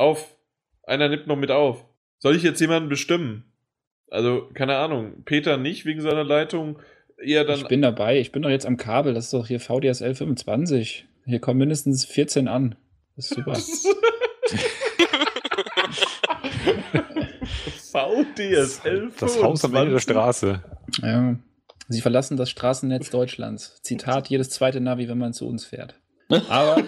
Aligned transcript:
Auf. 0.00 0.34
Einer 0.82 1.10
nimmt 1.10 1.26
noch 1.26 1.36
mit 1.36 1.50
auf. 1.50 1.84
Soll 2.20 2.34
ich 2.34 2.42
jetzt 2.42 2.58
jemanden 2.58 2.88
bestimmen? 2.88 3.44
Also, 4.10 4.48
keine 4.54 4.78
Ahnung. 4.78 5.24
Peter 5.26 5.58
nicht 5.58 5.84
wegen 5.84 6.00
seiner 6.00 6.24
Leitung. 6.24 6.78
Eher 7.22 7.44
dann. 7.44 7.58
Ich 7.58 7.68
bin 7.68 7.82
dabei. 7.82 8.18
Ich 8.18 8.32
bin 8.32 8.40
doch 8.40 8.48
jetzt 8.48 8.64
am 8.64 8.78
Kabel. 8.78 9.12
Das 9.12 9.26
ist 9.26 9.34
doch 9.34 9.46
hier 9.46 9.60
VDSL 9.60 10.14
25. 10.14 11.06
Hier 11.26 11.38
kommen 11.38 11.58
mindestens 11.58 12.06
14 12.06 12.48
an. 12.48 12.76
Das 13.14 13.30
ist 13.30 13.34
super. 13.34 13.54
VDSL 17.92 19.10
25. 19.10 19.20
Das 19.20 19.42
Haus 19.42 19.62
am 19.66 19.74
Ende 19.74 19.90
der 19.92 19.98
Straße. 19.98 20.64
Ja. 21.02 21.36
Sie 21.88 22.00
verlassen 22.00 22.38
das 22.38 22.48
Straßennetz 22.48 23.10
Deutschlands. 23.12 23.82
Zitat, 23.82 24.30
jedes 24.30 24.48
zweite 24.48 24.80
Navi, 24.80 25.10
wenn 25.10 25.18
man 25.18 25.34
zu 25.34 25.46
uns 25.46 25.66
fährt. 25.66 26.00
Aber 26.48 26.82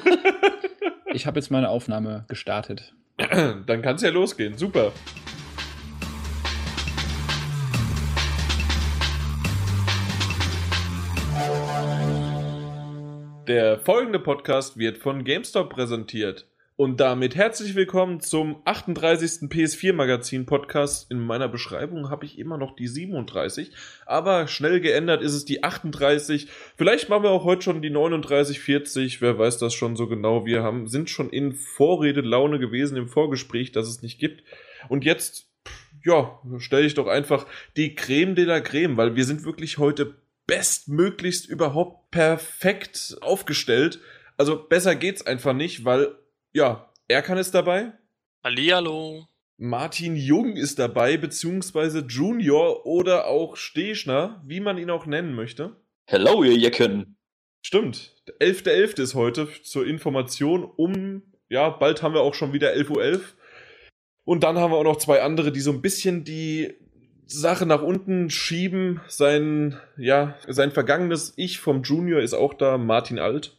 ich 1.12 1.26
habe 1.26 1.38
jetzt 1.38 1.50
meine 1.50 1.68
Aufnahme 1.68 2.24
gestartet. 2.28 2.94
Dann 3.66 3.82
kann 3.82 3.96
es 3.96 4.02
ja 4.02 4.10
losgehen. 4.10 4.56
Super. 4.56 4.92
Der 13.48 13.78
folgende 13.80 14.20
Podcast 14.20 14.78
wird 14.78 14.98
von 14.98 15.24
GameStop 15.24 15.70
präsentiert. 15.70 16.46
Und 16.76 17.00
damit 17.00 17.36
herzlich 17.36 17.74
willkommen 17.74 18.20
zum 18.20 18.62
38. 18.64 19.50
PS4 19.50 19.92
Magazin 19.92 20.46
Podcast. 20.46 21.10
In 21.10 21.18
meiner 21.18 21.46
Beschreibung 21.46 22.08
habe 22.08 22.24
ich 22.24 22.38
immer 22.38 22.56
noch 22.56 22.74
die 22.74 22.88
37, 22.88 23.72
aber 24.06 24.48
schnell 24.48 24.80
geändert 24.80 25.20
ist 25.20 25.34
es 25.34 25.44
die 25.44 25.62
38. 25.62 26.48
Vielleicht 26.78 27.10
machen 27.10 27.24
wir 27.24 27.30
auch 27.30 27.44
heute 27.44 27.60
schon 27.60 27.82
die 27.82 27.90
39, 27.90 28.60
40, 28.60 29.20
wer 29.20 29.38
weiß 29.38 29.58
das 29.58 29.74
schon 29.74 29.96
so 29.96 30.06
genau. 30.06 30.46
Wir 30.46 30.62
haben, 30.62 30.88
sind 30.88 31.10
schon 31.10 31.28
in 31.28 31.52
Vorredelaune 31.52 32.58
gewesen 32.58 32.96
im 32.96 33.06
Vorgespräch, 33.06 33.72
dass 33.72 33.86
es 33.86 34.00
nicht 34.00 34.18
gibt. 34.18 34.42
Und 34.88 35.04
jetzt, 35.04 35.50
ja, 36.06 36.40
stelle 36.56 36.86
ich 36.86 36.94
doch 36.94 37.06
einfach 37.06 37.46
die 37.76 37.94
Creme 37.94 38.34
de 38.34 38.46
la 38.46 38.60
Creme, 38.60 38.96
weil 38.96 39.14
wir 39.14 39.26
sind 39.26 39.44
wirklich 39.44 39.76
heute 39.76 40.14
bestmöglichst 40.46 41.46
überhaupt 41.46 42.10
perfekt 42.10 43.18
aufgestellt. 43.20 44.00
Also 44.38 44.56
besser 44.56 44.94
geht's 44.94 45.24
einfach 45.24 45.52
nicht, 45.52 45.84
weil 45.84 46.16
ja, 46.52 46.90
Erkan 47.08 47.38
ist 47.38 47.54
dabei. 47.54 47.92
Hallihallo. 48.44 49.28
Martin 49.56 50.16
Jung 50.16 50.56
ist 50.56 50.78
dabei, 50.78 51.16
beziehungsweise 51.16 52.00
Junior 52.00 52.84
oder 52.84 53.26
auch 53.26 53.56
Stechner, 53.56 54.42
wie 54.44 54.60
man 54.60 54.78
ihn 54.78 54.90
auch 54.90 55.06
nennen 55.06 55.34
möchte. 55.34 55.76
Hello, 56.06 56.42
ihr 56.42 56.56
Jecken. 56.56 57.16
Stimmt, 57.62 58.16
der 58.26 58.48
11.11. 58.48 59.00
ist 59.00 59.14
heute 59.14 59.48
zur 59.62 59.86
Information 59.86 60.64
um, 60.64 61.22
ja, 61.48 61.68
bald 61.68 62.02
haben 62.02 62.14
wir 62.14 62.22
auch 62.22 62.34
schon 62.34 62.52
wieder 62.52 62.72
11.11 62.72 62.90
Uhr. 62.90 63.02
.11. 63.02 63.20
Und 64.24 64.42
dann 64.42 64.58
haben 64.58 64.72
wir 64.72 64.78
auch 64.78 64.84
noch 64.84 64.96
zwei 64.96 65.22
andere, 65.22 65.52
die 65.52 65.60
so 65.60 65.70
ein 65.70 65.82
bisschen 65.82 66.24
die 66.24 66.74
Sache 67.26 67.66
nach 67.66 67.82
unten 67.82 68.30
schieben. 68.30 69.00
Sein, 69.08 69.78
ja, 69.96 70.36
sein 70.48 70.70
vergangenes 70.70 71.34
Ich 71.36 71.60
vom 71.60 71.82
Junior 71.82 72.20
ist 72.20 72.34
auch 72.34 72.54
da, 72.54 72.78
Martin 72.78 73.18
Alt. 73.18 73.56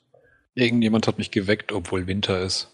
Irgendjemand 0.53 1.07
hat 1.07 1.17
mich 1.17 1.31
geweckt, 1.31 1.71
obwohl 1.71 2.07
Winter 2.07 2.41
ist. 2.41 2.72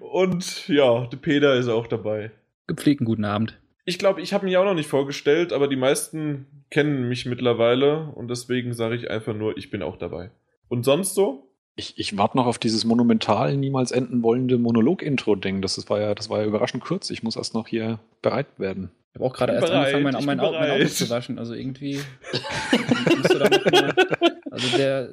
Und 0.00 0.68
ja, 0.68 1.06
der 1.06 1.16
Peter 1.16 1.54
ist 1.54 1.68
auch 1.68 1.86
dabei. 1.86 2.30
Gepflegten 2.66 3.04
guten 3.06 3.24
Abend. 3.24 3.58
Ich 3.84 3.98
glaube, 3.98 4.20
ich 4.20 4.32
habe 4.32 4.44
mich 4.44 4.56
auch 4.56 4.64
noch 4.64 4.74
nicht 4.74 4.88
vorgestellt, 4.88 5.52
aber 5.52 5.68
die 5.68 5.76
meisten 5.76 6.46
kennen 6.70 7.08
mich 7.08 7.26
mittlerweile 7.26 8.06
und 8.14 8.28
deswegen 8.28 8.74
sage 8.74 8.96
ich 8.96 9.10
einfach 9.10 9.34
nur, 9.34 9.56
ich 9.56 9.70
bin 9.70 9.82
auch 9.82 9.96
dabei. 9.96 10.30
Und 10.68 10.84
sonst 10.84 11.14
so? 11.14 11.46
Ich, 11.76 11.98
ich 11.98 12.16
warte 12.16 12.36
noch 12.36 12.46
auf 12.46 12.58
dieses 12.58 12.84
monumental 12.84 13.56
niemals 13.56 13.90
enden 13.90 14.22
wollende 14.22 14.58
Monolog-Intro-Ding. 14.58 15.62
Das, 15.62 15.88
war 15.88 16.00
ja, 16.00 16.14
das 16.14 16.28
war 16.28 16.40
ja 16.40 16.46
überraschend 16.46 16.84
kurz. 16.84 17.10
Ich 17.10 17.22
muss 17.22 17.36
erst 17.36 17.54
noch 17.54 17.66
hier 17.68 17.98
bereit 18.22 18.46
werden. 18.58 18.90
Ich 19.12 19.16
habe 19.16 19.24
auch 19.24 19.32
gerade 19.32 19.54
erst 19.54 19.66
Bereit, 19.66 19.94
angefangen, 19.94 20.04
mein, 20.04 20.24
mein, 20.26 20.38
bin 20.38 20.46
Au- 20.46 20.52
mein 20.52 20.70
Auto 20.70 20.86
zu 20.88 21.10
waschen. 21.10 21.38
Also 21.38 21.54
irgendwie 21.54 22.00
Also 24.50 24.76
der 24.76 25.10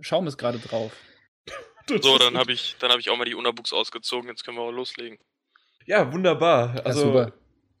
Schaum 0.00 0.26
ist 0.26 0.38
gerade 0.38 0.58
drauf. 0.58 0.92
So, 2.02 2.18
dann 2.18 2.36
habe 2.38 2.52
ich, 2.52 2.76
dann 2.78 2.90
hab 2.90 3.00
ich 3.00 3.10
auch 3.10 3.16
mal 3.16 3.24
die 3.24 3.34
Unterbuchs 3.34 3.72
ausgezogen. 3.72 4.28
Jetzt 4.28 4.44
können 4.44 4.56
wir 4.56 4.62
auch 4.62 4.70
loslegen. 4.70 5.18
Ja, 5.86 6.12
wunderbar. 6.12 6.76
Ja, 6.76 6.82
Also 6.82 7.00
super. 7.02 7.32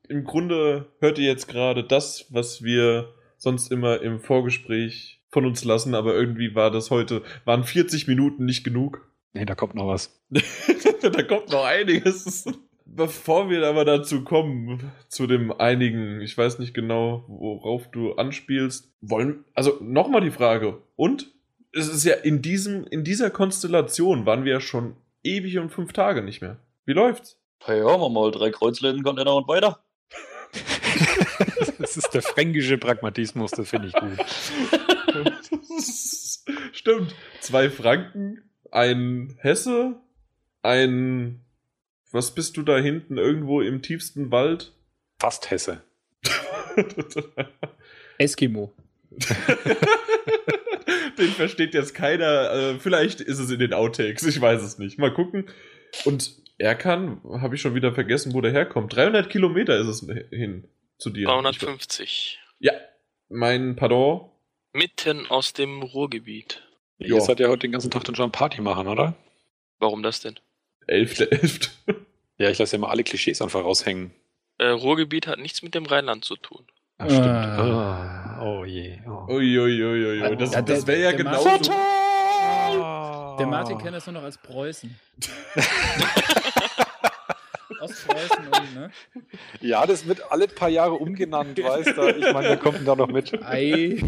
im 0.08 0.24
Grunde 0.24 0.86
hört 0.98 1.18
ihr 1.18 1.26
jetzt 1.26 1.46
gerade 1.46 1.84
das, 1.84 2.26
was 2.30 2.62
wir 2.62 3.14
sonst 3.36 3.70
immer 3.70 4.00
im 4.00 4.20
Vorgespräch 4.20 5.20
von 5.30 5.46
uns 5.46 5.64
lassen, 5.64 5.94
aber 5.94 6.14
irgendwie 6.14 6.54
war 6.54 6.70
das 6.70 6.90
heute, 6.90 7.22
waren 7.44 7.62
40 7.64 8.08
Minuten 8.08 8.44
nicht 8.44 8.64
genug. 8.64 9.08
Nee, 9.32 9.44
da 9.44 9.54
kommt 9.54 9.76
noch 9.76 9.86
was. 9.86 10.20
da 11.02 11.22
kommt 11.22 11.50
noch 11.50 11.64
einiges. 11.64 12.46
Bevor 12.84 13.48
wir 13.48 13.64
aber 13.64 13.84
dazu 13.84 14.24
kommen, 14.24 14.92
zu 15.06 15.28
dem 15.28 15.52
einigen, 15.52 16.20
ich 16.20 16.36
weiß 16.36 16.58
nicht 16.58 16.74
genau, 16.74 17.24
worauf 17.28 17.88
du 17.92 18.14
anspielst, 18.14 18.92
wollen, 19.00 19.44
also 19.54 19.78
nochmal 19.80 20.22
die 20.22 20.32
Frage, 20.32 20.82
und? 20.96 21.32
Es 21.72 21.88
ist 21.88 22.04
ja 22.04 22.14
in 22.14 22.42
diesem, 22.42 22.84
in 22.86 23.04
dieser 23.04 23.30
Konstellation 23.30 24.26
waren 24.26 24.44
wir 24.44 24.54
ja 24.54 24.60
schon 24.60 24.96
ewig 25.22 25.58
und 25.58 25.70
fünf 25.70 25.92
Tage 25.92 26.22
nicht 26.22 26.40
mehr. 26.40 26.58
Wie 26.84 26.92
läuft's? 26.92 27.36
Hey, 27.62 27.80
hören 27.80 28.00
wir 28.00 28.08
mal, 28.08 28.30
drei 28.30 28.50
Kreuzläden, 28.50 29.02
Container 29.02 29.34
und 29.34 29.46
weiter. 29.46 29.84
Das 31.78 31.96
ist 31.96 32.10
der 32.10 32.22
fränkische 32.22 32.78
Pragmatismus, 32.78 33.52
das 33.52 33.68
finde 33.68 33.88
ich 33.88 33.94
gut. 33.94 34.12
Stimmt. 36.72 37.14
Zwei 37.40 37.70
Franken, 37.70 38.42
ein 38.70 39.36
Hesse, 39.40 39.96
ein. 40.62 41.40
Was 42.12 42.34
bist 42.34 42.56
du 42.56 42.62
da 42.62 42.78
hinten 42.78 43.18
irgendwo 43.18 43.60
im 43.60 43.82
tiefsten 43.82 44.32
Wald? 44.32 44.72
Fast 45.18 45.50
Hesse. 45.50 45.82
Eskimo. 48.18 48.72
Den 51.20 51.28
versteht 51.28 51.74
jetzt 51.74 51.94
keiner. 51.94 52.52
Äh, 52.52 52.78
vielleicht 52.78 53.20
ist 53.20 53.38
es 53.38 53.50
in 53.50 53.58
den 53.58 53.74
Outtakes. 53.74 54.24
Ich 54.24 54.40
weiß 54.40 54.62
es 54.62 54.78
nicht. 54.78 54.98
Mal 54.98 55.12
gucken. 55.12 55.50
Und 56.04 56.40
Erkan, 56.58 57.20
habe 57.24 57.54
ich 57.54 57.60
schon 57.60 57.74
wieder 57.74 57.92
vergessen, 57.92 58.34
wo 58.34 58.40
der 58.40 58.52
herkommt. 58.52 58.94
300 58.94 59.30
Kilometer 59.30 59.78
ist 59.78 59.86
es 59.86 60.06
hin 60.30 60.68
zu 60.98 61.10
dir. 61.10 61.26
350. 61.26 62.38
Ja, 62.58 62.72
mein 63.28 63.76
Pardon. 63.76 64.30
Mitten 64.72 65.26
aus 65.26 65.52
dem 65.52 65.82
Ruhrgebiet. 65.82 66.62
Ja. 66.98 67.16
Ihr 67.16 67.20
seid 67.20 67.40
ja 67.40 67.48
heute 67.48 67.60
den 67.60 67.72
ganzen 67.72 67.90
Tag 67.90 68.04
dann 68.04 68.14
schon 68.14 68.30
Party 68.30 68.60
machen, 68.60 68.88
oder? 68.88 69.16
Warum 69.78 70.02
das 70.02 70.20
denn? 70.20 70.38
11.11. 70.86 71.70
Ja, 72.38 72.50
ich 72.50 72.58
lasse 72.58 72.76
ja 72.76 72.80
mal 72.80 72.90
alle 72.90 73.04
Klischees 73.04 73.42
einfach 73.42 73.64
raushängen. 73.64 74.12
Äh, 74.58 74.68
Ruhrgebiet 74.68 75.26
hat 75.26 75.38
nichts 75.38 75.62
mit 75.62 75.74
dem 75.74 75.86
Rheinland 75.86 76.24
zu 76.24 76.36
tun. 76.36 76.66
Ah, 77.00 77.08
stimmt. 77.08 77.26
Ah. 77.26 78.36
Ah, 78.38 78.42
oh 78.44 78.64
je. 78.64 78.98
Oh. 79.06 79.26
Uiuiuiui. 79.34 80.36
Das, 80.36 80.52
Ja, 80.52 80.62
der- 80.62 80.76
das 80.76 80.86
wäre 80.86 81.00
ja 81.00 81.08
der 81.10 81.18
genau 81.18 81.44
Martin- 81.44 81.64
so. 81.64 81.70
Der 81.72 83.46
Ah. 83.46 83.50
Martin 83.50 83.78
kennt 83.78 83.94
das 83.94 84.06
nur 84.06 84.14
noch 84.14 84.22
als 84.24 84.38
Preußen. 84.38 84.94
Ostpreußen 87.80 88.46
und, 88.46 88.74
ne? 88.74 88.90
Ja, 89.60 89.86
das 89.86 90.06
wird 90.06 90.20
alle 90.30 90.46
paar 90.48 90.68
Jahre 90.68 90.92
umgenannt, 90.94 91.56
weißt 91.62 91.96
du. 91.96 92.08
Ich 92.18 92.32
meine, 92.32 92.48
wer 92.50 92.56
kommt 92.58 92.78
denn 92.78 92.84
da 92.84 92.94
noch 92.94 93.08
mit? 93.08 93.32
Ei. 93.42 94.02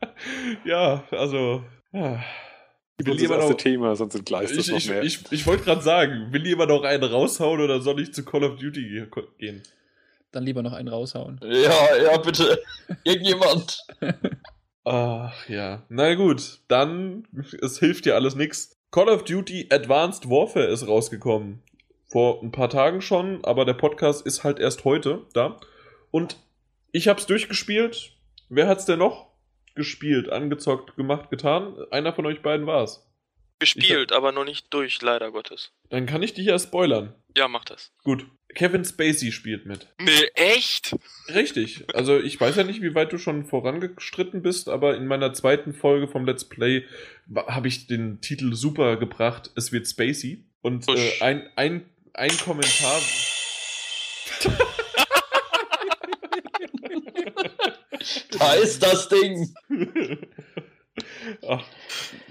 ja, 0.64 1.02
also. 1.10 1.64
Ja. 1.92 2.22
Will 2.98 3.16
das 3.16 3.30
erste 3.30 3.50
noch, 3.50 3.56
Thema, 3.56 3.96
sonst 3.96 4.14
entgleist 4.14 4.56
das 4.56 4.66
ich 4.66 4.70
noch 4.70 4.78
ich, 4.78 4.88
mehr. 4.90 5.02
ich, 5.02 5.24
ich 5.32 5.46
wollte 5.46 5.64
gerade 5.64 5.82
sagen, 5.82 6.28
will 6.30 6.46
jemand 6.46 6.70
noch 6.70 6.84
einen 6.84 7.02
raushauen 7.02 7.60
oder 7.60 7.80
soll 7.80 8.00
ich 8.00 8.14
zu 8.14 8.24
Call 8.24 8.44
of 8.44 8.56
Duty 8.60 8.82
ge- 8.88 9.06
gehen? 9.38 9.62
Dann 10.32 10.44
lieber 10.44 10.62
noch 10.62 10.72
einen 10.72 10.88
raushauen. 10.88 11.40
Ja, 11.42 11.96
ja, 11.96 12.16
bitte. 12.16 12.58
Irgendjemand. 13.04 13.78
Ach 14.84 15.48
ja. 15.48 15.82
Na 15.88 16.14
gut, 16.14 16.60
dann, 16.68 17.28
es 17.60 17.78
hilft 17.78 18.06
dir 18.06 18.14
alles 18.14 18.34
nix. 18.34 18.76
Call 18.90 19.08
of 19.08 19.24
Duty 19.24 19.68
Advanced 19.70 20.28
Warfare 20.28 20.66
ist 20.66 20.86
rausgekommen. 20.86 21.62
Vor 22.06 22.42
ein 22.42 22.50
paar 22.50 22.68
Tagen 22.68 23.00
schon, 23.00 23.44
aber 23.44 23.64
der 23.64 23.74
Podcast 23.74 24.26
ist 24.26 24.44
halt 24.44 24.58
erst 24.58 24.84
heute 24.84 25.22
da. 25.32 25.58
Und 26.10 26.36
ich 26.90 27.08
hab's 27.08 27.26
durchgespielt. 27.26 28.12
Wer 28.48 28.68
hat's 28.68 28.84
denn 28.84 28.98
noch 28.98 29.28
gespielt, 29.74 30.30
angezockt, 30.30 30.96
gemacht, 30.96 31.30
getan? 31.30 31.74
Einer 31.90 32.12
von 32.12 32.26
euch 32.26 32.42
beiden 32.42 32.66
war's. 32.66 33.06
Gespielt, 33.62 34.10
aber 34.10 34.32
noch 34.32 34.44
nicht 34.44 34.74
durch, 34.74 35.00
leider 35.02 35.30
Gottes. 35.30 35.70
Dann 35.88 36.06
kann 36.06 36.20
ich 36.20 36.34
dich 36.34 36.46
ja 36.46 36.58
spoilern. 36.58 37.14
Ja, 37.36 37.46
mach 37.46 37.64
das. 37.64 37.92
Gut. 38.02 38.26
Kevin 38.56 38.84
Spacey 38.84 39.30
spielt 39.30 39.66
mit. 39.66 39.86
Nee, 40.00 40.26
echt? 40.34 40.96
Richtig. 41.28 41.84
Also 41.94 42.18
ich 42.18 42.40
weiß 42.40 42.56
ja 42.56 42.64
nicht, 42.64 42.82
wie 42.82 42.96
weit 42.96 43.12
du 43.12 43.18
schon 43.18 43.46
vorangestritten 43.46 44.42
bist, 44.42 44.68
aber 44.68 44.96
in 44.96 45.06
meiner 45.06 45.32
zweiten 45.32 45.74
Folge 45.74 46.08
vom 46.08 46.26
Let's 46.26 46.48
Play 46.48 46.84
habe 47.46 47.68
ich 47.68 47.86
den 47.86 48.20
Titel 48.20 48.52
super 48.54 48.96
gebracht. 48.96 49.50
Es 49.54 49.70
wird 49.70 49.86
Spacey. 49.86 50.44
Und 50.60 50.88
äh, 50.88 51.20
ein, 51.20 51.48
ein, 51.54 51.88
ein 52.14 52.36
Kommentar. 52.38 53.00
Da 58.30 58.54
ist 58.54 58.82
das 58.82 59.08
Ding. 59.08 59.54
Ach, 61.48 61.64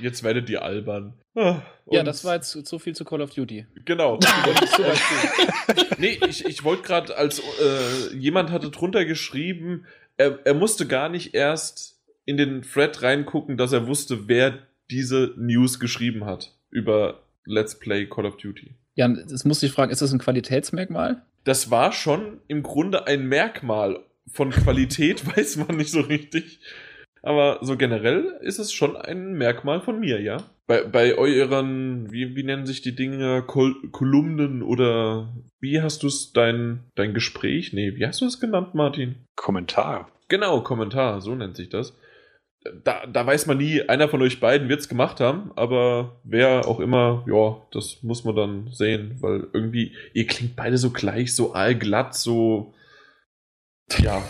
jetzt 0.01 0.23
werdet 0.23 0.49
ihr 0.49 0.63
albern. 0.63 1.13
Ah, 1.35 1.61
Ja, 1.89 1.99
und- 2.01 2.05
das 2.05 2.23
war 2.25 2.35
jetzt 2.35 2.51
so 2.51 2.79
viel 2.79 2.95
zu 2.95 3.05
Call 3.05 3.21
of 3.21 3.31
Duty. 3.33 3.65
Genau. 3.85 4.15
Und 4.15 4.27
nee, 5.97 6.19
ich, 6.27 6.45
ich 6.45 6.63
wollte 6.63 6.83
gerade 6.83 7.15
als 7.17 7.39
äh, 7.39 8.15
jemand 8.15 8.51
hatte 8.51 8.69
drunter 8.69 9.05
geschrieben, 9.05 9.85
er, 10.17 10.39
er 10.45 10.53
musste 10.53 10.87
gar 10.87 11.09
nicht 11.09 11.33
erst 11.33 11.99
in 12.25 12.37
den 12.37 12.61
Thread 12.61 13.01
reingucken, 13.01 13.57
dass 13.57 13.71
er 13.71 13.87
wusste, 13.87 14.27
wer 14.27 14.59
diese 14.89 15.33
News 15.37 15.79
geschrieben 15.79 16.25
hat 16.25 16.53
über 16.69 17.23
Let's 17.45 17.79
Play 17.79 18.05
Call 18.07 18.25
of 18.25 18.37
Duty. 18.37 18.75
Ja, 18.95 19.07
jetzt 19.09 19.45
muss 19.45 19.63
ich 19.63 19.71
fragen, 19.71 19.91
ist 19.91 20.01
das 20.01 20.11
ein 20.11 20.19
Qualitätsmerkmal? 20.19 21.21
Das 21.43 21.71
war 21.71 21.91
schon 21.91 22.39
im 22.47 22.61
Grunde 22.61 23.07
ein 23.07 23.25
Merkmal 23.25 23.99
von 24.31 24.51
Qualität, 24.51 25.25
weiß 25.37 25.57
man 25.57 25.77
nicht 25.77 25.91
so 25.91 26.01
richtig. 26.01 26.59
Aber 27.23 27.59
so 27.61 27.77
generell 27.77 28.39
ist 28.41 28.57
es 28.57 28.73
schon 28.73 28.97
ein 28.97 29.33
Merkmal 29.33 29.81
von 29.81 29.99
mir, 29.99 30.21
ja. 30.21 30.37
Bei, 30.65 30.83
bei 30.83 31.15
euren, 31.15 32.11
wie, 32.11 32.35
wie 32.35 32.43
nennen 32.43 32.65
sich 32.65 32.81
die 32.81 32.95
Dinge, 32.95 33.43
Kol 33.43 33.75
Kolumnen 33.91 34.63
oder 34.63 35.33
wie 35.59 35.81
hast 35.81 36.01
du 36.01 36.07
es, 36.07 36.33
dein, 36.33 36.83
dein 36.95 37.13
Gespräch? 37.13 37.73
Nee, 37.73 37.95
wie 37.95 38.07
hast 38.07 38.21
du 38.21 38.25
es 38.25 38.39
genannt, 38.39 38.73
Martin? 38.73 39.27
Kommentar. 39.35 40.09
Genau, 40.29 40.61
Kommentar, 40.61 41.21
so 41.21 41.35
nennt 41.35 41.57
sich 41.57 41.69
das. 41.69 41.95
Da, 42.83 43.05
da 43.05 43.25
weiß 43.25 43.47
man 43.47 43.57
nie, 43.57 43.81
einer 43.81 44.07
von 44.07 44.21
euch 44.21 44.39
beiden 44.39 44.69
wird 44.69 44.79
es 44.79 44.89
gemacht 44.89 45.19
haben, 45.19 45.51
aber 45.55 46.21
wer 46.23 46.67
auch 46.67 46.79
immer, 46.79 47.25
ja, 47.27 47.61
das 47.71 48.01
muss 48.03 48.23
man 48.23 48.35
dann 48.35 48.71
sehen, 48.71 49.17
weil 49.19 49.47
irgendwie, 49.51 49.95
ihr 50.13 50.27
klingt 50.27 50.55
beide 50.55 50.77
so 50.77 50.91
gleich, 50.91 51.35
so 51.35 51.53
allglatt, 51.53 52.15
so. 52.15 52.73
Ja. 53.97 54.23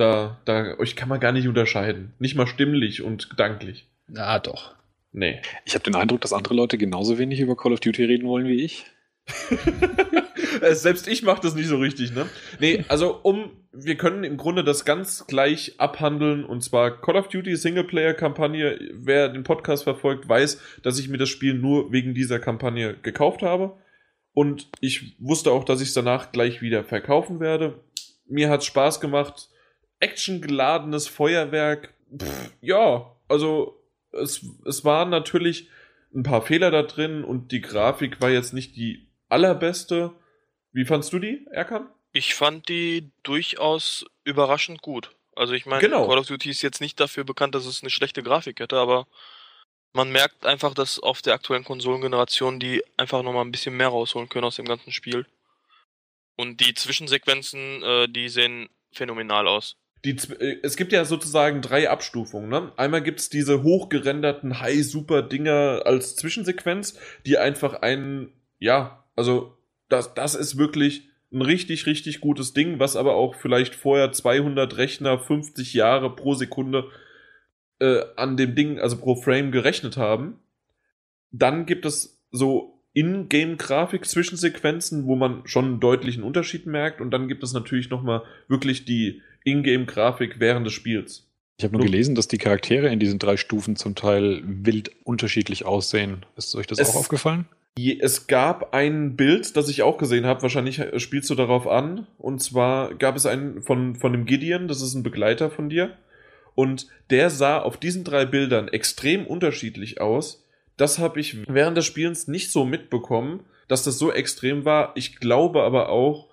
Da, 0.00 0.40
da, 0.44 0.78
euch 0.78 0.96
kann 0.96 1.08
man 1.08 1.20
gar 1.20 1.32
nicht 1.32 1.46
unterscheiden. 1.46 2.12
Nicht 2.18 2.34
mal 2.34 2.46
stimmlich 2.46 3.02
und 3.02 3.30
gedanklich. 3.30 3.86
Ja, 4.08 4.38
doch. 4.38 4.74
Nee. 5.12 5.40
Ich 5.64 5.74
habe 5.74 5.84
den 5.84 5.94
Eindruck, 5.94 6.20
dass 6.20 6.32
andere 6.32 6.54
Leute 6.54 6.78
genauso 6.78 7.18
wenig 7.18 7.40
über 7.40 7.56
Call 7.56 7.72
of 7.72 7.80
Duty 7.80 8.04
reden 8.04 8.28
wollen 8.28 8.46
wie 8.46 8.64
ich. 8.64 8.86
Äh, 10.62 10.74
Selbst 10.74 11.06
ich 11.08 11.22
mache 11.22 11.40
das 11.40 11.54
nicht 11.54 11.68
so 11.68 11.78
richtig, 11.78 12.12
ne? 12.12 12.26
Nee, 12.58 12.84
also 12.88 13.20
um, 13.22 13.50
wir 13.72 13.96
können 13.96 14.24
im 14.24 14.36
Grunde 14.36 14.64
das 14.64 14.84
ganz 14.84 15.26
gleich 15.26 15.74
abhandeln 15.78 16.44
und 16.44 16.62
zwar 16.62 17.00
Call 17.00 17.16
of 17.16 17.28
Duty 17.28 17.56
Singleplayer-Kampagne. 17.56 18.78
Wer 18.92 19.28
den 19.28 19.44
Podcast 19.44 19.84
verfolgt, 19.84 20.28
weiß, 20.28 20.60
dass 20.82 20.98
ich 20.98 21.08
mir 21.08 21.18
das 21.18 21.28
Spiel 21.28 21.54
nur 21.54 21.92
wegen 21.92 22.14
dieser 22.14 22.40
Kampagne 22.40 22.96
gekauft 23.00 23.42
habe. 23.42 23.76
Und 24.32 24.68
ich 24.80 25.16
wusste 25.18 25.50
auch, 25.50 25.64
dass 25.64 25.80
ich 25.80 25.88
es 25.88 25.94
danach 25.94 26.32
gleich 26.32 26.62
wieder 26.62 26.84
verkaufen 26.84 27.40
werde. 27.40 27.80
Mir 28.26 28.48
hat's 28.48 28.66
Spaß 28.66 29.00
gemacht. 29.00 29.48
Actiongeladenes 30.00 31.08
Feuerwerk. 31.08 31.94
Pff, 32.16 32.52
ja, 32.60 33.14
also 33.28 33.80
es, 34.12 34.44
es 34.66 34.84
waren 34.84 35.10
natürlich 35.10 35.68
ein 36.14 36.24
paar 36.24 36.42
Fehler 36.42 36.70
da 36.70 36.82
drin 36.82 37.22
und 37.22 37.52
die 37.52 37.60
Grafik 37.60 38.20
war 38.20 38.30
jetzt 38.30 38.52
nicht 38.52 38.76
die 38.76 39.08
allerbeste. 39.28 40.12
Wie 40.72 40.84
fandst 40.84 41.12
du 41.12 41.18
die, 41.18 41.46
Erkan? 41.52 41.88
Ich 42.12 42.34
fand 42.34 42.68
die 42.68 43.12
durchaus 43.22 44.04
überraschend 44.24 44.82
gut. 44.82 45.14
Also 45.36 45.52
ich 45.52 45.66
meine, 45.66 45.80
Genau. 45.80 46.08
Call 46.08 46.18
of 46.18 46.26
Duty 46.26 46.50
ist 46.50 46.62
jetzt 46.62 46.80
nicht 46.80 46.98
dafür 46.98 47.24
bekannt, 47.24 47.54
dass 47.54 47.66
es 47.66 47.82
eine 47.82 47.90
schlechte 47.90 48.22
Grafik 48.22 48.58
hätte, 48.58 48.76
aber 48.76 49.06
man 49.92 50.10
merkt 50.10 50.44
einfach, 50.44 50.74
dass 50.74 50.98
auf 50.98 51.22
der 51.22 51.34
aktuellen 51.34 51.64
Konsolengeneration 51.64 52.58
die 52.58 52.82
einfach 52.96 53.22
nochmal 53.22 53.44
ein 53.44 53.52
bisschen 53.52 53.76
mehr 53.76 53.88
rausholen 53.88 54.28
können 54.28 54.44
aus 54.44 54.56
dem 54.56 54.66
ganzen 54.66 54.92
Spiel. 54.92 55.26
Und 56.36 56.60
die 56.60 56.74
Zwischensequenzen, 56.74 57.82
äh, 57.82 58.08
die 58.08 58.28
sehen 58.28 58.68
phänomenal 58.92 59.46
aus. 59.46 59.76
Die, 60.04 60.16
äh, 60.38 60.58
es 60.62 60.76
gibt 60.76 60.92
ja 60.92 61.04
sozusagen 61.04 61.62
drei 61.62 61.90
Abstufungen. 61.90 62.48
Ne? 62.48 62.72
Einmal 62.76 63.02
gibt's 63.02 63.28
diese 63.28 63.62
hochgerenderten 63.62 64.60
High-Super-Dinger 64.60 65.82
als 65.84 66.16
Zwischensequenz, 66.16 66.98
die 67.26 67.38
einfach 67.38 67.82
einen, 67.82 68.32
ja, 68.58 69.04
also 69.16 69.56
das, 69.88 70.14
das 70.14 70.34
ist 70.34 70.56
wirklich 70.56 71.08
ein 71.32 71.42
richtig, 71.42 71.86
richtig 71.86 72.20
gutes 72.20 72.54
Ding, 72.54 72.80
was 72.80 72.96
aber 72.96 73.14
auch 73.14 73.36
vielleicht 73.36 73.74
vorher 73.74 74.12
200 74.12 74.76
Rechner 74.76 75.18
50 75.18 75.72
Jahre 75.74 76.14
pro 76.16 76.34
Sekunde 76.34 76.90
äh, 77.78 78.02
an 78.16 78.36
dem 78.36 78.54
Ding, 78.54 78.78
also 78.78 78.98
pro 78.98 79.16
Frame 79.16 79.50
gerechnet 79.52 79.96
haben. 79.96 80.40
Dann 81.30 81.64
gibt 81.66 81.86
es 81.86 82.20
so 82.32 82.82
In-Game-Grafik-Zwischensequenzen, 82.94 85.06
wo 85.06 85.14
man 85.14 85.46
schon 85.46 85.66
einen 85.66 85.80
deutlichen 85.80 86.24
Unterschied 86.24 86.66
merkt. 86.66 87.00
Und 87.00 87.12
dann 87.12 87.28
gibt 87.28 87.44
es 87.44 87.52
natürlich 87.52 87.90
nochmal 87.90 88.24
wirklich 88.48 88.84
die 88.84 89.22
In-Game-Grafik 89.44 90.40
während 90.40 90.66
des 90.66 90.72
Spiels. 90.72 91.26
Ich 91.58 91.64
habe 91.64 91.76
nur 91.76 91.84
gelesen, 91.84 92.14
dass 92.14 92.26
die 92.28 92.38
Charaktere 92.38 92.88
in 92.88 92.98
diesen 92.98 93.18
drei 93.18 93.36
Stufen 93.36 93.76
zum 93.76 93.94
Teil 93.94 94.42
wild 94.44 94.90
unterschiedlich 95.04 95.66
aussehen. 95.66 96.24
Ist 96.36 96.54
euch 96.54 96.66
das 96.66 96.78
Es- 96.78 96.90
auch 96.90 96.96
aufgefallen? 96.96 97.46
Es 97.78 98.26
gab 98.26 98.74
ein 98.74 99.16
Bild, 99.16 99.56
das 99.56 99.68
ich 99.68 99.82
auch 99.82 99.96
gesehen 99.96 100.26
habe, 100.26 100.42
wahrscheinlich 100.42 100.80
äh, 100.80 100.98
spielst 100.98 101.30
du 101.30 101.34
darauf 101.34 101.66
an. 101.66 102.06
Und 102.18 102.42
zwar 102.42 102.94
gab 102.94 103.16
es 103.16 103.26
einen 103.26 103.62
von, 103.62 103.94
von 103.94 104.12
dem 104.12 104.26
Gideon, 104.26 104.68
das 104.68 104.82
ist 104.82 104.94
ein 104.94 105.02
Begleiter 105.02 105.50
von 105.50 105.68
dir. 105.70 105.96
Und 106.54 106.88
der 107.10 107.30
sah 107.30 107.58
auf 107.60 107.76
diesen 107.76 108.04
drei 108.04 108.26
Bildern 108.26 108.68
extrem 108.68 109.26
unterschiedlich 109.26 110.00
aus. 110.00 110.44
Das 110.76 110.98
habe 110.98 111.20
ich 111.20 111.46
während 111.48 111.76
des 111.76 111.86
Spielens 111.86 112.26
nicht 112.26 112.50
so 112.50 112.64
mitbekommen, 112.64 113.40
dass 113.68 113.84
das 113.84 113.98
so 113.98 114.10
extrem 114.12 114.64
war. 114.64 114.92
Ich 114.96 115.16
glaube 115.16 115.62
aber 115.62 115.90
auch, 115.90 116.28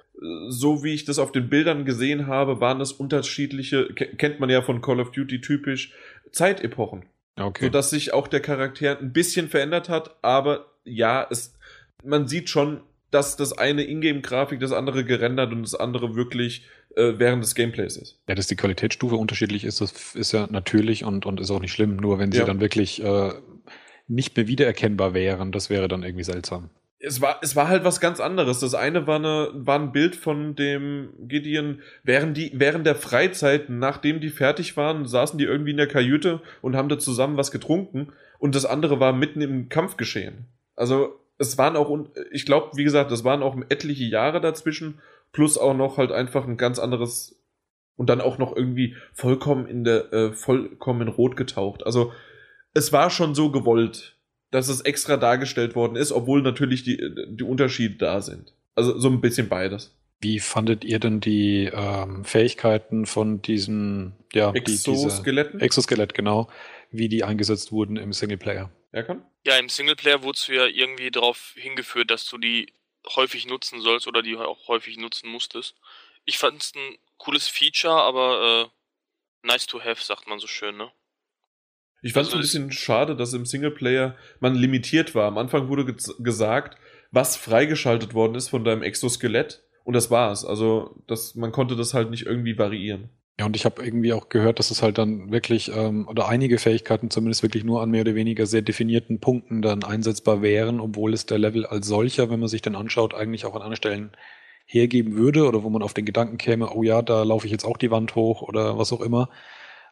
so 0.50 0.84
wie 0.84 0.94
ich 0.94 1.06
das 1.06 1.20
auf 1.20 1.32
den 1.32 1.50
Bildern 1.50 1.86
gesehen 1.86 2.28
habe, 2.28 2.60
waren 2.60 2.80
das 2.80 2.92
unterschiedliche, 2.92 3.88
ke- 3.94 4.16
kennt 4.16 4.40
man 4.40 4.50
ja 4.50 4.62
von 4.62 4.82
Call 4.82 5.00
of 5.00 5.12
Duty 5.12 5.42
typisch, 5.42 5.94
Zeitepochen. 6.32 7.06
Okay. 7.40 7.66
sodass 7.66 7.92
sich 7.92 8.14
auch 8.14 8.28
der 8.28 8.40
Charakter 8.40 8.98
ein 9.00 9.14
bisschen 9.14 9.48
verändert 9.48 9.90
hat, 9.90 10.16
aber 10.24 10.72
ja, 10.86 11.28
es, 11.30 11.54
man 12.04 12.28
sieht 12.28 12.50
schon, 12.50 12.82
dass 13.12 13.36
das 13.38 13.56
eine 13.56 13.84
Ingame-Grafik, 13.84 14.60
das 14.60 14.72
andere 14.72 15.06
gerendert 15.06 15.52
und 15.54 15.62
das 15.62 15.76
andere 15.76 16.16
wirklich 16.16 16.66
äh, 16.96 17.14
während 17.18 17.44
des 17.44 17.54
Gameplays 17.54 17.96
ist. 17.96 18.20
Ja, 18.28 18.34
dass 18.34 18.48
die 18.48 18.56
Qualitätsstufe 18.56 19.16
unterschiedlich 19.16 19.66
ist, 19.66 19.82
das 19.82 20.16
ist 20.16 20.32
ja 20.32 20.48
natürlich 20.50 21.04
und, 21.04 21.28
und 21.28 21.40
ist 21.40 21.52
auch 21.52 21.60
nicht 21.62 21.74
schlimm. 21.74 21.98
Nur 21.98 22.18
wenn 22.18 22.32
sie 22.32 22.40
Ja. 22.40 22.46
dann 22.46 22.60
wirklich 22.60 23.04
äh, 23.04 23.34
nicht 24.08 24.36
mehr 24.36 24.48
wiedererkennbar 24.48 25.14
wären, 25.14 25.52
das 25.52 25.70
wäre 25.70 25.88
dann 25.88 26.02
irgendwie 26.02 26.24
seltsam. 26.24 26.72
Es 27.00 27.22
war, 27.22 27.40
es 27.42 27.56
war 27.56 27.68
halt 27.68 27.84
was 27.84 28.00
ganz 28.00 28.20
anderes. 28.20 28.60
Das 28.60 28.74
eine 28.74 29.06
war, 29.06 29.18
eine, 29.18 29.52
war 29.54 29.80
ein 29.80 29.92
Bild 29.92 30.16
von 30.16 30.56
dem 30.56 31.14
Gideon 31.28 31.82
während, 32.04 32.36
die, 32.36 32.52
während 32.56 32.88
der 32.88 32.96
Freizeit, 32.96 33.70
nachdem 33.70 34.20
die 34.20 34.30
fertig 34.30 34.76
waren, 34.78 35.06
saßen 35.06 35.38
die 35.38 35.46
irgendwie 35.46 35.72
in 35.72 35.78
der 35.78 35.88
Kajüte 35.88 36.42
und 36.62 36.76
haben 36.76 36.90
da 36.90 36.98
zusammen 36.98 37.38
was 37.38 37.52
getrunken. 37.52 38.14
Und 38.40 38.56
das 38.56 38.66
andere 38.66 39.00
war 39.00 39.14
mitten 39.14 39.42
im 39.42 39.70
Kampfgeschehen. 39.70 40.48
Also 40.76 41.20
es 41.38 41.58
waren 41.58 41.76
auch, 41.76 42.08
ich 42.32 42.46
glaube, 42.46 42.76
wie 42.78 42.84
gesagt, 42.84 43.12
es 43.12 43.24
waren 43.24 43.44
auch 43.44 43.56
etliche 43.70 44.06
Jahre 44.06 44.42
dazwischen, 44.42 45.00
plus 45.32 45.58
auch 45.58 45.76
noch 45.76 45.98
halt 45.98 46.12
einfach 46.12 46.48
ein 46.48 46.58
ganz 46.58 46.80
anderes 46.80 47.40
und 47.96 48.10
dann 48.10 48.22
auch 48.22 48.38
noch 48.38 48.56
irgendwie 48.56 48.96
vollkommen 49.14 49.68
in 49.68 49.84
der, 49.84 50.14
äh, 50.14 50.32
vollkommen 50.32 51.08
Rot 51.08 51.36
getaucht. 51.36 51.86
Also 51.86 52.14
es 52.74 52.94
war 52.94 53.10
schon 53.10 53.36
so 53.36 53.52
gewollt, 53.52 54.17
dass 54.52 54.70
es 54.70 54.82
extra 54.82 55.18
dargestellt 55.18 55.76
worden 55.76 55.96
ist, 55.96 56.12
obwohl 56.12 56.42
natürlich 56.42 56.84
die, 56.84 56.98
die 57.30 57.44
Unterschiede 57.44 57.96
da 57.96 58.22
sind. 58.22 58.54
Also 58.76 58.98
so 59.00 59.10
ein 59.10 59.22
bisschen 59.22 59.50
beides. 59.50 59.94
Wie 60.20 60.40
fandet 60.40 60.84
ihr 60.84 61.00
denn 61.00 61.20
die 61.20 61.70
ähm, 61.72 62.26
Fähigkeiten 62.26 63.06
von 63.06 63.42
diesen, 63.42 64.16
ja, 64.34 64.52
die, 64.52 64.64
diese 64.64 64.92
Exoskeletten? 64.92 65.60
Exoskelett, 65.60 66.14
genau, 66.14 66.50
wie 66.92 67.08
die 67.10 67.24
eingesetzt 67.24 67.72
wurden 67.72 67.98
im 67.98 68.14
Singleplayer? 68.14 68.72
Erkan? 68.92 69.24
Ja, 69.46 69.58
im 69.58 69.70
Singleplayer 69.70 70.24
wurdest 70.24 70.48
du 70.48 70.54
ja 70.54 70.66
irgendwie 70.66 71.12
darauf 71.12 71.54
hingeführt, 71.56 72.10
dass 72.10 72.26
du 72.26 72.38
die 72.38 72.74
häufig 73.16 73.48
nutzen 73.48 73.82
sollst 73.82 74.08
oder 74.08 74.22
die 74.22 74.36
auch 74.36 74.68
häufig 74.68 74.98
nutzen 74.98 75.30
musstest. 75.30 75.76
Ich 76.26 76.38
fand 76.38 76.62
es 76.62 76.74
ein 76.76 76.98
cooles 77.18 77.48
Feature, 77.48 78.02
aber 78.02 78.72
äh, 79.44 79.48
nice 79.48 79.68
to 79.68 79.80
have, 79.82 80.04
sagt 80.04 80.28
man 80.28 80.40
so 80.40 80.48
schön, 80.48 80.78
ne? 80.78 80.92
Ich 82.02 82.14
fand 82.14 82.28
es 82.28 82.34
Also 82.34 82.38
ein 82.38 82.44
es- 82.44 82.52
bisschen 82.52 82.72
schade, 82.72 83.16
dass 83.16 83.34
im 83.34 83.46
Singleplayer 83.46 84.16
man 84.40 84.56
limitiert 84.56 85.16
war. 85.16 85.28
Am 85.28 85.38
Anfang 85.38 85.68
wurde 85.68 85.84
gez- 85.84 86.22
gesagt, 86.24 86.78
was 87.12 87.36
freigeschaltet 87.36 88.14
worden 88.14 88.36
ist 88.36 88.50
von 88.50 88.64
deinem 88.64 88.84
Exoskelett. 88.84 89.64
Und 89.84 89.94
das 89.96 90.12
war's. 90.12 90.44
Also, 90.46 91.02
das, 91.08 91.36
man 91.36 91.52
konnte 91.54 91.76
das 91.78 91.94
halt 91.94 92.10
nicht 92.10 92.26
irgendwie 92.26 92.58
variieren. 92.58 93.10
Ja, 93.40 93.46
und 93.46 93.56
ich 93.56 93.66
habe 93.66 93.84
irgendwie 93.84 94.14
auch 94.14 94.30
gehört, 94.30 94.60
dass 94.60 94.72
es 94.72 94.82
halt 94.82 94.98
dann 94.98 95.32
wirklich, 95.32 95.72
ähm, 95.74 96.08
oder 96.08 96.28
einige 96.28 96.58
Fähigkeiten 96.58 97.10
zumindest 97.10 97.44
wirklich 97.44 97.64
nur 97.64 97.82
an 97.82 97.92
mehr 97.92 98.02
oder 98.02 98.16
weniger 98.16 98.46
sehr 98.48 98.64
definierten 98.64 99.20
Punkten 99.20 99.62
dann 99.62 99.84
einsetzbar 99.84 100.42
wären, 100.42 100.80
obwohl 100.82 101.14
es 101.14 101.26
der 101.28 101.38
Level 101.38 101.66
als 101.66 101.88
solcher, 101.88 102.30
wenn 102.30 102.40
man 102.40 102.50
sich 102.50 102.62
den 102.64 102.76
anschaut, 102.76 103.14
eigentlich 103.14 103.46
auch 103.46 103.52
an 103.56 103.62
anderen 103.62 103.76
Stellen 103.78 104.12
hergeben 104.66 105.16
würde 105.16 105.48
oder 105.48 105.64
wo 105.64 105.70
man 105.70 105.84
auf 105.84 105.94
den 105.94 106.04
Gedanken 106.06 106.38
käme, 106.38 106.70
oh 106.74 106.84
ja, 106.84 107.02
da 107.02 107.24
laufe 107.24 107.46
ich 107.46 107.52
jetzt 107.52 107.64
auch 107.64 107.78
die 107.78 107.92
Wand 107.92 108.16
hoch 108.16 108.42
oder 108.42 108.78
was 108.78 108.92
auch 108.92 109.02
immer. 109.02 109.30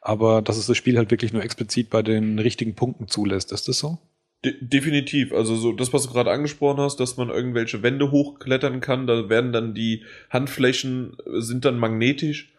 Aber 0.05 0.43
dass 0.43 0.57
es 0.57 0.67
das 0.67 0.77
Spiel 0.77 0.99
halt 0.99 1.09
wirklich 1.09 1.33
nur 1.33 1.43
explizit 1.43 1.89
bei 1.89 2.03
den 2.03 2.37
richtigen 2.37 2.75
Punkten 2.75 3.07
zulässt, 3.07 3.51
ist 3.51 3.67
das 3.67 3.79
so? 3.79 3.97
De 4.45 4.53
definitiv. 4.61 5.33
Also 5.33 5.55
so 5.55 5.73
das, 5.73 5.93
was 5.93 6.03
du 6.03 6.13
gerade 6.13 6.29
angesprochen 6.29 6.79
hast, 6.79 6.99
dass 6.99 7.17
man 7.17 7.29
irgendwelche 7.29 7.81
Wände 7.81 8.11
hochklettern 8.11 8.81
kann, 8.81 9.07
da 9.07 9.29
werden 9.29 9.51
dann 9.51 9.73
die 9.73 10.05
Handflächen 10.29 11.17
äh, 11.25 11.41
sind 11.41 11.65
dann 11.65 11.79
magnetisch 11.79 12.53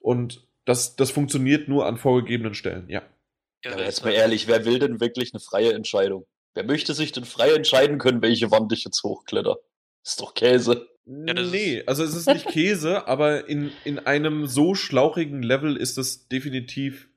und 0.00 0.44
das, 0.64 0.96
das 0.96 1.12
funktioniert 1.12 1.68
nur 1.68 1.86
an 1.86 1.98
vorgegebenen 1.98 2.54
Stellen, 2.54 2.88
ja. 2.88 3.02
Ja, 3.64 3.74
aber 3.74 3.84
jetzt 3.84 4.02
mal 4.02 4.08
halt- 4.08 4.18
ehrlich, 4.18 4.48
wer 4.48 4.64
will 4.64 4.80
denn 4.80 4.98
wirklich 5.00 5.32
eine 5.32 5.40
freie 5.40 5.74
Entscheidung? 5.74 6.26
Wer 6.54 6.64
möchte 6.64 6.94
sich 6.94 7.12
denn 7.12 7.24
frei 7.24 7.52
entscheiden 7.52 7.98
können, 7.98 8.22
welche 8.22 8.50
Wand 8.50 8.72
ich 8.72 8.82
jetzt 8.82 9.04
hochkletter? 9.04 9.56
ist 10.04 10.20
doch 10.20 10.34
Käse. 10.34 10.88
Ja, 11.08 11.32
das 11.32 11.50
nee, 11.50 11.82
also 11.86 12.04
es 12.04 12.14
ist 12.14 12.28
nicht 12.28 12.46
Käse, 12.48 13.06
aber 13.08 13.48
in, 13.48 13.70
in 13.84 13.98
einem 13.98 14.46
so 14.46 14.74
schlauchigen 14.74 15.42
Level 15.42 15.76
ist 15.76 15.96
es 15.96 16.28
definitiv 16.28 17.08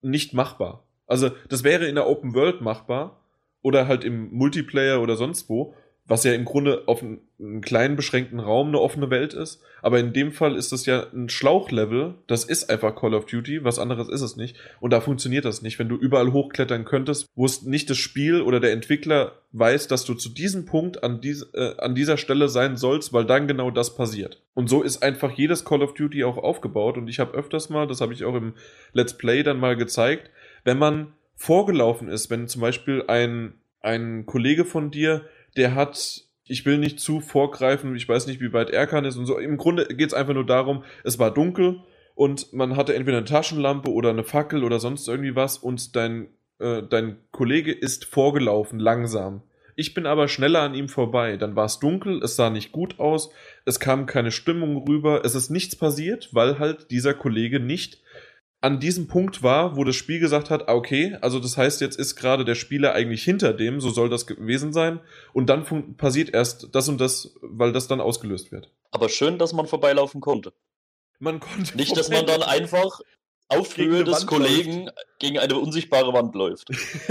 nicht 0.00 0.32
machbar. 0.32 0.86
Also 1.06 1.30
das 1.48 1.64
wäre 1.64 1.86
in 1.86 1.96
der 1.96 2.06
Open 2.06 2.34
World 2.34 2.60
machbar 2.60 3.20
oder 3.60 3.88
halt 3.88 4.04
im 4.04 4.32
Multiplayer 4.32 5.00
oder 5.00 5.16
sonst 5.16 5.48
wo, 5.48 5.74
was 6.04 6.24
ja 6.24 6.32
im 6.32 6.44
Grunde 6.44 6.82
auf 6.86 7.02
einen 7.02 7.60
kleinen 7.60 7.94
beschränkten 7.94 8.40
Raum 8.40 8.68
eine 8.68 8.80
offene 8.80 9.08
Welt 9.08 9.34
ist. 9.34 9.62
Aber 9.82 10.00
in 10.00 10.12
dem 10.12 10.32
Fall 10.32 10.56
ist 10.56 10.72
das 10.72 10.84
ja 10.84 11.06
ein 11.12 11.28
Schlauchlevel. 11.28 12.14
Das 12.26 12.44
ist 12.44 12.70
einfach 12.70 12.96
Call 12.96 13.14
of 13.14 13.26
Duty. 13.26 13.62
Was 13.64 13.78
anderes 13.78 14.08
ist 14.08 14.20
es 14.20 14.36
nicht. 14.36 14.56
Und 14.80 14.92
da 14.92 15.00
funktioniert 15.00 15.44
das 15.44 15.62
nicht. 15.62 15.78
Wenn 15.78 15.88
du 15.88 15.96
überall 15.96 16.32
hochklettern 16.32 16.84
könntest, 16.84 17.26
wo 17.36 17.46
es 17.46 17.62
nicht 17.62 17.88
das 17.88 17.98
Spiel 17.98 18.42
oder 18.42 18.58
der 18.58 18.72
Entwickler 18.72 19.42
weiß, 19.52 19.86
dass 19.86 20.04
du 20.04 20.14
zu 20.14 20.28
diesem 20.28 20.66
Punkt 20.66 21.04
an, 21.04 21.20
dies, 21.20 21.42
äh, 21.54 21.74
an 21.78 21.94
dieser 21.94 22.16
Stelle 22.16 22.48
sein 22.48 22.76
sollst, 22.76 23.12
weil 23.12 23.24
dann 23.24 23.46
genau 23.46 23.70
das 23.70 23.94
passiert. 23.94 24.42
Und 24.54 24.68
so 24.68 24.82
ist 24.82 25.04
einfach 25.04 25.30
jedes 25.30 25.64
Call 25.64 25.82
of 25.82 25.94
Duty 25.94 26.24
auch 26.24 26.36
aufgebaut. 26.36 26.98
Und 26.98 27.06
ich 27.06 27.20
habe 27.20 27.34
öfters 27.34 27.70
mal, 27.70 27.86
das 27.86 28.00
habe 28.00 28.12
ich 28.12 28.24
auch 28.24 28.34
im 28.34 28.54
Let's 28.92 29.16
Play 29.16 29.44
dann 29.44 29.60
mal 29.60 29.76
gezeigt, 29.76 30.30
wenn 30.64 30.78
man 30.78 31.12
vorgelaufen 31.36 32.08
ist, 32.08 32.28
wenn 32.28 32.48
zum 32.48 32.60
Beispiel 32.60 33.04
ein, 33.06 33.54
ein 33.80 34.26
Kollege 34.26 34.64
von 34.64 34.90
dir 34.90 35.22
der 35.56 35.74
hat, 35.74 36.24
ich 36.44 36.66
will 36.66 36.78
nicht 36.78 37.00
zu 37.00 37.20
vorgreifen, 37.20 37.94
ich 37.96 38.08
weiß 38.08 38.26
nicht, 38.26 38.40
wie 38.40 38.52
weit 38.52 38.70
er 38.70 38.86
kann 38.86 39.04
ist 39.04 39.16
und 39.16 39.26
so. 39.26 39.38
Im 39.38 39.56
Grunde 39.56 39.86
geht 39.86 40.08
es 40.08 40.14
einfach 40.14 40.34
nur 40.34 40.46
darum, 40.46 40.84
es 41.04 41.18
war 41.18 41.32
dunkel 41.32 41.82
und 42.14 42.52
man 42.52 42.76
hatte 42.76 42.94
entweder 42.94 43.18
eine 43.18 43.26
Taschenlampe 43.26 43.90
oder 43.90 44.10
eine 44.10 44.24
Fackel 44.24 44.64
oder 44.64 44.78
sonst 44.78 45.08
irgendwie 45.08 45.36
was 45.36 45.58
und 45.58 45.96
dein, 45.96 46.28
äh, 46.58 46.82
dein 46.82 47.16
Kollege 47.30 47.72
ist 47.72 48.04
vorgelaufen, 48.04 48.78
langsam. 48.78 49.42
Ich 49.74 49.94
bin 49.94 50.04
aber 50.04 50.28
schneller 50.28 50.60
an 50.60 50.74
ihm 50.74 50.88
vorbei. 50.88 51.38
Dann 51.38 51.56
war 51.56 51.64
es 51.64 51.78
dunkel, 51.78 52.22
es 52.22 52.36
sah 52.36 52.50
nicht 52.50 52.72
gut 52.72 52.98
aus, 52.98 53.30
es 53.64 53.80
kam 53.80 54.06
keine 54.06 54.30
Stimmung 54.30 54.86
rüber, 54.86 55.24
es 55.24 55.34
ist 55.34 55.50
nichts 55.50 55.76
passiert, 55.76 56.28
weil 56.32 56.58
halt 56.58 56.90
dieser 56.90 57.14
Kollege 57.14 57.58
nicht 57.58 58.01
an 58.62 58.78
diesem 58.78 59.08
Punkt 59.08 59.42
war, 59.42 59.76
wo 59.76 59.82
das 59.82 59.96
Spiel 59.96 60.20
gesagt 60.20 60.48
hat, 60.48 60.68
ah, 60.68 60.74
okay, 60.74 61.18
also 61.20 61.40
das 61.40 61.56
heißt, 61.56 61.80
jetzt 61.80 61.98
ist 61.98 62.14
gerade 62.14 62.44
der 62.44 62.54
Spieler 62.54 62.94
eigentlich 62.94 63.24
hinter 63.24 63.52
dem, 63.52 63.80
so 63.80 63.90
soll 63.90 64.08
das 64.08 64.26
gewesen 64.26 64.72
sein, 64.72 65.00
und 65.32 65.46
dann 65.50 65.96
passiert 65.96 66.32
erst 66.32 66.68
das 66.72 66.88
und 66.88 67.00
das, 67.00 67.34
weil 67.42 67.72
das 67.72 67.88
dann 67.88 68.00
ausgelöst 68.00 68.52
wird. 68.52 68.70
Aber 68.92 69.08
schön, 69.08 69.38
dass 69.38 69.52
man 69.52 69.66
vorbeilaufen 69.66 70.20
konnte. 70.20 70.52
Man 71.18 71.40
konnte 71.40 71.76
Nicht, 71.76 71.96
dass 71.96 72.08
man 72.08 72.24
dann 72.24 72.42
einfach 72.42 73.00
auf 73.48 73.76
Höhe 73.76 74.04
des 74.04 74.14
Wand 74.14 74.26
Kollegen 74.26 74.90
gegen 75.18 75.38
eine 75.38 75.56
unsichtbare 75.56 76.12
Wand 76.12 76.34
läuft. 76.36 76.68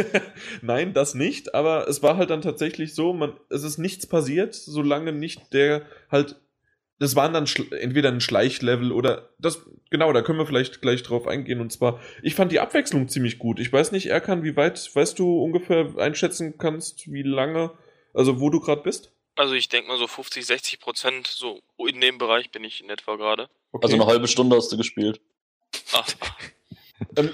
Nein, 0.62 0.94
das 0.94 1.16
nicht, 1.16 1.54
aber 1.54 1.88
es 1.90 2.02
war 2.02 2.16
halt 2.16 2.30
dann 2.30 2.42
tatsächlich 2.42 2.96
so, 2.96 3.14
man, 3.14 3.34
es 3.50 3.64
ist 3.64 3.78
nichts 3.78 4.08
passiert, 4.08 4.56
solange 4.56 5.12
nicht 5.12 5.54
der 5.54 5.84
halt, 6.10 6.40
das 7.02 7.16
waren 7.16 7.34
dann 7.34 7.48
entweder 7.72 8.10
ein 8.10 8.22
Schleichlevel 8.22 8.92
oder 8.92 9.30
das, 9.40 9.66
genau, 9.90 10.14
da 10.14 10.22
können 10.22 10.38
wir 10.38 10.46
vielleicht 10.46 10.84
gleich 10.84 11.02
drauf 11.02 11.26
eingehen 11.28 11.60
und 11.60 11.72
zwar, 11.72 12.00
ich 12.22 12.36
fand 12.36 12.52
die 12.52 12.60
Abwechslung 12.60 13.10
ziemlich 13.10 13.40
gut. 13.40 13.60
Ich 13.60 13.74
weiß 13.74 13.92
nicht, 13.92 14.06
Erkan, 14.06 14.44
wie 14.44 14.56
weit, 14.56 14.96
weißt 14.96 15.18
du 15.18 15.42
ungefähr 15.42 15.96
einschätzen 15.98 16.60
kannst, 16.60 17.12
wie 17.12 17.24
lange, 17.24 17.72
also 18.14 18.40
wo 18.40 18.52
du 18.52 18.60
gerade 18.60 18.84
bist? 18.84 19.12
Also 19.36 19.56
ich 19.56 19.68
denke 19.68 19.88
mal 19.88 19.98
so 19.98 20.06
50, 20.06 20.46
60 20.46 20.80
Prozent, 20.80 21.26
so 21.26 21.60
in 21.80 22.00
dem 22.02 22.20
Bereich 22.20 22.52
bin 22.52 22.64
ich 22.64 22.84
in 22.84 22.90
etwa 22.92 23.16
gerade. 23.16 23.50
Okay. 23.72 23.84
Also 23.84 23.96
eine 23.96 24.06
halbe 24.06 24.28
Stunde 24.28 24.56
hast 24.56 24.72
du 24.72 24.78
gespielt. 24.78 25.20
Ah, 25.94 26.04
Ähm, 27.18 27.32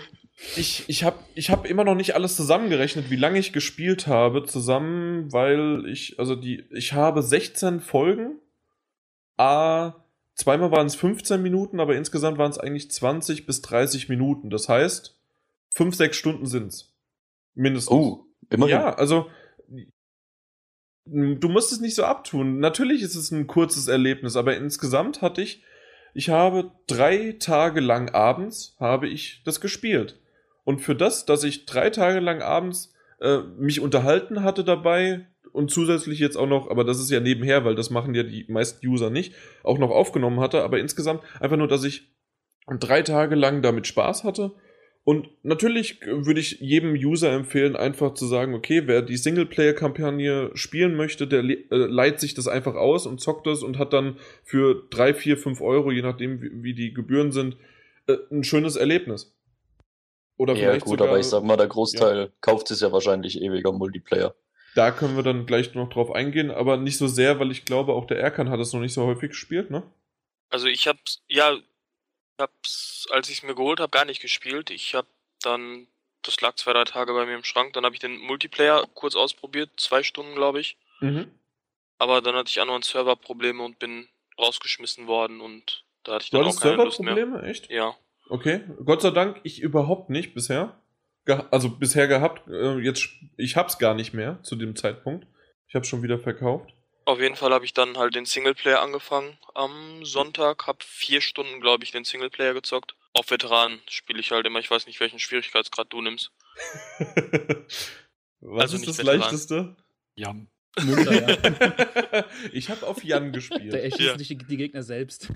ich 0.55 0.85
ich 0.87 1.03
habe 1.03 1.19
ich 1.35 1.49
hab 1.49 1.69
immer 1.69 1.83
noch 1.83 1.95
nicht 1.95 2.15
alles 2.15 2.37
zusammengerechnet, 2.37 3.09
wie 3.09 3.17
lange 3.17 3.37
ich 3.37 3.51
gespielt 3.51 4.07
habe 4.07 4.45
zusammen, 4.45 5.33
weil 5.33 5.83
ich, 5.87 6.17
also 6.19 6.35
die, 6.35 6.63
ich 6.71 6.93
habe 6.93 7.21
16 7.21 7.81
Folgen. 7.81 8.39
A, 9.37 9.93
zweimal 10.35 10.71
waren 10.71 10.87
es 10.87 10.95
15 10.95 11.41
Minuten, 11.41 11.79
aber 11.79 11.95
insgesamt 11.95 12.37
waren 12.37 12.51
es 12.51 12.59
eigentlich 12.59 12.91
20 12.91 13.45
bis 13.45 13.61
30 13.61 14.09
Minuten. 14.09 14.49
Das 14.49 14.67
heißt, 14.67 15.17
5, 15.75 15.95
6 15.95 16.17
Stunden 16.17 16.45
sind's. 16.45 16.93
Mindestens. 17.53 17.91
Oh, 17.91 18.25
immerhin. 18.49 18.75
Ja, 18.75 18.93
also 18.95 19.29
du 21.09 21.49
musst 21.49 21.71
es 21.71 21.79
nicht 21.79 21.95
so 21.95 22.03
abtun. 22.03 22.59
Natürlich 22.59 23.01
ist 23.01 23.15
es 23.15 23.31
ein 23.31 23.47
kurzes 23.47 23.87
Erlebnis, 23.87 24.35
aber 24.35 24.57
insgesamt 24.57 25.21
hatte 25.21 25.41
ich, 25.41 25.63
ich 26.13 26.29
habe 26.29 26.71
drei 26.87 27.35
Tage 27.39 27.79
lang 27.79 28.09
abends 28.09 28.75
habe 28.79 29.07
ich 29.07 29.41
das 29.45 29.61
gespielt. 29.61 30.19
Und 30.63 30.79
für 30.79 30.95
das, 30.95 31.25
dass 31.25 31.43
ich 31.43 31.65
drei 31.65 31.89
Tage 31.89 32.19
lang 32.19 32.41
abends 32.41 32.93
äh, 33.19 33.39
mich 33.57 33.79
unterhalten 33.79 34.43
hatte 34.43 34.63
dabei 34.63 35.27
und 35.51 35.71
zusätzlich 35.71 36.19
jetzt 36.19 36.37
auch 36.37 36.47
noch, 36.47 36.69
aber 36.69 36.83
das 36.83 36.99
ist 36.99 37.09
ja 37.09 37.19
nebenher, 37.19 37.65
weil 37.65 37.75
das 37.75 37.89
machen 37.89 38.13
ja 38.13 38.23
die 38.23 38.45
meisten 38.47 38.85
User 38.85 39.09
nicht, 39.09 39.33
auch 39.63 39.79
noch 39.79 39.89
aufgenommen 39.89 40.39
hatte, 40.39 40.63
aber 40.63 40.79
insgesamt 40.79 41.21
einfach 41.39 41.57
nur, 41.57 41.67
dass 41.67 41.83
ich 41.83 42.11
drei 42.79 43.01
Tage 43.01 43.35
lang 43.35 43.61
damit 43.61 43.87
Spaß 43.87 44.23
hatte 44.23 44.51
und 45.07 45.29
natürlich 45.41 46.01
würde 46.05 46.41
ich 46.41 46.59
jedem 46.59 46.91
User 46.91 47.31
empfehlen, 47.31 47.77
einfach 47.77 48.13
zu 48.13 48.25
sagen, 48.25 48.53
okay, 48.53 48.83
wer 48.87 49.01
die 49.01 49.15
Singleplayer-Kampagne 49.15 50.51
spielen 50.53 50.97
möchte, 50.97 51.27
der 51.27 51.43
le- 51.43 51.63
äh, 51.71 51.75
leiht 51.77 52.19
sich 52.19 52.33
das 52.33 52.49
einfach 52.49 52.75
aus 52.75 53.07
und 53.07 53.21
zockt 53.21 53.47
das 53.47 53.63
und 53.63 53.79
hat 53.79 53.93
dann 53.93 54.17
für 54.43 54.83
drei, 54.89 55.13
vier, 55.13 55.37
fünf 55.37 55.61
Euro, 55.61 55.91
je 55.91 56.01
nachdem 56.01 56.41
wie, 56.41 56.51
wie 56.61 56.73
die 56.73 56.93
Gebühren 56.93 57.31
sind, 57.31 57.55
äh, 58.07 58.17
ein 58.29 58.43
schönes 58.43 58.75
Erlebnis. 58.75 59.36
Oder 60.37 60.53
Ja, 60.53 60.59
vielleicht 60.69 60.85
gut, 60.85 60.99
sogar, 60.99 61.07
aber 61.09 61.19
ich 61.19 61.25
sag 61.27 61.43
mal, 61.43 61.57
der 61.57 61.67
Großteil 61.67 62.31
kauft 62.41 62.69
es 62.71 62.81
ja 62.81 62.91
wahrscheinlich 62.91 63.41
ewiger 63.41 63.71
Multiplayer. 63.71 64.35
da 64.75 64.91
können 64.91 65.15
wir 65.15 65.23
dann 65.23 65.45
gleich 65.47 65.73
noch 65.73 65.89
drauf 65.89 66.11
eingehen, 66.11 66.51
aber 66.51 66.77
nicht 66.77 66.97
so 66.97 67.07
sehr, 67.07 67.39
weil 67.39 67.51
ich 67.51 67.65
glaube, 67.65 67.93
auch 67.93 68.05
der 68.05 68.19
Erkan 68.19 68.49
hat 68.49 68.59
es 68.59 68.73
noch 68.73 68.79
nicht 68.79 68.93
so 68.93 69.05
häufig 69.07 69.29
gespielt, 69.31 69.71
ne? 69.71 69.83
Also 70.49 70.67
ich 70.67 70.87
hab's, 70.87 71.21
ja, 71.27 71.53
ich 71.55 71.63
hab's, 72.39 73.07
als 73.11 73.29
ich 73.29 73.37
es 73.37 73.43
mir 73.43 73.55
geholt 73.55 73.79
habe, 73.79 73.89
gar 73.89 74.05
nicht 74.05 74.21
gespielt. 74.21 74.69
Ich 74.69 74.93
hab 74.93 75.07
dann, 75.41 75.87
das 76.21 76.39
lag 76.41 76.55
zwei, 76.55 76.73
drei 76.73 76.83
Tage 76.83 77.13
bei 77.13 77.25
mir 77.25 77.35
im 77.35 77.43
Schrank, 77.43 77.73
dann 77.73 77.85
habe 77.85 77.95
ich 77.95 77.99
den 77.99 78.17
Multiplayer 78.19 78.85
kurz 78.93 79.15
ausprobiert, 79.15 79.71
zwei 79.77 80.03
Stunden, 80.03 80.35
glaube 80.35 80.59
ich. 80.59 80.77
Mhm. 80.99 81.31
Aber 81.97 82.21
dann 82.21 82.35
hatte 82.35 82.49
ich 82.49 82.61
auch 82.61 82.65
noch 82.65 82.75
ein 82.75 82.83
Serverprobleme 82.83 83.63
und 83.63 83.79
bin 83.79 84.07
rausgeschmissen 84.37 85.07
worden 85.07 85.41
und 85.41 85.83
da 86.03 86.13
hatte 86.13 86.25
ich 86.25 86.29
Du 86.29 86.37
dann 86.37 86.45
auch 86.45 86.49
hattest 86.49 86.61
keine 86.61 86.83
Lust 86.83 86.99
mehr. 86.99 87.15
Serverprobleme, 87.15 87.49
echt? 87.49 87.69
Ja. 87.71 87.95
Okay, 88.29 88.61
Gott 88.85 89.01
sei 89.01 89.11
Dank, 89.11 89.39
ich 89.43 89.61
überhaupt 89.61 90.09
nicht 90.09 90.33
bisher. 90.33 90.79
Ge 91.25 91.41
also 91.51 91.69
bisher 91.69 92.07
gehabt, 92.07 92.47
äh, 92.49 92.77
jetzt 92.79 93.09
ich 93.37 93.55
hab's 93.55 93.77
gar 93.79 93.93
nicht 93.95 94.13
mehr 94.13 94.41
zu 94.43 94.55
dem 94.55 94.75
Zeitpunkt. 94.75 95.27
Ich 95.67 95.75
hab's 95.75 95.87
schon 95.87 96.03
wieder 96.03 96.19
verkauft. 96.19 96.73
Auf 97.05 97.19
jeden 97.21 97.35
Fall 97.35 97.53
habe 97.53 97.63
ich 97.65 97.73
dann 97.73 97.97
halt 97.97 98.15
den 98.15 98.25
Singleplayer 98.25 98.81
angefangen 98.81 99.37
am 99.53 100.03
Sonntag, 100.03 100.67
hab 100.67 100.83
vier 100.83 101.21
Stunden, 101.21 101.61
glaube 101.61 101.83
ich, 101.85 101.91
den 101.91 102.03
Singleplayer 102.03 102.53
gezockt. 102.53 102.95
Auf 103.13 103.31
Veteranen 103.31 103.79
spiele 103.89 104.19
ich 104.19 104.31
halt 104.31 104.45
immer, 104.45 104.59
ich 104.59 104.69
weiß 104.69 104.87
nicht, 104.87 104.99
welchen 104.99 105.19
Schwierigkeitsgrad 105.19 105.91
du 105.91 106.01
nimmst. 106.01 106.31
Was 108.41 108.61
Also 108.61 108.75
ist 108.75 108.81
nicht 108.81 108.89
das 108.89 108.97
Veteran. 108.99 109.19
leichteste? 109.19 109.75
Jan. 110.15 110.47
Münster, 110.83 111.13
ja. 112.13 112.25
ich 112.53 112.69
habe 112.69 112.85
auf 112.85 113.03
Jan 113.03 113.23
Der 113.23 113.31
gespielt. 113.31 113.73
erschießt 113.73 113.99
Ja. 113.99 114.15
nicht 114.17 114.29
die 114.49 114.57
Gegner 114.57 114.83
selbst. 114.83 115.29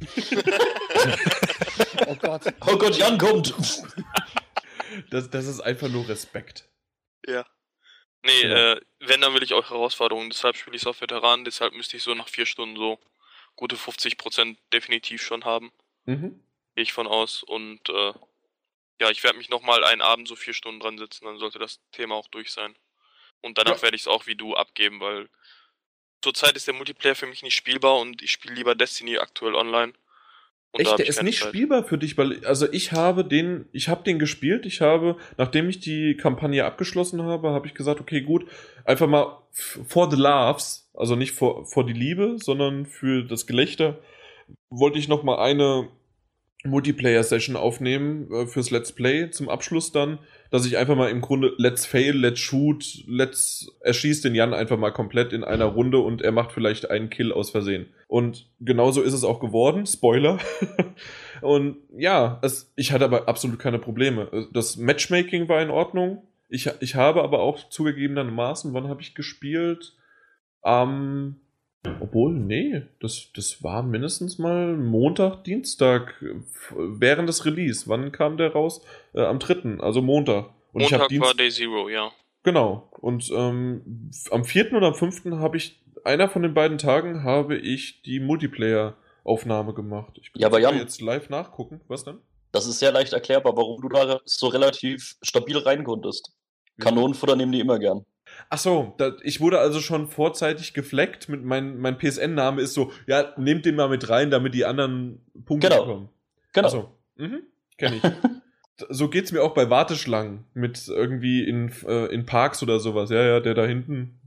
oh 2.12 2.16
Gott. 2.16 2.42
Oh 2.68 2.78
Gott, 2.78 2.98
Jan 2.98 3.18
kommt! 3.18 3.54
Das, 5.10 5.30
das 5.30 5.46
ist 5.48 5.62
einfach 5.62 5.88
nur 5.90 6.08
Respekt. 6.08 6.68
Ja. 7.26 7.46
Nee, 8.24 8.42
Ja. 8.44 8.74
äh, 8.74 8.82
wenn, 9.00 9.22
dann 9.22 9.34
will 9.34 9.44
ich 9.44 9.54
auch 9.54 9.70
Herausforderungen. 9.70 10.30
Deshalb 10.30 10.56
spiele 10.58 10.76
ich 10.76 10.84
es 10.84 10.88
auf 10.88 11.02
Veteranen. 11.02 11.46
Deshalb 11.46 11.74
müsste 11.74 11.98
ich 11.98 12.04
so 12.04 12.14
nach 12.14 12.28
vier 12.28 12.46
Stunden 12.46 12.76
so 12.76 13.00
gute 13.56 13.76
50% 13.78 14.58
definitiv 14.74 15.22
schon 15.22 15.46
haben. 15.46 15.72
Mhm. 16.06 16.44
Gehe 16.76 16.84
ich 16.84 16.94
von 16.94 17.08
aus. 17.08 17.42
Und 17.44 17.88
äh, 17.90 18.14
ja, 19.00 19.10
ich 19.10 19.24
werde 19.24 19.38
mich 19.38 19.50
nochmal 19.50 19.84
einen 19.84 20.02
Abend 20.02 20.28
so 20.28 20.36
vier 20.36 20.54
Stunden 20.54 20.80
dran 20.82 20.98
setzen. 20.98 21.26
Dann 21.26 21.40
sollte 21.40 21.58
das 21.60 21.80
Thema 21.92 22.16
auch 22.16 22.28
durch 22.28 22.52
sein. 22.52 22.76
Und 23.42 23.58
danach 23.58 23.78
Ja. 23.78 23.82
werde 23.84 23.96
ich 23.96 24.04
es 24.04 24.08
auch 24.08 24.28
wie 24.28 24.36
du 24.36 24.56
abgeben, 24.56 25.00
weil 25.00 25.28
zurzeit 26.22 26.56
ist 26.56 26.68
der 26.68 26.76
Multiplayer 26.76 27.16
für 27.16 27.26
mich 27.26 27.42
nicht 27.42 27.56
spielbar 27.56 27.98
und 28.00 28.22
ich 28.22 28.32
spiele 28.32 28.54
lieber 28.54 28.76
Destiny 28.76 29.18
aktuell 29.18 29.56
online. 29.56 29.94
Und 30.74 30.80
Echt, 30.80 31.00
der 31.00 31.08
ist 31.08 31.22
nicht 31.22 31.40
Zeit. 31.40 31.50
spielbar 31.50 31.84
für 31.84 31.98
dich, 31.98 32.18
weil 32.18 32.46
also 32.46 32.72
ich 32.72 32.94
habe 32.94 33.26
den, 33.26 33.66
ich 33.74 33.90
habe 33.90 34.04
den 34.04 34.20
gespielt. 34.20 34.66
Ich 34.66 34.80
habe, 34.80 35.18
nachdem 35.38 35.68
ich 35.68 35.80
die 35.80 36.16
Kampagne 36.16 36.64
abgeschlossen 36.64 37.22
habe, 37.24 37.50
habe 37.50 37.68
ich 37.68 37.74
gesagt, 37.74 38.00
okay, 38.00 38.22
gut, 38.22 38.46
einfach 38.86 39.08
mal 39.08 39.38
for 39.52 40.10
the 40.10 40.16
laughs, 40.16 40.90
also 40.94 41.16
nicht 41.18 41.34
vor 41.34 41.66
vor 41.66 41.86
die 41.86 41.94
Liebe, 41.94 42.38
sondern 42.38 42.86
für 42.86 43.24
das 43.24 43.48
Gelächter, 43.48 44.00
wollte 44.70 44.98
ich 44.98 45.10
noch 45.10 45.24
mal 45.24 45.40
eine 45.40 45.90
Multiplayer-Session 46.64 47.56
aufnehmen 47.56 48.32
äh, 48.32 48.46
fürs 48.46 48.70
Let's 48.70 48.92
Play 48.92 49.32
zum 49.32 49.50
Abschluss 49.50 49.92
dann, 49.92 50.20
dass 50.52 50.66
ich 50.66 50.78
einfach 50.78 50.96
mal 50.96 51.10
im 51.10 51.22
Grunde 51.22 51.54
Let's 51.58 51.86
Fail, 51.86 52.16
Let's 52.16 52.40
Shoot, 52.40 53.04
Let's 53.08 53.72
erschießt 53.82 54.24
den 54.26 54.36
Jan 54.36 54.54
einfach 54.54 54.78
mal 54.78 54.92
komplett 54.92 55.34
in 55.34 55.44
einer 55.44 55.66
Runde 55.66 56.00
und 56.00 56.22
er 56.22 56.32
macht 56.32 56.52
vielleicht 56.52 56.90
einen 56.92 57.10
Kill 57.10 57.32
aus 57.32 57.50
Versehen. 57.50 57.88
Und 58.08 58.50
genauso 58.60 59.02
ist 59.02 59.14
es 59.14 59.24
auch 59.24 59.40
geworden, 59.40 59.86
Spoiler. 59.86 60.40
und 61.42 61.78
ja, 61.98 62.40
es, 62.44 62.72
ich 62.76 62.92
hatte 62.92 63.06
aber 63.06 63.28
absolut 63.28 63.60
keine 63.60 63.80
Probleme. 63.80 64.48
Das 64.54 64.78
Matchmaking 64.78 65.48
war 65.50 65.62
in 65.62 65.70
Ordnung. 65.70 66.24
Ich, 66.50 66.70
ich 66.82 66.96
habe 66.96 67.24
aber 67.24 67.40
auch 67.40 67.70
zugegebenermaßen, 67.70 68.74
wann 68.74 68.90
habe 68.90 69.02
ich 69.02 69.16
gespielt? 69.16 69.96
Am 70.62 71.38
obwohl, 72.00 72.34
nee, 72.34 72.84
das, 73.00 73.30
das 73.34 73.64
war 73.64 73.82
mindestens 73.82 74.38
mal 74.38 74.78
Montag, 74.78 75.44
Dienstag, 75.44 76.24
während 76.70 77.28
des 77.28 77.46
Release. 77.46 77.88
Wann 77.88 78.12
kam 78.12 78.38
der 78.38 78.54
raus? 78.54 78.82
Äh, 79.14 79.22
am 79.22 79.40
3., 79.40 79.80
also 79.80 80.02
Montag. 80.02 80.52
Und 80.74 80.82
Montag 80.84 81.12
ich 81.12 81.20
war 81.20 81.34
Day 81.34 81.50
Zero, 81.50 81.90
ja. 81.90 82.12
Genau. 82.44 82.90
Und 83.00 83.32
ähm, 83.36 84.12
am 84.30 84.46
4. 84.46 84.74
oder 84.74 84.88
am 84.88 84.96
5. 84.96 85.26
habe 85.40 85.58
ich, 85.58 85.82
einer 86.04 86.30
von 86.30 86.44
den 86.44 86.54
beiden 86.54 86.78
Tagen 86.78 87.24
habe 87.24 87.58
ich 87.58 88.04
die 88.04 88.20
Multiplayer-Aufnahme 88.20 89.74
gemacht. 89.74 90.20
Ich 90.22 90.32
ja, 90.36 90.48
aber 90.48 90.60
Jan, 90.60 90.78
jetzt 90.78 91.02
live 91.02 91.30
nachgucken. 91.30 91.82
Was 91.88 92.04
denn? 92.04 92.20
Das 92.52 92.68
ist 92.68 92.80
sehr 92.80 92.92
leicht 92.92 93.14
erklärbar, 93.14 93.56
warum 93.56 93.82
du 93.82 93.90
da 93.90 94.20
so 94.26 94.48
relativ 94.48 95.16
stabil 95.22 95.58
rein 95.58 95.84
konntest. 95.84 96.34
Kanonenfutter 96.80 97.36
nehmen 97.36 97.52
die 97.52 97.60
immer 97.60 97.80
gern. 97.80 98.06
Ach 98.50 98.58
so, 98.58 98.94
da, 98.98 99.14
ich 99.24 99.40
wurde 99.40 99.60
also 99.60 99.80
schon 99.80 100.08
vorzeitig 100.08 100.74
gefleckt 100.74 101.30
mit 101.30 101.44
mein, 101.44 101.78
mein 101.78 101.98
PSN-Name 101.98 102.62
ist 102.62 102.74
so, 102.74 102.92
ja, 103.08 103.34
nehmt 103.38 103.66
den 103.66 103.76
mal 103.76 103.90
mit 103.90 104.10
rein, 104.10 104.32
damit 104.32 104.54
die 104.54 104.66
anderen 104.66 105.26
Punkte 105.46 105.70
genau. 105.70 105.86
bekommen. 105.86 106.10
Genau. 106.54 106.68
Achso, 106.68 106.98
mhm, 107.16 107.44
kenne 107.78 107.98
ich. 107.98 108.04
so 108.90 109.10
geht's 109.10 109.32
mir 109.32 109.42
auch 109.42 109.54
bei 109.54 109.70
Warteschlangen 109.70 110.46
mit 110.54 110.88
irgendwie 110.88 111.44
in, 111.44 111.72
äh, 111.88 112.06
in 112.08 112.26
Parks 112.26 112.64
oder 112.64 112.80
sowas. 112.80 113.10
Ja, 113.10 113.24
ja, 113.24 113.40
der 113.40 113.54
da 113.54 113.66
hinten 113.66 114.20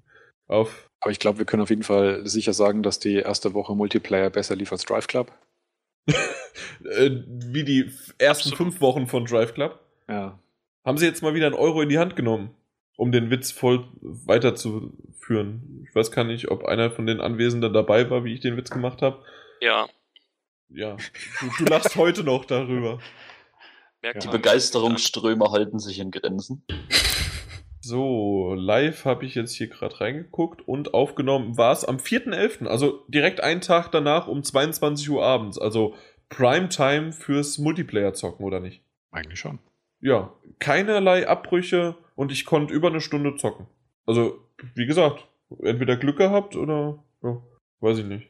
auf. 0.47 0.91
Aber 1.01 1.11
ich 1.11 1.19
glaube, 1.19 1.39
wir 1.39 1.45
können 1.45 1.63
auf 1.63 1.71
jeden 1.71 1.83
Fall 1.83 2.27
sicher 2.27 2.53
sagen, 2.53 2.83
dass 2.83 2.99
die 2.99 3.17
erste 3.17 3.55
Woche 3.55 3.75
Multiplayer 3.75 4.31
besser 4.31 4.57
lief 4.57 4.73
als 4.73 4.85
Drive 4.85 5.07
Club. 5.07 5.33
äh, 6.09 7.11
wie 7.27 7.65
die 7.65 7.91
ersten 8.19 8.51
Absolut. 8.51 8.57
fünf 8.57 8.81
Wochen 8.81 9.07
von 9.07 9.25
Drive 9.25 9.55
Club. 9.55 9.81
Ja. 10.09 10.39
Haben 10.85 10.99
sie 10.99 11.07
jetzt 11.07 11.23
mal 11.23 11.35
wieder 11.35 11.47
einen 11.47 11.55
Euro 11.55 11.83
in 11.83 11.89
die 11.89 11.99
Hand 11.99 12.17
genommen? 12.17 12.51
Um 12.97 13.13
den 13.13 13.31
Witz 13.31 13.51
voll 13.51 13.87
weiterzuführen. 14.01 15.85
Ich 15.89 15.95
weiß 15.95 16.11
gar 16.11 16.25
nicht, 16.25 16.51
ob 16.51 16.65
einer 16.65 16.91
von 16.91 17.07
den 17.07 17.21
Anwesenden 17.21 17.73
dabei 17.73 18.09
war, 18.11 18.25
wie 18.25 18.35
ich 18.35 18.41
den 18.41 18.57
Witz 18.57 18.71
gemacht 18.71 19.03
habe. 19.03 19.23
Ja. 19.61 19.87
Ja, 20.69 20.97
du, 21.41 21.65
du 21.65 21.71
lachst 21.71 21.97
heute 21.97 22.25
noch 22.25 22.45
darüber. 22.45 22.99
Die 24.23 24.29
Begeisterungsströme 24.29 25.51
halten 25.51 25.79
sich 25.79 25.99
in 25.99 26.11
Grenzen. 26.11 26.65
So, 27.81 28.55
live 28.55 29.05
habe 29.05 29.27
ich 29.27 29.35
jetzt 29.35 29.55
hier 29.55 29.69
gerade 29.69 30.01
reingeguckt 30.01 30.67
und 30.67 30.95
aufgenommen 30.95 31.57
war 31.59 31.73
es 31.73 31.85
am 31.85 31.97
4.11., 31.97 32.67
also 32.67 33.05
direkt 33.09 33.43
einen 33.43 33.61
Tag 33.61 33.91
danach 33.93 34.27
um 34.27 34.43
22 34.43 35.09
Uhr 35.11 35.23
abends, 35.23 35.59
also 35.59 35.95
Primetime 36.31 37.13
fürs 37.13 37.59
Multiplayer-Zocken, 37.59 38.45
oder 38.45 38.61
nicht? 38.61 38.83
Eigentlich 39.11 39.39
schon. 39.39 39.59
Ja, 40.05 40.35
keinerlei 40.59 41.27
Abbrüche, 41.27 41.97
und 42.15 42.31
ich 42.31 42.45
konnte 42.45 42.75
über 42.75 42.89
eine 42.89 43.01
Stunde 43.01 43.37
zocken. 43.37 43.67
Also, 44.07 44.39
wie 44.75 44.85
gesagt, 44.85 45.27
entweder 45.63 45.97
Glück 45.97 46.19
gehabt 46.19 46.57
oder, 46.57 47.03
ja, 47.23 47.43
weiß 47.81 48.01
ich 48.01 48.05
nicht. 48.05 48.29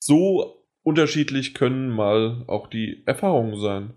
So 0.00 0.64
unterschiedlich 0.82 1.54
können 1.54 1.90
mal 1.90 2.42
auch 2.48 2.66
die 2.66 3.02
Erfahrungen 3.06 3.56
sein. 3.56 3.94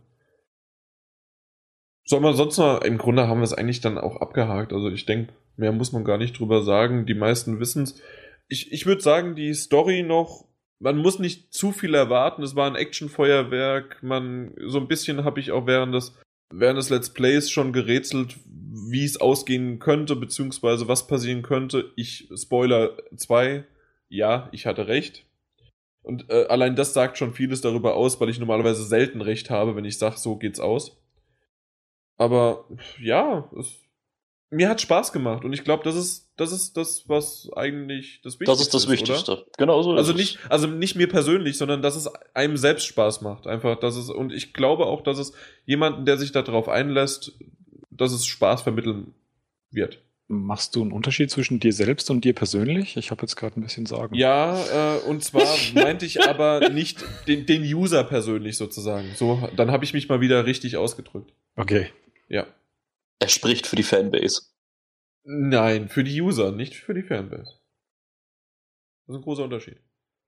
Soll 2.05 2.19
man 2.19 2.35
sonst 2.35 2.59
noch, 2.59 2.81
im 2.81 2.99
Grunde 2.99 3.27
haben 3.27 3.39
wir 3.39 3.45
es 3.45 3.53
eigentlich 3.53 3.81
dann 3.81 3.97
auch 3.97 4.17
abgehakt. 4.17 4.71
Also 4.71 4.89
ich 4.91 5.07
denke, 5.07 5.33
mehr 5.57 5.71
muss 5.71 5.91
man 5.91 6.05
gar 6.05 6.19
nicht 6.19 6.37
drüber 6.37 6.61
sagen. 6.61 7.07
Die 7.07 7.15
meisten 7.15 7.59
wissen 7.59 7.83
es. 7.83 7.99
Ich, 8.47 8.71
ich 8.71 8.85
würde 8.85 9.01
sagen, 9.01 9.35
die 9.35 9.55
Story 9.55 10.03
noch, 10.03 10.45
man 10.77 10.97
muss 10.97 11.17
nicht 11.17 11.51
zu 11.51 11.71
viel 11.71 11.95
erwarten. 11.95 12.43
Es 12.43 12.55
war 12.55 12.67
ein 12.67 12.75
Actionfeuerwerk. 12.75 14.03
Man, 14.03 14.53
so 14.67 14.79
ein 14.79 14.87
bisschen 14.87 15.23
habe 15.23 15.39
ich 15.39 15.51
auch 15.51 15.65
während 15.65 15.95
des, 15.95 16.15
während 16.59 16.77
des 16.77 16.89
Let's 16.89 17.09
Plays 17.09 17.51
schon 17.51 17.73
gerätselt, 17.73 18.37
wie 18.47 19.03
es 19.03 19.19
ausgehen 19.19 19.79
könnte, 19.79 20.15
beziehungsweise 20.15 20.87
was 20.87 21.07
passieren 21.07 21.41
könnte. 21.41 21.91
Ich, 21.95 22.29
Spoiler 22.35 22.97
2, 23.15 23.65
ja, 24.09 24.49
ich 24.51 24.65
hatte 24.65 24.87
recht. 24.87 25.25
Und 26.01 26.29
äh, 26.29 26.45
allein 26.45 26.75
das 26.75 26.93
sagt 26.93 27.17
schon 27.17 27.33
vieles 27.33 27.61
darüber 27.61 27.95
aus, 27.95 28.21
weil 28.21 28.29
ich 28.29 28.39
normalerweise 28.39 28.83
selten 28.85 29.21
recht 29.21 29.49
habe, 29.49 29.75
wenn 29.75 29.85
ich 29.85 29.97
sage, 29.97 30.17
so 30.17 30.35
geht's 30.35 30.59
aus. 30.59 31.01
Aber 32.17 32.65
ja, 33.01 33.49
es, 33.57 33.79
mir 34.49 34.69
hat 34.69 34.81
Spaß 34.81 35.11
gemacht 35.11 35.43
und 35.43 35.53
ich 35.53 35.63
glaube, 35.63 35.83
das 35.83 35.95
ist, 35.95 36.24
das 36.37 36.51
ist 36.51 36.75
das, 36.75 37.07
was 37.07 37.49
eigentlich 37.55 38.21
das 38.23 38.39
Wichtigste 38.39 38.51
ist. 38.51 38.59
Das 38.59 38.61
ist 38.61 38.73
das 38.73 38.89
Wichtigste. 38.89 39.31
Oder? 39.33 39.45
Genau 39.57 39.81
so. 39.81 39.93
Also 39.93 40.13
nicht, 40.13 40.39
also 40.49 40.67
nicht 40.67 40.95
mir 40.95 41.07
persönlich, 41.07 41.57
sondern 41.57 41.81
dass 41.81 41.95
es 41.95 42.07
einem 42.33 42.57
selbst 42.57 42.85
Spaß 42.87 43.21
macht. 43.21 43.47
Einfach, 43.47 43.79
dass 43.79 43.95
es, 43.95 44.09
und 44.09 44.33
ich 44.33 44.53
glaube 44.53 44.85
auch, 44.85 45.01
dass 45.01 45.17
es 45.17 45.33
jemanden, 45.65 46.05
der 46.05 46.17
sich 46.17 46.31
darauf 46.31 46.67
einlässt, 46.67 47.33
dass 47.89 48.11
es 48.11 48.25
Spaß 48.25 48.63
vermitteln 48.63 49.13
wird. 49.71 50.01
Machst 50.27 50.75
du 50.75 50.81
einen 50.81 50.91
Unterschied 50.91 51.29
zwischen 51.29 51.59
dir 51.59 51.71
selbst 51.71 52.09
und 52.09 52.25
dir 52.25 52.33
persönlich? 52.33 52.97
Ich 52.97 53.11
habe 53.11 53.21
jetzt 53.21 53.35
gerade 53.35 53.59
ein 53.59 53.63
bisschen 53.63 53.85
Sorgen. 53.85 54.15
Ja, 54.15 54.95
äh, 54.95 54.99
und 55.01 55.23
zwar 55.23 55.47
meinte 55.75 56.05
ich 56.05 56.23
aber 56.23 56.69
nicht 56.69 57.05
den, 57.27 57.45
den 57.45 57.61
User 57.61 58.03
persönlich 58.03 58.57
sozusagen. 58.57 59.11
So, 59.15 59.47
dann 59.55 59.71
habe 59.71 59.85
ich 59.85 59.93
mich 59.93 60.09
mal 60.09 60.21
wieder 60.21 60.45
richtig 60.45 60.77
ausgedrückt. 60.77 61.31
Okay. 61.55 61.89
Ja. 62.27 62.47
Er 63.19 63.29
spricht 63.29 63.67
für 63.67 63.75
die 63.75 63.83
Fanbase. 63.83 64.41
Nein, 65.25 65.89
für 65.89 66.03
die 66.03 66.21
User, 66.21 66.51
nicht 66.51 66.75
für 66.75 66.93
die 66.93 67.01
Fanbase. 67.01 67.59
Das 69.05 69.15
ist 69.15 69.15
ein 69.15 69.23
großer 69.23 69.43
Unterschied. 69.43 69.77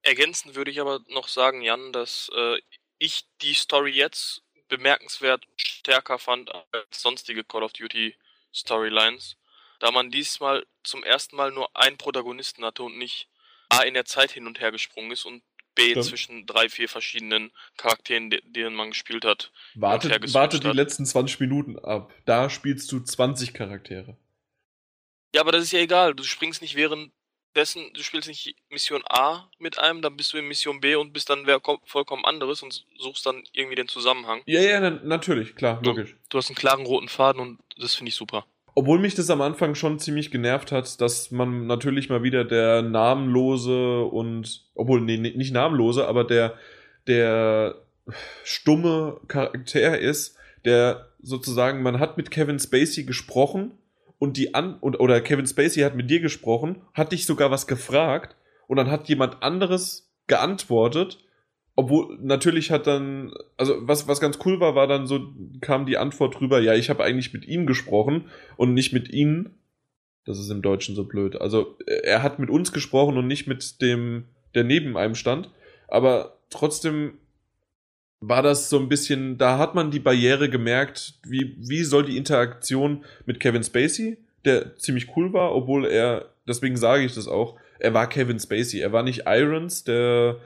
Ergänzend 0.01 0.55
würde 0.55 0.71
ich 0.71 0.81
aber 0.81 1.01
noch 1.09 1.27
sagen, 1.27 1.61
Jan, 1.61 1.93
dass 1.93 2.31
äh, 2.35 2.59
ich 2.97 3.25
die 3.41 3.53
Story 3.53 3.91
jetzt 3.91 4.43
bemerkenswert 4.69 5.45
stärker 5.55 6.17
fand 6.17 6.51
als 6.53 7.01
sonstige 7.01 7.43
Call 7.43 7.63
of 7.63 7.73
Duty 7.73 8.15
Storylines, 8.53 9.37
da 9.79 9.91
man 9.91 10.09
diesmal 10.09 10.65
zum 10.83 11.03
ersten 11.03 11.35
Mal 11.35 11.51
nur 11.51 11.75
einen 11.75 11.97
Protagonisten 11.97 12.65
hatte 12.65 12.83
und 12.83 12.97
nicht 12.97 13.29
A 13.69 13.83
in 13.83 13.93
der 13.93 14.05
Zeit 14.05 14.31
hin 14.31 14.47
und 14.47 14.59
her 14.59 14.71
gesprungen 14.71 15.11
ist 15.11 15.25
und 15.25 15.43
B 15.75 15.91
Stimmt. 15.91 16.05
zwischen 16.05 16.45
drei, 16.47 16.69
vier 16.69 16.89
verschiedenen 16.89 17.51
Charakteren, 17.77 18.31
denen 18.31 18.75
man 18.75 18.89
gespielt 18.89 19.25
hat. 19.25 19.51
Warte, 19.75 20.09
warte 20.33 20.59
die 20.59 20.71
letzten 20.71 21.05
20 21.05 21.39
Minuten 21.39 21.77
ab. 21.77 22.11
Da 22.25 22.49
spielst 22.49 22.91
du 22.91 22.99
20 22.99 23.53
Charaktere. 23.53 24.17
Ja, 25.37 25.41
aber 25.41 25.51
das 25.51 25.65
ist 25.65 25.71
ja 25.71 25.79
egal. 25.81 26.15
Du 26.15 26.23
springst 26.23 26.63
nicht 26.63 26.75
während 26.75 27.11
dessen, 27.55 27.93
du 27.93 28.01
spielst 28.01 28.27
nicht 28.27 28.55
Mission 28.71 29.03
A 29.07 29.51
mit 29.59 29.77
einem, 29.77 30.01
dann 30.01 30.17
bist 30.17 30.33
du 30.33 30.37
in 30.39 30.47
Mission 30.47 30.81
B 30.81 30.95
und 30.95 31.13
bist 31.13 31.29
dann 31.29 31.45
wer 31.45 31.61
vollkommen 31.85 32.25
anderes 32.25 32.63
und 32.63 32.87
suchst 32.97 33.23
dann 33.23 33.43
irgendwie 33.53 33.75
den 33.75 33.87
Zusammenhang. 33.87 34.41
Ja, 34.47 34.61
ja, 34.61 34.79
na, 34.79 34.99
natürlich, 35.03 35.55
klar, 35.55 35.79
logisch. 35.83 36.13
Du, 36.13 36.17
du 36.29 36.37
hast 36.39 36.49
einen 36.49 36.55
klaren 36.55 36.87
roten 36.87 37.07
Faden 37.07 37.39
und 37.39 37.59
das 37.79 37.93
finde 37.93 38.09
ich 38.09 38.15
super. 38.15 38.47
Obwohl 38.73 38.97
mich 38.97 39.13
das 39.13 39.29
am 39.29 39.41
Anfang 39.41 39.75
schon 39.75 39.99
ziemlich 39.99 40.31
genervt 40.31 40.71
hat, 40.71 40.99
dass 41.01 41.29
man 41.29 41.67
natürlich 41.67 42.09
mal 42.09 42.23
wieder 42.23 42.43
der 42.43 42.81
namenlose 42.81 44.05
und, 44.05 44.65
obwohl, 44.73 45.01
nee, 45.01 45.17
nicht 45.17 45.53
namenlose, 45.53 46.07
aber 46.07 46.23
der, 46.23 46.57
der 47.05 47.75
stumme 48.43 49.21
Charakter 49.27 49.99
ist, 49.99 50.35
der 50.65 51.11
sozusagen, 51.21 51.83
man 51.83 51.99
hat 51.99 52.17
mit 52.17 52.31
Kevin 52.31 52.57
Spacey 52.57 53.03
gesprochen 53.03 53.77
und 54.19 54.37
die 54.37 54.55
an 54.55 54.77
und, 54.79 54.99
oder 54.99 55.21
Kevin 55.21 55.45
Spacey 55.45 55.81
hat 55.81 55.95
mit 55.95 56.09
dir 56.09 56.19
gesprochen, 56.19 56.81
hat 56.93 57.11
dich 57.11 57.25
sogar 57.25 57.51
was 57.51 57.67
gefragt 57.67 58.35
und 58.67 58.77
dann 58.77 58.89
hat 58.89 59.07
jemand 59.07 59.43
anderes 59.43 60.11
geantwortet, 60.27 61.19
obwohl 61.75 62.17
natürlich 62.21 62.71
hat 62.71 62.87
dann 62.87 63.31
also 63.55 63.75
was 63.81 64.07
was 64.07 64.19
ganz 64.19 64.39
cool 64.45 64.59
war, 64.59 64.75
war 64.75 64.87
dann 64.87 65.05
so 65.07 65.33
kam 65.61 65.85
die 65.85 65.97
Antwort 65.97 66.39
drüber, 66.39 66.59
ja, 66.59 66.73
ich 66.73 66.89
habe 66.89 67.03
eigentlich 67.03 67.33
mit 67.33 67.45
ihm 67.47 67.67
gesprochen 67.67 68.25
und 68.57 68.73
nicht 68.73 68.93
mit 68.93 69.09
ihnen. 69.09 69.59
Das 70.25 70.39
ist 70.39 70.49
im 70.49 70.61
Deutschen 70.61 70.95
so 70.95 71.05
blöd. 71.05 71.39
Also 71.39 71.77
er 71.85 72.21
hat 72.21 72.37
mit 72.39 72.49
uns 72.49 72.73
gesprochen 72.73 73.17
und 73.17 73.27
nicht 73.27 73.47
mit 73.47 73.81
dem 73.81 74.25
der 74.55 74.63
neben 74.63 74.97
einem 74.97 75.15
stand, 75.15 75.51
aber 75.87 76.39
trotzdem 76.49 77.19
war 78.19 78.41
das 78.41 78.69
so 78.69 78.79
ein 78.79 78.89
bisschen, 78.89 79.37
da 79.37 79.57
hat 79.57 79.75
man 79.75 79.91
die 79.91 79.99
Barriere 79.99 80.49
gemerkt, 80.49 81.15
wie, 81.23 81.55
wie 81.57 81.83
soll 81.83 82.05
die 82.05 82.17
Interaktion 82.17 83.05
mit 83.25 83.39
Kevin 83.39 83.63
Spacey, 83.63 84.17
der 84.45 84.77
ziemlich 84.77 85.15
cool 85.15 85.33
war, 85.33 85.53
obwohl 85.53 85.85
er, 85.85 86.33
deswegen 86.47 86.77
sage 86.77 87.03
ich 87.03 87.13
das 87.13 87.27
auch, 87.27 87.59
er 87.79 87.93
war 87.93 88.09
Kevin 88.09 88.39
Spacey, 88.39 88.79
er 88.79 88.91
war 88.91 89.03
nicht 89.03 89.23
Irons, 89.27 89.83
der, 89.83 90.37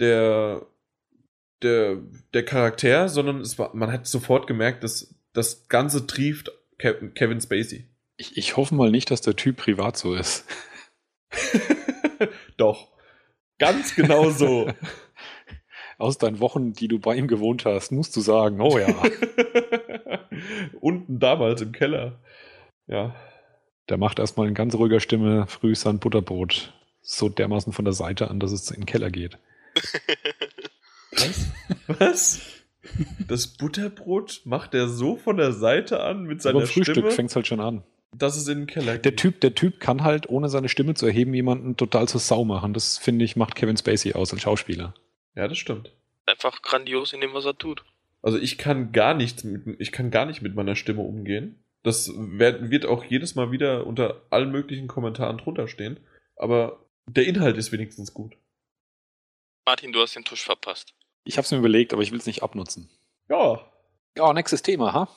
der, 0.00 0.66
der, 1.62 1.98
der 2.32 2.44
Charakter, 2.44 3.08
sondern 3.08 3.40
es 3.40 3.58
war, 3.58 3.74
man 3.74 3.92
hat 3.92 4.06
sofort 4.06 4.46
gemerkt, 4.46 4.82
dass 4.82 5.14
das 5.32 5.68
Ganze 5.68 6.06
trieft 6.06 6.50
Kevin 6.78 7.40
Spacey. 7.40 7.86
Ich, 8.16 8.36
ich 8.36 8.56
hoffe 8.56 8.74
mal 8.74 8.90
nicht, 8.90 9.10
dass 9.10 9.20
der 9.20 9.36
Typ 9.36 9.56
privat 9.56 9.96
so 9.96 10.14
ist. 10.14 10.44
Doch. 12.56 12.88
Ganz 13.58 13.94
genau 13.94 14.30
so. 14.30 14.68
aus 15.98 16.18
deinen 16.18 16.40
Wochen, 16.40 16.72
die 16.72 16.88
du 16.88 16.98
bei 16.98 17.14
ihm 17.14 17.28
gewohnt 17.28 17.64
hast, 17.64 17.92
musst 17.92 18.16
du 18.16 18.20
sagen, 18.20 18.60
oh 18.60 18.78
ja. 18.78 18.88
Unten 20.80 21.18
damals 21.18 21.62
im 21.62 21.72
Keller. 21.72 22.20
Ja. 22.86 23.14
Der 23.88 23.98
macht 23.98 24.18
erstmal 24.18 24.48
in 24.48 24.54
ganz 24.54 24.74
ruhiger 24.74 25.00
Stimme 25.00 25.46
früh 25.46 25.74
sein 25.74 25.98
Butterbrot 25.98 26.72
so 27.04 27.28
dermaßen 27.28 27.72
von 27.72 27.84
der 27.84 27.94
Seite 27.94 28.30
an, 28.30 28.40
dass 28.40 28.50
es 28.50 28.70
in 28.70 28.80
den 28.80 28.86
Keller 28.86 29.10
geht. 29.10 29.38
Was? 31.12 31.46
Was? 31.86 32.40
Das 33.28 33.46
Butterbrot 33.46 34.42
macht 34.44 34.74
er 34.74 34.88
so 34.88 35.16
von 35.16 35.36
der 35.36 35.52
Seite 35.52 36.00
an 36.00 36.24
mit 36.24 36.42
seiner 36.42 36.58
Aber 36.58 36.66
Frühstück 36.66 36.96
Stimme, 36.96 37.10
fängt 37.10 37.34
halt 37.34 37.46
schon 37.46 37.60
an. 37.60 37.82
dass 38.16 38.36
es 38.36 38.48
in 38.48 38.60
den 38.60 38.66
Keller 38.66 38.94
geht. 38.94 39.04
Der 39.04 39.16
Typ, 39.16 39.40
der 39.40 39.54
Typ 39.54 39.80
kann 39.80 40.02
halt, 40.02 40.28
ohne 40.28 40.48
seine 40.48 40.68
Stimme 40.68 40.94
zu 40.94 41.06
erheben, 41.06 41.32
jemanden 41.34 41.76
total 41.76 42.08
zur 42.08 42.20
Sau 42.20 42.44
machen. 42.44 42.74
Das, 42.74 42.98
finde 42.98 43.24
ich, 43.24 43.36
macht 43.36 43.54
Kevin 43.54 43.76
Spacey 43.76 44.14
aus 44.14 44.32
als 44.32 44.42
Schauspieler. 44.42 44.94
Ja, 45.34 45.48
das 45.48 45.58
stimmt. 45.58 45.92
Einfach 46.26 46.62
grandios 46.62 47.12
in 47.12 47.20
dem, 47.20 47.34
was 47.34 47.44
er 47.44 47.56
tut. 47.56 47.84
Also 48.22 48.38
ich 48.38 48.56
kann 48.56 48.92
gar 48.92 49.14
nichts 49.14 49.44
mit, 49.44 49.78
ich 49.78 49.92
kann 49.92 50.10
gar 50.10 50.24
nicht 50.24 50.40
mit 50.40 50.54
meiner 50.54 50.76
Stimme 50.76 51.02
umgehen. 51.02 51.62
Das 51.82 52.10
wird, 52.16 52.70
wird 52.70 52.86
auch 52.86 53.04
jedes 53.04 53.34
Mal 53.34 53.50
wieder 53.50 53.86
unter 53.86 54.22
allen 54.30 54.50
möglichen 54.50 54.88
Kommentaren 54.88 55.36
drunter 55.36 55.68
stehen. 55.68 56.00
Aber 56.36 56.86
der 57.06 57.26
Inhalt 57.26 57.58
ist 57.58 57.72
wenigstens 57.72 58.14
gut. 58.14 58.36
Martin, 59.66 59.92
du 59.92 60.00
hast 60.00 60.16
den 60.16 60.24
Tusch 60.24 60.42
verpasst. 60.42 60.94
Ich 61.24 61.36
habe 61.36 61.44
es 61.44 61.50
mir 61.50 61.58
überlegt, 61.58 61.92
aber 61.92 62.02
ich 62.02 62.10
will 62.10 62.18
es 62.18 62.26
nicht 62.26 62.42
abnutzen. 62.42 62.88
Ja. 63.28 63.70
Ja, 64.16 64.32
nächstes 64.32 64.62
Thema, 64.62 64.92
ha? 64.92 65.08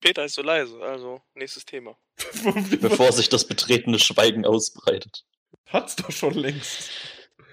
Peter 0.00 0.24
ist 0.24 0.34
so 0.34 0.42
leise, 0.42 0.80
also 0.82 1.22
nächstes 1.34 1.64
Thema. 1.64 1.96
Bevor 2.80 3.10
sich 3.12 3.28
das 3.28 3.48
betretene 3.48 3.98
Schweigen 3.98 4.44
ausbreitet. 4.44 5.24
Hat's 5.66 5.96
doch 5.96 6.10
schon 6.10 6.34
längst. 6.34 6.90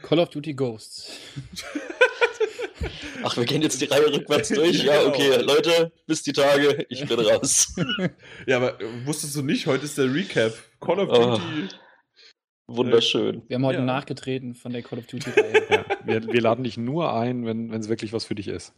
Call 0.02 0.20
of 0.20 0.30
Duty 0.30 0.54
Ghosts. 0.54 1.12
Ach, 3.24 3.38
wir 3.38 3.46
gehen 3.46 3.62
jetzt 3.62 3.80
die 3.82 3.86
Reihe 3.86 4.12
rückwärts 4.12 4.50
durch. 4.54 4.84
Ja, 4.84 5.06
okay, 5.06 5.38
Leute, 5.42 5.92
bis 6.08 6.24
die 6.24 6.34
Tage. 6.34 6.86
Ich 6.90 7.06
bin 7.08 7.20
raus. 7.20 7.76
Ja, 8.48 8.58
aber 8.58 8.82
äh, 8.82 9.06
wusstest 9.06 9.36
du 9.36 9.44
nicht, 9.44 9.68
heute 9.68 9.86
ist 9.86 9.98
der 9.98 10.12
Recap. 10.14 10.54
Call 10.80 11.00
of 11.00 11.10
Oh. 11.12 11.38
Duty. 11.38 11.68
Wunderschön. 12.68 13.44
Wir 13.50 13.56
haben 13.56 13.66
heute 13.66 13.80
Ja. 13.80 13.86
nachgetreten 13.86 14.56
von 14.56 14.72
der 14.72 14.82
Call 14.82 15.00
of 15.00 15.06
Duty-Reihe. 15.08 15.64
Ja, 15.70 15.86
wir, 16.06 16.32
wir 16.34 16.42
laden 16.42 16.64
dich 16.64 16.78
nur 16.78 17.14
ein, 17.14 17.46
wenn 17.46 17.70
es 17.74 17.90
wirklich 17.90 18.14
was 18.14 18.24
für 18.26 18.34
dich 18.36 18.48
ist. 18.48 18.74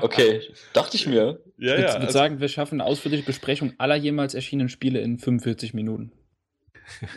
Okay, 0.00 0.40
dachte 0.72 0.96
ich 0.96 1.06
mir. 1.06 1.42
Ja, 1.58 1.74
ich 1.74 1.80
ja. 1.82 1.88
würde 1.88 1.98
Also, 2.00 2.12
sagen, 2.12 2.40
wir 2.40 2.48
schaffen 2.48 2.80
eine 2.80 2.88
ausführliche 2.88 3.22
Besprechung 3.24 3.74
aller 3.76 3.96
jemals 3.96 4.32
erschienenen 4.34 4.70
Spiele 4.70 5.00
in 5.00 5.18
45 5.18 5.74
Minuten. 5.74 6.10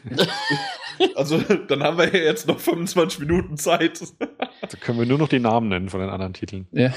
also, 1.16 1.40
dann 1.40 1.84
haben 1.84 1.98
wir 1.98 2.06
ja 2.14 2.24
jetzt 2.24 2.48
noch 2.48 2.60
25 2.60 3.20
Minuten 3.20 3.58
Zeit. 3.58 4.02
Da 4.20 4.78
können 4.80 5.00
wir 5.00 5.06
nur 5.06 5.18
noch 5.18 5.30
die 5.30 5.40
Namen 5.40 5.70
nennen 5.70 5.90
von 5.90 6.00
den 6.00 6.10
anderen 6.10 6.34
Titeln. 6.34 6.68
Ja. 6.72 6.94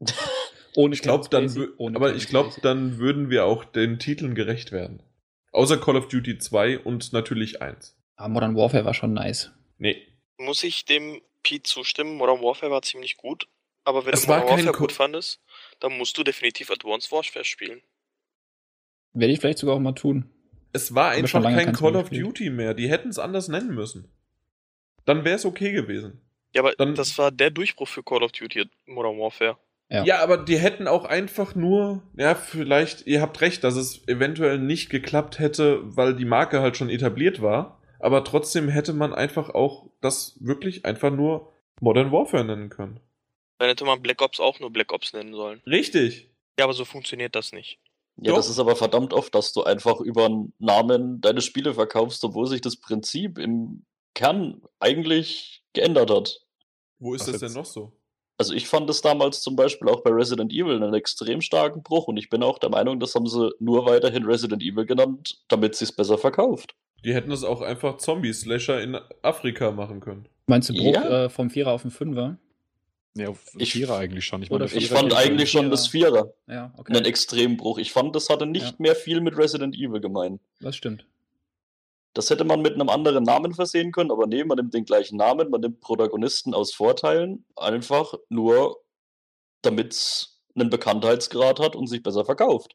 Ohne 0.76 0.94
Ich 0.94 1.02
glaube, 1.02 1.28
dann, 1.30 1.50
aber 1.94 2.14
ich 2.14 2.28
glaube, 2.28 2.52
dann 2.62 2.98
würden 2.98 3.30
wir 3.30 3.46
auch 3.46 3.64
den 3.64 3.98
Titeln 3.98 4.34
gerecht 4.34 4.72
werden. 4.72 5.02
Außer 5.52 5.78
Call 5.78 5.96
of 5.96 6.08
Duty 6.08 6.38
2 6.38 6.80
und 6.80 7.12
natürlich 7.14 7.62
1. 7.62 7.96
Ah, 8.16 8.28
Modern 8.28 8.56
Warfare 8.56 8.84
war 8.84 8.92
schon 8.94 9.14
nice. 9.14 9.52
Nee. 9.78 9.96
Muss 10.38 10.62
ich 10.64 10.84
dem 10.84 11.22
Pete 11.42 11.62
zustimmen? 11.62 12.16
Modern 12.16 12.42
Warfare 12.42 12.70
war 12.70 12.82
ziemlich 12.82 13.16
gut. 13.16 13.48
Aber 13.84 14.04
wenn 14.04 14.12
Es 14.12 14.22
du 14.22 14.28
Modern 14.32 14.48
Warfare 14.48 14.72
Ko- 14.72 14.78
gut 14.80 14.92
fandest, 14.92 15.40
dann 15.80 15.96
musst 15.96 16.18
du 16.18 16.24
definitiv 16.24 16.70
Advanced 16.70 17.10
Warfare 17.10 17.44
spielen. 17.44 17.80
Werde 19.14 19.32
ich 19.32 19.40
vielleicht 19.40 19.58
sogar 19.58 19.76
auch 19.76 19.80
mal 19.80 19.92
tun. 19.92 20.30
Es 20.72 20.94
war 20.94 21.14
schon 21.26 21.44
einfach 21.46 21.64
kein 21.64 21.74
Call 21.74 21.96
of. 21.96 22.10
Duty 22.10 22.50
mehr. 22.50 22.74
Die 22.74 22.88
hätten 22.88 23.08
es 23.08 23.18
anders 23.18 23.48
nennen 23.48 23.74
müssen. 23.74 24.08
Dann 25.04 25.24
wäre 25.24 25.36
es 25.36 25.44
okay 25.44 25.72
gewesen. 25.72 26.20
Ja, 26.54 26.62
aber 26.62 26.72
Dann- 26.72 26.94
das 26.94 27.16
war 27.18 27.30
der 27.30 27.50
Durchbruch 27.50 27.88
für 27.88 28.02
Call 28.02 28.22
of 28.22 28.32
Duty 28.32 28.68
Modern 28.86 29.18
Warfare. 29.18 29.56
Ja. 29.88 30.04
Ja. 30.04 30.18
aber 30.22 30.38
die 30.38 30.58
hätten 30.58 30.88
auch 30.88 31.04
einfach 31.04 31.54
nur, 31.54 32.02
ja, 32.16 32.34
vielleicht, 32.34 33.06
ihr 33.06 33.20
habt 33.20 33.40
recht, 33.40 33.62
dass 33.62 33.76
es 33.76 34.06
eventuell 34.08 34.58
nicht 34.58 34.90
geklappt 34.90 35.38
hätte, 35.38 35.80
weil 35.96 36.16
die 36.16 36.24
Marke 36.24 36.60
halt 36.60 36.76
schon 36.76 36.90
etabliert 36.90 37.40
war. 37.40 37.80
Aber 38.00 38.24
trotzdem 38.24 38.68
hätte 38.68 38.92
man 38.92 39.14
einfach 39.14 39.50
auch 39.50 39.88
das 40.00 40.36
wirklich 40.40 40.84
einfach 40.84 41.10
nur 41.12 41.52
Modern 41.80 42.10
Warfare 42.10 42.44
nennen 42.44 42.68
können. 42.68 42.98
Dann 43.58 43.68
hätte 43.68 43.84
man 43.84 44.02
Black 44.02 44.20
Ops 44.22 44.40
auch 44.40 44.58
nur 44.60 44.70
Black 44.72 44.92
Ops 44.92 45.12
nennen 45.12 45.34
sollen. 45.34 45.62
Richtig. 45.66 46.30
Ja, 46.58 46.64
aber 46.64 46.74
so 46.74 46.84
funktioniert 46.84 47.34
das 47.36 47.52
nicht. 47.52 47.78
Ja, 48.18 48.30
Doch. 48.30 48.36
das 48.36 48.48
ist 48.48 48.58
aber 48.58 48.76
verdammt 48.76 49.12
oft, 49.12 49.34
dass 49.34 49.52
du 49.52 49.64
einfach 49.64 50.00
über 50.00 50.26
einen 50.26 50.54
Namen 50.58 51.20
deine 51.20 51.42
Spiele 51.42 51.74
verkaufst, 51.74 52.24
obwohl 52.24 52.46
sich 52.46 52.60
das 52.62 52.76
Prinzip 52.76 53.38
im 53.38 53.84
Kern 54.14 54.62
eigentlich 54.80 55.62
geändert 55.74 56.10
hat. 56.10 56.40
Wo 56.98 57.14
ist 57.14 57.26
Was 57.26 57.32
das 57.32 57.40
denn 57.40 57.60
noch 57.60 57.66
so? 57.66 57.92
Also 58.38 58.54
ich 58.54 58.68
fand 58.68 58.88
es 58.90 59.00
damals 59.02 59.40
zum 59.42 59.56
Beispiel 59.56 59.88
auch 59.88 60.02
bei 60.02 60.10
Resident 60.10 60.52
Evil 60.52 60.82
einen 60.82 60.94
extrem 60.94 61.40
starken 61.40 61.82
Bruch 61.82 62.06
und 62.08 62.16
ich 62.16 62.28
bin 62.30 62.42
auch 62.42 62.58
der 62.58 62.70
Meinung, 62.70 63.00
das 63.00 63.14
haben 63.14 63.26
sie 63.26 63.50
nur 63.60 63.86
weiterhin 63.86 64.24
Resident 64.24 64.62
Evil 64.62 64.84
genannt, 64.86 65.38
damit 65.48 65.74
sie 65.74 65.84
es 65.84 65.92
besser 65.92 66.18
verkauft. 66.18 66.74
Die 67.04 67.14
hätten 67.14 67.30
das 67.30 67.44
auch 67.44 67.60
einfach 67.60 67.98
Zombie-Slasher 67.98 68.82
in 68.82 68.98
Afrika 69.22 69.70
machen 69.70 70.00
können. 70.00 70.28
Meinst 70.46 70.68
du 70.70 70.74
Bruch 70.74 70.94
Ja. 70.94 71.24
äh, 71.24 71.28
vom 71.28 71.50
Vierer 71.50 71.72
auf 71.72 71.82
den 71.82 71.90
Fünfer? 71.90 72.38
Ja, 73.16 73.30
auf 73.30 73.38
Ich- 73.56 73.72
Vierer 73.72 73.96
eigentlich 73.96 74.26
schon. 74.26 74.42
Ich, 74.42 74.50
meine, 74.50 74.66
Ich 74.66 74.72
Vierer 74.72 74.96
fand 75.00 75.12
schon- 75.12 75.20
eigentlich 75.20 75.50
schon 75.50 75.70
das 75.70 75.88
Vierer 75.88 76.32
Ja, 76.46 76.72
okay. 76.76 76.94
einen 76.94 77.04
Extrembruch. 77.06 77.78
Ich 77.78 77.90
fand, 77.92 78.14
das 78.14 78.28
hatte 78.28 78.44
nicht 78.46 78.66
Ja. 78.66 78.74
mehr 78.78 78.94
viel 78.94 79.20
mit 79.20 79.36
Resident 79.38 79.74
Evil 79.74 80.00
gemein. 80.00 80.38
Das 80.60 80.76
stimmt. 80.76 81.06
Das 82.12 82.30
hätte 82.30 82.44
man 82.44 82.62
mit 82.62 82.74
einem 82.74 82.88
anderen 82.88 83.24
Namen 83.24 83.54
versehen 83.54 83.92
können, 83.92 84.10
aber 84.10 84.26
nee, 84.26 84.44
man 84.44 84.56
nimmt 84.56 84.72
den 84.74 84.84
gleichen 84.84 85.16
Namen, 85.16 85.50
man 85.50 85.60
nimmt 85.60 85.80
Protagonisten 85.80 86.54
aus 86.54 86.72
Vorteilen, 86.74 87.44
einfach 87.56 88.14
nur, 88.28 88.82
damit 89.62 89.92
es 89.92 90.40
einen 90.54 90.70
Bekanntheitsgrad 90.70 91.58
hat 91.60 91.76
und 91.76 91.86
sich 91.88 92.02
besser 92.02 92.24
verkauft. 92.24 92.74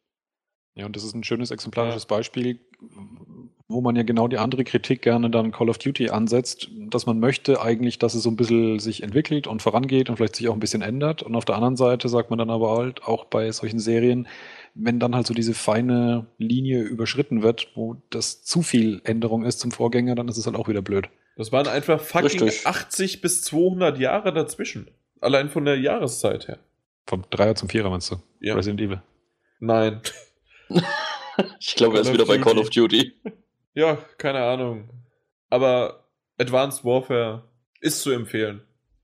Ja, 0.75 0.85
und 0.85 0.95
das 0.95 1.03
ist 1.03 1.13
ein 1.15 1.23
schönes 1.23 1.51
exemplarisches 1.51 2.05
Beispiel, 2.05 2.59
wo 3.71 3.81
man 3.81 3.95
ja 3.95 4.03
genau 4.03 4.27
die 4.27 4.37
andere 4.37 4.63
Kritik 4.63 5.01
gerne 5.01 5.29
dann 5.29 5.51
Call 5.51 5.69
of 5.69 5.77
Duty 5.77 6.09
ansetzt, 6.09 6.69
dass 6.89 7.05
man 7.05 7.19
möchte 7.19 7.61
eigentlich, 7.61 7.99
dass 7.99 8.13
es 8.13 8.23
so 8.23 8.29
ein 8.29 8.35
bisschen 8.35 8.79
sich 8.79 9.03
entwickelt 9.03 9.47
und 9.47 9.61
vorangeht 9.61 10.09
und 10.09 10.17
vielleicht 10.17 10.35
sich 10.35 10.47
auch 10.47 10.53
ein 10.53 10.59
bisschen 10.59 10.81
ändert. 10.81 11.23
Und 11.23 11.35
auf 11.35 11.45
der 11.45 11.55
anderen 11.55 11.75
Seite 11.75 12.09
sagt 12.09 12.29
man 12.29 12.39
dann 12.39 12.49
aber 12.49 12.77
halt 12.77 13.03
auch 13.03 13.25
bei 13.25 13.51
solchen 13.51 13.79
Serien, 13.79 14.27
wenn 14.73 14.99
dann 14.99 15.15
halt 15.15 15.27
so 15.27 15.33
diese 15.33 15.53
feine 15.53 16.27
Linie 16.37 16.81
überschritten 16.81 17.43
wird, 17.43 17.69
wo 17.75 17.97
das 18.09 18.43
zu 18.43 18.61
viel 18.61 19.01
Änderung 19.03 19.43
ist 19.43 19.59
zum 19.59 19.71
Vorgänger, 19.71 20.15
dann 20.15 20.27
ist 20.27 20.37
es 20.37 20.45
halt 20.45 20.55
auch 20.55 20.67
wieder 20.67 20.81
blöd. 20.81 21.09
Das 21.35 21.51
waren 21.51 21.67
einfach 21.67 22.01
fucking 22.01 22.43
Richtig. 22.43 22.67
80 22.67 23.21
bis 23.21 23.41
200 23.43 23.97
Jahre 23.97 24.33
dazwischen. 24.33 24.91
Allein 25.19 25.49
von 25.49 25.65
der 25.65 25.79
Jahreszeit 25.79 26.47
her. 26.47 26.59
Vom 27.05 27.23
Dreier 27.29 27.55
zum 27.55 27.69
Vierer 27.69 27.89
meinst 27.89 28.11
du? 28.11 28.17
Ja. 28.39 28.55
Resident 28.55 28.81
Evil. 28.81 29.01
Nein. 29.59 30.01
Ich 31.59 31.75
glaube, 31.75 31.97
er 31.97 32.01
ist 32.01 32.13
wieder 32.13 32.23
of 32.23 32.27
bei 32.27 32.37
Duty. 32.37 32.49
Call 32.49 32.59
of 32.59 32.69
Duty. 32.69 33.13
Ja, 33.73 33.95
keine 34.17 34.43
Ahnung. 34.43 34.89
Aber 35.49 36.07
Advanced 36.37 36.83
Warfare 36.83 37.49
ist 37.79 38.01
zu 38.01 38.11
empfehlen. 38.11 38.61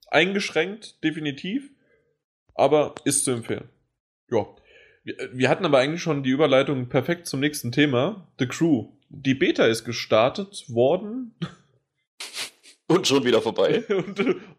Eingeschränkt, 0.07 1.03
definitiv. 1.03 1.69
Aber 2.55 2.95
ist 3.03 3.25
zu 3.25 3.31
empfehlen. 3.31 3.69
Ja. 4.29 4.45
Wir, 5.03 5.47
hatten 5.47 5.65
aber 5.65 5.77
eigentlich 5.77 6.01
schon 6.01 6.23
die 6.23 6.31
Überleitung 6.31 6.89
perfekt 6.89 7.27
zum 7.27 7.39
nächsten 7.39 7.71
Thema. 7.71 8.27
The 8.39 8.47
Crew. 8.47 8.89
Die 9.09 9.35
Beta 9.35 9.65
ist 9.65 9.85
gestartet 9.85 10.65
worden. 10.67 11.35
Und 12.87 13.07
schon 13.07 13.25
wieder 13.25 13.41
vorbei. 13.41 13.83
und, 13.89 14.15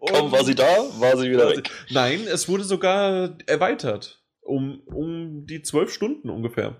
Kaum 0.06 0.30
war 0.30 0.44
sie 0.44 0.54
da, 0.54 0.66
war 0.98 1.16
sie 1.16 1.30
wieder 1.30 1.48
weg. 1.48 1.70
Nein, 1.88 2.20
es 2.30 2.46
wurde 2.46 2.62
sogar 2.64 3.38
erweitert. 3.46 4.22
Um, 4.42 4.82
um 4.84 5.46
die 5.46 5.62
zwölf 5.62 5.90
Stunden 5.90 6.28
ungefähr. 6.28 6.76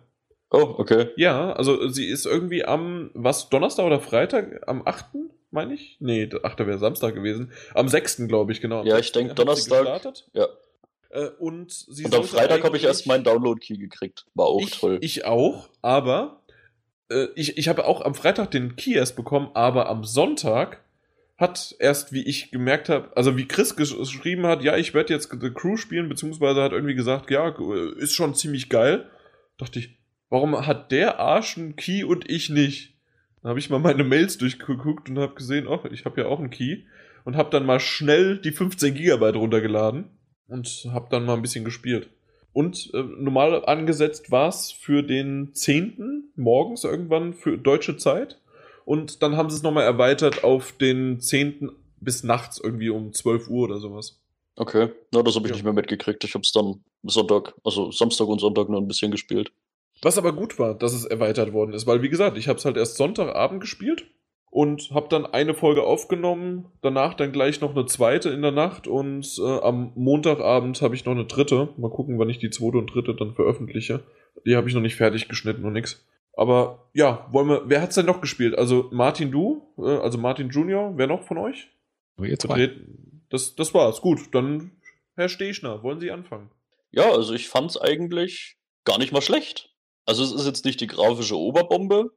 Oh, 0.51 0.75
okay. 0.79 1.09
Ja, 1.17 1.53
also 1.53 1.89
sie 1.89 2.07
ist 2.07 2.27
irgendwie 2.27 2.65
am, 2.65 3.11
was, 3.15 3.49
Donnerstag 3.49 3.85
oder 3.85 4.01
Freitag? 4.01 4.67
Am 4.67 4.83
8., 4.87 5.07
meine 5.51 5.75
ich? 5.75 5.97
Nee, 6.01 6.27
der 6.27 6.45
8. 6.45 6.61
wäre 6.61 6.79
Samstag 6.79 7.15
gewesen. 7.15 7.53
Am 7.75 7.89
6., 7.89 8.29
glaube 8.29 8.53
ich, 8.53 8.61
genau. 8.61 8.85
Ja, 8.85 8.99
ich 8.99 9.07
6. 9.07 9.13
denk 9.13 9.31
hat 9.31 9.37
sie 9.37 9.45
Donnerstag. 9.45 9.81
gestartet. 9.81 10.29
Ja. 10.33 10.47
Äh, 11.11 11.31
und 11.39 11.71
sie 11.73 12.05
Und 12.05 12.15
am 12.15 12.25
Freitag 12.25 12.65
habe 12.65 12.77
ich 12.77 12.85
erst 12.85 13.07
meinen 13.07 13.25
Download-Key 13.25 13.77
gekriegt. 13.77 14.27
War 14.35 14.47
auch 14.47 14.61
ich, 14.61 14.79
toll. 14.79 14.99
Ich 15.01 15.25
auch, 15.25 15.69
aber 15.83 16.43
äh, 17.11 17.29
ich, 17.35 17.59
ich 17.59 17.69
habe 17.69 17.87
auch 17.87 18.03
am 18.03 18.15
Freitag 18.15 18.51
den 18.51 18.77
Key 18.77 18.95
erst 18.95 19.17
bekommen, 19.17 19.51
aber 19.55 19.89
am 19.89 20.05
Sonntag 20.05 20.83
hat 21.37 21.77
erst, 21.79 22.13
wie 22.13 22.25
ich 22.25 22.51
gemerkt 22.51 22.89
habe, 22.89 23.17
also 23.17 23.37
wie 23.37 23.47
Chris 23.47 23.77
gesch 23.77 23.97
geschrieben 23.97 24.47
hat, 24.47 24.63
ja, 24.63 24.77
ich 24.77 24.93
werde 24.93 25.15
jetzt 25.15 25.31
The 25.31 25.51
Crew 25.51 25.77
spielen, 25.77 26.09
beziehungsweise 26.09 26.63
hat 26.63 26.73
irgendwie 26.73 26.97
gesagt, 26.97 27.31
ja, 27.31 27.55
ist 27.97 28.15
schon 28.15 28.35
ziemlich 28.35 28.69
geil. 28.69 29.09
Dachte 29.57 29.79
ich, 29.79 29.98
warum 30.31 30.67
hat 30.67 30.91
der 30.93 31.19
Arsch 31.19 31.57
einen 31.57 31.77
Key 31.77 32.05
und 32.05 32.29
ich 32.31 32.51
nicht? 32.51 32.95
Dann 33.43 33.51
habe 33.51 33.59
ich 33.59 33.71
mal 33.71 33.79
meine 33.79 34.05
Mails 34.05 34.39
durchgeguckt 34.39 35.09
und 35.09 35.19
habe 35.19 35.35
gesehen, 35.35 35.67
oh, 35.67 35.81
ich 35.93 36.05
habe 36.05 36.21
ja 36.21 36.27
auch 36.27 36.39
einen 36.41 36.51
Key 36.51 36.83
und 37.25 37.37
habe 37.37 37.51
dann 37.51 37.67
mal 37.67 37.81
schnell 37.81 38.39
die 38.39 38.53
15 38.53 38.95
Gigabyte 38.95 39.37
runtergeladen 39.37 40.07
und 40.49 40.87
habe 40.93 41.09
dann 41.11 41.25
mal 41.25 41.35
ein 41.35 41.43
bisschen 41.43 41.65
gespielt. 41.65 42.11
Und 42.53 42.91
äh, 42.95 43.03
normal 43.03 43.65
angesetzt 43.67 44.31
war 44.31 44.49
es 44.49 44.73
für 44.73 45.03
den 45.03 45.55
10. 45.55 46.33
morgens 46.35 46.85
irgendwann 46.85 47.35
für 47.35 47.57
deutsche 47.59 47.97
Zeit. 47.97 48.41
Und 48.85 49.23
dann 49.23 49.37
haben 49.37 49.51
sie 49.51 49.57
es 49.57 49.63
nochmal 49.63 49.85
erweitert 49.85 50.43
auf 50.43 50.73
den 50.73 51.21
10. 51.21 51.71
bis 52.01 52.25
nachts 52.25 52.59
irgendwie 52.59 52.89
um 52.89 53.13
12 53.13 53.49
Uhr 53.49 53.65
oder 53.65 53.79
sowas. 53.79 54.21
Okay, 54.57 54.89
na, 55.13 55.23
das 55.23 55.37
habe 55.37 55.47
ich 55.47 55.51
Ja. 55.51 55.57
nicht 55.57 55.65
mehr 55.65 55.73
mitgekriegt. 55.75 56.25
Ich 56.25 56.35
habe 56.35 56.43
es 56.43 56.51
dann 56.51 56.83
Sonntag, 57.05 57.55
also 57.63 57.93
Samstag 57.93 58.27
und 58.27 58.41
Sonntag 58.41 58.69
nur 58.69 58.81
ein 58.81 58.89
bisschen 58.89 59.13
gespielt. 59.13 59.53
Was 60.03 60.19
aber 60.19 60.33
gut 60.33 60.59
war, 60.59 60.75
dass 60.75 60.93
es 60.93 61.05
erweitert 61.05 61.53
worden 61.53 61.73
ist, 61.73 61.87
weil 61.87 62.03
wie 62.03 62.09
gesagt, 62.09 62.37
ich 62.37 62.49
habe 62.49 62.59
es 62.59 62.65
halt 62.65 62.77
erst 62.77 62.97
Sonntagabend 62.97 63.61
gespielt 63.61 64.07
und 64.51 64.91
habe 64.93 65.09
dann 65.09 65.27
eine 65.27 65.55
Folge 65.55 65.83
aufgenommen, 65.83 66.67
danach 66.83 67.15
dann 67.15 67.33
gleich 67.33 67.61
noch 67.61 67.75
eine 67.75 67.87
zweite 67.87 68.31
in 68.31 68.43
der 68.43 68.53
Nacht 68.53 68.87
und 68.87 69.39
äh, 69.39 69.59
am 69.61 69.93
Montagabend 69.95 70.81
habe 70.83 70.95
ich 70.95 71.05
noch 71.05 71.13
eine 71.13 71.27
dritte. 71.27 71.71
Mal 71.77 71.91
gucken, 71.91 72.19
wann 72.19 72.31
ich 72.31 72.39
die 72.39 72.51
zweite 72.51 72.79
und 72.79 72.95
dritte 72.95 73.15
dann 73.15 73.35
veröffentliche. 73.35 74.05
Die 74.47 74.57
habe 74.57 74.69
ich 74.69 74.75
noch 74.75 74.81
nicht 74.81 74.97
fertig 74.97 75.29
geschnitten 75.29 75.65
und 75.65 75.73
nix. 75.73 76.05
Aber 76.33 76.89
ja, 76.95 77.27
wollen 77.33 77.49
wir. 77.49 77.63
Wer 77.67 77.83
hat's 77.83 77.97
denn 77.97 78.07
noch 78.07 78.21
gespielt? 78.21 78.57
Also 78.57 78.89
Martin, 78.93 79.33
du, 79.33 79.75
äh, 79.79 79.99
also 79.99 80.19
Martin 80.19 80.51
Junior, 80.51 80.93
wer 80.97 81.09
noch 81.09 81.25
von 81.25 81.37
euch? 81.37 81.69
Nur 82.17 82.29
ihr 82.29 82.39
zwei. 82.39 82.71
Das, 83.29 83.57
das 83.57 83.75
war's. 83.75 84.01
Gut, 84.01 84.21
dann 84.33 84.71
Herr 85.15 85.29
Stechner, 85.29 85.83
wollen 85.83 85.99
Sie 85.99 86.13
anfangen? 86.13 86.49
Ja, 86.93 87.11
also 87.11 87.35
ich 87.35 87.49
fand's 87.49 87.77
eigentlich 87.77 88.57
gar 88.85 88.99
nicht 88.99 89.13
mal 89.13 89.21
schlecht. 89.21 89.75
Also 90.09 90.25
es 90.25 90.33
ist 90.33 90.47
jetzt 90.47 90.65
nicht 90.65 90.81
die 90.81 90.87
grafische 90.87 91.37
Oberbombe. 91.37 92.11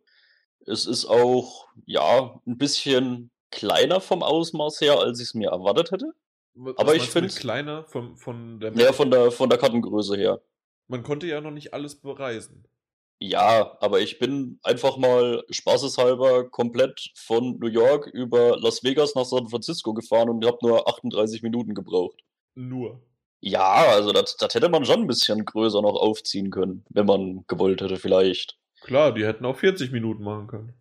Es 0.66 0.86
ist 0.86 1.06
auch, 1.06 1.68
ja, 1.86 2.40
ein 2.48 2.58
bisschen 2.58 3.32
kleiner 3.52 4.00
vom 4.00 4.24
Ausmaß 4.24 4.80
her, 4.80 5.00
als 5.00 5.20
ich 5.20 5.28
es 5.28 5.34
mir 5.34 5.50
erwartet 5.50 5.92
hätte. 5.92 6.14
Was 6.54 6.78
Aber 6.78 6.96
ich 6.96 7.10
find's- 7.10 7.36
kleiner 7.36 7.84
von, 7.86 8.16
von 8.18 8.60
der 8.60 8.72
Naja, 8.72 8.94
von 8.94 9.12
der, 9.12 9.32
von 9.32 9.50
der 9.50 9.58
Kartengröße 9.58 10.16
her. 10.16 10.42
Man 10.88 11.04
konnte 11.04 11.28
ja 11.28 11.42
noch 11.42 11.52
nicht 11.52 11.74
alles 11.74 11.96
bereisen. 12.00 12.66
Ja, 13.20 13.78
aber 13.82 14.00
ich 14.00 14.20
bin 14.20 14.60
einfach 14.64 14.98
mal 14.98 15.44
spaßeshalber 15.50 16.50
komplett 16.50 17.12
von 17.16 17.60
New 17.60 17.68
York 17.68 18.08
über 18.08 18.58
Las 18.58 18.84
Vegas 18.84 19.16
nach 19.16 19.26
San 19.26 19.48
Francisco 19.48 19.94
gefahren 19.94 20.30
und 20.30 20.46
habe 20.46 20.58
nur 20.62 20.88
38 20.88 21.44
Minuten 21.44 21.74
gebraucht. 21.76 22.20
Nur. 22.56 23.02
Ja, 23.42 23.86
also 23.88 24.12
das, 24.12 24.38
das 24.38 24.54
hätte 24.54 24.70
man 24.70 24.86
schon 24.86 25.02
ein 25.02 25.08
bisschen 25.08 25.44
größer 25.46 25.82
noch 25.82 25.96
aufziehen 25.96 26.52
können, 26.52 26.86
wenn 26.90 27.06
man 27.08 27.44
gewollt 27.48 27.82
hätte 27.82 27.98
vielleicht. 27.98 28.58
Klar, 28.82 29.14
die 29.14 29.26
hätten 29.26 29.46
auch 29.46 29.58
40 29.58 29.92
Minuten 29.92 30.24
machen 30.24 30.48
können. 30.48 30.74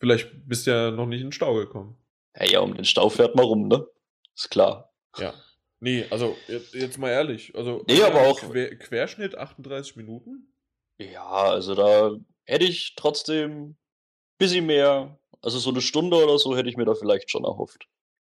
Vielleicht 0.00 0.30
bist 0.48 0.66
du 0.66 0.70
ja 0.70 0.90
noch 0.90 1.06
nicht 1.06 1.20
in 1.20 1.26
den 1.28 1.32
Stau 1.32 1.54
gekommen. 1.54 1.96
Ja, 2.36 2.44
ja, 2.46 2.60
um 2.60 2.74
den 2.74 2.84
Stau 2.84 3.08
fährt 3.08 3.34
man 3.36 3.44
rum, 3.44 3.68
ne? 3.68 3.86
Ist 4.34 4.50
klar. 4.50 4.92
Ja. 5.18 5.34
Nee, 5.80 6.06
also 6.10 6.36
jetzt, 6.48 6.74
jetzt 6.74 6.98
mal 6.98 7.10
ehrlich. 7.10 7.54
Also 7.56 7.84
Nee, 7.88 8.02
aber 8.02 8.22
auch- 8.28 8.38
Quer, 8.40 8.76
Querschnitt 8.78 9.36
38 9.36 9.96
Minuten? 9.96 10.52
Ja, 10.98 11.26
also 11.26 11.74
da 11.74 12.12
hätte 12.44 12.64
ich 12.64 12.94
trotzdem 12.96 13.76
bisschen 14.38 14.66
mehr, 14.66 15.18
also 15.42 15.58
so 15.58 15.70
eine 15.70 15.80
Stunde 15.80 16.16
oder 16.22 16.38
so 16.38 16.56
hätte 16.56 16.68
ich 16.68 16.76
mir 16.76 16.84
da 16.84 16.94
vielleicht 16.94 17.30
schon 17.30 17.44
erhofft. 17.44 17.86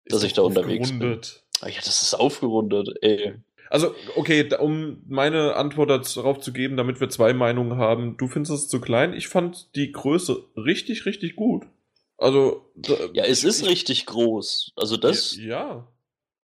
Ist 0.04 0.14
Dass 0.14 0.22
ich 0.24 0.32
da 0.34 0.42
unterwegs 0.42 0.88
bin. 0.88 0.96
aufgerundet. 0.98 1.44
Ah 1.60 1.68
Ja, 1.68 1.76
das 1.84 2.02
ist 2.02 2.14
aufgerundet, 2.14 2.88
ey. 3.02 3.34
Also, 3.72 3.94
okay, 4.16 4.52
um 4.56 5.02
meine 5.08 5.56
Antwort 5.56 5.88
darauf 6.16 6.40
zu 6.40 6.52
geben, 6.52 6.76
damit 6.76 7.00
wir 7.00 7.08
zwei 7.08 7.32
Meinungen 7.32 7.78
haben. 7.78 8.18
Du 8.18 8.28
findest 8.28 8.52
es 8.52 8.68
zu 8.68 8.82
klein. 8.82 9.14
Ich 9.14 9.28
fand 9.28 9.74
die 9.76 9.92
Größe 9.92 10.44
richtig, 10.58 11.06
richtig 11.06 11.37
gut. 11.37 11.64
Also. 12.18 12.70
Ja, 13.14 13.24
es 13.24 13.44
ist 13.44 13.62
ich- 13.62 13.68
richtig 13.68 14.04
groß. 14.04 14.72
Also 14.76 14.98
das 14.98 15.35
Ja. 15.37 15.88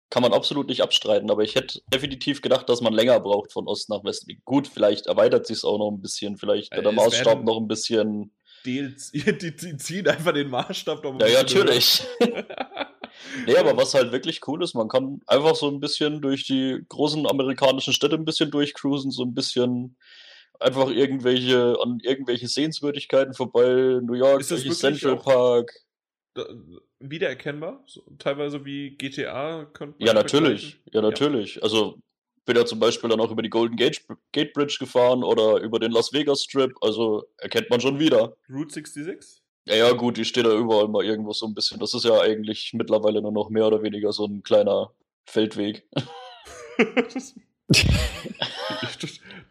kann 0.10 0.22
man 0.24 0.32
absolut 0.32 0.70
nicht 0.70 0.82
abstreiten, 0.82 1.30
aber 1.30 1.44
ich 1.44 1.56
hätte 1.56 1.82
definitiv 1.94 2.42
gedacht, 2.42 2.70
dass 2.70 2.80
man 2.80 2.94
länger 2.94 3.20
braucht 3.20 3.52
von 3.52 3.68
Ost 3.68 3.90
nach 3.90 4.06
West. 4.06 4.26
Gut, 4.46 4.70
vielleicht 4.70 5.08
erweitert 5.08 5.46
sich 5.46 5.58
es 5.58 5.66
auch 5.66 5.78
noch 5.78 5.92
ein 5.92 6.00
bisschen, 6.02 6.38
vielleicht 6.38 6.72
wird 6.72 6.80
Äh, 6.80 6.84
der 6.84 6.94
Maßstab 6.94 7.44
noch 7.44 7.58
ein 7.58 7.68
bisschen. 7.68 8.32
Die, 8.66 8.96
die, 9.14 9.56
die 9.58 9.76
ziehen 9.78 10.08
einfach 10.08 10.32
den 10.34 10.50
Maßstab 10.50 11.04
noch 11.04 11.14
ein 11.16 11.20
Ja, 11.20 11.28
ja, 11.28 11.40
natürlich. 11.42 12.02
Nee, 13.46 13.58
aber 13.58 13.76
was 13.78 13.94
halt 13.94 14.12
wirklich 14.12 14.48
cool 14.48 14.64
ist, 14.64 14.74
man 14.74 14.88
kann 14.88 15.22
einfach 15.28 15.56
so 15.56 15.68
ein 15.70 15.80
bisschen 15.80 16.22
durch 16.22 16.46
die 16.46 16.80
großen 16.90 17.26
amerikanischen 17.28 17.94
Städte 17.94 18.16
ein 18.16 18.26
bisschen 18.26 18.52
durchcruisen, 18.52 19.12
so 19.12 19.24
ein 19.24 19.34
bisschen 19.34 19.98
einfach 20.60 20.90
irgendwelche, 20.90 21.78
an 21.82 22.00
irgendwelche 22.04 22.48
Sehenswürdigkeiten 22.48 23.34
vorbei, 23.34 24.00
New 24.02 24.14
York, 24.14 24.44
Central 24.44 25.18
Park. 25.18 25.74
Da- 26.34 26.48
Wiedererkennbar? 27.00 27.82
So, 27.88 28.04
teilweise 28.18 28.66
wie 28.66 28.92
GTA 28.92 29.68
Ja, 30.00 30.14
natürlich. 30.14 30.82
Ja, 30.92 31.02
natürlich. 31.02 31.64
Also 31.64 31.98
bin 32.46 32.58
ja 32.58 32.66
zum 32.66 32.80
Beispiel 32.80 33.10
dann 33.10 33.22
auch 33.22 33.32
über 33.32 33.42
die 33.42 33.50
Golden 33.50 33.76
Gate, 33.76 34.02
Gate 34.32 34.54
Bridge 34.54 34.78
gefahren 34.80 35.24
oder 35.24 35.62
über 35.62 35.80
den 35.80 35.92
Las 35.92 36.12
Vegas 36.12 36.44
Strip, 36.44 36.74
also 36.82 37.26
erkennt 37.38 37.70
man 37.70 37.80
schon 37.80 38.00
wieder. 38.00 38.36
Route 38.50 38.74
66? 38.74 39.39
Ja, 39.70 39.76
ja, 39.76 39.92
gut, 39.92 40.18
die 40.18 40.26
steht 40.26 40.48
da 40.48 40.52
überall 40.52 40.88
mal 40.88 41.06
irgendwo 41.06 41.32
so 41.32 41.46
ein 41.46 41.54
bisschen. 41.54 41.80
Das 41.80 41.94
ist 41.94 42.04
ja 42.04 42.20
eigentlich 42.20 42.74
mittlerweile 42.74 43.22
nur 43.22 43.32
noch 43.32 43.52
mehr 43.52 43.68
oder 43.68 43.84
weniger 43.84 44.12
so 44.12 44.26
ein 44.26 44.42
kleiner 44.42 44.92
Feldweg. 45.28 45.88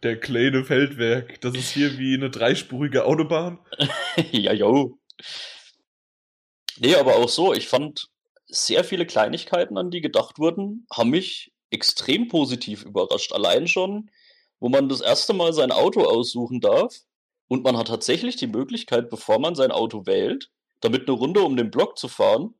Der 0.02 0.18
kleine 0.18 0.64
Feldwerk. 0.64 1.40
Das 1.40 1.54
ist 1.54 1.70
hier 1.70 1.98
wie 1.98 2.14
eine 2.14 2.30
dreispurige 2.30 3.04
Autobahn. 3.04 3.60
ja, 4.32 4.52
jo. 4.52 4.98
Nee, 6.78 6.96
aber 6.96 7.14
auch 7.14 7.28
so, 7.28 7.54
ich 7.54 7.68
fand 7.68 8.08
sehr 8.48 8.82
viele 8.82 9.06
Kleinigkeiten, 9.06 9.78
an 9.78 9.92
die 9.92 10.00
gedacht 10.00 10.40
wurden, 10.40 10.88
haben 10.92 11.10
mich 11.10 11.52
extrem 11.70 12.26
positiv 12.26 12.84
überrascht. 12.84 13.32
Allein 13.32 13.68
schon, 13.68 14.10
wo 14.58 14.68
man 14.68 14.88
das 14.88 15.00
erste 15.00 15.32
Mal 15.32 15.52
sein 15.52 15.70
Auto 15.70 16.02
aussuchen 16.02 16.60
darf 16.60 17.04
und 17.48 17.64
man 17.64 17.76
hat 17.76 17.88
tatsächlich 17.88 18.36
die 18.36 18.46
Möglichkeit, 18.46 19.10
bevor 19.10 19.38
man 19.38 19.54
sein 19.54 19.70
Auto 19.72 20.06
wählt, 20.06 20.50
damit 20.80 21.08
eine 21.08 21.16
Runde 21.18 21.40
um 21.42 21.56
den 21.56 21.70
Block 21.70 21.98
zu 21.98 22.08
fahren, 22.08 22.54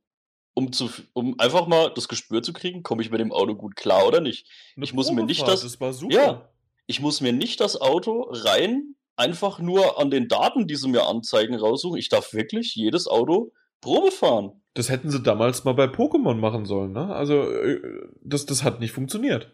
um, 0.54 0.72
zu, 0.72 0.90
um 1.12 1.38
einfach 1.38 1.66
mal 1.68 1.92
das 1.94 2.08
Gespür 2.08 2.42
zu 2.42 2.52
kriegen, 2.52 2.82
komme 2.82 3.02
ich 3.02 3.10
mit 3.10 3.20
dem 3.20 3.32
Auto 3.32 3.54
gut 3.54 3.76
klar 3.76 4.06
oder 4.06 4.20
nicht. 4.20 4.46
Eine 4.76 4.84
Ich 4.84 4.92
muss 4.94 5.10
mir 5.12 5.22
nicht 5.22 5.46
das- 5.46 5.62
Das 5.62 5.80
war 5.80 5.92
super. 5.92 6.14
Ja. 6.14 6.48
Ich 6.86 7.00
muss 7.00 7.20
mir 7.20 7.32
nicht 7.32 7.60
das 7.60 7.80
Auto 7.80 8.26
rein 8.30 8.94
einfach 9.14 9.58
nur 9.60 10.00
an 10.00 10.10
den 10.10 10.26
Daten, 10.28 10.66
die 10.66 10.76
sie 10.76 10.88
mir 10.88 11.06
anzeigen, 11.06 11.54
raussuchen. 11.54 11.98
Ich 11.98 12.08
darf 12.08 12.32
wirklich 12.32 12.74
jedes 12.74 13.06
Auto 13.06 13.52
Probe 13.80 14.10
fahren. 14.10 14.52
Das 14.74 14.88
hätten 14.88 15.10
sie 15.10 15.20
damals 15.22 15.64
mal 15.64 15.74
bei 15.74 15.84
Pokémon 15.84 16.34
machen 16.34 16.64
sollen, 16.64 16.92
ne? 16.92 17.14
Also, 17.14 17.42
äh, 17.50 17.80
das, 18.22 18.46
das 18.46 18.62
hat 18.64 18.80
nicht 18.80 18.92
funktioniert. 18.92 19.52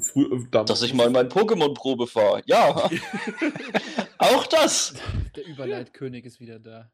Früh, 0.00 0.24
äh, 0.24 0.64
Dass 0.64 0.82
ich 0.82 0.94
mal 0.94 1.10
mein 1.10 1.28
Pokémon-Probe 1.28 2.06
fahre. 2.06 2.42
Ja. 2.46 2.90
Auch 4.18 4.46
das. 4.46 4.94
Der 5.36 5.46
Überleitkönig 5.46 6.24
ist 6.24 6.40
wieder 6.40 6.58
da. 6.58 6.90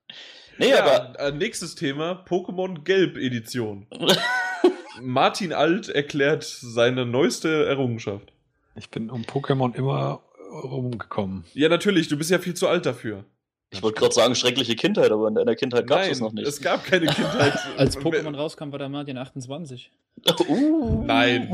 Nee, 0.58 0.70
Ja, 0.70 0.84
aber. 0.84 1.18
äh, 1.20 1.32
nächstes 1.32 1.74
Thema: 1.74 2.24
Pokémon 2.28 2.82
Gelb 2.84 3.16
Edition. 3.16 3.86
Martin 5.00 5.52
Alt 5.52 5.88
erklärt 5.88 6.44
seine 6.44 7.06
neueste 7.06 7.66
Errungenschaft. 7.66 8.32
Ich 8.76 8.90
bin 8.90 9.10
um 9.10 9.22
Pokémon 9.22 9.74
immer 9.74 10.20
rumgekommen. 10.52 11.44
Ja, 11.54 11.68
natürlich, 11.68 12.08
du 12.08 12.16
bist 12.18 12.30
ja 12.30 12.38
viel 12.38 12.54
zu 12.54 12.68
alt 12.68 12.86
dafür. 12.86 13.24
Ich 13.72 13.82
wollte 13.84 14.00
gerade 14.00 14.14
sagen, 14.14 14.34
schreckliche 14.34 14.74
Kindheit, 14.74 15.12
aber 15.12 15.28
in 15.28 15.36
deiner 15.36 15.54
Kindheit 15.54 15.86
gab 15.86 16.00
es 16.00 16.08
das 16.08 16.20
noch 16.20 16.32
nicht. 16.32 16.46
es 16.46 16.60
gab 16.60 16.84
keine 16.84 17.06
Kindheit. 17.14 17.56
Als 17.76 17.96
Pokémon 17.96 18.34
rauskam, 18.34 18.72
war 18.72 18.80
der 18.80 18.88
Martin 18.88 19.16
28. 19.16 19.92
uh. 20.48 21.04
Nein, 21.06 21.52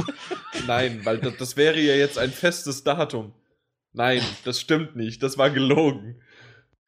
nein, 0.67 1.01
weil 1.05 1.19
das, 1.19 1.37
das 1.37 1.57
wäre 1.59 1.79
ja 1.79 1.95
jetzt 1.95 2.17
ein 2.19 2.31
festes 2.31 2.83
Datum. 2.85 3.33
Nein, 3.97 4.21
das 4.45 4.61
stimmt 4.61 4.95
nicht. 4.95 5.23
Das 5.23 5.39
war 5.39 5.49
gelogen. 5.51 6.21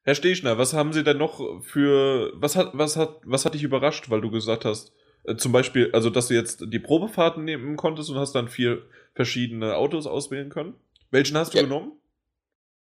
Herr 0.03 0.13
Stechner, 0.15 0.57
was 0.59 0.73
haben 0.73 0.93
Sie 0.93 1.03
denn 1.03 1.17
noch 1.17 1.61
für. 1.63 2.31
Was 2.35 2.55
hat, 2.55 2.69
was 2.73 2.95
hat, 2.97 3.17
was 3.23 3.45
hat 3.45 3.55
dich 3.55 3.63
überrascht, 3.63 4.09
weil 4.11 4.21
du 4.21 4.29
gesagt 4.29 4.63
hast, 4.63 4.91
äh, 5.23 5.35
zum 5.35 5.51
Beispiel, 5.51 5.89
also 5.91 6.09
dass 6.11 6.27
du 6.27 6.35
jetzt 6.35 6.63
die 6.67 6.79
Probefahrten 6.79 7.43
nehmen 7.43 7.75
konntest 7.77 8.09
und 8.11 8.17
hast 8.17 8.33
dann 8.33 8.47
vier 8.47 8.83
verschiedene 9.15 9.75
Autos 9.75 10.05
auswählen 10.07 10.49
können? 10.49 10.75
Welchen 11.09 11.35
hast 11.35 11.53
du 11.53 11.57
Ja. 11.57 11.63
genommen? 11.63 11.93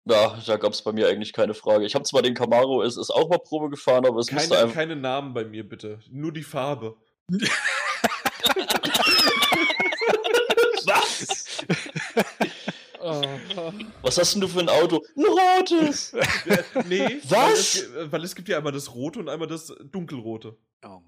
Ja, 0.04 0.38
da 0.46 0.56
gab 0.56 0.72
es 0.72 0.82
bei 0.82 0.92
mir 0.92 1.08
eigentlich 1.08 1.32
keine 1.32 1.54
Frage. 1.54 1.86
Ich 1.86 1.94
habe 1.94 2.04
zwar 2.04 2.20
den 2.22 2.34
Camaro, 2.34 2.82
es 2.82 2.96
ist 2.98 3.10
auch 3.10 3.28
mal 3.30 3.38
Probe 3.38 3.70
gefahren, 3.70 4.04
aber 4.06 4.18
es 4.18 4.30
musste 4.30 4.50
Keine, 4.50 4.62
einfach. 4.62 4.74
keine 4.74 4.96
Namen 4.96 5.32
bei 5.34 5.44
mir, 5.44 5.66
bitte. 5.66 6.00
Nur 6.10 6.32
die 6.32 6.42
Farbe. 6.42 6.96
Was? 10.86 11.64
Oh, 13.78 13.84
Was 14.02 14.18
hast 14.18 14.34
denn 14.34 14.40
du 14.40 14.48
für 14.48 14.60
ein 14.60 14.68
Auto? 14.68 15.02
Ein 15.16 15.24
rotes! 15.24 16.12
Nee, 16.88 17.20
Was? 17.24 17.30
Weil 17.30 17.52
es, 17.52 17.88
weil 18.12 18.24
es 18.24 18.34
gibt 18.34 18.48
ja 18.48 18.58
einmal 18.58 18.72
das 18.72 18.94
Rote 18.94 19.18
und 19.18 19.28
einmal 19.28 19.48
das 19.48 19.72
Dunkelrote. 19.90 20.56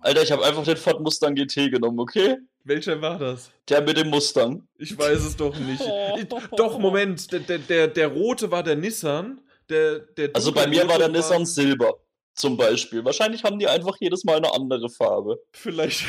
Alter, 0.01 0.23
ich 0.23 0.31
habe 0.33 0.45
einfach 0.45 0.65
den 0.65 0.77
Ford 0.77 1.01
Mustang 1.01 1.35
GT 1.35 1.71
genommen, 1.71 1.99
okay? 1.99 2.37
Welcher 2.65 3.01
war 3.01 3.19
das? 3.19 3.51
Der 3.69 3.81
mit 3.81 3.97
dem 3.97 4.11
Mustang. 4.11 4.67
Ich 4.77 4.97
weiß 4.97 5.25
es 5.25 5.37
doch 5.37 5.57
nicht. 5.59 5.83
Ich, 6.19 6.29
doch, 6.57 6.79
Moment. 6.79 7.33
Der, 7.33 7.41
der, 7.41 7.59
der, 7.59 7.89
der 7.89 8.09
rote 8.09 8.51
war 8.51 8.63
der 8.63 8.77
Nissan. 8.77 9.41
Der, 9.69 10.01
der 10.01 10.31
Also 10.35 10.53
bei 10.53 10.67
mir 10.67 10.87
war 10.89 10.99
der 10.99 11.09
dunkelrote 11.09 11.13
Nissan 11.13 11.47
Silber 11.47 11.95
zum 12.35 12.57
Beispiel. 12.57 13.05
Wahrscheinlich 13.05 13.45
haben 13.45 13.59
die 13.59 13.67
einfach 13.67 13.97
jedes 13.99 14.25
Mal 14.25 14.37
eine 14.37 14.53
andere 14.53 14.91
Farbe. 14.91 15.41
Vielleicht. 15.53 16.05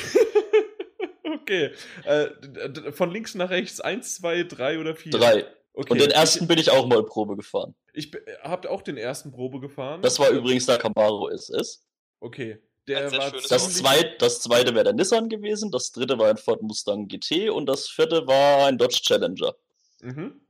okay. 1.23 1.71
Äh, 2.03 2.91
von 2.91 3.11
links 3.11 3.35
nach 3.35 3.49
rechts. 3.49 3.79
Eins, 3.79 4.15
zwei, 4.15 4.43
drei 4.43 4.79
oder 4.79 4.95
vier. 4.95 5.11
Drei. 5.11 5.45
Okay. 5.73 5.91
Und 5.91 6.01
den 6.01 6.11
ersten 6.11 6.47
bin 6.47 6.59
ich 6.59 6.69
auch 6.69 6.85
mal 6.87 7.03
Probe 7.03 7.35
gefahren. 7.35 7.73
Ich, 7.93 8.13
ich 8.13 8.21
habe 8.43 8.69
auch 8.69 8.81
den 8.81 8.97
ersten 8.97 9.31
Probe 9.31 9.59
gefahren. 9.59 10.01
Das 10.01 10.19
war 10.19 10.29
Äh, 10.31 10.35
übrigens 10.35 10.65
der 10.67 10.77
Camaro 10.77 11.29
SS. 11.29 11.83
Okay. 12.19 12.59
Der 12.87 13.11
war 13.13 13.31
Das, 13.31 13.73
zweit, 13.75 14.21
das 14.21 14.41
zweite 14.41 14.73
wäre 14.75 14.83
der 14.83 14.93
Nissan 14.93 15.29
gewesen, 15.29 15.71
das 15.71 15.91
dritte 15.93 16.17
war 16.19 16.29
ein 16.29 16.37
Ford 16.37 16.61
Mustang 16.61 17.07
GT 17.07 17.49
und 17.49 17.65
das 17.65 17.87
vierte 17.87 18.27
war 18.27 18.67
ein 18.67 18.77
Dodge 18.77 18.99
Challenger. 19.01 19.55
Mhm. 20.01 20.41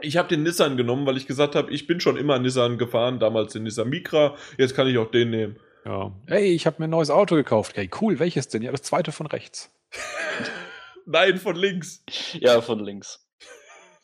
Ich 0.00 0.16
habe 0.16 0.28
den 0.28 0.44
Nissan 0.44 0.76
genommen, 0.76 1.04
weil 1.04 1.16
ich 1.16 1.26
gesagt 1.26 1.54
habe, 1.56 1.72
ich 1.72 1.86
bin 1.88 2.00
schon 2.00 2.16
immer 2.16 2.38
Nissan 2.38 2.78
gefahren, 2.78 3.18
damals 3.18 3.52
den 3.54 3.64
Nissan 3.64 3.88
Micra, 3.88 4.36
jetzt 4.56 4.74
kann 4.74 4.86
ich 4.86 4.98
auch 4.98 5.10
den 5.10 5.30
nehmen. 5.30 5.58
Ja. 5.84 6.12
Hey, 6.26 6.52
ich 6.54 6.66
habe 6.66 6.76
mir 6.78 6.84
ein 6.86 6.90
neues 6.90 7.10
Auto 7.10 7.34
gekauft. 7.34 7.76
Hey, 7.76 7.90
cool, 8.00 8.18
welches 8.18 8.48
denn? 8.48 8.62
Ja, 8.62 8.70
das 8.70 8.82
zweite 8.82 9.10
von 9.12 9.26
rechts. 9.26 9.70
Nein, 11.06 11.38
von 11.38 11.56
links. 11.56 12.02
Ja, 12.34 12.60
von 12.62 12.78
links. 12.78 13.23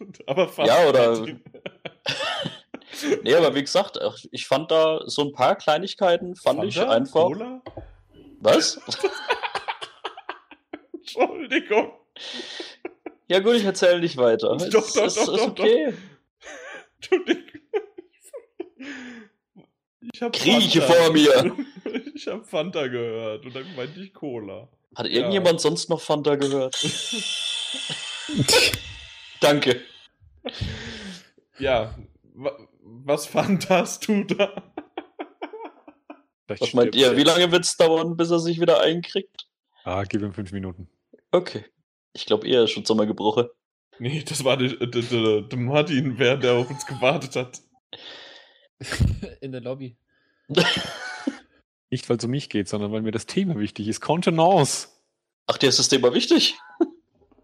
Aber 0.27 0.49
fast. 0.49 0.69
Ja, 0.69 0.89
oder- 0.89 1.27
Nee, 3.23 3.35
aber 3.35 3.55
wie 3.55 3.63
gesagt, 3.63 3.99
ich 4.31 4.47
fand 4.47 4.71
da 4.71 5.01
so 5.07 5.23
ein 5.23 5.33
paar 5.33 5.57
Kleinigkeiten, 5.57 6.35
fand 6.35 6.65
ich 6.65 6.75
Fanta? 6.75 6.93
einfach. 6.93 7.23
Cola? 7.23 7.63
Was? 8.41 8.79
Entschuldigung. 10.93 11.93
Ja 13.29 13.39
gut, 13.39 13.55
ich 13.55 13.65
erzähle 13.65 14.01
nicht 14.01 14.17
weiter. 14.17 14.57
Doch, 14.57 14.69
doch, 14.71 14.93
doch, 14.93 15.07
ist 15.07 15.29
doch, 15.29 15.49
okay. 15.49 15.95
Entschuldigung. 16.97 17.45
Ich 20.13 20.23
hab 20.23 20.33
Krieche 20.33 20.83
Fanta. 20.83 21.03
vor 21.05 21.13
mir. 21.13 21.57
Ich 22.15 22.27
habe 22.27 22.45
Fanta 22.45 22.87
gehört 22.89 23.45
und 23.47 23.55
dann 23.55 23.65
meinte 23.77 24.01
ich 24.03 24.13
Cola. 24.13 24.69
Hat 24.97 25.07
irgendjemand 25.07 25.61
sonst 25.61 25.89
noch 25.89 26.01
Fanta 26.01 26.35
gehört? 26.37 26.77
Danke. 29.41 29.83
Ja, 31.59 31.95
wa 32.35 32.57
was 32.83 33.27
Fantast 33.27 34.09
du 34.09 34.25
da? 34.25 34.73
Vielleicht 36.47 36.63
Was 36.63 36.75
meint 36.75 36.95
ihr? 36.97 37.17
Wie 37.17 37.23
lange 37.23 37.53
wird 37.53 37.65
es 37.65 37.77
dauern, 37.77 38.17
bis 38.17 38.31
er 38.31 38.41
sich 38.41 38.61
wieder 38.61 38.81
einkriegt? 38.81 39.47
Ah, 39.85 40.03
gib 40.05 40.23
ihm 40.23 40.33
fünf 40.33 40.53
Minuten. 40.53 40.89
Okay. 41.31 41.65
Ich 42.13 42.27
glaube, 42.27 42.49
er 42.49 42.65
ist 42.65 42.71
schon 42.71 42.85
sommergebrochen. 42.85 43.49
Nee, 43.99 44.25
das 44.27 44.45
war 44.45 44.57
der, 44.57 44.75
der, 44.75 45.03
der, 45.03 45.43
der 45.43 45.59
Martin, 45.59 46.19
wer 46.19 46.37
der 46.37 46.55
auf 46.55 46.71
uns 46.71 46.87
gewartet 46.87 47.37
hat. 47.37 47.61
In 49.41 49.53
der 49.53 49.61
Lobby. 49.61 49.97
Nicht, 51.91 52.09
weil 52.09 52.17
es 52.17 52.25
um 52.25 52.31
mich 52.31 52.49
geht, 52.49 52.69
sondern 52.69 52.93
weil 52.93 53.03
mir 53.03 53.13
das 53.13 53.27
Thema 53.27 53.59
wichtig 53.59 53.89
ist. 53.89 54.01
Contenance. 54.01 54.89
Ach, 55.47 55.59
dir 55.59 55.69
ist 55.69 55.79
das 55.79 55.89
Thema 55.89 56.15
wichtig? 56.15 56.57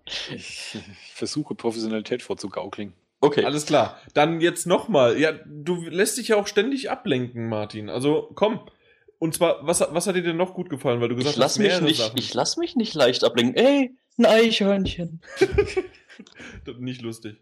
Ich, 0.07 0.75
ich 0.75 1.13
versuche 1.13 1.55
Professionalität 1.55 2.23
vorzugaukeln. 2.23 2.95
Okay. 3.21 3.45
Alles 3.45 3.67
klar. 3.67 3.99
Dann 4.15 4.41
jetzt 4.41 4.67
nochmal. 4.67 5.19
Ja, 5.19 5.33
du 5.47 5.83
lässt 5.83 6.19
dich 6.19 6.29
ja 6.29 6.37
auch 6.37 6.47
ständig 6.47 6.91
ablenken, 6.91 7.49
Martin. 7.49 7.89
Also 7.89 8.31
komm. 8.35 8.61
Und 9.19 9.35
zwar, 9.35 9.67
was, 9.67 9.81
was 9.81 10.07
hat 10.07 10.15
dir 10.15 10.23
denn 10.23 10.37
noch 10.37 10.55
gut 10.55 10.69
gefallen? 10.69 11.01
Weil 11.01 11.09
du 11.09 11.17
gesagt 11.17 11.37
ich 11.37 11.41
lass 11.41 11.53
hast, 11.53 11.59
mich 11.59 11.81
nicht, 11.81 11.99
Sachen. 11.99 12.19
ich 12.19 12.35
lass 12.35 12.57
mich 12.59 12.77
nicht 12.77 12.95
leicht 12.95 13.25
ablenken. 13.25 13.57
Ey, 13.57 13.97
ein 14.19 14.27
Eichhörnchen. 14.27 15.23
nicht 16.79 17.01
lustig. 17.01 17.37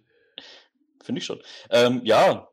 Finde 1.02 1.18
ich 1.18 1.24
schon. 1.26 1.40
Ähm, 1.70 2.00
ja, 2.04 2.48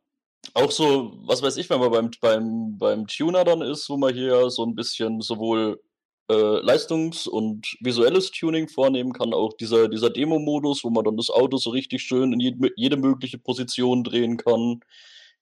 auch 0.53 0.71
so, 0.71 1.13
was 1.25 1.41
weiß 1.41 1.57
ich, 1.57 1.69
wenn 1.69 1.79
man 1.79 1.91
beim, 1.91 2.11
beim, 2.19 2.77
beim 2.77 3.07
Tuner 3.07 3.43
dann 3.43 3.61
ist, 3.61 3.89
wo 3.89 3.97
man 3.97 4.13
hier 4.13 4.49
so 4.49 4.65
ein 4.65 4.75
bisschen 4.75 5.21
sowohl 5.21 5.81
äh, 6.29 6.33
Leistungs- 6.33 7.27
und 7.27 7.75
visuelles 7.79 8.31
Tuning 8.31 8.67
vornehmen 8.67 9.13
kann, 9.13 9.33
auch 9.33 9.53
dieser, 9.53 9.87
dieser 9.87 10.09
Demo-Modus, 10.09 10.83
wo 10.83 10.89
man 10.89 11.03
dann 11.03 11.17
das 11.17 11.29
Auto 11.29 11.57
so 11.57 11.71
richtig 11.71 12.03
schön 12.03 12.33
in 12.33 12.39
jede, 12.39 12.71
jede 12.75 12.97
mögliche 12.97 13.37
Position 13.37 14.03
drehen 14.03 14.37
kann, 14.37 14.81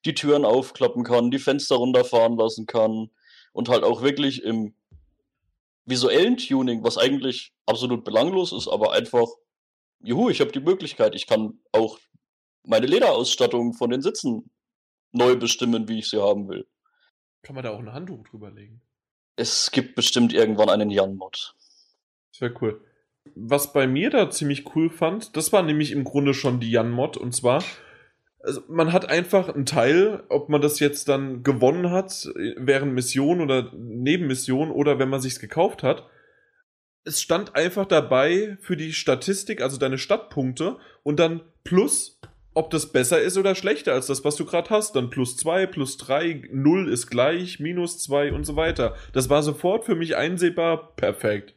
die 0.05 0.13
Türen 0.13 0.45
aufklappen 0.45 1.03
kann, 1.03 1.31
die 1.31 1.39
Fenster 1.39 1.75
runterfahren 1.75 2.37
lassen 2.37 2.65
kann 2.65 3.09
und 3.51 3.69
halt 3.69 3.83
auch 3.83 4.01
wirklich 4.01 4.43
im 4.43 4.73
visuellen 5.85 6.37
Tuning, 6.37 6.83
was 6.83 6.97
eigentlich 6.97 7.53
absolut 7.65 8.03
belanglos 8.03 8.53
ist, 8.53 8.67
aber 8.67 8.93
einfach, 8.93 9.27
juhu, 10.01 10.29
ich 10.29 10.39
habe 10.39 10.51
die 10.51 10.59
Möglichkeit, 10.59 11.15
ich 11.15 11.27
kann 11.27 11.59
auch 11.71 11.99
meine 12.63 12.85
Lederausstattung 12.85 13.73
von 13.73 13.89
den 13.89 14.01
Sitzen 14.01 14.49
neu 15.11 15.35
bestimmen, 15.35 15.87
wie 15.87 15.99
ich 15.99 16.09
sie 16.09 16.21
haben 16.21 16.47
will. 16.47 16.67
Kann 17.41 17.55
man 17.55 17.63
da 17.63 17.71
auch 17.71 17.79
ein 17.79 17.91
Handtuch 17.91 18.23
drüber 18.23 18.51
legen? 18.51 18.81
Es 19.39 19.71
gibt 19.71 19.95
bestimmt 19.95 20.33
irgendwann 20.33 20.69
einen 20.69 20.89
Jan-Mod. 20.89 21.55
Das 22.33 22.41
wäre 22.41 22.53
cool. 22.59 22.81
Was 23.35 23.71
bei 23.71 23.87
mir 23.87 24.09
da 24.09 24.29
ziemlich 24.29 24.75
cool 24.75 24.89
fand, 24.89 25.37
das 25.37 25.53
war 25.53 25.63
nämlich 25.63 25.93
im 25.93 26.03
Grunde 26.03 26.33
schon 26.33 26.59
die 26.59 26.69
Jan-Mod. 26.69 27.15
Und 27.15 27.33
zwar, 27.33 27.63
also 28.41 28.61
man 28.67 28.91
hat 28.91 29.07
einfach 29.07 29.47
einen 29.47 29.65
Teil, 29.65 30.23
ob 30.27 30.49
man 30.49 30.59
das 30.59 30.81
jetzt 30.81 31.07
dann 31.07 31.41
gewonnen 31.41 31.89
hat, 31.89 32.25
äh, 32.35 32.55
während 32.57 32.93
Mission 32.93 33.39
oder 33.39 33.71
Nebenmission 33.73 34.71
oder 34.71 34.99
wenn 34.99 35.07
man 35.07 35.21
sich's 35.21 35.39
gekauft 35.39 35.83
hat. 35.83 36.05
Es 37.05 37.21
stand 37.21 37.55
einfach 37.55 37.85
dabei 37.85 38.57
für 38.59 38.75
die 38.75 38.91
Statistik, 38.91 39.61
also 39.61 39.77
deine 39.77 39.97
Stadtpunkte 39.97 40.79
und 41.03 41.17
dann 41.17 41.43
plus, 41.63 42.18
ob 42.59 42.69
das 42.69 42.91
besser 42.91 43.21
ist 43.21 43.37
oder 43.37 43.55
schlechter 43.55 43.93
als 43.93 44.07
das, 44.07 44.23
was 44.23 44.35
du 44.35 44.45
gerade 44.45 44.69
hast. 44.69 44.95
Dann 44.95 45.09
plus 45.09 45.35
zwei, 45.37 45.65
plus 45.65 45.97
drei, 45.97 46.43
null 46.51 46.91
ist 46.91 47.07
gleich, 47.09 47.59
minus 47.59 47.97
zwei 47.99 48.31
und 48.33 48.45
so 48.45 48.55
weiter. 48.55 48.95
Das 49.13 49.29
war 49.29 49.41
sofort 49.43 49.85
für 49.85 49.95
mich 49.95 50.15
einsehbar, 50.15 50.95
perfekt. 50.95 51.55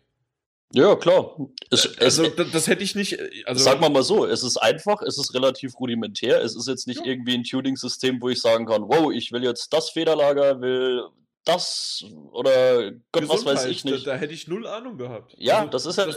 Ja, 0.74 0.96
klar. 0.96 1.36
Es, 1.70 1.84
es, 1.84 1.98
Also, 1.98 2.28
das, 2.28 2.50
das 2.50 2.66
hätte 2.66 2.82
ich 2.82 2.94
nicht. 2.94 3.18
äh, 3.18 3.28
Also, 3.44 3.62
Sag 3.62 3.78
mal 3.80 3.90
mal 3.90 4.02
so, 4.02 4.24
es 4.24 4.42
ist 4.42 4.56
einfach, 4.56 5.02
es 5.02 5.18
ist 5.18 5.34
relativ 5.34 5.78
rudimentär, 5.78 6.40
es 6.42 6.56
ist 6.56 6.66
jetzt 6.66 6.86
nicht 6.86 7.00
Ja. 7.00 7.12
irgendwie 7.12 7.34
ein 7.34 7.44
Tuning-System, 7.44 8.22
wo 8.22 8.30
ich 8.30 8.40
sagen 8.40 8.64
kann, 8.64 8.82
wow, 8.88 9.12
ich 9.12 9.32
will 9.32 9.44
jetzt 9.44 9.72
das 9.74 9.90
Federlager, 9.90 10.62
will 10.62 11.02
das 11.44 12.04
oder 12.30 12.92
Gott, 13.10 13.28
was 13.28 13.44
weiß 13.44 13.66
ich 13.66 13.84
nicht. 13.84 14.06
Da, 14.06 14.12
da 14.12 14.16
hätte 14.16 14.32
ich 14.32 14.48
null 14.48 14.66
Ahnung 14.66 14.96
gehabt. 14.96 15.34
ja, 15.36 15.58
Also, 15.58 15.70
das 15.70 15.86
ist 15.86 15.98
ja, 15.98 16.06
das- 16.06 16.16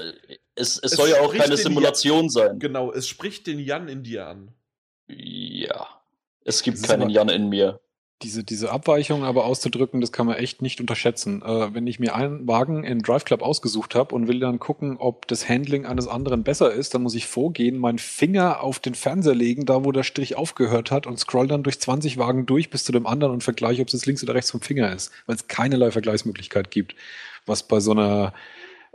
es, 0.58 0.78
es 0.78 0.80
es 0.84 0.92
soll 0.92 1.10
ja 1.10 1.20
auch 1.20 1.34
keine 1.34 1.58
Simulation 1.58 2.30
sein. 2.30 2.58
Genau, 2.60 2.94
es 2.94 3.08
spricht 3.10 3.48
den 3.48 3.60
Jan 3.60 3.90
in 3.90 4.04
dir 4.04 4.28
an. 4.28 4.54
Ja. 5.08 5.88
Es 6.44 6.64
gibt 6.64 6.78
Das 6.78 6.88
keinen 6.88 7.10
Jan 7.10 7.30
in 7.30 7.50
mir. 7.50 7.80
Diese, 8.22 8.46
diese 8.46 8.72
Abweichung 8.72 9.26
aber 9.26 9.44
auszudrücken, 9.44 10.00
das 10.00 10.14
kann 10.14 10.26
man 10.26 10.38
echt 10.38 10.62
nicht 10.62 10.80
unterschätzen. 10.80 11.42
Äh, 11.42 11.74
wenn 11.74 11.86
ich 11.86 12.00
mir 12.00 12.16
einen 12.16 12.48
Wagen 12.48 12.86
in 12.86 13.00
Drive 13.00 13.26
Club 13.26 13.42
ausgesucht 13.42 13.94
habe 13.94 14.16
und 14.16 14.30
will 14.30 14.40
dann 14.40 14.58
gucken, 14.58 14.96
ob 14.98 15.28
das 15.28 15.50
Handling 15.50 15.86
eines 15.86 16.08
anderen 16.08 16.44
besser 16.44 16.72
ist, 16.72 16.94
dann 16.94 17.04
muss 17.04 17.14
ich 17.14 17.28
vorgehen, 17.28 17.78
meinen 17.78 18.00
Finger 18.00 18.62
auf 18.62 18.80
den 18.80 18.96
Fernseher 18.96 19.36
legen, 19.36 19.66
da 19.66 19.84
wo 19.84 19.92
der 19.92 20.04
Strich 20.04 20.38
aufgehört 20.38 20.92
hat 20.92 21.08
und 21.08 21.20
scroll 21.20 21.48
dann 21.48 21.64
durch 21.64 21.82
20 21.82 22.18
Wagen 22.18 22.46
durch 22.46 22.70
bis 22.70 22.86
zu 22.86 22.94
dem 22.94 23.06
anderen 23.06 23.34
und 23.34 23.44
vergleiche, 23.44 23.82
ob 23.82 23.90
es 23.90 23.94
jetzt 23.94 24.06
links 24.06 24.24
oder 24.24 24.34
rechts 24.34 24.52
vom 24.52 24.62
Finger 24.62 24.94
ist, 24.94 25.12
weil 25.26 25.36
es 25.36 25.48
keinerlei 25.48 25.92
Vergleichsmöglichkeit 25.92 26.72
gibt, 26.72 26.96
was 27.46 27.64
bei 27.64 27.82
so 27.82 27.92
einer 27.92 28.34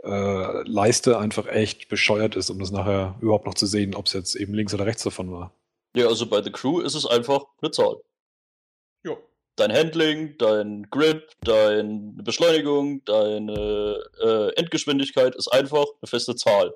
äh, 0.03 0.67
Leiste 0.67 1.19
einfach 1.19 1.45
echt 1.47 1.89
bescheuert 1.89 2.35
ist, 2.35 2.49
um 2.49 2.57
das 2.57 2.71
nachher 2.71 3.15
überhaupt 3.21 3.45
noch 3.45 3.53
zu 3.53 3.67
sehen, 3.67 3.93
ob 3.93 4.07
es 4.07 4.13
jetzt 4.13 4.35
eben 4.35 4.55
links 4.55 4.73
oder 4.73 4.87
rechts 4.87 5.03
davon 5.03 5.31
war. 5.31 5.53
Ja, 5.95 6.07
also 6.07 6.25
bei 6.25 6.41
The 6.41 6.51
Crew 6.51 6.79
ist 6.79 6.95
es 6.95 7.05
einfach 7.05 7.43
eine 7.61 7.71
Zahl. 7.71 7.97
Ja. 9.03 9.17
Dein 9.57 9.73
Handling, 9.73 10.37
dein 10.37 10.87
Grip, 10.89 11.31
deine 11.41 12.13
Beschleunigung, 12.23 13.03
deine 13.05 14.01
äh, 14.21 14.55
Endgeschwindigkeit 14.55 15.35
ist 15.35 15.49
einfach 15.49 15.85
eine 16.01 16.07
feste 16.07 16.35
Zahl. 16.35 16.73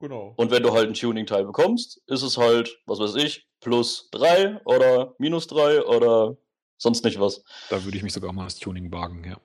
Genau. 0.00 0.32
Und 0.36 0.50
wenn 0.50 0.62
du 0.62 0.72
halt 0.72 0.88
ein 0.88 0.94
Tuning-Teil 0.94 1.44
bekommst, 1.44 2.02
ist 2.06 2.22
es 2.22 2.38
halt, 2.38 2.78
was 2.86 2.98
weiß 2.98 3.16
ich, 3.16 3.46
plus 3.60 4.08
3 4.12 4.62
oder 4.64 5.14
minus 5.18 5.46
3 5.46 5.84
oder 5.84 6.36
sonst 6.78 7.04
nicht 7.04 7.20
was. 7.20 7.44
Da 7.68 7.84
würde 7.84 7.96
ich 7.98 8.02
mich 8.02 8.14
sogar 8.14 8.32
mal 8.32 8.44
als 8.44 8.58
Tuning 8.58 8.90
wagen, 8.90 9.24
ja. 9.24 9.36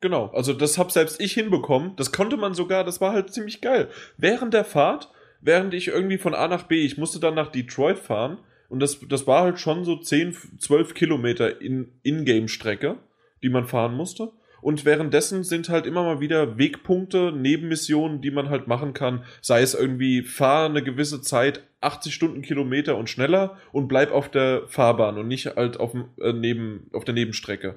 Genau, 0.00 0.26
also 0.28 0.52
das 0.52 0.78
hab 0.78 0.92
selbst 0.92 1.20
ich 1.20 1.34
hinbekommen. 1.34 1.96
Das 1.96 2.12
konnte 2.12 2.36
man 2.36 2.54
sogar, 2.54 2.84
das 2.84 3.00
war 3.00 3.12
halt 3.12 3.32
ziemlich 3.32 3.60
geil. 3.60 3.90
Während 4.16 4.54
der 4.54 4.64
Fahrt, 4.64 5.10
während 5.40 5.74
ich 5.74 5.88
irgendwie 5.88 6.18
von 6.18 6.34
A 6.34 6.48
nach 6.48 6.64
B, 6.64 6.84
ich 6.84 6.98
musste 6.98 7.20
dann 7.20 7.34
nach 7.34 7.50
Detroit 7.50 7.98
fahren 7.98 8.38
und 8.68 8.80
das, 8.80 9.00
das 9.08 9.26
war 9.26 9.42
halt 9.42 9.58
schon 9.58 9.84
so 9.84 9.96
10, 9.96 10.36
12 10.58 10.94
Kilometer 10.94 11.60
in 11.60 11.92
Ingame-Strecke, 12.02 12.96
die 13.42 13.48
man 13.48 13.66
fahren 13.66 13.94
musste. 13.94 14.32
Und 14.60 14.84
währenddessen 14.84 15.44
sind 15.44 15.68
halt 15.68 15.86
immer 15.86 16.02
mal 16.02 16.20
wieder 16.20 16.58
Wegpunkte, 16.58 17.32
Nebenmissionen, 17.32 18.20
die 18.20 18.32
man 18.32 18.50
halt 18.50 18.66
machen 18.66 18.92
kann. 18.92 19.24
Sei 19.40 19.62
es 19.62 19.74
irgendwie, 19.74 20.22
fahr 20.22 20.68
eine 20.68 20.82
gewisse 20.82 21.22
Zeit 21.22 21.62
80 21.80 22.12
Stundenkilometer 22.12 22.96
und 22.96 23.08
schneller 23.08 23.56
und 23.72 23.86
bleib 23.86 24.10
auf 24.10 24.28
der 24.28 24.66
Fahrbahn 24.66 25.16
und 25.16 25.28
nicht 25.28 25.46
halt 25.56 25.78
auf, 25.78 25.94
äh, 26.20 26.32
neben, 26.32 26.90
auf 26.92 27.04
der 27.04 27.14
Nebenstrecke. 27.14 27.76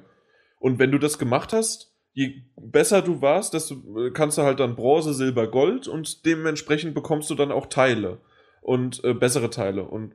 Und 0.58 0.78
wenn 0.78 0.90
du 0.90 0.98
das 0.98 1.18
gemacht 1.18 1.52
hast, 1.52 1.91
je 2.12 2.42
besser 2.56 3.02
du 3.02 3.22
warst, 3.22 3.54
desto 3.54 3.74
äh, 3.98 4.10
kannst 4.10 4.38
du 4.38 4.42
halt 4.42 4.60
dann 4.60 4.76
Bronze, 4.76 5.14
Silber, 5.14 5.46
Gold 5.46 5.88
und 5.88 6.24
dementsprechend 6.26 6.94
bekommst 6.94 7.30
du 7.30 7.34
dann 7.34 7.52
auch 7.52 7.66
Teile 7.66 8.20
und 8.60 9.02
äh, 9.04 9.14
bessere 9.14 9.50
Teile. 9.50 9.84
Und 9.84 10.14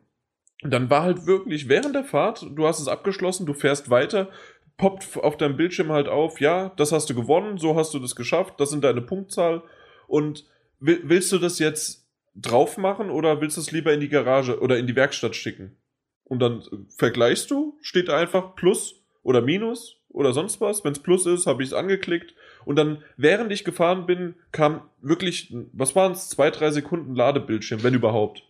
dann 0.61 0.89
war 0.89 1.03
halt 1.03 1.25
wirklich 1.25 1.69
während 1.69 1.95
der 1.95 2.03
Fahrt, 2.03 2.45
du 2.55 2.67
hast 2.67 2.79
es 2.79 2.87
abgeschlossen, 2.87 3.45
du 3.45 3.53
fährst 3.53 3.89
weiter, 3.89 4.29
poppt 4.77 5.17
auf 5.17 5.37
deinem 5.37 5.57
Bildschirm 5.57 5.91
halt 5.91 6.07
auf, 6.07 6.39
ja, 6.39 6.69
das 6.77 6.91
hast 6.91 7.09
du 7.09 7.15
gewonnen, 7.15 7.57
so 7.57 7.75
hast 7.75 7.93
du 7.93 7.99
das 7.99 8.15
geschafft, 8.15 8.59
das 8.59 8.69
sind 8.69 8.83
deine 8.83 9.01
Punktzahl. 9.01 9.63
Und 10.07 10.45
will, 10.79 11.01
willst 11.03 11.31
du 11.31 11.39
das 11.39 11.59
jetzt 11.59 12.07
drauf 12.35 12.77
machen 12.77 13.09
oder 13.09 13.41
willst 13.41 13.57
du 13.57 13.61
es 13.61 13.71
lieber 13.71 13.91
in 13.91 13.99
die 13.99 14.09
Garage 14.09 14.59
oder 14.59 14.77
in 14.77 14.85
die 14.85 14.95
Werkstatt 14.95 15.35
schicken? 15.35 15.77
Und 16.23 16.39
dann 16.39 16.61
äh, 16.61 16.77
vergleichst 16.95 17.49
du, 17.49 17.77
steht 17.81 18.09
einfach 18.09 18.55
Plus 18.55 19.03
oder 19.23 19.41
Minus 19.41 19.96
oder 20.17 20.33
sonst 20.33 20.59
was. 20.59 20.83
Wenn 20.83 20.93
es 20.93 20.99
Plus 20.99 21.25
ist, 21.27 21.45
habe 21.45 21.61
ich 21.61 21.69
es 21.69 21.73
angeklickt 21.73 22.33
Und 22.65 22.75
dann, 22.75 23.03
während 23.15 23.51
ich 23.51 23.63
gefahren 23.63 24.05
bin, 24.07 24.35
kam 24.51 24.81
wirklich, 24.99 25.53
was 25.73 25.95
waren 25.95 26.13
es, 26.13 26.29
zwei, 26.29 26.49
drei 26.49 26.71
Sekunden 26.71 27.15
Ladebildschirm, 27.15 27.83
wenn 27.83 27.93
überhaupt. 27.93 28.43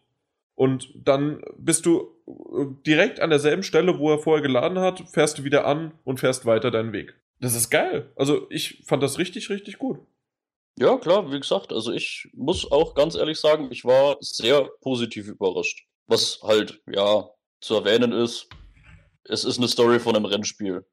Und 0.55 0.89
dann 0.95 1.43
bist 1.57 1.86
du 1.86 2.15
äh, 2.26 2.65
direkt 2.86 3.20
an 3.20 3.30
derselben 3.30 3.63
Stelle, 3.63 3.99
wo 3.99 4.09
er 4.09 4.18
vorher 4.18 4.41
geladen 4.41 4.80
hat, 4.80 5.03
fährst 5.09 5.38
du 5.38 5.43
wieder 5.43 5.68
an 5.68 5.91
und 6.03 6.20
fährst 6.20 6.45
weiter 6.45 6.72
deinen 6.72 6.93
Weg. 6.93 7.15
Das 7.39 7.53
ist 7.53 7.70
geil. 7.70 8.11
Also 8.15 8.47
ich 8.49 8.82
fand 8.86 9.03
das 9.03 9.20
richtig, 9.20 9.49
richtig 9.49 9.78
gut. 9.78 9.99
Ja, 10.80 10.97
klar, 10.97 11.32
wie 11.32 11.39
gesagt, 11.39 11.74
also 11.74 11.91
ich 11.91 12.30
muss 12.34 12.72
auch 12.72 12.95
ganz 12.95 13.15
ehrlich 13.15 13.39
sagen, 13.39 13.68
ich 13.72 13.84
war 13.84 14.18
sehr 14.22 14.70
positiv 14.82 15.28
überrascht. 15.28 15.86
Was 16.07 16.39
halt, 16.43 16.82
ja, 16.88 17.30
zu 17.59 17.76
erwähnen 17.76 18.13
ist, 18.13 18.47
es 19.26 19.43
ist 19.43 19.57
eine 19.57 19.68
Story 19.68 19.99
von 19.99 20.15
einem 20.15 20.26
Rennspiel. 20.26 20.86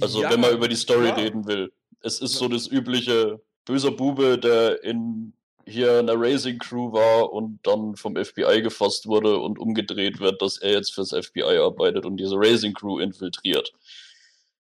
Also 0.00 0.22
Ja, 0.22 0.30
wenn 0.30 0.40
man 0.40 0.52
über 0.52 0.68
die 0.68 0.76
Story 0.76 1.06
klar. 1.06 1.18
reden 1.18 1.46
will. 1.46 1.72
Es 2.00 2.20
ist 2.20 2.34
so 2.34 2.48
das 2.48 2.66
übliche 2.66 3.40
böser 3.64 3.90
Bube, 3.90 4.38
der 4.38 4.82
in 4.82 5.34
hier 5.66 6.00
in 6.00 6.06
der 6.06 6.20
Racing 6.20 6.58
Crew 6.58 6.92
war 6.92 7.32
und 7.32 7.60
dann 7.62 7.94
vom 7.96 8.16
FBI 8.16 8.62
gefasst 8.62 9.06
wurde 9.06 9.38
und 9.38 9.58
umgedreht 9.58 10.18
wird, 10.20 10.42
dass 10.42 10.58
er 10.58 10.72
jetzt 10.72 10.92
fürs 10.92 11.10
FBI 11.10 11.58
arbeitet 11.58 12.04
und 12.04 12.16
diese 12.16 12.36
Racing 12.36 12.74
Crew 12.74 12.98
infiltriert. 12.98 13.72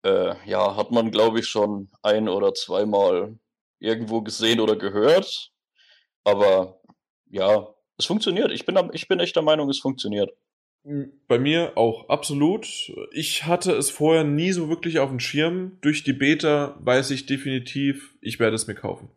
Äh, 0.04 0.34
ja, 0.46 0.74
hat 0.76 0.90
man, 0.90 1.10
glaube 1.10 1.40
ich, 1.40 1.46
schon 1.46 1.90
ein 2.02 2.28
oder 2.28 2.54
zweimal 2.54 3.38
irgendwo 3.78 4.22
gesehen 4.22 4.60
oder 4.60 4.76
gehört. 4.76 5.52
Aber 6.24 6.80
ja, 7.30 7.68
es 7.98 8.06
funktioniert. 8.06 8.50
Ich 8.50 8.66
bin, 8.66 8.76
ich 8.92 9.08
bin 9.08 9.20
echt 9.20 9.36
der 9.36 9.42
Meinung, 9.42 9.68
es 9.70 9.78
funktioniert. 9.78 10.30
Bei 11.28 11.38
mir 11.38 11.76
auch 11.76 12.08
absolut. 12.08 12.92
Ich 13.12 13.44
hatte 13.44 13.72
es 13.72 13.90
vorher 13.90 14.24
nie 14.24 14.50
so 14.52 14.68
wirklich 14.68 14.98
auf 14.98 15.10
dem 15.10 15.20
Schirm. 15.20 15.78
Durch 15.80 16.02
die 16.02 16.12
Beta 16.12 16.76
weiß 16.80 17.12
ich 17.12 17.26
definitiv, 17.26 18.16
ich 18.20 18.40
werde 18.40 18.56
es 18.56 18.66
mir 18.66 18.74
kaufen. 18.74 19.08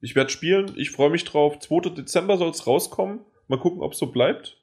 Ich 0.00 0.14
werde 0.14 0.30
spielen, 0.30 0.72
ich 0.76 0.90
freue 0.90 1.10
mich 1.10 1.24
drauf. 1.24 1.58
2. 1.58 1.90
Dezember 1.90 2.38
soll 2.38 2.50
es 2.50 2.66
rauskommen. 2.66 3.20
Mal 3.48 3.58
gucken, 3.58 3.82
ob 3.82 3.92
es 3.92 3.98
so 3.98 4.06
bleibt. 4.06 4.62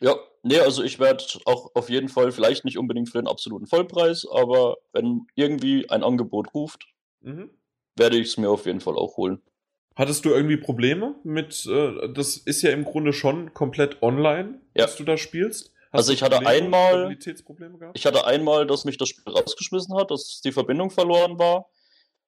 Ja, 0.00 0.16
nee, 0.42 0.58
also 0.58 0.82
ich 0.82 0.98
werde 0.98 1.24
auch 1.46 1.74
auf 1.74 1.88
jeden 1.88 2.08
Fall, 2.08 2.32
vielleicht 2.32 2.66
nicht 2.66 2.76
unbedingt 2.76 3.08
für 3.08 3.18
den 3.18 3.28
absoluten 3.28 3.66
Vollpreis, 3.66 4.26
aber 4.30 4.76
wenn 4.92 5.26
irgendwie 5.34 5.88
ein 5.88 6.02
Angebot 6.02 6.52
ruft, 6.52 6.86
Mhm. 7.22 7.50
werde 7.96 8.18
ich 8.18 8.28
es 8.28 8.36
mir 8.36 8.50
auf 8.50 8.66
jeden 8.66 8.80
Fall 8.80 8.96
auch 8.96 9.16
holen. 9.16 9.40
Hattest 9.96 10.24
du 10.24 10.30
irgendwie 10.30 10.58
Probleme 10.58 11.14
mit, 11.24 11.66
äh, 11.66 12.08
das 12.12 12.36
ist 12.36 12.62
ja 12.62 12.70
im 12.70 12.84
Grunde 12.84 13.12
schon 13.12 13.54
komplett 13.54 14.02
online, 14.02 14.60
Ja. 14.74 14.84
dass 14.84 14.96
du 14.96 15.04
da 15.04 15.16
spielst? 15.16 15.72
Also 15.90 16.10
du 16.10 16.14
ich 16.14 16.22
hatte 16.22 16.36
Probleme, 16.36 16.76
einmal-? 16.76 17.16
Ich 17.94 18.04
hatte 18.06 18.26
einmal, 18.26 18.66
dass 18.66 18.84
mich 18.84 18.98
das 18.98 19.08
Spiel 19.08 19.32
rausgeschmissen 19.32 19.96
hat, 19.96 20.10
dass 20.10 20.42
die 20.42 20.52
Verbindung 20.52 20.90
verloren 20.90 21.38
war, 21.38 21.70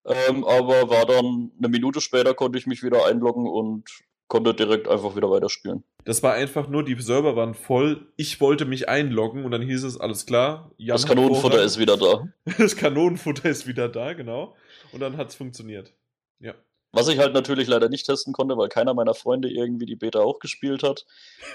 ähm, 0.07 0.45
aber 0.45 0.89
war 0.89 1.05
dann 1.05 1.53
eine 1.59 1.69
Minute 1.69 2.01
später 2.01 2.33
konnte 2.35 2.59
ich 2.59 2.67
mich 2.67 2.83
wieder 2.83 3.05
einloggen 3.05 3.47
und 3.47 3.85
konnte 4.29 4.55
direkt 4.55 4.89
einfach 4.89 5.17
wieder 5.17 5.31
weiterspielen. 5.31 5.85
Das 6.05 6.23
war 6.23 6.33
einfach 6.35 6.69
nur, 6.69 6.85
die 6.85 6.99
Server 7.01 7.37
waren 7.37 7.55
voll. 7.55 8.07
Ich 8.17 8.41
wollte 8.41 8.65
mich 8.65 8.89
einloggen 8.89 9.45
und 9.45 9.51
dann 9.51 9.63
hieß 9.63 9.85
es, 9.85 10.01
alles 10.01 10.25
klar. 10.25 10.71
Jan 10.79 10.95
Das 10.95 11.03
hat 11.03 11.11
Kanonenfutter 11.17 11.63
ist 11.63 11.79
wieder 11.79 11.97
da. 11.99 12.29
Das 12.59 12.77
Kanonenfutter 12.77 13.49
ist 13.49 13.67
wieder 13.67 13.89
da, 13.89 14.15
genau. 14.15 14.55
Und 14.93 15.01
dann 15.01 15.17
hat's 15.19 15.35
funktioniert. 15.35 15.93
Ja. 16.41 16.55
Was 16.99 17.09
ich 17.09 17.19
halt 17.19 17.35
natürlich 17.35 17.69
leider 17.69 17.89
nicht 17.89 18.07
testen 18.07 18.33
konnte, 18.33 18.57
weil 18.57 18.69
keiner 18.69 18.95
meiner 18.95 19.15
Freunde 19.15 19.49
irgendwie 19.49 19.87
die 19.87 19.97
Beta 19.97 20.21
auch 20.21 20.39
gespielt 20.39 20.83
hat. 20.83 21.07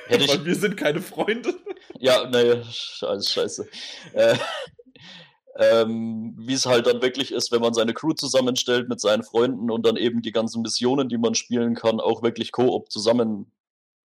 Hätte 0.08 0.26
ich, 0.26 0.46
wir 0.46 0.56
sind 0.56 0.78
keine 0.78 1.02
Freunde. 1.02 1.54
Ja, 2.00 2.30
nee, 2.30 2.62
alles 3.02 3.32
scheiße. 3.32 3.68
Äh, 4.14 4.36
ähm, 5.56 6.34
Wie 6.38 6.54
es 6.54 6.66
halt 6.66 6.88
dann 6.88 7.02
wirklich 7.02 7.32
ist, 7.32 7.52
wenn 7.52 7.62
man 7.62 7.74
seine 7.74 7.94
Crew 7.94 8.14
zusammenstellt 8.14 8.90
mit 8.90 9.00
seinen 9.00 9.24
Freunden 9.24 9.70
und 9.70 9.86
dann 9.86 9.98
eben 9.98 10.22
die 10.22 10.32
ganzen 10.32 10.62
Missionen, 10.62 11.10
die 11.10 11.18
man 11.18 11.36
spielen 11.36 11.76
kann, 11.76 12.00
auch 12.00 12.24
wirklich 12.24 12.52
Koop 12.52 12.92
zusammen 12.92 13.52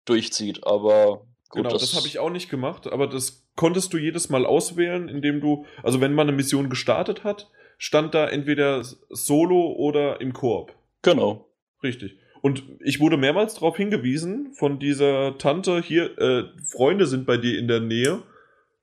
durchzieht. 0.06 0.66
Aber 0.66 1.26
gut, 1.50 1.64
genau, 1.64 1.70
das, 1.70 1.96
habe 1.96 2.08
ich 2.08 2.20
auch 2.20 2.30
nicht 2.30 2.50
gemacht, 2.50 2.88
aber 2.88 3.08
das 3.08 3.44
konntest 3.56 3.94
du 3.94 3.98
jedes 3.98 4.30
Mal 4.30 4.46
auswählen, 4.46 5.08
indem 5.08 5.40
du, 5.40 5.66
also 5.84 6.02
wenn 6.02 6.14
man 6.14 6.28
eine 6.28 6.36
Mission 6.36 6.70
gestartet 6.70 7.24
hat, 7.24 7.50
stand 7.78 8.14
da 8.14 8.28
entweder 8.28 8.84
Solo 9.10 9.74
oder 9.74 10.20
im 10.20 10.34
Koop. 10.34 10.74
Genau. 11.02 11.50
Richtig. 11.84 12.18
Und 12.42 12.64
ich 12.80 13.00
wurde 13.00 13.18
mehrmals 13.18 13.56
darauf 13.56 13.78
hingewiesen 13.78 14.54
von 14.54 14.80
dieser 14.80 15.38
Tante, 15.38 15.82
hier, 15.82 16.18
äh, 16.20 16.44
Freunde 16.66 17.08
sind 17.08 17.26
bei 17.26 17.38
dir 17.38 17.58
in 17.58 17.68
der 17.68 17.80
Nähe. 17.80 18.24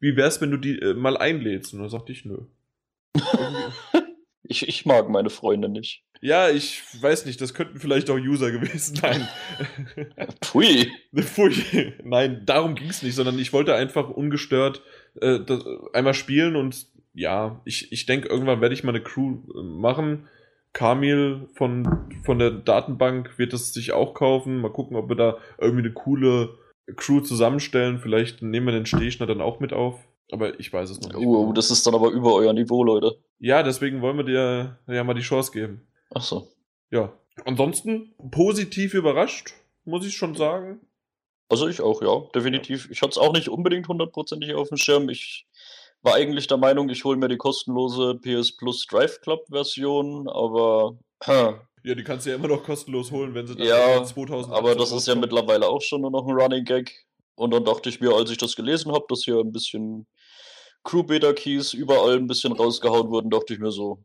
Wie 0.00 0.16
wär's, 0.16 0.40
wenn 0.40 0.50
du 0.50 0.56
die 0.56 0.78
äh, 0.78 0.94
mal 0.94 1.16
einlädst? 1.16 1.72
Und 1.72 1.80
dann 1.80 1.88
sagte 1.88 2.12
ich, 2.12 2.24
nö. 2.24 2.38
Ich, 4.46 4.68
ich 4.68 4.84
mag 4.84 5.08
meine 5.08 5.30
Freunde 5.30 5.70
nicht. 5.70 6.04
ja, 6.20 6.50
ich 6.50 6.82
weiß 7.00 7.24
nicht, 7.24 7.40
das 7.40 7.54
könnten 7.54 7.80
vielleicht 7.80 8.10
auch 8.10 8.18
User 8.18 8.50
gewesen 8.52 8.94
sein. 8.94 9.26
Pfui. 10.42 10.92
Pfui. 11.16 11.94
Nein, 12.04 12.42
darum 12.44 12.74
ging's 12.74 13.02
nicht, 13.02 13.14
sondern 13.14 13.38
ich 13.38 13.54
wollte 13.54 13.74
einfach 13.74 14.10
ungestört 14.10 14.82
äh, 15.20 15.40
das, 15.40 15.64
einmal 15.94 16.12
spielen 16.12 16.56
und 16.56 16.86
ja, 17.14 17.62
ich, 17.64 17.90
ich 17.90 18.04
denke, 18.04 18.28
irgendwann 18.28 18.60
werde 18.60 18.74
ich 18.74 18.84
mal 18.84 18.92
eine 18.92 19.02
Crew 19.02 19.38
äh, 19.54 19.62
machen. 19.62 20.28
Kamil 20.75 21.49
von, 21.55 22.11
von 22.25 22.39
der 22.39 22.51
Datenbank 22.51 23.39
wird 23.39 23.55
es 23.55 23.72
sich 23.72 23.93
auch 23.93 24.12
kaufen. 24.12 24.61
Mal 24.61 24.72
gucken, 24.72 24.97
ob 24.97 25.09
wir 25.09 25.16
da 25.16 25.39
irgendwie 25.59 25.85
eine 25.85 25.95
coole 25.95 26.59
Crew 26.97 27.20
zusammenstellen. 27.20 28.01
Vielleicht 28.01 28.43
nehmen 28.43 28.66
wir 28.66 28.72
den 28.72 28.85
Stehschner 28.85 29.27
dann 29.27 29.41
auch 29.41 29.61
mit 29.61 29.72
auf. 29.72 29.99
Aber 30.31 30.59
ich 30.59 30.72
weiß 30.72 30.91
es 30.91 31.01
noch 31.01 31.14
nicht. 31.14 31.27
Uh, 31.27 31.53
das 31.53 31.70
ist 31.70 31.87
dann 31.87 31.95
aber 31.95 32.11
über 32.11 32.35
euer 32.35 32.53
Niveau, 32.53 32.83
Leute. 32.83 33.16
Ja, 33.39 33.62
deswegen 33.62 34.03
wollen 34.03 34.16
wir 34.16 34.25
dir 34.25 34.79
ja 34.89 35.05
mal 35.05 35.14
die 35.14 35.22
Chance 35.22 35.53
geben. 35.53 35.87
Ach 36.14 36.22
so. 36.22 36.49
Ja. 36.91 37.12
Ansonsten 37.45 38.14
positiv 38.31 38.95
überrascht, 38.95 39.55
muss 39.85 40.07
ich 40.07 40.16
schon 40.16 40.35
sagen. 40.35 40.81
Also 41.49 41.68
ich 41.68 41.81
auch, 41.81 42.03
ja, 42.03 42.22
definitiv. 42.35 42.91
Ich 42.91 43.03
hatte 43.03 43.11
es 43.11 43.18
auch 43.18 43.33
nicht 43.33 43.49
unbedingt 43.49 43.87
hundertprozentig 43.87 44.55
auf 44.55 44.68
dem 44.68 44.77
Schirm. 44.79 45.09
Ich 45.09 45.47
war 46.05 46.14
eigentlich 46.14 46.46
der 46.46 46.57
Meinung, 46.59 46.88
ich 46.88 47.05
hole 47.05 47.16
mir 47.16 47.28
die 47.28 47.36
kostenlose 47.36 48.14
PS 48.16 48.57
Plus 48.57 48.86
Drive 48.86 49.20
Club 49.20 49.44
Version, 49.50 50.28
aber 50.28 50.96
Ja, 51.26 51.94
die 51.94 52.02
kannst 52.05 52.24
du 52.24 52.30
ja 52.30 52.36
immer 52.36 52.48
noch 52.48 52.62
kostenlos 52.64 53.11
holen, 53.11 53.34
wenn 53.34 53.46
sie 53.46 53.57
dann 53.57 53.66
Ja, 53.66 54.02
2000 54.02 54.55
aber 54.55 54.74
das 54.74 54.90
ist 54.92 55.07
ja 55.07 55.14
mittlerweile 55.14 55.66
auch 55.68 55.82
schon 55.82 56.00
nur 56.00 56.11
noch 56.11 56.26
ein 56.26 56.34
Running 56.34 56.64
Gag. 56.64 57.05
Und 57.34 57.50
dann 57.52 57.64
dachte 57.64 57.88
ich 57.90 58.00
mir, 58.00 58.14
als 58.14 58.30
ich 58.30 58.38
das 58.38 58.57
gelesen 58.57 58.92
habe, 58.92 59.05
dass 59.09 59.24
hier 59.24 59.38
ein 59.38 59.52
bisschen 59.52 60.07
Crew 60.82 61.02
Beta 61.02 61.32
Keys 61.32 61.74
überall 61.74 62.16
ein 62.16 62.26
bisschen 62.26 62.52
rausgehauen 62.52 63.11
wurden, 63.11 63.28
dachte 63.28 63.52
ich 63.52 63.59
mir 63.61 63.70
so, 63.72 63.98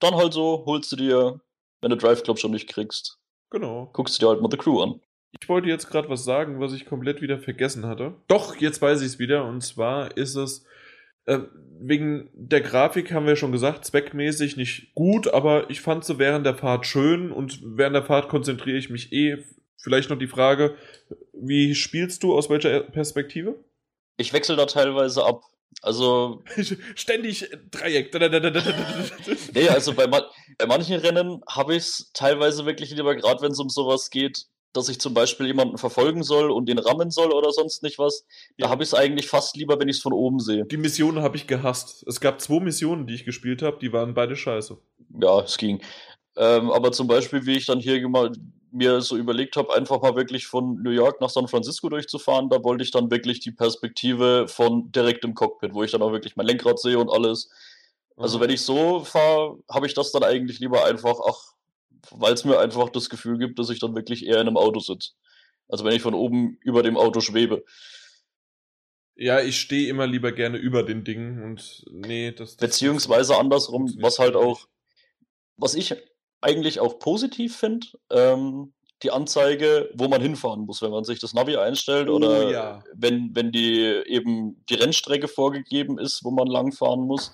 dann 0.00 0.14
halt 0.16 0.32
so, 0.32 0.64
holst 0.66 0.90
du 0.92 0.96
dir, 0.96 1.40
wenn 1.80 1.90
du 1.90 1.96
Drive 1.96 2.22
Club 2.22 2.38
schon 2.38 2.50
nicht 2.52 2.68
kriegst, 2.68 3.18
Genau. 3.50 3.90
guckst 3.92 4.16
du 4.16 4.24
dir 4.26 4.30
halt 4.30 4.40
mal 4.42 4.50
The 4.50 4.56
Crew 4.56 4.80
an. 4.82 5.00
Ich 5.40 5.48
wollte 5.48 5.68
jetzt 5.68 5.88
gerade 5.88 6.08
was 6.08 6.24
sagen, 6.24 6.60
was 6.60 6.72
ich 6.72 6.86
komplett 6.86 7.20
wieder 7.20 7.38
vergessen 7.38 7.86
hatte. 7.86 8.14
Doch, 8.26 8.56
jetzt 8.56 8.80
weiß 8.80 9.00
ich 9.02 9.06
es 9.08 9.18
wieder. 9.18 9.44
Und 9.44 9.60
zwar 9.60 10.16
ist 10.16 10.34
es 10.34 10.64
äh, 11.26 11.40
wegen 11.78 12.30
der 12.32 12.62
Grafik 12.62 13.12
haben 13.12 13.26
wir 13.26 13.36
schon 13.36 13.52
gesagt, 13.52 13.84
zweckmäßig 13.84 14.56
nicht 14.56 14.94
gut, 14.94 15.28
aber 15.28 15.68
ich 15.70 15.80
fand 15.80 16.04
sie 16.04 16.18
während 16.18 16.46
der 16.46 16.54
Fahrt 16.54 16.86
schön 16.86 17.30
und 17.30 17.60
während 17.62 17.94
der 17.94 18.04
Fahrt 18.04 18.28
konzentriere 18.28 18.78
ich 18.78 18.90
mich 18.90 19.12
eh. 19.12 19.44
Vielleicht 19.78 20.10
noch 20.10 20.18
die 20.18 20.26
Frage, 20.26 20.74
wie 21.32 21.74
spielst 21.74 22.22
du, 22.22 22.34
aus 22.34 22.50
welcher 22.50 22.80
Perspektive? 22.80 23.62
Ich 24.16 24.32
wechsle 24.32 24.56
da 24.56 24.66
teilweise 24.66 25.24
ab. 25.24 25.42
Also 25.82 26.42
Ständig 26.94 27.50
Dreieck. 27.70 28.12
Nee, 29.54 29.68
also 29.68 29.92
bei, 29.92 30.06
bei 30.06 30.66
manchen 30.66 30.98
Rennen 30.98 31.42
habe 31.48 31.74
ich 31.74 31.82
es 31.82 32.10
teilweise 32.14 32.64
wirklich 32.64 32.90
lieber, 32.90 33.14
gerade 33.14 33.42
wenn 33.42 33.52
es 33.52 33.60
um 33.60 33.68
sowas 33.68 34.10
geht, 34.10 34.46
dass 34.76 34.88
ich 34.88 35.00
zum 35.00 35.14
Beispiel 35.14 35.46
jemanden 35.46 35.78
verfolgen 35.78 36.22
soll 36.22 36.50
und 36.50 36.68
den 36.68 36.78
rammen 36.78 37.10
soll 37.10 37.32
oder 37.32 37.52
sonst 37.52 37.82
nicht 37.82 37.98
was. 37.98 38.26
Da 38.58 38.66
Ja. 38.66 38.70
habe 38.70 38.82
ich 38.82 38.90
es 38.90 38.94
eigentlich 38.94 39.28
fast 39.28 39.56
lieber, 39.56 39.78
wenn 39.80 39.88
ich 39.88 39.96
es 39.96 40.02
von 40.02 40.12
oben 40.12 40.38
sehe. 40.40 40.64
Die 40.66 40.76
Missionen 40.76 41.22
habe 41.22 41.36
ich 41.36 41.46
gehasst. 41.46 42.04
Es 42.06 42.20
gab 42.20 42.40
zwei 42.40 42.60
Missionen, 42.60 43.06
die 43.06 43.14
ich 43.14 43.24
gespielt 43.24 43.62
habe, 43.62 43.78
die 43.80 43.92
waren 43.92 44.14
beide 44.14 44.36
scheiße. 44.36 44.76
Ja, 45.20 45.40
es 45.40 45.56
ging. 45.56 45.80
Ähm, 46.36 46.70
aber 46.70 46.92
zum 46.92 47.06
Beispiel, 47.08 47.46
wie 47.46 47.56
ich 47.56 47.66
dann 47.66 47.80
hier 47.80 47.96
gema- 47.96 48.36
mir 48.70 49.00
so 49.00 49.16
überlegt 49.16 49.56
habe, 49.56 49.74
einfach 49.74 50.02
mal 50.02 50.16
wirklich 50.16 50.46
von 50.46 50.82
New 50.82 50.90
York 50.90 51.20
nach 51.20 51.30
San 51.30 51.48
Francisco 51.48 51.88
durchzufahren, 51.88 52.50
da 52.50 52.62
wollte 52.62 52.84
ich 52.84 52.90
dann 52.90 53.10
wirklich 53.10 53.40
die 53.40 53.52
Perspektive 53.52 54.46
von 54.48 54.92
direkt 54.92 55.24
im 55.24 55.34
Cockpit, 55.34 55.72
wo 55.72 55.82
ich 55.82 55.92
dann 55.92 56.02
auch 56.02 56.12
wirklich 56.12 56.36
mein 56.36 56.46
Lenkrad 56.46 56.78
sehe 56.78 56.98
und 56.98 57.08
alles. 57.10 57.48
Also 58.18 58.40
wenn 58.40 58.50
ich 58.50 58.62
so 58.62 59.00
fahre, 59.00 59.58
habe 59.70 59.86
ich 59.86 59.94
das 59.94 60.12
dann 60.12 60.24
eigentlich 60.24 60.58
lieber 60.58 60.84
einfach, 60.84 61.18
ach, 61.26 61.54
weil 62.10 62.34
es 62.34 62.44
mir 62.44 62.58
einfach 62.58 62.90
das 62.90 63.10
Gefühl 63.10 63.38
gibt, 63.38 63.58
dass 63.58 63.70
ich 63.70 63.78
dann 63.78 63.94
wirklich 63.94 64.26
eher 64.26 64.40
in 64.40 64.48
einem 64.48 64.56
Auto 64.56 64.80
sitze. 64.80 65.12
Also 65.68 65.84
wenn 65.84 65.94
ich 65.94 66.02
von 66.02 66.14
oben 66.14 66.58
über 66.60 66.82
dem 66.82 66.96
Auto 66.96 67.20
schwebe. 67.20 67.64
Ja, 69.16 69.40
ich 69.40 69.58
stehe 69.58 69.88
immer 69.88 70.06
lieber 70.06 70.32
gerne 70.32 70.58
über 70.58 70.82
den 70.82 71.02
Dingen 71.02 71.42
und 71.42 71.84
nee, 71.90 72.32
das. 72.32 72.56
das 72.56 72.68
Beziehungsweise 72.68 73.36
andersrum, 73.36 73.94
was 74.00 74.18
halt 74.18 74.36
auch, 74.36 74.66
was 75.56 75.74
ich 75.74 75.94
eigentlich 76.42 76.80
auch 76.80 76.98
positiv 76.98 77.56
finde, 77.56 77.86
ähm, 78.10 78.74
die 79.02 79.10
Anzeige, 79.10 79.90
wo 79.94 80.08
man 80.08 80.22
hinfahren 80.22 80.64
muss, 80.64 80.80
wenn 80.80 80.90
man 80.90 81.04
sich 81.04 81.18
das 81.18 81.34
Navi 81.34 81.56
einstellt 81.56 82.08
Oh, 82.08 82.16
oder 82.16 82.50
ja. 82.50 82.84
wenn, 82.94 83.34
wenn 83.34 83.52
die 83.52 83.80
eben 84.06 84.64
die 84.68 84.74
Rennstrecke 84.74 85.28
vorgegeben 85.28 85.98
ist, 85.98 86.24
wo 86.24 86.30
man 86.30 86.46
langfahren 86.46 87.00
muss, 87.00 87.32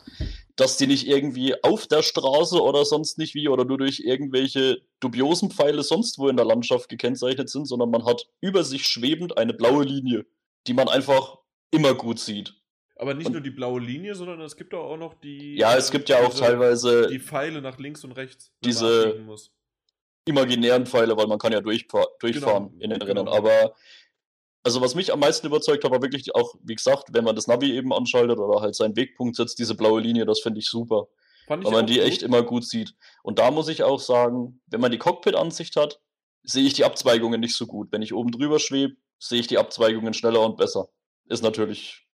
dass 0.62 0.76
die 0.76 0.86
nicht 0.86 1.06
irgendwie 1.08 1.54
auf 1.64 1.86
der 1.88 2.02
Straße 2.02 2.62
oder 2.62 2.84
sonst 2.84 3.18
nicht 3.18 3.34
wie 3.34 3.48
oder 3.48 3.64
nur 3.64 3.78
durch 3.78 4.00
irgendwelche 4.00 4.80
dubiosen 5.00 5.50
Pfeile 5.50 5.82
sonst 5.82 6.18
wo 6.18 6.28
in 6.28 6.36
der 6.36 6.46
Landschaft 6.46 6.88
gekennzeichnet 6.88 7.50
sind, 7.50 7.66
sondern 7.66 7.90
man 7.90 8.04
hat 8.04 8.28
über 8.40 8.62
sich 8.62 8.86
schwebend 8.86 9.36
eine 9.36 9.54
blaue 9.54 9.84
Linie, 9.84 10.24
die 10.66 10.74
man 10.74 10.88
einfach 10.88 11.38
immer 11.72 11.94
gut 11.94 12.18
sieht. 12.20 12.54
Aber 12.96 13.14
nicht 13.14 13.26
Und- 13.26 13.32
nur 13.32 13.40
die 13.42 13.50
blaue 13.50 13.80
Linie, 13.80 14.14
sondern 14.14 14.40
es 14.42 14.56
gibt 14.56 14.72
auch 14.74 14.96
noch 14.96 15.14
die. 15.14 15.56
Ja, 15.56 15.76
es 15.76 15.90
gibt 15.90 16.08
ja 16.08 16.18
auch 16.24 16.30
diese- 16.30 16.40
teilweise 16.44 17.08
Die 17.08 17.18
Pfeile 17.18 17.60
nach 17.60 17.78
links 17.78 18.04
und 18.04 18.12
rechts. 18.12 18.52
diese- 18.64 19.18
imaginären 20.24 20.86
Pfeile, 20.86 21.16
weil 21.16 21.26
man 21.26 21.38
kann 21.38 21.52
ja 21.52 21.60
durchfa 21.60 22.06
durchfahren 22.20 22.68
Genau, 22.78 22.84
in 22.84 22.90
den 22.90 22.98
genau. 23.00 23.22
Rennen. 23.22 23.28
Aber 23.28 23.74
also 24.64 24.80
was 24.80 24.94
mich 24.94 25.12
am 25.12 25.20
meisten 25.20 25.46
überzeugt 25.46 25.84
hat, 25.84 25.90
war 25.90 26.02
wirklich 26.02 26.34
auch, 26.34 26.54
wie 26.62 26.74
gesagt, 26.74 27.08
wenn 27.12 27.24
man 27.24 27.34
das 27.36 27.46
Navi 27.46 27.72
eben 27.72 27.92
anschaltet 27.92 28.38
oder 28.38 28.60
halt 28.60 28.74
seinen 28.74 28.96
Wegpunkt 28.96 29.36
setzt, 29.36 29.58
diese 29.58 29.74
blaue 29.74 30.00
Linie, 30.00 30.24
das 30.26 30.40
finde 30.40 30.60
ich 30.60 30.66
super. 30.68 31.08
Fand 31.48 31.62
ich 31.64 31.66
weil 31.66 31.78
man 31.78 31.86
die 31.86 31.94
gut. 31.96 32.04
echt 32.04 32.22
immer 32.22 32.42
gut 32.42 32.64
sieht. 32.64 32.94
Und 33.22 33.38
da 33.40 33.50
muss 33.50 33.68
ich 33.68 33.82
auch 33.82 33.98
sagen, 33.98 34.60
wenn 34.66 34.80
man 34.80 34.92
die 34.92 34.98
Cockpit-Ansicht 34.98 35.74
hat, 35.76 36.00
sehe 36.44 36.64
ich 36.64 36.74
die 36.74 36.84
Abzweigungen 36.84 37.40
nicht 37.40 37.56
so 37.56 37.66
gut. 37.66 37.88
Wenn 37.90 38.02
ich 38.02 38.14
oben 38.14 38.30
drüber 38.30 38.58
schwebe, 38.60 38.94
sehe 39.18 39.40
ich 39.40 39.46
die 39.48 39.58
Abzweigungen 39.58 40.14
schneller 40.14 40.40
und 40.44 40.56
besser. 40.56 40.88
Ist 41.28 41.42
natürlich 41.42 42.06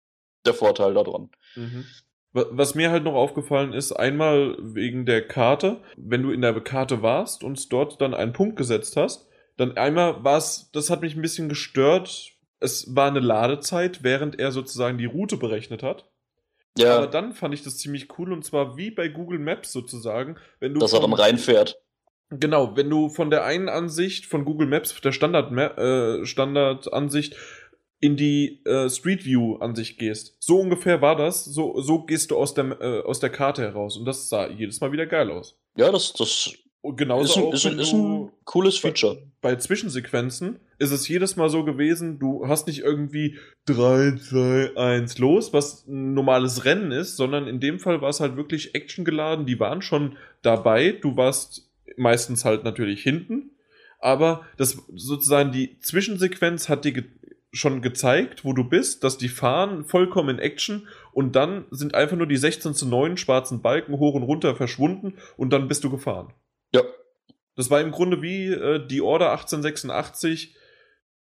der 0.46 0.54
Vorteil 0.54 0.94
daran. 0.94 1.30
Mhm. 1.56 1.84
Wa- 2.32 2.46
Was 2.50 2.74
mir 2.74 2.90
halt 2.90 3.04
noch 3.04 3.14
aufgefallen 3.14 3.72
ist, 3.74 3.92
einmal 3.92 4.56
wegen 4.60 5.04
der 5.06 5.26
Karte, 5.26 5.82
wenn 5.96 6.22
du 6.22 6.30
in 6.30 6.40
der 6.42 6.58
Karte 6.62 7.02
warst 7.02 7.42
und 7.44 7.70
dort 7.72 8.00
dann 8.00 8.14
einen 8.14 8.32
Punkt 8.32 8.56
gesetzt 8.56 8.96
hast, 8.96 9.28
dann 9.56 9.76
einmal 9.76 10.22
war 10.24 10.38
es, 10.38 10.70
das 10.72 10.88
hat 10.90 11.00
mich 11.02 11.14
ein 11.16 11.22
bisschen 11.22 11.48
gestört, 11.48 12.32
es 12.60 12.94
war 12.94 13.08
eine 13.08 13.20
Ladezeit, 13.20 14.02
während 14.02 14.38
er 14.38 14.52
sozusagen 14.52 14.98
die 14.98 15.06
Route 15.06 15.36
berechnet 15.36 15.82
hat. 15.82 16.10
Ja, 16.76 16.96
Aber 16.96 17.06
dann 17.06 17.32
fand 17.32 17.54
ich 17.54 17.62
das 17.62 17.78
ziemlich 17.78 18.18
cool 18.18 18.32
und 18.32 18.44
zwar 18.44 18.76
wie 18.76 18.90
bei 18.90 19.08
Google 19.08 19.38
Maps 19.38 19.72
sozusagen, 19.72 20.36
wenn 20.60 20.74
du 20.74 20.80
dass 20.80 20.92
er 20.92 21.00
dann 21.00 21.12
reinfährt. 21.12 21.80
Genau, 22.30 22.76
wenn 22.76 22.90
du 22.90 23.08
von 23.08 23.30
der 23.30 23.44
einen 23.44 23.68
Ansicht 23.68 24.26
von 24.26 24.44
Google 24.44 24.68
Maps, 24.68 25.00
der 25.00 25.12
Standard 25.12 25.50
äh, 25.78 26.26
Standardansicht 26.26 27.36
in 28.00 28.16
die 28.16 28.62
äh, 28.64 28.88
Street 28.90 29.24
View 29.24 29.56
Ansicht 29.56 29.98
gehst. 29.98 30.36
So 30.38 30.60
ungefähr 30.60 31.00
war 31.00 31.16
das. 31.16 31.44
So, 31.44 31.80
so 31.80 32.04
gehst 32.04 32.30
du 32.30 32.36
aus 32.36 32.54
der, 32.54 32.80
äh, 32.80 33.00
aus 33.02 33.18
der 33.18 33.30
Karte 33.30 33.62
heraus 33.62 33.96
und 33.96 34.04
das 34.04 34.28
sah 34.28 34.48
jedes 34.48 34.80
Mal 34.80 34.92
wieder 34.92 35.06
geil 35.06 35.30
aus. 35.30 35.58
Ja, 35.76 35.90
das, 35.90 36.12
das 36.12 36.52
Und 36.88 36.96
genauso 36.96 37.24
ist, 37.24 37.36
ein, 37.36 37.44
auch, 37.44 37.52
ist, 37.52 37.66
ein, 37.66 37.78
ist 37.78 37.92
ein 37.92 38.30
cooles 38.44 38.78
Feature. 38.78 39.18
bei 39.42 39.56
Zwischensequenzen 39.56 40.58
ist 40.78 40.90
es 40.90 41.06
jedes 41.06 41.36
Mal 41.36 41.50
so 41.50 41.62
gewesen, 41.62 42.18
du 42.18 42.48
hast 42.48 42.66
nicht 42.66 42.78
irgendwie 42.78 43.36
3, 43.66 44.16
2, 44.16 44.74
1 44.74 45.18
los, 45.18 45.52
was 45.52 45.86
ein 45.86 46.14
normales 46.14 46.64
Rennen 46.64 46.90
ist, 46.90 47.18
sondern 47.18 47.46
in 47.46 47.60
dem 47.60 47.78
Fall 47.78 48.00
war 48.00 48.08
es 48.08 48.20
halt 48.20 48.36
wirklich 48.36 48.74
actiongeladen, 48.74 49.44
die 49.44 49.60
waren 49.60 49.82
schon 49.82 50.16
dabei, 50.40 50.92
du 50.92 51.14
warst 51.14 51.68
meistens 51.98 52.46
halt 52.46 52.64
natürlich 52.64 53.02
hinten, 53.02 53.50
aber 54.00 54.46
das 54.56 54.82
sozusagen 54.94 55.52
die 55.52 55.78
Zwischensequenz 55.80 56.70
hat 56.70 56.86
dir 56.86 56.92
ge 56.92 57.04
schon 57.52 57.82
gezeigt, 57.82 58.44
wo 58.46 58.54
du 58.54 58.64
bist, 58.64 59.04
dass 59.04 59.18
die 59.18 59.28
fahren 59.28 59.84
vollkommen 59.84 60.36
in 60.36 60.38
Action 60.38 60.86
und 61.12 61.36
dann 61.36 61.66
sind 61.70 61.94
einfach 61.94 62.16
nur 62.16 62.26
die 62.26 62.36
16 62.36 62.72
zu 62.72 62.86
9 62.86 63.18
schwarzen 63.18 63.60
Balken 63.60 63.98
hoch 63.98 64.14
und 64.14 64.22
runter 64.22 64.54
verschwunden 64.54 65.14
und 65.36 65.50
dann 65.50 65.68
bist 65.68 65.84
du 65.84 65.90
gefahren. 65.90 66.32
Ja. 66.74 66.82
Das 67.56 67.70
war 67.70 67.80
im 67.80 67.90
Grunde 67.90 68.22
wie 68.22 68.46
äh, 68.48 68.86
die 68.86 69.00
Order 69.00 69.30
1886, 69.32 70.54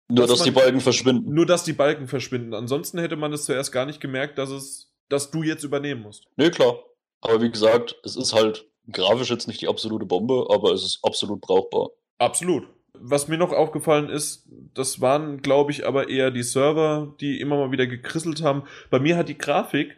Nur, 0.08 0.26
dass 0.26 0.30
dass 0.38 0.42
die 0.44 0.50
man- 0.50 0.62
Balken 0.64 0.80
verschwinden. 0.80 1.34
nur 1.34 1.46
dass 1.46 1.64
die 1.64 1.72
Balken 1.72 2.08
verschwinden. 2.08 2.54
Ansonsten 2.54 2.98
hätte 2.98 3.16
man 3.16 3.32
es 3.32 3.44
zuerst 3.44 3.72
gar 3.72 3.86
nicht 3.86 4.00
gemerkt, 4.00 4.38
dass 4.38 4.50
es, 4.50 4.92
dass 5.08 5.30
du 5.30 5.42
jetzt 5.42 5.64
übernehmen 5.64 6.02
musst. 6.02 6.26
Nee, 6.36 6.50
klar. 6.50 6.78
Aber 7.22 7.40
wie 7.40 7.50
gesagt, 7.50 7.96
es 8.04 8.16
ist 8.16 8.32
halt 8.34 8.66
grafisch 8.92 9.30
jetzt 9.30 9.48
nicht 9.48 9.60
die 9.62 9.68
absolute 9.68 10.04
Bombe, 10.06 10.46
aber 10.50 10.72
es 10.72 10.84
ist 10.84 11.00
absolut 11.02 11.40
brauchbar. 11.40 11.88
Absolut. 12.18 12.68
Was 12.98 13.28
mir 13.28 13.36
noch 13.38 13.52
aufgefallen 13.52 14.08
ist, 14.08 14.46
das 14.74 15.00
waren, 15.00 15.42
glaube 15.42 15.70
ich, 15.72 15.86
aber 15.86 16.08
eher 16.08 16.30
die 16.30 16.42
Server, 16.42 17.14
die 17.20 17.40
immer 17.40 17.56
mal 17.56 17.70
wieder 17.72 17.86
gekrisselt 17.86 18.42
haben. 18.42 18.64
Bei 18.90 18.98
mir 19.00 19.16
hat 19.16 19.28
die 19.28 19.36
Grafik 19.38 19.96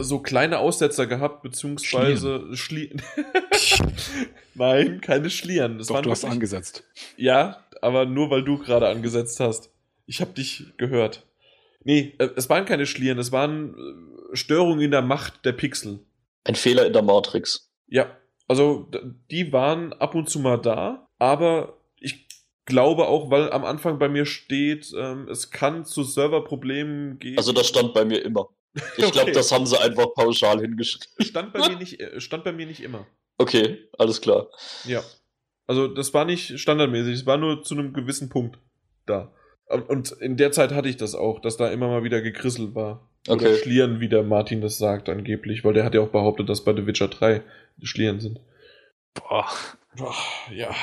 so 0.00 0.18
kleine 0.20 0.58
Aussetzer 0.58 1.06
gehabt, 1.06 1.42
beziehungsweise 1.42 2.56
Schlie 2.56 2.90
Nein, 4.54 5.00
keine 5.00 5.30
Schlieren. 5.30 5.78
Das 5.78 5.86
Doch, 5.88 5.96
waren 5.96 6.04
du 6.04 6.10
hast 6.10 6.22
wirklich- 6.22 6.32
angesetzt. 6.34 6.84
Ja, 7.16 7.64
aber 7.80 8.06
nur 8.06 8.30
weil 8.30 8.42
du 8.44 8.58
gerade 8.58 8.88
angesetzt 8.88 9.40
hast. 9.40 9.70
Ich 10.06 10.20
habe 10.20 10.32
dich 10.32 10.64
gehört. 10.76 11.26
Nee, 11.84 12.14
äh, 12.18 12.28
es 12.36 12.48
waren 12.48 12.64
keine 12.64 12.86
Schlieren, 12.86 13.18
es 13.18 13.30
waren 13.32 13.74
äh, 14.32 14.36
Störungen 14.36 14.80
in 14.80 14.90
der 14.90 15.02
Macht 15.02 15.44
der 15.44 15.52
Pixel. 15.52 16.00
Ein 16.44 16.54
Fehler 16.54 16.86
in 16.86 16.92
der 16.92 17.02
Matrix. 17.02 17.70
Ja, 17.86 18.06
also 18.48 18.88
die 19.30 19.52
waren 19.52 19.92
ab 19.94 20.14
und 20.14 20.28
zu 20.28 20.40
mal 20.40 20.56
da, 20.56 21.06
aber 21.18 21.78
ich 22.00 22.26
glaube 22.64 23.06
auch, 23.06 23.30
weil 23.30 23.50
am 23.52 23.64
Anfang 23.64 23.98
bei 23.98 24.08
mir 24.08 24.26
steht, 24.26 24.92
ähm, 24.96 25.28
es 25.28 25.50
kann 25.50 25.84
zu 25.84 26.02
Serverproblemen 26.02 27.18
gehen. 27.18 27.38
Also 27.38 27.52
das 27.52 27.68
stand 27.68 27.94
bei 27.94 28.04
mir 28.04 28.22
immer. 28.24 28.48
Ich 28.96 29.04
Okay. 29.04 29.10
glaube, 29.12 29.32
das 29.32 29.52
haben 29.52 29.66
sie 29.66 29.78
einfach 29.80 30.12
pauschal 30.14 30.60
hingeschrieben. 30.60 31.08
stand 31.20 31.52
bei 31.52 31.68
mir 31.68 31.76
nicht, 31.76 32.00
äh, 32.00 32.20
stand 32.20 32.44
bei 32.44 32.52
mir 32.52 32.66
nicht 32.66 32.82
immer. 32.82 33.06
Okay, 33.38 33.88
alles 33.98 34.20
klar. 34.20 34.48
Ja. 34.84 35.02
Also 35.66 35.86
das 35.86 36.14
war 36.14 36.24
nicht 36.24 36.58
standardmäßig, 36.58 37.14
es 37.14 37.26
war 37.26 37.36
nur 37.36 37.62
zu 37.62 37.74
einem 37.74 37.92
gewissen 37.92 38.28
Punkt 38.28 38.58
da. 39.06 39.32
Und- 39.88 40.12
in 40.12 40.36
der 40.38 40.50
Zeit 40.50 40.72
hatte 40.72 40.88
ich 40.88 40.96
das 40.96 41.14
auch, 41.14 41.40
dass 41.40 41.56
da 41.58 41.70
immer 41.70 41.88
mal 41.88 42.02
wieder 42.04 42.22
gekrisselt 42.22 42.74
war. 42.74 43.08
Oder 43.28 43.34
Okay. 43.34 43.56
Schlieren, 43.58 44.00
wie 44.00 44.08
der 44.08 44.22
Martin 44.22 44.60
das 44.62 44.78
sagt, 44.78 45.08
angeblich, 45.10 45.62
weil 45.64 45.74
der 45.74 45.84
hat 45.84 45.94
ja 45.94 46.00
auch 46.00 46.08
behauptet, 46.08 46.48
dass 46.48 46.64
bei 46.64 46.74
The 46.74 46.86
Witcher 46.86 47.08
3 47.08 47.42
Schlieren 47.82 48.20
sind. 48.20 48.40
Boah. 49.14 49.46
Boah, 49.96 50.14
ja, 50.52 50.74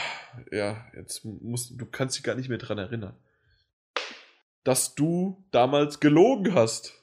ja, 0.51 0.85
jetzt 0.95 1.23
musst 1.25 1.79
du 1.79 1.85
kannst 1.85 2.17
dich 2.17 2.23
gar 2.23 2.35
nicht 2.35 2.49
mehr 2.49 2.57
dran 2.57 2.77
erinnern. 2.77 3.15
Dass 4.63 4.95
du 4.95 5.45
damals 5.51 5.99
gelogen 5.99 6.53
hast. 6.53 6.93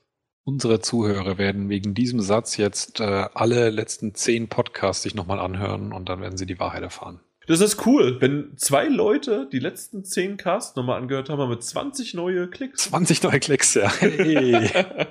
Unsere 0.44 0.80
Zuhörer 0.80 1.38
werden 1.38 1.68
wegen 1.68 1.94
diesem 1.94 2.20
Satz 2.20 2.56
jetzt 2.56 3.00
äh, 3.00 3.26
alle 3.34 3.70
letzten 3.70 4.14
zehn 4.14 4.48
Podcasts 4.48 5.02
sich 5.02 5.14
nochmal 5.14 5.38
anhören 5.38 5.92
und 5.92 6.08
dann 6.08 6.20
werden 6.20 6.36
sie 6.36 6.46
die 6.46 6.58
Wahrheit 6.58 6.82
erfahren. 6.82 7.20
Das 7.46 7.60
ist 7.60 7.86
cool, 7.86 8.20
wenn 8.20 8.56
zwei 8.56 8.86
Leute 8.86 9.48
die 9.50 9.58
letzten 9.58 10.04
10 10.04 10.36
Casts 10.36 10.76
nochmal 10.76 11.00
angehört 11.00 11.28
haben, 11.28 11.40
haben 11.40 11.50
wir 11.50 11.58
20 11.58 12.14
neue 12.14 12.48
Klicks. 12.48 12.84
20 12.84 13.24
neue 13.24 13.40
Klicks, 13.40 13.74
ja. 13.74 13.92
Hey. 13.98 14.70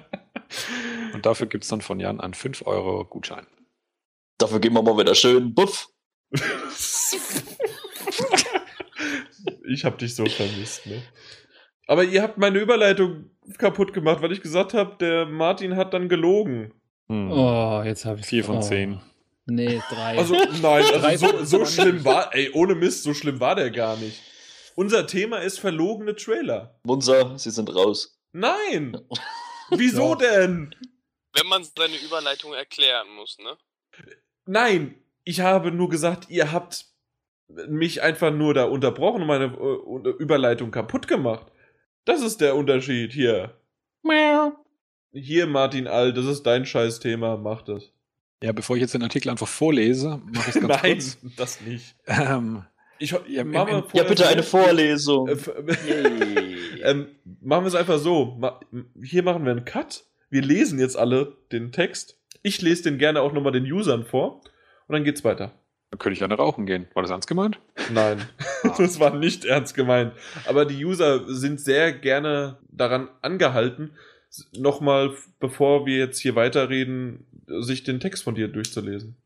Und 1.13 1.25
dafür 1.25 1.47
gibt's 1.47 1.69
dann 1.69 1.81
von 1.81 1.99
Jan 1.99 2.19
einen 2.19 2.33
5-Euro-Gutschein. 2.33 3.47
Dafür 4.37 4.59
geben 4.59 4.75
wir 4.75 4.83
mal 4.83 4.97
wieder 4.97 5.15
schön 5.15 5.53
Buff. 5.53 5.89
ich 9.67 9.85
hab 9.85 9.97
dich 9.99 10.15
so 10.15 10.25
vermisst, 10.25 10.85
ne? 10.87 11.01
Aber 11.91 12.05
ihr 12.05 12.21
habt 12.21 12.37
meine 12.37 12.57
Überleitung 12.57 13.31
kaputt 13.57 13.91
gemacht, 13.91 14.21
weil 14.21 14.31
ich 14.31 14.39
gesagt 14.39 14.73
habe, 14.73 14.95
der 15.01 15.25
Martin 15.25 15.75
hat 15.75 15.93
dann 15.93 16.07
gelogen. 16.07 16.73
Hm. 17.09 17.29
Oh, 17.29 17.81
jetzt 17.83 18.05
habe 18.05 18.21
ich 18.21 18.25
Vier 18.27 18.45
von 18.45 18.59
oh. 18.59 18.61
zehn. 18.61 19.01
Nee, 19.45 19.81
drei. 19.89 20.17
Also, 20.17 20.35
nein, 20.61 20.85
also 21.03 21.43
so, 21.43 21.43
so 21.43 21.65
schlimm 21.65 22.05
war, 22.05 22.33
ey, 22.33 22.49
ohne 22.53 22.75
Mist, 22.75 23.03
so 23.03 23.13
schlimm 23.13 23.41
war 23.41 23.55
der 23.55 23.71
gar 23.71 23.97
nicht. 23.97 24.21
Unser 24.75 25.05
Thema 25.05 25.39
ist 25.39 25.59
verlogene 25.59 26.15
Trailer. 26.15 26.79
Munzer, 26.85 27.37
sie 27.37 27.51
sind 27.51 27.75
raus. 27.75 28.17
Nein! 28.31 28.97
Wieso 29.69 30.11
Ja. 30.11 30.15
denn? 30.15 30.73
Wenn 31.33 31.47
man 31.47 31.65
seine 31.65 31.97
Überleitung 31.97 32.53
erklären 32.53 33.09
muss, 33.17 33.37
ne? 33.37 33.57
Nein, 34.45 34.95
ich 35.25 35.41
habe 35.41 35.73
nur 35.73 35.89
gesagt, 35.89 36.29
ihr 36.29 36.53
habt 36.53 36.85
mich 37.67 38.01
einfach 38.01 38.31
nur 38.31 38.53
da 38.53 38.63
unterbrochen 38.63 39.23
und 39.23 39.27
meine 39.27 39.47
äh, 39.47 40.09
Überleitung 40.23 40.71
kaputt 40.71 41.09
gemacht. 41.09 41.50
Das 42.05 42.21
ist 42.21 42.41
der 42.41 42.55
Unterschied 42.55 43.13
hier. 43.13 43.55
Hier, 45.13 45.45
Martin 45.47 45.87
All, 45.87 46.13
das 46.13 46.25
ist 46.25 46.43
dein 46.43 46.65
Scheißthema, 46.65 47.37
mach 47.37 47.61
das. 47.63 47.91
Ja, 48.41 48.51
bevor 48.53 48.75
ich 48.75 48.81
jetzt 48.81 48.93
den 48.93 49.03
Artikel 49.03 49.29
einfach 49.29 49.47
vorlese, 49.47 50.21
mache 50.33 50.49
ich 50.49 50.55
es 50.55 50.61
ganz 50.61 50.67
Nein, 50.83 50.93
kurz. 50.93 51.17
das 51.37 51.61
nicht. 51.61 51.95
Ähm, 52.07 52.63
Ich, 52.97 53.11
Ja, 53.11 53.19
im- 53.41 53.53
im- 53.53 53.83
Ja, 53.93 54.03
bitte 54.03 54.27
eine 54.27 54.41
Vorlesung. 54.43 55.27
Äh, 55.27 55.35
ähm, 56.83 57.07
machen 57.41 57.63
wir 57.63 57.67
es 57.67 57.75
einfach 57.75 57.99
so. 57.99 58.37
Ma 58.39 58.59
hier 59.03 59.23
machen 59.23 59.43
wir 59.45 59.51
einen 59.51 59.65
Cut. 59.65 60.05
Wir 60.29 60.41
lesen 60.41 60.79
jetzt 60.79 60.97
alle 60.97 61.37
den 61.51 61.71
Text. 61.71 62.17
Ich 62.41 62.61
lese 62.61 62.83
den 62.83 62.97
gerne 62.97 63.21
auch 63.21 63.33
nochmal 63.33 63.51
den 63.51 63.69
Usern 63.71 64.05
vor. 64.05 64.41
Und 64.87 64.93
dann 64.93 65.03
geht's 65.03 65.23
weiter. 65.23 65.51
Dann 65.91 65.99
könnte 65.99 66.15
ich 66.15 66.23
eine 66.23 66.35
rauchen 66.35 66.65
gehen. 66.65 66.87
War 66.93 67.03
das 67.03 67.11
ernst 67.11 67.27
gemeint? 67.27 67.59
Nein, 67.91 68.25
das 68.77 68.99
war 68.99 69.13
nicht 69.15 69.45
ernst 69.45 69.75
gemeint. 69.75 70.13
Aber 70.47 70.65
die 70.65 70.83
User 70.83 71.25
sind 71.31 71.59
sehr 71.59 71.91
gerne 71.91 72.57
daran 72.71 73.09
angehalten, 73.21 73.91
nochmal, 74.57 75.13
bevor 75.39 75.85
wir 75.85 75.97
jetzt 75.97 76.19
hier 76.19 76.35
weiterreden, 76.35 77.25
sich 77.59 77.83
den 77.83 77.99
Text 77.99 78.23
von 78.23 78.35
dir 78.35 78.47
durchzulesen. 78.47 79.17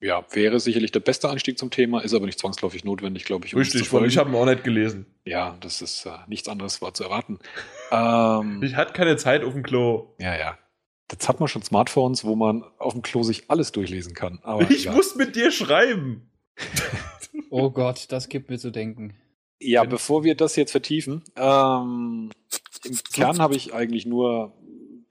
Ja, 0.00 0.24
wäre 0.32 0.58
sicherlich 0.58 0.90
der 0.90 1.00
beste 1.00 1.30
Einstieg 1.30 1.56
zum 1.58 1.70
Thema, 1.70 2.00
ist 2.00 2.12
aber 2.12 2.26
nicht 2.26 2.38
zwangsläufig 2.38 2.84
notwendig, 2.84 3.24
glaube 3.24 3.46
ich. 3.46 3.54
um 3.54 3.60
Richtig, 3.60 3.90
weil 3.92 4.04
ich 4.06 4.18
habe 4.18 4.30
ihn 4.30 4.34
auch 4.34 4.44
nicht 4.44 4.64
gelesen. 4.64 5.06
Ja, 5.24 5.56
das 5.60 5.80
ist 5.80 6.04
äh, 6.06 6.10
nichts 6.26 6.48
anderes 6.48 6.82
war 6.82 6.92
zu 6.92 7.04
erwarten. 7.04 7.38
ähm, 7.92 8.60
Ich 8.62 8.74
hatte 8.74 8.92
keine 8.92 9.16
Zeit 9.16 9.44
auf 9.44 9.52
dem 9.54 9.62
Klo. 9.62 10.14
ja, 10.18 10.36
ja. 10.36 10.58
Jetzt 11.10 11.28
hat 11.28 11.40
man 11.40 11.48
schon 11.48 11.62
Smartphones, 11.62 12.24
wo 12.24 12.36
man 12.36 12.64
auf 12.78 12.94
dem 12.94 13.02
Klo 13.02 13.22
sich 13.22 13.44
alles 13.48 13.72
durchlesen 13.72 14.14
kann. 14.14 14.38
Aber 14.42 14.70
ich 14.70 14.84
ja. 14.84 14.92
muss 14.92 15.14
mit 15.14 15.36
dir 15.36 15.50
schreiben. 15.50 16.30
Oh 17.48 17.70
Gott, 17.70 18.06
das 18.10 18.28
gibt 18.28 18.48
mir 18.48 18.58
zu 18.58 18.70
denken. 18.70 19.14
Ja, 19.60 19.84
bevor 19.84 20.24
wir 20.24 20.34
das 20.34 20.56
jetzt 20.56 20.70
vertiefen, 20.70 21.22
ähm, 21.36 22.30
im 22.84 22.98
Kern 23.12 23.38
habe 23.38 23.54
ich 23.54 23.74
eigentlich 23.74 24.06
nur 24.06 24.54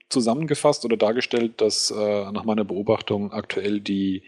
zusammengefasst 0.08 0.84
oder 0.84 0.96
dargestellt, 0.96 1.60
dass 1.60 1.90
äh, 1.90 2.30
nach 2.32 2.44
meiner 2.44 2.64
Beobachtung 2.64 3.32
aktuell 3.32 3.80
die, 3.80 4.24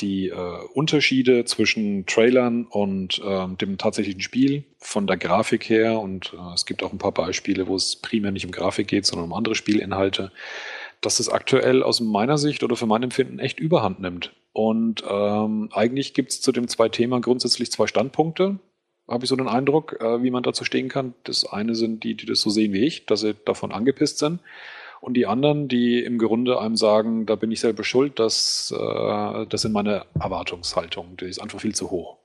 die 0.00 0.28
äh, 0.28 0.58
Unterschiede 0.74 1.44
zwischen 1.44 2.06
Trailern 2.06 2.66
und 2.66 3.20
ähm, 3.24 3.56
dem 3.58 3.78
tatsächlichen 3.78 4.20
Spiel 4.20 4.64
von 4.78 5.06
der 5.06 5.16
Grafik 5.16 5.68
her 5.68 6.00
und 6.00 6.34
äh, 6.34 6.54
es 6.54 6.66
gibt 6.66 6.82
auch 6.82 6.92
ein 6.92 6.98
paar 6.98 7.12
Beispiele, 7.12 7.66
wo 7.66 7.76
es 7.76 7.96
primär 7.96 8.30
nicht 8.30 8.44
um 8.44 8.52
Grafik 8.52 8.88
geht, 8.88 9.06
sondern 9.06 9.26
um 9.26 9.32
andere 9.32 9.54
Spielinhalte, 9.54 10.32
dass 11.00 11.20
es 11.20 11.28
aktuell 11.28 11.82
aus 11.82 12.00
meiner 12.00 12.38
Sicht 12.38 12.62
oder 12.62 12.76
für 12.76 12.86
mein 12.86 13.02
Empfinden 13.02 13.38
echt 13.38 13.58
überhand 13.58 14.00
nimmt. 14.00 14.34
Und 14.52 15.02
ähm, 15.08 15.70
eigentlich 15.72 16.14
gibt 16.14 16.32
es 16.32 16.40
zu 16.40 16.52
dem 16.52 16.68
zwei 16.68 16.88
Thema 16.88 17.20
grundsätzlich 17.20 17.70
zwei 17.70 17.86
Standpunkte 17.86 18.58
habe 19.08 19.24
ich 19.24 19.28
so 19.28 19.36
den 19.36 19.48
Eindruck, 19.48 20.00
äh, 20.00 20.22
wie 20.22 20.30
man 20.30 20.42
dazu 20.42 20.64
stehen 20.64 20.88
kann. 20.88 21.14
Das 21.24 21.44
eine 21.44 21.74
sind 21.74 22.04
die, 22.04 22.14
die 22.14 22.26
das 22.26 22.40
so 22.40 22.50
sehen 22.50 22.72
wie 22.72 22.84
ich, 22.84 23.06
dass 23.06 23.20
sie 23.20 23.34
davon 23.44 23.72
angepisst 23.72 24.18
sind. 24.18 24.40
Und 25.00 25.14
die 25.14 25.26
anderen, 25.26 25.68
die 25.68 26.02
im 26.02 26.18
Grunde 26.18 26.60
einem 26.60 26.76
sagen, 26.76 27.26
da 27.26 27.36
bin 27.36 27.52
ich 27.52 27.60
selber 27.60 27.84
schuld, 27.84 28.18
dass, 28.18 28.74
äh, 28.76 29.46
das 29.46 29.62
sind 29.62 29.72
meine 29.72 30.04
Erwartungshaltung. 30.18 31.16
Die 31.16 31.26
ist 31.26 31.40
einfach 31.40 31.60
viel 31.60 31.74
zu 31.74 31.90
hoch. 31.90 32.16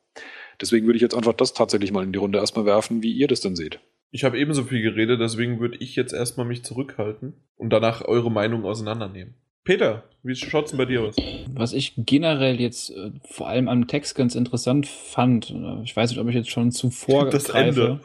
Deswegen 0.60 0.86
würde 0.86 0.98
ich 0.98 1.02
jetzt 1.02 1.16
einfach 1.16 1.34
das 1.34 1.54
tatsächlich 1.54 1.92
mal 1.92 2.04
in 2.04 2.12
die 2.12 2.20
Runde 2.20 2.40
erstmal 2.40 2.66
werfen, 2.66 3.02
wie 3.04 3.12
ihr 3.12 3.28
das 3.28 3.42
denn 3.42 3.56
seht. 3.56 3.80
Ich 4.12 4.24
habe 4.24 4.38
ebenso 4.38 4.64
viel 4.64 4.82
geredet, 4.82 5.22
deswegen 5.22 5.60
würde 5.60 5.78
ich 5.80 5.96
jetzt 5.96 6.14
erstmal 6.14 6.46
mich 6.46 6.64
zurückhalten 6.64 7.34
und 7.56 7.72
danach 7.72 8.04
eure 8.04 8.30
Meinung 8.30 8.66
auseinandernehmen. 8.66 9.36
Peter, 9.64 10.04
wie 10.24 10.36
schaut's 10.36 10.72
denn 10.72 10.78
bei 10.78 10.86
dir 10.86 11.02
aus? 11.02 11.16
Was 11.54 11.74
ich 11.74 11.94
generell 11.96 12.60
jetzt 12.60 12.90
äh, 12.90 13.12
vor 13.24 13.48
allem 13.48 13.68
am 13.68 13.88
Text 13.88 14.16
ganz 14.16 14.36
interessant 14.36 14.88
fand, 14.88 15.52
äh, 15.52 15.84
ich 15.84 15.96
weiß 15.96 16.10
nicht, 16.10 16.20
ob 16.20 16.28
ich 16.28 16.36
jetzt 16.36 16.50
schon 16.50 16.72
zuvor 16.72 17.30
Das 17.30 17.50
Ende. 17.50 18.02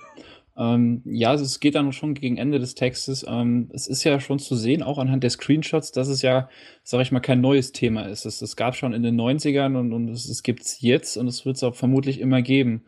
Ähm, 0.59 1.03
ja, 1.05 1.35
es 1.35 1.61
geht 1.61 1.75
dann 1.75 1.93
schon 1.93 2.15
gegen 2.15 2.39
Ende 2.39 2.59
des 2.59 2.75
Textes. 2.75 3.25
Ähm, 3.29 3.69
es 3.73 3.87
ist 3.87 4.05
ja 4.05 4.21
schon 4.21 4.39
zu 4.39 4.57
sehen, 4.57 4.83
auch 4.83 4.99
anhand 4.99 5.23
der 5.23 5.31
Screenshots, 5.31 5.93
dass 5.93 6.09
es 6.09 6.23
ja, 6.23 6.49
sag 6.83 7.03
ich 7.03 7.13
mal, 7.13 7.21
kein 7.21 7.41
neues 7.41 7.73
Thema 7.73 8.03
ist. 8.03 8.25
Es, 8.25 8.41
es 8.41 8.57
gab 8.57 8.75
schon 8.75 8.95
in 8.95 9.03
den 9.03 9.21
90ern 9.21 9.79
und, 9.79 9.93
und 9.93 10.09
es, 10.09 10.29
es 10.29 10.43
gibt 10.43 10.63
es 10.63 10.81
jetzt 10.81 11.17
und 11.17 11.29
es 11.29 11.45
wird 11.45 11.57
es 11.57 11.63
auch 11.63 11.75
vermutlich 11.75 12.21
immer 12.21 12.41
geben. 12.43 12.85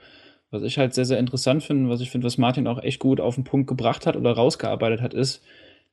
Was 0.51 0.63
ich 0.63 0.79
halt 0.79 0.95
sehr, 0.95 1.05
sehr 1.05 1.19
interessant 1.19 1.63
finde, 1.63 1.91
was 1.91 2.01
ich 2.01 2.11
finde, 2.11 2.27
was 2.27 2.39
Martin 2.39 2.67
auch 2.67 2.83
echt 2.83 3.01
gut 3.01 3.21
auf 3.21 3.35
den 3.35 3.45
Punkt 3.45 3.69
gebracht 3.69 4.07
hat 4.07 4.17
oder 4.17 4.33
rausgearbeitet 4.33 5.03
hat, 5.03 5.13
ist, 5.13 5.43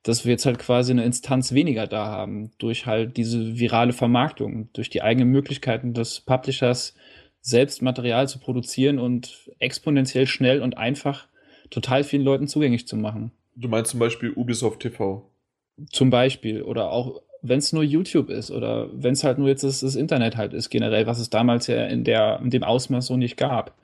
dass 0.02 0.24
wir 0.24 0.32
jetzt 0.32 0.46
halt 0.46 0.58
quasi 0.58 0.92
eine 0.92 1.04
Instanz 1.04 1.52
weniger 1.52 1.86
da 1.86 2.06
haben, 2.06 2.52
durch 2.58 2.86
halt 2.86 3.18
diese 3.18 3.58
virale 3.58 3.92
Vermarktung, 3.92 4.70
durch 4.72 4.88
die 4.88 5.02
eigenen 5.02 5.30
Möglichkeiten 5.30 5.92
des 5.92 6.20
Publishers, 6.20 6.94
selbst 7.42 7.82
Material 7.82 8.28
zu 8.28 8.38
produzieren 8.38 8.98
und 8.98 9.50
exponentiell 9.58 10.26
schnell 10.26 10.62
und 10.62 10.78
einfach 10.78 11.28
total 11.70 12.04
vielen 12.04 12.22
Leuten 12.22 12.48
zugänglich 12.48 12.86
zu 12.86 12.96
machen. 12.96 13.32
Du 13.54 13.68
meinst 13.68 13.90
zum 13.90 14.00
Beispiel 14.00 14.32
Ubisoft 14.32 14.80
TV. 14.80 15.30
Zum 15.90 16.10
Beispiel. 16.10 16.62
Oder 16.62 16.90
auch, 16.90 17.22
wenn 17.42 17.58
es 17.58 17.72
nur 17.72 17.82
YouTube 17.82 18.30
ist 18.30 18.50
oder 18.50 18.88
wenn 18.92 19.12
es 19.12 19.24
halt 19.24 19.38
nur 19.38 19.48
jetzt 19.48 19.64
das, 19.64 19.80
das, 19.80 19.96
Internet 19.96 20.36
halt 20.36 20.52
ist, 20.52 20.70
generell, 20.70 21.06
was 21.06 21.18
es 21.18 21.30
damals 21.30 21.66
ja 21.66 21.86
in, 21.86 22.04
der, 22.04 22.40
in 22.42 22.50
dem 22.50 22.64
Ausmaß 22.64 23.06
so 23.06 23.16
nicht 23.16 23.36
gab. 23.36 23.76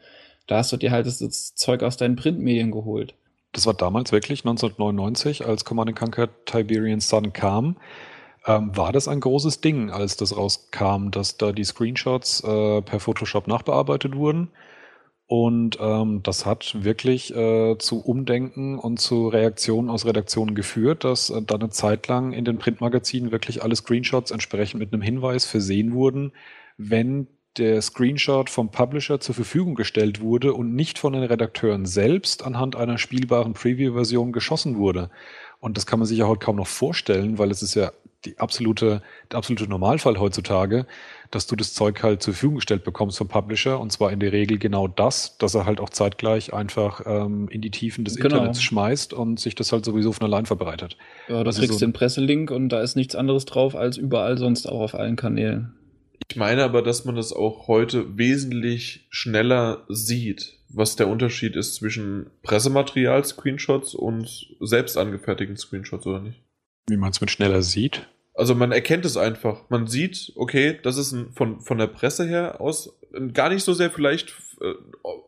Da 0.46 0.58
hast 0.58 0.72
du 0.72 0.76
dir 0.76 0.90
halt 0.90 1.06
das, 1.06 1.18
das 1.18 1.54
Zeug 1.54 1.82
aus 1.82 1.96
deinen 1.96 2.16
Printmedien 2.16 2.70
geholt. 2.70 3.14
Das 3.52 3.66
war 3.66 3.74
damals 3.74 4.12
wirklich 4.12 4.40
1999, 4.40 5.46
als 5.46 5.64
Command 5.64 5.94
Conquer 5.94 6.28
Tiberian 6.46 7.00
Sun 7.00 7.32
kam. 7.32 7.76
Ähm, 8.46 8.76
war 8.76 8.92
das 8.92 9.08
ein 9.08 9.20
großes 9.20 9.60
Ding, 9.60 9.90
als 9.90 10.16
das 10.16 10.36
rauskam, 10.36 11.10
dass 11.10 11.36
da 11.36 11.52
die 11.52 11.64
Screenshots 11.64 12.42
äh, 12.42 12.82
per 12.82 12.98
Photoshop 12.98 13.46
nachbearbeitet 13.46 14.16
wurden? 14.16 14.48
Und 15.34 15.78
ähm, 15.80 16.22
das 16.22 16.44
hat 16.44 16.84
wirklich 16.84 17.34
äh, 17.34 17.78
zu 17.78 18.04
Umdenken 18.04 18.78
und 18.78 19.00
zu 19.00 19.28
Reaktionen 19.28 19.88
aus 19.88 20.04
Redaktionen 20.04 20.54
geführt, 20.54 21.04
dass 21.04 21.30
äh, 21.30 21.40
dann 21.40 21.62
eine 21.62 21.70
Zeit 21.70 22.06
lang 22.06 22.34
in 22.34 22.44
den 22.44 22.58
Printmagazinen 22.58 23.32
wirklich 23.32 23.62
alle 23.62 23.74
Screenshots 23.74 24.30
entsprechend 24.30 24.80
mit 24.80 24.92
einem 24.92 25.00
Hinweis 25.00 25.46
versehen 25.46 25.94
wurden, 25.94 26.32
wenn 26.76 27.28
der 27.56 27.80
Screenshot 27.80 28.50
vom 28.50 28.70
Publisher 28.70 29.20
zur 29.20 29.34
Verfügung 29.34 29.74
gestellt 29.74 30.20
wurde 30.20 30.52
und 30.52 30.74
nicht 30.74 30.98
von 30.98 31.14
den 31.14 31.22
Redakteuren 31.22 31.86
selbst 31.86 32.44
anhand 32.44 32.76
einer 32.76 32.98
spielbaren 32.98 33.54
Preview-Version 33.54 34.32
geschossen 34.32 34.76
wurde. 34.76 35.08
Und 35.60 35.78
das 35.78 35.86
kann 35.86 35.98
man 35.98 36.06
sich 36.06 36.18
ja 36.18 36.26
heute 36.26 36.44
kaum 36.44 36.56
noch 36.56 36.66
vorstellen, 36.66 37.38
weil 37.38 37.50
es 37.50 37.62
ist 37.62 37.74
ja 37.74 37.90
die 38.24 38.38
absolute, 38.38 39.02
der 39.30 39.38
absolute 39.38 39.68
Normalfall 39.68 40.18
heutzutage, 40.18 40.86
dass 41.30 41.46
du 41.46 41.56
das 41.56 41.74
Zeug 41.74 42.02
halt 42.02 42.22
zur 42.22 42.34
Verfügung 42.34 42.56
gestellt 42.56 42.84
bekommst 42.84 43.18
vom 43.18 43.28
Publisher 43.28 43.80
und 43.80 43.90
zwar 43.90 44.12
in 44.12 44.20
der 44.20 44.32
Regel 44.32 44.58
genau 44.58 44.86
das, 44.86 45.38
dass 45.38 45.54
er 45.54 45.66
halt 45.66 45.80
auch 45.80 45.90
zeitgleich 45.90 46.52
einfach 46.52 47.02
ähm, 47.06 47.48
in 47.48 47.60
die 47.60 47.70
Tiefen 47.70 48.04
des 48.04 48.16
genau. 48.16 48.36
Internets 48.36 48.62
schmeißt 48.62 49.12
und 49.12 49.40
sich 49.40 49.54
das 49.54 49.72
halt 49.72 49.84
sowieso 49.84 50.12
von 50.12 50.26
allein 50.26 50.46
verbreitet. 50.46 50.96
Ja, 51.28 51.42
du 51.42 51.48
also 51.48 51.60
kriegst 51.60 51.78
so 51.78 51.86
den 51.86 51.92
Presselink 51.92 52.50
und 52.50 52.68
da 52.68 52.80
ist 52.80 52.96
nichts 52.96 53.14
anderes 53.14 53.44
drauf 53.44 53.74
als 53.74 53.96
überall 53.96 54.38
sonst 54.38 54.66
auch 54.66 54.80
auf 54.80 54.94
allen 54.94 55.16
Kanälen. 55.16 55.74
Ich 56.28 56.36
meine 56.36 56.64
aber, 56.64 56.82
dass 56.82 57.04
man 57.04 57.16
das 57.16 57.32
auch 57.32 57.68
heute 57.68 58.16
wesentlich 58.16 59.06
schneller 59.10 59.84
sieht, 59.88 60.58
was 60.68 60.96
der 60.96 61.08
Unterschied 61.08 61.56
ist 61.56 61.74
zwischen 61.74 62.30
Pressematerial-Screenshots 62.42 63.94
und 63.94 64.48
selbst 64.60 64.96
angefertigten 64.96 65.56
Screenshots, 65.56 66.06
oder 66.06 66.20
nicht? 66.20 66.40
Wie 66.88 66.96
man 66.96 67.10
es 67.10 67.20
mit 67.20 67.30
schneller 67.30 67.62
sieht? 67.62 68.08
Also 68.34 68.54
man 68.54 68.72
erkennt 68.72 69.04
es 69.04 69.16
einfach. 69.16 69.68
Man 69.68 69.86
sieht, 69.86 70.32
okay, 70.36 70.78
das 70.82 70.96
ist 70.96 71.12
ein, 71.12 71.32
von, 71.32 71.60
von 71.60 71.78
der 71.78 71.86
Presse 71.86 72.26
her 72.26 72.60
aus 72.60 72.98
gar 73.32 73.50
nicht 73.50 73.62
so 73.64 73.72
sehr 73.72 73.90
vielleicht, 73.90 74.30
äh, 74.60 74.72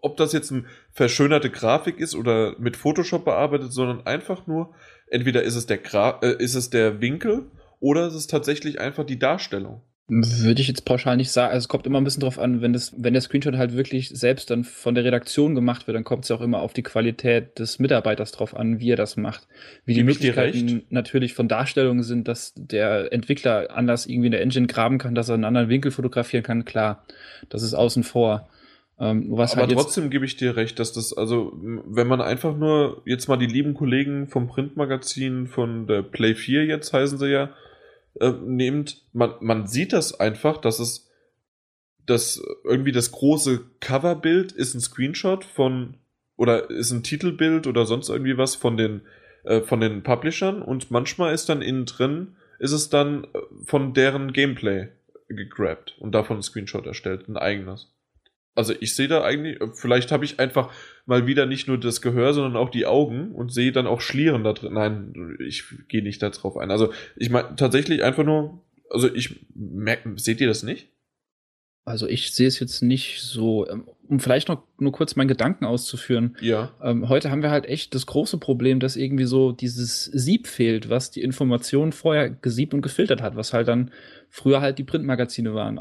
ob 0.01 0.17
das 0.17 0.33
jetzt 0.33 0.53
eine 0.53 0.65
verschönerte 0.93 1.51
Grafik 1.51 1.99
ist 1.99 2.15
oder 2.15 2.57
mit 2.59 2.77
Photoshop 2.77 3.25
bearbeitet, 3.25 3.73
sondern 3.73 4.07
einfach 4.07 4.47
nur, 4.47 4.75
entweder 5.09 5.43
ist 5.43 5.57
es 5.57 5.67
der, 5.67 5.79
Gra 5.79 6.19
äh, 6.23 6.43
ist 6.43 6.55
es 6.55 6.71
der 6.71 7.01
Winkel 7.01 7.51
oder 7.81 8.07
ist 8.07 8.15
es 8.15 8.27
tatsächlich 8.27 8.81
einfach 8.81 9.05
die 9.05 9.19
Darstellung. 9.19 9.83
Würde 10.07 10.61
ich 10.61 10.69
jetzt 10.69 10.85
pauschal 10.85 11.17
nicht 11.17 11.31
sagen. 11.31 11.53
Also 11.53 11.65
es 11.65 11.69
kommt 11.69 11.87
immer 11.87 11.99
ein 11.99 12.05
bisschen 12.05 12.21
drauf 12.21 12.39
an, 12.39 12.61
wenn, 12.61 12.75
das, 12.75 12.93
wenn 12.99 13.15
der 13.15 13.23
Screenshot 13.23 13.57
halt 13.57 13.75
wirklich 13.75 14.11
selbst 14.11 14.51
dann 14.51 14.63
von 14.63 14.95
der 14.95 15.05
Redaktion 15.05 15.55
gemacht 15.55 15.87
wird, 15.87 15.97
dann 15.97 16.05
kommt 16.05 16.25
es 16.25 16.29
ja 16.29 16.37
auch 16.37 16.43
immer 16.43 16.61
auf 16.61 16.75
die 16.75 16.83
Qualität 16.83 17.59
des 17.59 17.79
Mitarbeiters 17.79 18.33
drauf 18.33 18.55
an, 18.55 18.81
wie 18.81 18.91
er 18.91 18.97
das 18.97 19.17
macht. 19.17 19.49
Wie 19.87 19.95
die 19.95 20.01
Gib 20.01 20.09
Möglichkeiten 20.09 20.83
natürlich 20.91 21.33
von 21.33 21.49
Darstellungen 21.49 22.03
sind, 22.03 22.29
dass 22.29 22.53
der 22.55 23.15
Entwickler 23.15 23.69
anders 23.71 24.05
irgendwie 24.05 24.27
in 24.27 24.33
der 24.33 24.43
Engine 24.43 24.67
graben 24.67 24.99
kann, 24.99 25.15
dass 25.15 25.31
er 25.31 25.37
einen 25.37 25.45
anderen 25.45 25.71
Winkel 25.71 25.91
fotografieren 25.91 26.45
kann, 26.45 26.67
klar. 26.67 27.07
Das 27.49 27.63
ist 27.63 27.73
außen 27.73 28.03
vor. 28.05 28.51
Ähm, 29.01 29.27
was 29.31 29.53
Aber 29.53 29.63
halt 29.63 29.73
trotzdem 29.73 30.11
gebe 30.11 30.27
ich 30.27 30.37
dir 30.37 30.55
recht, 30.55 30.79
dass 30.79 30.93
das, 30.93 31.17
also, 31.17 31.53
wenn 31.57 32.07
man 32.07 32.21
einfach 32.21 32.55
nur 32.55 33.01
jetzt 33.07 33.27
mal 33.29 33.39
die 33.39 33.47
lieben 33.47 33.73
Kollegen 33.73 34.29
vom 34.29 34.49
Printmagazin 34.49 35.47
von 35.47 35.87
der 35.87 36.03
Play 36.03 36.35
4 36.35 36.67
jetzt 36.67 36.93
heißen 36.93 37.19
sie 37.19 37.31
ja, 37.31 37.51
äh, 38.21 38.31
nehmt, 38.31 39.03
man, 39.13 39.35
man 39.41 39.67
sieht 39.67 39.93
das 39.93 40.19
einfach, 40.19 40.59
dass 40.59 40.79
es 40.79 41.11
das 42.07 42.43
irgendwie 42.65 42.93
das 42.93 43.13
große 43.13 43.65
Coverbild 43.81 44.53
ist 44.53 44.75
ein 44.75 44.81
Screenshot 44.81 45.45
von 45.45 45.97
oder 46.37 46.69
ist 46.69 46.91
ein 46.91 47.03
Titelbild 47.03 47.67
oder 47.67 47.87
sonst 47.87 48.11
irgendwie 48.11 48.37
was 48.37 48.55
von 48.57 48.77
den 48.77 49.03
äh, 49.45 49.63
von 49.63 49.81
den 49.81 50.03
Publishern 50.03 50.61
und 50.63 50.91
manchmal 50.91 51.33
ist 51.33 51.49
dann 51.49 51.63
innen 51.63 51.87
drin 51.87 52.37
ist 52.59 52.73
es 52.73 52.91
dann 52.91 53.25
äh, 53.25 53.39
von 53.65 53.95
deren 53.95 54.33
Gameplay 54.33 54.89
gegrabt 55.29 55.97
und 55.99 56.13
davon 56.13 56.39
ein 56.39 56.43
Screenshot 56.43 56.87
erstellt, 56.87 57.29
ein 57.29 57.37
eigenes. 57.37 57.93
Also 58.55 58.73
ich 58.79 58.95
sehe 58.95 59.09
da 59.09 59.23
eigentlich, 59.23 59.59
vielleicht 59.75 60.13
habe 60.13 60.25
ich 60.25 60.39
einfach 60.39 60.73
mal 61.07 61.27
wieder 61.27 61.47
nicht 61.47 61.67
nur 61.67 61.79
das 61.79 62.01
Gehör, 62.01 62.33
sondern 62.33 62.57
auch 62.57 62.71
die 62.71 62.87
Augen 62.87 63.33
und 63.33 63.53
sehe 63.53 63.73
dann 63.73 63.87
auch 63.87 64.01
Schlieren 64.01 64.45
da 64.45 64.53
drin. 64.53 64.75
Nein, 64.75 65.37
ich 65.41 65.65
gehe 65.89 66.03
nicht 66.03 66.23
darauf 66.23 66.57
ein. 66.57 66.71
Also 66.71 66.93
ich 67.17 67.31
meine 67.31 67.57
tatsächlich 67.57 68.05
einfach 68.05 68.25
nur, 68.25 68.63
also 68.91 69.13
ich 69.13 69.45
merke, 69.55 70.13
seht 70.17 70.41
ihr 70.41 70.47
das 70.47 70.63
nicht? 70.63 70.89
Also 71.87 72.09
ich 72.09 72.33
sehe 72.33 72.49
es 72.49 72.59
jetzt 72.61 72.83
nicht 72.83 73.21
so, 73.21 73.69
ähm, 73.69 73.87
um 74.09 74.19
vielleicht 74.19 74.49
noch 74.49 74.63
nur 74.79 74.93
kurz 74.93 75.17
meinen 75.17 75.29
Gedanken 75.29 75.67
auszuführen. 75.67 76.35
Ja. 76.41 76.71
Ähm, 76.83 77.11
heute 77.11 77.31
haben 77.31 77.43
wir 77.43 77.51
halt 77.51 77.67
echt 77.67 77.95
das 77.95 78.07
große 78.07 78.39
Problem, 78.39 78.81
dass 78.81 78.97
irgendwie 78.97 79.25
so 79.25 79.53
dieses 79.53 80.05
Sieb 80.05 80.47
fehlt, 80.47 80.89
was 80.89 81.11
die 81.11 81.21
Informationen 81.21 81.93
vorher 81.93 82.31
gesiebt 82.31 82.73
und 82.73 82.81
gefiltert 82.81 83.21
hat, 83.21 83.37
was 83.37 83.53
halt 83.53 83.69
dann 83.69 83.91
früher 84.31 84.63
halt 84.63 84.79
die 84.79 84.85
Printmagazine 84.85 85.55
waren. 85.55 85.77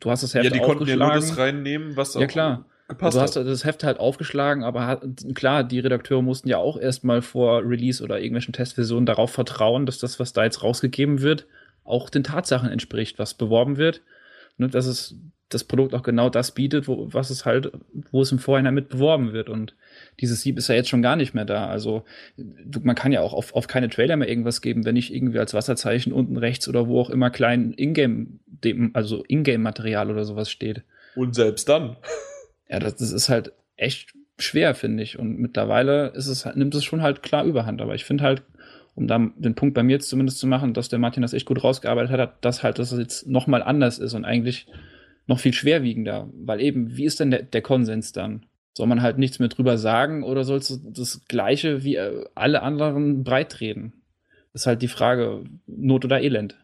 Du 0.00 0.10
hast 0.10 0.22
das 0.22 0.34
Heft 0.34 0.46
Ja, 0.46 0.50
die 0.50 0.60
konnten 0.60 0.86
ja 0.86 0.96
nur 0.96 1.12
das 1.12 1.36
reinnehmen, 1.36 1.96
was 1.96 2.14
ja, 2.14 2.26
klar. 2.26 2.64
gepasst 2.88 3.18
hat. 3.18 3.36
Du 3.36 3.40
hast 3.40 3.46
das 3.46 3.64
Heft 3.66 3.84
halt 3.84 4.00
aufgeschlagen, 4.00 4.64
aber 4.64 4.86
hat, 4.86 5.04
klar, 5.34 5.64
die 5.64 5.80
Redakteure 5.80 6.22
mussten 6.22 6.48
ja 6.48 6.56
auch 6.56 6.78
erstmal 6.78 7.20
vor 7.20 7.62
Release 7.62 8.02
oder 8.02 8.18
irgendwelchen 8.18 8.54
Testversionen 8.54 9.04
darauf 9.04 9.30
vertrauen, 9.30 9.84
dass 9.84 9.98
das, 9.98 10.18
was 10.18 10.32
da 10.32 10.44
jetzt 10.44 10.62
rausgegeben 10.62 11.20
wird, 11.20 11.46
auch 11.84 12.08
den 12.08 12.24
Tatsachen 12.24 12.70
entspricht, 12.70 13.18
was 13.18 13.34
beworben 13.34 13.76
wird. 13.76 14.00
Ne, 14.58 14.68
dass 14.68 14.86
es 14.86 15.16
das 15.54 15.64
Produkt 15.64 15.94
auch 15.94 16.02
genau 16.02 16.28
das 16.28 16.52
bietet, 16.52 16.88
wo, 16.88 17.12
was 17.12 17.30
es 17.30 17.44
halt, 17.44 17.72
wo 18.10 18.22
es 18.22 18.32
im 18.32 18.38
Vorhinein 18.38 18.74
mit 18.74 18.88
beworben 18.88 19.32
wird. 19.32 19.48
Und 19.48 19.74
dieses 20.20 20.42
Sieb 20.42 20.58
ist 20.58 20.68
ja 20.68 20.74
jetzt 20.74 20.88
schon 20.88 21.02
gar 21.02 21.16
nicht 21.16 21.34
mehr 21.34 21.44
da. 21.44 21.66
Also 21.66 22.04
du, 22.36 22.80
man 22.80 22.96
kann 22.96 23.12
ja 23.12 23.20
auch 23.20 23.32
auf, 23.32 23.54
auf 23.54 23.66
keine 23.66 23.88
Trailer 23.88 24.16
mehr 24.16 24.28
irgendwas 24.28 24.60
geben, 24.60 24.84
wenn 24.84 24.94
nicht 24.94 25.14
irgendwie 25.14 25.38
als 25.38 25.54
Wasserzeichen 25.54 26.12
unten 26.12 26.36
rechts 26.36 26.68
oder 26.68 26.88
wo 26.88 27.00
auch 27.00 27.10
immer 27.10 27.30
klein 27.30 27.72
Ingame, 27.76 28.26
also 28.92 29.24
Ingame-Material 29.26 30.10
oder 30.10 30.24
sowas 30.24 30.50
steht. 30.50 30.82
Und 31.14 31.34
selbst 31.34 31.68
dann. 31.68 31.96
Ja, 32.68 32.78
das, 32.78 32.96
das 32.96 33.12
ist 33.12 33.28
halt 33.28 33.52
echt 33.76 34.14
schwer, 34.38 34.74
finde 34.74 35.02
ich. 35.02 35.18
Und 35.18 35.38
mittlerweile 35.38 36.08
ist 36.14 36.26
es, 36.26 36.46
nimmt 36.54 36.74
es 36.74 36.84
schon 36.84 37.02
halt 37.02 37.22
klar 37.22 37.44
überhand. 37.44 37.82
Aber 37.82 37.94
ich 37.94 38.06
finde 38.06 38.24
halt, 38.24 38.42
um 38.94 39.06
da 39.06 39.18
den 39.36 39.54
Punkt 39.54 39.74
bei 39.74 39.82
mir 39.82 39.92
jetzt 39.92 40.08
zumindest 40.08 40.38
zu 40.38 40.46
machen, 40.46 40.74
dass 40.74 40.88
der 40.88 40.98
Martin 40.98 41.22
das 41.22 41.32
echt 41.32 41.46
gut 41.46 41.62
rausgearbeitet 41.62 42.18
hat, 42.18 42.44
dass 42.44 42.62
halt, 42.62 42.78
dass 42.78 42.92
es 42.92 42.98
jetzt 42.98 43.26
nochmal 43.26 43.62
anders 43.62 43.98
ist 43.98 44.14
und 44.14 44.24
eigentlich 44.24 44.66
noch 45.32 45.40
viel 45.40 45.54
schwerwiegender. 45.54 46.28
Weil 46.34 46.60
eben, 46.60 46.96
wie 46.96 47.06
ist 47.06 47.18
denn 47.18 47.30
der, 47.30 47.42
der 47.42 47.62
Konsens 47.62 48.12
dann? 48.12 48.44
Soll 48.76 48.86
man 48.86 49.02
halt 49.02 49.18
nichts 49.18 49.38
mehr 49.38 49.48
drüber 49.48 49.78
sagen 49.78 50.22
oder 50.22 50.44
sollst 50.44 50.70
du 50.70 50.76
das 50.76 51.24
Gleiche 51.26 51.84
wie 51.84 51.96
äh, 51.96 52.24
alle 52.34 52.62
anderen 52.62 53.24
breitreden? 53.24 53.94
Das 54.52 54.62
ist 54.62 54.66
halt 54.66 54.82
die 54.82 54.88
Frage, 54.88 55.44
Not 55.66 56.04
oder 56.04 56.20
Elend. 56.20 56.58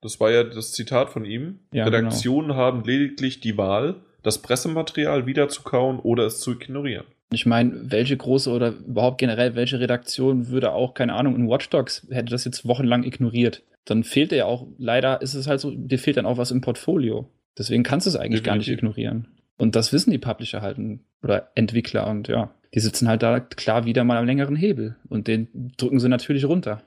Das 0.00 0.20
war 0.20 0.30
ja 0.30 0.44
das 0.44 0.72
Zitat 0.72 1.10
von 1.10 1.24
ihm. 1.24 1.60
Ja, 1.72 1.84
Redaktionen 1.84 2.48
genau. 2.48 2.60
haben 2.60 2.84
lediglich 2.84 3.40
die 3.40 3.56
Wahl, 3.56 3.96
das 4.22 4.38
Pressematerial 4.42 5.26
wieder 5.26 5.48
zu 5.48 5.62
kauen 5.62 5.98
oder 5.98 6.26
es 6.26 6.40
zu 6.40 6.52
ignorieren. 6.52 7.06
Ich 7.32 7.46
meine, 7.46 7.90
welche 7.90 8.16
große 8.16 8.50
oder 8.50 8.68
überhaupt 8.68 9.18
generell 9.18 9.56
welche 9.56 9.80
Redaktion 9.80 10.48
würde 10.48 10.72
auch, 10.72 10.94
keine 10.94 11.14
Ahnung, 11.14 11.34
in 11.34 11.48
Watch 11.48 11.68
Dogs 11.70 12.06
hätte 12.10 12.30
das 12.30 12.44
jetzt 12.44 12.66
wochenlang 12.66 13.02
ignoriert. 13.02 13.62
Dann 13.86 14.04
fehlt 14.04 14.30
ja 14.30 14.44
auch, 14.44 14.66
leider 14.78 15.20
ist 15.20 15.34
es 15.34 15.48
halt 15.48 15.60
so, 15.60 15.72
dir 15.72 15.98
fehlt 15.98 16.16
dann 16.16 16.26
auch 16.26 16.38
was 16.38 16.52
im 16.52 16.60
Portfolio. 16.60 17.28
Deswegen 17.58 17.82
kannst 17.82 18.06
du 18.06 18.10
es 18.10 18.16
eigentlich 18.16 18.42
Definitiv. 18.42 18.46
gar 18.46 18.56
nicht 18.56 18.68
ignorieren. 18.68 19.28
Und 19.56 19.76
das 19.76 19.92
wissen 19.92 20.10
die 20.10 20.18
Publisher 20.18 20.62
halt 20.62 20.78
oder 21.22 21.50
Entwickler 21.54 22.08
und 22.08 22.28
ja, 22.28 22.52
die 22.74 22.80
sitzen 22.80 23.08
halt 23.08 23.22
da 23.22 23.38
klar 23.38 23.84
wieder 23.84 24.04
mal 24.04 24.16
am 24.16 24.26
längeren 24.26 24.56
Hebel 24.56 24.96
und 25.08 25.28
den 25.28 25.72
drücken 25.76 26.00
sie 26.00 26.08
natürlich 26.08 26.44
runter. 26.44 26.82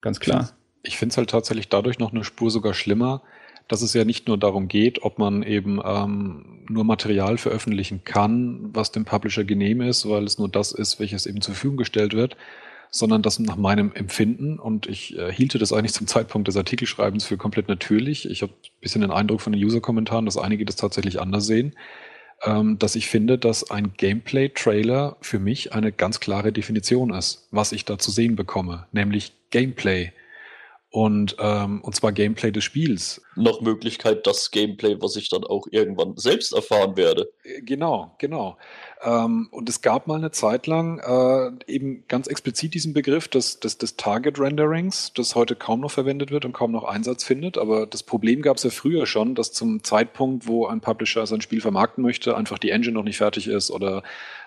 Ganz 0.00 0.20
klar. 0.20 0.50
Ich 0.82 0.96
finde 0.96 1.12
es 1.12 1.16
halt 1.18 1.30
tatsächlich 1.30 1.68
dadurch 1.68 1.98
noch 1.98 2.12
eine 2.12 2.24
Spur 2.24 2.50
sogar 2.50 2.72
schlimmer, 2.72 3.22
dass 3.68 3.82
es 3.82 3.94
ja 3.94 4.04
nicht 4.04 4.28
nur 4.28 4.38
darum 4.38 4.68
geht, 4.68 5.02
ob 5.02 5.18
man 5.18 5.42
eben 5.42 5.80
ähm, 5.84 6.64
nur 6.68 6.84
Material 6.84 7.36
veröffentlichen 7.36 8.02
kann, 8.04 8.70
was 8.72 8.92
dem 8.92 9.04
Publisher 9.04 9.44
genehm 9.44 9.80
ist, 9.80 10.08
weil 10.08 10.24
es 10.24 10.38
nur 10.38 10.48
das 10.48 10.72
ist, 10.72 10.98
welches 11.00 11.26
eben 11.26 11.40
zur 11.40 11.54
Verfügung 11.54 11.76
gestellt 11.76 12.14
wird, 12.14 12.36
sondern 12.90 13.22
dass 13.22 13.38
nach 13.38 13.56
meinem 13.56 13.92
Empfinden, 13.92 14.58
und 14.58 14.86
ich 14.86 15.16
äh, 15.16 15.32
hielte 15.32 15.58
das 15.58 15.72
eigentlich 15.72 15.92
zum 15.92 16.06
Zeitpunkt 16.06 16.48
des 16.48 16.56
Artikelschreibens 16.56 17.24
für 17.24 17.36
komplett 17.36 17.68
natürlich, 17.68 18.28
ich 18.28 18.42
habe 18.42 18.52
ein 18.52 18.80
bisschen 18.80 19.00
den 19.02 19.10
Eindruck 19.10 19.40
von 19.40 19.52
den 19.52 19.62
User-Kommentaren, 19.62 20.24
dass 20.24 20.36
einige 20.36 20.64
das 20.64 20.76
tatsächlich 20.76 21.20
anders 21.20 21.46
sehen, 21.46 21.74
ähm, 22.42 22.78
dass 22.78 22.96
ich 22.96 23.08
finde, 23.08 23.38
dass 23.38 23.70
ein 23.70 23.92
Gameplay-Trailer 23.96 25.16
für 25.20 25.38
mich 25.38 25.72
eine 25.72 25.92
ganz 25.92 26.20
klare 26.20 26.52
Definition 26.52 27.12
ist, 27.12 27.46
was 27.50 27.72
ich 27.72 27.84
da 27.84 27.98
zu 27.98 28.10
sehen 28.10 28.36
bekomme, 28.36 28.86
nämlich 28.92 29.32
Gameplay. 29.50 30.12
Und, 30.92 31.36
ähm, 31.38 31.82
und 31.82 31.94
zwar 31.94 32.10
Gameplay 32.10 32.50
des 32.50 32.64
Spiels. 32.64 33.22
Noch 33.36 33.60
Möglichkeit, 33.60 34.26
das 34.26 34.50
Gameplay, 34.50 34.96
was 35.00 35.14
ich 35.14 35.28
dann 35.28 35.44
auch 35.44 35.68
irgendwann 35.70 36.16
selbst 36.16 36.52
erfahren 36.52 36.96
werde. 36.96 37.30
Äh, 37.44 37.62
genau, 37.62 38.16
genau. 38.18 38.56
Ähm, 39.00 39.46
und 39.52 39.68
es 39.68 39.82
gab 39.82 40.08
mal 40.08 40.16
eine 40.16 40.32
Zeit 40.32 40.66
lang 40.66 40.98
äh, 40.98 41.72
eben 41.72 42.02
ganz 42.08 42.26
explizit 42.26 42.74
diesen 42.74 42.92
Begriff 42.92 43.28
des, 43.28 43.60
des, 43.60 43.78
des 43.78 43.96
Target 43.96 44.40
Renderings, 44.40 45.12
das 45.14 45.36
heute 45.36 45.54
kaum 45.54 45.78
noch 45.78 45.92
verwendet 45.92 46.32
wird 46.32 46.44
und 46.44 46.54
kaum 46.54 46.72
noch 46.72 46.82
Einsatz 46.82 47.22
findet. 47.22 47.56
Aber 47.56 47.86
das 47.86 48.02
Problem 48.02 48.42
gab 48.42 48.56
es 48.56 48.64
ja 48.64 48.70
früher 48.70 49.06
schon, 49.06 49.36
dass 49.36 49.52
zum 49.52 49.84
Zeitpunkt, 49.84 50.48
wo 50.48 50.66
ein 50.66 50.80
Publisher 50.80 51.24
sein 51.24 51.40
Spiel 51.40 51.60
vermarkten 51.60 52.02
möchte, 52.02 52.36
einfach 52.36 52.58
die 52.58 52.70
Engine 52.70 52.94
noch 52.94 53.04
nicht 53.04 53.18
fertig 53.18 53.46
ist 53.46 53.70
oder 53.70 54.02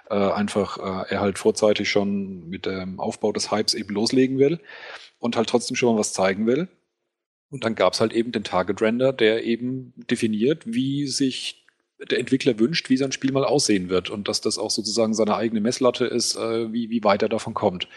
äh, 0.10 0.16
einfach 0.16 0.78
äh, 0.78 1.14
er 1.14 1.22
halt 1.22 1.40
vorzeitig 1.40 1.90
schon 1.90 2.50
mit 2.50 2.66
dem 2.66 3.00
Aufbau 3.00 3.32
des 3.32 3.50
Hypes 3.50 3.76
eben 3.76 3.94
loslegen 3.94 4.40
will 4.40 4.60
und 5.24 5.38
halt 5.38 5.48
trotzdem 5.48 5.78
schon 5.78 5.94
mal 5.94 6.00
was 6.00 6.12
zeigen 6.12 6.46
will. 6.46 6.68
Und 7.50 7.64
dann 7.64 7.76
gab 7.76 7.94
es 7.94 8.02
halt 8.02 8.12
eben 8.12 8.34
den 8.34 8.44
Target 8.44 8.82
Render, 8.82 9.14
der 9.14 9.46
eben 9.46 9.94
definiert, 10.10 10.64
wie 10.66 11.08
sich 11.08 11.66
der 12.10 12.20
Entwickler 12.20 12.60
wünscht, 12.60 12.90
wie 12.90 12.98
sein 12.98 13.14
Spiel 13.14 13.32
mal 13.32 13.46
aussehen 13.46 13.88
wird 13.88 14.10
und 14.10 14.28
dass 14.28 14.42
das 14.42 14.58
auch 14.58 14.70
sozusagen 14.70 15.14
seine 15.14 15.36
eigene 15.36 15.62
Messlatte 15.62 16.06
ist, 16.06 16.36
äh, 16.36 16.74
wie, 16.74 16.90
wie 16.90 17.06
weit 17.06 17.22
er 17.22 17.30
davon 17.30 17.54
kommt. 17.54 17.88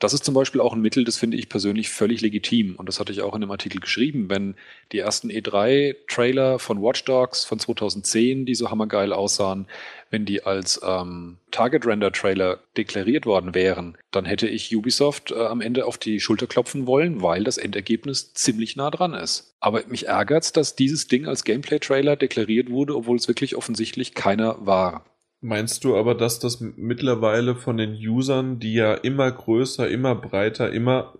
Das 0.00 0.12
ist 0.12 0.24
zum 0.24 0.34
Beispiel 0.34 0.60
auch 0.60 0.74
ein 0.74 0.80
Mittel, 0.80 1.04
das 1.04 1.16
finde 1.16 1.36
ich 1.36 1.48
persönlich 1.48 1.88
völlig 1.88 2.20
legitim. 2.20 2.74
Und 2.76 2.88
das 2.88 2.98
hatte 2.98 3.12
ich 3.12 3.22
auch 3.22 3.34
in 3.34 3.40
dem 3.40 3.50
Artikel 3.50 3.80
geschrieben. 3.80 4.28
Wenn 4.28 4.56
die 4.92 4.98
ersten 4.98 5.30
E3-Trailer 5.30 6.58
von 6.58 6.82
Watch 6.82 7.04
Dogs 7.04 7.44
von 7.44 7.58
2010, 7.58 8.44
die 8.44 8.54
so 8.54 8.70
hammergeil 8.70 9.12
aussahen, 9.12 9.66
wenn 10.10 10.24
die 10.24 10.44
als 10.44 10.80
ähm, 10.84 11.38
Target-Render-Trailer 11.52 12.60
deklariert 12.76 13.24
worden 13.24 13.54
wären, 13.54 13.96
dann 14.10 14.24
hätte 14.24 14.48
ich 14.48 14.74
Ubisoft 14.76 15.30
äh, 15.30 15.46
am 15.46 15.60
Ende 15.60 15.86
auf 15.86 15.96
die 15.96 16.20
Schulter 16.20 16.46
klopfen 16.46 16.86
wollen, 16.86 17.22
weil 17.22 17.44
das 17.44 17.56
Endergebnis 17.56 18.32
ziemlich 18.34 18.76
nah 18.76 18.90
dran 18.90 19.14
ist. 19.14 19.54
Aber 19.60 19.82
mich 19.86 20.06
ärgert's, 20.06 20.52
dass 20.52 20.76
dieses 20.76 21.06
Ding 21.06 21.26
als 21.26 21.44
Gameplay-Trailer 21.44 22.16
deklariert 22.16 22.70
wurde, 22.70 22.96
obwohl 22.96 23.16
es 23.16 23.28
wirklich 23.28 23.56
offensichtlich 23.56 24.14
keiner 24.14 24.56
war. 24.66 25.04
Meinst 25.46 25.84
du 25.84 25.94
aber, 25.94 26.14
dass 26.14 26.38
das 26.38 26.62
mittlerweile 26.62 27.54
von 27.54 27.76
den 27.76 27.92
Usern, 27.92 28.60
die 28.60 28.72
ja 28.72 28.94
immer 28.94 29.30
größer, 29.30 29.86
immer 29.90 30.14
breiter, 30.14 30.72
immer, 30.72 31.18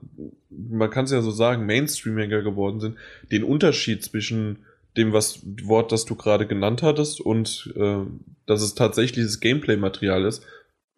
man 0.48 0.88
kann 0.88 1.04
es 1.04 1.10
ja 1.10 1.20
so 1.20 1.30
sagen, 1.30 1.66
Mainstreamiger 1.66 2.40
geworden 2.40 2.80
sind, 2.80 2.96
den 3.30 3.44
Unterschied 3.44 4.02
zwischen 4.02 4.60
dem 4.96 5.12
was 5.12 5.42
Wort, 5.64 5.92
das 5.92 6.06
du 6.06 6.14
gerade 6.14 6.46
genannt 6.46 6.82
hattest 6.82 7.20
und 7.20 7.70
äh, 7.76 7.98
dass 8.46 8.62
es 8.62 8.74
tatsächlich 8.74 9.26
das 9.26 9.40
Gameplay-Material 9.40 10.24
ist, 10.24 10.42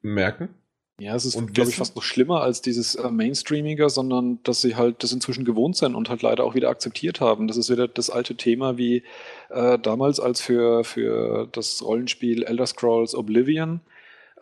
merken? 0.03 0.51
Ja, 0.99 1.15
es 1.15 1.27
ist, 1.27 1.35
glaube 1.53 1.69
ich, 1.69 1.77
fast 1.77 1.95
noch 1.95 2.03
schlimmer 2.03 2.41
als 2.41 2.63
dieses 2.63 2.95
äh, 2.95 3.11
Mainstreamiger, 3.11 3.91
sondern 3.91 4.39
dass 4.45 4.63
sie 4.63 4.77
halt 4.77 5.03
das 5.03 5.13
inzwischen 5.13 5.45
gewohnt 5.45 5.77
sind 5.77 5.95
und 5.95 6.09
halt 6.09 6.23
leider 6.23 6.43
auch 6.45 6.55
wieder 6.55 6.71
akzeptiert 6.71 7.21
haben. 7.21 7.49
Das 7.49 7.59
ist 7.59 7.69
wieder 7.69 7.87
das 7.87 8.09
alte 8.09 8.35
Thema 8.35 8.79
wie 8.79 9.03
äh, 9.51 9.79
damals, 9.79 10.21
als 10.21 10.41
für, 10.41 10.85
für 10.85 11.49
das 11.53 11.85
Rollenspiel 11.85 12.45
Elder 12.45 12.65
Scrolls 12.65 13.15
Oblivion 13.15 13.81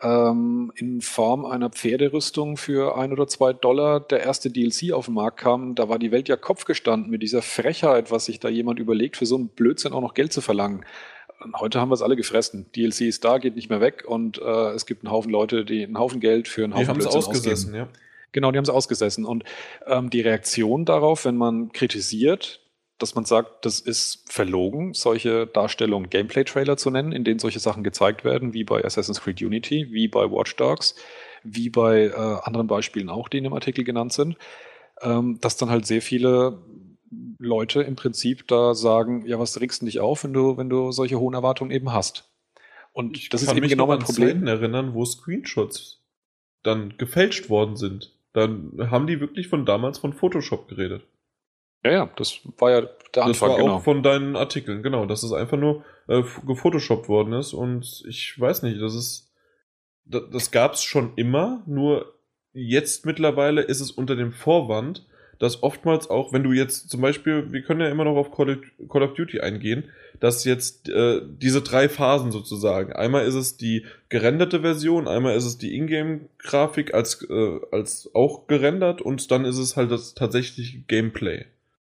ähm, 0.01 0.71
in 0.77 1.01
Form 1.01 1.45
einer 1.45 1.69
Pferderüstung 1.69 2.55
für 2.55 2.97
ein 2.97 3.11
oder 3.11 3.27
zwei 3.27 3.51
Dollar 3.51 3.99
der 3.99 4.21
erste 4.21 4.49
DLC 4.49 4.93
auf 4.93 5.05
den 5.05 5.15
Markt 5.15 5.41
kam. 5.41 5.75
Da 5.75 5.89
war 5.89 5.99
die 5.99 6.11
Welt 6.11 6.29
ja 6.29 6.37
Kopf 6.37 6.63
gestanden 6.63 7.11
mit 7.11 7.21
dieser 7.21 7.41
Frechheit, 7.41 8.11
was 8.11 8.25
sich 8.25 8.39
da 8.39 8.47
jemand 8.47 8.79
überlegt, 8.79 9.17
für 9.17 9.25
so 9.25 9.35
einen 9.35 9.49
Blödsinn 9.49 9.91
auch 9.91 10.01
noch 10.01 10.13
Geld 10.13 10.31
zu 10.31 10.39
verlangen 10.39 10.85
heute 11.59 11.79
haben 11.79 11.89
wir 11.89 11.95
es 11.95 12.01
alle 12.01 12.15
gefressen. 12.15 12.65
DLC 12.75 13.01
ist 13.01 13.23
da, 13.23 13.37
geht 13.37 13.55
nicht 13.55 13.69
mehr 13.69 13.81
weg 13.81 14.03
und 14.07 14.37
äh, 14.37 14.71
es 14.71 14.85
gibt 14.85 15.03
einen 15.03 15.11
Haufen 15.11 15.31
Leute, 15.31 15.65
die 15.65 15.83
einen 15.83 15.97
Haufen 15.97 16.19
Geld 16.19 16.47
für 16.47 16.63
einen 16.63 16.73
Haufen 16.73 16.85
die 16.85 16.89
haben 16.89 16.99
es 16.99 17.07
ausgesessen, 17.07 17.69
ausgeben. 17.69 17.89
ja. 17.93 17.99
Genau, 18.31 18.51
die 18.51 18.57
haben 18.57 18.65
es 18.65 18.69
ausgesessen. 18.69 19.23
Und 19.25 19.45
ähm, 19.87 20.09
die 20.09 20.21
Reaktion 20.21 20.83
darauf, 20.83 21.23
wenn 21.23 21.37
man 21.37 21.71
kritisiert, 21.71 22.59
dass 22.97 23.15
man 23.15 23.25
sagt, 23.25 23.65
das 23.65 23.79
ist 23.79 24.31
verlogen, 24.31 24.93
solche 24.93 25.47
Darstellungen 25.47 26.09
Gameplay-Trailer 26.09 26.77
zu 26.77 26.89
nennen, 26.89 27.11
in 27.11 27.23
denen 27.23 27.39
solche 27.39 27.59
Sachen 27.59 27.83
gezeigt 27.83 28.23
werden, 28.23 28.53
wie 28.53 28.63
bei 28.63 28.83
Assassin's 28.83 29.21
Creed 29.21 29.41
Unity, 29.41 29.87
wie 29.91 30.07
bei 30.07 30.29
Watch 30.31 30.55
Dogs, 30.55 30.95
wie 31.43 31.69
bei 31.69 32.07
äh, 32.07 32.13
anderen 32.13 32.67
Beispielen 32.67 33.09
auch, 33.09 33.29
die 33.29 33.37
in 33.37 33.43
dem 33.45 33.53
Artikel 33.53 33.83
genannt 33.83 34.13
sind, 34.13 34.37
ähm, 35.01 35.39
dass 35.41 35.57
dann 35.57 35.69
halt 35.69 35.85
sehr 35.85 36.01
viele 36.01 36.59
Leute 37.39 37.81
im 37.81 37.95
Prinzip 37.95 38.47
da 38.47 38.73
sagen, 38.73 39.25
ja, 39.25 39.39
was 39.39 39.59
regst 39.59 39.81
du 39.81 39.85
dich 39.85 39.99
auf, 39.99 40.23
wenn 40.23 40.33
du, 40.33 40.57
wenn 40.57 40.69
du 40.69 40.91
solche 40.91 41.19
hohen 41.19 41.33
Erwartungen 41.33 41.71
eben 41.71 41.91
hast? 41.91 42.31
Und 42.93 43.17
ich 43.17 43.29
das 43.29 43.43
ist 43.43 43.53
eben 43.53 43.67
genau 43.67 43.87
mein 43.87 43.99
Problem. 43.99 44.29
Zeiten 44.29 44.47
erinnern, 44.47 44.93
wo 44.93 45.05
Screenshots 45.05 46.01
dann 46.63 46.97
gefälscht 46.97 47.49
worden 47.49 47.75
sind. 47.75 48.13
Dann 48.33 48.71
haben 48.89 49.07
die 49.07 49.19
wirklich 49.19 49.47
von 49.47 49.65
damals 49.65 49.99
von 49.99 50.13
Photoshop 50.13 50.67
geredet. 50.67 51.03
Ja, 51.83 51.91
ja, 51.91 52.09
das 52.15 52.39
war 52.57 52.71
ja 52.71 52.81
der 52.81 53.25
Anfang, 53.25 53.31
Das 53.31 53.41
war 53.41 53.57
genau. 53.57 53.75
auch 53.75 53.83
von 53.83 54.01
deinen 54.01 54.35
Artikeln, 54.35 54.81
genau, 54.81 55.05
dass 55.05 55.23
es 55.23 55.31
einfach 55.31 55.57
nur 55.57 55.83
äh, 56.07 56.23
gefotoshoppt 56.45 57.07
worden 57.07 57.33
ist 57.33 57.53
und 57.53 58.03
ich 58.07 58.39
weiß 58.39 58.63
nicht, 58.63 58.81
das 58.81 58.95
ist, 58.95 59.31
das, 60.03 60.23
das 60.31 60.51
gab 60.51 60.73
es 60.73 60.83
schon 60.83 61.13
immer, 61.15 61.61
nur 61.67 62.15
jetzt 62.53 63.05
mittlerweile 63.05 63.61
ist 63.61 63.81
es 63.81 63.91
unter 63.91 64.15
dem 64.15 64.31
Vorwand, 64.31 65.05
dass 65.39 65.63
oftmals 65.63 66.09
auch, 66.09 66.33
wenn 66.33 66.43
du 66.43 66.51
jetzt 66.51 66.89
zum 66.89 67.01
Beispiel, 67.01 67.51
wir 67.51 67.61
können 67.61 67.81
ja 67.81 67.89
immer 67.89 68.05
noch 68.05 68.15
auf 68.15 68.31
Call 68.31 68.49
of, 68.51 68.89
Call 68.89 69.03
of 69.03 69.13
Duty 69.13 69.41
eingehen, 69.41 69.85
dass 70.19 70.45
jetzt 70.45 70.89
äh, 70.89 71.21
diese 71.23 71.61
drei 71.61 71.89
Phasen 71.89 72.31
sozusagen, 72.31 72.93
einmal 72.93 73.25
ist 73.25 73.35
es 73.35 73.57
die 73.57 73.85
gerenderte 74.09 74.61
Version, 74.61 75.07
einmal 75.07 75.35
ist 75.35 75.45
es 75.45 75.57
die 75.57 75.75
Ingame-Grafik 75.75 76.93
als, 76.93 77.21
äh, 77.29 77.59
als 77.71 78.09
auch 78.13 78.47
gerendert 78.47 79.01
und 79.01 79.29
dann 79.31 79.45
ist 79.45 79.57
es 79.57 79.75
halt 79.75 79.91
das 79.91 80.13
tatsächliche 80.13 80.79
Gameplay. 80.87 81.45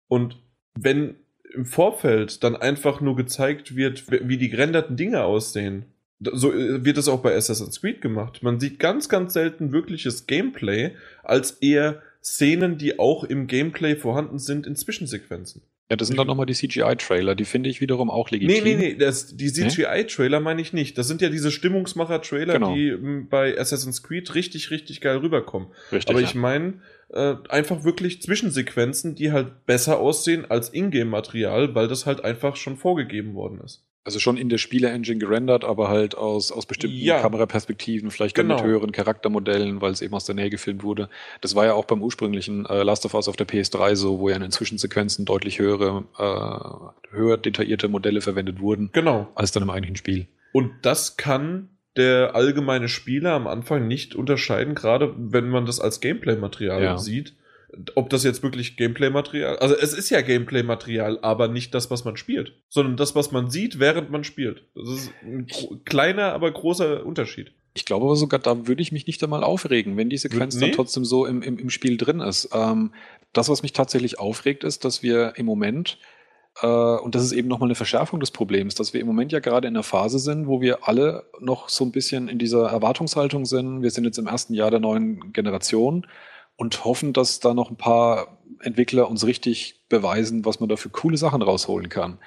Und 0.09 0.39
wenn 0.79 1.17
im 1.53 1.67
Vorfeld 1.67 2.43
dann 2.43 2.57
einfach 2.57 3.01
nur 3.01 3.15
gezeigt 3.15 3.77
wird, 3.77 4.11
wie 4.11 4.39
die 4.39 4.49
gerenderten 4.49 4.97
Dinge 4.97 5.23
aussehen, 5.23 5.85
so 6.21 6.53
äh, 6.53 6.85
wird 6.85 6.99
es 6.99 7.09
auch 7.09 7.21
bei 7.21 7.35
Assassin's 7.35 7.81
Creed 7.81 8.01
gemacht. 8.01 8.43
Man 8.43 8.61
sieht 8.61 8.79
ganz, 8.79 9.09
ganz 9.09 9.33
selten 9.33 9.73
wirkliches 9.73 10.27
Gameplay, 10.27 10.93
als 11.23 11.53
eher 11.53 12.03
Szenen, 12.25 12.79
die 12.79 12.99
auch 12.99 13.25
im 13.25 13.47
Gameplay 13.47 13.97
vorhanden 13.97 14.39
sind, 14.39 14.67
in 14.67 14.77
Zwischensequenzen. 14.77 15.63
Ja, 15.91 15.97
das 15.97 16.09
sind 16.09 16.17
dann 16.17 16.27
nochmal 16.27 16.47
die 16.47 16.55
CGI-Trailer, 16.55 17.35
die 17.35 17.45
finde 17.45 17.69
ich 17.69 17.83
wiederum 17.83 18.09
auch 18.09 18.31
legitim. 18.31 18.65
Nee, 18.65 18.75
nee, 18.75 18.77
nee, 18.77 18.95
das, 18.95 19.37
die 19.37 19.53
CGI-Trailer 19.53 20.41
meine 20.41 20.63
ich 20.63 20.73
nicht. 20.73 20.97
Das 20.97 21.07
sind 21.07 21.21
ja 21.21 21.29
diese 21.29 21.51
Stimmungsmacher-Trailer, 21.51 22.55
Genau. 22.55 22.75
die 22.75 22.89
m, 22.89 23.29
bei 23.29 23.59
Assassin's 23.59 24.03
Creed 24.03 24.35
richtig, 24.35 24.71
richtig 24.71 25.03
geil 25.03 25.19
rüberkommen. 25.19 25.69
Richtig. 25.93 26.09
Aber 26.09 26.21
ja. 26.23 26.27
ich 26.27 26.35
meine 26.35 26.81
äh, 27.11 27.35
einfach 27.51 27.85
wirklich 27.85 28.23
Zwischensequenzen, 28.23 29.15
die 29.15 29.31
halt 29.31 29.67
besser 29.67 29.99
aussehen 30.01 30.51
als 30.51 30.73
Ingame-Material, 30.73 31.75
weil 31.75 31.87
das 31.87 32.07
halt 32.07 32.25
einfach 32.25 32.57
schon 32.57 32.79
vorgegeben 32.79 33.35
worden 33.35 33.61
ist. 33.63 33.85
Also 34.07 34.19
schon 34.19 34.37
in 34.37 34.51
der 34.51 34.59
Spiele-Engine 34.59 35.19
gerendert, 35.19 35.65
aber 35.65 35.89
halt 35.89 36.15
aus, 36.15 36.53
aus 36.53 36.67
bestimmten 36.67 36.99
Ja. 36.99 37.21
Kameraperspektiven, 37.21 38.11
vielleicht 38.11 38.35
Genau. 38.35 38.57
mit 38.57 38.65
höheren 38.65 38.93
Charaktermodellen, 38.93 39.81
weil 39.81 39.93
es 39.93 40.03
eben 40.03 40.13
aus 40.13 40.27
der 40.27 40.35
Nähe 40.35 40.51
gefilmt 40.51 40.83
wurde. 40.83 41.09
Das 41.41 41.55
war 41.55 41.65
ja 41.65 41.73
auch 41.73 41.87
beim 41.87 42.03
ursprünglichen 42.03 42.67
äh, 42.67 42.83
Last 42.83 43.07
of 43.07 43.15
Us 43.15 43.29
auf 43.29 43.37
der 43.37 43.47
PS3 43.49 43.97
so, 43.97 44.19
wo 44.19 44.29
ja 44.29 44.37
in 44.37 44.43
den 44.43 44.51
Zwischensequenzen 44.51 45.25
deutlich 45.25 45.59
höhere, 45.59 46.05
äh, 46.19 47.17
höher 47.17 47.39
detaillierte 47.39 47.89
Modelle 47.89 48.21
verwendet 48.21 48.61
wurden, 48.61 48.91
Genau. 48.93 49.29
als 49.35 49.53
dann 49.53 49.63
im 49.63 49.71
eigentlichen 49.71 49.97
Spiel. 49.97 50.27
Und 50.53 50.71
das 50.83 51.17
kann 51.17 51.71
der 51.97 52.35
allgemeine 52.35 52.89
Spieler 52.89 53.33
am 53.33 53.47
Anfang 53.47 53.87
nicht 53.89 54.15
unterscheiden, 54.15 54.75
gerade 54.75 55.15
wenn 55.17 55.49
man 55.49 55.65
das 55.65 55.81
als 55.81 56.01
Gameplay-Material 56.01 56.83
Ja. 56.83 56.99
sieht. 56.99 57.35
Ob 57.95 58.11
das 58.11 58.25
jetzt 58.25 58.43
wirklich 58.43 58.77
Gameplay-Material, 58.77 59.59
also 59.59 59.75
es 59.75 59.93
ist 59.93 60.11
ja 60.11 60.21
Gameplay-Material, 60.21 61.19
aber 61.23 61.49
nicht 61.49 61.75
das, 61.75 61.91
was 61.91 62.05
man 62.05 62.17
spielt, 62.17 62.53
sondern 62.69 62.97
das, 62.97 63.15
was 63.15 63.33
man 63.33 63.51
sieht, 63.51 63.79
während 63.79 64.11
man 64.11 64.25
spielt. 64.25 64.65
Das 64.75 64.89
ist 64.89 65.13
ein 65.23 65.47
kleiner, 65.85 66.33
aber 66.33 66.51
großer 66.51 67.05
Unterschied. 67.05 67.53
Ich 67.75 67.85
glaube 67.85 68.07
aber 68.07 68.17
sogar, 68.17 68.39
da 68.39 68.69
würde 68.69 68.83
ich 68.83 68.93
mich 68.93 69.07
nicht 69.07 69.23
einmal 69.25 69.43
aufregen, 69.43 69.97
wenn 69.97 70.09
die 70.09 70.17
Sequenz 70.17 70.55
Nee? 70.55 70.61
dann 70.61 70.73
trotzdem 70.73 71.05
so 71.05 71.27
im, 71.27 71.43
im, 71.43 71.59
im 71.59 71.71
Spiel 71.71 71.97
drin 71.97 72.21
ist. 72.21 72.51
Ähm, 72.53 72.93
das, 73.33 73.49
was 73.49 73.63
mich 73.63 73.73
tatsächlich 73.73 74.21
aufregt, 74.21 74.63
ist, 74.63 74.85
dass 74.85 75.03
wir 75.03 75.33
im 75.37 75.47
Moment, 75.47 75.99
äh, 76.63 76.67
und 76.67 77.17
das 77.17 77.25
ist 77.25 77.33
eben 77.33 77.49
nochmal 77.49 77.67
eine 77.67 77.75
Verschärfung 77.75 78.21
des 78.21 78.31
Problems, 78.31 78.77
dass 78.77 78.95
wir 78.95 79.01
im 79.01 79.09
Moment 79.09 79.33
ja 79.33 79.41
gerade 79.41 79.67
in 79.67 79.75
einer 79.75 79.83
Phase 79.83 80.21
sind, 80.21 80.47
wo 80.47 80.61
wir 80.61 80.87
alle 80.87 81.25
noch 81.41 81.69
so 81.69 81.85
ein 81.85 81.91
bisschen 81.91 82.29
in 82.29 82.39
dieser 82.39 82.69
Erwartungshaltung 82.69 83.45
sind. 83.45 83.83
Wir 83.83 83.91
sind 83.91 84.05
jetzt 84.05 84.19
im 84.19 84.29
ersten 84.29 84.55
Jahr 84.55 84.71
der 84.71 84.81
neuen 84.81 85.33
Generation 85.33 86.07
und 86.57 86.85
hoffen, 86.85 87.13
dass 87.13 87.41
da 87.41 87.55
noch 87.55 87.71
ein 87.71 87.77
paar 87.77 88.39
Entwickler 88.61 89.09
uns 89.09 89.27
richtig 89.27 89.85
beweisen, 89.89 90.45
was 90.45 90.61
man 90.61 90.69
da 90.69 90.77
für 90.77 90.89
coole 90.89 91.17
Sachen 91.17 91.43
rausholen 91.43 91.89
kann. 91.89 92.19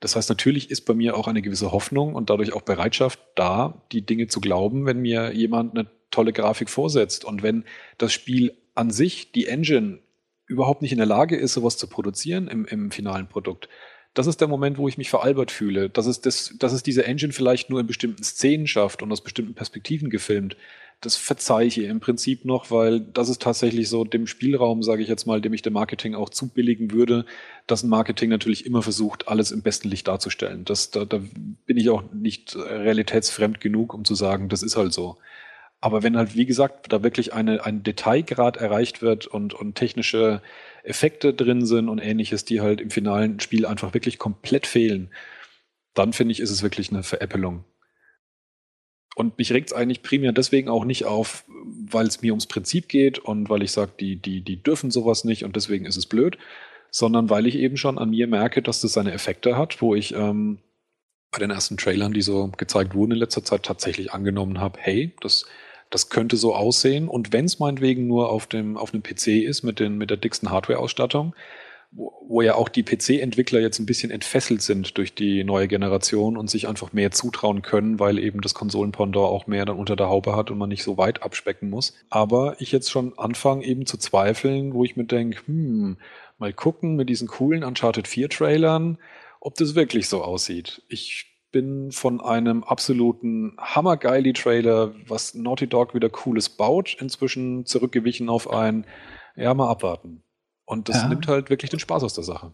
Das 0.00 0.16
heißt, 0.16 0.28
natürlich 0.28 0.70
ist 0.70 0.82
bei 0.82 0.94
mir 0.94 1.16
auch 1.16 1.28
eine 1.28 1.42
gewisse 1.42 1.72
Hoffnung 1.72 2.14
und 2.14 2.28
dadurch 2.28 2.52
auch 2.52 2.62
Bereitschaft 2.62 3.20
da, 3.36 3.82
die 3.92 4.04
Dinge 4.04 4.26
zu 4.26 4.40
glauben, 4.40 4.84
wenn 4.84 4.98
mir 4.98 5.32
jemand 5.32 5.78
eine 5.78 5.88
tolle 6.10 6.32
Grafik 6.32 6.68
vorsetzt 6.68 7.24
und 7.24 7.42
wenn 7.42 7.64
das 7.98 8.12
Spiel 8.12 8.56
an 8.74 8.90
sich, 8.90 9.32
die 9.32 9.46
Engine, 9.46 10.00
überhaupt 10.46 10.82
nicht 10.82 10.92
in 10.92 10.98
der 10.98 11.06
Lage 11.06 11.36
ist, 11.36 11.54
sowas 11.54 11.76
zu 11.78 11.86
produzieren 11.86 12.48
im, 12.48 12.64
im 12.66 12.90
finalen 12.90 13.28
Produkt. 13.28 13.68
Das 14.12 14.26
ist 14.26 14.40
der 14.40 14.48
Moment, 14.48 14.76
wo 14.76 14.88
ich 14.88 14.98
mich 14.98 15.08
veralbert 15.08 15.50
fühle. 15.50 15.88
Dass 15.88 16.06
es, 16.06 16.20
das, 16.20 16.54
dass 16.58 16.72
es 16.72 16.82
diese 16.82 17.06
Engine 17.06 17.32
vielleicht 17.32 17.70
nur 17.70 17.80
in 17.80 17.86
bestimmten 17.86 18.22
Szenen 18.22 18.66
schafft 18.66 19.02
und 19.02 19.10
aus 19.10 19.22
bestimmten 19.22 19.54
Perspektiven 19.54 20.10
gefilmt, 20.10 20.56
das 21.02 21.16
verzeihe 21.16 21.66
ich 21.66 21.78
ihr 21.78 21.90
im 21.90 21.98
Prinzip 21.98 22.44
noch, 22.44 22.70
weil 22.70 23.00
das 23.00 23.28
ist 23.28 23.42
tatsächlich 23.42 23.88
so 23.88 24.04
dem 24.04 24.28
Spielraum, 24.28 24.84
sage 24.84 25.02
ich 25.02 25.08
jetzt 25.08 25.26
mal, 25.26 25.40
dem 25.40 25.52
ich 25.52 25.60
dem 25.60 25.72
Marketing 25.72 26.14
auch 26.14 26.30
zubilligen 26.30 26.92
würde, 26.92 27.26
dass 27.66 27.82
ein 27.82 27.88
Marketing 27.88 28.30
natürlich 28.30 28.64
immer 28.66 28.82
versucht, 28.82 29.26
alles 29.26 29.50
im 29.50 29.62
besten 29.62 29.88
Licht 29.88 30.06
darzustellen. 30.06 30.64
Das, 30.64 30.92
da, 30.92 31.04
da 31.04 31.20
bin 31.66 31.76
ich 31.76 31.90
auch 31.90 32.04
nicht 32.12 32.54
realitätsfremd 32.56 33.60
genug, 33.60 33.94
um 33.94 34.04
zu 34.04 34.14
sagen, 34.14 34.48
das 34.48 34.62
ist 34.62 34.76
halt 34.76 34.92
so. 34.92 35.18
Aber 35.80 36.04
wenn 36.04 36.16
halt, 36.16 36.36
wie 36.36 36.46
gesagt, 36.46 36.92
da 36.92 37.02
wirklich 37.02 37.34
eine, 37.34 37.64
ein 37.66 37.82
Detailgrad 37.82 38.56
erreicht 38.58 39.02
wird 39.02 39.26
und, 39.26 39.54
und 39.54 39.74
technische 39.74 40.40
Effekte 40.84 41.34
drin 41.34 41.66
sind 41.66 41.88
und 41.88 41.98
ähnliches, 41.98 42.44
die 42.44 42.60
halt 42.60 42.80
im 42.80 42.90
finalen 42.90 43.40
Spiel 43.40 43.66
einfach 43.66 43.92
wirklich 43.92 44.18
komplett 44.18 44.68
fehlen, 44.68 45.10
dann 45.94 46.12
finde 46.12 46.32
ich, 46.32 46.40
ist 46.40 46.50
es 46.50 46.62
wirklich 46.62 46.90
eine 46.90 47.02
Veräppelung. 47.02 47.64
Und 49.14 49.36
mich 49.38 49.52
regt 49.52 49.68
es 49.68 49.72
eigentlich 49.76 50.02
primär 50.02 50.32
deswegen 50.32 50.68
auch 50.68 50.84
nicht 50.84 51.04
auf, 51.04 51.44
weil 51.90 52.06
es 52.06 52.22
mir 52.22 52.32
ums 52.32 52.46
Prinzip 52.46 52.88
geht 52.88 53.18
und 53.18 53.50
weil 53.50 53.62
ich 53.62 53.72
sage, 53.72 53.92
die, 54.00 54.16
die, 54.16 54.40
die 54.40 54.62
dürfen 54.62 54.90
sowas 54.90 55.24
nicht 55.24 55.44
und 55.44 55.54
deswegen 55.54 55.84
ist 55.84 55.96
es 55.96 56.06
blöd, 56.06 56.38
sondern 56.90 57.28
weil 57.28 57.46
ich 57.46 57.56
eben 57.56 57.76
schon 57.76 57.98
an 57.98 58.10
mir 58.10 58.26
merke, 58.26 58.62
dass 58.62 58.80
das 58.80 58.94
seine 58.94 59.12
Effekte 59.12 59.56
hat, 59.56 59.82
wo 59.82 59.94
ich 59.94 60.14
ähm, 60.14 60.58
bei 61.30 61.38
den 61.38 61.50
ersten 61.50 61.76
Trailern, 61.76 62.12
die 62.12 62.22
so 62.22 62.48
gezeigt 62.56 62.94
wurden 62.94 63.12
in 63.12 63.18
letzter 63.18 63.44
Zeit, 63.44 63.64
tatsächlich 63.64 64.12
angenommen 64.12 64.60
habe, 64.60 64.78
hey, 64.80 65.14
das, 65.20 65.46
das 65.90 66.10
könnte 66.10 66.36
so 66.36 66.54
aussehen. 66.54 67.08
Und 67.08 67.32
wenn 67.32 67.46
es 67.46 67.58
meinetwegen 67.58 68.06
nur 68.06 68.30
auf 68.30 68.46
dem, 68.46 68.76
auf 68.76 68.92
einem 68.92 69.02
PC 69.02 69.28
ist 69.28 69.62
mit, 69.62 69.80
den, 69.80 69.96
mit 69.96 70.10
der 70.10 70.18
dicksten 70.18 70.50
Hardware-Ausstattung, 70.50 71.34
wo, 71.92 72.12
wo 72.26 72.42
ja 72.42 72.54
auch 72.54 72.68
die 72.68 72.82
PC-Entwickler 72.82 73.60
jetzt 73.60 73.78
ein 73.78 73.86
bisschen 73.86 74.10
entfesselt 74.10 74.62
sind 74.62 74.96
durch 74.96 75.14
die 75.14 75.44
neue 75.44 75.68
Generation 75.68 76.36
und 76.36 76.50
sich 76.50 76.66
einfach 76.66 76.92
mehr 76.92 77.10
zutrauen 77.10 77.62
können, 77.62 78.00
weil 78.00 78.18
eben 78.18 78.40
das 78.40 78.54
Konsolenpendant 78.54 79.26
auch 79.26 79.46
mehr 79.46 79.66
dann 79.66 79.78
unter 79.78 79.94
der 79.94 80.08
Haube 80.08 80.34
hat 80.34 80.50
und 80.50 80.58
man 80.58 80.70
nicht 80.70 80.82
so 80.82 80.96
weit 80.96 81.22
abspecken 81.22 81.68
muss. 81.68 81.94
Aber 82.08 82.56
ich 82.58 82.72
jetzt 82.72 82.90
schon 82.90 83.18
anfange 83.18 83.64
eben 83.64 83.86
zu 83.86 83.98
zweifeln, 83.98 84.72
wo 84.72 84.84
ich 84.84 84.96
mir 84.96 85.04
denke, 85.04 85.46
hm, 85.46 85.98
mal 86.38 86.52
gucken 86.52 86.96
mit 86.96 87.08
diesen 87.08 87.28
coolen 87.28 87.62
Uncharted 87.62 88.08
4 88.08 88.30
Trailern, 88.30 88.98
ob 89.40 89.54
das 89.56 89.74
wirklich 89.74 90.08
so 90.08 90.24
aussieht. 90.24 90.82
Ich 90.88 91.26
bin 91.52 91.92
von 91.92 92.22
einem 92.22 92.64
absoluten 92.64 93.54
hammergeili 93.58 94.32
Trailer, 94.32 94.94
was 95.06 95.34
Naughty 95.34 95.66
Dog 95.66 95.94
wieder 95.94 96.08
cooles 96.08 96.48
baut, 96.48 96.96
inzwischen 96.98 97.66
zurückgewichen 97.66 98.30
auf 98.30 98.50
ein, 98.50 98.86
ja, 99.36 99.52
mal 99.52 99.68
abwarten. 99.68 100.24
Und 100.64 100.88
das 100.88 101.02
Ja. 101.02 101.08
nimmt 101.08 101.26
halt 101.28 101.50
wirklich 101.50 101.70
den 101.70 101.80
Spaß 101.80 102.02
aus 102.04 102.14
der 102.14 102.24
Sache. 102.24 102.52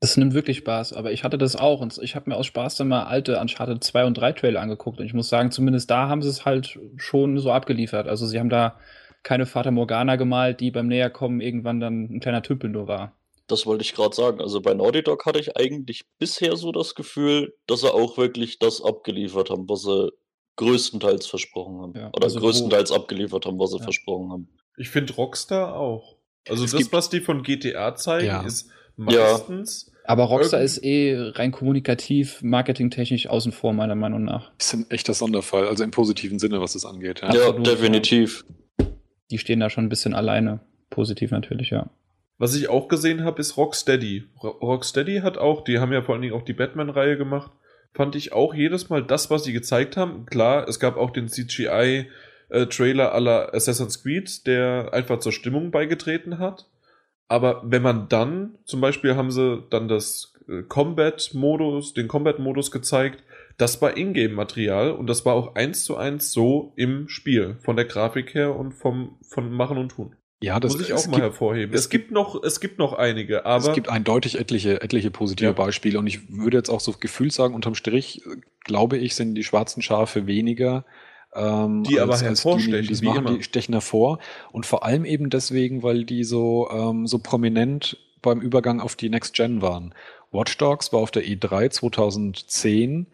Das 0.00 0.16
nimmt 0.16 0.34
wirklich 0.34 0.58
Spaß, 0.58 0.92
aber 0.92 1.12
ich 1.12 1.24
hatte 1.24 1.38
das 1.38 1.56
auch 1.56 1.80
und 1.80 1.96
ich 2.02 2.14
habe 2.14 2.28
mir 2.28 2.36
aus 2.36 2.46
Spaß 2.46 2.76
dann 2.76 2.88
mal 2.88 3.04
alte 3.04 3.38
Uncharted 3.40 3.82
2 3.82 4.04
und 4.04 4.14
3 4.14 4.32
Trailer 4.32 4.60
angeguckt 4.60 4.98
und 5.00 5.06
ich 5.06 5.14
muss 5.14 5.28
sagen, 5.28 5.50
zumindest 5.50 5.90
da 5.90 6.08
haben 6.08 6.20
sie 6.20 6.28
es 6.28 6.44
halt 6.44 6.78
schon 6.96 7.38
so 7.38 7.50
abgeliefert. 7.52 8.06
Also 8.06 8.26
sie 8.26 8.38
haben 8.38 8.50
da 8.50 8.78
keine 9.22 9.46
Fata 9.46 9.70
Morgana 9.70 10.16
gemalt, 10.16 10.60
die 10.60 10.70
beim 10.70 10.88
Näherkommen 10.88 11.40
irgendwann 11.40 11.80
dann 11.80 12.04
ein 12.04 12.20
kleiner 12.20 12.42
Tümpel 12.42 12.68
nur 12.68 12.86
war. 12.86 13.16
Das 13.46 13.64
wollte 13.64 13.82
ich 13.82 13.94
gerade 13.94 14.14
sagen. 14.14 14.40
Also 14.40 14.60
bei 14.60 14.74
Naughty 14.74 15.02
Dog 15.02 15.24
hatte 15.24 15.38
ich 15.38 15.56
eigentlich 15.56 16.04
bisher 16.18 16.56
so 16.56 16.72
das 16.72 16.94
Gefühl, 16.94 17.54
dass 17.66 17.80
sie 17.80 17.92
auch 17.92 18.18
wirklich 18.18 18.58
das 18.58 18.82
abgeliefert 18.82 19.48
haben, 19.48 19.68
was 19.68 19.82
sie 19.82 20.10
größtenteils 20.56 21.26
versprochen 21.26 21.80
haben. 21.80 21.92
Ja, 21.96 22.08
Oder 22.14 22.24
also 22.24 22.40
wo- 22.40 22.44
größtenteils 22.44 22.92
abgeliefert 22.92 23.46
haben, 23.46 23.58
was 23.58 23.70
sie 23.70 23.78
Ja. 23.78 23.84
versprochen 23.84 24.30
haben. 24.32 24.48
Ich 24.76 24.88
finde 24.90 25.14
Rockstar 25.14 25.74
auch. 25.76 26.16
Also 26.48 26.64
Es 26.64 26.72
das, 26.72 26.78
gibt- 26.80 26.92
was 26.92 27.08
die 27.10 27.20
von 27.20 27.42
GTA 27.42 27.94
zeigen, 27.94 28.26
Ja. 28.26 28.42
ist 28.42 28.68
meistens. 28.96 29.90
Aber 30.06 30.24
Rockstar 30.24 30.60
ist 30.60 30.84
eh 30.84 31.16
rein 31.18 31.50
kommunikativ, 31.50 32.42
marketingtechnisch 32.42 33.26
außen 33.26 33.52
vor, 33.52 33.72
meiner 33.72 33.94
Meinung 33.94 34.22
nach. 34.24 34.52
Ist 34.58 34.74
ein 34.74 34.86
echter 34.90 35.14
Sonderfall, 35.14 35.66
also 35.66 35.82
im 35.82 35.90
positiven 35.90 36.38
Sinne, 36.38 36.60
was 36.60 36.74
das 36.74 36.84
angeht. 36.84 37.22
Ja. 37.22 37.32
Ja, 37.34 37.52
definitiv. 37.52 38.44
Die 39.30 39.38
stehen 39.38 39.60
da 39.60 39.70
schon 39.70 39.84
ein 39.86 39.88
bisschen 39.88 40.12
alleine. 40.14 40.60
Positiv 40.90 41.30
natürlich, 41.30 41.70
ja. 41.70 41.88
Was 42.36 42.54
ich 42.54 42.68
auch 42.68 42.88
gesehen 42.88 43.24
habe, 43.24 43.40
ist 43.40 43.56
Rocksteady. 43.56 44.24
Ro- 44.42 44.48
Rocksteady 44.60 45.20
hat 45.20 45.38
auch, 45.38 45.64
die 45.64 45.78
haben 45.78 45.92
ja 45.92 46.02
vor 46.02 46.14
allen 46.14 46.22
Dingen 46.22 46.34
auch 46.34 46.42
die 46.44 46.52
Batman-Reihe 46.52 47.16
gemacht, 47.16 47.50
fand 47.94 48.14
ich 48.16 48.32
auch 48.34 48.52
jedes 48.54 48.90
Mal 48.90 49.02
das, 49.04 49.30
was 49.30 49.44
sie 49.44 49.52
gezeigt 49.54 49.96
haben. 49.96 50.26
Klar, 50.26 50.68
es 50.68 50.78
gab 50.80 50.96
auch 50.98 51.10
den 51.10 51.28
CGI-Trailer 52.50 53.12
aller 53.12 53.54
Assassin's 53.54 54.02
Creed, 54.02 54.46
der 54.46 54.90
einfach 54.92 55.18
zur 55.20 55.32
Stimmung 55.32 55.70
beigetreten 55.70 56.38
hat. 56.38 56.68
Aber 57.28 57.62
wenn 57.64 57.82
man 57.82 58.08
dann, 58.08 58.58
zum 58.64 58.80
Beispiel 58.80 59.16
haben 59.16 59.30
sie 59.30 59.62
dann 59.70 59.88
das 59.88 60.34
äh, 60.48 60.62
Combat-Modus, 60.62 61.94
den 61.94 62.06
Combat-Modus 62.08 62.70
gezeigt, 62.70 63.22
das 63.56 63.80
war 63.80 63.96
Ingame-Material 63.96 64.90
und 64.92 65.06
das 65.06 65.24
war 65.24 65.34
auch 65.34 65.54
eins 65.54 65.84
zu 65.84 65.96
eins 65.96 66.32
so 66.32 66.72
im 66.76 67.08
Spiel, 67.08 67.56
von 67.62 67.76
der 67.76 67.84
Grafik 67.86 68.34
her 68.34 68.54
und 68.56 68.72
vom, 68.72 69.16
von 69.22 69.50
Machen 69.52 69.78
und 69.78 69.90
Tun. 69.90 70.16
ja, 70.42 70.60
das 70.60 70.72
Muss 70.72 70.82
ich 70.82 70.92
auch 70.92 71.06
mal 71.06 71.12
gibt, 71.12 71.22
hervorheben. 71.22 71.74
es 71.74 71.82
Es, 71.82 71.88
gibt 71.88 72.10
noch, 72.10 72.42
es 72.42 72.60
gibt 72.60 72.78
noch 72.78 72.92
einige, 72.92 73.46
aber 73.46 73.68
es 73.68 73.72
gibt 73.72 73.88
eindeutig 73.88 74.38
etliche, 74.38 74.82
etliche 74.82 75.10
positive 75.10 75.50
Ja. 75.50 75.52
Beispiele 75.52 75.98
und 75.98 76.06
ich 76.06 76.28
würde 76.30 76.56
jetzt 76.58 76.68
auch 76.68 76.80
so 76.80 76.92
gefühlt 76.92 77.32
sagen, 77.32 77.54
unterm 77.54 77.74
Strich, 77.74 78.26
äh, 78.26 78.36
glaube 78.64 78.98
ich, 78.98 79.14
sind 79.14 79.34
die 79.34 79.44
schwarzen 79.44 79.80
Schafe 79.82 80.26
weniger. 80.26 80.84
Ähm, 81.34 81.82
Die 81.84 82.00
aber 82.00 82.18
hervorstechen, 82.18 82.86
die 82.94 83.00
wie 83.00 83.06
machen, 83.06 83.26
immer. 83.26 83.36
die 83.36 83.42
stechen 83.42 83.74
hervor. 83.74 84.18
Und 84.52 84.66
vor 84.66 84.84
allem 84.84 85.04
eben 85.04 85.30
deswegen, 85.30 85.82
weil 85.82 86.04
die 86.04 86.24
so, 86.24 86.68
ähm, 86.70 87.06
so 87.06 87.18
prominent 87.18 87.98
beim 88.22 88.40
Übergang 88.40 88.80
auf 88.80 88.96
die 88.96 89.10
Next 89.10 89.34
Gen 89.34 89.60
waren. 89.62 89.94
Watch 90.32 90.56
Dogs 90.58 90.92
war 90.92 91.00
auf 91.00 91.10
der 91.10 91.26
E 91.26 91.34
E3 91.34 91.70
2010 91.70 93.06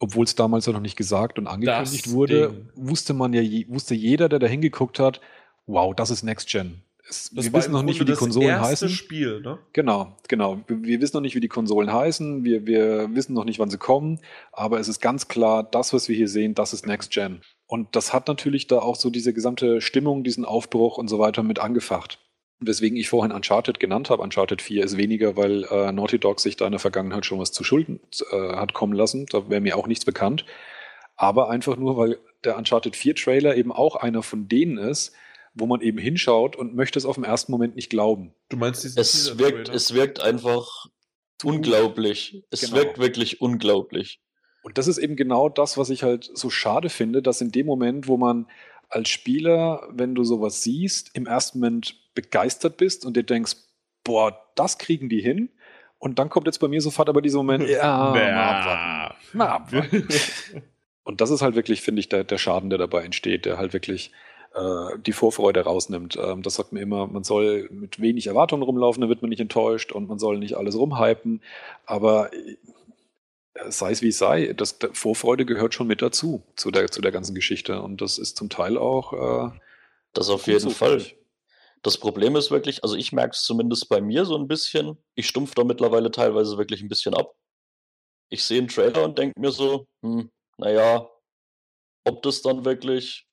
obwohl 0.00 0.24
es 0.24 0.34
damals 0.34 0.66
ja 0.66 0.72
noch 0.72 0.80
nicht 0.80 0.96
gesagt 0.96 1.38
und 1.38 1.46
angekündigt 1.46 2.06
Das 2.06 2.12
wurde, 2.12 2.50
Ding. 2.50 2.68
wusste 2.74 3.14
man 3.14 3.32
ja, 3.32 3.42
wusste 3.68 3.94
jeder, 3.94 4.28
der 4.28 4.38
da 4.38 4.46
hingeguckt 4.46 4.98
hat, 4.98 5.20
wow, 5.66 5.94
das 5.94 6.10
ist 6.10 6.22
Next 6.22 6.48
Gen. 6.48 6.82
Es, 7.08 7.30
das 7.34 7.44
wir 7.46 7.52
wissen 7.52 7.72
noch 7.72 7.82
nicht, 7.82 8.00
wie 8.00 8.04
die 8.04 8.12
Konsolen 8.14 8.48
das 8.48 8.70
erste 8.70 8.86
heißen. 8.86 8.88
Spiel, 8.90 9.40
ne? 9.42 9.58
Genau, 9.72 10.16
genau. 10.28 10.60
Wir, 10.66 10.82
wir 10.82 11.00
wissen 11.00 11.16
noch 11.16 11.20
nicht, 11.20 11.34
wie 11.34 11.40
die 11.40 11.48
Konsolen 11.48 11.92
heißen. 11.92 12.44
Wir, 12.44 12.66
wir 12.66 13.14
wissen 13.14 13.34
noch 13.34 13.44
nicht, 13.44 13.58
wann 13.58 13.68
sie 13.70 13.76
kommen. 13.78 14.20
Aber 14.52 14.80
es 14.80 14.88
ist 14.88 15.00
ganz 15.00 15.28
klar, 15.28 15.62
das, 15.62 15.92
was 15.92 16.08
wir 16.08 16.16
hier 16.16 16.28
sehen, 16.28 16.54
das 16.54 16.72
ist 16.72 16.86
Next 16.86 17.10
Gen. 17.10 17.42
Und 17.66 17.96
das 17.96 18.12
hat 18.12 18.28
natürlich 18.28 18.66
da 18.66 18.78
auch 18.80 18.96
so 18.96 19.10
diese 19.10 19.32
gesamte 19.32 19.80
Stimmung, 19.80 20.22
diesen 20.24 20.44
Aufbruch 20.44 20.98
und 20.98 21.08
so 21.08 21.18
weiter 21.18 21.42
mit 21.42 21.58
angefacht. 21.58 22.20
Weswegen 22.60 22.96
ich 22.96 23.08
vorhin 23.08 23.32
Uncharted 23.32 23.80
genannt 23.80 24.10
habe. 24.10 24.22
Uncharted 24.22 24.62
4 24.62 24.84
ist 24.84 24.96
weniger, 24.96 25.36
weil 25.36 25.64
äh, 25.64 25.90
Naughty 25.92 26.18
Dog 26.18 26.40
sich 26.40 26.56
da 26.56 26.66
in 26.66 26.72
der 26.72 26.78
Vergangenheit 26.78 27.26
schon 27.26 27.38
was 27.38 27.52
zu 27.52 27.64
Schulden 27.64 28.00
äh, 28.30 28.36
hat 28.54 28.74
kommen 28.74 28.92
lassen. 28.92 29.26
Da 29.26 29.48
wäre 29.48 29.60
mir 29.60 29.76
auch 29.76 29.86
nichts 29.86 30.04
bekannt. 30.04 30.44
Aber 31.16 31.48
einfach 31.50 31.76
nur, 31.76 31.96
weil 31.96 32.18
der 32.44 32.56
Uncharted 32.56 32.96
4 32.96 33.14
Trailer 33.16 33.56
eben 33.56 33.72
auch 33.72 33.96
einer 33.96 34.22
von 34.22 34.46
denen 34.48 34.78
ist, 34.78 35.12
wo 35.54 35.66
man 35.66 35.80
eben 35.80 35.98
hinschaut 35.98 36.56
und 36.56 36.74
möchte 36.74 36.98
es 36.98 37.06
auf 37.06 37.14
den 37.14 37.24
ersten 37.24 37.52
Moment 37.52 37.76
nicht 37.76 37.90
glauben. 37.90 38.34
Du 38.48 38.56
meinst 38.56 38.84
diesen 38.84 38.98
Es 39.00 39.38
wirkt, 39.38 39.68
es 39.68 39.94
wirkt 39.94 40.20
einfach 40.20 40.86
unglaublich. 41.42 42.44
Es 42.50 42.60
Genau. 42.60 42.76
wirkt 42.76 42.98
wirklich 42.98 43.40
unglaublich. 43.40 44.20
Und 44.64 44.78
das 44.78 44.88
ist 44.88 44.96
eben 44.96 45.14
genau 45.14 45.50
das, 45.50 45.76
was 45.76 45.90
ich 45.90 46.02
halt 46.02 46.30
so 46.32 46.48
schade 46.48 46.88
finde, 46.88 47.20
dass 47.20 47.42
in 47.42 47.52
dem 47.52 47.66
Moment, 47.66 48.08
wo 48.08 48.16
man 48.16 48.46
als 48.88 49.10
Spieler, 49.10 49.86
wenn 49.90 50.14
du 50.14 50.24
sowas 50.24 50.62
siehst, 50.62 51.10
im 51.14 51.26
ersten 51.26 51.60
Moment 51.60 51.96
begeistert 52.14 52.78
bist 52.78 53.04
und 53.04 53.14
dir 53.14 53.24
denkst, 53.24 53.56
boah, 54.04 54.34
das 54.54 54.78
kriegen 54.78 55.10
die 55.10 55.20
hin. 55.20 55.50
Und 55.98 56.18
dann 56.18 56.30
kommt 56.30 56.46
jetzt 56.46 56.60
bei 56.60 56.68
mir 56.68 56.80
sofort 56.80 57.10
aber 57.10 57.20
dieser 57.20 57.38
Moment, 57.38 57.68
ja, 57.68 58.08
abwarten. 58.08 59.36
Mal 59.36 59.48
abwarten. 59.48 60.08
Und 61.04 61.20
das 61.20 61.28
ist 61.30 61.42
halt 61.42 61.54
wirklich, 61.54 61.82
finde 61.82 62.00
ich, 62.00 62.08
der, 62.08 62.24
der 62.24 62.38
Schaden, 62.38 62.70
der 62.70 62.78
dabei 62.78 63.04
entsteht, 63.04 63.44
der 63.44 63.58
halt 63.58 63.74
wirklich 63.74 64.10
äh, 64.54 64.98
die 64.98 65.12
Vorfreude 65.12 65.60
rausnimmt. 65.60 66.16
Ähm, 66.16 66.40
das 66.40 66.54
sagt 66.54 66.72
mir 66.72 66.80
immer, 66.80 67.06
man 67.06 67.24
soll 67.24 67.68
mit 67.70 68.00
wenig 68.00 68.26
Erwartungen 68.26 68.62
rumlaufen, 68.62 69.02
dann 69.02 69.10
wird 69.10 69.20
man 69.20 69.28
nicht 69.28 69.40
enttäuscht 69.40 69.92
und 69.92 70.08
man 70.08 70.18
soll 70.18 70.38
nicht 70.38 70.56
alles 70.56 70.78
rumhypen. 70.78 71.42
Aber 71.84 72.30
sei 73.68 73.92
es 73.92 74.02
wie 74.02 74.08
es 74.08 74.18
sei, 74.18 74.52
das, 74.52 74.78
Vorfreude 74.92 75.44
gehört 75.46 75.74
schon 75.74 75.86
mit 75.86 76.02
dazu, 76.02 76.42
zu 76.56 76.70
der, 76.70 76.90
zu 76.90 77.00
der 77.00 77.12
ganzen 77.12 77.34
Geschichte. 77.34 77.80
Und 77.82 78.00
das 78.00 78.18
ist 78.18 78.36
zum 78.36 78.48
Teil 78.50 78.76
auch 78.76 79.12
äh, 79.52 79.58
Das 80.12 80.28
auf 80.28 80.46
jeden 80.46 80.60
so, 80.60 80.70
Fall. 80.70 80.98
ich. 80.98 81.16
Das 81.82 81.98
Problem 81.98 82.34
ist 82.36 82.50
wirklich, 82.50 82.82
also 82.82 82.96
ich 82.96 83.12
merke 83.12 83.32
es 83.34 83.42
zumindest 83.42 83.88
bei 83.88 84.00
mir 84.00 84.24
so 84.24 84.36
ein 84.36 84.48
bisschen. 84.48 84.96
Ich 85.14 85.26
stumpf 85.28 85.54
da 85.54 85.64
mittlerweile 85.64 86.10
teilweise 86.10 86.56
wirklich 86.56 86.80
ein 86.82 86.88
bisschen 86.88 87.14
ab. 87.14 87.34
Ich 88.30 88.42
sehe 88.44 88.58
einen 88.58 88.68
Trailer 88.68 89.04
und 89.04 89.18
denke 89.18 89.38
mir 89.38 89.52
so, 89.52 89.86
hm, 90.02 90.30
naja, 90.56 91.08
ob 92.04 92.22
das 92.22 92.42
dann 92.42 92.64
wirklich 92.64 93.26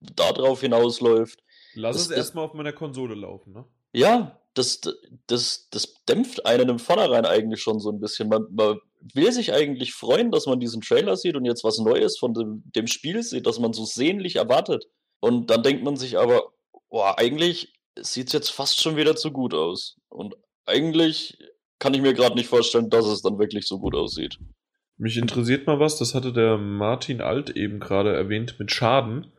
darauf 0.00 0.60
hinausläuft. 0.60 1.42
Lass 1.74 1.96
Das- 1.96 2.06
es 2.10 2.16
erstmal 2.16 2.44
auf 2.44 2.54
meiner 2.54 2.72
Konsole 2.72 3.14
laufen, 3.14 3.52
ne? 3.52 3.64
Ja, 3.94 4.38
das, 4.54 4.80
das, 5.26 5.68
das 5.70 5.94
dämpft 6.08 6.44
einen 6.46 6.68
im 6.68 6.78
Vornherein 6.78 7.24
eigentlich 7.26 7.62
schon 7.62 7.80
so 7.80 7.90
ein 7.90 8.00
bisschen. 8.00 8.28
Man, 8.28 8.46
man 8.50 8.78
will 9.14 9.32
sich 9.32 9.52
eigentlich 9.52 9.92
freuen, 9.94 10.30
dass 10.30 10.46
man 10.46 10.60
diesen 10.60 10.80
Trailer 10.80 11.16
sieht 11.16 11.36
und 11.36 11.44
jetzt 11.44 11.64
was 11.64 11.78
Neues 11.78 12.18
von 12.18 12.34
dem, 12.34 12.62
dem 12.74 12.86
Spiel 12.86 13.22
sieht, 13.22 13.46
das 13.46 13.58
man 13.58 13.72
so 13.72 13.84
sehnlich 13.84 14.36
erwartet. 14.36 14.86
Und 15.20 15.50
dann 15.50 15.62
denkt 15.62 15.84
man 15.84 15.96
sich 15.96 16.18
aber, 16.18 16.52
boah, 16.90 17.18
eigentlich 17.18 17.72
sieht 18.00 18.28
es 18.28 18.32
jetzt 18.32 18.50
fast 18.50 18.80
schon 18.82 18.96
wieder 18.96 19.16
zu 19.16 19.30
gut 19.30 19.54
aus. 19.54 19.96
Und 20.08 20.34
eigentlich 20.66 21.38
kann 21.78 21.94
ich 21.94 22.02
mir 22.02 22.14
gerade 22.14 22.36
nicht 22.36 22.48
vorstellen, 22.48 22.90
dass 22.90 23.06
es 23.06 23.22
dann 23.22 23.38
wirklich 23.38 23.66
so 23.66 23.78
gut 23.78 23.94
aussieht. 23.94 24.38
Mich 24.98 25.16
interessiert 25.16 25.66
mal 25.66 25.80
was, 25.80 25.98
das 25.98 26.14
hatte 26.14 26.32
der 26.32 26.58
Martin 26.58 27.20
Alt 27.20 27.50
eben 27.50 27.80
gerade 27.80 28.14
erwähnt 28.14 28.56
mit 28.58 28.70
Schaden. 28.70 29.32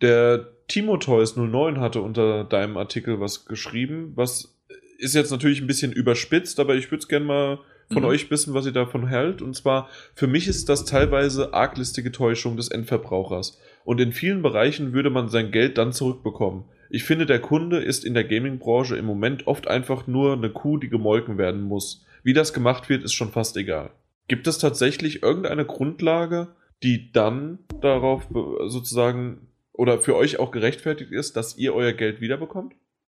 Der 0.00 0.52
Timo 0.68 0.96
Toys 0.96 1.36
09 1.36 1.80
hatte 1.80 2.00
unter 2.00 2.44
deinem 2.44 2.76
Artikel 2.76 3.20
was 3.20 3.46
geschrieben, 3.46 4.12
was 4.14 4.56
ist 4.98 5.14
jetzt 5.14 5.32
natürlich 5.32 5.60
ein 5.60 5.66
bisschen 5.66 5.92
überspitzt, 5.92 6.60
aber 6.60 6.76
ich 6.76 6.90
würde 6.90 7.02
es 7.02 7.08
gerne 7.08 7.24
mal 7.24 7.58
von 7.92 8.02
Mhm. 8.02 8.08
euch 8.08 8.30
wissen, 8.30 8.54
was 8.54 8.66
ihr 8.66 8.72
davon 8.72 9.06
hält. 9.06 9.42
Und 9.42 9.54
zwar, 9.54 9.88
für 10.14 10.26
mich 10.26 10.48
ist 10.48 10.68
das 10.68 10.84
teilweise 10.84 11.54
arglistige 11.54 12.12
Täuschung 12.12 12.56
des 12.56 12.68
Endverbrauchers. 12.68 13.60
Und 13.84 14.00
in 14.00 14.12
vielen 14.12 14.42
Bereichen 14.42 14.92
würde 14.92 15.10
man 15.10 15.28
sein 15.28 15.50
Geld 15.50 15.78
dann 15.78 15.92
zurückbekommen. 15.92 16.64
Ich 16.90 17.04
finde, 17.04 17.26
der 17.26 17.40
Kunde 17.40 17.78
ist 17.78 18.04
in 18.04 18.14
der 18.14 18.24
Gaming-Branche 18.24 18.96
im 18.96 19.06
Moment 19.06 19.46
oft 19.46 19.66
einfach 19.66 20.06
nur 20.06 20.34
eine 20.34 20.50
Kuh, 20.50 20.76
die 20.78 20.88
gemolken 20.88 21.38
werden 21.38 21.62
muss. 21.62 22.04
Wie 22.22 22.34
das 22.34 22.52
gemacht 22.52 22.88
wird, 22.88 23.02
ist 23.02 23.14
schon 23.14 23.30
fast 23.32 23.56
egal. 23.56 23.90
Gibt 24.28 24.46
es 24.46 24.58
tatsächlich 24.58 25.22
irgendeine 25.22 25.64
Grundlage, 25.64 26.48
die 26.82 27.10
dann 27.12 27.58
darauf 27.80 28.28
sozusagen 28.66 29.48
oder 29.72 29.98
für 29.98 30.16
euch 30.16 30.38
auch 30.38 30.50
gerechtfertigt 30.50 31.10
ist, 31.12 31.36
dass 31.36 31.56
ihr 31.56 31.74
euer 31.74 31.92
Geld 31.92 32.20
wiederbekommt? 32.20 32.74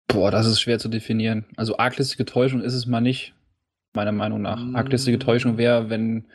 Boah, 0.08 0.32
das 0.32 0.46
ist 0.48 0.62
schwer 0.62 0.80
zu 0.80 0.90
definieren. 0.90 1.46
Also 1.58 1.78
arglistige 1.78 2.26
Täuschung 2.26 2.62
ist 2.62 2.74
es 2.74 2.86
mal 2.86 3.02
nicht, 3.02 3.34
meiner 3.94 4.12
Meinung 4.12 4.42
nach. 4.42 4.64
Mm. 4.64 4.76
Arglistige 4.76 5.20
Täuschung 5.20 5.58
wäre, 5.58 5.90
wenn 5.90 6.26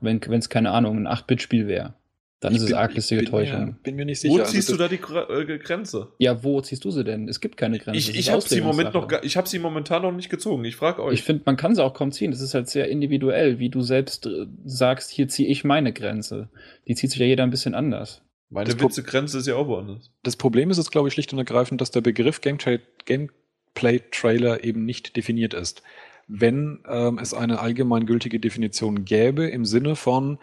wenn 0.00 0.20
wenn 0.26 0.38
es 0.38 0.48
keine 0.48 0.70
Ahnung 0.70 0.96
ein 0.98 1.06
8-Bit-Spiel 1.08 1.66
wäre, 1.66 1.94
dann 2.40 2.54
ist 2.54 2.62
es 2.62 2.72
arglistige 2.72 3.24
Täuschung. 3.24 3.76
bin 3.82 3.96
mir 3.96 4.06
nicht 4.06 4.20
sicher. 4.20 4.32
Wo 4.34 4.38
Also 4.38 4.52
ziehst 4.52 4.70
du 4.70 4.76
das- 4.78 4.88
da 4.88 4.96
die 4.96 5.52
äh, 5.52 5.58
Grenze? 5.58 6.08
Ja, 6.18 6.42
wo 6.42 6.60
ziehst 6.62 6.82
du 6.86 6.90
sie 6.90 7.04
denn? 7.04 7.28
Es 7.28 7.40
gibt 7.40 7.58
keine 7.58 7.78
Grenze. 7.78 7.98
Ich, 7.98 8.16
ich 8.18 8.30
habe 8.30 8.40
sie 8.40 8.58
im 8.58 8.64
Moment 8.64 8.94
noch, 8.94 9.10
ich 9.22 9.36
habe 9.36 9.46
sie 9.46 9.58
momentan 9.58 10.00
noch 10.00 10.12
nicht 10.12 10.30
gezogen. 10.30 10.64
Ich 10.64 10.76
frage 10.76 11.02
euch. 11.02 11.14
Ich 11.14 11.22
finde, 11.22 11.42
man 11.44 11.58
kann 11.58 11.74
sie 11.74 11.84
auch 11.84 11.92
kaum 11.92 12.12
ziehen. 12.12 12.30
Das 12.30 12.40
ist 12.40 12.54
halt 12.54 12.68
sehr 12.70 12.88
individuell, 12.88 13.58
wie 13.58 13.68
du 13.68 13.82
selbst 13.82 14.24
äh, 14.26 14.46
sagst, 14.64 15.10
hier 15.10 15.28
ziehe 15.28 15.48
ich 15.50 15.64
meine 15.64 15.92
Grenze. 15.92 16.48
Die 16.88 16.94
zieht 16.94 17.10
sich 17.10 17.20
ja 17.20 17.26
jeder 17.26 17.42
ein 17.42 17.50
bisschen 17.50 17.74
anders. 17.74 18.22
Meine 18.48 18.64
das 18.66 18.76
Pro- 18.76 18.86
Witzegrenze 18.88 19.36
ist 19.38 19.46
ja 19.46 19.56
auch 19.56 19.68
woanders. 19.68 20.10
Das 20.22 20.36
Problem 20.36 20.70
ist 20.70 20.78
jetzt, 20.78 20.90
glaube 20.92 21.08
ich, 21.08 21.14
schlicht 21.14 21.32
und 21.34 21.38
ergreifend, 21.38 21.80
dass 21.82 21.90
der 21.90 22.00
Begriff 22.00 22.40
Gameplay- 22.40 22.80
Gameplay-Trailer 23.74 24.64
eben 24.64 24.84
nicht 24.84 25.16
definiert 25.16 25.54
ist. 25.54 25.82
Wenn 26.32 26.84
ähm, 26.88 27.18
es 27.18 27.34
eine 27.34 27.58
allgemeingültige 27.58 28.38
Definition 28.38 29.04
gäbe, 29.04 29.48
im 29.48 29.64
Sinne 29.64 29.96
von 29.96 30.38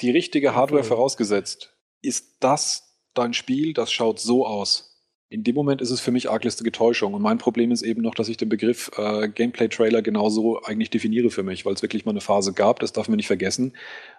die 0.00 0.10
richtige 0.10 0.54
Hardware 0.54 0.82
Voll. 0.82 0.96
vorausgesetzt, 0.96 1.74
ist 2.00 2.38
das 2.40 2.96
dein 3.12 3.34
Spiel, 3.34 3.74
das 3.74 3.92
schaut 3.92 4.18
so 4.18 4.46
aus. 4.46 4.86
In 5.28 5.44
dem 5.44 5.54
Moment 5.54 5.82
ist 5.82 5.90
es 5.90 6.00
für 6.00 6.10
mich 6.10 6.30
arglistige 6.30 6.72
Täuschung. 6.72 7.12
Und 7.12 7.20
mein 7.20 7.36
Problem 7.36 7.70
ist 7.70 7.82
eben 7.82 8.00
noch, 8.00 8.14
dass 8.14 8.30
ich 8.30 8.38
den 8.38 8.48
Begriff 8.48 8.90
äh, 8.96 9.28
Gameplay-Trailer 9.28 10.00
genauso 10.00 10.62
eigentlich 10.62 10.88
definiere 10.88 11.30
für 11.30 11.42
mich, 11.42 11.66
weil 11.66 11.74
es 11.74 11.82
wirklich 11.82 12.06
mal 12.06 12.12
eine 12.12 12.22
Phase 12.22 12.54
gab, 12.54 12.80
das 12.80 12.92
darf 12.92 13.08
man 13.08 13.16
nicht 13.16 13.26
vergessen, 13.26 13.74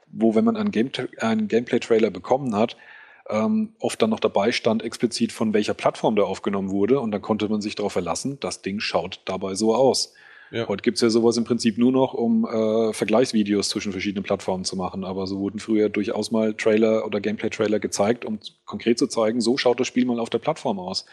wo, 0.08 0.36
wenn 0.36 0.46
man 0.46 0.56
einen, 0.56 0.72
Game 0.72 0.92
einen 1.18 1.48
Gameplay-Trailer 1.48 2.12
bekommen 2.12 2.56
hat, 2.56 2.78
ähm, 3.28 3.74
oft 3.80 4.00
dann 4.02 4.12
noch 4.12 4.20
dabei 4.20 4.52
stand, 4.52 4.84
explizit 4.84 5.32
von 5.32 5.54
welcher 5.54 5.74
Plattform 5.74 6.16
der 6.16 6.28
aufgenommen 6.28 6.70
wurde. 6.70 7.00
Und 7.00 7.12
dann 7.12 7.24
konnte 7.24 7.50
man 7.50 7.60
sich 7.60 7.74
darauf 7.74 7.94
verlassen, 7.94 8.40
das 8.40 8.62
Ding 8.62 8.80
schaut 8.80 9.22
dabei 9.26 9.56
so 9.56 9.74
aus. 9.74 10.14
Ja. 10.52 10.68
Heute 10.68 10.82
gibt 10.82 10.96
es 10.98 11.02
ja 11.02 11.10
sowas 11.10 11.38
im 11.38 11.46
Prinzip 11.46 11.78
nur 11.78 11.94
noch, 11.94 12.14
um 12.14 12.46
äh, 12.46 12.92
Vergleichsvideos 12.92 13.70
zwischen 13.70 13.94
verschiedenen 13.94 14.24
Plattformen 14.24 14.66
zu 14.66 14.76
machen. 14.76 15.06
Aber 15.06 15.26
so 15.26 15.40
wurden 15.40 15.60
früher 15.60 15.88
durchaus 15.88 16.30
mal 16.32 16.54
Trailer 16.54 17.06
oder 17.06 17.22
Gameplay-Trailer 17.22 17.80
gezeigt, 17.80 18.26
um 18.26 18.40
konkret 18.66 19.00
zu 19.00 19.08
zeigen, 19.08 19.40
so 19.40 19.58
schaut 19.58 19.80
das 19.80 19.88
Spiel 19.88 20.06
mal 20.06 20.20
auf 20.20 20.30
der 20.30 20.40
Plattform 20.40 20.80
aus. 20.80 21.06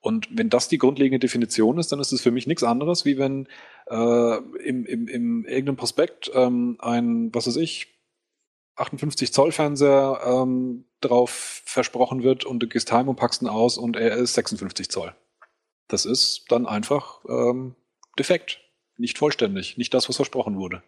Und 0.00 0.28
wenn 0.30 0.48
das 0.50 0.68
die 0.68 0.78
grundlegende 0.78 1.18
Definition 1.18 1.78
ist, 1.78 1.92
dann 1.92 2.00
ist 2.00 2.12
es 2.12 2.22
für 2.22 2.30
mich 2.30 2.46
nichts 2.46 2.62
anderes, 2.62 3.04
wie 3.04 3.18
wenn 3.18 3.48
äh, 3.88 4.36
im, 4.62 4.86
im, 4.86 5.08
im 5.08 5.44
irgendeinem 5.44 5.76
Prospekt 5.76 6.30
ähm, 6.34 6.76
ein, 6.80 7.34
was 7.34 7.46
weiß 7.46 7.56
ich, 7.56 7.88
58 8.76 9.32
Zoll 9.32 9.52
Fernseher 9.52 10.20
ähm, 10.26 10.84
drauf 11.00 11.62
versprochen 11.64 12.22
wird 12.22 12.44
und 12.44 12.60
du 12.60 12.66
gehst 12.66 12.92
heim 12.92 13.08
und 13.08 13.16
packst 13.16 13.42
ihn 13.42 13.48
aus 13.48 13.78
und 13.78 13.96
er 13.96 14.16
ist 14.16 14.34
56 14.34 14.90
Zoll. 14.90 15.14
Das 15.88 16.06
ist 16.06 16.46
dann 16.48 16.66
einfach 16.66 17.24
ähm, 17.28 17.74
defekt, 18.18 18.60
nicht 18.96 19.18
vollständig, 19.18 19.76
nicht 19.76 19.94
das, 19.94 20.08
was 20.08 20.16
versprochen 20.16 20.56
wurde. 20.56 20.82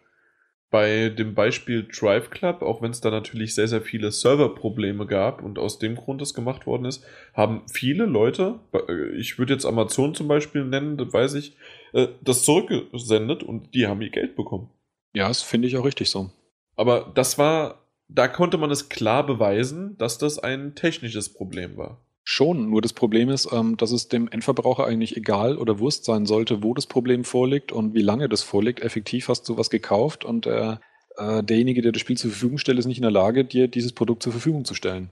Bei 0.69 1.07
dem 1.07 1.33
Beispiel 1.33 1.87
Drive 1.87 2.29
Club, 2.29 2.61
auch 2.61 2.81
wenn 2.81 2.91
es 2.91 2.99
da 2.99 3.09
natürlich 3.09 3.55
sehr, 3.55 3.69
sehr 3.69 3.81
viele 3.81 4.11
Serverprobleme 4.11 5.05
gab 5.05 5.41
und 5.41 5.59
aus 5.59 5.79
dem 5.79 5.95
Grund 5.95 6.19
das 6.19 6.33
gemacht 6.33 6.65
worden 6.65 6.83
ist, 6.83 7.05
haben 7.33 7.61
viele 7.71 8.05
Leute, 8.05 8.59
äh, 8.73 9.15
ich 9.15 9.39
würde 9.39 9.53
jetzt 9.53 9.65
Amazon 9.65 10.13
zum 10.13 10.27
Beispiel 10.27 10.65
nennen, 10.65 10.97
das 10.97 11.13
weiß 11.13 11.35
ich, 11.35 11.55
äh, 11.93 12.07
das 12.21 12.43
zurückgesendet 12.43 13.43
und 13.43 13.73
die 13.73 13.87
haben 13.87 14.01
ihr 14.01 14.09
Geld 14.09 14.35
bekommen. 14.35 14.69
Ja, 15.13 15.29
das 15.29 15.41
finde 15.41 15.69
ich 15.69 15.77
auch 15.77 15.85
richtig 15.85 16.09
so. 16.09 16.31
Aber 16.75 17.11
das 17.15 17.37
war, 17.37 17.85
da 18.09 18.27
konnte 18.27 18.57
man 18.57 18.69
es 18.69 18.89
klar 18.89 19.25
beweisen, 19.25 19.97
dass 19.97 20.17
das 20.17 20.37
ein 20.37 20.75
technisches 20.75 21.33
Problem 21.33 21.77
war. 21.77 22.01
Schon, 22.29 22.69
nur 22.69 22.81
das 22.81 22.91
Problem 22.91 23.29
ist, 23.29 23.47
ähm, 23.53 23.77
dass 23.77 23.93
es 23.93 24.09
dem 24.09 24.27
Endverbraucher 24.27 24.85
eigentlich 24.85 25.15
egal 25.15 25.57
oder 25.57 25.79
Wurst 25.79 26.03
sein 26.03 26.25
sollte, 26.25 26.61
wo 26.61 26.73
das 26.73 26.85
Problem 26.85 27.23
vorliegt 27.23 27.71
und 27.71 27.93
wie 27.93 28.01
lange 28.01 28.27
das 28.27 28.43
vorliegt. 28.43 28.81
Effektiv 28.81 29.29
hast 29.29 29.47
du 29.47 29.55
was 29.57 29.69
gekauft 29.69 30.25
und 30.25 30.45
äh, 30.45 30.75
äh, 31.15 31.41
derjenige, 31.41 31.81
der 31.81 31.93
das 31.93 32.01
Spiel 32.01 32.17
zur 32.17 32.31
Verfügung 32.31 32.57
stellt, 32.57 32.79
ist 32.79 32.85
nicht 32.85 32.97
in 32.97 33.03
der 33.03 33.11
Lage, 33.11 33.45
dir 33.45 33.69
dieses 33.69 33.93
Produkt 33.93 34.23
zur 34.23 34.33
Verfügung 34.33 34.65
zu 34.65 34.73
stellen. 34.73 35.09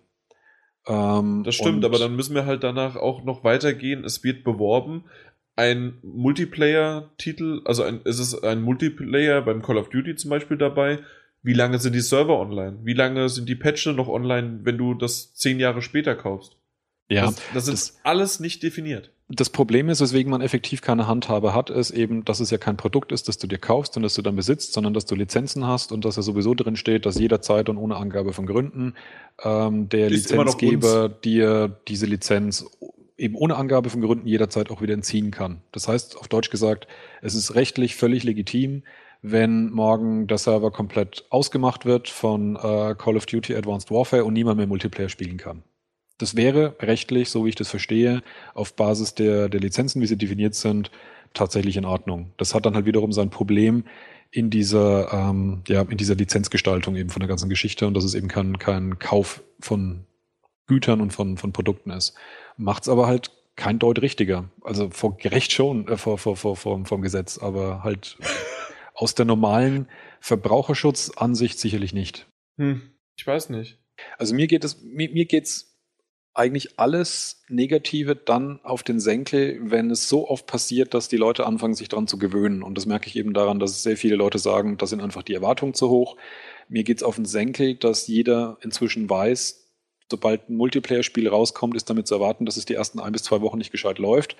Ähm, 0.87 1.43
Das 1.45 1.55
stimmt, 1.55 1.77
und 1.77 1.85
aber 1.85 1.99
dann 1.99 2.17
müssen 2.17 2.35
wir 2.35 2.45
halt 2.45 2.65
danach 2.65 2.97
auch 2.97 3.23
noch 3.23 3.45
weitergehen. 3.45 4.03
Es 4.03 4.25
wird 4.25 4.43
beworben, 4.43 5.05
ein 5.55 5.99
Multiplayer-Titel, 6.03 7.61
also 7.63 7.83
ein, 7.83 8.01
ist 8.01 8.19
es 8.19 8.43
ein 8.43 8.61
Multiplayer 8.61 9.41
beim 9.41 9.61
Call 9.61 9.77
of 9.77 9.87
Duty 9.87 10.17
zum 10.17 10.31
Beispiel 10.31 10.57
dabei. 10.57 10.99
Wie 11.41 11.53
lange 11.53 11.79
sind 11.79 11.95
die 11.95 12.01
Server 12.01 12.37
online? 12.37 12.79
Wie 12.83 12.93
lange 12.93 13.29
sind 13.29 13.47
die 13.47 13.55
Patches 13.55 13.95
noch 13.95 14.09
online, 14.09 14.59
wenn 14.63 14.77
du 14.77 14.95
das 14.95 15.33
zehn 15.33 15.61
Jahre 15.61 15.81
später 15.81 16.13
kaufst? 16.15 16.57
Ja, 17.09 17.25
das, 17.25 17.35
das 17.53 17.67
ist 17.67 17.89
das- 17.89 17.99
alles 18.03 18.39
nicht 18.39 18.63
definiert. 18.63 19.11
Das 19.27 19.49
Problem 19.49 19.89
ist, 19.89 20.01
weswegen 20.01 20.29
man 20.29 20.41
effektiv 20.41 20.81
keine 20.81 21.07
Handhabe 21.07 21.55
hat, 21.55 21.71
ist 21.71 21.89
eben, 21.89 22.25
dass 22.25 22.39
es 22.39 22.51
ja 22.51 22.59
kein 22.59 22.77
Produkt 22.77 23.11
ist, 23.11 23.27
das 23.27 23.39
du 23.39 23.47
dir 23.47 23.57
kaufst 23.57 23.97
und 23.97 24.03
das 24.03 24.13
du 24.13 24.21
dann 24.21 24.35
besitzt, 24.35 24.73
sondern 24.73 24.93
dass 24.93 25.07
du 25.07 25.15
Lizenzen 25.15 25.65
hast 25.65 25.91
und 25.91 26.05
dass 26.05 26.15
ja 26.15 26.21
sowieso 26.21 26.53
drin 26.53 26.75
steht, 26.75 27.07
dass 27.07 27.17
jederzeit 27.17 27.67
und 27.67 27.77
ohne 27.77 27.95
Angabe 27.95 28.33
von 28.33 28.45
Gründen 28.45 28.93
ähm, 29.43 29.89
der 29.89 30.11
Ist 30.11 30.29
Lizenzgeber 30.29 31.09
dir 31.09 31.79
diese 31.87 32.05
Lizenz 32.05 32.67
eben 33.17 33.33
ohne 33.35 33.55
Angabe 33.55 33.89
von 33.89 34.01
Gründen 34.01 34.27
jederzeit 34.27 34.69
auch 34.69 34.81
wieder 34.81 34.93
entziehen 34.93 35.31
kann. 35.31 35.61
Das 35.71 35.87
heißt, 35.87 36.17
auf 36.17 36.27
Deutsch 36.27 36.51
gesagt, 36.51 36.87
es 37.23 37.33
ist 37.33 37.55
rechtlich 37.55 37.95
völlig 37.95 38.23
legitim, 38.23 38.83
wenn 39.23 39.71
morgen 39.71 40.27
der 40.27 40.37
Server 40.37 40.69
komplett 40.69 41.25
ausgemacht 41.31 41.85
wird 41.85 42.09
von 42.09 42.57
äh, 42.57 42.93
Call 42.95 43.17
of 43.17 43.25
Duty 43.25 43.55
Advanced 43.55 43.89
Warfare 43.89 44.23
und 44.23 44.33
niemand 44.33 44.57
mehr 44.57 44.67
Multiplayer 44.67 45.09
spielen 45.09 45.37
kann. 45.37 45.63
Das 46.17 46.35
wäre 46.35 46.75
rechtlich, 46.79 47.29
so 47.29 47.45
wie 47.45 47.49
ich 47.49 47.55
das 47.55 47.69
verstehe, 47.69 48.23
auf 48.53 48.75
Basis 48.75 49.15
der, 49.15 49.49
der 49.49 49.59
Lizenzen, 49.59 50.01
wie 50.01 50.07
sie 50.07 50.17
definiert 50.17 50.55
sind, 50.55 50.91
tatsächlich 51.33 51.77
in 51.77 51.85
Ordnung. 51.85 52.31
Das 52.37 52.55
hat 52.55 52.65
dann 52.65 52.75
halt 52.75 52.85
wiederum 52.85 53.11
sein 53.11 53.29
Problem 53.29 53.83
in 54.31 54.49
dieser, 54.49 55.11
ähm, 55.13 55.61
ja, 55.67 55.81
in 55.81 55.97
dieser 55.97 56.15
Lizenzgestaltung 56.15 56.95
eben 56.95 57.09
von 57.09 57.19
der 57.19 57.27
ganzen 57.27 57.49
Geschichte 57.49 57.87
und 57.87 57.93
dass 57.93 58.03
es 58.03 58.15
eben 58.15 58.27
kein, 58.27 58.59
kein 58.59 58.99
Kauf 58.99 59.43
von 59.59 60.05
Gütern 60.67 61.01
und 61.01 61.11
von, 61.11 61.37
von 61.37 61.53
Produkten 61.53 61.91
ist. 61.91 62.15
Macht 62.57 62.83
es 62.83 62.89
aber 62.89 63.07
halt 63.07 63.31
kein 63.55 63.79
Deut 63.79 64.01
richtiger. 64.01 64.49
Also 64.63 64.89
vor 64.89 65.17
Gerecht 65.17 65.51
schon, 65.51 65.87
äh, 65.87 65.97
vor, 65.97 66.17
vor, 66.17 66.35
vor, 66.35 66.55
vor, 66.55 66.85
vom 66.85 67.01
Gesetz, 67.01 67.37
aber 67.37 67.83
halt 67.83 68.17
aus 68.93 69.15
der 69.15 69.25
normalen 69.25 69.87
Verbraucherschutzansicht 70.19 71.59
sicherlich 71.59 71.93
nicht. 71.93 72.27
Hm, 72.57 72.81
ich 73.17 73.25
weiß 73.27 73.49
nicht. 73.49 73.79
Also 74.17 74.35
mir 74.35 74.47
geht 74.47 74.63
es, 74.63 74.81
mir, 74.81 75.09
mir 75.11 75.25
geht's 75.25 75.74
eigentlich 76.35 76.77
alles 76.79 77.43
Negative 77.47 78.15
dann 78.15 78.59
auf 78.63 78.83
den 78.83 78.99
Senkel, 78.99 79.57
wenn 79.61 79.89
es 79.89 80.09
so 80.09 80.29
oft 80.29 80.45
passiert, 80.45 80.93
dass 80.93 81.07
die 81.07 81.17
Leute 81.17 81.45
anfangen, 81.45 81.75
sich 81.75 81.87
daran 81.87 82.07
zu 82.07 82.19
gewöhnen. 82.19 82.61
Und 82.61 82.77
das 82.77 82.85
merke 82.85 83.07
ich 83.07 83.15
eben 83.15 83.33
daran, 83.33 83.57
dass 83.57 83.83
sehr 83.83 83.95
viele 83.95 84.17
Leute 84.17 84.37
sagen, 84.37 84.77
da 84.77 84.85
sind 84.85 85.01
einfach 85.01 85.23
die 85.23 85.33
Erwartungen 85.33 85.73
zu 85.73 85.89
hoch. 85.89 86.17
Mir 86.67 86.83
geht's 86.83 87.03
auf 87.03 87.15
den 87.15 87.25
Senkel, 87.25 87.75
dass 87.75 88.07
jeder 88.07 88.57
inzwischen 88.61 89.09
weiß, 89.09 89.65
sobald 90.11 90.49
ein 90.49 90.57
Multiplayer-Spiel 90.57 91.29
rauskommt, 91.29 91.75
ist 91.75 91.89
damit 91.89 92.07
zu 92.07 92.15
erwarten, 92.15 92.45
dass 92.45 92.57
es 92.57 92.65
die 92.65 92.75
ersten 92.75 92.99
ein 92.99 93.13
bis 93.13 93.23
zwei 93.23 93.39
Wochen 93.41 93.57
nicht 93.57 93.71
gescheit 93.71 93.97
läuft. 93.97 94.35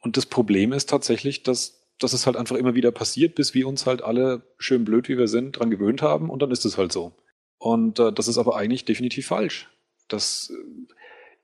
Und 0.00 0.16
das 0.16 0.24
Problem 0.24 0.72
ist 0.72 0.88
tatsächlich, 0.88 1.42
dass, 1.42 1.88
dass 1.98 2.14
es 2.14 2.26
halt 2.26 2.36
einfach 2.36 2.56
immer 2.56 2.74
wieder 2.74 2.90
passiert, 2.90 3.34
bis 3.34 3.52
wir 3.52 3.68
uns 3.68 3.84
halt 3.84 4.02
alle 4.02 4.42
schön 4.56 4.84
blöd, 4.84 5.10
wie 5.10 5.18
wir 5.18 5.28
sind, 5.28 5.58
dran 5.58 5.70
gewöhnt 5.70 6.00
haben 6.00 6.30
und 6.30 6.40
dann 6.40 6.50
ist 6.50 6.64
es 6.64 6.78
halt 6.78 6.90
so. 6.90 7.12
Und 7.58 7.98
äh, 7.98 8.12
das 8.12 8.28
ist 8.28 8.38
aber 8.38 8.56
eigentlich 8.56 8.86
definitiv 8.86 9.26
falsch. 9.26 9.68
Das 10.08 10.50
äh, 10.50 10.94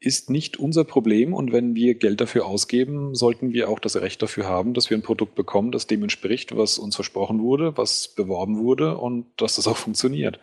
ist 0.01 0.28
nicht 0.30 0.59
unser 0.59 0.84
Problem 0.84 1.32
und 1.32 1.53
wenn 1.53 1.74
wir 1.74 1.95
Geld 1.95 2.20
dafür 2.20 2.47
ausgeben, 2.47 3.14
sollten 3.14 3.53
wir 3.53 3.68
auch 3.68 3.78
das 3.78 3.97
Recht 3.97 4.20
dafür 4.22 4.47
haben, 4.47 4.74
dass 4.74 4.90
wir 4.90 4.97
ein 4.97 5.03
Produkt 5.03 5.34
bekommen, 5.34 5.72
das 5.72 5.86
dem 5.86 6.03
entspricht, 6.03 6.57
was 6.57 6.78
uns 6.78 6.95
versprochen 6.95 7.40
wurde, 7.40 7.76
was 7.76 8.09
beworben 8.14 8.59
wurde 8.59 8.99
und 8.99 9.26
dass 9.36 9.57
das 9.57 9.66
auch 9.66 9.76
funktioniert. 9.76 10.38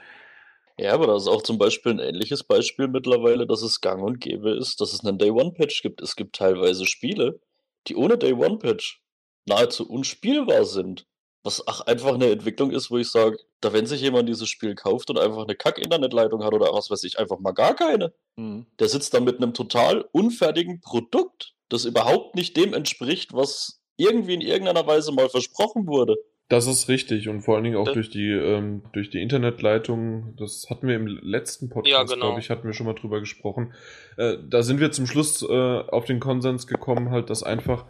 Ja, 0.78 0.94
aber 0.94 1.06
da 1.06 1.16
ist 1.16 1.28
auch 1.28 1.44
zum 1.44 1.60
Beispiel 1.60 1.92
ein 1.92 2.00
ähnliches 2.00 2.44
Beispiel 2.44 2.88
mittlerweile, 2.88 3.46
dass 3.46 3.62
es 3.62 3.82
gang 3.82 4.02
und 4.02 4.20
gäbe 4.20 4.52
ist, 4.52 4.82
dass 4.82 4.94
es 4.94 5.06
einen 5.06 5.20
Day-One-Patch 5.20 5.84
gibt. 5.84 6.02
Es 6.02 6.16
gibt 6.16 6.36
teilweise 6.36 6.86
Spiele, 6.86 7.40
die 7.88 7.96
ohne 7.96 8.18
Day-One-Patch 8.18 9.02
nahezu 9.46 9.88
unspielbar 9.88 10.66
sind. 10.66 11.06
Was 11.44 11.68
ach, 11.68 11.82
einfach 11.82 12.14
eine 12.14 12.30
Entwicklung 12.30 12.72
ist, 12.72 12.92
wo 12.92 12.98
ich 12.98 13.10
sage, 13.10 13.38
da 13.62 13.74
wenn 13.74 13.88
sich 13.88 14.02
jemand 14.02 14.30
dieses 14.30 14.48
Spiel 14.48 14.76
kauft 14.76 15.10
und 15.10 15.18
einfach 15.18 15.44
eine 15.44 15.56
Kack-Internetleitung 15.56 16.44
hat 16.44 16.54
oder 16.54 16.72
was 16.74 16.92
weiß 16.92 17.04
ich, 17.04 17.18
einfach 17.20 17.40
mal 17.40 17.52
gar 17.52 17.76
keine, 17.76 18.14
mhm. 18.36 18.68
der 18.80 18.90
sitzt 18.90 19.14
dann 19.14 19.24
mit 19.24 19.38
einem 19.38 19.54
total 19.54 20.06
unfertigen 20.12 20.82
Produkt, 20.82 21.54
das 21.70 21.86
überhaupt 21.86 22.36
nicht 22.36 22.58
dem 22.58 22.74
entspricht, 22.74 23.34
was 23.34 23.82
irgendwie 23.98 24.36
in 24.36 24.42
irgendeiner 24.42 24.86
Weise 24.86 25.12
mal 25.12 25.30
versprochen 25.30 25.88
wurde. 25.88 26.18
Das 26.52 26.68
ist 26.68 26.90
richtig 26.90 27.30
und 27.30 27.44
vor 27.44 27.56
allen 27.56 27.64
Dingen 27.64 27.78
auch 27.78 27.86
das 27.86 27.94
durch 27.94 28.10
die 28.10 28.30
ähm, 28.30 28.84
durch 28.92 29.10
die 29.10 29.22
Internetleitung. 29.22 30.36
Das 30.38 30.68
hatten 30.70 30.86
wir 30.86 30.98
im 30.98 31.08
letzten 31.08 31.70
Podcast, 31.70 31.94
ja, 31.94 32.04
genau. 32.04 32.26
glaube 32.26 32.42
ich, 32.42 32.50
hatten 32.50 32.68
wir 32.68 32.74
schon 32.74 32.88
mal 32.88 32.94
drüber 32.94 33.22
gesprochen. 33.22 33.74
Äh, 34.18 34.36
da 34.50 34.62
sind 34.62 34.82
wir 34.82 34.92
zum 34.92 35.08
Schluss 35.08 35.44
äh, 35.44 35.46
auf 35.48 36.04
den 36.04 36.20
Konsens 36.20 36.68
gekommen, 36.68 37.10
halt, 37.10 37.30
dass 37.30 37.42
einfach 37.42 37.86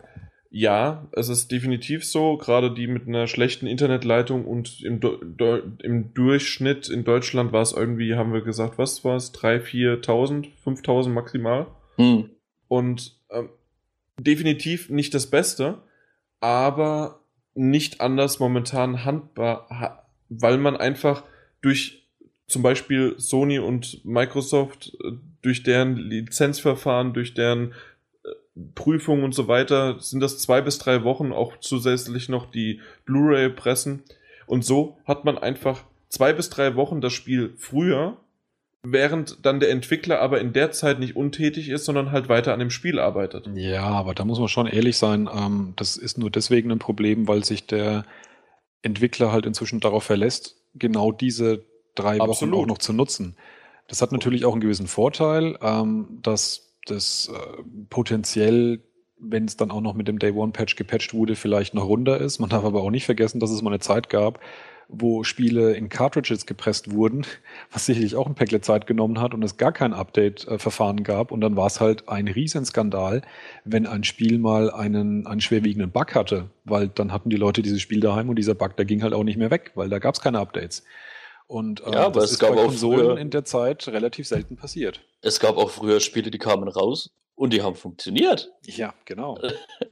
ja, 0.53 1.07
es 1.13 1.29
ist 1.29 1.49
definitiv 1.49 2.05
so, 2.05 2.35
gerade 2.35 2.73
die 2.73 2.87
mit 2.87 3.07
einer 3.07 3.27
schlechten 3.27 3.67
Internetleitung 3.67 4.45
und 4.45 4.81
im, 4.83 4.99
im 5.81 6.13
Durchschnitt 6.13 6.89
in 6.89 7.05
Deutschland 7.05 7.53
war 7.53 7.61
es 7.61 7.71
irgendwie, 7.71 8.15
haben 8.15 8.33
wir 8.33 8.41
gesagt, 8.41 8.77
was 8.77 9.05
war 9.05 9.15
es, 9.15 9.33
3.000, 9.33 10.03
4.000, 10.03 10.47
5.000 10.65 11.09
maximal. 11.09 11.67
Hm. 11.95 12.29
Und 12.67 13.15
ähm, 13.29 13.47
definitiv 14.19 14.89
nicht 14.89 15.13
das 15.13 15.27
Beste, 15.27 15.77
aber 16.41 17.21
nicht 17.53 18.01
anders 18.01 18.39
momentan 18.39 19.05
handbar, 19.05 20.05
weil 20.27 20.57
man 20.57 20.75
einfach 20.75 21.23
durch 21.61 22.09
zum 22.47 22.61
Beispiel 22.61 23.15
Sony 23.17 23.59
und 23.59 24.03
Microsoft, 24.03 24.97
äh, 25.01 25.13
durch 25.41 25.63
deren 25.63 25.95
Lizenzverfahren, 25.95 27.13
durch 27.13 27.33
deren 27.33 27.73
Prüfungen 28.75 29.23
und 29.23 29.33
so 29.33 29.47
weiter, 29.47 29.99
sind 29.99 30.19
das 30.19 30.39
zwei 30.39 30.61
bis 30.61 30.77
drei 30.77 31.03
Wochen, 31.03 31.31
auch 31.31 31.57
zusätzlich 31.59 32.29
noch 32.29 32.51
die 32.51 32.81
Blu-ray-Pressen. 33.05 34.03
Und 34.45 34.65
so 34.65 34.97
hat 35.05 35.23
man 35.23 35.37
einfach 35.37 35.83
zwei 36.09 36.33
bis 36.33 36.49
drei 36.49 36.75
Wochen 36.75 37.01
das 37.01 37.13
Spiel 37.13 37.53
früher 37.57 38.17
während 38.83 39.45
dann 39.45 39.59
der 39.59 39.69
Entwickler 39.69 40.19
aber 40.19 40.41
in 40.41 40.53
der 40.53 40.71
Zeit 40.71 40.99
nicht 40.99 41.15
untätig 41.15 41.69
ist, 41.69 41.85
sondern 41.85 42.11
halt 42.11 42.29
weiter 42.29 42.53
an 42.53 42.59
dem 42.59 42.71
Spiel 42.71 42.99
arbeitet. 42.99 43.49
Ja, 43.53 43.83
aber 43.83 44.15
da 44.15 44.25
muss 44.25 44.39
man 44.39 44.47
schon 44.47 44.67
ehrlich 44.67 44.97
sein, 44.97 45.29
ähm, 45.31 45.73
das 45.75 45.97
ist 45.97 46.17
nur 46.17 46.31
deswegen 46.31 46.71
ein 46.71 46.79
Problem, 46.79 47.27
weil 47.27 47.43
sich 47.43 47.67
der 47.67 48.05
Entwickler 48.81 49.31
halt 49.31 49.45
inzwischen 49.45 49.79
darauf 49.79 50.03
verlässt, 50.03 50.55
genau 50.73 51.11
diese 51.11 51.63
drei 51.93 52.19
Absolut. 52.19 52.55
Wochen 52.55 52.63
auch 52.63 52.67
noch 52.67 52.77
zu 52.79 52.93
nutzen. 52.93 53.35
Das 53.87 54.01
hat 54.01 54.11
natürlich 54.11 54.45
auch 54.45 54.53
einen 54.53 54.61
gewissen 54.61 54.87
Vorteil, 54.87 55.57
ähm, 55.61 56.19
dass 56.23 56.70
das 56.85 57.31
äh, 57.33 57.63
potenziell 57.89 58.81
wenn 59.21 59.45
es 59.45 59.55
dann 59.55 59.71
auch 59.71 59.81
noch 59.81 59.93
mit 59.93 60.07
dem 60.07 60.19
Day 60.19 60.31
One 60.31 60.51
Patch 60.51 60.75
gepatcht 60.75 61.13
wurde, 61.13 61.35
vielleicht 61.35 61.73
noch 61.73 61.85
runter 61.85 62.19
ist. 62.19 62.39
Man 62.39 62.49
darf 62.49 62.65
aber 62.65 62.81
auch 62.81 62.89
nicht 62.89 63.05
vergessen, 63.05 63.39
dass 63.39 63.51
es 63.51 63.61
mal 63.61 63.69
eine 63.69 63.79
Zeit 63.79 64.09
gab, 64.09 64.39
wo 64.87 65.23
Spiele 65.23 65.73
in 65.73 65.89
Cartridges 65.89 66.45
gepresst 66.45 66.91
wurden, 66.91 67.25
was 67.71 67.85
sicherlich 67.85 68.15
auch 68.15 68.27
ein 68.27 68.35
Päckle 68.35 68.61
Zeit 68.61 68.87
genommen 68.87 69.21
hat 69.21 69.33
und 69.33 69.43
es 69.43 69.57
gar 69.57 69.71
kein 69.71 69.93
Update-Verfahren 69.93 71.03
gab. 71.03 71.31
Und 71.31 71.41
dann 71.41 71.55
war 71.55 71.67
es 71.67 71.79
halt 71.79 72.09
ein 72.09 72.27
Riesenskandal, 72.27 73.21
wenn 73.63 73.85
ein 73.85 74.03
Spiel 74.03 74.39
mal 74.39 74.71
einen, 74.71 75.27
einen 75.27 75.41
schwerwiegenden 75.41 75.91
Bug 75.91 76.15
hatte, 76.15 76.49
weil 76.65 76.87
dann 76.89 77.13
hatten 77.13 77.29
die 77.29 77.37
Leute 77.37 77.61
dieses 77.61 77.81
Spiel 77.81 77.99
daheim 77.99 78.27
und 78.27 78.37
dieser 78.37 78.55
Bug, 78.55 78.75
der 78.75 78.85
ging 78.85 79.03
halt 79.03 79.13
auch 79.13 79.23
nicht 79.23 79.37
mehr 79.37 79.51
weg, 79.51 79.71
weil 79.75 79.89
da 79.89 79.99
gab 79.99 80.15
es 80.15 80.21
keine 80.21 80.39
Updates. 80.39 80.83
Und 81.51 81.81
äh, 81.81 81.91
ja, 81.91 82.05
aber 82.05 82.21
das 82.21 82.29
es 82.29 82.31
ist 82.31 82.39
gab 82.39 82.55
bei 82.55 82.61
Konsolen 82.61 82.99
früher, 83.07 83.17
in 83.17 83.29
der 83.29 83.43
Zeit 83.43 83.85
relativ 83.89 84.25
selten 84.25 84.55
passiert. 84.55 85.01
Es 85.19 85.41
gab 85.41 85.57
auch 85.57 85.69
früher 85.69 85.99
Spiele, 85.99 86.31
die 86.31 86.37
kamen 86.37 86.69
raus 86.69 87.11
und 87.35 87.51
die 87.51 87.61
haben 87.61 87.75
funktioniert. 87.75 88.53
Ja, 88.65 88.93
genau. 89.03 89.37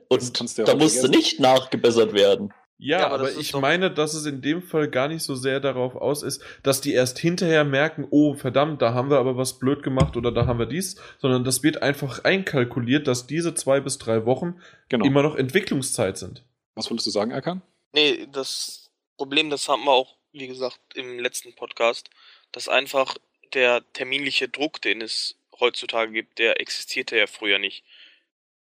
und 0.08 0.58
da 0.58 0.76
musste 0.76 1.10
nicht 1.10 1.42
nachgebessert 1.42 2.14
werden. 2.14 2.54
Ja, 2.78 3.00
ja 3.00 3.08
aber, 3.08 3.16
aber 3.16 3.32
ich 3.38 3.54
meine, 3.54 3.92
dass 3.92 4.14
es 4.14 4.26
in 4.26 4.42
dem 4.42 4.62
Fall 4.62 4.88
gar 4.88 5.10
nicht 5.10 5.22
so 5.22 5.36
sehr 5.36 5.60
darauf 5.60 5.98
aus 5.98 6.24
ist, 6.24 6.42
dass 6.64 6.80
die 6.80 6.94
erst 6.94 7.20
hinterher 7.20 7.66
merken, 7.66 8.08
oh 8.10 8.36
verdammt, 8.36 8.82
da 8.82 8.94
haben 8.94 9.10
wir 9.10 9.18
aber 9.18 9.36
was 9.36 9.60
blöd 9.60 9.84
gemacht 9.84 10.16
oder 10.16 10.32
da 10.32 10.48
haben 10.48 10.60
wir 10.60 10.66
dies, 10.66 10.96
sondern 11.18 11.44
das 11.44 11.62
wird 11.62 11.82
einfach 11.82 12.24
einkalkuliert, 12.24 13.06
dass 13.06 13.28
diese 13.28 13.54
zwei 13.54 13.82
bis 13.82 13.98
drei 13.98 14.26
Wochen 14.26 14.62
genau. 14.88 15.04
immer 15.04 15.24
noch 15.24 15.36
Entwicklungszeit 15.36 16.18
sind. 16.18 16.46
Was 16.76 16.90
wolltest 16.90 17.08
du 17.08 17.12
sagen, 17.12 17.32
Erkan? 17.32 17.62
Nee, 17.92 18.30
das 18.32 18.94
Problem, 19.18 19.50
das 19.50 19.68
haben 19.68 19.84
wir 19.84 19.92
auch, 19.92 20.19
wie 20.32 20.48
gesagt, 20.48 20.80
im 20.96 21.20
letzten 21.20 21.54
Podcast, 21.54 22.10
dass 22.52 22.68
einfach 22.68 23.18
der 23.54 23.84
terminliche 23.94 24.50
Druck, 24.50 24.82
den 24.82 25.02
es 25.02 25.36
heutzutage 25.60 26.12
gibt, 26.12 26.40
der 26.40 26.60
existierte 26.60 27.18
ja 27.18 27.28
früher 27.28 27.60
nicht 27.60 27.84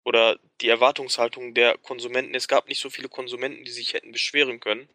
oder 0.06 0.38
die 0.60 0.68
Erwartungshaltung 0.68 1.52
der 1.52 1.76
Konsumenten. 1.78 2.36
Es 2.36 2.46
gab 2.46 2.68
nicht 2.68 2.80
so 2.80 2.90
viele 2.90 3.08
Konsumenten, 3.08 3.64
die 3.64 3.72
sich 3.72 3.92
hätten 3.92 4.12
beschweren 4.12 4.60
können, 4.60 4.88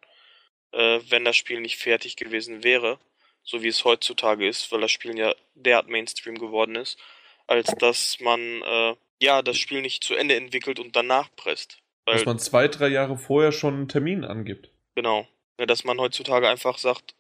äh, 0.72 1.02
wenn 1.10 1.26
das 1.26 1.36
Spiel 1.36 1.60
nicht 1.60 1.78
fertig 1.78 2.16
gewesen 2.16 2.64
wäre, 2.64 2.98
so 3.44 3.62
wie 3.62 3.68
es 3.68 3.84
heutzutage 3.84 4.48
ist, 4.48 4.72
weil 4.72 4.80
das 4.80 4.92
Spiel 4.92 5.18
ja 5.18 5.36
derart 5.54 5.90
Mainstream 5.90 6.38
geworden 6.38 6.78
ist, 6.78 6.98
als 7.46 7.76
dass 7.76 8.22
man 8.22 8.40
äh, 8.40 8.96
ja 9.22 9.42
das 9.42 9.58
Spiel 9.58 9.82
nicht 9.82 10.02
zu 10.06 10.16
Ende 10.16 10.36
entwickelt 10.36 10.80
und 10.80 10.96
danach 10.96 11.28
presst. 11.36 11.80
Weil, 12.06 12.16
dass 12.16 12.26
man 12.26 12.40
zwei, 12.40 12.70
drei 12.70 12.88
Jahre 12.88 13.18
vorher 13.18 13.52
schon 13.52 13.74
einen 13.74 13.90
Termin 13.90 14.24
angibt. 14.24 14.72
Genau. 14.96 15.28
Ja, 15.62 15.68
dass 15.68 15.84
man 15.84 16.00
heutzutage 16.00 16.50
einfach 16.50 16.80
sagt, 16.80 17.14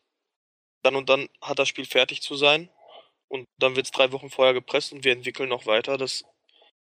dann 0.81 0.95
und 0.95 1.09
dann 1.09 1.29
hat 1.43 1.59
das 1.59 1.67
Spiel 1.67 1.85
fertig 1.85 2.23
zu 2.23 2.35
sein 2.35 2.69
und 3.27 3.45
dann 3.59 3.75
wird 3.75 3.85
es 3.85 3.91
drei 3.91 4.11
Wochen 4.11 4.31
vorher 4.31 4.55
gepresst 4.55 4.93
und 4.93 5.03
wir 5.03 5.11
entwickeln 5.11 5.47
noch 5.47 5.67
weiter. 5.67 5.95
Das 5.95 6.25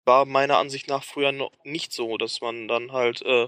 war 0.04 0.24
meiner 0.24 0.58
Ansicht 0.58 0.88
nach 0.88 1.04
früher 1.04 1.30
noch 1.30 1.52
nicht 1.62 1.92
so, 1.92 2.16
dass 2.16 2.40
man 2.40 2.66
dann 2.66 2.90
halt 2.90 3.22
äh, 3.22 3.46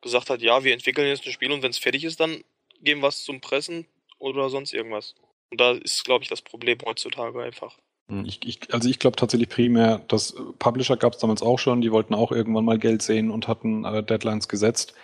gesagt 0.00 0.30
hat, 0.30 0.42
ja, 0.42 0.62
wir 0.62 0.72
entwickeln 0.72 1.08
jetzt 1.08 1.26
ein 1.26 1.32
Spiel 1.32 1.50
und 1.50 1.64
wenn 1.64 1.72
es 1.72 1.78
fertig 1.78 2.04
ist, 2.04 2.20
dann 2.20 2.44
geben 2.82 3.00
wir 3.00 3.08
es 3.08 3.24
zum 3.24 3.40
Pressen 3.40 3.88
oder 4.20 4.48
sonst 4.48 4.72
irgendwas. 4.72 5.16
Und 5.50 5.60
da 5.60 5.72
ist, 5.72 6.04
glaube 6.04 6.22
ich, 6.22 6.30
das 6.30 6.42
Problem 6.42 6.78
heutzutage 6.84 7.42
einfach. 7.42 7.76
Hm, 8.10 8.26
ich, 8.26 8.46
ich, 8.46 8.72
also 8.72 8.88
ich 8.88 9.00
glaube 9.00 9.16
tatsächlich 9.16 9.48
primär, 9.48 9.98
dass 10.06 10.36
Publisher 10.60 10.96
gab 10.96 11.14
es 11.14 11.18
damals 11.18 11.42
auch 11.42 11.58
schon, 11.58 11.80
die 11.80 11.90
wollten 11.90 12.14
auch 12.14 12.30
irgendwann 12.30 12.64
mal 12.64 12.78
Geld 12.78 13.02
sehen 13.02 13.28
und 13.32 13.48
hatten 13.48 13.84
äh, 13.84 14.04
Deadlines 14.04 14.46
gesetzt. 14.46 14.94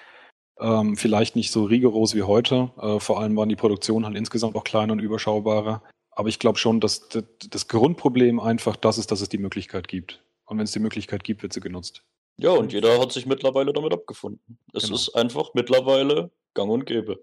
Ähm, 0.58 0.96
vielleicht 0.96 1.36
nicht 1.36 1.50
so 1.50 1.64
rigoros 1.64 2.14
wie 2.14 2.22
heute. 2.22 2.70
Äh, 2.80 2.98
vor 3.00 3.20
allem 3.20 3.36
waren 3.36 3.48
die 3.48 3.56
Produktionen 3.56 4.06
halt 4.06 4.16
insgesamt 4.16 4.56
auch 4.56 4.64
kleiner 4.64 4.92
und 4.94 5.00
überschaubarer. 5.00 5.82
Aber 6.10 6.28
ich 6.28 6.38
glaube 6.38 6.58
schon, 6.58 6.80
dass 6.80 7.08
das 7.50 7.68
Grundproblem 7.68 8.40
einfach 8.40 8.74
das 8.76 8.96
ist, 8.96 9.10
dass 9.12 9.20
es 9.20 9.28
die 9.28 9.38
Möglichkeit 9.38 9.86
gibt. 9.86 10.22
Und 10.46 10.56
wenn 10.58 10.64
es 10.64 10.72
die 10.72 10.78
Möglichkeit 10.78 11.24
gibt, 11.24 11.42
wird 11.42 11.52
sie 11.52 11.60
genutzt. 11.60 12.02
Ja, 12.38 12.50
und 12.50 12.72
jeder 12.72 12.98
hat 13.00 13.12
sich 13.12 13.26
mittlerweile 13.26 13.72
damit 13.72 13.92
abgefunden. 13.92 14.58
Es 14.72 14.84
Genau. 14.84 14.94
ist 14.96 15.14
einfach 15.14 15.50
mittlerweile 15.54 16.30
gang 16.54 16.70
und 16.70 16.86
gäbe. 16.86 17.22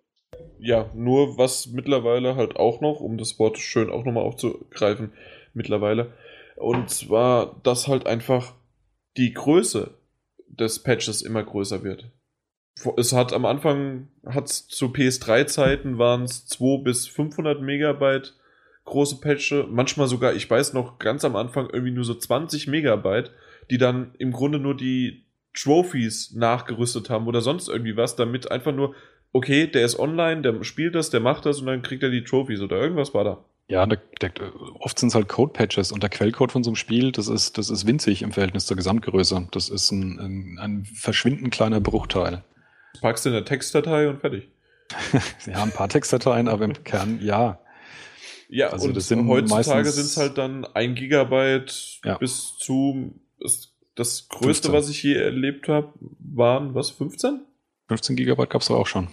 Ja, 0.59 0.89
nur 0.93 1.37
was 1.37 1.67
mittlerweile 1.67 2.35
halt 2.35 2.55
auch 2.55 2.81
noch, 2.81 2.99
um 2.99 3.17
das 3.17 3.37
Wort 3.39 3.57
schön 3.57 3.89
auch 3.91 4.03
nochmal 4.05 4.23
aufzugreifen, 4.23 5.13
mittlerweile. 5.53 6.13
Und 6.55 6.89
zwar, 6.89 7.59
dass 7.63 7.87
halt 7.87 8.05
einfach 8.05 8.53
die 9.17 9.33
Größe 9.33 9.91
des 10.47 10.81
Patches 10.81 11.21
immer 11.21 11.43
größer 11.43 11.83
wird. 11.83 12.09
Es 12.97 13.13
hat 13.13 13.33
am 13.33 13.45
Anfang, 13.45 14.07
hat's 14.25 14.67
zu 14.67 14.87
PS3-Zeiten 14.87 15.97
waren 15.97 16.23
es 16.23 16.45
2 16.47 16.83
bis 16.83 17.07
500 17.07 17.61
Megabyte 17.61 18.33
große 18.85 19.21
Patche, 19.21 19.67
manchmal 19.69 20.07
sogar, 20.07 20.33
ich 20.33 20.49
weiß 20.49 20.73
noch, 20.73 20.99
ganz 20.99 21.23
am 21.25 21.35
Anfang 21.35 21.69
irgendwie 21.71 21.93
nur 21.93 22.03
so 22.03 22.13
20 22.13 22.67
Megabyte, 22.67 23.31
die 23.69 23.77
dann 23.77 24.13
im 24.17 24.31
Grunde 24.31 24.59
nur 24.59 24.75
die 24.75 25.25
Trophies 25.53 26.33
nachgerüstet 26.33 27.09
haben 27.09 27.27
oder 27.27 27.41
sonst 27.41 27.69
irgendwie 27.69 27.95
was, 27.95 28.15
damit 28.15 28.51
einfach 28.51 28.73
nur, 28.73 28.95
okay, 29.31 29.67
der 29.67 29.85
ist 29.85 29.99
online, 29.99 30.41
der 30.41 30.63
spielt 30.63 30.95
das, 30.95 31.09
der 31.09 31.19
macht 31.19 31.45
das 31.45 31.59
und 31.59 31.67
dann 31.67 31.81
kriegt 31.81 32.03
er 32.03 32.09
die 32.09 32.23
Trophies 32.23 32.61
oder 32.61 32.77
irgendwas 32.77 33.13
war 33.13 33.23
da. 33.23 33.45
Ja, 33.69 33.85
der, 33.85 34.01
der, 34.21 34.31
oft 34.79 34.99
sind 34.99 35.09
es 35.09 35.15
halt 35.15 35.29
Code-Patches 35.29 35.93
und 35.93 36.03
der 36.03 36.09
Quellcode 36.09 36.51
von 36.51 36.63
so 36.63 36.71
einem 36.71 36.75
Spiel, 36.75 37.13
das 37.13 37.29
ist, 37.29 37.57
das 37.57 37.69
ist 37.69 37.87
winzig 37.87 38.21
im 38.21 38.33
Verhältnis 38.33 38.65
zur 38.65 38.75
Gesamtgröße. 38.75 39.47
Das 39.51 39.69
ist 39.69 39.91
ein, 39.91 40.19
ein, 40.19 40.59
ein 40.59 40.85
verschwindend 40.85 41.53
kleiner 41.53 41.79
Bruchteil. 41.79 42.43
Packst 43.01 43.25
du 43.25 43.29
in 43.29 43.35
der 43.35 43.45
Textdatei 43.45 44.07
und 44.09 44.19
fertig. 44.21 44.49
ja, 45.45 45.63
ein 45.63 45.71
paar 45.71 45.89
Textdateien, 45.89 46.47
aber 46.47 46.65
im 46.65 46.73
Kern 46.83 47.19
ja. 47.21 47.59
Ja, 48.49 48.67
Also 48.69 48.87
und 48.87 48.95
das 48.97 49.07
sind 49.07 49.27
heutzutage 49.27 49.83
meistens- 49.85 49.95
sind 49.95 50.05
es 50.05 50.17
halt 50.17 50.37
dann 50.37 50.65
ein 50.65 50.93
Gigabyte 50.95 51.99
Ja. 52.05 52.17
bis 52.17 52.55
zu 52.57 53.19
das, 53.39 53.73
das 53.95 54.29
größte, 54.29 54.69
15. 54.69 54.73
was 54.73 54.89
ich 54.89 55.01
je 55.03 55.15
erlebt 55.15 55.67
habe, 55.67 55.93
waren 56.19 56.75
was 56.75 56.91
15? 56.91 57.41
15 57.87 58.15
Gigabyte 58.15 58.49
gab's 58.49 58.67
doch 58.67 58.75
auch 58.77 58.87
schon. 58.87 59.07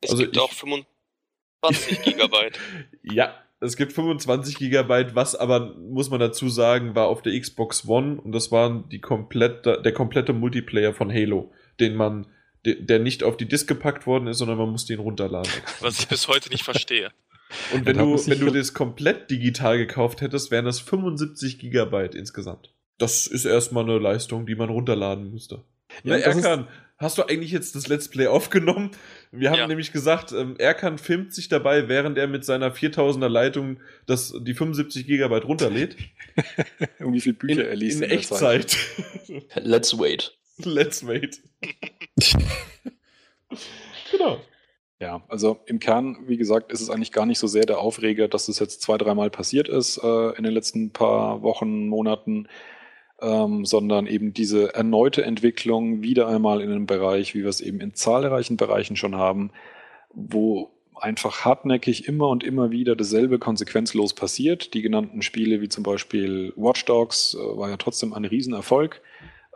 Es 0.00 0.10
Also 0.10 0.22
gibt 0.22 0.36
ich- 0.36 0.42
auch 0.42 0.52
25 0.52 2.02
Gigabyte. 2.04 2.58
Ja, 3.02 3.34
es 3.60 3.76
gibt 3.76 3.92
25 3.94 4.56
Gigabyte, 4.58 5.14
was 5.14 5.34
aber 5.34 5.74
muss 5.78 6.10
man 6.10 6.20
dazu 6.20 6.48
sagen, 6.50 6.94
war 6.94 7.06
auf 7.08 7.22
der 7.22 7.38
Xbox 7.40 7.88
One 7.88 8.20
und 8.20 8.32
das 8.32 8.52
war 8.52 8.84
die 8.90 9.00
komplette, 9.00 9.80
der 9.82 9.92
komplette 9.92 10.34
Multiplayer 10.34 10.92
von 10.92 11.10
Halo, 11.10 11.50
den 11.80 11.94
man, 11.94 12.26
der 12.64 12.98
nicht 12.98 13.22
auf 13.22 13.36
die 13.36 13.46
Disk 13.46 13.68
gepackt 13.68 14.06
worden 14.06 14.26
ist, 14.26 14.38
sondern 14.38 14.58
man 14.58 14.70
musste 14.70 14.92
ihn 14.92 14.98
runterladen. 15.00 15.50
Was 15.80 15.98
ich 15.98 16.08
bis 16.08 16.28
heute 16.28 16.48
nicht 16.50 16.64
verstehe. 16.64 17.10
Und 17.72 17.86
wenn 17.86 17.96
Ja, 17.96 18.02
du, 18.02 18.08
muss 18.08 18.28
wenn 18.28 18.40
du 18.40 18.50
das 18.50 18.74
komplett 18.74 19.30
digital 19.30 19.78
gekauft 19.78 20.20
hättest, 20.22 20.50
wären 20.50 20.64
das 20.64 20.80
75 20.80 21.58
Gigabyte 21.58 22.14
insgesamt. 22.14 22.72
Das 22.98 23.26
ist 23.26 23.44
erstmal 23.44 23.84
eine 23.84 23.98
Leistung, 23.98 24.46
die 24.46 24.54
man 24.54 24.70
runterladen 24.70 25.30
müsste. 25.30 25.56
Ja, 26.02 26.16
Na, 26.16 26.18
Erkan, 26.18 26.68
hast 26.96 27.18
du 27.18 27.22
eigentlich 27.24 27.52
jetzt 27.52 27.74
das 27.76 27.86
Let's 27.86 28.08
Play 28.08 28.26
aufgenommen? 28.26 28.90
Wir 29.30 29.50
haben 29.50 29.58
Ja. 29.58 29.66
nämlich 29.68 29.92
gesagt, 29.92 30.32
ähm, 30.32 30.56
Erkan 30.58 30.98
filmt 30.98 31.32
sich 31.34 31.48
dabei, 31.48 31.88
während 31.88 32.18
er 32.18 32.26
mit 32.26 32.44
seiner 32.44 32.72
4000er 32.74 33.28
Leitung 33.28 33.80
das, 34.06 34.34
die 34.40 34.54
75 34.54 35.06
Gigabyte 35.06 35.44
runterlädt. 35.44 35.96
Und 37.00 37.12
wie 37.12 37.20
viele 37.20 37.34
In, 37.34 37.38
Bücher 37.38 37.68
er 37.68 37.76
liest 37.76 38.00
in 38.00 38.08
Zeit. 38.22 38.76
Echtzeit. 38.76 38.76
Let's 39.56 39.96
wait. 39.98 40.36
Let's 40.58 41.06
wait. 41.06 41.42
genau. 44.10 44.38
Ja, 45.00 45.22
also 45.28 45.58
im 45.66 45.80
Kern, 45.80 46.16
wie 46.26 46.36
gesagt, 46.36 46.72
ist 46.72 46.80
es 46.80 46.88
eigentlich 46.88 47.12
gar 47.12 47.26
nicht 47.26 47.38
so 47.38 47.46
sehr 47.46 47.66
der 47.66 47.78
Aufreger, 47.78 48.28
dass 48.28 48.48
es 48.48 48.58
jetzt 48.58 48.80
zwei, 48.80 48.96
dreimal 48.96 49.28
passiert 49.28 49.68
ist 49.68 49.98
äh, 50.02 50.36
in 50.36 50.44
den 50.44 50.54
letzten 50.54 50.92
paar 50.92 51.42
Wochen, 51.42 51.88
Monaten, 51.88 52.48
ähm, 53.20 53.64
sondern 53.64 54.06
eben 54.06 54.32
diese 54.32 54.74
erneute 54.74 55.24
Entwicklung 55.24 56.02
wieder 56.02 56.28
einmal 56.28 56.60
in 56.60 56.70
einem 56.70 56.86
Bereich, 56.86 57.34
wie 57.34 57.42
wir 57.42 57.48
es 57.48 57.60
eben 57.60 57.80
in 57.80 57.94
zahlreichen 57.94 58.56
Bereichen 58.56 58.96
schon 58.96 59.16
haben, 59.16 59.50
wo 60.10 60.70
einfach 60.94 61.44
hartnäckig 61.44 62.06
immer 62.08 62.28
und 62.28 62.44
immer 62.44 62.70
wieder 62.70 62.94
dasselbe 62.96 63.38
konsequenzlos 63.38 64.14
passiert. 64.14 64.74
Die 64.74 64.82
genannten 64.82 65.22
Spiele 65.22 65.60
wie 65.60 65.68
zum 65.68 65.82
Beispiel 65.82 66.52
Watch 66.56 66.84
Dogs 66.84 67.34
äh, 67.34 67.38
war 67.38 67.68
ja 67.68 67.76
trotzdem 67.76 68.12
ein 68.12 68.24
Riesenerfolg. 68.24 69.02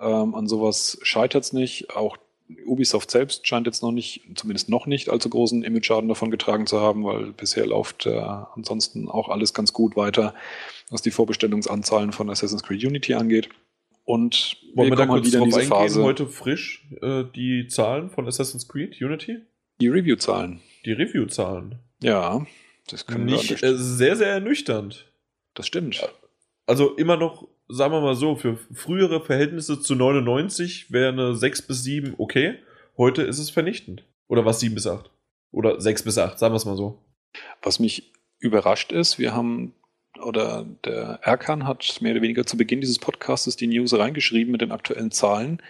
Ähm, 0.01 0.35
an 0.35 0.47
sowas 0.47 0.99
scheitert 1.03 1.45
es 1.45 1.53
nicht. 1.53 1.95
Auch 1.97 2.17
Ubisoft 2.65 3.11
selbst 3.11 3.47
scheint 3.47 3.67
jetzt 3.67 3.83
noch 3.83 3.93
nicht, 3.93 4.23
zumindest 4.35 4.69
noch 4.71 4.87
nicht, 4.87 5.09
allzu 5.11 5.29
großen 5.29 5.63
Image-Schaden 5.63 6.09
davon 6.09 6.31
getragen 6.31 6.67
zu 6.67 6.81
haben, 6.81 7.05
weil 7.05 7.33
bisher 7.33 7.67
läuft 7.67 8.07
äh, 8.07 8.19
ansonsten 8.19 9.09
auch 9.09 9.29
alles 9.29 9.53
ganz 9.53 9.73
gut 9.73 9.97
weiter, 9.97 10.35
was 10.91 11.03
die 11.03 11.11
Vorbestellungsanzahlen 11.11 12.13
von 12.13 12.31
Assassin's 12.31 12.63
Creed 12.63 12.85
Unity 12.85 13.15
angeht. 13.15 13.51
Und 14.05 14.57
Wollen 14.75 14.89
wir 14.91 14.97
da 14.97 15.05
kommen 15.07 15.23
halt 15.23 15.25
kurz 15.25 15.35
drauf 15.35 15.55
eingehen, 15.55 15.69
Phase, 15.69 16.03
heute 16.03 16.27
frisch, 16.27 16.87
äh, 17.03 17.25
die 17.35 17.67
Zahlen 17.69 18.09
von 18.09 18.27
Assassin's 18.27 18.67
Creed 18.69 19.01
Unity? 19.03 19.41
die 19.81 19.89
Review-Zahlen. 19.89 20.61
Die 20.87 20.93
Review-Zahlen. 20.93 21.79
Ja, 22.03 22.45
das 22.89 23.07
können 23.07 23.27
Nicht, 23.27 23.63
wir. 23.63 23.69
äh, 23.69 23.77
sehr, 23.77 24.17
sehr 24.17 24.29
ernüchternd. 24.29 25.07
das 25.55 25.67
stimmt. 25.67 26.09
Also 26.67 26.95
immer 26.97 27.17
noch, 27.17 27.47
sagen 27.69 27.93
wir 27.93 28.01
mal 28.01 28.15
so, 28.15 28.37
für 28.37 28.57
frühere 28.73 29.25
Verhältnisse 29.25 29.81
zu 29.81 29.95
99 29.95 30.91
wäre 30.91 31.13
eine 31.13 31.35
6 31.35 31.63
bis 31.63 31.85
7 31.85 32.15
okay. 32.19 32.57
Heute 32.97 33.23
ist 33.23 33.39
es 33.39 33.51
vernichtend. 33.51 34.05
Oder 34.27 34.45
was 34.45 34.61
7 34.61 34.75
bis 34.75 34.87
8? 34.87 35.11
Oder 35.53 35.81
6 35.81 36.03
bis 36.03 36.19
8, 36.19 36.39
sagen 36.39 36.53
wir 36.53 36.57
es 36.57 36.65
mal 36.65 36.77
so. 36.77 37.03
Was 37.63 37.79
mich 37.79 38.13
überrascht 38.39 38.93
ist, 38.93 39.19
wir 39.19 39.35
haben, 39.35 39.75
oder 40.23 40.67
der 40.85 41.21
Erkan 41.23 41.67
hat 41.67 41.99
mehr 42.01 42.13
oder 42.13 42.23
weniger 42.23 42.45
zu 42.45 42.57
Beginn 42.57 42.81
dieses 42.81 42.99
Podcasts 42.99 43.57
die 43.57 43.67
News 43.67 43.97
reingeschrieben 43.97 44.53
mit 44.53 44.61
den 44.61 44.73
aktuellen 44.73 45.11
Zahlen 45.11 45.63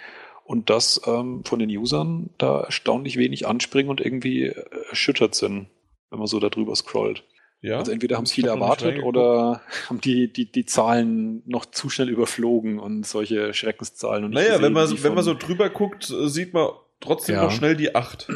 und 0.44 0.70
dass 0.70 1.00
ähm, 1.06 1.44
von 1.44 1.58
den 1.58 1.68
Usern 1.70 2.30
da 2.38 2.62
erstaunlich 2.62 3.16
wenig 3.16 3.46
anspringen 3.46 3.90
und 3.90 4.00
irgendwie 4.00 4.46
erschüttert 4.88 5.34
sind, 5.34 5.68
wenn 6.10 6.18
man 6.18 6.26
so 6.26 6.40
darüber 6.40 6.74
scrollt. 6.74 7.24
Ja? 7.60 7.78
Also 7.78 7.90
entweder 7.92 8.16
haben 8.16 8.24
es 8.24 8.32
viele 8.32 8.50
hab 8.50 8.56
erwartet 8.60 9.02
oder 9.02 9.62
haben 9.88 10.00
die, 10.00 10.32
die, 10.32 10.50
die 10.50 10.64
Zahlen 10.64 11.42
noch 11.46 11.66
zu 11.66 11.88
schnell 11.90 12.08
überflogen 12.08 12.78
und 12.78 13.04
solche 13.06 13.52
Schreckenszahlen. 13.54 14.24
Und 14.24 14.32
Naja, 14.32 14.60
wenn 14.62 14.72
man, 14.72 14.88
die 14.88 15.02
wenn 15.02 15.14
man 15.14 15.24
so 15.24 15.34
drüber 15.34 15.68
guckt, 15.68 16.04
sieht 16.26 16.54
man 16.54 16.68
trotzdem 17.00 17.34
Ja. 17.36 17.44
noch 17.44 17.50
schnell 17.50 17.76
die 17.76 17.94
8. 17.94 18.28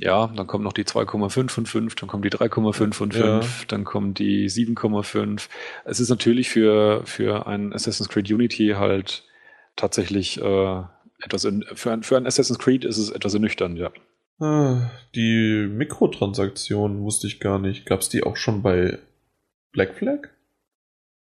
Ja, 0.00 0.26
dann 0.26 0.48
kommen 0.48 0.64
noch 0.64 0.72
die 0.72 0.82
2,5 0.84 1.48
von 1.50 1.66
5, 1.66 1.94
dann 1.94 2.08
kommen 2.08 2.22
die 2.24 2.30
3,5 2.30 2.72
von 2.94 3.12
5, 3.12 3.14
Ja. 3.16 3.40
dann 3.68 3.84
kommen 3.84 4.12
die 4.12 4.48
7,5. 4.50 5.48
Es 5.84 6.00
ist 6.00 6.08
natürlich 6.08 6.50
für, 6.50 7.02
für 7.04 7.46
ein 7.46 7.72
Assassin's 7.72 8.08
Creed 8.08 8.28
Unity 8.28 8.74
halt 8.76 9.22
tatsächlich 9.76 10.40
äh, 10.40 10.82
etwas, 11.20 11.44
in, 11.44 11.64
für, 11.74 11.92
ein, 11.92 12.02
für 12.02 12.16
ein 12.16 12.26
Assassin's 12.26 12.58
Creed 12.58 12.84
ist 12.84 12.98
es 12.98 13.10
etwas 13.10 13.34
ernüchternd, 13.34 13.78
ja. 13.78 13.90
Ah, 14.40 14.90
Die 15.14 15.66
Mikrotransaktionen 15.70 17.02
wusste 17.02 17.26
ich 17.26 17.40
gar 17.40 17.58
nicht. 17.58 17.86
Gab 17.86 18.00
es 18.00 18.08
die 18.08 18.22
auch 18.24 18.36
schon 18.36 18.62
bei 18.62 18.98
Black 19.72 19.94
Flag? 19.94 20.28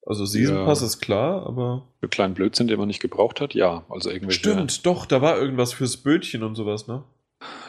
Also 0.05 0.25
Season 0.25 0.57
Ja. 0.57 0.65
Pass 0.65 0.83
ist 0.83 1.01
klar, 1.01 1.47
aber. 1.47 1.87
Für 2.01 2.09
kleinen 2.09 2.35
Blödsinn, 2.35 2.67
den 2.69 2.79
man 2.79 2.89
nicht 2.89 3.01
gebraucht 3.01 3.41
hat, 3.41 3.55
ja. 3.55 3.85
Also 3.89 4.11
irgendwelche. 4.11 4.41
Stimmt, 4.41 4.85
doch, 4.87 5.07
da 5.07 5.23
war 5.23 5.39
irgendwas 5.39 5.73
fürs 5.75 5.97
Bötchen 5.99 6.43
und 6.43 6.55
sowas, 6.57 6.89
ne? 6.89 7.05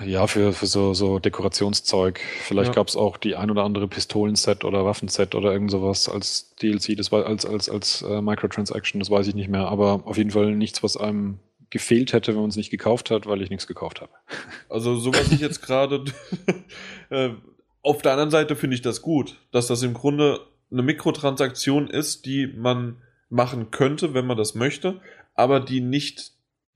Ja, 0.05 0.27
für, 0.27 0.53
für 0.53 0.65
so, 0.67 0.93
so 0.93 1.19
Dekorationszeug. 1.19 2.19
Vielleicht 2.19 2.69
Ja. 2.69 2.73
gab 2.75 2.87
es 2.87 2.95
auch 2.95 3.17
die 3.17 3.35
ein 3.35 3.51
oder 3.51 3.63
andere 3.63 3.87
Pistolenset 3.87 4.65
oder 4.65 4.85
Waffenset 4.85 5.35
oder 5.35 5.51
irgend 5.51 5.71
sowas 5.71 6.07
als 6.09 6.55
DLC, 6.61 6.95
das 6.95 7.11
war 7.11 7.25
als, 7.25 7.45
als, 7.45 7.69
als 7.69 8.01
äh, 8.03 8.21
Microtransaction, 8.21 8.99
das 8.99 9.09
weiß 9.09 9.27
ich 9.27 9.35
nicht 9.35 9.49
mehr. 9.49 9.67
Aber 9.67 10.01
auf 10.05 10.17
jeden 10.17 10.31
Fall 10.31 10.55
nichts, 10.55 10.83
was 10.83 10.95
einem 10.97 11.39
gefehlt 11.73 12.13
hätte, 12.13 12.33
wenn 12.33 12.41
man 12.41 12.49
es 12.51 12.55
nicht 12.55 12.69
gekauft 12.69 13.11
hat, 13.11 13.25
weil 13.25 13.41
ich 13.41 13.49
nichts 13.49 13.67
gekauft 13.67 13.99
habe. 13.99 14.11
Also, 14.69 14.95
so 14.95 15.13
was 15.13 15.31
ich 15.31 15.41
jetzt 15.41 15.61
gerade. 15.61 16.05
äh, 17.09 17.31
auf 17.81 18.01
der 18.01 18.13
anderen 18.13 18.31
Seite 18.31 18.55
finde 18.55 18.75
ich 18.75 18.81
das 18.81 19.01
gut, 19.01 19.35
dass 19.51 19.67
das 19.67 19.83
im 19.83 19.93
Grunde 19.93 20.39
eine 20.71 20.83
Mikrotransaktion 20.83 21.89
ist, 21.89 22.25
die 22.25 22.47
man 22.47 23.01
machen 23.29 23.71
könnte, 23.71 24.13
wenn 24.13 24.25
man 24.25 24.37
das 24.37 24.55
möchte, 24.55 25.01
aber 25.35 25.59
die 25.59 25.81
nicht 25.81 26.31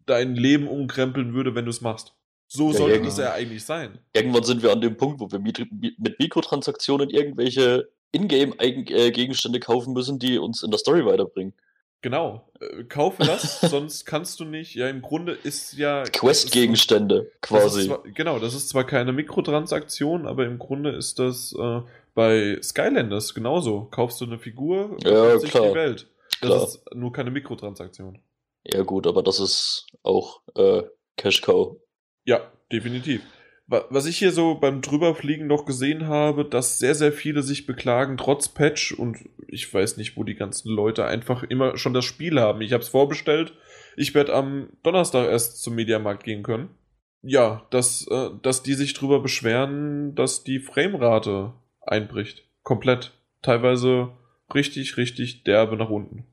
dein 0.05 0.35
Leben 0.35 0.67
umkrempeln 0.67 1.33
würde, 1.33 1.55
wenn 1.55 1.65
du 1.65 1.71
es 1.71 1.81
machst. 1.81 2.13
So 2.47 2.71
Ja, 2.71 2.77
sollte 2.77 2.97
ja, 2.97 3.03
das 3.03 3.15
genau. 3.15 3.27
ja 3.29 3.33
eigentlich 3.35 3.63
sein. 3.63 3.99
Irgendwann 4.13 4.43
sind 4.43 4.63
wir 4.63 4.71
an 4.71 4.81
dem 4.81 4.97
Punkt, 4.97 5.19
wo 5.19 5.31
wir 5.31 5.39
mit, 5.39 5.65
mit 5.71 6.19
Mikrotransaktionen 6.19 7.09
irgendwelche 7.09 7.89
Ingame-Gegenstände 8.11 9.59
kaufen 9.59 9.93
müssen, 9.93 10.19
die 10.19 10.37
uns 10.37 10.63
in 10.63 10.71
der 10.71 10.79
Story 10.79 11.05
weiterbringen. 11.05 11.53
Genau. 12.01 12.47
Äh, 12.59 12.83
kauf 12.83 13.17
das, 13.17 13.59
sonst 13.61 14.05
kannst 14.05 14.39
du 14.39 14.45
nicht. 14.45 14.75
Ja, 14.75 14.87
im 14.89 15.01
Grunde 15.01 15.33
ist 15.33 15.73
ja. 15.73 16.03
Quest-Gegenstände 16.03 17.31
Das 17.41 17.49
quasi. 17.49 17.87
zwar, 17.87 18.03
genau, 18.03 18.39
das 18.39 18.53
ist 18.53 18.69
zwar 18.69 18.85
keine 18.85 19.13
Mikrotransaktion, 19.13 20.27
aber 20.27 20.45
im 20.45 20.59
Grunde 20.59 20.91
ist 20.91 21.19
das 21.19 21.53
äh, 21.59 21.81
bei 22.13 22.57
Skylanders 22.61 23.33
genauso. 23.33 23.85
Kaufst 23.91 24.21
du 24.21 24.25
eine 24.25 24.39
Figur, 24.39 24.97
Ja, 25.03 25.09
öffnet 25.11 25.41
sich 25.41 25.51
klar. 25.51 25.67
die 25.69 25.75
Welt. 25.75 26.07
Das 26.41 26.49
Klar. 26.49 26.63
ist 26.67 26.85
nur 26.93 27.11
keine 27.11 27.31
Mikrotransaktion. 27.31 28.19
Ja 28.63 28.83
gut, 28.83 29.07
aber 29.07 29.23
das 29.23 29.39
ist 29.39 29.87
auch 30.03 30.41
äh, 30.55 30.83
Cash 31.15 31.41
Cow. 31.41 31.77
Ja, 32.25 32.51
definitiv. 32.71 33.21
Was 33.69 34.05
ich 34.05 34.17
hier 34.17 34.31
so 34.31 34.55
beim 34.55 34.81
Drüberfliegen 34.81 35.45
noch 35.45 35.65
gesehen 35.65 36.07
habe, 36.07 36.45
dass 36.45 36.79
sehr, 36.79 36.95
sehr 36.95 37.11
viele 37.11 37.43
sich 37.43 37.65
beklagen, 37.65 38.15
trotz 38.15 38.47
Patch 38.47 38.93
und 38.93 39.17
ich 39.45 39.73
weiß 39.73 39.97
nicht, 39.97 40.15
wo 40.15 40.23
die 40.23 40.35
ganzen 40.35 40.69
Leute 40.69 41.05
einfach 41.05 41.43
immer 41.43 41.77
schon 41.77 41.93
das 41.93 42.05
Spiel 42.05 42.39
haben. 42.39 42.61
Ich 42.61 42.71
habe 42.71 42.81
es 42.81 42.89
vorbestellt. 42.89 43.53
Ich 43.97 44.15
werde 44.15 44.33
am 44.33 44.69
Donnerstag 44.83 45.27
erst 45.27 45.61
zum 45.61 45.75
Mediamarkt 45.75 46.23
gehen 46.23 46.43
können. 46.43 46.69
Ja, 47.21 47.65
dass, 47.69 48.07
äh, 48.07 48.29
dass 48.41 48.63
die 48.63 48.73
sich 48.73 48.93
drüber 48.93 49.21
beschweren, 49.21 50.15
dass 50.15 50.45
die 50.45 50.59
Framerate 50.59 51.53
einbricht. 51.81 52.45
Komplett. 52.63 53.11
Teilweise 53.41 54.11
richtig, 54.53 54.95
richtig 54.95 55.43
derbe 55.43 55.75
nach 55.75 55.89
unten. 55.89 56.25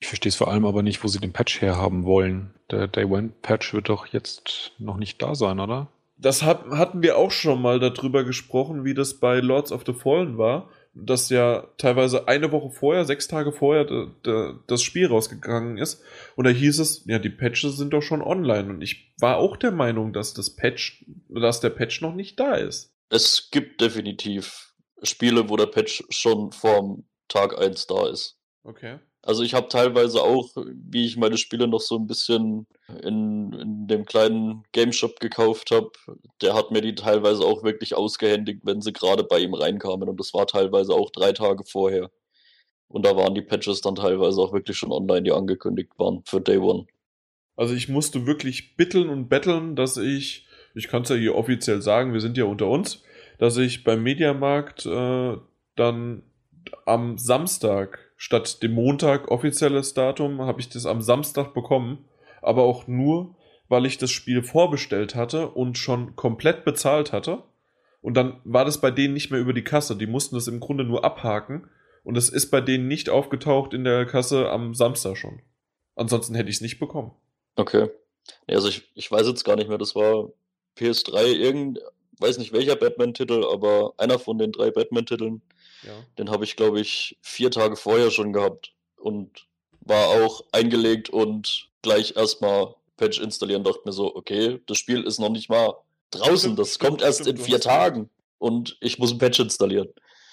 Ich 0.00 0.08
verstehe 0.08 0.30
es 0.30 0.36
vor 0.36 0.48
allem 0.48 0.64
aber 0.64 0.82
nicht, 0.82 1.04
wo 1.04 1.08
sie 1.08 1.20
den 1.20 1.32
Patch 1.32 1.60
herhaben 1.60 2.04
wollen. 2.04 2.54
Der 2.70 2.88
Day 2.88 3.04
One 3.04 3.32
Patch 3.42 3.74
wird 3.74 3.90
doch 3.90 4.06
jetzt 4.06 4.72
noch 4.78 4.96
nicht 4.96 5.22
da 5.22 5.36
sein, 5.36 5.60
oder? 5.60 5.88
Das 6.20 6.42
hat, 6.42 6.66
hatten 6.66 7.02
wir 7.02 7.16
auch 7.16 7.30
schon 7.30 7.62
mal 7.62 7.80
darüber 7.80 8.24
gesprochen, 8.24 8.84
wie 8.84 8.92
das 8.92 9.14
bei 9.20 9.40
Lords 9.40 9.72
of 9.72 9.84
the 9.86 9.94
Fallen 9.94 10.36
war, 10.36 10.68
dass 10.92 11.30
ja 11.30 11.68
teilweise 11.78 12.28
eine 12.28 12.52
Woche 12.52 12.70
vorher, 12.70 13.06
sechs 13.06 13.26
Tage 13.26 13.52
vorher 13.52 13.84
de, 13.84 14.08
de, 14.26 14.54
das 14.66 14.82
Spiel 14.82 15.06
rausgegangen 15.06 15.78
ist. 15.78 16.02
Und 16.36 16.44
da 16.44 16.50
hieß 16.50 16.78
es, 16.78 17.04
ja, 17.06 17.18
die 17.18 17.30
Patches 17.30 17.78
sind 17.78 17.92
doch 17.94 18.02
schon 18.02 18.20
online. 18.20 18.68
Und 18.68 18.82
ich 18.82 19.14
war 19.18 19.38
auch 19.38 19.56
der 19.56 19.70
Meinung, 19.70 20.12
dass 20.12 20.34
das 20.34 20.50
Patch, 20.50 21.06
dass 21.28 21.60
der 21.60 21.70
Patch 21.70 22.02
noch 22.02 22.14
nicht 22.14 22.38
da 22.38 22.54
ist. 22.54 22.94
Es 23.08 23.48
gibt 23.50 23.80
definitiv 23.80 24.74
Spiele, 25.02 25.48
wo 25.48 25.56
der 25.56 25.66
Patch 25.66 26.04
schon 26.10 26.52
vorm 26.52 27.04
Tag 27.28 27.58
1 27.58 27.86
da 27.86 28.08
ist. 28.08 28.38
Okay. 28.62 28.98
Also 29.30 29.44
ich 29.44 29.54
habe 29.54 29.68
teilweise 29.68 30.22
auch, 30.22 30.50
wie 30.56 31.06
ich 31.06 31.16
meine 31.16 31.38
Spiele 31.38 31.68
noch 31.68 31.80
so 31.80 31.96
ein 31.96 32.08
bisschen 32.08 32.66
in, 33.00 33.52
in 33.52 33.86
dem 33.86 34.04
kleinen 34.04 34.64
Game 34.72 34.92
Shop 34.92 35.20
gekauft 35.20 35.70
habe, 35.70 35.92
der 36.42 36.54
hat 36.54 36.72
mir 36.72 36.80
die 36.80 36.96
teilweise 36.96 37.44
auch 37.44 37.62
wirklich 37.62 37.94
ausgehändigt, 37.94 38.62
wenn 38.64 38.80
sie 38.80 38.92
gerade 38.92 39.22
bei 39.22 39.38
ihm 39.38 39.54
reinkamen. 39.54 40.08
Und 40.08 40.18
das 40.18 40.34
war 40.34 40.48
teilweise 40.48 40.94
auch 40.94 41.10
drei 41.10 41.30
Tage 41.30 41.62
vorher. 41.64 42.10
Und 42.88 43.06
da 43.06 43.16
waren 43.16 43.36
die 43.36 43.42
Patches 43.42 43.80
dann 43.82 43.94
teilweise 43.94 44.40
auch 44.40 44.52
wirklich 44.52 44.76
schon 44.76 44.90
online, 44.90 45.22
die 45.22 45.30
angekündigt 45.30 45.92
waren 45.96 46.24
für 46.26 46.40
Day 46.40 46.58
One. 46.58 46.88
Also 47.54 47.74
ich 47.74 47.88
musste 47.88 48.26
wirklich 48.26 48.76
bitteln 48.76 49.08
und 49.10 49.28
betteln, 49.28 49.76
dass 49.76 49.96
ich, 49.96 50.48
ich 50.74 50.88
kann 50.88 51.02
es 51.02 51.08
ja 51.08 51.14
hier 51.14 51.36
offiziell 51.36 51.82
sagen, 51.82 52.12
wir 52.12 52.20
sind 52.20 52.36
ja 52.36 52.46
unter 52.46 52.66
uns, 52.66 53.04
dass 53.38 53.56
ich 53.58 53.84
beim 53.84 54.02
Mediamarkt 54.02 54.86
äh, 54.86 55.36
dann 55.76 56.24
am 56.84 57.16
Samstag 57.16 58.09
statt 58.20 58.62
dem 58.62 58.72
Montag 58.72 59.30
offizielles 59.30 59.94
Datum 59.94 60.42
habe 60.42 60.60
ich 60.60 60.68
das 60.68 60.84
am 60.84 61.00
Samstag 61.00 61.54
bekommen, 61.54 62.04
aber 62.42 62.64
auch 62.64 62.86
nur, 62.86 63.34
weil 63.68 63.86
ich 63.86 63.96
das 63.96 64.10
Spiel 64.10 64.42
vorbestellt 64.42 65.14
hatte 65.14 65.48
und 65.48 65.78
schon 65.78 66.16
komplett 66.16 66.66
bezahlt 66.66 67.12
hatte. 67.12 67.42
Und 68.02 68.18
dann 68.18 68.38
war 68.44 68.66
das 68.66 68.78
bei 68.78 68.90
denen 68.90 69.14
nicht 69.14 69.30
mehr 69.30 69.40
über 69.40 69.54
die 69.54 69.64
Kasse. 69.64 69.96
Die 69.96 70.06
mussten 70.06 70.34
das 70.34 70.48
im 70.48 70.60
Grunde 70.60 70.84
nur 70.84 71.02
abhaken. 71.02 71.70
Und 72.04 72.18
es 72.18 72.28
ist 72.28 72.50
bei 72.50 72.60
denen 72.60 72.88
nicht 72.88 73.08
aufgetaucht 73.08 73.72
in 73.72 73.84
der 73.84 74.04
Kasse 74.04 74.50
am 74.50 74.74
Samstag 74.74 75.16
schon. 75.16 75.40
Ansonsten 75.96 76.34
hätte 76.34 76.50
ich 76.50 76.56
es 76.56 76.62
nicht 76.62 76.78
bekommen. 76.78 77.12
Okay. 77.56 77.88
Also 78.46 78.68
ich, 78.68 78.90
ich 78.94 79.10
weiß 79.10 79.26
jetzt 79.28 79.44
gar 79.44 79.56
nicht 79.56 79.68
mehr, 79.68 79.78
das 79.78 79.94
war 79.94 80.28
PS3, 80.76 81.24
irgend, 81.24 81.78
weiß 82.18 82.36
nicht 82.36 82.52
welcher 82.52 82.76
Batman-Titel, 82.76 83.44
aber 83.50 83.94
einer 83.96 84.18
von 84.18 84.36
den 84.36 84.52
drei 84.52 84.70
Batman-Titeln 84.70 85.40
ja. 85.82 85.92
Den 86.18 86.30
habe 86.30 86.44
ich, 86.44 86.56
glaube 86.56 86.80
ich, 86.80 87.18
vier 87.22 87.50
Tage 87.50 87.76
vorher 87.76 88.10
schon 88.10 88.32
gehabt 88.32 88.72
und 88.96 89.46
war 89.80 90.08
auch 90.08 90.44
eingelegt 90.52 91.10
und 91.10 91.68
gleich 91.82 92.16
erstmal 92.16 92.74
Patch 92.96 93.20
installieren. 93.20 93.64
Dachte 93.64 93.82
mir 93.84 93.92
so, 93.92 94.14
okay, 94.14 94.60
das 94.66 94.78
Spiel 94.78 95.02
ist 95.02 95.18
noch 95.18 95.30
nicht 95.30 95.48
mal 95.48 95.74
draußen, 96.10 96.56
das 96.56 96.74
stimmt, 96.74 96.88
kommt 96.88 97.02
erst 97.02 97.26
in 97.26 97.36
vier 97.36 97.60
Tagen 97.60 98.10
und 98.38 98.76
ich 98.80 98.98
muss 98.98 99.12
ein 99.12 99.18
Patch 99.18 99.40
installieren. 99.40 99.88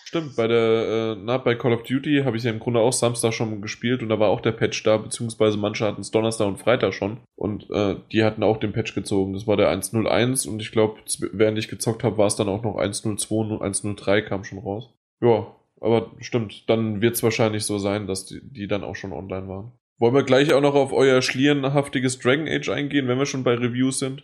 Stimmt, 0.08 0.38
bei 0.38 0.48
der, 0.48 1.16
äh, 1.18 1.22
na, 1.22 1.38
bei 1.38 1.56
Call 1.56 1.74
of 1.74 1.84
Duty 1.84 2.22
habe 2.24 2.38
ich 2.38 2.44
ja 2.44 2.50
im 2.50 2.60
Grunde 2.60 2.80
auch 2.80 2.94
Samstag 2.94 3.34
schon 3.34 3.62
gespielt 3.62 4.02
und 4.02 4.08
da 4.08 4.18
war 4.18 4.30
auch 4.30 4.40
der 4.40 4.54
Patch 4.54 4.82
da, 4.84 4.96
beziehungsweise 4.96 5.58
manche 5.58 5.84
hatten 5.84 6.00
es 6.00 6.12
Donnerstag 6.12 6.48
und 6.48 6.60
Freitag 6.60 6.94
schon 6.94 7.18
und 7.36 7.70
äh, 7.72 7.98
die 8.14 8.24
hatten 8.24 8.42
auch 8.42 8.56
den 8.56 8.72
Patch 8.72 8.96
gezogen. 8.96 9.34
Das 9.34 9.48
war 9.48 9.58
der 9.58 9.68
101 9.68 10.46
und 10.46 10.62
ich 10.62 10.72
glaube, 10.72 11.02
während 11.34 11.60
ich 11.60 11.68
gezockt 11.68 12.06
habe, 12.06 12.18
war 12.18 12.28
es 12.28 12.38
dann 12.38 12.48
auch 12.48 12.64
noch 12.64 12.78
102 12.78 13.36
und 13.36 13.62
103 13.62 14.22
kam 14.22 14.46
schon 14.46 14.60
raus. 14.60 14.90
Ja, 15.22 15.56
aber 15.80 16.12
stimmt, 16.20 16.70
dann 16.70 17.02
wird 17.02 17.16
es 17.16 17.24
wahrscheinlich 17.24 17.66
so 17.66 17.78
sein, 17.78 18.08
dass 18.08 18.26
die, 18.26 18.42
die 18.42 18.68
dann 18.68 18.84
auch 18.84 18.96
schon 18.96 19.14
online 19.14 19.48
waren. 19.48 19.72
Wollen 20.00 20.14
wir 20.14 20.24
gleich 20.24 20.54
auch 20.54 20.62
noch 20.62 20.76
auf 20.76 20.94
euer 20.94 21.22
schlierenhaftiges 21.22 22.20
Dragon 22.20 22.48
Age 22.48 22.70
eingehen, 22.70 23.08
wenn 23.08 23.18
wir 23.18 23.26
schon 23.26 23.44
bei 23.44 23.56
Reviews 23.56 24.00
sind? 24.00 24.24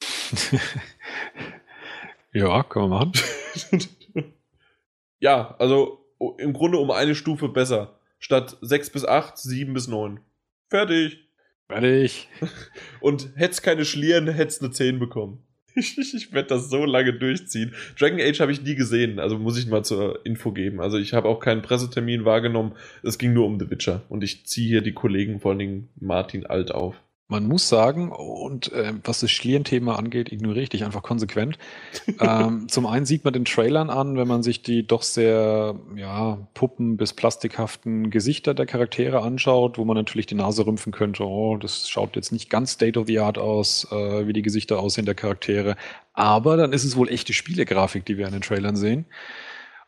ja, 2.32 2.62
können 2.62 2.90
wir 2.90 2.98
machen. 2.98 3.12
ja, 5.18 5.56
also 5.58 6.04
im 6.38 6.52
Grunde 6.52 6.78
um 6.78 6.90
eine 6.90 7.14
Stufe 7.14 7.48
besser. 7.48 7.98
Statt 8.18 8.56
6 8.60 8.90
bis 8.90 9.04
8, 9.04 9.36
7 9.36 9.74
bis 9.74 9.88
9. 9.88 10.20
Fertig. 10.68 11.28
Fertig. 11.68 12.28
Und 13.00 13.32
hätt's 13.36 13.62
keine 13.62 13.84
Schlieren, 13.84 14.28
hätt's 14.28 14.60
eine 14.60 14.70
10 14.70 14.98
bekommen. 14.98 15.46
Ich, 15.78 15.98
ich 15.98 16.32
werde 16.32 16.48
das 16.48 16.70
so 16.70 16.86
lange 16.86 17.12
durchziehen. 17.12 17.74
Dragon 17.98 18.18
Age 18.18 18.40
habe 18.40 18.50
ich 18.50 18.62
nie 18.62 18.74
gesehen, 18.74 19.18
also 19.18 19.38
muss 19.38 19.58
ich 19.58 19.66
mal 19.66 19.84
zur 19.84 20.24
Info 20.24 20.50
geben. 20.50 20.80
Also 20.80 20.96
ich 20.96 21.12
habe 21.12 21.28
auch 21.28 21.38
keinen 21.38 21.60
Pressetermin 21.60 22.24
wahrgenommen. 22.24 22.72
Es 23.02 23.18
ging 23.18 23.34
nur 23.34 23.44
um 23.44 23.60
The 23.60 23.70
Witcher. 23.70 24.02
Und 24.08 24.24
ich 24.24 24.46
ziehe 24.46 24.68
hier 24.68 24.80
die 24.80 24.94
Kollegen, 24.94 25.38
vor 25.38 25.50
allen 25.50 25.58
Dingen 25.58 25.88
Martin 26.00 26.46
Alt 26.46 26.72
auf. 26.72 27.02
Man 27.28 27.48
muss 27.48 27.68
sagen, 27.68 28.12
und 28.12 28.72
äh, 28.72 28.94
was 29.02 29.18
das 29.18 29.32
Schlieren-Thema 29.32 29.98
angeht, 29.98 30.30
ignoriere 30.30 30.62
ich 30.62 30.68
dich 30.68 30.84
einfach 30.84 31.02
konsequent. 31.02 31.58
ähm, 32.20 32.68
zum 32.68 32.86
einen 32.86 33.04
sieht 33.04 33.24
man 33.24 33.32
den 33.32 33.44
Trailern 33.44 33.90
an, 33.90 34.16
wenn 34.16 34.28
man 34.28 34.44
sich 34.44 34.62
die 34.62 34.86
doch 34.86 35.02
sehr 35.02 35.74
ja, 35.96 36.46
puppen- 36.54 36.96
bis 36.96 37.14
plastikhaften 37.14 38.10
Gesichter 38.10 38.54
der 38.54 38.66
Charaktere 38.66 39.22
anschaut, 39.22 39.76
wo 39.76 39.84
man 39.84 39.96
natürlich 39.96 40.26
die 40.26 40.36
Nase 40.36 40.66
rümpfen 40.66 40.92
könnte, 40.92 41.24
oh, 41.24 41.56
das 41.56 41.88
schaut 41.88 42.14
jetzt 42.14 42.30
nicht 42.30 42.48
ganz 42.48 42.72
State 42.72 42.96
of 42.96 43.08
the 43.08 43.18
Art 43.18 43.38
aus, 43.38 43.88
äh, 43.90 44.28
wie 44.28 44.32
die 44.32 44.42
Gesichter 44.42 44.78
aussehen 44.78 45.04
der 45.04 45.16
Charaktere. 45.16 45.74
Aber 46.12 46.56
dann 46.56 46.72
ist 46.72 46.84
es 46.84 46.96
wohl 46.96 47.08
echte 47.08 47.32
Spielegrafik, 47.32 48.04
die 48.04 48.18
wir 48.18 48.26
in 48.26 48.34
den 48.34 48.42
Trailern 48.42 48.76
sehen. 48.76 49.04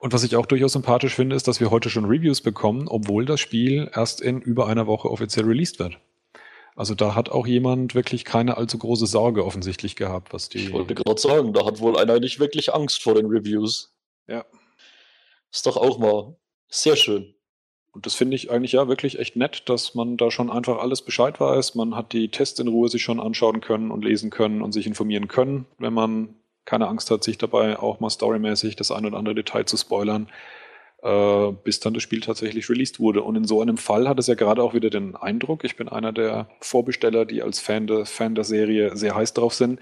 Und 0.01 0.12
was 0.12 0.24
ich 0.24 0.35
auch 0.35 0.47
durchaus 0.47 0.73
sympathisch 0.73 1.15
finde, 1.15 1.36
ist, 1.36 1.47
dass 1.47 1.60
wir 1.60 1.70
heute 1.70 1.89
schon 1.89 2.05
Reviews 2.05 2.40
bekommen, 2.40 2.89
obwohl 2.89 3.27
das 3.27 3.39
Spiel 3.39 3.90
erst 3.94 4.20
in 4.20 4.40
über 4.40 4.66
einer 4.66 4.89
Woche 4.89 5.09
offiziell 5.09 5.47
released 5.47 5.78
wird. 5.78 6.01
Also 6.79 6.95
da 6.95 7.17
hat 7.17 7.29
auch 7.29 7.49
jemand 7.49 7.97
wirklich 7.97 8.25
keine 8.25 8.57
allzu 8.57 8.79
große 8.79 9.09
Sorge 9.09 9.45
offensichtlich 9.45 9.97
gehabt, 9.97 10.33
was 10.33 10.49
die. 10.49 10.59
Ich 10.59 10.73
wollte 10.73 10.95
gerade 10.95 11.21
sagen, 11.21 11.53
da 11.53 11.67
hat 11.67 11.81
wohl 11.81 11.99
einer 11.99 12.21
nicht 12.21 12.39
wirklich 12.39 12.73
Angst 12.73 13.03
vor 13.03 13.17
den 13.17 13.27
Reviews. 13.27 13.93
Ja. 14.29 14.45
Ist 15.51 15.67
doch 15.67 15.77
auch 15.77 15.99
mal 15.99 16.37
sehr 16.69 16.95
schön. 16.95 17.35
Und 17.91 18.07
das 18.07 18.15
finde 18.15 18.37
ich 18.37 18.53
eigentlich 18.53 18.73
ja 18.73 18.87
wirklich 18.87 19.19
echt 19.19 19.35
nett, 19.35 19.69
dass 19.69 19.97
man 19.97 20.17
da 20.17 20.31
schon 20.31 20.53
einfach 20.53 20.79
alles 20.79 21.03
Bescheid 21.03 21.41
weiß. 21.41 21.75
Man 21.75 21.97
hat 21.97 22.13
die 22.13 22.29
Tests 22.29 22.61
in 22.61 22.69
Ruhe 22.69 22.89
sich 22.89 23.03
schon 23.03 23.19
anschauen 23.19 23.61
können 23.61 23.91
und 23.91 24.05
lesen 24.05 24.31
können 24.31 24.63
und 24.63 24.71
sich 24.71 24.87
informieren 24.87 25.27
können, 25.27 25.67
wenn 25.79 25.93
man 25.93 26.37
keine 26.65 26.87
Angst 26.87 27.11
hat, 27.11 27.25
sich 27.25 27.39
dabei 27.39 27.77
auch 27.77 27.99
mal 27.99 28.11
storymäßig 28.11 28.77
das 28.77 28.93
ein 28.93 29.05
oder 29.05 29.17
andere 29.17 29.35
Detail 29.35 29.65
zu 29.65 29.77
spoilern 29.77 30.29
äh, 31.03 31.53
bis 31.65 31.81
dann 31.81 31.95
das 31.95 32.03
Spiel 32.03 32.20
tatsächlich 32.20 32.69
released 32.69 33.01
wurde. 33.01 33.23
Und 33.23 33.37
in 33.37 33.45
so 33.45 33.61
einem 33.61 33.77
Fall 33.77 34.09
hat 34.09 34.19
es 34.19 34.27
ja 34.27 34.35
gerade 34.35 34.62
auch 34.62 34.75
wieder 34.75 34.91
den 34.91 35.16
Eindruck, 35.16 35.65
ich 35.65 35.77
bin 35.77 35.89
einer 35.89 36.12
der 36.12 36.49
Vorbesteller, 36.61 37.25
die 37.25 37.43
als 37.43 37.61
Fan, 37.61 37.87
de, 37.87 38.05
Fan 38.05 38.35
der 38.35 38.45
Serie 38.45 38.97
sehr 38.97 39.15
heiß 39.15 39.35
drauf 39.35 39.55
sind. 39.55 39.81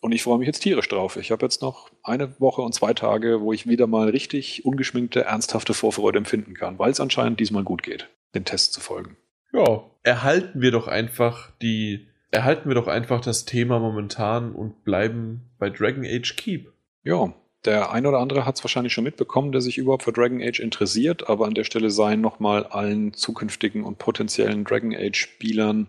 Und 0.00 0.12
ich 0.12 0.22
freue 0.22 0.38
mich 0.38 0.46
jetzt 0.46 0.60
tierisch 0.60 0.88
drauf. 0.88 1.16
Ich 1.16 1.30
habe 1.30 1.44
jetzt 1.44 1.62
noch 1.62 1.90
eine 2.02 2.38
Woche 2.38 2.62
und 2.62 2.74
zwei 2.74 2.92
Tage, 2.92 3.40
wo 3.40 3.52
ich 3.52 3.66
wieder 3.66 3.86
mal 3.86 4.08
richtig 4.08 4.64
ungeschminkte, 4.64 5.24
ernsthafte 5.24 5.74
Vorfreude 5.74 6.18
empfinden 6.18 6.54
kann, 6.54 6.78
weil 6.78 6.90
es 6.90 7.00
anscheinend 7.00 7.40
diesmal 7.40 7.64
gut 7.64 7.82
geht, 7.82 8.08
den 8.34 8.44
Test 8.44 8.72
zu 8.72 8.80
folgen. 8.80 9.16
Ja, 9.52 9.84
erhalten 10.02 10.60
wir 10.60 10.70
doch 10.70 10.86
einfach 10.86 11.50
die, 11.62 12.08
erhalten 12.30 12.68
wir 12.68 12.74
doch 12.74 12.88
einfach 12.88 13.20
das 13.20 13.46
Thema 13.46 13.78
momentan 13.78 14.52
und 14.52 14.84
bleiben 14.84 15.50
bei 15.58 15.70
Dragon 15.70 16.04
Age 16.04 16.36
Keep. 16.36 16.72
Ja, 17.02 17.32
der 17.66 17.92
ein 17.92 18.06
oder 18.06 18.18
andere 18.18 18.46
hat 18.46 18.56
es 18.56 18.64
wahrscheinlich 18.64 18.92
schon 18.92 19.04
mitbekommen, 19.04 19.52
der 19.52 19.60
sich 19.60 19.78
überhaupt 19.78 20.02
für 20.04 20.12
Dragon 20.12 20.40
Age 20.40 20.60
interessiert, 20.60 21.28
aber 21.28 21.46
an 21.46 21.54
der 21.54 21.64
Stelle 21.64 21.90
seien 21.90 22.20
nochmal 22.20 22.64
allen 22.64 23.12
zukünftigen 23.12 23.82
und 23.84 23.98
potenziellen 23.98 24.62
Dragon 24.64 24.94
Age-Spielern 24.94 25.88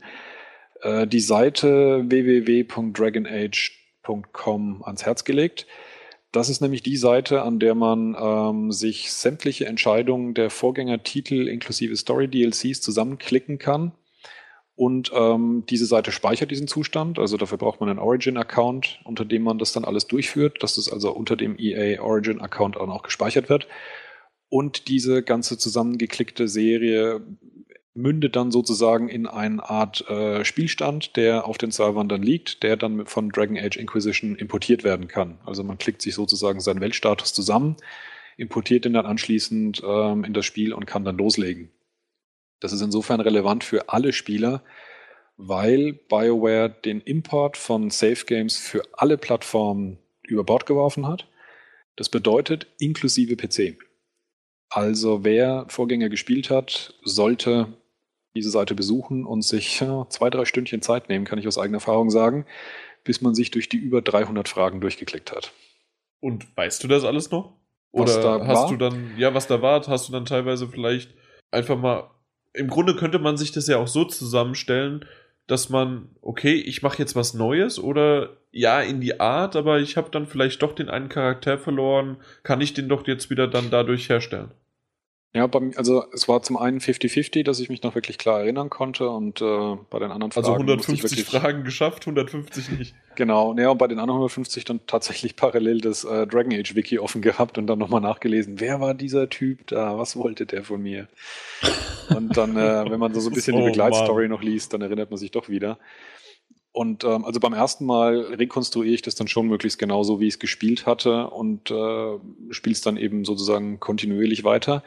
äh, 0.82 1.06
die 1.08 1.20
Seite 1.20 2.04
www.dragonage.com 2.08 4.84
ans 4.84 5.06
Herz 5.06 5.24
gelegt. 5.24 5.68
Das 6.32 6.49
ist 6.49 6.62
nämlich 6.62 6.82
die 6.84 6.98
Seite, 6.98 7.44
an 7.44 7.60
der 7.60 7.76
man 7.76 8.16
ähm, 8.20 8.72
sich 8.72 9.14
sämtliche 9.14 9.66
Entscheidungen 9.66 10.34
der 10.34 10.49
Vorgängertitel 10.49 11.48
inklusive 11.48 11.95
Story-DLCs 11.95 12.82
zusammenklicken 12.82 13.60
kann 13.60 13.94
und 14.78 15.12
ähm, 15.12 15.64
diese 15.68 15.88
Seite 15.88 16.12
speichert 16.12 16.52
diesen 16.52 16.68
Zustand. 16.68 17.18
Also 17.18 17.36
dafür 17.36 17.58
braucht 17.58 17.80
man 17.80 17.90
einen 17.90 17.98
Origin-Account, 17.98 18.99
unter 19.06 19.26
dem 19.26 19.41
man 19.41 19.58
das 19.58 19.74
dann 19.74 19.84
alles 19.84 20.06
durchführt, 20.06 20.62
dass 20.62 20.76
das 20.76 20.88
also 20.88 21.12
unter 21.12 21.36
dem 21.36 21.56
EA 21.58 21.99
Origin-Account 21.99 22.78
auch 22.78 22.86
noch 22.86 23.02
gespeichert 23.02 23.49
wird. 23.49 23.68
Und 24.49 24.88
diese 24.88 25.24
ganze 25.24 25.58
zusammengeklickte 25.58 26.48
Serie 26.48 27.22
mündet 27.95 28.36
dann 28.36 28.52
sozusagen 28.52 29.10
in 29.10 29.26
eine 29.26 29.68
Art 29.68 30.08
äh, 30.12 30.45
Spielstand, 30.45 31.18
der 31.18 31.48
auf 31.48 31.58
den 31.58 31.72
Servern 31.72 32.08
dann 32.08 32.22
liegt, 32.22 32.62
der 32.62 32.78
dann 32.78 33.08
von 33.08 33.30
Dragon 33.30 33.58
Age 33.58 33.78
Inquisition 33.78 34.36
importiert 34.36 34.84
werden 34.84 35.08
kann. 35.08 35.40
Also 35.44 35.64
man 35.64 35.80
klickt 35.80 36.04
sich 36.04 36.14
sozusagen 36.14 36.60
seinen 36.60 36.82
Weltstatus 36.82 37.34
zusammen, 37.34 37.78
importiert 38.38 38.86
den 38.86 38.94
dann 38.94 39.08
anschließend 39.08 39.82
ähm, 39.84 40.24
in 40.24 40.34
das 40.34 40.45
Spiel 40.45 40.72
und 40.72 40.86
kann 40.86 41.04
dann 41.04 41.18
loslegen. 41.18 41.72
Das 42.60 42.74
ist 42.74 42.82
insofern 42.82 43.22
relevant 43.22 43.64
für 43.64 43.90
alle 43.90 44.14
Spieler, 44.14 44.64
weil 45.38 45.94
BioWare 45.94 46.70
den 46.70 47.02
Import 47.02 47.58
von 47.58 47.90
Safe 47.90 48.26
Games 48.26 48.58
für 48.58 48.84
alle 48.94 49.18
Plattformen 49.18 50.00
über 50.24 50.44
Bord 50.44 50.66
geworfen 50.66 51.08
hat. 51.08 51.28
Das 51.96 52.10
bedeutet 52.10 52.68
inklusive 52.80 53.36
PC. 53.36 53.78
Also 54.70 55.24
wer 55.24 55.66
Vorgänger 55.70 56.10
gespielt 56.10 56.50
hat, 56.50 56.96
sollte 57.04 57.78
diese 58.36 58.50
Seite 58.50 58.76
besuchen 58.76 59.26
und 59.26 59.42
sich 59.44 59.84
zwei, 60.10 60.30
drei 60.30 60.46
Stündchen 60.46 60.82
Zeit 60.82 61.10
nehmen, 61.10 61.26
kann 61.26 61.40
ich 61.40 61.48
aus 61.48 61.58
eigener 61.58 61.78
Erfahrung 61.78 62.10
sagen, 62.10 62.46
bis 63.04 63.22
man 63.22 63.34
sich 63.34 63.52
durch 63.52 63.70
die 63.70 63.78
über 63.78 64.02
300 64.02 64.48
Fragen 64.48 64.82
durchgeklickt 64.82 65.32
hat. 65.32 65.54
Und 66.20 66.46
weißt 66.58 66.84
du 66.84 66.88
das 66.88 67.04
alles 67.04 67.32
noch? 67.32 67.54
Oder 67.92 68.46
hast 68.46 68.64
war? 68.64 68.70
du 68.70 68.78
dann, 68.78 69.18
ja, 69.18 69.34
was 69.34 69.48
da 69.48 69.62
war, 69.62 69.86
hast 69.88 70.08
du 70.08 70.12
dann 70.12 70.26
teilweise 70.26 70.68
vielleicht 70.68 71.14
einfach 71.52 71.78
mal. 71.78 72.12
Im 72.58 72.68
Grunde 72.68 72.96
könnte 72.96 73.20
man 73.20 73.38
sich 73.38 73.52
das 73.52 73.68
ja 73.68 73.78
auch 73.78 73.88
so 73.88 74.04
zusammenstellen, 74.04 75.06
dass 75.48 75.70
man, 75.70 76.10
okay, 76.22 76.56
ich 76.56 76.82
mache 76.84 76.98
jetzt 77.00 77.16
was 77.16 77.34
Neues 77.34 77.80
oder 77.80 78.38
ja, 78.52 78.82
in 78.82 79.00
die 79.00 79.20
Art, 79.20 79.56
aber 79.56 79.80
ich 79.80 79.96
habe 79.96 80.10
dann 80.12 80.26
vielleicht 80.26 80.62
doch 80.62 80.74
den 80.74 80.90
einen 80.90 81.10
Charakter 81.10 81.58
verloren, 81.58 82.18
kann 82.44 82.60
ich 82.60 82.74
den 82.74 82.90
doch 82.90 83.08
jetzt 83.08 83.30
wieder 83.30 83.48
dann 83.48 83.70
dadurch 83.70 84.10
herstellen. 84.10 84.52
Ja, 85.38 85.45
bei, 85.45 85.69
also 85.76 86.03
es 86.14 86.27
war 86.27 86.41
zum 86.41 86.57
einen 86.57 86.80
50-50, 86.80 87.43
dass 87.43 87.59
ich 87.59 87.69
mich 87.69 87.84
noch 87.84 87.93
wirklich 87.93 88.18
klar 88.18 88.39
erinnern 88.39 88.72
konnte 88.72 89.07
und 89.07 89.39
äh, 89.39 89.76
bei 89.91 89.99
den 89.99 90.09
anderen 90.09 90.31
Fragen 90.31 90.47
Also 90.47 90.64
musste 90.64 90.93
ich 90.93 91.03
150 91.03 91.18
wirklich, 91.18 91.26
Fragen 91.27 91.64
geschafft, 91.64 92.07
150 92.07 92.72
nicht. 92.72 92.95
Genau, 93.15 93.55
ja, 93.55 93.69
und 93.69 93.77
bei 93.77 93.88
den 93.88 93.99
anderen 93.99 94.18
150 94.18 94.65
dann 94.65 94.80
tatsächlich 94.88 95.35
parallel 95.35 95.81
das 95.81 96.03
äh, 96.05 96.26
Dragon 96.26 96.53
Age 96.53 96.73
Wiki 96.73 96.97
offen 96.97 97.22
gehabt 97.22 97.59
und 97.59 97.68
dann 97.68 97.77
nochmal 97.77 98.01
nachgelesen, 98.01 98.59
wer 98.59 98.81
war 98.81 98.95
dieser 98.95 99.30
Typ 99.30 99.68
da, 99.68 99.99
was 99.99 100.15
wollte 100.15 100.47
der 100.47 100.64
von 100.64 100.81
mir? 100.81 101.07
Und 102.09 102.35
dann, 102.35 102.57
äh, 102.57 102.85
wenn 102.89 102.99
man 102.99 103.14
so, 103.14 103.19
so 103.19 103.30
ein 103.30 103.34
bisschen 103.35 103.53
Oh, 103.53 103.59
die 103.59 103.65
Begleitstory 103.65 104.23
Mann. 104.23 104.31
noch 104.31 104.41
liest, 104.41 104.73
dann 104.73 104.81
erinnert 104.81 105.11
man 105.11 105.19
sich 105.19 105.30
doch 105.30 105.49
wieder. 105.49 105.77
Und 106.72 107.03
ähm, 107.03 107.26
also 107.26 107.39
beim 107.39 107.53
ersten 107.53 107.85
Mal 107.85 108.22
rekonstruiere 108.22 108.95
ich 108.95 109.01
das 109.03 109.14
dann 109.14 109.27
schon 109.27 109.47
möglichst 109.47 109.77
genauso, 109.77 110.19
wie 110.19 110.27
ich 110.27 110.35
es 110.35 110.39
gespielt 110.39 110.88
hatte 110.88 111.27
und 111.27 111.69
äh, 111.69 112.18
spiele 112.49 112.73
es 112.73 112.81
dann 112.81 112.97
eben 112.97 113.23
sozusagen 113.23 113.80
kontinuierlich 113.80 114.43
weiter. 114.43 114.84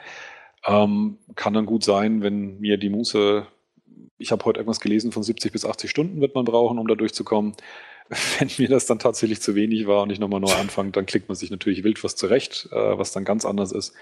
Ähm, 0.66 1.18
kann 1.36 1.54
dann 1.54 1.66
gut 1.66 1.84
sein, 1.84 2.22
wenn 2.22 2.58
mir 2.60 2.76
die 2.76 2.90
Muße, 2.90 3.46
ich 4.18 4.32
habe 4.32 4.44
heute 4.44 4.60
irgendwas 4.60 4.80
gelesen, 4.80 5.12
von 5.12 5.22
70 5.22 5.52
bis 5.52 5.64
80 5.64 5.90
Stunden 5.90 6.20
wird 6.20 6.34
man 6.34 6.44
brauchen, 6.44 6.78
um 6.78 6.86
da 6.86 6.94
durchzukommen. 6.94 7.54
Wenn 8.38 8.50
mir 8.58 8.68
das 8.68 8.86
dann 8.86 8.98
tatsächlich 8.98 9.40
zu 9.40 9.54
wenig 9.54 9.86
war 9.86 10.02
und 10.02 10.10
ich 10.10 10.18
nochmal 10.18 10.40
neu 10.40 10.52
anfange, 10.52 10.90
dann 10.90 11.06
klickt 11.06 11.28
man 11.28 11.36
sich 11.36 11.50
natürlich 11.50 11.84
wild 11.84 12.02
was 12.02 12.16
zurecht, 12.16 12.68
äh, 12.72 12.98
was 12.98 13.12
dann 13.12 13.24
ganz 13.24 13.44
anders 13.44 13.72
ist. 13.72 13.94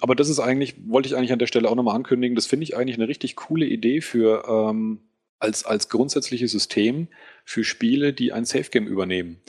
Aber 0.00 0.14
das 0.14 0.28
ist 0.28 0.40
eigentlich, 0.40 0.74
wollte 0.86 1.08
ich 1.08 1.16
eigentlich 1.16 1.32
an 1.32 1.38
der 1.38 1.46
Stelle 1.46 1.68
auch 1.68 1.74
nochmal 1.74 1.96
ankündigen, 1.96 2.34
das 2.34 2.46
finde 2.46 2.64
ich 2.64 2.76
eigentlich 2.76 2.96
eine 2.96 3.08
richtig 3.08 3.36
coole 3.36 3.66
Idee 3.66 4.00
für 4.00 4.44
ähm, 4.48 5.00
als, 5.38 5.64
als 5.64 5.88
grundsätzliches 5.88 6.52
System 6.52 7.08
für 7.44 7.64
Spiele, 7.64 8.12
die 8.12 8.32
ein 8.32 8.44
Safe 8.44 8.70
Game 8.70 8.86
übernehmen. 8.86 9.40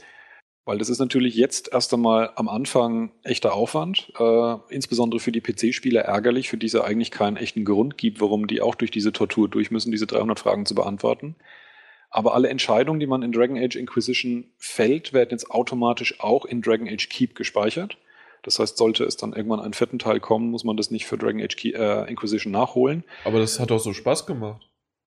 Weil 0.70 0.78
das 0.78 0.90
ist 0.90 1.00
natürlich 1.00 1.34
jetzt 1.34 1.74
erst 1.74 1.92
einmal 1.96 2.30
am 2.36 2.48
Anfang 2.48 3.12
echter 3.24 3.56
Aufwand, 3.56 4.14
äh, 4.20 4.56
insbesondere 4.70 5.20
für 5.20 5.32
die 5.32 5.42
PC-Spieler 5.42 6.02
ärgerlich, 6.02 6.48
für 6.48 6.58
die 6.58 6.68
es 6.68 6.76
eigentlich 6.76 7.10
keinen 7.10 7.38
echten 7.38 7.66
Grund 7.66 7.98
gibt, 7.98 8.22
warum 8.22 8.46
die 8.46 8.62
auch 8.62 8.76
durch 8.76 8.92
diese 8.92 9.12
Tortur 9.12 9.50
durch 9.50 9.72
müssen, 9.72 9.90
diese 9.92 10.06
300 10.06 10.40
Fragen 10.40 10.68
zu 10.68 10.76
beantworten. 10.76 11.36
Aber 12.12 12.36
alle 12.36 12.50
Entscheidungen, 12.50 13.00
die 13.00 13.08
man 13.08 13.24
in 13.24 13.32
Dragon 13.32 13.58
Age 13.58 13.78
Inquisition 13.78 14.46
fällt, 14.60 15.12
werden 15.12 15.32
jetzt 15.32 15.50
automatisch 15.50 16.20
auch 16.20 16.46
in 16.46 16.62
Dragon 16.62 16.88
Age 16.88 17.10
Keep 17.10 17.34
gespeichert. 17.34 17.98
Das 18.44 18.60
heißt, 18.60 18.78
sollte 18.78 19.06
es 19.06 19.18
dann 19.18 19.34
irgendwann 19.34 19.62
einen 19.62 19.74
vierten 19.74 19.98
Teil 19.98 20.20
kommen, 20.20 20.52
muss 20.52 20.64
man 20.64 20.78
das 20.78 20.92
nicht 20.92 21.08
für 21.08 21.18
Dragon 21.18 21.42
Age 21.42 21.56
Ke- 21.56 21.74
äh, 21.74 22.08
Inquisition 22.08 22.52
nachholen. 22.54 23.04
Aber 23.26 23.40
das 23.40 23.60
hat 23.60 23.72
doch 23.72 23.80
so 23.80 23.94
Spaß 23.94 24.28
gemacht. 24.28 24.62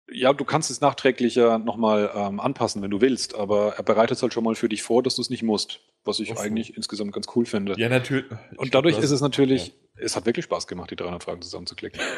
Ja, 0.09 0.33
du 0.33 0.45
kannst 0.45 0.71
es 0.71 0.81
nachträglich 0.81 1.35
ja 1.35 1.59
nochmal 1.59 2.13
ähm, 2.15 2.39
anpassen, 2.39 2.81
wenn 2.81 2.91
du 2.91 3.01
willst, 3.01 3.35
aber 3.35 3.75
er 3.77 3.83
bereitet 3.83 4.17
es 4.17 4.23
halt 4.23 4.33
schon 4.33 4.45
mal 4.45 4.55
für 4.55 4.69
dich 4.69 4.83
vor, 4.83 5.03
dass 5.03 5.17
du 5.17 5.23
es 5.23 5.31
nicht 5.31 5.43
musst, 5.43 5.81
was 6.05 6.21
ich 6.21 6.29
so. 6.29 6.37
eigentlich 6.37 6.77
insgesamt 6.77 7.13
ganz 7.13 7.27
cool 7.35 7.45
finde. 7.45 7.75
Ja, 7.77 7.89
natürlich. 7.89 8.27
Und 8.57 8.73
dadurch 8.75 8.99
ist 8.99 9.11
es 9.11 9.21
natürlich, 9.21 9.73
es 9.97 10.15
hat 10.15 10.25
wirklich 10.25 10.45
Spaß 10.45 10.69
gemacht, 10.69 10.93
die 10.93 10.97
300 10.97 11.25
Fragen 11.25 11.43
zusammenzuklicken. 11.43 12.01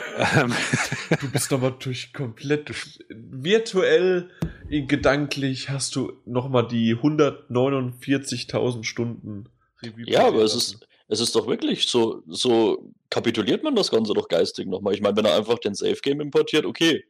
Du 1.21 1.31
bist 1.31 1.51
aber 1.55 1.71
durch 1.71 2.13
komplett 2.13 2.71
virtuell, 3.09 4.31
äh, 4.69 4.83
gedanklich 4.83 5.71
hast 5.71 5.97
du 5.97 6.13
nochmal 6.27 6.69
die 6.69 6.95
149.000 6.95 8.85
Stunden. 8.85 9.49
Revue 9.83 10.05
Ja, 10.07 10.27
aber 10.27 10.43
es 10.43 10.55
ist, 10.55 10.87
es 11.09 11.21
ist 11.21 11.35
doch 11.35 11.47
wirklich 11.47 11.89
so, 11.89 12.23
so 12.27 12.93
kapituliert 13.09 13.65
man 13.65 13.75
das 13.75 13.91
Ganze 13.91 14.13
doch 14.13 14.29
geistig 14.29 14.67
nochmal. 14.67 14.93
Ich 14.93 15.01
meine, 15.01 15.17
wenn 15.17 15.25
er 15.25 15.37
einfach 15.37 15.59
den 15.59 15.75
Safe 15.75 15.99
Game 16.03 16.21
importiert, 16.21 16.67
okay, 16.67 17.05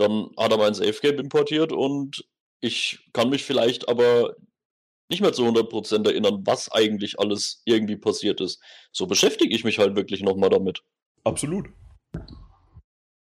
dann 0.00 0.30
hat 0.36 0.52
er 0.52 0.58
mein 0.58 0.74
Safe 0.74 0.98
Game 1.00 1.18
importiert 1.18 1.72
und 1.72 2.24
ich 2.60 3.08
kann 3.12 3.30
mich 3.30 3.44
vielleicht 3.44 3.88
aber 3.88 4.36
nicht 5.10 5.22
mehr 5.22 5.32
zu 5.32 5.44
100% 5.44 6.06
erinnern, 6.06 6.42
was 6.44 6.70
eigentlich 6.70 7.18
alles 7.18 7.62
irgendwie 7.64 7.96
passiert 7.96 8.40
ist. 8.40 8.62
So 8.92 9.06
beschäftige 9.06 9.54
ich 9.54 9.64
mich 9.64 9.78
halt 9.78 9.96
wirklich 9.96 10.22
nochmal 10.22 10.50
damit. 10.50 10.82
Absolut. 11.24 11.66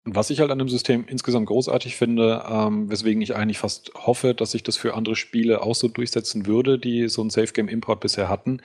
Was 0.03 0.29
ich 0.29 0.39
halt 0.39 0.51
an 0.51 0.59
dem 0.59 0.69
System 0.69 1.05
insgesamt 1.07 1.47
großartig 1.47 1.95
finde, 1.95 2.43
ähm, 2.49 2.89
weswegen 2.89 3.21
ich 3.21 3.35
eigentlich 3.35 3.59
fast 3.59 3.91
hoffe, 3.95 4.33
dass 4.33 4.51
sich 4.51 4.63
das 4.63 4.75
für 4.75 4.95
andere 4.95 5.15
Spiele 5.15 5.61
auch 5.61 5.75
so 5.75 5.87
durchsetzen 5.87 6.45
würde, 6.45 6.79
die 6.79 7.07
so 7.07 7.21
einen 7.21 7.29
Safe 7.29 7.51
Game 7.53 7.67
Import 7.67 7.99
bisher 7.99 8.27
hatten, 8.27 8.61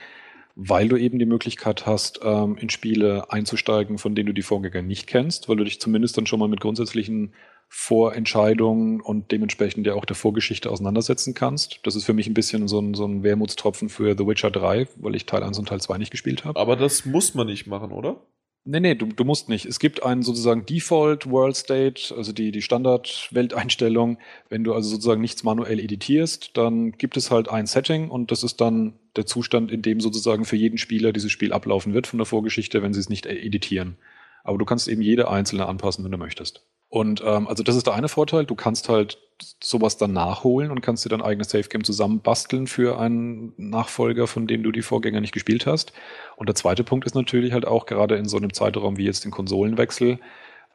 weil 0.55 0.87
du 0.87 0.97
eben 0.97 1.19
die 1.19 1.25
Möglichkeit 1.25 1.85
hast, 1.85 2.21
ähm, 2.23 2.57
in 2.57 2.69
Spiele 2.69 3.31
einzusteigen, 3.31 3.97
von 3.97 4.15
denen 4.15 4.27
du 4.27 4.33
die 4.33 4.41
Vorgänger 4.41 4.81
nicht 4.81 5.07
kennst, 5.07 5.47
weil 5.47 5.57
du 5.57 5.65
dich 5.65 5.79
zumindest 5.79 6.17
dann 6.17 6.25
schon 6.25 6.39
mal 6.39 6.47
mit 6.47 6.61
grundsätzlichen 6.61 7.33
Vorentscheidungen 7.77 9.01
und 9.01 9.33
dementsprechend 9.33 9.85
ja 9.85 9.95
auch 9.95 10.05
der 10.05 10.15
Vorgeschichte 10.15 10.71
auseinandersetzen 10.71 11.33
kannst. 11.33 11.81
Das 11.83 11.97
ist 11.97 12.05
für 12.05 12.13
mich 12.13 12.25
ein 12.25 12.33
bisschen 12.33 12.69
so 12.69 12.79
ein, 12.79 12.93
so 12.93 13.05
ein 13.05 13.21
Wermutstropfen 13.21 13.89
für 13.89 14.15
The 14.17 14.25
Witcher 14.25 14.49
3, 14.49 14.87
weil 14.95 15.13
ich 15.13 15.25
Teil 15.25 15.43
1 15.43 15.59
und 15.59 15.67
Teil 15.67 15.81
2 15.81 15.97
nicht 15.97 16.09
gespielt 16.09 16.45
habe. 16.45 16.57
Aber 16.57 16.77
das 16.77 17.05
muss 17.05 17.35
man 17.35 17.47
nicht 17.47 17.67
machen, 17.67 17.91
oder? 17.91 18.21
Nee, 18.63 18.79
nee, 18.79 18.95
du, 18.95 19.07
du 19.07 19.25
musst 19.25 19.49
nicht. 19.49 19.65
Es 19.65 19.77
gibt 19.77 20.03
einen 20.03 20.23
sozusagen 20.23 20.65
Default 20.65 21.29
World 21.29 21.57
State, 21.57 22.15
also 22.15 22.31
die, 22.31 22.51
die 22.51 22.61
Standard-Welteinstellung. 22.61 24.19
Wenn 24.47 24.63
du 24.63 24.73
also 24.73 24.89
sozusagen 24.89 25.21
nichts 25.21 25.43
manuell 25.43 25.79
editierst, 25.79 26.57
dann 26.57 26.93
gibt 26.93 27.17
es 27.17 27.29
halt 27.29 27.49
ein 27.49 27.67
Setting 27.67 28.09
und 28.09 28.31
das 28.31 28.43
ist 28.43 28.61
dann 28.61 28.93
der 29.17 29.25
Zustand, 29.25 29.69
in 29.69 29.81
dem 29.81 29.99
sozusagen 29.99 30.45
für 30.45 30.55
jeden 30.55 30.77
Spieler 30.77 31.11
dieses 31.11 31.31
Spiel 31.31 31.51
ablaufen 31.51 31.93
wird 31.93 32.07
von 32.07 32.19
der 32.19 32.25
Vorgeschichte, 32.25 32.81
wenn 32.81 32.93
sie 32.93 33.01
es 33.01 33.09
nicht 33.09 33.25
editieren. 33.25 33.97
Aber 34.45 34.57
du 34.57 34.65
kannst 34.65 34.87
eben 34.87 35.01
jede 35.01 35.29
einzelne 35.29 35.67
anpassen, 35.67 36.05
wenn 36.05 36.11
du 36.11 36.17
möchtest. 36.17 36.65
Und 36.95 37.21
ähm, 37.25 37.49
also 37.49 37.61
das 37.61 37.75
ist 37.75 37.87
der 37.87 37.93
eine 37.93 38.07
Vorteil. 38.07 38.45
Du 38.45 38.55
kannst 38.55 38.87
halt 38.87 39.17
sowas 39.61 39.97
dann 39.97 40.13
nachholen 40.13 40.71
und 40.71 40.79
kannst 40.79 41.03
dir 41.03 41.09
dein 41.09 41.21
eigenes 41.21 41.49
Safe 41.49 41.67
Game 41.67 41.83
zusammenbasteln 41.83 42.67
für 42.67 42.97
einen 42.97 43.51
Nachfolger, 43.57 44.27
von 44.27 44.47
dem 44.47 44.63
du 44.63 44.71
die 44.71 44.81
Vorgänger 44.81 45.19
nicht 45.19 45.33
gespielt 45.33 45.65
hast. 45.65 45.91
Und 46.37 46.47
der 46.47 46.55
zweite 46.55 46.85
Punkt 46.85 47.05
ist 47.05 47.13
natürlich 47.13 47.51
halt 47.51 47.67
auch 47.67 47.85
gerade 47.85 48.15
in 48.15 48.29
so 48.29 48.37
einem 48.37 48.53
Zeitraum 48.53 48.95
wie 48.95 49.03
jetzt 49.03 49.25
den 49.25 49.31
Konsolenwechsel 49.31 50.19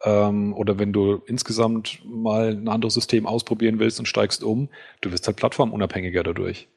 ähm, 0.04 0.52
oder 0.52 0.78
wenn 0.78 0.92
du 0.92 1.22
insgesamt 1.24 2.02
mal 2.04 2.50
ein 2.50 2.68
anderes 2.68 2.92
System 2.92 3.24
ausprobieren 3.24 3.78
willst 3.78 3.98
und 3.98 4.04
steigst 4.04 4.44
um, 4.44 4.68
du 5.00 5.12
wirst 5.12 5.26
halt 5.26 5.38
plattformunabhängiger 5.38 6.22
dadurch. 6.22 6.68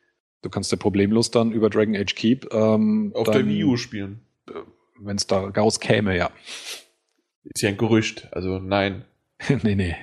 Du 0.42 0.50
kannst 0.50 0.72
ja 0.72 0.78
problemlos 0.78 1.32
dann 1.32 1.52
über 1.52 1.70
Dragon 1.70 1.98
Age 1.98 2.16
Keep 2.16 2.48
ähm, 2.54 3.12
Auf 3.14 3.26
dann, 3.26 3.34
der 3.34 3.48
Wii 3.48 3.66
U 3.66 3.76
spielen. 3.76 4.22
wenn 5.02 5.18
es 5.18 5.28
da 5.28 5.50
rauskäme, 5.50 6.16
ja. 6.16 6.30
Ist 7.44 7.62
ja 7.62 7.68
ein 7.68 7.78
Gerücht. 7.78 8.30
Also 8.32 8.60
nein. 8.60 9.04
nee, 9.64 9.76
nee. 9.76 9.96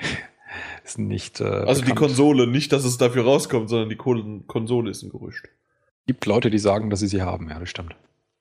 Ist 0.84 0.98
nicht. 0.98 1.40
Äh, 1.40 1.44
Also 1.44 1.82
die 1.82 1.90
bekannt. 1.90 1.98
Konsole, 2.08 2.46
nicht, 2.46 2.72
dass 2.72 2.84
es 2.84 2.98
dafür 2.98 3.24
rauskommt, 3.24 3.68
sondern 3.68 3.88
die 3.88 3.96
Kon- 3.96 4.46
Konsole 4.46 4.90
ist 4.90 5.02
ein 5.02 5.10
Gerücht. 5.10 5.44
gibt 6.06 6.26
Leute, 6.26 6.50
die 6.50 6.58
sagen, 6.58 6.90
dass 6.90 7.00
sie 7.00 7.06
sie 7.08 7.22
haben, 7.22 7.48
ja, 7.48 7.58
das 7.58 7.68
stimmt. 7.70 7.94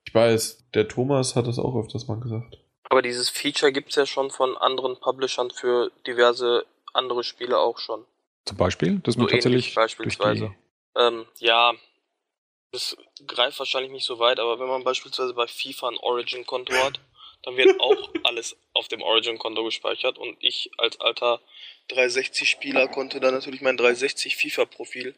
Ich 0.06 0.14
weiß, 0.14 0.64
der 0.74 0.88
Thomas 0.88 1.36
hat 1.36 1.46
das 1.46 1.58
auch 1.58 1.76
öfters 1.76 2.08
mal 2.08 2.18
gesagt. 2.18 2.58
Aber 2.88 3.02
dieses 3.02 3.30
Feature 3.30 3.70
gibt's 3.70 3.94
ja 3.94 4.06
schon 4.06 4.30
von 4.30 4.56
anderen 4.56 4.98
Publishern 4.98 5.50
für 5.50 5.92
diverse 6.06 6.64
andere 6.92 7.22
Spiele 7.22 7.58
auch 7.58 7.78
schon. 7.78 8.04
Zum 8.46 8.56
Beispiel, 8.56 8.98
dass 9.00 9.14
So 9.14 9.20
man 9.20 9.28
tatsächlich 9.28 9.72
beispielsweise. 9.74 10.52
Ähm, 10.96 11.26
ja, 11.38 11.72
das 12.72 12.96
greift 13.26 13.58
wahrscheinlich 13.60 13.92
nicht 13.92 14.06
so 14.06 14.18
weit, 14.18 14.40
aber 14.40 14.58
wenn 14.58 14.66
man 14.66 14.82
beispielsweise 14.82 15.34
bei 15.34 15.46
FIFA 15.46 15.88
ein 15.90 15.96
Origin-Konto 15.98 16.72
hat, 16.84 16.98
dann 17.42 17.56
wird 17.56 17.80
auch 17.80 18.10
alles 18.24 18.56
auf 18.74 18.88
dem 18.88 19.02
Origin-Konto 19.02 19.64
gespeichert 19.64 20.18
und 20.18 20.36
ich 20.40 20.70
als 20.78 21.00
alter 21.00 21.40
360-Spieler 21.90 22.88
konnte 22.88 23.20
dann 23.20 23.34
natürlich 23.34 23.60
mein 23.60 23.76
360 23.76 24.36
FIFA-Profil 24.36 25.14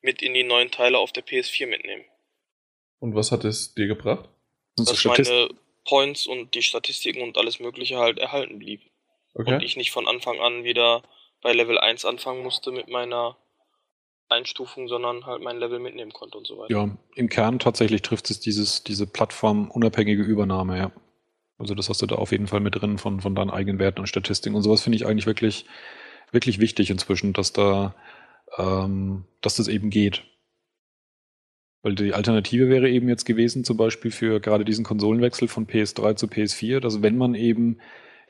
mit 0.00 0.22
in 0.22 0.34
die 0.34 0.44
neuen 0.44 0.70
Teile 0.70 0.98
auf 0.98 1.12
der 1.12 1.24
PS4 1.24 1.66
mitnehmen. 1.66 2.04
Und 3.00 3.14
was 3.14 3.32
hat 3.32 3.44
es 3.44 3.74
dir 3.74 3.86
gebracht? 3.86 4.28
die 4.78 4.84
Dass 4.84 4.98
Statist 4.98 5.30
meine 5.30 5.48
Points 5.84 6.26
und 6.26 6.54
die 6.54 6.62
Statistiken 6.62 7.22
und 7.22 7.36
alles 7.36 7.60
mögliche 7.60 7.98
halt 7.98 8.18
erhalten 8.18 8.58
blieb. 8.58 8.82
Okay. 9.34 9.54
und 9.54 9.62
ich 9.62 9.76
nicht 9.76 9.90
von 9.90 10.06
Anfang 10.06 10.38
an 10.40 10.62
wieder 10.62 11.02
bei 11.42 11.52
Level 11.52 11.78
1 11.78 12.04
anfangen 12.04 12.42
musste 12.42 12.70
mit 12.70 12.88
meiner 12.88 13.36
Einstufung, 14.28 14.88
sondern 14.88 15.26
halt 15.26 15.42
mein 15.42 15.58
Level 15.58 15.78
mitnehmen 15.78 16.12
konnte 16.12 16.38
und 16.38 16.46
so 16.46 16.56
weiter. 16.58 16.72
Ja, 16.72 16.96
im 17.14 17.28
Kern 17.28 17.58
tatsächlich 17.58 18.02
trifft 18.02 18.30
es 18.30 18.40
dieses, 18.40 18.84
diese 18.84 19.06
plattformunabhängige 19.06 20.22
Übernahme, 20.22 20.78
ja. 20.78 20.92
Also 21.58 21.74
das 21.74 21.88
hast 21.88 22.02
du 22.02 22.06
da 22.06 22.16
auf 22.16 22.32
jeden 22.32 22.46
Fall 22.46 22.60
mit 22.60 22.74
drin 22.74 22.98
von, 22.98 23.20
von 23.20 23.34
deinen 23.34 23.50
eigenen 23.50 23.78
Werten 23.78 24.00
und 24.00 24.06
Statistiken 24.06 24.56
und 24.56 24.62
sowas 24.62 24.82
finde 24.82 24.96
ich 24.96 25.06
eigentlich 25.06 25.26
wirklich, 25.26 25.66
wirklich 26.32 26.58
wichtig 26.58 26.90
inzwischen, 26.90 27.32
dass 27.32 27.52
da, 27.52 27.94
ähm, 28.58 29.24
dass 29.40 29.56
das 29.56 29.68
eben 29.68 29.90
geht. 29.90 30.24
Weil 31.82 31.94
die 31.94 32.14
Alternative 32.14 32.70
wäre 32.70 32.88
eben 32.88 33.08
jetzt 33.08 33.24
gewesen, 33.24 33.62
zum 33.62 33.76
Beispiel 33.76 34.10
für 34.10 34.40
gerade 34.40 34.64
diesen 34.64 34.84
Konsolenwechsel 34.84 35.48
von 35.48 35.66
PS3 35.66 36.16
zu 36.16 36.26
PS4, 36.26 36.80
dass 36.80 37.02
wenn 37.02 37.18
man 37.18 37.34
eben 37.34 37.78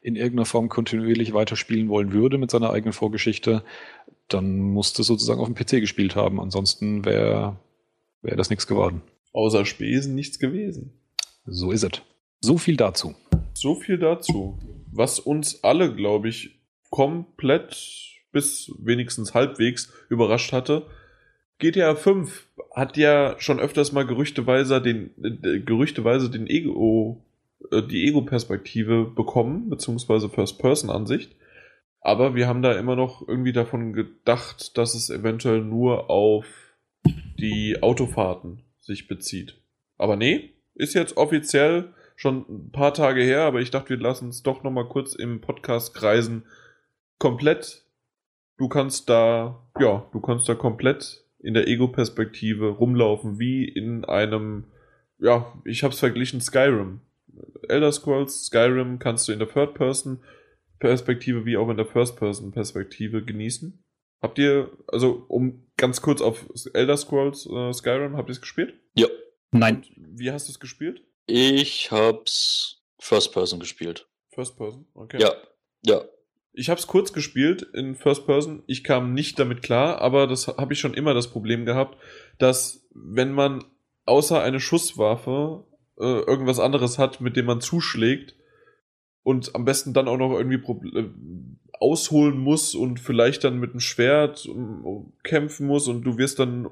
in 0.03 0.17
irgendeiner 0.17 0.45
Form 0.45 0.69
kontinuierlich 0.69 1.33
weiterspielen 1.33 1.89
wollen 1.89 2.13
würde 2.13 2.37
mit 2.37 2.51
seiner 2.51 2.71
eigenen 2.71 2.93
Vorgeschichte, 2.93 3.65
dann 4.29 4.59
musste 4.59 5.03
sozusagen 5.03 5.41
auf 5.41 5.47
dem 5.47 5.55
PC 5.55 5.81
gespielt 5.81 6.17
haben. 6.17 6.41
Ansonsten 6.41 7.05
wäre 7.05 7.61
wär 8.21 8.37
das 8.37 8.51
nichts 8.51 8.67
geworden. 8.67 9.03
Außer 9.33 9.65
Spesen 9.65 10.15
nichts 10.15 10.39
gewesen. 10.39 11.01
So 11.47 11.71
ist 11.71 11.85
es. 11.85 12.03
So 12.45 12.59
viel 12.59 12.77
dazu. 12.77 13.15
So 13.55 13.75
viel 13.75 13.97
dazu. 13.97 14.59
Was 14.93 15.19
uns 15.19 15.65
alle, 15.65 15.95
glaube 15.95 16.29
ich, 16.29 16.61
komplett 16.91 17.75
bis 18.33 18.71
wenigstens 18.79 19.33
halbwegs 19.33 19.91
überrascht 20.11 20.53
hatte. 20.53 20.87
GTA 21.59 21.95
5 21.95 22.47
hat 22.75 22.99
ja 22.99 23.37
schon 23.39 23.61
öfters 23.61 23.93
mal 23.93 24.05
gerüchteweise 24.05 24.83
den, 24.83 25.15
äh, 25.25 25.61
gerüchteweise 25.61 26.29
den 26.29 26.47
Ego, 26.47 27.25
äh, 27.73 27.81
die 27.81 28.07
Ego-Perspektive 28.09 29.07
bekommen, 29.07 29.71
beziehungsweise 29.71 30.29
First-Person-Ansicht. 30.29 31.35
Aber 32.03 32.35
wir 32.35 32.47
haben 32.47 32.61
da 32.61 32.73
immer 32.73 32.95
noch 32.95 33.27
irgendwie 33.27 33.55
davon 33.55 33.95
gedacht, 33.95 34.77
dass 34.77 34.95
es 34.95 35.09
eventuell 35.09 35.62
nur 35.62 36.11
auf 36.11 36.45
die 37.39 37.83
Autofahrten 37.83 38.61
sich 38.81 39.09
bezieht. 39.09 39.57
Aber 39.97 40.16
nee, 40.16 40.51
ist 40.75 40.93
jetzt 40.93 41.16
offiziell 41.16 41.95
schon 42.15 42.45
ein 42.49 42.70
paar 42.70 42.95
Tage 42.95 43.23
her, 43.23 43.43
aber 43.43 43.61
ich 43.61 43.70
dachte, 43.70 43.91
wir 43.91 43.99
lassen 43.99 44.28
es 44.28 44.43
doch 44.43 44.62
nochmal 44.62 44.89
kurz 44.89 45.15
im 45.15 45.41
Podcast 45.41 45.95
kreisen. 45.95 46.45
Komplett. 47.19 47.86
Du 48.57 48.69
kannst 48.69 49.09
da, 49.09 49.69
ja, 49.78 50.09
du 50.12 50.20
kannst 50.20 50.49
da 50.49 50.55
komplett 50.55 51.24
in 51.41 51.55
der 51.55 51.66
Ego-Perspektive 51.66 52.69
rumlaufen, 52.69 53.39
wie 53.39 53.65
in 53.69 54.05
einem, 54.05 54.66
ja, 55.19 55.53
ich 55.65 55.82
hab's 55.82 55.99
verglichen, 55.99 56.41
Skyrim. 56.41 57.01
Elder 57.69 57.91
Scrolls, 57.91 58.47
Skyrim 58.47 59.01
kannst 59.01 59.27
du 59.27 59.32
in 59.32 59.41
der 59.41 59.49
Third-Person-Perspektive 59.49 61.45
wie 61.45 61.57
auch 61.57 61.69
in 61.69 61.77
der 61.77 61.86
First-Person-Perspektive 61.86 63.24
genießen. 63.24 63.82
Habt 64.23 64.39
ihr, 64.39 64.70
also 64.86 65.24
um 65.28 65.66
ganz 65.77 66.01
kurz 66.01 66.23
auf 66.23 66.47
Elder 66.73 66.97
Scrolls 66.97 67.47
äh, 67.47 67.73
Skyrim, 67.73 68.16
habt 68.16 68.31
ihr 68.31 68.35
es 68.35 68.41
gespielt? 68.41 68.74
Ja, 68.95 69.09
Nein. 69.55 69.85
Wie 69.97 70.32
hast 70.32 70.49
du 70.49 70.53
es 70.53 70.59
gespielt? 70.59 71.03
Ich 71.27 71.91
hab's 71.91 72.83
First 72.99 73.33
Person 73.33 73.61
gespielt. 73.61 74.09
First 74.31 74.57
Person, 74.57 74.87
okay. 74.95 75.19
Ja, 75.21 75.33
ja. 75.83 76.05
Ich 76.53 76.71
habe 76.71 76.79
es 76.79 76.87
kurz 76.87 77.13
gespielt 77.13 77.63
in 77.75 77.97
First 77.97 78.27
Person. 78.27 78.63
Ich 78.67 78.85
kam 78.85 79.13
nicht 79.13 79.39
damit 79.39 79.63
klar, 79.63 80.01
aber 80.01 80.29
das 80.29 80.47
habe 80.47 80.73
ich 80.73 80.79
schon 80.79 80.95
immer 80.95 81.13
das 81.13 81.29
Problem 81.31 81.65
gehabt, 81.67 81.99
dass 82.39 82.87
wenn 82.95 83.33
man 83.33 83.65
außer 84.07 84.41
eine 84.41 84.61
Schusswaffe 84.61 85.65
äh, 85.99 86.05
irgendwas 86.05 86.61
anderes 86.61 86.99
hat, 86.99 87.21
mit 87.21 87.37
dem 87.37 87.47
man 87.47 87.61
zuschlägt 87.61 88.37
und 89.23 89.55
am 89.55 89.65
besten 89.65 89.95
dann 89.95 90.07
auch 90.07 90.17
noch 90.17 90.37
irgendwie 90.37 90.59
Proble- 90.59 90.97
äh, 90.97 91.11
ausholen 91.81 92.39
muss 92.39 92.75
und 92.75 93.01
vielleicht 93.01 93.45
dann 93.45 93.59
mit 93.59 93.71
einem 93.71 93.81
Schwert 93.81 94.49
kämpfen 95.25 95.67
muss 95.67 95.89
und 95.89 96.03
du 96.03 96.19
wirst 96.19 96.39
dann 96.39 96.69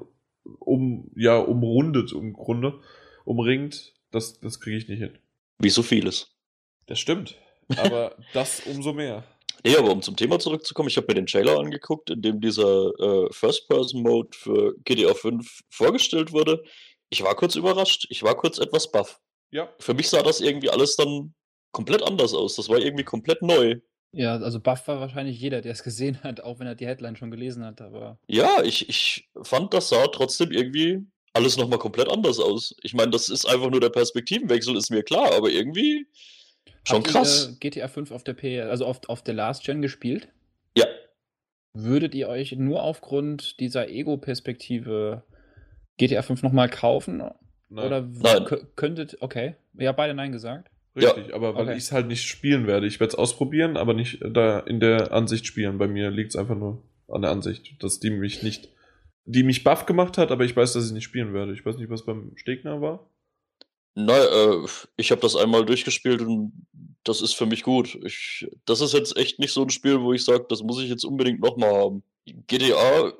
um 0.59 1.11
ja 1.15 1.37
umrundet 1.37 2.13
im 2.13 2.33
Grunde 2.33 2.79
umringt, 3.25 3.92
das 4.13 4.39
das 4.39 4.59
kriege 4.59 4.77
ich 4.77 4.87
nicht 4.87 4.99
hin. 4.99 5.17
Wie 5.59 5.69
so 5.69 5.83
vieles. 5.83 6.35
Das 6.87 6.99
stimmt, 6.99 7.35
aber 7.77 8.15
das 8.33 8.61
umso 8.65 8.93
mehr. 8.93 9.23
Nee, 9.65 9.77
aber 9.77 9.91
um 9.91 10.01
zum 10.01 10.17
Thema 10.17 10.39
zurückzukommen, 10.39 10.89
ich 10.89 10.97
habe 10.97 11.07
mir 11.07 11.15
den 11.15 11.25
Trailer 11.27 11.57
angeguckt, 11.57 12.09
in 12.09 12.21
dem 12.21 12.41
dieser 12.41 12.91
äh, 12.99 13.27
First-Person-Mode 13.31 14.37
für 14.37 14.75
GTA 14.83 15.13
5 15.13 15.61
vorgestellt 15.69 16.33
wurde. 16.33 16.63
Ich 17.09 17.23
war 17.23 17.35
kurz 17.35 17.55
überrascht, 17.55 18.07
ich 18.09 18.23
war 18.23 18.35
kurz 18.35 18.57
etwas 18.57 18.91
baff. 18.91 19.21
Ja, 19.51 19.69
Für 19.79 19.93
mich 19.93 20.09
sah 20.09 20.21
das 20.21 20.41
irgendwie 20.41 20.69
alles 20.69 20.95
dann 20.95 21.33
komplett 21.71 22.03
anders 22.03 22.33
aus. 22.33 22.55
Das 22.55 22.69
war 22.69 22.79
irgendwie 22.79 23.03
komplett 23.03 23.41
neu. 23.41 23.79
Ja, 24.15 24.35
also 24.35 24.59
Buff 24.59 24.87
war 24.87 24.99
wahrscheinlich 24.99 25.39
jeder, 25.39 25.61
der 25.61 25.71
es 25.71 25.83
gesehen 25.83 26.21
hat, 26.23 26.41
auch 26.41 26.59
wenn 26.59 26.67
er 26.67 26.75
die 26.75 26.85
Headline 26.85 27.15
schon 27.15 27.31
gelesen 27.31 27.65
hat, 27.65 27.81
aber 27.81 28.19
Ja, 28.27 28.61
ich, 28.63 28.87
ich 28.87 29.29
fand, 29.41 29.73
das 29.73 29.89
sah 29.89 30.07
trotzdem 30.07 30.51
irgendwie 30.51 31.05
alles 31.33 31.57
nochmal 31.57 31.79
komplett 31.79 32.09
anders 32.09 32.39
aus. 32.39 32.75
Ich 32.83 32.93
meine, 32.93 33.11
das 33.11 33.29
ist 33.29 33.45
einfach 33.45 33.69
nur 33.69 33.79
der 33.81 33.89
Perspektivenwechsel, 33.89 34.75
ist 34.77 34.91
mir 34.91 35.03
klar, 35.03 35.33
aber 35.33 35.49
irgendwie 35.49 36.07
schon 36.83 36.97
Habt 36.97 37.07
ihr, 37.07 37.13
krass. 37.13 37.49
äh, 37.53 37.59
GTA 37.59 37.87
5 37.87 38.11
auf 38.11 38.23
der 38.23 38.33
P, 38.33 38.61
also 38.61 38.85
auf, 38.85 39.01
auf 39.07 39.23
der 39.23 39.33
Last 39.33 39.63
Gen 39.65 39.81
gespielt? 39.81 40.27
Ja, 40.77 40.85
Würdet 41.75 42.13
ihr 42.13 42.29
euch 42.29 42.51
nur 42.55 42.83
aufgrund 42.83 43.59
dieser 43.59 43.89
Ego-Perspektive 43.89 45.23
GTA 45.97 46.21
5 46.21 46.43
nochmal 46.43 46.69
kaufen? 46.69 47.17
nein. 47.69 47.85
Oder 47.85 48.01
Nein. 48.01 48.43
kö- 48.45 48.65
könnte, 48.75 49.07
okay, 49.19 49.55
ja, 49.77 49.91
beide 49.91 50.13
Nein 50.13 50.31
gesagt. 50.31 50.69
Richtig, 50.95 51.33
aber 51.33 51.55
weil 51.55 51.63
Okay. 51.69 51.77
ich 51.77 51.85
es 51.85 51.91
halt 51.91 52.05
nicht 52.07 52.21
spielen 52.27 52.67
werde. 52.67 52.85
Ich 52.85 52.99
werde 52.99 53.09
es 53.13 53.15
ausprobieren, 53.15 53.77
aber 53.77 53.95
nicht 53.95 54.19
da 54.21 54.59
in 54.59 54.79
der 54.79 55.11
Ansicht 55.11 55.47
spielen. 55.47 55.79
Bei 55.79 55.87
mir 55.87 56.11
liegt 56.11 56.29
es 56.29 56.35
einfach 56.35 56.55
nur 56.55 56.83
an 57.07 57.23
der 57.23 57.31
Ansicht, 57.31 57.81
dass 57.81 57.99
die 57.99 58.11
mich 58.11 58.43
nicht, 58.43 58.69
die 59.25 59.43
mich 59.43 59.63
buff 59.63 59.85
gemacht 59.85 60.17
hat, 60.17 60.31
aber 60.31 60.43
ich 60.45 60.55
weiß, 60.55 60.73
dass 60.73 60.85
ich 60.87 60.91
nicht 60.91 61.03
spielen 61.03 61.33
werde. 61.33 61.53
Ich 61.53 61.65
weiß 61.65 61.77
nicht, 61.77 61.89
was 61.89 62.05
beim 62.05 62.31
Stegner 62.35 62.81
war. 62.81 63.09
Nein, 63.95 64.21
äh, 64.31 64.67
ich 64.97 65.11
habe 65.11 65.21
das 65.21 65.35
einmal 65.35 65.65
durchgespielt 65.65 66.21
und 66.21 66.65
das 67.03 67.21
ist 67.21 67.33
für 67.33 67.45
mich 67.45 67.63
gut. 67.63 67.97
Ich, 68.03 68.47
das 68.65 68.81
ist 68.81 68.93
jetzt 68.93 69.15
echt 69.17 69.39
nicht 69.39 69.53
so 69.53 69.61
ein 69.61 69.69
Spiel, 69.69 70.01
wo 70.01 70.13
ich 70.13 70.25
sage, 70.25 70.45
das 70.49 70.63
muss 70.63 70.81
ich 70.81 70.89
jetzt 70.89 71.03
unbedingt 71.05 71.41
nochmal 71.41 71.73
haben. 71.73 72.03
GTA, 72.47 73.13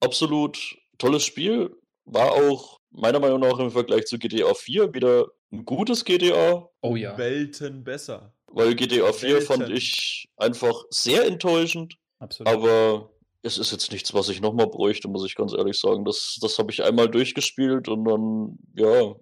absolut 0.00 0.76
tolles 0.98 1.24
Spiel. 1.24 1.74
War 2.04 2.32
auch 2.32 2.80
meiner 2.90 3.20
Meinung 3.20 3.40
nach 3.40 3.58
im 3.58 3.70
Vergleich 3.70 4.06
zu 4.06 4.18
GTA 4.18 4.52
4 4.54 4.92
wieder 4.94 5.26
ein 5.50 5.64
gutes 5.64 6.04
GTA, 6.04 6.68
Oh 6.82 6.96
ja. 6.96 7.16
Welten 7.16 7.82
besser. 7.84 8.34
weil 8.48 8.74
GTA 8.74 9.12
4 9.12 9.40
fand 9.42 9.60
Welten. 9.60 9.76
ich 9.76 10.28
einfach 10.36 10.84
sehr 10.90 11.24
enttäuschend. 11.26 11.96
Absolut. 12.18 12.52
Aber 12.52 13.10
es 13.48 13.58
ist 13.58 13.72
jetzt 13.72 13.92
nichts, 13.92 14.14
was 14.14 14.28
ich 14.28 14.40
nochmal 14.40 14.68
bräuchte, 14.68 15.08
muss 15.08 15.24
ich 15.24 15.34
ganz 15.34 15.52
ehrlich 15.52 15.78
sagen. 15.78 16.04
Das, 16.04 16.38
das 16.40 16.58
habe 16.58 16.70
ich 16.70 16.84
einmal 16.84 17.08
durchgespielt 17.08 17.88
und 17.88 18.04
dann, 18.04 18.58
ja, 18.76 19.14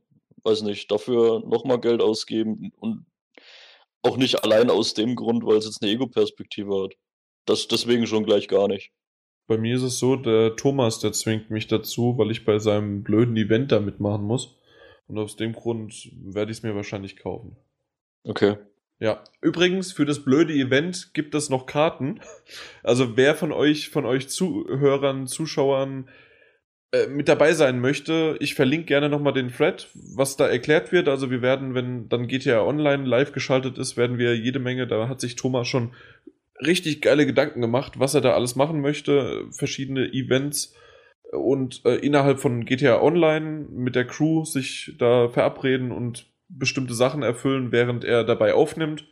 weiß 0.45 0.63
nicht, 0.63 0.91
dafür 0.91 1.43
nochmal 1.47 1.81
Geld 1.81 2.03
ausgeben 2.03 2.73
und 2.79 3.07
auch 4.03 4.17
nicht 4.17 4.45
allein 4.45 4.71
aus 4.71 4.95
dem 4.95 5.17
Grund, 5.17 5.45
weil 5.45 5.57
es 5.57 5.67
jetzt 5.67 5.83
eine 5.83 5.91
Ego-Perspektive 5.93 6.85
hat. 6.85 6.95
Das 7.45 7.69
deswegen 7.69 8.07
schon 8.07 8.25
gleich 8.25 8.49
gar 8.49 8.69
nicht. 8.69 8.93
Bei 9.47 9.59
mir 9.59 9.77
ist 9.77 9.83
es 9.83 9.99
so, 9.99 10.17
der 10.17 10.57
Thomas, 10.57 10.99
der 10.99 11.13
zwingt 11.13 11.51
mich 11.51 11.69
dazu, 11.69 12.19
weil 12.19 12.31
ich 12.31 12.45
bei 12.45 12.59
seinem 12.59 13.05
blöden 13.05 13.37
Event 13.37 13.71
da 13.71 13.81
mitmachen 13.81 14.25
muss. 14.25 14.57
Und 15.07 15.19
aus 15.19 15.37
dem 15.37 15.53
Grund 15.53 16.11
werde 16.13 16.51
ich 16.51 16.59
es 16.59 16.63
mir 16.65 16.75
wahrscheinlich 16.75 17.17
kaufen. 17.17 17.57
Okay. 18.25 18.57
Ja, 18.99 19.23
übrigens, 19.43 19.93
für 19.93 20.07
das 20.07 20.25
blöde 20.25 20.55
Event 20.55 21.13
gibt 21.13 21.35
es 21.35 21.51
noch 21.51 21.67
Karten. 21.67 22.21
Also 22.83 23.17
wer 23.17 23.35
von 23.35 23.53
euch, 23.53 23.91
von 23.91 24.07
euch 24.07 24.29
Zuhörern, 24.29 25.27
Zuschauern 25.27 26.09
äh, 26.93 27.07
mit 27.09 27.29
dabei 27.29 27.53
sein 27.53 27.81
möchte, 27.81 28.37
ich 28.41 28.55
verlinke 28.55 28.87
gerne 28.87 29.09
nochmal 29.09 29.35
den 29.35 29.51
Thread, 29.51 29.89
was 30.15 30.37
da 30.37 30.49
erklärt 30.49 30.93
wird. 30.93 31.09
Also 31.09 31.31
wir 31.31 31.43
werden, 31.43 31.75
wenn 31.75 32.09
dann 32.09 32.27
GTA 32.27 32.63
Online 32.63 33.05
live 33.05 33.33
geschaltet 33.33 33.77
ist, 33.77 33.97
werden 33.99 34.19
wir 34.19 34.37
jede 34.37 34.61
Menge, 34.61 34.87
da 34.87 35.09
hat 35.09 35.21
sich 35.21 35.37
Thomas 35.37 35.69
schon 35.69 35.93
richtig 36.65 37.03
geile 37.03 37.27
Gedanken 37.27 37.61
gemacht, 37.61 37.99
was 37.99 38.15
er 38.15 38.23
da 38.23 38.33
alles 38.33 38.57
machen 38.57 38.81
möchte, 38.81 39.45
verschiedene 39.51 40.11
Events 40.13 40.75
und 41.33 41.85
äh, 41.85 41.97
innerhalb 41.97 42.41
von 42.41 42.65
GTA 42.65 43.03
Online 43.03 43.67
mit 43.71 43.95
der 43.95 44.07
Crew 44.07 44.45
sich 44.45 44.95
da 44.99 45.29
verabreden 45.29 45.93
und 45.93 46.31
bestimmte 46.49 46.95
Sachen 46.95 47.23
erfüllen, 47.23 47.73
während 47.73 48.05
er 48.05 48.25
dabei 48.25 48.55
aufnimmt. 48.55 49.07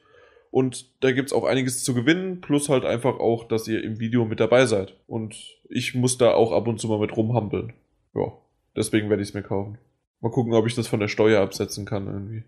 Und 0.51 1.03
da 1.03 1.11
gibt's 1.11 1.33
auch 1.33 1.45
einiges 1.45 1.83
zu 1.83 1.95
gewinnen, 1.95 2.41
plus 2.41 2.69
halt 2.69 2.85
einfach 2.85 3.19
auch, 3.19 3.49
dass 3.49 3.67
ihr 3.67 3.83
im 3.83 3.99
Video 3.99 4.25
mit 4.25 4.39
dabei 4.39 4.67
seid. 4.67 4.97
Und 5.09 5.35
ich 5.69 5.95
muss 5.95 6.17
da 6.17 6.33
auch 6.33 6.53
ab 6.53 6.69
und 6.69 6.81
zu 6.81 6.87
mal 6.87 7.01
mit 7.01 7.17
rumhampeln. 7.17 7.73
Ja, 8.15 8.33
deswegen 8.77 9.11
werde 9.11 9.23
ich 9.23 9.31
es 9.31 9.35
mir 9.35 9.43
kaufen. 9.43 9.79
Mal 10.21 10.31
gucken, 10.31 10.55
ob 10.55 10.67
ich 10.67 10.77
das 10.77 10.87
von 10.87 11.01
der 11.01 11.09
Steuer 11.09 11.43
absetzen 11.43 11.85
kann 11.85 12.07
irgendwie. 12.07 12.45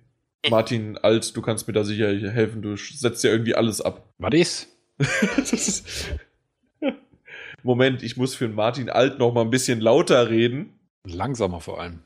Martin 0.48 0.96
Alt, 0.98 1.36
du 1.36 1.42
kannst 1.42 1.66
mir 1.66 1.74
da 1.74 1.82
sicher 1.82 2.08
helfen, 2.30 2.62
du 2.62 2.76
setzt 2.76 3.24
ja 3.24 3.30
irgendwie 3.30 3.54
alles 3.54 3.80
ab. 3.80 4.08
Was 4.18 4.34
ist? 4.34 4.68
Das 4.98 5.52
ist 5.52 6.14
Moment, 7.62 8.02
ich 8.02 8.16
muss 8.16 8.34
für 8.34 8.46
den 8.46 8.54
Martin 8.54 8.88
Alt 8.88 9.18
noch 9.18 9.34
mal 9.34 9.42
ein 9.42 9.50
bisschen 9.50 9.80
lauter 9.80 10.30
reden. 10.30 10.78
Langsamer 11.04 11.60
vor 11.60 11.80
allem. 11.80 12.00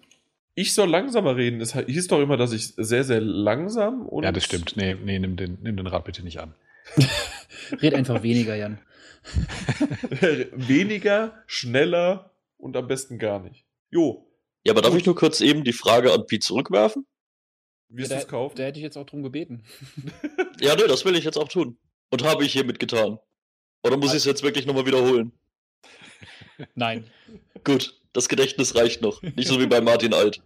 Ich 0.60 0.74
soll 0.74 0.90
langsamer 0.90 1.36
reden. 1.36 1.58
Es 1.62 1.74
hieß 1.74 2.08
doch 2.08 2.20
immer, 2.20 2.36
dass 2.36 2.52
ich 2.52 2.74
sehr, 2.76 3.02
sehr 3.02 3.22
langsam 3.22 4.06
und. 4.06 4.24
Ja, 4.24 4.30
das 4.30 4.44
stimmt. 4.44 4.76
Nee, 4.76 4.94
nee 4.94 5.18
nimm, 5.18 5.36
den, 5.36 5.56
nimm 5.62 5.78
den 5.78 5.86
Rat 5.86 6.04
bitte 6.04 6.22
nicht 6.22 6.38
an. 6.38 6.54
Red 7.80 7.94
einfach 7.94 8.22
weniger, 8.22 8.54
Jan. 8.54 8.78
Weniger, 10.52 11.42
schneller 11.46 12.34
und 12.58 12.76
am 12.76 12.88
besten 12.88 13.18
gar 13.18 13.38
nicht. 13.40 13.64
Jo, 13.90 14.30
Ja, 14.66 14.74
aber 14.74 14.82
darf 14.82 14.94
ich 14.94 15.06
nur 15.06 15.14
kurz 15.14 15.40
eben 15.40 15.64
die 15.64 15.72
Frage 15.72 16.12
an 16.12 16.26
Pete 16.26 16.44
zurückwerfen? 16.44 17.06
wirst 17.88 18.10
du 18.10 18.16
da, 18.16 18.20
es 18.20 18.28
kaufen? 18.28 18.56
da 18.56 18.64
hätte 18.64 18.78
ich 18.78 18.84
jetzt 18.84 18.98
auch 18.98 19.06
drum 19.06 19.22
gebeten. 19.22 19.64
Ja, 20.60 20.76
nö, 20.76 20.86
das 20.86 21.06
will 21.06 21.16
ich 21.16 21.24
jetzt 21.24 21.38
auch 21.38 21.48
tun. 21.48 21.78
Und 22.10 22.22
habe 22.22 22.44
ich 22.44 22.52
hiermit 22.52 22.78
getan. 22.78 23.18
Oder 23.82 23.96
muss 23.96 24.10
ich 24.10 24.18
es 24.18 24.24
jetzt 24.26 24.42
wirklich 24.42 24.66
nochmal 24.66 24.84
wiederholen? 24.84 25.32
Nein. 26.74 27.06
Gut, 27.64 27.98
das 28.12 28.28
Gedächtnis 28.28 28.74
reicht 28.74 29.00
noch. 29.00 29.22
Nicht 29.22 29.48
so 29.48 29.58
wie 29.58 29.66
bei 29.66 29.80
Martin 29.80 30.12
Alt. 30.12 30.42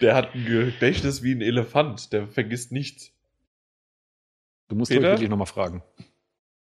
Der 0.00 0.14
hat 0.16 0.34
ein 0.34 0.44
Gedächtnis 0.44 1.22
wie 1.22 1.32
ein 1.32 1.40
Elefant, 1.42 2.12
der 2.12 2.26
vergisst 2.26 2.72
nichts. 2.72 3.12
Du 4.68 4.74
musst 4.76 4.90
Peter? 4.90 5.10
wirklich 5.12 5.28
nochmal 5.28 5.46
fragen. 5.46 5.82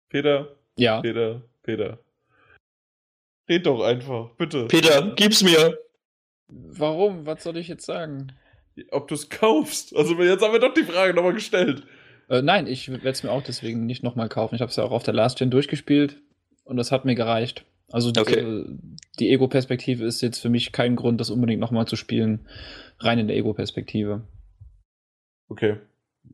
Peter, 0.08 0.56
Ja. 0.76 1.00
Peter, 1.00 1.42
Peter. 1.62 1.98
Red 3.48 3.66
doch 3.66 3.82
einfach, 3.82 4.30
bitte. 4.36 4.66
Peter, 4.66 5.12
gib's 5.16 5.42
mir. 5.42 5.78
Warum? 6.48 7.26
Was 7.26 7.42
soll 7.42 7.56
ich 7.56 7.68
jetzt 7.68 7.86
sagen? 7.86 8.32
Ob 8.90 9.08
du 9.08 9.14
es 9.14 9.28
kaufst. 9.30 9.94
Also 9.96 10.14
jetzt 10.22 10.42
haben 10.42 10.52
wir 10.52 10.60
doch 10.60 10.74
die 10.74 10.84
Frage 10.84 11.14
nochmal 11.14 11.32
gestellt. 11.34 11.84
Äh, 12.28 12.42
nein, 12.42 12.66
ich 12.66 12.88
werde 12.90 13.08
es 13.08 13.22
mir 13.22 13.30
auch 13.32 13.42
deswegen 13.42 13.86
nicht 13.86 14.02
nochmal 14.02 14.28
kaufen. 14.28 14.54
Ich 14.54 14.60
habe 14.60 14.70
es 14.70 14.76
ja 14.76 14.84
auch 14.84 14.92
auf 14.92 15.02
der 15.02 15.14
Last 15.14 15.38
Gen 15.38 15.50
durchgespielt 15.50 16.20
und 16.64 16.76
das 16.76 16.92
hat 16.92 17.04
mir 17.04 17.14
gereicht. 17.14 17.64
Also 17.90 18.10
Okay. 18.16 18.40
äh, 18.40 18.64
die 19.18 19.30
Ego-Perspektive 19.30 20.04
ist 20.04 20.20
jetzt 20.20 20.38
für 20.38 20.48
mich 20.48 20.72
kein 20.72 20.96
Grund, 20.96 21.20
das 21.20 21.30
unbedingt 21.30 21.60
nochmal 21.60 21.86
zu 21.86 21.96
spielen. 21.96 22.48
Rein 22.98 23.18
in 23.18 23.28
der 23.28 23.36
Ego-Perspektive. 23.36 24.22
Okay. 25.48 25.76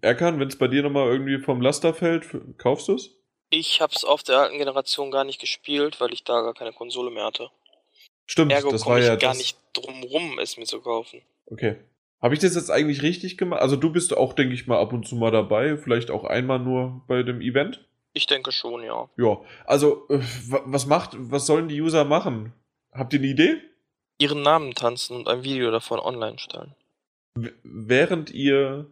Erkan, 0.03 0.39
wenn 0.39 0.49
es 0.49 0.59
bei 0.59 0.69
dir 0.69 0.83
nochmal 0.83 1.11
irgendwie 1.11 1.39
vom 1.39 1.61
Laster 1.61 1.95
fällt, 1.95 2.27
kaufst 2.59 2.89
du 2.89 2.95
es? 2.95 3.11
Ich 3.51 3.81
hab's 3.81 4.05
auf 4.05 4.23
der 4.23 4.39
alten 4.39 4.59
Generation 4.59 5.11
gar 5.11 5.25
nicht 5.25 5.41
gespielt, 5.41 6.01
weil 6.01 6.13
ich 6.13 6.25
da 6.25 6.43
gar 6.43 6.55
keine 6.55 6.73
Konsole 6.73 7.11
mehr 7.11 7.25
hatte. 7.25 7.51
Stimmt, 8.27 8.51
Ergo 8.53 8.73
das 8.73 8.83
komme 8.83 8.97
war 8.97 9.01
ich 9.01 9.07
ja 9.07 9.17
gar 9.17 9.31
das. 9.31 9.39
nicht 9.39 9.57
drum 9.73 10.03
rum, 10.03 10.39
es 10.41 10.57
mir 10.57 10.65
zu 10.65 10.81
kaufen. 10.81 11.23
Okay. 11.47 11.77
Habe 12.21 12.35
ich 12.35 12.41
das 12.41 12.57
jetzt 12.57 12.71
eigentlich 12.71 13.03
richtig 13.03 13.39
gemacht? 13.39 13.61
Also 13.63 13.77
du 13.77 13.93
bist 13.93 14.17
auch, 14.17 14.33
denke 14.33 14.55
ich 14.55 14.67
mal, 14.67 14.79
ab 14.81 14.93
und 14.93 15.07
zu 15.07 15.15
mal 15.17 15.31
dabei, 15.31 15.77
vielleicht 15.77 16.11
auch 16.11 16.25
einmal 16.25 16.59
nur 16.59 17.03
bei 17.07 17.23
dem 17.23 17.41
Event. 17.41 17.87
Ich 18.17 18.27
denke 18.27 18.51
schon, 18.51 18.83
ja. 18.83 19.11
Ja, 19.19 19.39
also 19.67 20.07
äh, 20.09 20.21
wa- 20.49 20.63
was 20.65 20.87
macht, 20.87 21.11
was 21.19 21.45
sollen 21.45 21.69
die 21.69 21.83
User 21.83 22.05
machen? 22.07 22.55
Habt 22.93 23.13
ihr 23.13 23.19
eine 23.19 23.29
Idee? 23.29 23.61
Ihren 24.19 24.41
Namen 24.41 24.73
tanzen 24.75 25.17
und 25.19 25.29
ein 25.29 25.45
Video 25.45 25.71
davon 25.71 25.99
online 26.01 26.39
stellen. 26.39 26.75
W 27.35 27.51
während 27.63 28.31
ihr 28.31 28.87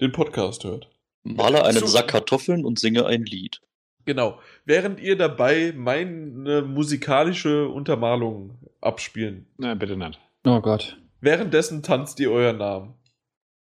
den 0.00 0.10
Podcast 0.10 0.64
hört. 0.64 0.90
Male 1.22 1.64
einen 1.64 1.78
So- 1.78 1.86
Sack 1.86 2.08
Kartoffeln 2.08 2.64
und 2.64 2.80
singe 2.80 3.06
ein 3.06 3.24
Lied. 3.24 3.60
Genau. 4.06 4.40
Während 4.64 4.98
ihr 4.98 5.16
dabei 5.16 5.72
meine 5.76 6.62
musikalische 6.62 7.68
Untermalung 7.68 8.58
abspielen. 8.80 9.46
Nein, 9.56 9.78
bitte 9.78 9.96
nicht. 9.96 10.18
Oh 10.44 10.60
Gott. 10.60 10.98
Währenddessen 11.20 11.84
tanzt 11.84 12.18
ihr 12.18 12.32
euren 12.32 12.58
Namen. 12.58 12.94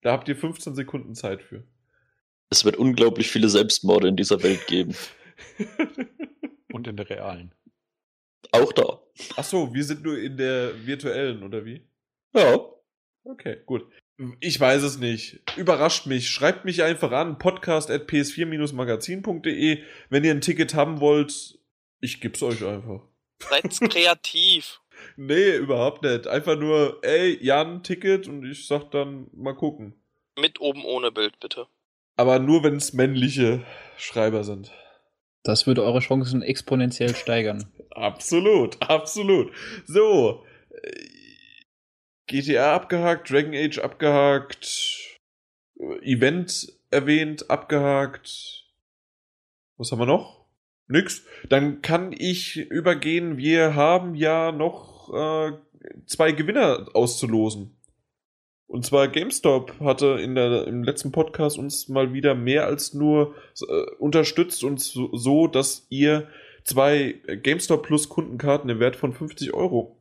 Da 0.03 0.11
habt 0.11 0.29
ihr 0.29 0.35
15 0.37 0.75
Sekunden 0.75 1.15
Zeit 1.15 1.43
für. 1.43 1.63
Es 2.51 2.65
wird 2.65 2.77
unglaublich 2.77 3.31
viele 3.31 3.49
Selbstmorde 3.49 4.09
in 4.09 4.17
dieser 4.17 4.43
Welt 4.43 4.67
geben. 4.67 4.95
Und 6.73 6.87
in 6.87 6.97
der 6.97 7.09
realen. 7.09 7.55
Auch 8.53 8.73
da. 8.73 9.01
Ach 9.37 9.45
so, 9.45 9.75
wir 9.75 9.85
sind 9.85 10.03
nur 10.03 10.19
in 10.19 10.37
der 10.37 10.87
virtuellen, 10.87 11.43
oder 11.43 11.65
wie? 11.65 11.87
Ja. 12.35 12.61
Okay, 13.25 13.59
gut. 13.67 13.87
Ich 14.41 14.59
weiß 14.59 14.83
es 14.83 14.99
nicht. 14.99 15.41
Überrascht 15.57 16.07
mich. 16.07 16.31
Schreibt 16.31 16.65
mich 16.65 16.83
einfach 16.83 17.13
an. 17.13 17.39
Podcast 17.39 17.91
at 17.91 18.09
ps4-magazin.de. 18.09 19.83
Wenn 20.09 20.25
ihr 20.25 20.31
ein 20.31 20.41
Ticket 20.41 20.75
haben 20.75 21.01
wollt, 21.01 21.59
ich 22.01 22.21
geb's 22.21 22.43
euch 22.43 22.65
einfach. 22.65 23.03
Seid 23.41 23.79
kreativ. 23.91 24.81
Nee, 25.17 25.57
überhaupt 25.57 26.03
nicht. 26.03 26.27
Einfach 26.27 26.59
nur, 26.59 27.01
ey, 27.03 27.39
Jan, 27.45 27.83
Ticket 27.83 28.29
und 28.29 28.49
ich 28.51 28.67
sag 28.67 28.91
dann 28.91 29.29
mal 29.35 29.55
gucken. 29.55 29.95
Mit 30.39 30.61
oben 30.61 30.85
ohne 30.85 31.13
Bild, 31.13 31.39
bitte. 31.41 31.67
Aber 32.17 32.39
nur, 32.39 32.65
wenn 32.65 32.77
es 32.77 32.93
männliche 32.93 33.65
Schreiber 33.97 34.45
sind. 34.45 34.73
Das 35.43 35.67
würde 35.67 35.85
eure 35.85 36.01
Chancen 36.01 36.43
exponentiell 36.43 37.15
steigern. 37.15 37.73
Absolut, 37.91 38.77
absolut. 38.83 39.53
So. 39.87 40.45
äh, 40.71 40.91
GTA 42.27 42.75
abgehakt, 42.75 43.31
Dragon 43.31 43.55
Age 43.55 43.79
abgehakt, 43.79 45.19
äh, 45.79 46.13
Event 46.13 46.73
erwähnt, 46.91 47.49
abgehakt. 47.49 48.67
Was 49.79 49.93
haben 49.93 50.01
wir 50.01 50.07
noch? 50.07 50.47
Nix. 50.89 51.25
Dann 51.49 51.81
kann 51.81 52.13
ich 52.13 52.57
übergehen. 52.57 53.39
Wir 53.39 53.75
haben 53.75 54.15
ja 54.15 54.53
noch 54.53 55.13
äh, 55.15 55.53
zwei 56.07 56.33
Gewinner 56.33 56.89
auszulosen. 56.95 57.76
Und 58.67 58.85
zwar 58.85 59.09
GameStop 59.09 59.79
hatte 59.81 60.19
in 60.21 60.35
der, 60.35 60.67
im 60.67 60.83
letzten 60.83 61.13
Podcast 61.13 61.59
uns 61.59 61.89
mal 61.89 62.13
wieder 62.13 62.35
mehr 62.35 62.67
als 62.67 62.95
nur 62.95 63.35
äh, 63.61 63.95
unterstützt 63.99 64.65
uns 64.65 64.93
so, 64.93 65.15
so, 65.17 65.47
dass 65.47 65.87
ihr 65.89 66.29
zwei 66.65 67.21
GameStop 67.43 67.85
Plus 67.85 68.09
Kundenkarten 68.09 68.69
im 68.69 68.81
Wert 68.81 68.97
von 68.97 69.13
50 69.13 69.55
Euro 69.55 69.97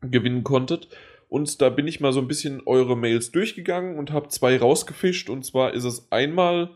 gewinnen 0.00 0.44
konntet. 0.44 0.88
Und 1.28 1.60
da 1.60 1.68
bin 1.68 1.86
ich 1.86 2.00
mal 2.00 2.12
so 2.12 2.20
ein 2.20 2.28
bisschen 2.28 2.62
eure 2.66 2.96
Mails 2.96 3.32
durchgegangen 3.32 3.98
und 3.98 4.12
habe 4.12 4.28
zwei 4.28 4.56
rausgefischt. 4.56 5.28
Und 5.28 5.44
zwar 5.44 5.74
ist 5.74 5.84
es 5.84 6.10
einmal 6.10 6.70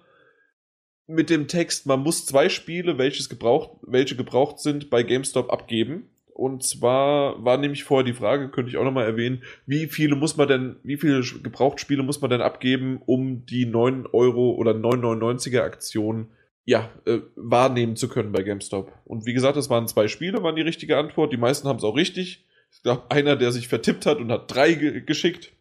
mit 1.07 1.31
dem 1.31 1.49
Text, 1.49 1.87
man 1.87 2.01
muss 2.01 2.27
zwei 2.27 2.49
Spiele, 2.49 2.99
welches 2.99 3.29
gebraucht, 3.29 3.79
welche 3.83 4.17
gebraucht 4.17 4.59
sind, 4.59 4.91
bei 4.91 5.03
GameStop 5.03 5.53
abgeben. 5.53 6.09
Und 6.41 6.62
zwar 6.62 7.45
war 7.45 7.59
nämlich 7.59 7.85
vorher 7.85 8.03
die 8.03 8.15
Frage, 8.15 8.49
könnte 8.49 8.71
ich 8.71 8.79
auch 8.79 8.85
nochmal 8.85 9.05
erwähnen, 9.05 9.43
wie 9.67 9.89
viele 9.89 10.17
muss 10.17 10.39
man 10.39 10.49
denn, 10.49 10.77
wie 10.83 10.97
viele 10.97 11.21
Gebrauchtspiele 11.21 12.03
muss 12.03 12.23
man 12.23 12.31
denn 12.31 12.41
abgeben, 12.41 13.03
um 13.05 13.45
die 13.45 13.67
9 13.67 14.07
Euro 14.07 14.53
oder 14.53 14.71
9,99er 14.71 15.61
Aktion 15.61 16.29
ja, 16.65 16.89
äh, 17.05 17.19
wahrnehmen 17.37 17.95
zu 17.95 18.09
können 18.09 18.33
bei 18.33 18.43
GameStop. 18.43 18.91
Und 19.05 19.27
wie 19.27 19.35
gesagt, 19.35 19.59
es 19.59 19.69
waren 19.69 19.87
zwei 19.87 20.09
Spiele, 20.09 20.43
waren 20.43 20.57
die 20.57 20.62
richtige 20.62 20.97
Antwort. 20.97 21.31
Die 21.31 21.37
meisten 21.37 21.69
haben 21.69 21.77
es 21.77 21.85
auch 21.85 21.95
richtig. 21.95 22.47
Es 22.73 22.83
gab 22.83 23.12
einer, 23.12 23.37
der 23.37 23.53
sich 23.53 23.69
vertippt 23.69 24.07
hat 24.07 24.17
und 24.17 24.33
hat 24.33 24.51
drei 24.51 24.73
ge 24.73 25.03
geschickt. 25.03 25.53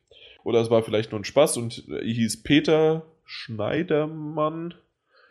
Oder 0.46 0.62
es 0.62 0.70
war 0.70 0.82
vielleicht 0.82 1.12
nur 1.12 1.20
ein 1.20 1.26
Spaß 1.26 1.58
und 1.58 1.90
äh, 1.90 2.06
hieß 2.06 2.44
Peter 2.44 3.06
Schneidermann. 3.26 4.76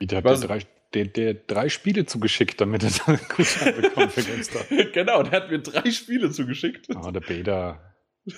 Der 0.02 0.18
hat 0.22 0.46
drei, 0.46 0.60
der, 0.94 1.06
der 1.06 1.34
drei 1.34 1.68
Spiele 1.68 2.06
zugeschickt, 2.06 2.60
damit 2.60 2.82
er 2.82 2.90
dann 2.90 3.16
einen 3.16 3.28
Gutschein 3.28 3.80
bekommt 3.80 4.12
für 4.12 4.22
GameStop. 4.22 4.66
genau, 4.92 5.22
der 5.22 5.32
hat 5.32 5.50
mir 5.50 5.58
drei 5.60 5.90
Spiele 5.90 6.30
zugeschickt. 6.30 6.88
Ah, 6.94 7.10
der 7.10 7.20
Beta. 7.20 7.84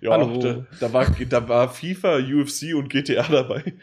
Ja, 0.00 0.12
Hallo. 0.12 0.40
da, 0.40 0.66
da, 0.80 0.92
war, 0.94 1.10
da 1.10 1.46
war 1.46 1.68
FIFA, 1.68 2.20
UFC 2.20 2.74
und 2.74 2.88
GTA 2.88 3.28
dabei. 3.28 3.74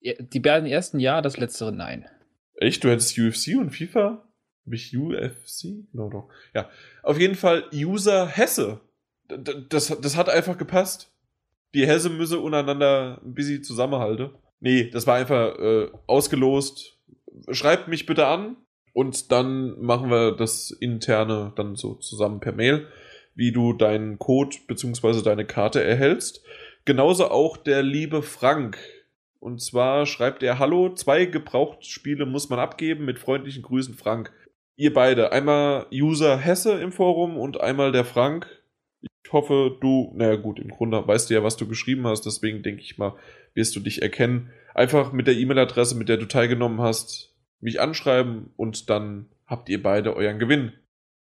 Die 0.00 0.40
beiden 0.40 0.66
ersten 0.66 0.98
ja, 0.98 1.20
das 1.20 1.36
letztere 1.36 1.72
nein. 1.72 2.06
Echt? 2.54 2.82
Du 2.82 2.88
hättest 2.88 3.18
UFC 3.18 3.58
und 3.58 3.70
FIFA? 3.70 4.26
Hab 4.64 4.72
ich 4.72 4.96
UFC? 4.96 5.88
No, 5.92 6.08
no. 6.08 6.30
Ja. 6.54 6.70
Auf 7.02 7.18
jeden 7.18 7.34
Fall 7.34 7.64
User 7.74 8.26
Hesse. 8.26 8.80
Das, 9.28 9.88
das 10.00 10.16
hat 10.16 10.28
einfach 10.28 10.56
gepasst. 10.56 11.12
Die 11.74 11.86
Hesse 11.86 12.10
müsse 12.10 12.38
untereinander 12.38 13.20
ein 13.24 13.34
bisschen 13.34 13.62
zusammenhalten. 13.62 14.30
Nee, 14.60 14.90
das 14.90 15.06
war 15.06 15.16
einfach 15.16 15.58
äh, 15.58 15.88
ausgelost. 16.06 16.98
Schreibt 17.50 17.88
mich 17.88 18.06
bitte 18.06 18.26
an 18.26 18.56
und 18.92 19.32
dann 19.32 19.80
machen 19.80 20.10
wir 20.10 20.32
das 20.32 20.70
interne 20.70 21.52
dann 21.56 21.76
so 21.76 21.94
zusammen 21.94 22.40
per 22.40 22.52
Mail, 22.52 22.86
wie 23.34 23.52
du 23.52 23.72
deinen 23.72 24.18
Code 24.18 24.56
bzw. 24.66 25.22
deine 25.22 25.46
Karte 25.46 25.82
erhältst. 25.82 26.44
Genauso 26.84 27.30
auch 27.30 27.56
der 27.56 27.82
liebe 27.82 28.22
Frank. 28.22 28.78
Und 29.40 29.60
zwar 29.60 30.06
schreibt 30.06 30.42
er, 30.42 30.58
hallo, 30.58 30.94
zwei 30.94 31.24
Gebrauchtspiele 31.24 32.26
muss 32.26 32.48
man 32.48 32.58
abgeben, 32.58 33.04
mit 33.04 33.18
freundlichen 33.18 33.62
Grüßen 33.62 33.94
Frank. 33.94 34.32
Ihr 34.76 34.92
beide, 34.92 35.32
einmal 35.32 35.86
User 35.92 36.36
Hesse 36.36 36.80
im 36.80 36.92
Forum 36.92 37.36
und 37.36 37.60
einmal 37.60 37.92
der 37.92 38.04
Frank. 38.04 38.46
Ich 39.24 39.32
hoffe, 39.32 39.76
du, 39.80 40.12
naja 40.14 40.36
gut, 40.36 40.58
im 40.58 40.68
Grunde 40.68 41.06
weißt 41.06 41.30
du 41.30 41.34
ja, 41.34 41.42
was 41.42 41.56
du 41.56 41.66
geschrieben 41.66 42.06
hast, 42.06 42.26
deswegen 42.26 42.62
denke 42.62 42.82
ich 42.82 42.98
mal, 42.98 43.14
wirst 43.54 43.76
du 43.76 43.80
dich 43.80 44.02
erkennen. 44.02 44.50
Einfach 44.74 45.12
mit 45.12 45.26
der 45.26 45.36
E-Mail-Adresse, 45.36 45.94
mit 45.94 46.08
der 46.08 46.16
du 46.16 46.26
teilgenommen 46.26 46.80
hast, 46.80 47.34
mich 47.60 47.80
anschreiben 47.80 48.50
und 48.56 48.90
dann 48.90 49.26
habt 49.46 49.68
ihr 49.68 49.82
beide 49.82 50.16
euren 50.16 50.38
Gewinn. 50.38 50.72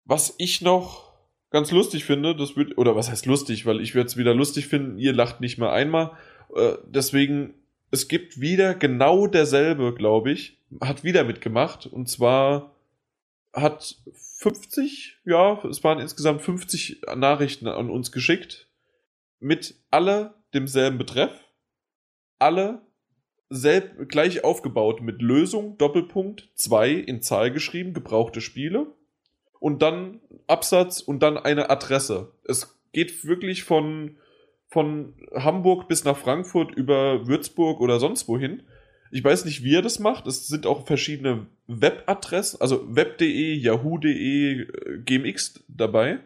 Was 0.05 0.33
ich 0.37 0.61
noch 0.61 1.11
ganz 1.51 1.71
lustig 1.71 2.05
finde, 2.05 2.35
das 2.35 2.55
wird, 2.55 2.77
oder 2.77 2.95
was 2.95 3.09
heißt 3.09 3.25
lustig, 3.25 3.65
weil 3.65 3.81
ich 3.81 3.93
würde 3.93 4.07
es 4.07 4.17
wieder 4.17 4.33
lustig 4.33 4.67
finden, 4.67 4.97
ihr 4.97 5.13
lacht 5.13 5.41
nicht 5.41 5.57
mehr 5.57 5.71
einmal. 5.71 6.11
Äh, 6.55 6.73
deswegen, 6.85 7.53
es 7.91 8.07
gibt 8.07 8.39
wieder 8.39 8.73
genau 8.73 9.27
derselbe, 9.27 9.93
glaube 9.93 10.31
ich, 10.31 10.57
hat 10.79 11.03
wieder 11.03 11.23
mitgemacht 11.23 11.85
und 11.85 12.09
zwar 12.09 12.73
hat 13.53 13.97
50, 14.13 15.17
ja, 15.25 15.63
es 15.65 15.83
waren 15.83 15.99
insgesamt 15.99 16.41
50 16.41 17.01
Nachrichten 17.15 17.67
an 17.67 17.89
uns 17.89 18.11
geschickt 18.11 18.67
mit 19.39 19.75
alle 19.89 20.33
demselben 20.53 20.97
Betreff, 20.97 21.31
alle 22.41 22.81
selb 23.49 24.09
gleich 24.09 24.43
aufgebaut 24.43 25.01
mit 25.01 25.21
Lösung, 25.21 25.77
Doppelpunkt, 25.77 26.49
2 26.55 26.91
in 26.91 27.21
Zahl 27.21 27.51
geschrieben, 27.51 27.93
gebrauchte 27.93 28.39
Spiele 28.39 28.87
und 29.59 29.81
dann 29.81 30.21
Absatz 30.47 31.01
und 31.01 31.21
dann 31.21 31.37
eine 31.37 31.69
Adresse. 31.69 32.33
Es 32.45 32.79
geht 32.93 33.25
wirklich 33.25 33.63
von, 33.63 34.17
von 34.69 35.13
Hamburg 35.35 35.87
bis 35.87 36.03
nach 36.03 36.17
Frankfurt 36.17 36.73
über 36.73 37.27
Würzburg 37.27 37.81
oder 37.81 37.99
sonst 37.99 38.27
wohin. 38.27 38.63
Ich 39.11 39.23
weiß 39.23 39.43
nicht, 39.45 39.63
wie 39.63 39.75
er 39.75 39.81
das 39.81 39.99
macht. 39.99 40.25
Es 40.25 40.47
sind 40.47 40.65
auch 40.65 40.87
verschiedene 40.87 41.47
Webadressen, 41.67 42.61
also 42.61 42.95
web.de, 42.95 43.53
yahoo.de, 43.53 44.61
äh, 44.61 44.99
gmx 45.05 45.63
dabei. 45.67 46.19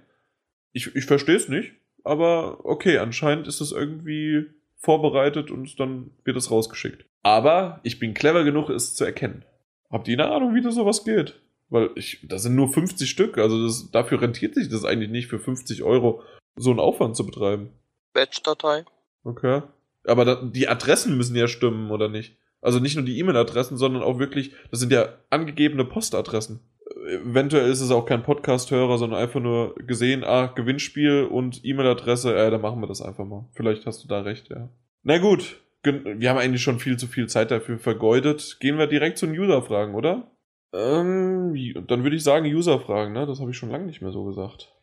Ich, 0.71 0.95
ich 0.95 1.05
verstehe 1.05 1.35
es 1.35 1.49
nicht, 1.49 1.73
aber 2.03 2.63
okay, 2.65 2.99
anscheinend 2.99 3.47
ist 3.47 3.61
es 3.61 3.71
irgendwie 3.71 4.45
vorbereitet 4.77 5.51
und 5.51 5.79
dann 5.79 6.11
wird 6.23 6.37
es 6.37 6.51
rausgeschickt. 6.51 7.05
Aber 7.23 7.79
ich 7.83 7.99
bin 7.99 8.13
clever 8.13 8.43
genug, 8.43 8.69
es 8.69 8.95
zu 8.95 9.03
erkennen. 9.03 9.45
Habt 9.89 10.07
ihr 10.07 10.19
eine 10.19 10.31
Ahnung, 10.31 10.53
wie 10.53 10.61
das 10.61 10.75
sowas 10.75 11.03
geht? 11.03 11.41
Weil 11.69 11.89
ich, 11.95 12.19
das 12.27 12.43
sind 12.43 12.55
nur 12.55 12.69
50 12.69 13.09
Stück, 13.09 13.37
also 13.37 13.63
das, 13.65 13.89
dafür 13.91 14.21
rentiert 14.21 14.53
sich 14.55 14.69
das 14.69 14.85
eigentlich 14.85 15.09
nicht, 15.09 15.27
für 15.27 15.39
50 15.39 15.83
Euro 15.83 16.21
so 16.55 16.69
einen 16.69 16.79
Aufwand 16.79 17.15
zu 17.15 17.25
betreiben. 17.25 17.71
Batch-Datei. 18.13 18.85
Okay. 19.23 19.63
Aber 20.05 20.25
da, 20.25 20.35
die 20.35 20.67
Adressen 20.67 21.17
müssen 21.17 21.35
ja 21.35 21.47
stimmen, 21.47 21.91
oder 21.91 22.07
nicht? 22.07 22.37
Also 22.61 22.79
nicht 22.79 22.95
nur 22.95 23.05
die 23.05 23.19
E-Mail-Adressen, 23.19 23.77
sondern 23.77 24.03
auch 24.03 24.19
wirklich, 24.19 24.53
das 24.71 24.79
sind 24.79 24.91
ja 24.91 25.09
angegebene 25.29 25.85
Postadressen. 25.85 26.59
Eventuell 27.05 27.69
ist 27.69 27.81
es 27.81 27.91
auch 27.91 28.05
kein 28.05 28.23
Podcast-Hörer, 28.23 28.97
sondern 28.97 29.19
einfach 29.19 29.39
nur 29.39 29.75
gesehen, 29.75 30.23
ah, 30.23 30.47
Gewinnspiel 30.47 31.23
und 31.23 31.63
E-Mail-Adresse, 31.63 32.35
äh, 32.35 32.51
dann 32.51 32.61
machen 32.61 32.81
wir 32.81 32.87
das 32.87 33.01
einfach 33.01 33.25
mal. 33.25 33.47
Vielleicht 33.53 33.85
hast 33.85 34.03
du 34.03 34.07
da 34.07 34.21
recht, 34.21 34.49
ja. 34.49 34.69
Na 35.03 35.17
gut, 35.19 35.61
wir 35.83 36.29
haben 36.29 36.39
eigentlich 36.39 36.63
schon 36.63 36.79
viel 36.79 36.97
zu 36.97 37.07
viel 37.07 37.27
Zeit 37.27 37.51
dafür 37.51 37.77
vergeudet. 37.77 38.57
Gehen 38.59 38.77
wir 38.77 38.87
direkt 38.87 39.17
zu 39.17 39.27
den 39.27 39.37
User-Fragen, 39.37 39.93
oder? 39.93 40.31
Ähm, 40.73 41.55
dann 41.87 42.03
würde 42.03 42.15
ich 42.15 42.23
sagen 42.23 42.45
User-Fragen, 42.45 43.13
ne? 43.13 43.25
Das 43.25 43.39
habe 43.39 43.51
ich 43.51 43.57
schon 43.57 43.69
lange 43.69 43.85
nicht 43.85 44.01
mehr 44.01 44.11
so 44.11 44.25
gesagt. 44.25 44.73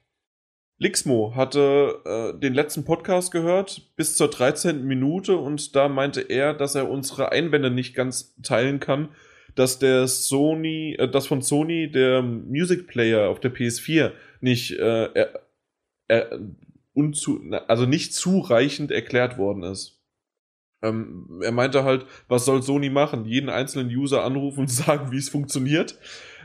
Lixmo 0.78 1.34
hatte 1.36 2.00
äh, 2.04 2.38
den 2.40 2.54
letzten 2.54 2.84
Podcast 2.84 3.30
gehört 3.30 3.94
bis 3.94 4.16
zur 4.16 4.28
13. 4.28 4.84
Minute 4.84 5.36
und 5.36 5.76
da 5.76 5.88
meinte 5.88 6.22
er, 6.22 6.54
dass 6.54 6.74
er 6.74 6.90
unsere 6.90 7.30
Einwände 7.30 7.70
nicht 7.70 7.94
ganz 7.94 8.34
teilen 8.42 8.80
kann, 8.80 9.10
dass 9.54 9.78
der 9.78 10.06
Sony, 10.06 10.96
äh, 10.98 11.08
dass 11.08 11.26
von 11.26 11.42
Sony 11.42 11.90
der 11.90 12.22
Music 12.22 12.86
Player 12.86 13.28
auf 13.28 13.40
der 13.40 13.54
PS4 13.54 14.12
nicht 14.40 14.72
äh, 14.78 15.08
er, 15.12 15.40
er, 16.08 16.40
unzu, 16.94 17.40
also 17.68 17.86
nicht 17.86 18.14
zureichend 18.14 18.90
erklärt 18.90 19.38
worden 19.38 19.62
ist. 19.62 19.98
Ähm, 20.82 21.40
er 21.42 21.52
meinte 21.52 21.84
halt, 21.84 22.06
was 22.28 22.44
soll 22.44 22.62
Sony 22.62 22.90
machen? 22.90 23.24
Jeden 23.24 23.48
einzelnen 23.48 23.88
User 23.88 24.24
anrufen 24.24 24.60
und 24.60 24.70
sagen, 24.70 25.12
wie 25.12 25.18
es 25.18 25.28
funktioniert. 25.28 25.96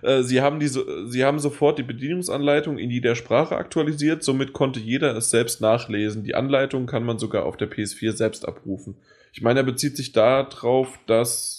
Äh, 0.03 0.21
sie, 0.23 0.41
haben 0.41 0.59
diese, 0.59 1.09
sie 1.09 1.25
haben 1.25 1.39
sofort 1.39 1.79
die 1.79 1.84
Bedienungsanleitung 1.84 2.77
in 2.77 2.91
jeder 2.91 3.15
Sprache 3.15 3.55
aktualisiert, 3.55 4.23
somit 4.23 4.53
konnte 4.53 4.79
jeder 4.79 5.15
es 5.15 5.31
selbst 5.31 5.59
nachlesen. 5.59 6.23
Die 6.23 6.35
Anleitung 6.35 6.85
kann 6.85 7.03
man 7.03 7.17
sogar 7.17 7.45
auf 7.45 7.57
der 7.57 7.69
PS4 7.69 8.11
selbst 8.11 8.47
abrufen. 8.47 8.97
Ich 9.34 9.41
meine, 9.41 9.61
er 9.61 9.65
bezieht 9.65 9.97
sich 9.97 10.11
darauf, 10.11 10.99
dass 11.07 11.56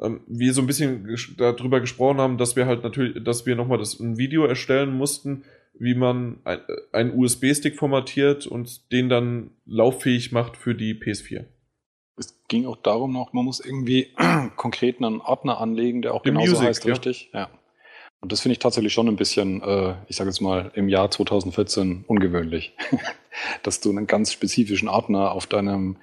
ähm, 0.00 0.20
wir 0.26 0.52
so 0.52 0.60
ein 0.60 0.66
bisschen 0.66 1.16
darüber 1.36 1.80
gesprochen 1.80 2.18
haben, 2.18 2.38
dass 2.38 2.56
wir 2.56 2.66
halt 2.66 2.82
natürlich, 2.82 3.22
dass 3.24 3.46
wir 3.46 3.56
nochmal 3.56 3.78
das 3.78 3.98
ein 3.98 4.18
Video 4.18 4.44
erstellen 4.44 4.96
mussten, 4.96 5.44
wie 5.78 5.94
man 5.94 6.40
ein, 6.44 6.60
einen 6.92 7.18
USB-Stick 7.18 7.76
formatiert 7.76 8.46
und 8.46 8.92
den 8.92 9.08
dann 9.08 9.50
lauffähig 9.66 10.32
macht 10.32 10.56
für 10.56 10.74
die 10.74 10.94
PS4. 10.94 11.44
Es 12.16 12.40
ging 12.48 12.66
auch 12.66 12.76
darum 12.76 13.12
noch, 13.12 13.32
man 13.32 13.44
muss 13.44 13.60
irgendwie 13.60 14.12
konkret 14.56 15.02
einen 15.02 15.20
Ordner 15.20 15.60
anlegen, 15.60 16.02
der 16.02 16.14
auch 16.14 16.24
The 16.24 16.30
genauso 16.30 16.52
Music, 16.52 16.68
heißt, 16.68 16.84
ja. 16.84 16.92
richtig? 16.92 17.30
Ja. 17.32 17.50
Und 18.20 18.32
das 18.32 18.40
finde 18.40 18.54
ich 18.54 18.58
tatsächlich 18.58 18.92
schon 18.92 19.06
ein 19.06 19.14
bisschen, 19.14 19.62
äh, 19.62 19.94
ich 20.08 20.16
sage 20.16 20.30
jetzt 20.30 20.40
mal, 20.40 20.72
im 20.74 20.88
Jahr 20.88 21.10
2014 21.10 22.04
ungewöhnlich, 22.08 22.74
dass 23.62 23.80
du 23.80 23.90
einen 23.90 24.08
ganz 24.08 24.32
spezifischen 24.32 24.88
Ordner 24.88 25.30
auf 25.30 25.46
deinem 25.46 25.98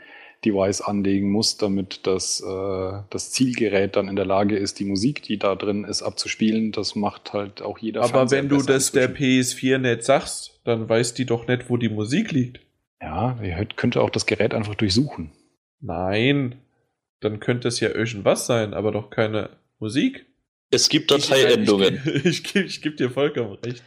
Device 0.45 0.81
anlegen 0.81 1.31
musst, 1.31 1.61
damit 1.61 2.05
das, 2.07 2.41
äh, 2.41 3.01
das 3.09 3.31
Zielgerät 3.31 3.95
dann 3.95 4.07
in 4.07 4.15
der 4.15 4.25
Lage 4.25 4.57
ist, 4.57 4.79
die 4.79 4.85
Musik, 4.85 5.23
die 5.23 5.37
da 5.37 5.55
drin 5.55 5.83
ist, 5.83 6.01
abzuspielen. 6.01 6.71
Das 6.71 6.95
macht 6.95 7.33
halt 7.33 7.61
auch 7.61 7.77
jeder 7.79 8.01
Aber 8.01 8.09
Fernseher 8.09 8.43
wenn 8.43 8.49
du 8.49 8.61
das 8.61 8.91
der 8.91 9.09
inzwischen. 9.09 9.41
PS4 9.41 9.77
nicht 9.79 10.03
sagst, 10.03 10.59
dann 10.63 10.87
weiß 10.87 11.13
die 11.13 11.25
doch 11.25 11.47
nicht, 11.47 11.69
wo 11.69 11.77
die 11.77 11.89
Musik 11.89 12.31
liegt. 12.31 12.59
Ja, 13.01 13.37
ihr 13.41 13.65
könnte 13.75 14.01
auch 14.01 14.09
das 14.09 14.25
Gerät 14.25 14.53
einfach 14.53 14.75
durchsuchen. 14.75 15.31
Nein, 15.81 16.55
dann 17.19 17.39
könnte 17.39 17.67
es 17.67 17.79
ja 17.79 17.89
irgendwas 17.89 18.45
sein, 18.45 18.73
aber 18.73 18.91
doch 18.91 19.09
keine 19.09 19.49
Musik. 19.79 20.25
Es 20.71 20.89
gibt 20.89 21.11
Dateiendungen. 21.11 22.01
Ich, 22.05 22.25
ich, 22.25 22.43
gebe 22.43 22.65
ich 22.65 22.81
geb 22.81 22.97
dir 22.97 23.09
vollkommen 23.09 23.57
recht. 23.63 23.83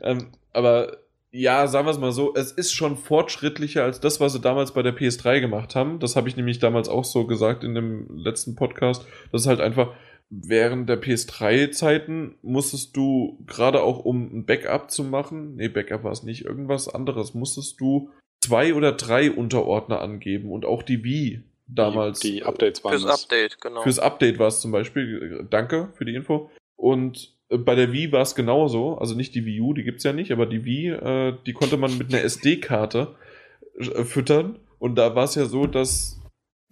Ähm, 0.00 0.32
aber 0.52 1.03
ja, 1.36 1.66
sagen 1.66 1.88
wir 1.88 1.90
es 1.90 1.98
mal 1.98 2.12
so, 2.12 2.32
es 2.36 2.52
ist 2.52 2.72
schon 2.72 2.96
fortschrittlicher 2.96 3.82
als 3.82 3.98
das, 3.98 4.20
was 4.20 4.34
sie 4.34 4.40
damals 4.40 4.72
bei 4.72 4.82
der 4.82 4.96
PS3 4.96 5.40
gemacht 5.40 5.74
haben. 5.74 5.98
Das 5.98 6.14
habe 6.14 6.28
ich 6.28 6.36
nämlich 6.36 6.60
damals 6.60 6.88
auch 6.88 7.04
so 7.04 7.26
gesagt 7.26 7.64
in 7.64 7.74
dem 7.74 8.06
letzten 8.16 8.54
Podcast. 8.54 9.04
Das 9.32 9.40
ist 9.40 9.48
halt 9.48 9.60
einfach, 9.60 9.92
während 10.30 10.88
der 10.88 11.02
PS3-Zeiten 11.02 12.36
musstest 12.42 12.96
du, 12.96 13.42
gerade 13.46 13.82
auch 13.82 14.04
um 14.04 14.32
ein 14.32 14.46
Backup 14.46 14.92
zu 14.92 15.02
machen, 15.02 15.56
nee, 15.56 15.66
Backup 15.66 16.04
war 16.04 16.12
es 16.12 16.22
nicht, 16.22 16.44
irgendwas 16.44 16.88
anderes, 16.88 17.34
musstest 17.34 17.80
du 17.80 18.10
zwei 18.44 18.72
oder 18.72 18.92
drei 18.92 19.32
Unterordner 19.32 20.02
angeben 20.02 20.52
und 20.52 20.64
auch 20.64 20.84
die 20.84 21.02
Wii 21.02 21.42
damals. 21.66 22.20
Die, 22.20 22.30
die 22.30 22.42
Updates 22.44 22.84
waren 22.84 22.92
Fürs 22.92 23.06
das. 23.06 23.24
Update, 23.24 23.60
genau. 23.60 23.82
Fürs 23.82 23.98
Update 23.98 24.38
war 24.38 24.46
es 24.46 24.60
zum 24.60 24.70
Beispiel. 24.70 25.48
Danke 25.50 25.88
für 25.94 26.04
die 26.04 26.14
Info. 26.14 26.52
Und 26.76 27.33
bei 27.48 27.74
der 27.74 27.92
Wii 27.92 28.12
war 28.12 28.22
es 28.22 28.34
genauso. 28.34 28.96
Also 28.98 29.14
nicht 29.14 29.34
die 29.34 29.44
Wii 29.44 29.60
U, 29.60 29.74
die 29.74 29.84
gibt's 29.84 30.04
ja 30.04 30.12
nicht, 30.12 30.32
aber 30.32 30.46
die 30.46 30.64
Wii, 30.64 30.88
äh, 30.88 31.34
die 31.46 31.52
konnte 31.52 31.76
man 31.76 31.96
mit 31.98 32.12
einer 32.12 32.22
SD-Karte 32.22 33.14
äh, 33.78 34.04
füttern. 34.04 34.58
Und 34.78 34.96
da 34.96 35.14
war 35.14 35.24
es 35.24 35.34
ja 35.34 35.46
so, 35.46 35.66
dass 35.66 36.20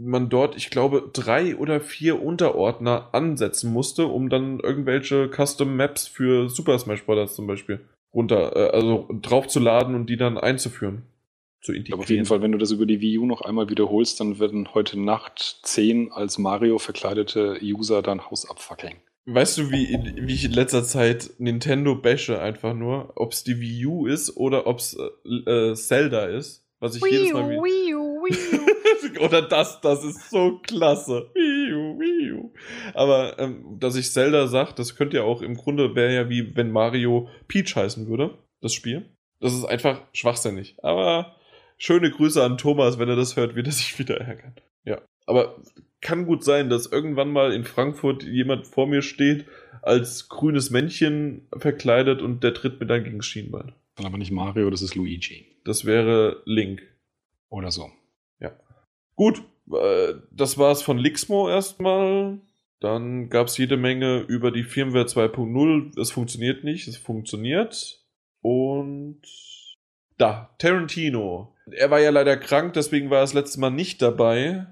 man 0.01 0.29
dort, 0.29 0.57
ich 0.57 0.71
glaube, 0.71 1.11
drei 1.13 1.57
oder 1.57 1.81
vier 1.81 2.23
Unterordner 2.23 3.11
ansetzen 3.13 3.73
musste, 3.73 4.07
um 4.07 4.29
dann 4.29 4.61
irgendwelche 4.61 5.29
Custom 5.29 5.77
Maps 5.77 6.09
für 6.09 6.49
Super 6.49 6.79
Smash 6.79 7.05
Bros. 7.05 7.35
zum 7.35 7.47
Beispiel 7.47 7.81
runter, 8.13 8.57
äh, 8.57 8.71
also 8.71 9.09
draufzuladen 9.21 9.95
und 9.95 10.09
die 10.09 10.17
dann 10.17 10.39
einzuführen. 10.39 11.03
Zu 11.61 11.73
Aber 11.73 11.77
integrieren. 11.79 12.01
auf 12.01 12.11
jeden 12.11 12.27
Fall, 12.27 12.43
wenn 12.43 12.53
du 12.53 12.59
das 12.59 12.73
über 12.73 12.87
die 12.87 13.01
Wii 13.01 13.19
U 13.19 13.27
noch 13.27 13.43
einmal 13.43 13.69
wiederholst, 13.69 14.19
dann 14.19 14.41
werden 14.41 14.75
heute 14.75 14.99
Nacht 14.99 15.61
zehn 15.63 16.11
als 16.11 16.39
Mario 16.39 16.79
verkleidete 16.79 17.59
User 17.63 18.03
dein 18.03 18.29
Haus 18.29 18.51
abfackeln. 18.51 18.97
Weißt 19.25 19.59
du, 19.59 19.71
wie, 19.71 19.97
wie 20.17 20.35
ich 20.35 20.45
in 20.45 20.53
letzter 20.53 20.83
Zeit 20.83 21.31
Nintendo 21.39 21.95
bashe 21.95 22.41
einfach 22.41 22.75
nur? 22.75 23.13
Ob 23.15 23.33
es 23.33 23.45
die 23.45 23.61
Wii 23.61 23.87
U 23.87 24.07
ist 24.07 24.37
oder 24.37 24.67
ob 24.67 24.79
es 24.79 24.97
äh, 24.97 25.51
äh, 25.51 25.75
Zelda 25.75 26.25
ist? 26.27 26.67
Was 26.81 26.97
ich 26.97 27.05
jedes 27.05 27.33
Mal 27.33 27.51
wieder... 27.51 27.63
Wii 27.63 27.95
U, 27.95 28.25
Wii 28.25 29.21
U. 29.21 29.21
oder 29.25 29.43
das, 29.43 29.81
das 29.81 30.03
ist 30.03 30.31
so 30.31 30.59
klasse. 30.59 31.31
Wii 31.35 31.73
U, 31.73 32.01
Wii 32.01 32.33
U. 32.33 32.53
Aber 32.95 33.39
ähm, 33.39 33.77
dass 33.79 33.95
ich 33.95 34.11
Zelda 34.11 34.49
sag, 34.49 34.75
das 34.75 34.97
könnte 34.97 35.19
ja 35.19 35.23
auch 35.23 35.43
im 35.43 35.57
Grunde 35.57 35.95
wäre 35.95 36.13
ja 36.13 36.29
wie 36.29 36.57
wenn 36.57 36.73
Mario 36.73 37.29
Peach 37.47 37.77
heißen 37.77 38.09
würde, 38.09 38.37
das 38.61 38.75
Spiel. 38.75 39.09
Das 39.39 39.55
ist 39.55 39.65
einfach 39.65 40.03
schwachsinnig. 40.13 40.77
Aber 40.83 41.37
schöne 41.79 42.11
Grüße 42.11 42.43
an 42.43 42.59
Thomas, 42.59 42.99
wenn 42.99 43.09
er 43.09 43.17
das 43.17 43.37
hört, 43.37 43.55
wird 43.55 43.69
er 43.69 43.73
sich 43.73 43.97
wieder 44.01 44.21
ärgern. 44.21 44.57
Ja. 44.85 45.01
Aber 45.27 45.57
kann 46.03 46.27
gut 46.27 46.45
sein, 46.45 46.69
dass 46.69 46.87
irgendwann 46.87 47.31
mal 47.31 47.53
in 47.53 47.65
Frankfurt 47.65 48.23
jemand 48.25 48.67
vor 48.67 48.87
mir 48.87 49.01
steht, 49.01 49.47
als 49.81 50.29
grünes 50.29 50.71
Männchen 50.71 51.47
verkleidet 51.57 52.21
und 52.21 52.45
der 52.45 52.53
tritt 52.53 52.79
mir 52.81 52.87
dann 52.87 53.05
gegen 53.05 53.19
das 53.19 53.27
Schienbein. 53.27 53.73
Dann 53.97 54.07
aber 54.07 54.19
nicht 54.19 54.33
Mario, 54.33 54.69
das 54.69 54.83
ist 54.83 54.95
Luigi. 54.95 55.47
Das 55.65 55.85
wäre 55.87 56.43
Link. 56.45 56.83
Oder 57.49 57.71
so. 57.71 57.91
Gut, 59.15 59.43
äh, 59.73 60.15
das 60.31 60.59
war's 60.59 60.83
von 60.83 60.99
Lixmo 60.99 61.49
erstmal. 61.49 62.39
Dann 62.81 63.29
gab's 63.29 63.59
jede 63.59 63.77
Menge 63.77 64.21
über 64.21 64.51
die 64.51 64.65
Firmware 64.65 65.05
2.0. 65.05 65.99
Es 66.01 66.11
funktioniert 66.11 66.65
nicht, 66.65 66.89
es 66.89 66.97
funktioniert. 66.97 68.01
Und 68.41 69.21
da, 70.19 70.51
Tarantino. 70.59 71.55
Er 71.71 71.91
war 71.91 72.01
ja 72.01 72.11
leider 72.11 72.37
krank, 72.37 72.73
deswegen 72.73 73.11
war 73.11 73.19
er 73.19 73.23
das 73.23 73.35
letzte 73.35 73.61
Mal 73.61 73.71
nicht 73.71 74.03
dabei. 74.03 74.67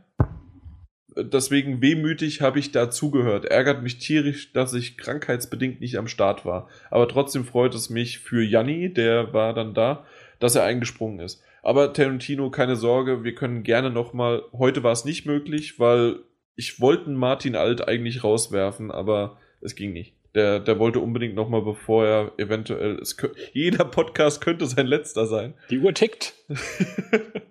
Deswegen 1.16 1.82
wehmütig 1.82 2.40
habe 2.40 2.58
ich 2.58 2.72
dazugehört. 2.72 3.44
Ärgert 3.44 3.82
mich 3.82 3.98
tierisch, 3.98 4.52
dass 4.52 4.74
ich 4.74 4.96
krankheitsbedingt 4.96 5.80
nicht 5.80 5.98
am 5.98 6.08
Start 6.08 6.44
war. 6.44 6.68
Aber 6.90 7.08
trotzdem 7.08 7.44
freut 7.44 7.74
es 7.74 7.90
mich 7.90 8.18
für 8.18 8.42
Janni, 8.42 8.92
der 8.92 9.32
war 9.32 9.52
dann 9.54 9.74
da, 9.74 10.04
dass 10.38 10.54
er 10.54 10.64
eingesprungen 10.64 11.20
ist. 11.20 11.42
Aber 11.62 11.92
Tarantino, 11.92 12.50
keine 12.50 12.76
Sorge, 12.76 13.24
wir 13.24 13.34
können 13.34 13.62
gerne 13.62 13.90
nochmal. 13.90 14.42
Heute 14.52 14.82
war 14.82 14.92
es 14.92 15.04
nicht 15.04 15.26
möglich, 15.26 15.78
weil 15.78 16.20
ich 16.56 16.80
wollte 16.80 17.06
einen 17.06 17.16
Martin 17.16 17.56
Alt 17.56 17.86
eigentlich 17.86 18.24
rauswerfen, 18.24 18.90
aber 18.90 19.38
es 19.60 19.74
ging 19.74 19.92
nicht. 19.92 20.14
Der, 20.34 20.60
der 20.60 20.78
wollte 20.78 21.00
unbedingt 21.00 21.34
nochmal, 21.34 21.62
bevor 21.62 22.06
er 22.06 22.32
eventuell. 22.38 22.98
Es, 23.00 23.16
jeder 23.52 23.84
Podcast 23.84 24.40
könnte 24.40 24.66
sein 24.66 24.86
letzter 24.86 25.26
sein. 25.26 25.54
Die 25.70 25.78
Uhr 25.78 25.92
tickt. 25.92 26.34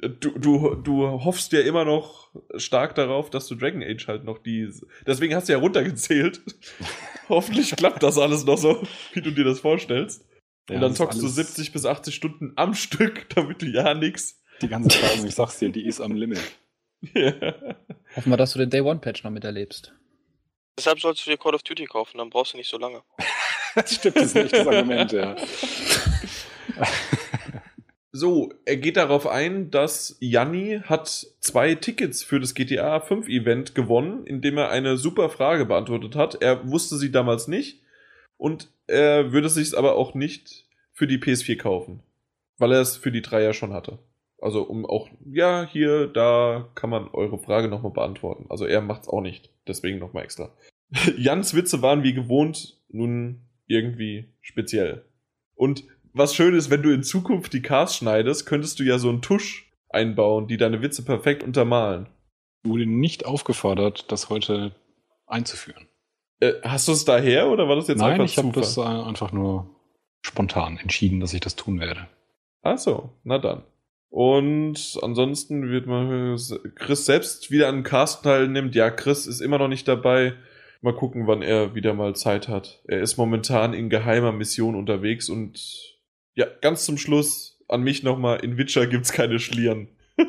du, 0.00 0.30
du, 0.38 0.74
du 0.74 1.24
hoffst 1.24 1.52
ja 1.52 1.60
immer 1.60 1.84
noch 1.84 2.30
stark 2.56 2.94
darauf, 2.94 3.30
dass 3.30 3.46
du 3.46 3.54
Dragon 3.54 3.82
Age 3.82 4.06
halt 4.08 4.24
noch 4.24 4.38
die. 4.38 4.68
Deswegen 5.06 5.34
hast 5.34 5.48
du 5.48 5.52
ja 5.52 5.58
runtergezählt. 5.58 6.40
Hoffentlich 7.28 7.74
klappt 7.76 8.02
das 8.02 8.18
alles 8.18 8.44
noch 8.44 8.58
so, 8.58 8.82
wie 9.14 9.20
du 9.22 9.30
dir 9.30 9.44
das 9.44 9.60
vorstellst. 9.60 10.24
Ja, 10.68 10.76
und 10.76 10.80
dann 10.82 10.94
zockst 10.94 11.18
du 11.20 11.24
alles- 11.24 11.34
70 11.36 11.72
bis 11.72 11.86
80 11.86 12.14
Stunden 12.14 12.52
am 12.56 12.74
Stück, 12.74 13.28
damit 13.34 13.62
du 13.62 13.66
ja 13.66 13.94
nix. 13.94 14.42
Die 14.62 14.68
ganze 14.68 14.88
Zeit, 15.00 15.22
ich 15.24 15.34
sag's 15.34 15.58
dir, 15.58 15.68
die 15.70 15.86
ist 15.86 16.00
am 16.00 16.12
Limit. 16.14 16.40
Hoffen 18.16 18.30
wir, 18.32 18.36
dass 18.36 18.52
du 18.54 18.58
den 18.58 18.70
Day 18.70 18.80
One 18.80 19.00
Patch 19.00 19.22
noch 19.22 19.30
miterlebst. 19.30 19.92
Deshalb 20.78 20.98
sollst 21.00 21.26
du 21.26 21.30
dir 21.30 21.36
Call 21.38 21.54
of 21.54 21.62
Duty 21.62 21.84
kaufen, 21.86 22.18
dann 22.18 22.30
brauchst 22.30 22.52
du 22.54 22.56
nicht 22.58 22.70
so 22.70 22.78
lange. 22.78 23.02
Das 23.74 23.94
stimmt, 23.94 24.16
das 24.16 24.24
ist 24.24 24.36
ein 24.38 24.46
echtes 24.46 24.66
Argument, 24.66 25.12
ja. 25.12 25.36
So, 28.18 28.50
er 28.64 28.78
geht 28.78 28.96
darauf 28.96 29.26
ein, 29.26 29.70
dass 29.70 30.16
Janni 30.20 30.80
hat 30.84 31.06
zwei 31.40 31.74
Tickets 31.74 32.22
für 32.22 32.40
das 32.40 32.54
GTA 32.54 33.00
5 33.00 33.28
Event 33.28 33.74
gewonnen, 33.74 34.24
indem 34.26 34.56
er 34.56 34.70
eine 34.70 34.96
super 34.96 35.28
Frage 35.28 35.66
beantwortet 35.66 36.16
hat. 36.16 36.40
Er 36.40 36.66
wusste 36.66 36.96
sie 36.96 37.12
damals 37.12 37.46
nicht 37.46 37.82
und 38.38 38.70
er 38.86 39.32
würde 39.32 39.50
sich 39.50 39.76
aber 39.76 39.96
auch 39.96 40.14
nicht 40.14 40.64
für 40.94 41.06
die 41.06 41.18
PS4 41.18 41.58
kaufen, 41.58 42.00
weil 42.56 42.72
er 42.72 42.80
es 42.80 42.96
für 42.96 43.12
die 43.12 43.20
3 43.20 43.42
ja 43.42 43.52
schon 43.52 43.74
hatte. 43.74 43.98
Also 44.40 44.62
um 44.62 44.86
auch, 44.86 45.10
ja, 45.30 45.68
hier, 45.70 46.06
da 46.06 46.70
kann 46.74 46.88
man 46.88 47.08
eure 47.08 47.38
Frage 47.38 47.68
nochmal 47.68 47.92
beantworten. 47.92 48.46
Also 48.48 48.64
er 48.64 48.80
macht's 48.80 49.08
auch 49.08 49.20
nicht, 49.20 49.50
deswegen 49.68 49.98
nochmal 49.98 50.24
extra. 50.24 50.54
Jans 51.18 51.54
Witze 51.54 51.82
waren 51.82 52.02
wie 52.02 52.14
gewohnt 52.14 52.78
nun 52.88 53.42
irgendwie 53.66 54.30
speziell. 54.40 55.04
Und 55.54 55.84
was 56.16 56.34
schön 56.34 56.54
ist, 56.54 56.70
wenn 56.70 56.82
du 56.82 56.92
in 56.92 57.02
Zukunft 57.02 57.52
die 57.52 57.62
Cars 57.62 57.96
schneidest, 57.96 58.46
könntest 58.46 58.78
du 58.78 58.84
ja 58.84 58.98
so 58.98 59.08
einen 59.08 59.22
Tusch 59.22 59.70
einbauen, 59.88 60.48
die 60.48 60.56
deine 60.56 60.82
Witze 60.82 61.04
perfekt 61.04 61.42
untermalen. 61.42 62.08
Wurde 62.64 62.86
nicht 62.86 63.26
aufgefordert, 63.26 64.10
das 64.10 64.30
heute 64.30 64.74
einzuführen. 65.26 65.86
Äh, 66.40 66.54
hast 66.62 66.88
du 66.88 66.92
es 66.92 67.04
daher 67.04 67.48
oder 67.48 67.68
war 67.68 67.76
das 67.76 67.88
jetzt 67.88 67.98
Nein, 67.98 68.12
einfach 68.20 68.24
ich 68.24 68.38
habe 68.38 68.52
das 68.52 68.76
äh, 68.76 68.82
einfach 68.82 69.32
nur 69.32 69.70
spontan 70.22 70.78
entschieden, 70.78 71.20
dass 71.20 71.34
ich 71.34 71.40
das 71.40 71.56
tun 71.56 71.80
werde. 71.80 72.08
Ach 72.62 72.78
so, 72.78 73.10
na 73.22 73.38
dann. 73.38 73.62
Und 74.08 74.98
ansonsten 75.02 75.70
wird 75.70 75.86
mal 75.86 76.36
Chris 76.74 77.06
selbst 77.06 77.50
wieder 77.50 77.68
an 77.68 77.76
dem 77.76 77.84
Cast 77.84 78.24
teilnimmt. 78.24 78.74
Ja, 78.74 78.90
Chris 78.90 79.26
ist 79.26 79.40
immer 79.40 79.58
noch 79.58 79.68
nicht 79.68 79.86
dabei. 79.86 80.34
Mal 80.80 80.94
gucken, 80.94 81.26
wann 81.26 81.42
er 81.42 81.74
wieder 81.74 81.94
mal 81.94 82.14
Zeit 82.14 82.48
hat. 82.48 82.80
Er 82.86 83.00
ist 83.00 83.16
momentan 83.16 83.74
in 83.74 83.88
geheimer 83.88 84.32
Mission 84.32 84.74
unterwegs 84.74 85.28
und 85.28 85.95
ja, 86.36 86.46
ganz 86.60 86.84
zum 86.84 86.98
Schluss 86.98 87.58
an 87.68 87.82
mich 87.82 88.04
nochmal, 88.04 88.44
in 88.44 88.58
Witcher 88.58 88.86
gibt's 88.86 89.12
keine 89.12 89.40
Schlieren. 89.40 89.88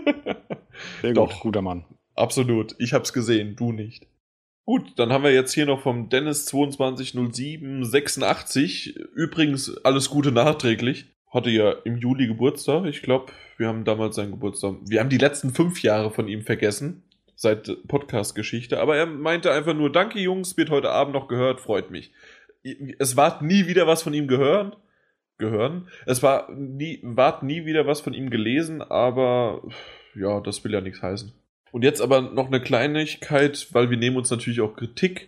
Sehr 1.02 1.14
Doch. 1.14 1.30
gut, 1.30 1.40
guter 1.42 1.62
Mann. 1.62 1.86
Absolut. 2.16 2.76
Ich 2.80 2.94
hab's 2.94 3.14
gesehen, 3.14 3.56
du 3.56 3.72
nicht. 3.72 4.08
Gut, 4.66 4.94
dann 4.98 5.14
haben 5.14 5.24
wir 5.24 5.34
jetzt 5.34 5.54
hier 5.54 5.66
noch 5.66 5.82
vom 5.82 6.10
Dennis 6.10 6.46
220786. 6.48 8.98
Übrigens, 9.14 9.78
alles 9.86 10.10
Gute 10.10 10.32
nachträglich. 10.32 11.06
Hatte 11.30 11.50
ja 11.50 11.72
im 11.72 11.98
Juli 11.98 12.28
Geburtstag. 12.28 12.86
Ich 12.86 13.02
glaube, 13.02 13.34
wir 13.58 13.68
haben 13.68 13.84
damals 13.86 14.16
seinen 14.16 14.32
Geburtstag. 14.32 14.76
Wir 14.86 15.00
haben 15.00 15.10
die 15.10 15.18
letzten 15.18 15.54
fünf 15.54 15.82
Jahre 15.84 16.12
von 16.12 16.28
ihm 16.28 16.42
vergessen. 16.42 17.04
Seit 17.36 17.88
Podcast-Geschichte. 17.88 18.80
Aber 18.80 18.98
er 18.98 19.06
meinte 19.06 19.52
einfach 19.52 19.76
nur, 19.76 19.92
danke 19.92 20.20
Jungs, 20.20 20.58
wird 20.58 20.72
heute 20.72 20.90
Abend 20.90 21.14
noch 21.14 21.28
gehört, 21.28 21.62
freut 21.62 21.92
mich. 21.92 22.12
Es 22.98 23.16
war 23.16 23.44
nie 23.44 23.68
wieder 23.68 23.86
was 23.88 24.02
von 24.04 24.14
ihm 24.14 24.28
gehören. 24.28 24.76
Gehören. 25.38 25.88
Es 26.06 26.24
war 26.24 26.52
nie, 26.52 27.00
ward 27.04 27.44
nie 27.44 27.66
wieder 27.66 27.86
was 27.86 28.02
von 28.02 28.14
ihm 28.14 28.30
gelesen, 28.30 28.82
aber 28.82 29.62
ja, 30.16 30.40
das 30.40 30.64
will 30.64 30.74
ja 30.74 30.82
nichts 30.82 31.02
heißen. 31.02 31.32
Und 31.72 31.84
jetzt 31.84 32.02
aber 32.02 32.22
noch 32.22 32.48
eine 32.48 32.62
Kleinigkeit, 32.62 33.68
weil 33.72 33.90
wir 33.90 33.98
nehmen 33.98 34.18
uns 34.18 34.32
natürlich 34.32 34.62
auch 34.62 34.76
Kritik, 34.76 35.28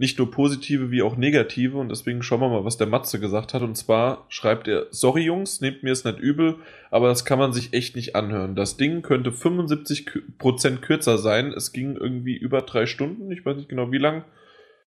nicht 0.00 0.16
nur 0.16 0.30
positive 0.30 0.90
wie 0.90 1.02
auch 1.02 1.18
negative 1.18 1.76
und 1.76 1.90
deswegen 1.90 2.22
schauen 2.22 2.40
wir 2.40 2.48
mal, 2.48 2.64
was 2.64 2.78
der 2.78 2.86
Matze 2.86 3.20
gesagt 3.20 3.52
hat. 3.52 3.60
Und 3.60 3.76
zwar 3.76 4.24
schreibt 4.30 4.66
er, 4.66 4.86
sorry 4.90 5.22
Jungs, 5.22 5.60
nehmt 5.60 5.82
mir 5.82 5.92
es 5.92 6.04
nicht 6.04 6.18
übel, 6.18 6.56
aber 6.90 7.08
das 7.08 7.26
kann 7.26 7.38
man 7.38 7.52
sich 7.52 7.74
echt 7.74 7.96
nicht 7.96 8.16
anhören. 8.16 8.54
Das 8.54 8.78
Ding 8.78 9.02
könnte 9.02 9.30
75% 9.30 10.78
kürzer 10.78 11.18
sein. 11.18 11.52
Es 11.52 11.72
ging 11.72 11.96
irgendwie 11.96 12.34
über 12.34 12.62
drei 12.62 12.86
Stunden, 12.86 13.30
ich 13.30 13.44
weiß 13.44 13.58
nicht 13.58 13.68
genau 13.68 13.92
wie 13.92 13.98
lang. 13.98 14.24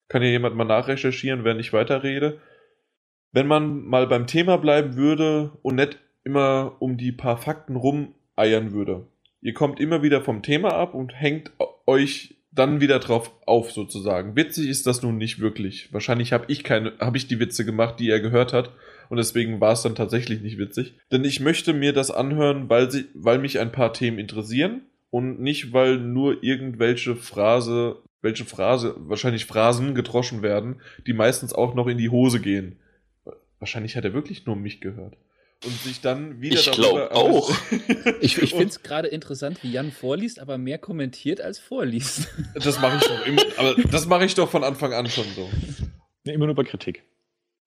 Kann 0.09 0.21
ja 0.21 0.29
jemand 0.29 0.55
mal 0.55 0.65
nachrecherchieren, 0.65 1.43
während 1.43 1.59
ich 1.59 1.73
weiterrede. 1.73 2.39
Wenn 3.31 3.47
man 3.47 3.85
mal 3.85 4.07
beim 4.07 4.27
Thema 4.27 4.57
bleiben 4.57 4.95
würde 4.95 5.51
und 5.61 5.75
nicht 5.75 5.99
immer 6.23 6.75
um 6.79 6.97
die 6.97 7.11
paar 7.11 7.37
Fakten 7.37 7.75
rumeiern 7.75 8.71
würde. 8.71 9.07
Ihr 9.41 9.53
kommt 9.53 9.79
immer 9.79 10.03
wieder 10.03 10.21
vom 10.21 10.41
Thema 10.41 10.73
ab 10.73 10.93
und 10.93 11.13
hängt 11.13 11.51
euch 11.85 12.35
dann 12.51 12.81
wieder 12.81 12.99
drauf 12.99 13.31
auf 13.45 13.71
sozusagen. 13.71 14.35
Witzig 14.35 14.67
ist 14.67 14.87
das 14.87 15.01
nun 15.01 15.17
nicht 15.17 15.39
wirklich. 15.39 15.93
Wahrscheinlich 15.93 16.33
habe 16.33 16.45
ich 16.47 16.63
keine, 16.63 16.93
habe 16.99 17.17
ich 17.17 17.27
die 17.27 17.39
Witze 17.39 17.63
gemacht, 17.63 17.99
die 17.99 18.09
er 18.09 18.19
gehört 18.19 18.53
hat 18.53 18.71
und 19.09 19.17
deswegen 19.17 19.61
war 19.61 19.73
es 19.73 19.81
dann 19.81 19.95
tatsächlich 19.95 20.41
nicht 20.41 20.57
witzig. 20.57 20.95
Denn 21.11 21.23
ich 21.23 21.39
möchte 21.39 21.73
mir 21.73 21.93
das 21.93 22.11
anhören, 22.11 22.69
weil 22.69 22.91
sie, 22.91 23.05
weil 23.13 23.39
mich 23.39 23.59
ein 23.59 23.71
paar 23.71 23.93
Themen 23.93 24.19
interessieren 24.19 24.81
und 25.09 25.39
nicht 25.39 25.73
weil 25.73 25.97
nur 25.97 26.43
irgendwelche 26.43 27.15
Phrase, 27.15 27.97
welche 28.21 28.45
Phrase, 28.45 28.95
wahrscheinlich 28.97 29.45
Phrasen 29.45 29.95
gedroschen 29.95 30.41
werden, 30.41 30.81
die 31.07 31.13
meistens 31.13 31.53
auch 31.53 31.75
noch 31.75 31.87
in 31.87 31.97
die 31.97 32.09
Hose 32.09 32.39
gehen. 32.39 32.79
Wahrscheinlich 33.59 33.95
hat 33.95 34.05
er 34.05 34.13
wirklich 34.13 34.45
nur 34.45 34.55
mich 34.55 34.81
gehört. 34.81 35.17
Und 35.65 35.73
sich 35.81 35.99
dann 35.99 36.39
wieder 36.39 36.55
Ich 36.55 36.65
darüber 36.65 37.09
glaub 37.09 37.11
auch. 37.11 37.51
Ich, 38.21 38.37
ich 38.37 38.49
finde 38.51 38.67
es 38.67 38.81
gerade 38.81 39.09
interessant, 39.09 39.61
wie 39.61 39.71
Jan 39.71 39.91
vorliest, 39.91 40.39
aber 40.39 40.57
mehr 40.57 40.77
kommentiert 40.77 41.41
als 41.41 41.59
vorliest. 41.59 42.29
Das 42.55 42.79
mache 42.79 42.97
ich 42.97 43.03
doch 43.03 43.25
immer, 43.25 43.41
aber 43.57 43.75
das 43.91 44.05
mache 44.07 44.25
ich 44.25 44.35
doch 44.35 44.49
von 44.49 44.63
Anfang 44.63 44.93
an 44.93 45.07
schon 45.07 45.25
so. 45.35 45.49
Nee, 46.23 46.33
immer 46.33 46.45
nur 46.45 46.55
bei 46.55 46.63
Kritik. 46.63 47.03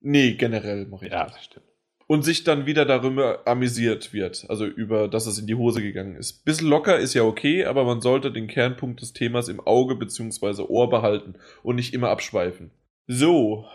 Nee, 0.00 0.32
generell 0.34 0.86
mache 0.86 1.04
ich 1.06 1.10
das. 1.10 1.32
das 1.32 1.44
stimmt. 1.44 1.66
Und 2.06 2.24
sich 2.24 2.44
dann 2.44 2.66
wieder 2.66 2.84
darüber 2.84 3.46
amüsiert 3.46 4.12
wird, 4.12 4.46
also 4.48 4.66
über, 4.66 5.08
dass 5.08 5.26
es 5.26 5.38
in 5.38 5.46
die 5.46 5.54
Hose 5.54 5.82
gegangen 5.82 6.16
ist. 6.16 6.44
Bisschen 6.44 6.68
locker 6.68 6.98
ist 6.98 7.14
ja 7.14 7.22
okay, 7.22 7.64
aber 7.64 7.84
man 7.84 8.00
sollte 8.00 8.32
den 8.32 8.48
Kernpunkt 8.48 9.00
des 9.00 9.12
Themas 9.12 9.48
im 9.48 9.60
Auge 9.60 9.96
bzw. 9.96 10.62
Ohr 10.62 10.90
behalten 10.90 11.34
und 11.62 11.76
nicht 11.76 11.94
immer 11.94 12.08
abschweifen. 12.08 12.70
So, 13.06 13.66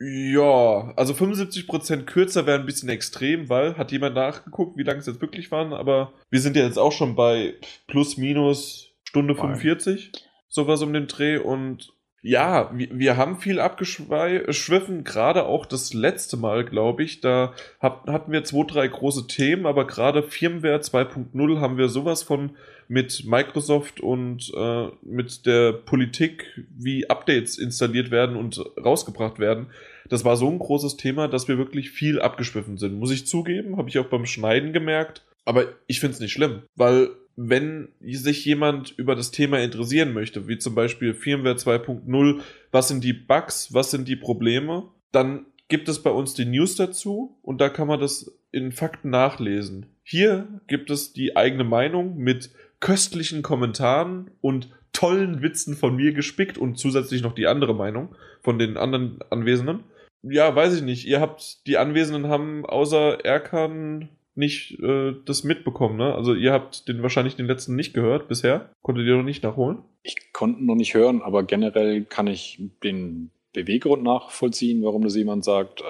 ja, 0.00 0.92
also 0.96 1.12
75% 1.14 2.04
kürzer 2.04 2.46
wäre 2.46 2.58
ein 2.58 2.66
bisschen 2.66 2.88
extrem, 2.88 3.48
weil, 3.48 3.76
hat 3.76 3.92
jemand 3.92 4.14
nachgeguckt, 4.14 4.76
wie 4.76 4.82
lange 4.82 5.00
es 5.00 5.06
jetzt 5.06 5.20
wirklich 5.20 5.50
waren, 5.50 5.72
aber 5.72 6.12
wir 6.30 6.40
sind 6.40 6.56
ja 6.56 6.64
jetzt 6.64 6.78
auch 6.78 6.92
schon 6.92 7.14
bei 7.14 7.54
plus 7.86 8.16
minus 8.16 8.90
Stunde 9.04 9.34
Bei- 9.34 9.40
45, 9.42 10.12
sowas 10.48 10.82
um 10.82 10.92
den 10.92 11.06
Dreh 11.06 11.38
und 11.38 11.92
ja, 12.24 12.70
wir, 12.72 12.88
wir 12.90 13.16
haben 13.18 13.36
viel 13.36 13.60
abgeschwiffen, 13.60 15.04
gerade 15.04 15.44
auch 15.44 15.66
das 15.66 15.92
letzte 15.92 16.38
Mal, 16.38 16.64
glaube 16.64 17.02
ich. 17.02 17.20
Da 17.20 17.52
hab, 17.80 18.08
hatten 18.08 18.32
wir 18.32 18.44
zwei, 18.44 18.64
drei 18.64 18.88
große 18.88 19.26
Themen, 19.26 19.66
aber 19.66 19.86
gerade 19.86 20.22
Firmware 20.22 20.78
2.0 20.78 21.60
haben 21.60 21.76
wir 21.76 21.90
sowas 21.90 22.22
von 22.22 22.56
mit 22.88 23.24
Microsoft 23.26 24.00
und 24.00 24.50
äh, 24.56 24.88
mit 25.02 25.44
der 25.44 25.72
Politik, 25.72 26.64
wie 26.74 27.10
Updates 27.10 27.58
installiert 27.58 28.10
werden 28.10 28.36
und 28.36 28.58
rausgebracht 28.82 29.38
werden. 29.38 29.66
Das 30.08 30.24
war 30.24 30.38
so 30.38 30.48
ein 30.48 30.58
großes 30.58 30.96
Thema, 30.96 31.28
dass 31.28 31.46
wir 31.46 31.58
wirklich 31.58 31.90
viel 31.90 32.22
abgeschwiffen 32.22 32.78
sind. 32.78 32.98
Muss 32.98 33.10
ich 33.10 33.26
zugeben, 33.26 33.76
habe 33.76 33.90
ich 33.90 33.98
auch 33.98 34.06
beim 34.06 34.24
Schneiden 34.24 34.72
gemerkt. 34.72 35.26
Aber 35.44 35.66
ich 35.86 36.00
finde 36.00 36.14
es 36.14 36.20
nicht 36.20 36.32
schlimm, 36.32 36.62
weil 36.74 37.10
wenn 37.36 37.88
sich 38.00 38.44
jemand 38.44 38.92
über 38.96 39.16
das 39.16 39.30
Thema 39.30 39.60
interessieren 39.60 40.12
möchte, 40.12 40.48
wie 40.48 40.58
zum 40.58 40.74
Beispiel 40.74 41.14
Firmware 41.14 41.56
2.0, 41.56 42.40
was 42.70 42.88
sind 42.88 43.02
die 43.02 43.12
Bugs, 43.12 43.72
was 43.72 43.90
sind 43.90 44.08
die 44.08 44.16
Probleme, 44.16 44.88
dann 45.12 45.46
gibt 45.68 45.88
es 45.88 46.02
bei 46.02 46.10
uns 46.10 46.34
die 46.34 46.44
News 46.44 46.76
dazu 46.76 47.38
und 47.42 47.60
da 47.60 47.68
kann 47.68 47.88
man 47.88 48.00
das 48.00 48.36
in 48.52 48.72
Fakten 48.72 49.10
nachlesen. 49.10 49.86
Hier 50.02 50.60
gibt 50.68 50.90
es 50.90 51.12
die 51.12 51.36
eigene 51.36 51.64
Meinung 51.64 52.16
mit 52.16 52.50
köstlichen 52.80 53.42
Kommentaren 53.42 54.30
und 54.40 54.68
tollen 54.92 55.42
Witzen 55.42 55.74
von 55.74 55.96
mir 55.96 56.12
gespickt 56.12 56.58
und 56.58 56.78
zusätzlich 56.78 57.22
noch 57.22 57.34
die 57.34 57.46
andere 57.46 57.74
Meinung 57.74 58.14
von 58.42 58.58
den 58.58 58.76
anderen 58.76 59.18
Anwesenden. 59.30 59.80
Ja, 60.22 60.54
weiß 60.54 60.76
ich 60.76 60.82
nicht. 60.82 61.06
Ihr 61.06 61.20
habt, 61.20 61.66
die 61.66 61.76
Anwesenden 61.78 62.28
haben 62.28 62.64
außer 62.64 63.24
Erkan 63.24 64.08
nicht 64.36 64.78
äh, 64.80 65.14
das 65.24 65.44
mitbekommen, 65.44 65.96
ne? 65.96 66.14
Also 66.14 66.34
ihr 66.34 66.52
habt 66.52 66.88
den 66.88 67.02
wahrscheinlich 67.02 67.36
den 67.36 67.46
letzten 67.46 67.76
nicht 67.76 67.94
gehört 67.94 68.28
bisher. 68.28 68.70
Konntet 68.82 69.06
ihr 69.06 69.16
noch 69.16 69.22
nicht 69.22 69.42
nachholen? 69.42 69.78
Ich 70.02 70.32
konnte 70.32 70.64
noch 70.64 70.74
nicht 70.74 70.94
hören, 70.94 71.22
aber 71.22 71.42
generell 71.44 72.04
kann 72.04 72.26
ich 72.26 72.60
den 72.82 73.30
Beweggrund 73.52 74.02
nachvollziehen, 74.02 74.82
warum 74.82 75.02
das 75.04 75.16
jemand 75.16 75.44
sagt. 75.44 75.80
Ähm, 75.80 75.86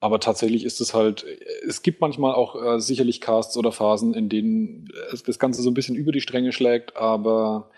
Aber 0.00 0.20
tatsächlich 0.20 0.64
ist 0.64 0.80
es 0.80 0.94
halt, 0.94 1.24
es 1.66 1.82
gibt 1.82 2.00
manchmal 2.00 2.34
auch 2.34 2.54
äh, 2.62 2.80
sicherlich 2.80 3.20
Casts 3.20 3.56
oder 3.56 3.72
Phasen, 3.72 4.14
in 4.14 4.28
denen 4.28 4.88
es 5.12 5.22
das 5.22 5.38
Ganze 5.38 5.62
so 5.62 5.70
ein 5.70 5.74
bisschen 5.74 5.96
über 5.96 6.12
die 6.12 6.20
Stränge 6.20 6.52
schlägt, 6.52 6.96
aber 6.96 7.70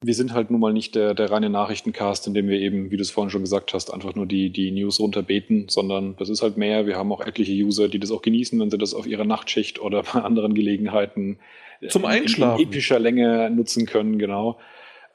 wir 0.00 0.14
sind 0.14 0.32
halt 0.32 0.50
nun 0.50 0.60
mal 0.60 0.72
nicht 0.72 0.94
der, 0.94 1.14
der 1.14 1.30
reine 1.30 1.50
Nachrichtencast, 1.50 2.26
in 2.28 2.34
dem 2.34 2.48
wir 2.48 2.60
eben, 2.60 2.90
wie 2.90 2.96
du 2.96 3.02
es 3.02 3.10
vorhin 3.10 3.30
schon 3.30 3.42
gesagt 3.42 3.74
hast, 3.74 3.92
einfach 3.92 4.14
nur 4.14 4.26
die, 4.26 4.50
die 4.50 4.70
News 4.70 5.00
runterbeten, 5.00 5.68
sondern 5.68 6.14
das 6.16 6.28
ist 6.28 6.40
halt 6.42 6.56
mehr. 6.56 6.86
Wir 6.86 6.96
haben 6.96 7.10
auch 7.10 7.20
etliche 7.20 7.52
User, 7.52 7.88
die 7.88 7.98
das 7.98 8.12
auch 8.12 8.22
genießen, 8.22 8.58
wenn 8.60 8.70
sie 8.70 8.78
das 8.78 8.94
auf 8.94 9.06
ihrer 9.06 9.24
Nachtschicht 9.24 9.80
oder 9.80 10.02
bei 10.12 10.20
anderen 10.22 10.54
Gelegenheiten 10.54 11.38
Zum 11.88 12.04
Einschlafen. 12.04 12.60
in, 12.60 12.66
in 12.66 12.72
epischer 12.72 12.98
Länge 13.00 13.50
nutzen 13.50 13.86
können, 13.86 14.18
genau. 14.18 14.58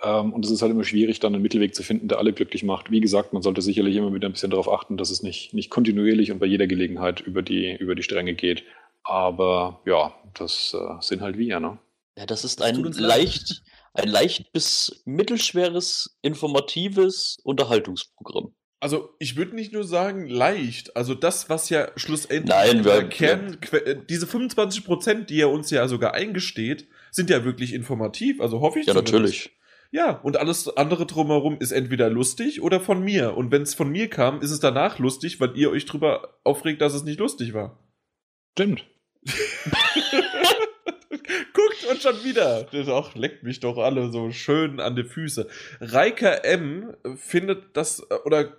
Ähm, 0.04 0.34
und 0.34 0.44
es 0.44 0.52
ist 0.52 0.62
halt 0.62 0.72
immer 0.74 0.84
schwierig, 0.84 1.22
dann 1.22 1.34
einen 1.34 1.44
Mittelweg 1.44 1.74
zu 1.74 1.82
finden, 1.82 2.10
der 2.10 2.18
alle 2.18 2.34
glücklich 2.34 2.64
macht. 2.64 2.92
Wie 2.92 3.00
gesagt, 3.00 3.32
man 3.32 3.42
sollte 3.42 3.62
sicherlich 3.62 3.96
immer 3.96 4.14
wieder 4.14 4.28
ein 4.28 4.34
bisschen 4.34 4.52
darauf 4.52 4.70
achten, 4.70 4.98
dass 4.98 5.12
es 5.12 5.24
nicht, 5.24 5.54
nicht 5.54 5.70
kontinuierlich 5.70 6.32
und 6.32 6.40
bei 6.40 6.46
jeder 6.46 6.68
Gelegenheit 6.68 7.22
über 7.22 7.42
die, 7.42 7.74
über 7.74 7.96
die 7.96 8.04
Stränge 8.04 8.34
geht. 8.34 8.64
Aber 9.04 9.80
ja, 9.86 10.14
das 10.34 10.76
äh, 10.78 10.96
sind 11.00 11.22
halt 11.22 11.38
wir, 11.38 11.62
ne? 11.62 11.78
Ja, 12.18 12.26
das 12.26 12.44
ist 12.44 12.60
Das 12.60 12.68
ein 12.68 12.84
leicht, 12.94 13.64
ein 13.94 14.07
leicht 14.10 14.52
bis 14.53 15.02
mittelschweres, 15.06 16.18
informatives 16.22 17.38
Unterhaltungsprogramm. 17.44 18.53
Also 18.80 19.11
ich 19.20 19.38
würde 19.38 19.56
nicht 19.56 19.72
nur 19.72 19.86
sagen 19.86 20.28
leicht, 20.28 20.98
also 20.98 21.14
das, 21.15 21.49
was 21.49 21.70
ja 21.70 21.90
schlussendlich 21.95 22.49
Nein, 22.53 22.80
in 22.80 22.86
wir- 22.86 22.91
der 22.94 23.07
Kern, 23.10 23.57
äh, 23.72 23.95
diese 24.10 24.28
25 24.28 24.84
Prozent, 24.84 25.30
die 25.30 25.40
er 25.40 25.49
uns 25.52 25.70
ja 25.70 25.88
sogar 25.88 26.14
eingesteht, 26.14 26.88
sind 27.11 27.30
ja 27.30 27.45
wirklich 27.45 27.74
informativ, 27.74 28.41
also 28.41 28.60
hoffe 28.60 28.80
ich 28.80 28.88
Ja, 28.88 28.94
zumindest. 28.94 29.14
natürlich. 29.14 29.57
Ja, 29.91 30.20
und 30.22 30.36
alles 30.38 30.68
andere 30.76 31.06
drumherum 31.06 31.57
ist 31.60 31.72
entweder 31.72 32.10
lustig 32.10 32.61
oder 32.64 32.80
von 32.82 33.03
mir. 33.03 33.38
Und 33.38 33.52
wenn 33.52 33.61
es 33.61 33.76
von 33.76 33.90
mir 33.90 34.10
kam, 34.10 34.41
ist 34.41 34.49
es 34.49 34.60
danach 34.60 34.98
lustig, 34.98 35.40
weil 35.40 35.56
ihr 35.56 35.70
euch 35.70 35.86
drüber 35.86 36.40
aufregt, 36.44 36.82
dass 36.82 36.95
es 36.95 37.03
nicht 37.03 37.20
lustig 37.20 37.53
war. 37.53 37.80
Stimmt. 38.53 38.86
Guckt 41.53 41.85
und 41.90 42.02
schon 42.02 42.23
wieder. 42.23 42.68
Auch 42.94 43.15
leckt 43.15 43.44
mich 43.44 43.60
doch 43.60 43.77
alle 43.77 44.11
so 44.11 44.31
schön 44.31 44.80
an 44.80 44.95
die 44.95 45.03
Füße. 45.03 45.48
Reika 45.80 46.30
M 46.30 46.95
findet 47.15 47.76
das 47.77 47.99
äh, 48.10 48.15
oder 48.26 48.53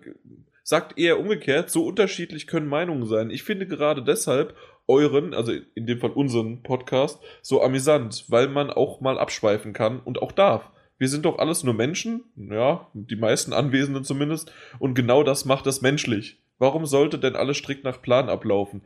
sagt 0.62 0.98
eher 0.98 1.20
umgekehrt, 1.20 1.70
so 1.70 1.84
unterschiedlich 1.84 2.46
können 2.46 2.68
Meinungen 2.68 3.06
sein. 3.06 3.30
Ich 3.30 3.42
finde 3.42 3.66
gerade 3.66 4.02
deshalb 4.02 4.56
euren, 4.86 5.34
also 5.34 5.52
in 5.74 5.86
dem 5.86 5.98
Fall 5.98 6.10
unseren 6.10 6.62
Podcast, 6.62 7.20
so 7.42 7.62
amüsant, 7.62 8.24
weil 8.28 8.48
man 8.48 8.70
auch 8.70 9.00
mal 9.00 9.18
abschweifen 9.18 9.72
kann 9.72 10.00
und 10.00 10.20
auch 10.22 10.32
darf. 10.32 10.70
Wir 10.98 11.08
sind 11.08 11.24
doch 11.24 11.38
alles 11.38 11.64
nur 11.64 11.74
Menschen, 11.74 12.24
ja, 12.36 12.88
die 12.94 13.16
meisten 13.16 13.52
Anwesenden 13.52 14.04
zumindest, 14.04 14.52
und 14.78 14.94
genau 14.94 15.22
das 15.22 15.44
macht 15.44 15.66
es 15.66 15.82
menschlich. 15.82 16.38
Warum 16.58 16.86
sollte 16.86 17.18
denn 17.18 17.34
alles 17.34 17.56
strikt 17.56 17.84
nach 17.84 18.00
Plan 18.00 18.28
ablaufen? 18.28 18.82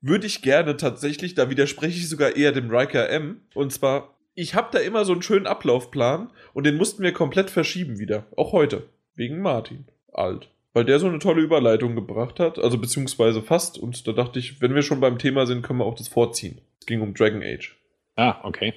Würde 0.00 0.26
ich 0.26 0.42
gerne 0.42 0.76
tatsächlich, 0.76 1.34
da 1.34 1.50
widerspreche 1.50 1.98
ich 1.98 2.08
sogar 2.08 2.36
eher 2.36 2.52
dem 2.52 2.70
Riker 2.70 3.08
M. 3.08 3.40
Und 3.54 3.72
zwar, 3.72 4.14
ich 4.34 4.54
habe 4.54 4.68
da 4.72 4.78
immer 4.78 5.04
so 5.04 5.12
einen 5.12 5.22
schönen 5.22 5.46
Ablaufplan 5.46 6.30
und 6.52 6.64
den 6.64 6.76
mussten 6.76 7.02
wir 7.02 7.12
komplett 7.12 7.50
verschieben 7.50 7.98
wieder. 7.98 8.26
Auch 8.36 8.52
heute. 8.52 8.88
Wegen 9.14 9.40
Martin. 9.40 9.86
Alt. 10.12 10.48
Weil 10.74 10.84
der 10.84 10.98
so 10.98 11.06
eine 11.06 11.18
tolle 11.18 11.40
Überleitung 11.40 11.94
gebracht 11.94 12.38
hat, 12.38 12.58
also 12.58 12.76
beziehungsweise 12.78 13.40
fast. 13.42 13.78
Und 13.78 14.06
da 14.06 14.12
dachte 14.12 14.38
ich, 14.38 14.60
wenn 14.60 14.74
wir 14.74 14.82
schon 14.82 15.00
beim 15.00 15.18
Thema 15.18 15.46
sind, 15.46 15.62
können 15.62 15.78
wir 15.78 15.86
auch 15.86 15.94
das 15.94 16.08
vorziehen. 16.08 16.60
Es 16.80 16.86
ging 16.86 17.00
um 17.00 17.14
Dragon 17.14 17.42
Age. 17.42 17.74
Ah, 18.16 18.36
okay. 18.44 18.74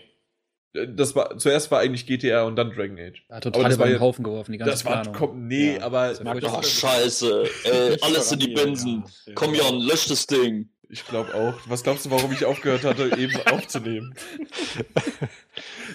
Äh, 0.73 0.87
Das 0.95 1.13
war, 1.15 1.37
zuerst 1.37 1.71
war 1.71 1.79
eigentlich 1.79 2.05
GTA 2.05 2.43
und 2.43 2.55
dann 2.55 2.71
Dragon 2.71 2.97
Age. 2.97 3.23
Ja, 3.27 3.35
Aber 3.35 3.41
total 3.41 3.63
das 3.63 3.73
über 3.75 3.79
war 3.83 3.87
den 3.89 3.93
ja- 3.95 3.99
Haufen 3.99 4.23
geworfen, 4.23 4.51
die 4.53 4.57
ganze 4.59 4.71
Das 4.71 4.85
war, 4.85 5.01
Planung. 5.01 5.13
komm, 5.13 5.47
nee, 5.47 5.75
Ja, 5.75 5.83
aber. 5.83 6.07
das 6.09 6.19
ja 6.19 6.33
das- 6.35 6.53
Ach, 6.53 6.63
scheiße. 6.63 7.43
Äh, 7.65 7.97
alles 8.01 8.31
in 8.31 8.39
die 8.39 8.53
Bensen. 8.53 9.03
Komm, 9.35 9.53
Jan, 9.53 9.79
lösch 9.81 10.07
das 10.07 10.25
Ding. 10.25 10.69
Ich 10.89 11.05
glaube 11.05 11.33
auch. 11.35 11.53
Was 11.67 11.83
glaubst 11.83 12.05
du, 12.05 12.11
warum 12.11 12.31
ich 12.31 12.45
aufgehört 12.45 12.83
hatte, 12.83 13.15
eben 13.17 13.35
aufzunehmen? 13.45 14.15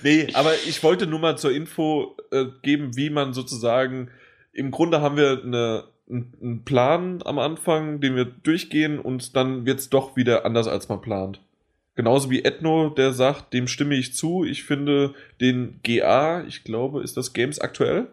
nee, 0.02 0.28
aber 0.34 0.54
ich 0.66 0.82
wollte 0.82 1.06
nur 1.06 1.18
mal 1.18 1.36
zur 1.36 1.52
Info 1.52 2.16
äh, 2.30 2.46
geben, 2.62 2.96
wie 2.96 3.10
man 3.10 3.32
sozusagen. 3.32 4.10
Im 4.52 4.70
Grunde 4.70 5.00
haben 5.00 5.16
wir 5.16 5.42
eine, 5.42 5.84
einen 6.08 6.62
Plan 6.64 7.22
am 7.24 7.40
Anfang, 7.40 8.00
den 8.00 8.14
wir 8.14 8.24
durchgehen 8.24 9.00
und 9.00 9.34
dann 9.34 9.66
wird's 9.66 9.90
doch 9.90 10.16
wieder 10.16 10.46
anders, 10.46 10.68
als 10.68 10.88
man 10.88 11.00
plant. 11.00 11.40
Genauso 11.96 12.30
wie 12.30 12.44
Ethno, 12.44 12.90
der 12.90 13.12
sagt, 13.12 13.52
dem 13.52 13.68
stimme 13.68 13.94
ich 13.94 14.14
zu. 14.14 14.44
Ich 14.44 14.64
finde 14.64 15.14
den 15.40 15.80
GA, 15.82 16.44
ich 16.44 16.64
glaube, 16.64 17.02
ist 17.02 17.16
das 17.16 17.32
Games 17.32 17.60
aktuell? 17.60 18.08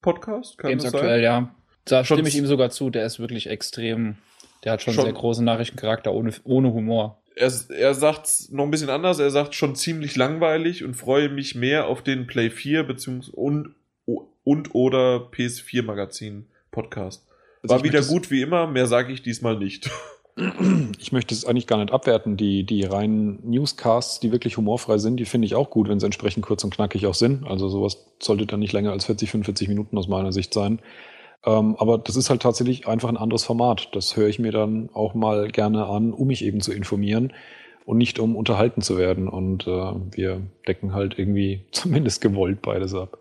Podcast? 0.00 0.58
Kann 0.58 0.70
Games 0.70 0.84
aktuell, 0.84 1.22
ja. 1.22 1.54
Da 1.84 2.04
Schon 2.04 2.18
stimme 2.18 2.28
ich 2.28 2.36
ihm 2.36 2.46
sogar 2.46 2.70
zu, 2.70 2.90
der 2.90 3.06
ist 3.06 3.18
wirklich 3.18 3.48
extrem. 3.48 4.16
Der 4.64 4.72
hat 4.72 4.82
schon, 4.82 4.94
Schon- 4.94 5.04
sehr 5.04 5.12
großen 5.12 5.44
Nachrichtencharakter 5.44 6.12
ohne, 6.12 6.32
ohne 6.44 6.72
Humor. 6.72 7.22
er, 7.34 7.52
er 7.76 7.94
sagt 7.94 8.28
noch 8.50 8.64
ein 8.64 8.70
bisschen 8.70 8.90
anders, 8.90 9.18
er 9.18 9.30
sagt 9.30 9.54
schon 9.54 9.74
ziemlich 9.74 10.16
langweilig 10.16 10.84
und 10.84 10.94
freue 10.94 11.28
mich 11.28 11.54
mehr 11.54 11.86
auf 11.86 12.02
den 12.02 12.26
Play 12.26 12.50
4 12.50 12.84
beziehungsweise 12.84 13.32
und, 13.36 13.74
und 14.44 14.74
oder 14.74 15.28
PS4 15.32 15.82
Magazin 15.82 16.46
Podcast. 16.70 17.26
Also 17.62 17.70
War 17.74 17.78
ich 17.78 17.84
wieder 17.84 18.02
gut 18.02 18.30
wie 18.30 18.42
immer, 18.42 18.66
mehr 18.66 18.86
sage 18.86 19.12
ich 19.12 19.22
diesmal 19.22 19.56
nicht. 19.56 19.90
Ich 20.98 21.12
möchte 21.12 21.34
es 21.34 21.44
eigentlich 21.44 21.66
gar 21.66 21.76
nicht 21.76 21.92
abwerten. 21.92 22.38
Die, 22.38 22.64
die 22.64 22.84
reinen 22.84 23.38
Newscasts, 23.50 24.18
die 24.18 24.32
wirklich 24.32 24.56
humorfrei 24.56 24.96
sind, 24.96 25.18
die 25.18 25.26
finde 25.26 25.44
ich 25.44 25.54
auch 25.54 25.68
gut, 25.68 25.90
wenn 25.90 26.00
sie 26.00 26.06
entsprechend 26.06 26.46
kurz 26.46 26.64
und 26.64 26.74
knackig 26.74 27.06
auch 27.06 27.14
sind. 27.14 27.46
Also 27.46 27.68
sowas 27.68 28.06
sollte 28.18 28.46
dann 28.46 28.60
nicht 28.60 28.72
länger 28.72 28.92
als 28.92 29.04
40, 29.04 29.30
45 29.30 29.68
Minuten 29.68 29.98
aus 29.98 30.08
meiner 30.08 30.32
Sicht 30.32 30.54
sein. 30.54 30.80
Ähm, 31.44 31.76
aber 31.78 31.98
das 31.98 32.16
ist 32.16 32.30
halt 32.30 32.42
tatsächlich 32.42 32.86
einfach 32.86 33.08
ein 33.08 33.16
anderes 33.16 33.44
Format. 33.44 33.88
Das 33.94 34.16
höre 34.16 34.28
ich 34.28 34.38
mir 34.38 34.52
dann 34.52 34.90
auch 34.92 35.14
mal 35.14 35.48
gerne 35.50 35.86
an, 35.86 36.12
um 36.12 36.28
mich 36.28 36.44
eben 36.44 36.60
zu 36.60 36.72
informieren 36.72 37.32
und 37.84 37.98
nicht 37.98 38.18
um 38.20 38.36
unterhalten 38.36 38.80
zu 38.80 38.96
werden. 38.96 39.28
Und 39.28 39.66
äh, 39.66 39.70
wir 39.70 40.42
decken 40.68 40.94
halt 40.94 41.18
irgendwie 41.18 41.66
zumindest 41.72 42.20
gewollt 42.20 42.62
beides 42.62 42.94
ab. 42.94 43.18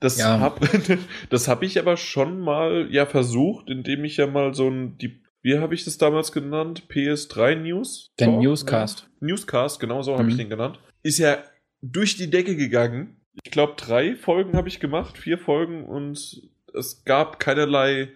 Das 0.00 0.18
Ja. 0.18 0.38
hab, 0.40 0.60
das 1.30 1.48
habe 1.48 1.64
ich 1.64 1.78
aber 1.78 1.96
schon 1.96 2.38
mal 2.40 2.86
ja 2.90 3.06
versucht, 3.06 3.68
indem 3.70 4.04
ich 4.04 4.18
ja 4.18 4.26
mal 4.26 4.54
so 4.54 4.68
ein 4.68 4.98
die 4.98 5.20
wie 5.42 5.58
habe 5.60 5.76
ich 5.76 5.84
das 5.84 5.96
damals 5.96 6.32
genannt? 6.32 6.88
PS3 6.90 7.54
News? 7.54 8.12
Den 8.18 8.32
Talk? 8.32 8.42
Newscast. 8.42 9.08
Newscast, 9.20 9.78
genau 9.78 10.02
so 10.02 10.18
habe 10.18 10.28
ich 10.28 10.34
Mhm. 10.34 10.38
den 10.38 10.50
genannt. 10.50 10.80
Ist 11.04 11.18
ja 11.18 11.36
durch 11.82 12.16
die 12.16 12.28
Decke 12.30 12.56
gegangen. 12.56 13.20
Ich 13.44 13.52
glaube, 13.52 13.74
drei 13.76 14.16
Folgen 14.16 14.56
habe 14.56 14.66
ich 14.66 14.80
gemacht, 14.80 15.16
vier 15.16 15.38
Folgen 15.38 15.84
und 15.84 16.42
es 16.76 17.04
gab 17.04 17.40
keinerlei 17.40 18.12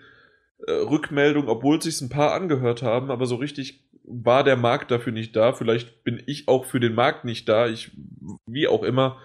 äh, 0.66 0.72
Rückmeldung, 0.72 1.48
obwohl 1.48 1.80
sich 1.80 2.00
ein 2.00 2.08
paar 2.08 2.32
angehört 2.32 2.82
haben, 2.82 3.10
aber 3.10 3.26
so 3.26 3.36
richtig 3.36 3.84
war 4.04 4.44
der 4.44 4.56
Markt 4.56 4.90
dafür 4.90 5.12
nicht 5.12 5.36
da. 5.36 5.52
Vielleicht 5.52 6.04
bin 6.04 6.22
ich 6.26 6.48
auch 6.48 6.64
für 6.64 6.80
den 6.80 6.94
Markt 6.94 7.24
nicht 7.24 7.48
da. 7.48 7.68
Ich, 7.68 7.92
wie 8.46 8.66
auch 8.66 8.82
immer, 8.82 9.18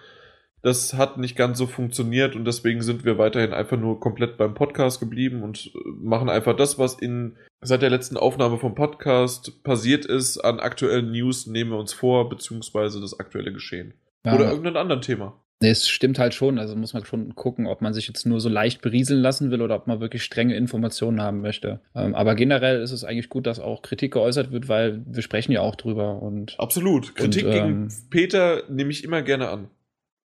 das 0.62 0.94
hat 0.94 1.18
nicht 1.18 1.36
ganz 1.36 1.58
so 1.58 1.66
funktioniert 1.66 2.34
und 2.34 2.44
deswegen 2.44 2.82
sind 2.82 3.04
wir 3.04 3.18
weiterhin 3.18 3.52
einfach 3.52 3.76
nur 3.76 4.00
komplett 4.00 4.36
beim 4.36 4.54
Podcast 4.54 5.00
geblieben 5.00 5.42
und 5.42 5.66
äh, 5.66 5.78
machen 6.00 6.28
einfach 6.28 6.56
das, 6.56 6.78
was 6.78 6.94
in 6.94 7.36
seit 7.60 7.82
der 7.82 7.90
letzten 7.90 8.16
Aufnahme 8.16 8.58
vom 8.58 8.74
Podcast 8.74 9.62
passiert 9.62 10.04
ist 10.04 10.38
an 10.38 10.60
aktuellen 10.60 11.10
News, 11.10 11.46
nehmen 11.46 11.70
wir 11.70 11.78
uns 11.78 11.92
vor, 11.92 12.28
beziehungsweise 12.28 13.00
das 13.00 13.18
aktuelle 13.18 13.52
Geschehen. 13.52 13.94
Ja. 14.24 14.34
Oder 14.34 14.50
irgendein 14.50 14.76
anderen 14.76 15.02
Thema. 15.02 15.40
Nee, 15.62 15.70
es 15.70 15.88
stimmt 15.88 16.18
halt 16.18 16.34
schon. 16.34 16.58
Also 16.58 16.76
muss 16.76 16.92
man 16.92 17.04
schon 17.06 17.34
gucken, 17.34 17.66
ob 17.66 17.80
man 17.80 17.94
sich 17.94 18.06
jetzt 18.08 18.26
nur 18.26 18.40
so 18.40 18.48
leicht 18.50 18.82
berieseln 18.82 19.22
lassen 19.22 19.50
will 19.50 19.62
oder 19.62 19.76
ob 19.76 19.86
man 19.86 20.00
wirklich 20.00 20.22
strenge 20.22 20.54
Informationen 20.54 21.22
haben 21.22 21.40
möchte. 21.40 21.80
Ähm, 21.94 22.14
aber 22.14 22.34
generell 22.34 22.82
ist 22.82 22.92
es 22.92 23.04
eigentlich 23.04 23.30
gut, 23.30 23.46
dass 23.46 23.58
auch 23.58 23.80
Kritik 23.80 24.12
geäußert 24.12 24.52
wird, 24.52 24.68
weil 24.68 25.02
wir 25.06 25.22
sprechen 25.22 25.52
ja 25.52 25.62
auch 25.62 25.74
drüber 25.74 26.20
und 26.20 26.58
Absolut. 26.60 27.14
Kritik 27.14 27.46
Und, 27.46 27.52
gegen 27.52 27.68
ähm, 27.68 27.88
Peter 28.10 28.64
nehme 28.68 28.90
ich 28.90 29.02
immer 29.02 29.22
gerne 29.22 29.48
an. 29.48 29.68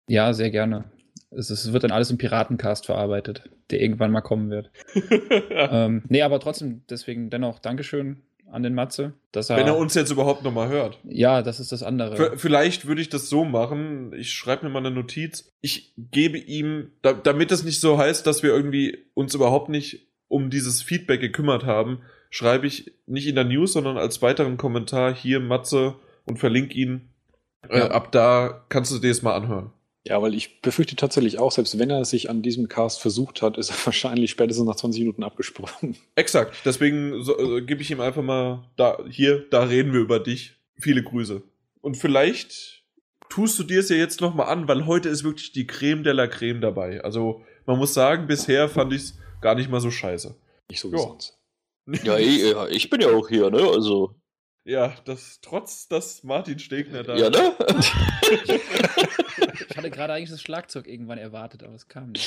ja, 0.08 0.32
sehr 0.32 0.50
gerne. 0.50 0.84
Es, 1.30 1.48
es 1.48 1.72
wird 1.72 1.84
dann 1.84 1.92
alles 1.92 2.10
im 2.10 2.18
Piratencast 2.18 2.86
verarbeitet, 2.86 3.48
der 3.70 3.80
irgendwann 3.80 4.10
mal 4.10 4.22
kommen 4.22 4.50
wird. 4.50 4.72
ähm, 5.50 6.02
nee, 6.08 6.22
aber 6.22 6.40
trotzdem, 6.40 6.82
deswegen 6.90 7.30
dennoch 7.30 7.60
Dankeschön 7.60 8.22
an 8.50 8.62
den 8.62 8.74
Matze, 8.74 9.12
dass 9.32 9.50
er. 9.50 9.56
Wenn 9.56 9.66
er 9.66 9.76
uns 9.76 9.94
jetzt 9.94 10.10
überhaupt 10.10 10.42
nochmal 10.44 10.68
hört. 10.68 10.98
ja, 11.04 11.42
das 11.42 11.60
ist 11.60 11.72
das 11.72 11.82
andere. 11.82 12.16
V- 12.16 12.36
Vielleicht 12.36 12.86
würde 12.86 13.00
ich 13.00 13.08
das 13.08 13.28
so 13.28 13.44
machen. 13.44 14.12
Ich 14.14 14.32
schreibe 14.32 14.64
mir 14.66 14.70
mal 14.72 14.80
eine 14.80 14.90
Notiz. 14.90 15.50
Ich 15.60 15.92
gebe 15.96 16.38
ihm, 16.38 16.90
da, 17.02 17.12
damit 17.12 17.52
es 17.52 17.64
nicht 17.64 17.80
so 17.80 17.98
heißt, 17.98 18.26
dass 18.26 18.42
wir 18.42 18.50
irgendwie 18.50 18.98
uns 19.14 19.34
überhaupt 19.34 19.68
nicht 19.68 20.06
um 20.28 20.50
dieses 20.50 20.82
Feedback 20.82 21.20
gekümmert 21.20 21.64
haben, 21.64 22.00
schreibe 22.30 22.66
ich 22.66 22.92
nicht 23.06 23.26
in 23.26 23.34
der 23.34 23.44
News, 23.44 23.72
sondern 23.72 23.96
als 23.98 24.22
weiteren 24.22 24.56
Kommentar 24.56 25.14
hier 25.14 25.40
Matze 25.40 25.94
und 26.26 26.38
verlinke 26.38 26.74
ihn. 26.74 27.08
Äh, 27.68 27.78
Ja. 27.78 27.90
ab 27.90 28.12
da 28.12 28.64
kannst 28.68 28.92
du 28.92 28.98
dir 28.98 29.08
das 29.08 29.22
mal 29.22 29.34
anhören. 29.34 29.70
Ja, 30.10 30.20
weil 30.20 30.34
ich 30.34 30.60
befürchte 30.60 30.96
tatsächlich 30.96 31.38
auch, 31.38 31.52
selbst 31.52 31.78
wenn 31.78 31.88
er 31.88 32.04
sich 32.04 32.28
an 32.28 32.42
diesem 32.42 32.68
Cast 32.68 33.00
versucht 33.00 33.42
hat, 33.42 33.56
ist 33.56 33.70
er 33.70 33.76
wahrscheinlich 33.86 34.32
spätestens 34.32 34.66
nach 34.66 34.74
20 34.74 35.02
Minuten 35.02 35.22
abgesprungen. 35.22 35.96
Exakt. 36.16 36.56
Deswegen 36.64 37.22
so, 37.22 37.38
äh, 37.38 37.62
gebe 37.62 37.80
ich 37.80 37.92
ihm 37.92 38.00
einfach 38.00 38.22
mal 38.22 38.68
da, 38.76 38.98
hier, 39.08 39.48
da 39.50 39.62
reden 39.62 39.92
wir 39.92 40.00
über 40.00 40.18
dich. 40.18 40.56
Viele 40.80 41.04
Grüße. 41.04 41.42
Und 41.80 41.96
vielleicht 41.96 42.82
tust 43.28 43.56
du 43.60 43.62
dir 43.62 43.78
es 43.78 43.88
ja 43.88 43.96
jetzt 43.96 44.20
nochmal 44.20 44.48
an, 44.48 44.66
weil 44.66 44.86
heute 44.86 45.08
ist 45.08 45.22
wirklich 45.22 45.52
die 45.52 45.68
Creme 45.68 46.02
de 46.02 46.12
la 46.12 46.26
Creme 46.26 46.60
dabei. 46.60 47.04
Also, 47.04 47.42
man 47.64 47.78
muss 47.78 47.94
sagen, 47.94 48.26
bisher 48.26 48.68
fand 48.68 48.92
ich 48.92 49.02
es 49.02 49.18
gar 49.40 49.54
nicht 49.54 49.70
mal 49.70 49.80
so 49.80 49.92
scheiße. 49.92 50.34
Nicht 50.68 50.80
so 50.80 50.90
wie 50.90 50.96
Ja. 50.96 51.02
sonst. 51.02 51.38
Ja, 52.02 52.18
ich, 52.18 52.42
ja, 52.42 52.66
ich 52.66 52.90
bin 52.90 53.00
ja 53.00 53.10
auch 53.12 53.28
hier, 53.28 53.48
ne? 53.50 53.58
Also, 53.62 54.14
Ja, 54.64 54.94
das 55.06 55.40
trotz, 55.40 55.88
dass 55.88 56.22
Martin 56.22 56.58
Stegner 56.58 57.02
da 57.02 57.16
Ja, 57.16 57.30
ne? 57.30 57.54
Ich 59.70 59.76
hatte 59.76 59.90
gerade 59.90 60.12
eigentlich 60.12 60.30
das 60.30 60.42
Schlagzeug 60.42 60.86
irgendwann 60.86 61.18
erwartet, 61.18 61.62
aber 61.62 61.74
es 61.74 61.88
kam 61.88 62.10
nicht. 62.12 62.26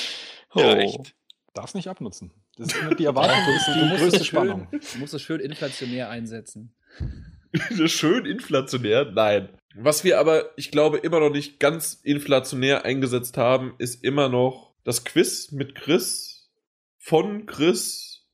Ja, 0.55 0.73
Oh. 0.73 0.75
echt. 0.77 1.15
Darf's 1.53 1.75
nicht 1.75 1.87
abnutzen. 1.87 2.31
Das 2.57 2.67
ist 2.69 2.77
immer 2.81 2.95
die 2.95 3.05
Erwartung, 3.05 3.37
das 3.45 3.67
ist 3.67 3.67
Du 3.67 3.73
die 3.79 3.85
musst, 3.89 4.01
größte 4.01 4.19
es 4.21 4.25
schön, 4.27 4.37
Spannung. 4.37 4.67
du 4.71 4.97
musst 4.99 5.13
es 5.13 5.21
schön 5.21 5.39
inflationär 5.39 6.09
einsetzen. 6.09 6.73
Schön 7.85 8.25
inflationär? 8.25 9.05
Nein. 9.11 9.49
Was 9.75 10.03
wir 10.03 10.19
aber, 10.19 10.57
ich 10.57 10.71
glaube, 10.71 10.97
immer 10.97 11.19
noch 11.19 11.29
nicht 11.29 11.59
ganz 11.59 11.93
inflationär 12.03 12.83
eingesetzt 12.85 13.37
haben, 13.37 13.75
ist 13.77 14.03
immer 14.03 14.27
noch 14.27 14.73
das 14.83 15.03
Quiz 15.03 15.51
mit 15.51 15.75
Chris 15.75 16.49
von 16.97 17.45
Chris. 17.45 18.25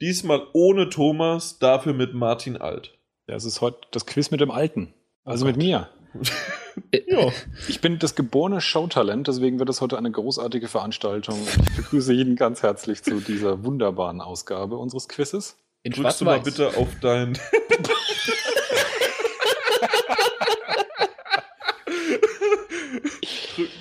Diesmal 0.00 0.48
ohne 0.54 0.88
Thomas, 0.88 1.60
dafür 1.60 1.92
mit 1.94 2.14
Martin 2.14 2.56
Alt. 2.56 2.98
Ja, 3.26 3.36
es 3.36 3.44
ist 3.44 3.60
heute 3.60 3.78
das 3.90 4.04
Quiz 4.06 4.30
mit 4.30 4.40
dem 4.40 4.50
Alten. 4.50 4.92
Also 5.24 5.46
mit 5.46 5.56
mir. 5.56 5.88
Ja. 7.08 7.32
Ich 7.68 7.80
bin 7.80 7.98
das 7.98 8.14
geborene 8.14 8.60
Showtalent, 8.60 9.26
deswegen 9.26 9.58
wird 9.58 9.68
es 9.70 9.80
heute 9.80 9.96
eine 9.96 10.10
großartige 10.10 10.68
Veranstaltung. 10.68 11.38
Ich 11.46 11.76
begrüße 11.76 12.12
jeden 12.12 12.36
ganz 12.36 12.62
herzlich 12.62 13.02
zu 13.02 13.20
dieser 13.20 13.64
wunderbaren 13.64 14.20
Ausgabe 14.20 14.76
unseres 14.76 15.08
Quizzes. 15.08 15.56
In 15.82 15.92
Drückst 15.92 16.20
du 16.20 16.24
mal 16.26 16.40
bitte 16.40 16.76
auf 16.76 16.88
dein. 17.00 17.32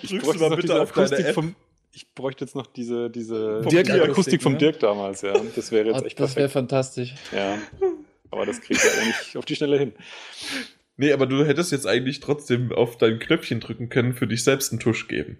Drück, 0.03 0.21
drückst 0.21 0.35
du 0.35 0.39
mal 0.49 0.55
bitte 0.55 0.81
auf 0.81 0.91
deine 0.91 1.05
Akustik 1.07 1.25
App. 1.27 1.35
vom, 1.35 1.55
ich 1.91 2.13
bräuchte 2.13 2.45
jetzt 2.45 2.55
noch 2.55 2.67
diese, 2.67 3.09
diese 3.09 3.63
Vom 3.63 3.69
die 3.69 3.83
Dirk. 3.83 4.09
Akustik 4.09 4.41
vom 4.41 4.53
ne? 4.53 4.57
Dirk 4.59 4.79
damals, 4.79 5.21
ja. 5.21 5.33
Das 5.55 5.71
wäre 5.71 5.89
jetzt 5.89 6.01
Oh, 6.01 6.05
echt 6.05 6.19
das 6.19 6.35
wäre 6.35 6.49
fantastisch. 6.49 7.15
Ja. 7.31 7.57
Aber 8.33 8.47
das 8.47 8.61
kriegt 8.61 8.83
er 8.83 9.05
nicht 9.05 9.37
auf 9.37 9.45
die 9.45 9.55
Schnelle 9.55 9.77
hin. 9.77 9.93
Nee, 10.97 11.13
aber 11.13 11.27
du 11.27 11.45
hättest 11.45 11.71
jetzt 11.71 11.85
eigentlich 11.85 12.19
trotzdem 12.19 12.71
auf 12.71 12.97
dein 12.97 13.19
Knöpfchen 13.19 13.59
drücken 13.59 13.89
können, 13.89 14.13
für 14.13 14.25
dich 14.25 14.43
selbst 14.43 14.71
einen 14.71 14.79
Tusch 14.79 15.07
geben. 15.07 15.37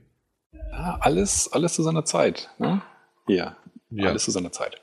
Ja, 0.71 0.99
alles, 1.01 1.51
alles 1.51 1.73
zu 1.73 1.81
seiner 1.81 2.05
Zeit. 2.05 2.51
Ne? 2.59 2.81
Hier, 3.25 3.55
Ja. 3.89 4.09
alles 4.09 4.23
zu 4.25 4.31
seiner 4.31 4.51
Zeit. 4.51 4.79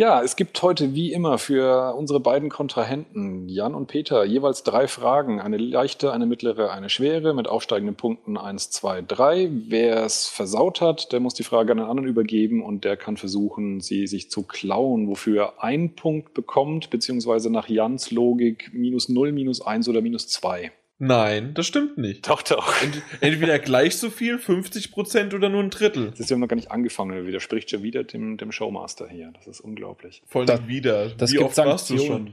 Ja, 0.00 0.22
es 0.22 0.34
gibt 0.34 0.62
heute 0.62 0.94
wie 0.94 1.12
immer 1.12 1.36
für 1.36 1.94
unsere 1.94 2.20
beiden 2.20 2.48
Kontrahenten, 2.48 3.50
Jan 3.50 3.74
und 3.74 3.86
Peter, 3.86 4.24
jeweils 4.24 4.62
drei 4.62 4.88
Fragen. 4.88 5.42
Eine 5.42 5.58
leichte, 5.58 6.10
eine 6.10 6.24
mittlere, 6.24 6.72
eine 6.72 6.88
schwere, 6.88 7.34
mit 7.34 7.46
aufsteigenden 7.46 7.96
Punkten 7.96 8.38
1, 8.38 8.70
2, 8.70 9.02
3. 9.02 9.50
Wer 9.68 10.02
es 10.06 10.26
versaut 10.26 10.80
hat, 10.80 11.12
der 11.12 11.20
muss 11.20 11.34
die 11.34 11.42
Frage 11.42 11.72
an 11.72 11.76
den 11.76 11.86
anderen 11.86 12.08
übergeben 12.08 12.62
und 12.62 12.86
der 12.86 12.96
kann 12.96 13.18
versuchen, 13.18 13.82
sie 13.82 14.06
sich 14.06 14.30
zu 14.30 14.42
klauen, 14.42 15.06
wofür 15.06 15.42
er 15.42 15.62
einen 15.62 15.94
Punkt 15.96 16.32
bekommt, 16.32 16.88
beziehungsweise 16.88 17.50
nach 17.50 17.68
Jans 17.68 18.10
Logik 18.10 18.70
minus 18.72 19.10
0, 19.10 19.32
minus 19.32 19.60
1 19.60 19.86
oder 19.86 20.00
minus 20.00 20.28
2. 20.28 20.72
Nein, 21.02 21.54
das 21.54 21.66
stimmt 21.66 21.96
nicht. 21.96 22.28
Doch, 22.28 22.42
doch. 22.42 22.80
Ent 22.82 23.00
entweder 23.22 23.58
gleich 23.58 23.96
so 23.96 24.10
viel, 24.10 24.36
50% 24.36 25.34
oder 25.34 25.48
nur 25.48 25.62
ein 25.62 25.70
Drittel. 25.70 26.10
Das 26.10 26.20
ist 26.20 26.30
ja 26.30 26.36
noch 26.36 26.46
gar 26.46 26.56
nicht 26.56 26.70
angefangen. 26.70 27.12
Er 27.16 27.26
widerspricht 27.26 27.70
schon 27.70 27.82
wieder 27.82 28.04
dem, 28.04 28.36
dem 28.36 28.52
Showmaster 28.52 29.08
hier. 29.08 29.32
Das 29.34 29.46
ist 29.46 29.60
unglaublich. 29.60 30.22
Voll 30.28 30.44
Da- 30.44 30.68
wieder. 30.68 31.08
das 31.08 31.30
Wie 31.32 31.36
gibt 31.36 31.46
oft 31.46 31.54
Sanktionen. 31.54 32.06
schon? 32.06 32.32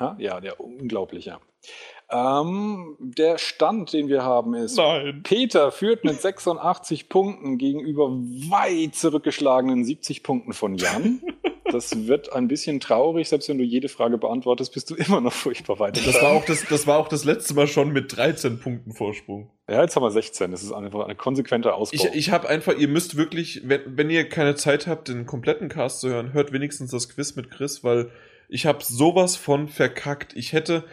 Ha? 0.00 0.16
Ja, 0.18 0.40
der 0.40 0.58
unglaublich, 0.60 1.26
ja. 1.26 1.38
Ähm, 2.10 2.96
der 2.98 3.38
Stand, 3.38 3.92
den 3.92 4.08
wir 4.08 4.24
haben, 4.24 4.54
ist. 4.54 4.76
Nein. 4.76 5.20
Peter 5.22 5.70
führt 5.70 6.02
mit 6.04 6.20
86 6.20 7.08
Punkten 7.08 7.58
gegenüber 7.58 8.08
weit 8.10 8.96
zurückgeschlagenen 8.96 9.84
70 9.84 10.24
Punkten 10.24 10.52
von 10.52 10.74
Jan. 10.74 11.22
Das 11.72 12.06
wird 12.06 12.32
ein 12.32 12.48
bisschen 12.48 12.80
traurig, 12.80 13.28
selbst 13.28 13.48
wenn 13.48 13.58
du 13.58 13.64
jede 13.64 13.88
Frage 13.88 14.18
beantwortest, 14.18 14.72
bist 14.72 14.90
du 14.90 14.94
immer 14.94 15.20
noch 15.20 15.32
furchtbar 15.32 15.78
weit. 15.78 16.06
Das 16.06 16.20
war, 16.20 16.32
auch 16.32 16.44
das, 16.44 16.66
das 16.68 16.86
war 16.86 16.98
auch 16.98 17.08
das 17.08 17.24
letzte 17.24 17.54
Mal 17.54 17.66
schon 17.66 17.92
mit 17.92 18.16
13 18.16 18.58
Punkten 18.58 18.92
Vorsprung. 18.92 19.50
ja, 19.68 19.82
jetzt 19.82 19.96
haben 19.96 20.02
wir 20.02 20.10
16. 20.10 20.50
Das 20.50 20.62
ist 20.62 20.72
einfach 20.72 21.06
ein 21.06 21.16
konsequenter 21.16 21.74
Ausbau. 21.74 21.94
Ich, 21.94 22.04
ich 22.14 22.30
habe 22.30 22.48
einfach, 22.48 22.76
ihr 22.76 22.88
müsst 22.88 23.16
wirklich, 23.16 23.62
wenn, 23.64 23.80
wenn 23.96 24.10
ihr 24.10 24.28
keine 24.28 24.54
Zeit 24.54 24.86
habt, 24.86 25.08
den 25.08 25.26
kompletten 25.26 25.68
Cast 25.68 26.00
zu 26.00 26.08
hören, 26.08 26.32
hört 26.32 26.52
wenigstens 26.52 26.90
das 26.90 27.08
Quiz 27.08 27.36
mit 27.36 27.50
Chris, 27.50 27.84
weil 27.84 28.10
ich 28.48 28.66
habe 28.66 28.82
sowas 28.82 29.36
von 29.36 29.68
verkackt. 29.68 30.34
Ich 30.36 30.52
hätte 30.52 30.84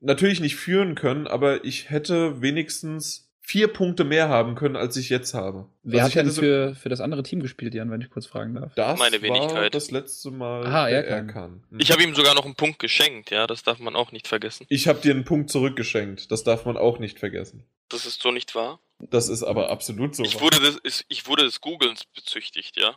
natürlich 0.00 0.40
nicht 0.40 0.56
führen 0.56 0.94
können, 0.94 1.26
aber 1.26 1.64
ich 1.64 1.90
hätte 1.90 2.42
wenigstens 2.42 3.29
vier 3.50 3.66
Punkte 3.68 4.04
mehr 4.04 4.28
haben 4.28 4.54
können, 4.54 4.76
als 4.76 4.96
ich 4.96 5.08
jetzt 5.08 5.34
habe. 5.34 5.66
Wer 5.82 6.04
Also 6.04 6.16
hat 6.16 6.24
denn 6.26 6.32
für, 6.32 6.74
für 6.76 6.88
das 6.88 7.00
andere 7.00 7.24
Team 7.24 7.40
gespielt, 7.40 7.74
Jan, 7.74 7.90
wenn 7.90 8.00
ich 8.00 8.08
kurz 8.08 8.26
fragen 8.26 8.54
darf? 8.54 8.72
das 8.76 8.96
Meine 8.98 9.16
war 9.16 9.22
Wenigkeit. 9.22 9.74
das 9.74 9.90
letzte 9.90 10.30
Mal 10.30 10.64
Aha, 10.66 10.88
der 10.88 11.08
Erkan. 11.08 11.64
Mhm. 11.70 11.80
Ich 11.80 11.90
habe 11.90 12.02
ihm 12.04 12.14
sogar 12.14 12.34
noch 12.36 12.44
einen 12.44 12.54
Punkt 12.54 12.78
geschenkt, 12.78 13.30
ja, 13.32 13.48
das 13.48 13.64
darf 13.64 13.80
man 13.80 13.96
auch 13.96 14.12
nicht 14.12 14.28
vergessen. 14.28 14.66
Ich 14.68 14.86
habe 14.86 15.00
dir 15.00 15.10
einen 15.12 15.24
Punkt 15.24 15.50
zurückgeschenkt. 15.50 16.30
Das 16.30 16.44
darf 16.44 16.64
man 16.64 16.76
auch 16.76 17.00
nicht 17.00 17.18
vergessen. 17.18 17.64
Das 17.88 18.06
ist 18.06 18.22
so 18.22 18.30
nicht 18.30 18.54
wahr. 18.54 18.78
Das 19.00 19.28
ist 19.28 19.42
aber 19.42 19.70
absolut 19.70 20.14
so. 20.14 20.22
Ich 20.22 20.36
wahr. 20.36 20.42
wurde 20.42 20.60
des, 20.60 21.04
ich 21.08 21.26
wurde 21.26 21.42
des 21.42 21.60
Googlens 21.60 22.04
bezüchtigt, 22.04 22.76
ja. 22.76 22.96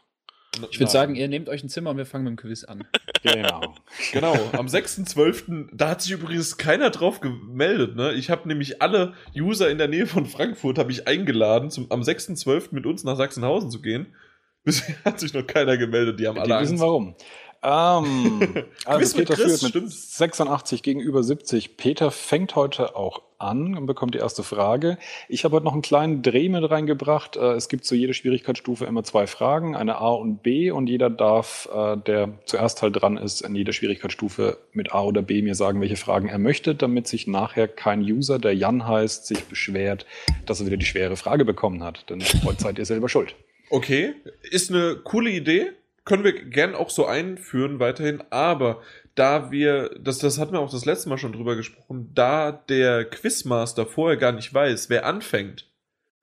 Ich 0.71 0.79
würde 0.79 0.91
sagen, 0.91 1.15
ihr 1.15 1.27
nehmt 1.27 1.49
euch 1.49 1.63
ein 1.63 1.69
Zimmer 1.69 1.91
und 1.91 1.97
wir 1.97 2.05
fangen 2.05 2.25
mit 2.25 2.31
dem 2.31 2.37
Quiz 2.37 2.63
an. 2.63 2.83
genau. 3.23 3.73
Genau, 4.11 4.33
am 4.53 4.67
6.12., 4.67 5.69
da 5.73 5.89
hat 5.89 6.01
sich 6.01 6.11
übrigens 6.11 6.57
keiner 6.57 6.89
drauf 6.91 7.21
gemeldet, 7.21 7.95
ne? 7.95 8.13
Ich 8.13 8.29
habe 8.29 8.47
nämlich 8.47 8.81
alle 8.81 9.13
User 9.35 9.69
in 9.69 9.77
der 9.77 9.87
Nähe 9.87 10.05
von 10.05 10.25
Frankfurt 10.25 10.77
habe 10.77 10.91
ich 10.91 11.07
eingeladen, 11.07 11.71
zum, 11.71 11.91
am 11.91 12.01
6.12. 12.01 12.69
mit 12.71 12.85
uns 12.85 13.03
nach 13.03 13.17
Sachsenhausen 13.17 13.71
zu 13.71 13.81
gehen. 13.81 14.15
Bisher 14.63 14.95
hat 15.03 15.19
sich 15.19 15.33
noch 15.33 15.45
keiner 15.45 15.77
gemeldet, 15.77 16.19
die 16.19 16.27
haben 16.27 16.35
Die 16.35 16.41
alle 16.41 16.61
wissen 16.61 16.81
Angst. 16.81 16.83
warum. 16.83 17.15
Ähm, 17.63 18.39
Quiz 18.53 18.65
also 18.85 19.17
mit 19.17 19.27
Peter 19.27 19.41
Chris, 19.41 19.59
führt 19.59 19.75
mit 19.75 19.89
stimmt. 19.89 19.91
86 19.91 20.83
gegenüber 20.83 21.23
70. 21.23 21.77
Peter 21.77 22.11
fängt 22.11 22.55
heute 22.55 22.95
auch 22.95 23.21
an 23.43 23.77
und 23.77 23.85
bekommt 23.85 24.15
die 24.15 24.19
erste 24.19 24.43
Frage. 24.43 24.97
Ich 25.29 25.43
habe 25.43 25.55
heute 25.55 25.65
noch 25.65 25.73
einen 25.73 25.81
kleinen 25.81 26.21
Dreh 26.21 26.49
mit 26.49 26.69
reingebracht. 26.69 27.35
Äh, 27.35 27.53
Es 27.53 27.69
gibt 27.69 27.85
zu 27.85 27.95
jeder 27.95 28.13
Schwierigkeitsstufe 28.13 28.85
immer 28.85 29.03
zwei 29.03 29.27
Fragen, 29.27 29.75
eine 29.75 29.97
A 29.97 30.09
und 30.09 30.41
B 30.43 30.71
und 30.71 30.87
jeder 30.87 31.09
darf, 31.09 31.69
äh, 31.73 31.97
der 31.97 32.29
zuerst 32.45 32.81
halt 32.81 32.99
dran 33.01 33.17
ist, 33.17 33.41
in 33.41 33.55
jeder 33.55 33.73
Schwierigkeitsstufe 33.73 34.57
mit 34.71 34.93
A 34.93 35.03
oder 35.03 35.21
B 35.21 35.41
mir 35.41 35.55
sagen, 35.55 35.81
welche 35.81 35.97
Fragen 35.97 36.29
er 36.29 36.39
möchte, 36.39 36.75
damit 36.75 37.07
sich 37.07 37.27
nachher 37.27 37.67
kein 37.67 38.01
User, 38.01 38.39
der 38.39 38.55
Jan 38.55 38.87
heißt, 38.87 39.27
sich 39.27 39.43
beschwert, 39.45 40.05
dass 40.45 40.59
er 40.59 40.65
wieder 40.65 40.77
die 40.77 40.85
schwere 40.85 41.17
Frage 41.17 41.45
bekommen 41.45 41.83
hat. 41.83 42.09
Denn 42.09 42.23
heute 42.43 42.61
seid 42.63 42.79
ihr 42.79 42.85
selber 42.85 43.09
schuld. 43.09 43.35
Okay, 43.69 44.13
ist 44.49 44.71
eine 44.71 44.97
coole 45.03 45.29
Idee. 45.29 45.71
Können 46.05 46.23
wir 46.25 46.33
gern 46.33 46.75
auch 46.75 46.89
so 46.89 47.05
einführen 47.05 47.79
weiterhin, 47.79 48.21
aber 48.29 48.81
da 49.15 49.51
wir, 49.51 49.91
das, 49.99 50.17
das 50.17 50.39
hatten 50.39 50.53
wir 50.53 50.59
auch 50.59 50.71
das 50.71 50.85
letzte 50.85 51.09
Mal 51.09 51.17
schon 51.17 51.33
drüber 51.33 51.55
gesprochen, 51.55 52.11
da 52.13 52.51
der 52.51 53.05
Quizmaster 53.05 53.85
vorher 53.85 54.17
gar 54.17 54.31
nicht 54.31 54.53
weiß, 54.53 54.89
wer 54.89 55.05
anfängt, 55.05 55.69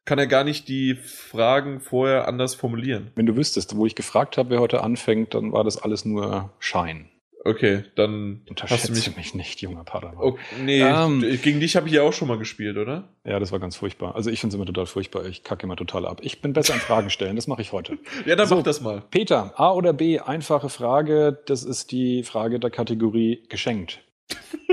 kann 0.05 0.19
er 0.19 0.27
gar 0.27 0.45
nicht 0.45 0.69
die 0.69 0.97
Fragen 0.97 1.81
vorher 1.81 2.27
anders 2.27 2.55
formulieren. 2.55 3.13
Wenn 3.15 3.27
du 3.27 3.37
wüsstest, 3.37 3.77
wo 3.77 3.87
ich 3.87 3.95
gefragt 3.95 4.39
habe, 4.39 4.51
wer 4.51 4.61
heute 4.61 4.83
anfängt, 4.83 5.35
dann 5.35 5.53
war 5.53 5.63
das 5.63 5.81
alles 5.81 6.05
nur 6.05 6.53
Schein. 6.59 7.09
Okay, 7.43 7.85
dann 7.97 8.43
hast 8.43 8.47
du 8.47 8.51
Unterschätze 8.51 8.93
mich. 8.93 9.17
mich, 9.17 9.35
nicht, 9.35 9.63
junger 9.63 9.83
Padawan. 9.83 10.19
Okay, 10.19 10.41
nee, 10.63 10.81
Ähm. 10.83 11.21
gegen 11.43 11.59
dich 11.61 11.75
habe 11.75 11.87
ich 11.89 11.95
ja 11.95 12.03
auch 12.03 12.13
schon 12.13 12.29
mal 12.29 12.37
gespielt, 12.37 12.77
oder? 12.77 13.09
Ja, 13.25 13.39
das 13.39 13.51
war 13.51 13.59
ganz 13.59 13.77
furchtbar. 13.77 14.15
Also 14.15 14.29
ich 14.29 14.41
finde 14.41 14.53
es 14.53 14.57
immer 14.57 14.67
total 14.67 14.85
furchtbar. 14.85 15.25
Ich 15.25 15.43
kacke 15.43 15.65
immer 15.65 15.77
total 15.77 16.07
ab. 16.07 16.19
Ich 16.23 16.43
bin 16.43 16.53
besser 16.53 16.75
in 16.75 16.81
Fragen 16.81 17.09
stellen. 17.09 17.37
Das 17.37 17.47
mache 17.47 17.63
ich 17.63 17.73
heute. 17.73 17.97
Ja, 18.27 18.37
dann 18.37 18.47
So. 18.47 18.57
mach 18.57 18.63
das 18.63 18.83
mal. 18.83 19.03
Peter, 19.11 19.55
A 19.59 19.73
oder 19.73 19.95
B? 19.95 20.19
Einfache 20.21 20.69
Frage. 20.69 21.43
Das 21.47 21.65
ist 21.65 21.93
die 21.93 22.25
Frage 22.25 22.61
der 22.61 22.71
Kategorie 22.71 23.43
geschenkt. 23.49 24.01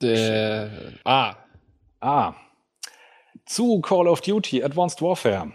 Der 0.00 0.70
A. 1.04 1.36
A. 2.00 2.34
Zu 3.46 3.80
Call 3.80 4.08
of 4.08 4.20
Duty 4.20 4.62
Advanced 4.64 5.02
Warfare. 5.02 5.52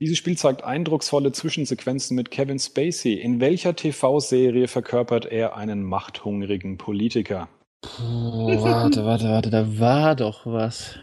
Dieses 0.00 0.16
Spiel 0.16 0.38
zeigt 0.38 0.64
eindrucksvolle 0.64 1.30
Zwischensequenzen 1.30 2.16
mit 2.16 2.30
Kevin 2.30 2.58
Spacey. 2.58 3.12
In 3.12 3.38
welcher 3.38 3.76
TV-Serie 3.76 4.66
verkörpert 4.66 5.26
er 5.26 5.56
einen 5.56 5.82
machthungrigen 5.82 6.78
Politiker? 6.78 7.50
Puh, 7.82 8.62
warte, 8.62 9.04
warte, 9.04 9.28
warte, 9.28 9.50
da 9.50 9.78
war 9.78 10.16
doch 10.16 10.46
was. 10.46 10.98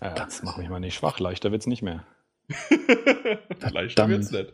Ja, 0.00 0.10
das 0.14 0.44
macht 0.44 0.58
mich 0.58 0.68
mal 0.68 0.78
nicht 0.78 0.94
schwach. 0.94 1.18
Leichter 1.18 1.50
wird's 1.50 1.66
nicht 1.66 1.82
mehr. 1.82 2.06
Leichter 3.72 4.08
wird's 4.08 4.30
nicht. 4.30 4.52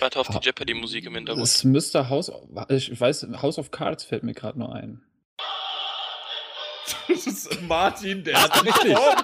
Warte 0.00 0.20
auf 0.20 0.28
die 0.28 0.38
Jeopardy-Musik 0.42 1.06
im 1.06 1.14
Hintergrund. 1.14 1.46
Es 1.46 1.64
müsste 1.64 2.10
House, 2.10 2.30
ich 2.68 3.00
weiß, 3.00 3.28
House 3.40 3.58
of 3.58 3.70
Cards 3.70 4.04
fällt 4.04 4.24
mir 4.24 4.34
gerade 4.34 4.58
nur 4.58 4.74
ein. 4.74 5.00
Das 7.08 7.26
ist 7.26 7.62
Martin, 7.62 8.24
der 8.24 8.42
hat, 8.42 8.54
sich 8.54 8.74
vor, 8.74 9.16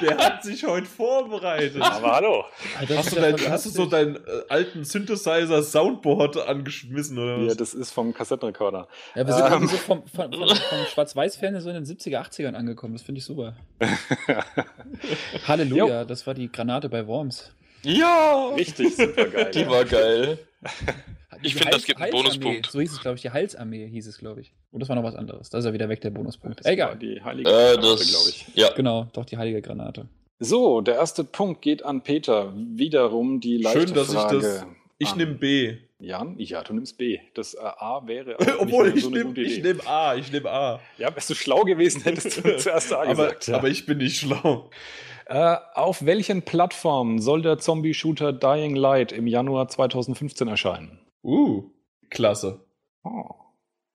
der 0.00 0.18
hat 0.18 0.44
sich 0.44 0.64
heute 0.64 0.86
vorbereitet. 0.86 1.82
hallo. 1.82 2.44
Das 2.88 2.98
Hast 2.98 3.12
du, 3.12 3.16
ja 3.20 3.32
dein, 3.32 3.50
hast 3.50 3.66
du 3.66 3.70
so 3.70 3.86
deinen 3.86 4.16
äh, 4.16 4.20
alten 4.48 4.84
Synthesizer 4.84 5.62
Soundboard 5.62 6.36
angeschmissen 6.48 7.18
oder 7.18 7.38
Ja, 7.38 7.46
was? 7.48 7.56
das 7.56 7.74
ist 7.74 7.90
vom 7.90 8.14
Kassettenrekorder. 8.14 8.86
Ja, 9.14 9.26
wir 9.26 9.32
sind 9.34 9.46
Ähm. 9.46 9.52
irgendwie 9.52 9.74
so 9.74 9.78
vom, 9.78 10.06
vom, 10.06 10.32
vom, 10.32 10.48
vom 10.48 10.86
Schwarz-Weiß-Fernsehen 10.92 11.62
so 11.62 11.70
in 11.70 11.74
den 11.74 11.84
70er, 11.84 12.20
80ern 12.20 12.54
angekommen. 12.54 12.92
Das 12.94 13.02
finde 13.02 13.18
ich 13.18 13.24
super. 13.24 13.56
Halleluja, 15.48 16.04
das 16.04 16.26
war 16.26 16.34
die 16.34 16.50
Granate 16.50 16.88
bei 16.88 17.06
Worms. 17.06 17.50
Ja! 17.82 18.48
Richtig, 18.56 18.96
super 18.96 19.26
geil. 19.26 19.50
Die 19.54 19.68
war 19.68 19.84
geil. 19.84 20.38
Ich 21.46 21.54
finde, 21.54 21.70
das 21.72 21.84
gibt 21.84 22.00
einen. 22.00 22.12
Bonuspunkt. 22.12 22.66
So 22.70 22.80
hieß 22.80 22.92
es, 22.92 23.00
glaube 23.00 23.16
ich. 23.16 23.22
Die 23.22 23.30
Halsarmee 23.30 23.86
hieß 23.88 24.06
es, 24.06 24.18
glaube 24.18 24.40
ich. 24.40 24.52
Und 24.70 24.80
das 24.80 24.88
war 24.88 24.96
noch 24.96 25.02
was 25.04 25.14
anderes. 25.14 25.50
Da 25.50 25.58
ist 25.58 25.64
er 25.64 25.72
wieder 25.72 25.88
weg, 25.88 26.00
der 26.00 26.10
Bonuspunkt. 26.10 26.60
Das 26.60 26.66
war 26.66 26.72
Egal. 26.72 26.96
Die 26.98 27.22
heilige 27.22 27.48
Äh, 27.48 27.74
Granate, 27.76 28.04
glaube 28.04 28.28
ich. 28.30 28.46
ja. 28.54 28.72
Genau, 28.74 29.06
doch 29.12 29.24
die 29.24 29.36
heilige 29.38 29.62
Granate. 29.62 30.08
So, 30.38 30.80
der 30.82 30.96
erste 30.96 31.24
Punkt 31.24 31.62
geht 31.62 31.84
an 31.84 32.02
Peter. 32.02 32.52
Wiederum 32.54 33.40
die 33.40 33.56
leichte 33.58 33.86
Schön, 33.86 33.94
dass 33.94 34.08
ich 34.08 34.14
Frage. 34.14 34.40
das. 34.40 34.66
Ich 34.98 35.14
nehme 35.16 35.34
B. 35.34 35.76
Jan, 35.98 36.34
ja, 36.38 36.62
du 36.62 36.74
nimmst 36.74 36.98
B. 36.98 37.18
Das 37.32 37.54
äh, 37.54 37.58
A 37.58 38.02
wäre 38.06 38.36
Obwohl, 38.58 38.92
nicht 38.92 38.96
mehr 39.10 39.24
ich 39.34 39.54
so 39.54 39.62
nehme 39.62 39.78
nehm 39.78 39.80
A. 39.86 40.14
Ich 40.14 40.30
nehme 40.30 40.50
A. 40.50 40.80
Ja, 40.98 41.14
wärst 41.14 41.30
du 41.30 41.34
schlau 41.34 41.62
gewesen, 41.62 42.02
hättest 42.04 42.44
du 42.44 42.56
zuerst 42.58 42.92
A 42.92 43.02
Aber, 43.02 43.08
gesagt. 43.14 43.46
ja. 43.48 43.56
aber 43.56 43.68
ich 43.68 43.86
bin 43.86 43.98
nicht 43.98 44.18
schlau. 44.18 44.68
Äh, 45.24 45.56
auf 45.74 46.04
welchen 46.04 46.42
Plattformen 46.42 47.18
soll 47.20 47.40
der 47.42 47.58
Zombie-Shooter 47.58 48.32
Dying 48.34 48.76
Light 48.76 49.10
im 49.12 49.26
Januar 49.26 49.68
2015 49.68 50.48
erscheinen? 50.48 50.98
Uh, 51.26 51.72
klasse. 52.08 52.64
Oh. 53.02 53.24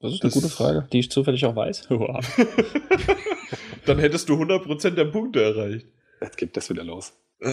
Das 0.01 0.11
ist 0.13 0.21
eine 0.21 0.31
Das- 0.31 0.41
gute 0.41 0.53
Frage, 0.53 0.85
die 0.91 0.99
ich 0.99 1.09
zufällig 1.11 1.45
auch 1.45 1.55
weiß. 1.55 1.87
Dann 3.85 3.99
hättest 3.99 4.27
du 4.27 4.33
100% 4.33 4.89
der 4.91 5.05
Punkte 5.05 5.41
erreicht. 5.41 5.87
Jetzt 6.19 6.37
geht 6.37 6.57
das 6.57 6.69
wieder 6.69 6.83
los. 6.83 7.13
Äh, 7.39 7.47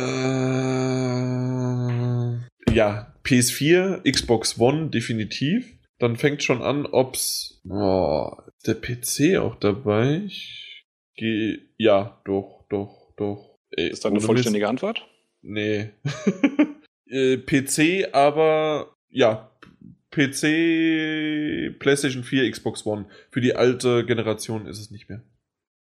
ja, 2.75 3.15
PS4, 3.25 4.11
Xbox 4.11 4.59
One 4.59 4.89
definitiv. 4.91 5.79
Dann 6.01 6.17
fängt 6.17 6.43
schon 6.43 6.61
an, 6.63 6.85
ob's 6.87 7.63
oh, 7.69 8.33
ist 8.57 8.67
der 8.67 8.75
PC 8.75 9.39
auch 9.39 9.55
dabei. 9.57 10.23
Ich 10.27 10.85
geh, 11.15 11.59
ja, 11.77 12.21
doch, 12.25 12.67
doch, 12.69 13.13
doch. 13.17 13.59
Ey, 13.71 13.91
Ist 13.91 14.05
das 14.05 14.11
eine 14.11 14.21
vollständige 14.21 14.69
Antwort? 14.69 15.07
Nee. 15.41 15.91
äh, 17.07 17.37
PC, 17.39 18.13
aber 18.13 18.95
ja, 19.09 19.51
PC, 20.11 21.79
PlayStation 21.79 22.25
4, 22.25 22.51
Xbox 22.51 22.87
One. 22.87 23.07
Für 23.31 23.41
die 23.41 23.55
alte 23.55 24.05
Generation 24.05 24.67
ist 24.67 24.79
es 24.79 24.91
nicht 24.91 25.09
mehr. 25.09 25.23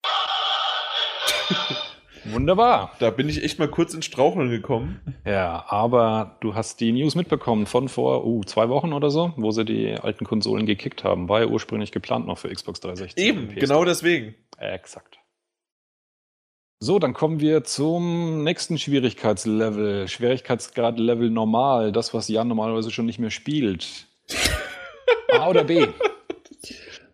Wunderbar. 2.24 2.92
Da 3.00 3.10
bin 3.10 3.28
ich 3.28 3.42
echt 3.42 3.58
mal 3.58 3.68
kurz 3.68 3.92
ins 3.92 4.06
Straucheln 4.06 4.50
gekommen. 4.50 5.00
Ja, 5.26 5.64
aber 5.68 6.38
du 6.40 6.54
hast 6.54 6.80
die 6.80 6.92
News 6.92 7.14
mitbekommen 7.14 7.66
von 7.66 7.88
vor 7.88 8.24
uh, 8.26 8.42
zwei 8.44 8.68
Wochen 8.68 8.92
oder 8.92 9.10
so, 9.10 9.34
wo 9.36 9.50
sie 9.50 9.64
die 9.64 9.94
alten 9.94 10.24
Konsolen 10.24 10.64
gekickt 10.64 11.04
haben. 11.04 11.28
War 11.28 11.40
ja 11.42 11.46
ursprünglich 11.46 11.92
geplant 11.92 12.26
noch 12.26 12.38
für 12.38 12.48
Xbox 12.48 12.80
360. 12.80 13.22
Eben, 13.22 13.40
und 13.40 13.52
PS3. 13.52 13.60
genau 13.60 13.84
deswegen. 13.84 14.34
Exakt. 14.58 15.18
So, 16.84 16.98
dann 16.98 17.14
kommen 17.14 17.40
wir 17.40 17.64
zum 17.64 18.44
nächsten 18.44 18.76
Schwierigkeitslevel. 18.76 20.06
Schwierigkeitsgrad 20.06 20.98
Level 20.98 21.30
normal, 21.30 21.92
das, 21.92 22.12
was 22.12 22.28
Jan 22.28 22.46
normalerweise 22.46 22.90
schon 22.90 23.06
nicht 23.06 23.18
mehr 23.18 23.30
spielt. 23.30 24.06
A 25.32 25.48
oder 25.48 25.64
B? 25.64 25.86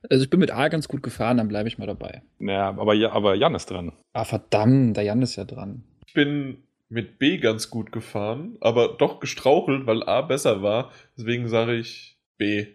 Also 0.08 0.24
ich 0.24 0.30
bin 0.30 0.40
mit 0.40 0.50
A 0.50 0.66
ganz 0.66 0.88
gut 0.88 1.04
gefahren, 1.04 1.36
dann 1.36 1.46
bleibe 1.46 1.68
ich 1.68 1.78
mal 1.78 1.86
dabei. 1.86 2.22
Ja, 2.40 2.70
aber, 2.70 2.94
ja, 2.94 3.12
aber 3.12 3.36
Jan 3.36 3.54
ist 3.54 3.70
dran. 3.70 3.92
Ah, 4.12 4.24
verdammt, 4.24 4.96
der 4.96 5.04
Jan 5.04 5.22
ist 5.22 5.36
ja 5.36 5.44
dran. 5.44 5.84
Ich 6.04 6.14
bin 6.14 6.64
mit 6.88 7.20
B 7.20 7.38
ganz 7.38 7.70
gut 7.70 7.92
gefahren, 7.92 8.56
aber 8.60 8.88
doch 8.88 9.20
gestrauchelt, 9.20 9.86
weil 9.86 10.02
A 10.02 10.22
besser 10.22 10.62
war. 10.62 10.90
Deswegen 11.16 11.46
sage 11.48 11.76
ich 11.76 12.18
B. 12.38 12.66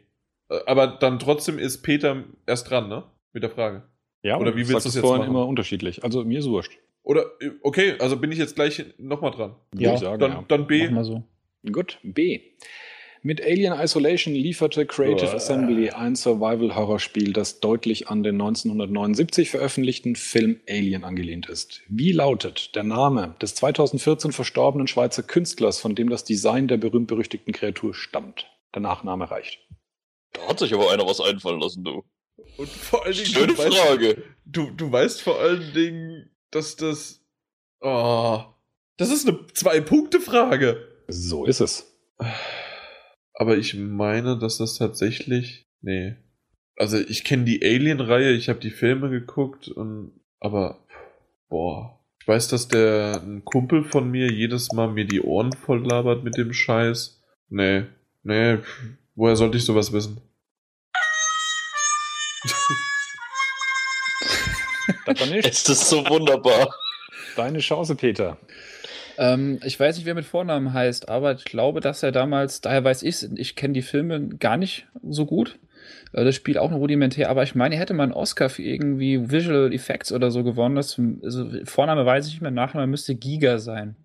Äh, 0.49 0.59
Aber 0.65 0.87
dann 0.87 1.19
trotzdem 1.19 1.59
ist 1.59 1.81
Peter 1.81 2.23
erst 2.45 2.69
dran, 2.69 2.87
ne? 2.87 3.03
Mit 3.33 3.43
der 3.43 3.49
Frage. 3.49 3.83
Ja, 4.23 4.37
Oder 4.37 4.55
wie 4.55 4.63
du 4.63 4.69
willst 4.69 4.85
du's 4.85 4.93
es 4.93 4.95
jetzt 4.95 5.01
vorhin 5.01 5.23
machen? 5.23 5.31
immer 5.31 5.45
unterschiedlich. 5.45 6.03
Also 6.05 6.23
mir 6.23 6.39
ist 6.39 6.47
wurscht. 6.49 6.79
Oder, 7.05 7.25
okay, 7.61 7.95
also 7.99 8.17
bin 8.17 8.31
ich 8.31 8.39
jetzt 8.39 8.55
gleich 8.55 8.83
nochmal 8.97 9.31
dran. 9.31 9.55
Ja, 9.77 9.93
ich 9.93 9.99
sagen, 9.99 10.19
Dann, 10.19 10.31
ja. 10.31 10.45
dann 10.47 10.67
B. 10.67 10.89
So. 11.03 11.23
Gut, 11.71 11.99
B. 12.03 12.41
Mit 13.21 13.41
Alien 13.41 13.73
Isolation 13.73 14.33
lieferte 14.35 14.85
Creative 14.85 15.25
Boah. 15.27 15.35
Assembly 15.35 15.89
ein 15.91 16.15
Survival-Horror-Spiel, 16.15 17.33
das 17.33 17.59
deutlich 17.59 18.07
an 18.07 18.23
den 18.23 18.35
1979 18.35 19.49
veröffentlichten 19.49 20.15
Film 20.15 20.59
Alien 20.69 21.03
angelehnt 21.03 21.47
ist. 21.47 21.81
Wie 21.87 22.11
lautet 22.11 22.75
der 22.75 22.83
Name 22.83 23.35
des 23.41 23.55
2014 23.55 24.31
verstorbenen 24.31 24.87
Schweizer 24.87 25.23
Künstlers, 25.23 25.79
von 25.79 25.95
dem 25.95 26.09
das 26.09 26.23
Design 26.23 26.67
der 26.67 26.77
berühmt-berüchtigten 26.77 27.53
Kreatur 27.53 27.93
stammt? 27.93 28.47
Der 28.73 28.81
Nachname 28.81 29.29
reicht. 29.29 29.59
Da 30.33 30.47
hat 30.47 30.59
sich 30.59 30.73
aber 30.73 30.91
einer 30.91 31.07
was 31.07 31.21
einfallen 31.21 31.61
lassen, 31.61 31.83
du. 31.83 32.03
Und 32.57 32.69
vor 32.69 33.05
allen 33.05 33.15
Dingen, 33.15 33.25
Schöne 33.25 33.47
du, 33.47 33.57
weißt, 33.57 33.77
Frage. 33.77 34.23
du, 34.45 34.71
du 34.71 34.91
weißt 34.91 35.21
vor 35.21 35.39
allen 35.39 35.73
Dingen, 35.73 36.29
dass 36.55 36.75
das. 36.75 37.21
Oh. 37.81 38.41
Das 38.97 39.11
ist 39.11 39.27
eine 39.27 39.45
Zwei-Punkte-Frage. 39.53 40.87
So 41.07 41.45
ist 41.45 41.59
es. 41.59 41.93
Aber 43.33 43.57
ich 43.57 43.75
meine, 43.75 44.39
dass 44.39 44.57
das 44.57 44.77
tatsächlich. 44.77 45.67
Nee. 45.81 46.15
Also 46.77 46.97
ich 46.97 47.23
kenne 47.23 47.43
die 47.43 47.63
Alien-Reihe, 47.63 48.31
ich 48.31 48.49
habe 48.49 48.59
die 48.59 48.71
Filme 48.71 49.09
geguckt 49.09 49.67
und. 49.67 50.13
Aber. 50.39 50.79
Boah. 51.49 51.99
Ich 52.21 52.27
weiß, 52.27 52.47
dass 52.47 52.67
der 52.67 53.21
ein 53.21 53.45
Kumpel 53.45 53.83
von 53.83 54.09
mir 54.09 54.31
jedes 54.31 54.71
Mal 54.71 54.87
mir 54.87 55.05
die 55.05 55.21
Ohren 55.21 55.51
voll 55.51 55.85
labert 55.85 56.23
mit 56.23 56.37
dem 56.37 56.53
Scheiß. 56.53 57.21
Nee. 57.49 57.83
Nee. 58.23 58.57
Woher 59.13 59.35
sollte 59.35 59.57
ich 59.57 59.65
sowas 59.65 59.91
wissen? 59.91 60.21
Das 65.05 65.19
war 65.19 65.27
nicht. 65.27 65.45
Es 65.49 65.67
ist 65.67 65.89
so 65.89 66.07
wunderbar. 66.09 66.73
Deine 67.35 67.59
Chance, 67.59 67.95
Peter. 67.95 68.37
Ähm, 69.17 69.59
ich 69.63 69.79
weiß 69.79 69.95
nicht, 69.97 70.05
wer 70.05 70.15
mit 70.15 70.25
Vornamen 70.25 70.73
heißt, 70.73 71.09
aber 71.09 71.33
ich 71.33 71.45
glaube, 71.45 71.79
dass 71.79 72.03
er 72.03 72.11
damals, 72.11 72.61
daher 72.61 72.83
weiß 72.83 73.03
ich 73.03 73.15
es, 73.15 73.29
ich 73.35 73.55
kenne 73.55 73.73
die 73.73 73.81
Filme 73.81 74.29
gar 74.39 74.57
nicht 74.57 74.87
so 75.07 75.25
gut. 75.25 75.57
Äh, 76.13 76.23
Das 76.25 76.35
Spiel 76.35 76.57
auch 76.57 76.69
nur 76.69 76.79
rudimentär, 76.79 77.29
aber 77.29 77.43
ich 77.43 77.55
meine, 77.55 77.75
er 77.75 77.81
hätte 77.81 77.93
mal 77.93 78.03
einen 78.03 78.11
Oscar 78.13 78.49
für 78.49 78.63
irgendwie 78.63 79.29
Visual 79.31 79.73
Effects 79.73 80.11
oder 80.11 80.31
so 80.31 80.43
gewonnen. 80.43 80.75
Das, 80.75 80.99
also 81.23 81.49
Vorname 81.65 82.05
weiß 82.05 82.27
ich 82.27 82.33
nicht 82.33 82.41
mehr, 82.41 82.51
Nachname 82.51 82.87
müsste 82.87 83.15
Giga 83.15 83.59
sein. 83.59 83.95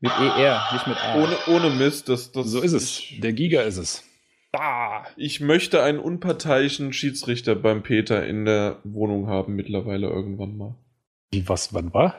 Mit 0.00 0.12
ER, 0.12 0.62
nicht 0.72 0.86
mit 0.86 0.96
A. 0.96 1.14
Ohne, 1.16 1.36
ohne 1.48 1.70
Mist, 1.74 2.08
das, 2.08 2.32
das 2.32 2.46
So 2.46 2.60
ist 2.62 2.72
es. 2.72 3.02
Der 3.18 3.34
Giga 3.34 3.60
ist 3.62 3.76
es. 3.76 4.02
Bah. 4.52 5.04
ich 5.16 5.40
möchte 5.40 5.82
einen 5.82 6.00
unparteiischen 6.00 6.92
Schiedsrichter 6.92 7.54
beim 7.54 7.82
Peter 7.82 8.26
in 8.26 8.44
der 8.44 8.78
Wohnung 8.84 9.28
haben, 9.28 9.54
mittlerweile 9.54 10.08
irgendwann 10.08 10.56
mal. 10.56 10.74
Wie, 11.30 11.48
was, 11.48 11.72
wann 11.72 11.94
war? 11.94 12.16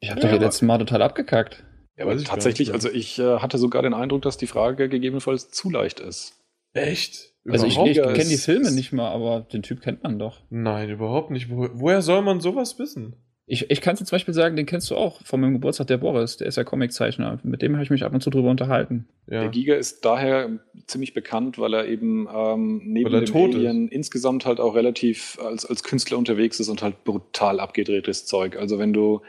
Ich 0.00 0.10
habe 0.10 0.20
Ja, 0.20 0.22
doch 0.26 0.28
hier 0.30 0.36
aber- 0.38 0.44
letztes 0.46 0.62
Mal 0.62 0.78
total 0.78 1.00
abgekackt. 1.02 1.64
Ja, 1.96 2.04
aber 2.04 2.16
tatsächlich, 2.22 2.72
also 2.72 2.90
ich 2.90 3.18
äh, 3.18 3.38
hatte 3.38 3.58
sogar 3.58 3.82
den 3.82 3.94
Eindruck, 3.94 4.22
dass 4.22 4.36
die 4.36 4.46
Frage 4.46 4.88
gegebenenfalls 4.88 5.50
zu 5.50 5.70
leicht 5.70 6.00
ist. 6.00 6.38
Echt? 6.74 7.32
Also 7.48 7.66
ich, 7.66 7.74
Überhaupt 7.74 7.90
ich 7.90 8.02
kenne 8.02 8.28
die 8.30 8.36
Filme 8.36 8.70
nicht 8.70 8.92
mal, 8.92 9.10
aber 9.10 9.40
den 9.40 9.62
Typ 9.62 9.80
kennt 9.82 10.02
man 10.02 10.18
doch. 10.18 10.40
Nein, 10.48 10.90
überhaupt 10.90 11.30
nicht. 11.30 11.50
Wo, 11.50 11.68
woher 11.72 12.00
soll 12.02 12.22
man 12.22 12.40
sowas 12.40 12.78
wissen? 12.78 13.16
Ich, 13.52 13.70
ich 13.70 13.82
kann 13.82 13.92
es 13.92 13.98
zum 13.98 14.14
Beispiel 14.14 14.32
sagen, 14.32 14.56
den 14.56 14.64
kennst 14.64 14.90
du 14.90 14.96
auch 14.96 15.20
von 15.26 15.38
meinem 15.38 15.52
Geburtstag, 15.52 15.86
der 15.86 15.98
Boris, 15.98 16.38
der 16.38 16.46
ist 16.46 16.56
ja 16.56 16.64
Comiczeichner. 16.64 17.38
Mit 17.42 17.60
dem 17.60 17.74
habe 17.74 17.84
ich 17.84 17.90
mich 17.90 18.02
ab 18.02 18.14
und 18.14 18.22
zu 18.22 18.30
drüber 18.30 18.48
unterhalten. 18.48 19.06
Der 19.28 19.42
Ja. 19.42 19.48
Giga 19.48 19.74
ist 19.74 20.06
daher 20.06 20.48
ziemlich 20.86 21.12
bekannt, 21.12 21.58
weil 21.58 21.74
er 21.74 21.86
eben 21.86 22.26
ähm, 22.34 22.80
neben 22.82 23.12
er 23.12 23.20
dem 23.20 23.36
Alien 23.36 23.88
insgesamt 23.88 24.46
halt 24.46 24.58
auch 24.58 24.74
relativ 24.74 25.38
als, 25.44 25.66
als 25.66 25.82
Künstler 25.82 26.16
unterwegs 26.16 26.60
ist 26.60 26.70
und 26.70 26.80
halt 26.80 27.04
brutal 27.04 27.60
abgedrehtes 27.60 28.24
Zeug. 28.24 28.56
Also 28.56 28.78
wenn 28.78 28.94
du 28.94 29.20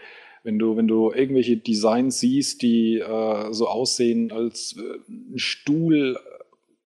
wenn 0.44 0.58
du 0.58 0.78
wenn 0.78 0.88
du 0.88 1.12
irgendwelche 1.12 1.58
Designs 1.58 2.22
siehst, 2.22 2.62
die 2.62 3.00
äh, 3.00 3.52
so 3.52 3.68
aussehen 3.68 4.32
als 4.32 4.78
äh, 4.78 5.00
ein 5.12 5.38
Stuhl, 5.38 6.18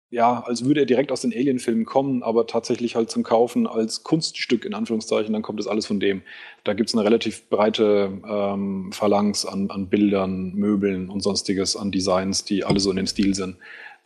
ja, 0.09 0.41
als 0.41 0.63
würde 0.63 0.81
er 0.81 0.85
direkt 0.85 1.11
aus 1.11 1.21
den 1.21 1.33
Alien-Filmen 1.33 1.85
kommen, 1.85 2.23
aber 2.23 2.47
tatsächlich 2.47 2.95
halt 2.95 3.11
zum 3.11 3.23
Kaufen 3.23 3.67
als 3.67 4.03
Kunststück 4.03 4.63
in 4.63 4.73
Anführungszeichen, 4.73 5.33
dann 5.33 5.41
kommt 5.41 5.59
das 5.59 5.67
alles 5.67 5.85
von 5.85 5.99
dem. 5.99 6.21
Da 6.63 6.73
gibt 6.73 6.89
es 6.89 6.95
eine 6.95 7.03
relativ 7.03 7.49
breite 7.49 8.21
ähm, 8.27 8.91
Phalanx 8.93 9.45
an, 9.45 9.69
an 9.69 9.89
Bildern, 9.89 10.53
Möbeln 10.53 11.09
und 11.09 11.21
sonstiges, 11.21 11.75
an 11.75 11.91
Designs, 11.91 12.45
die 12.45 12.63
alle 12.63 12.79
so 12.79 12.89
in 12.89 12.95
dem 12.95 13.07
Stil 13.07 13.35
sind. 13.35 13.57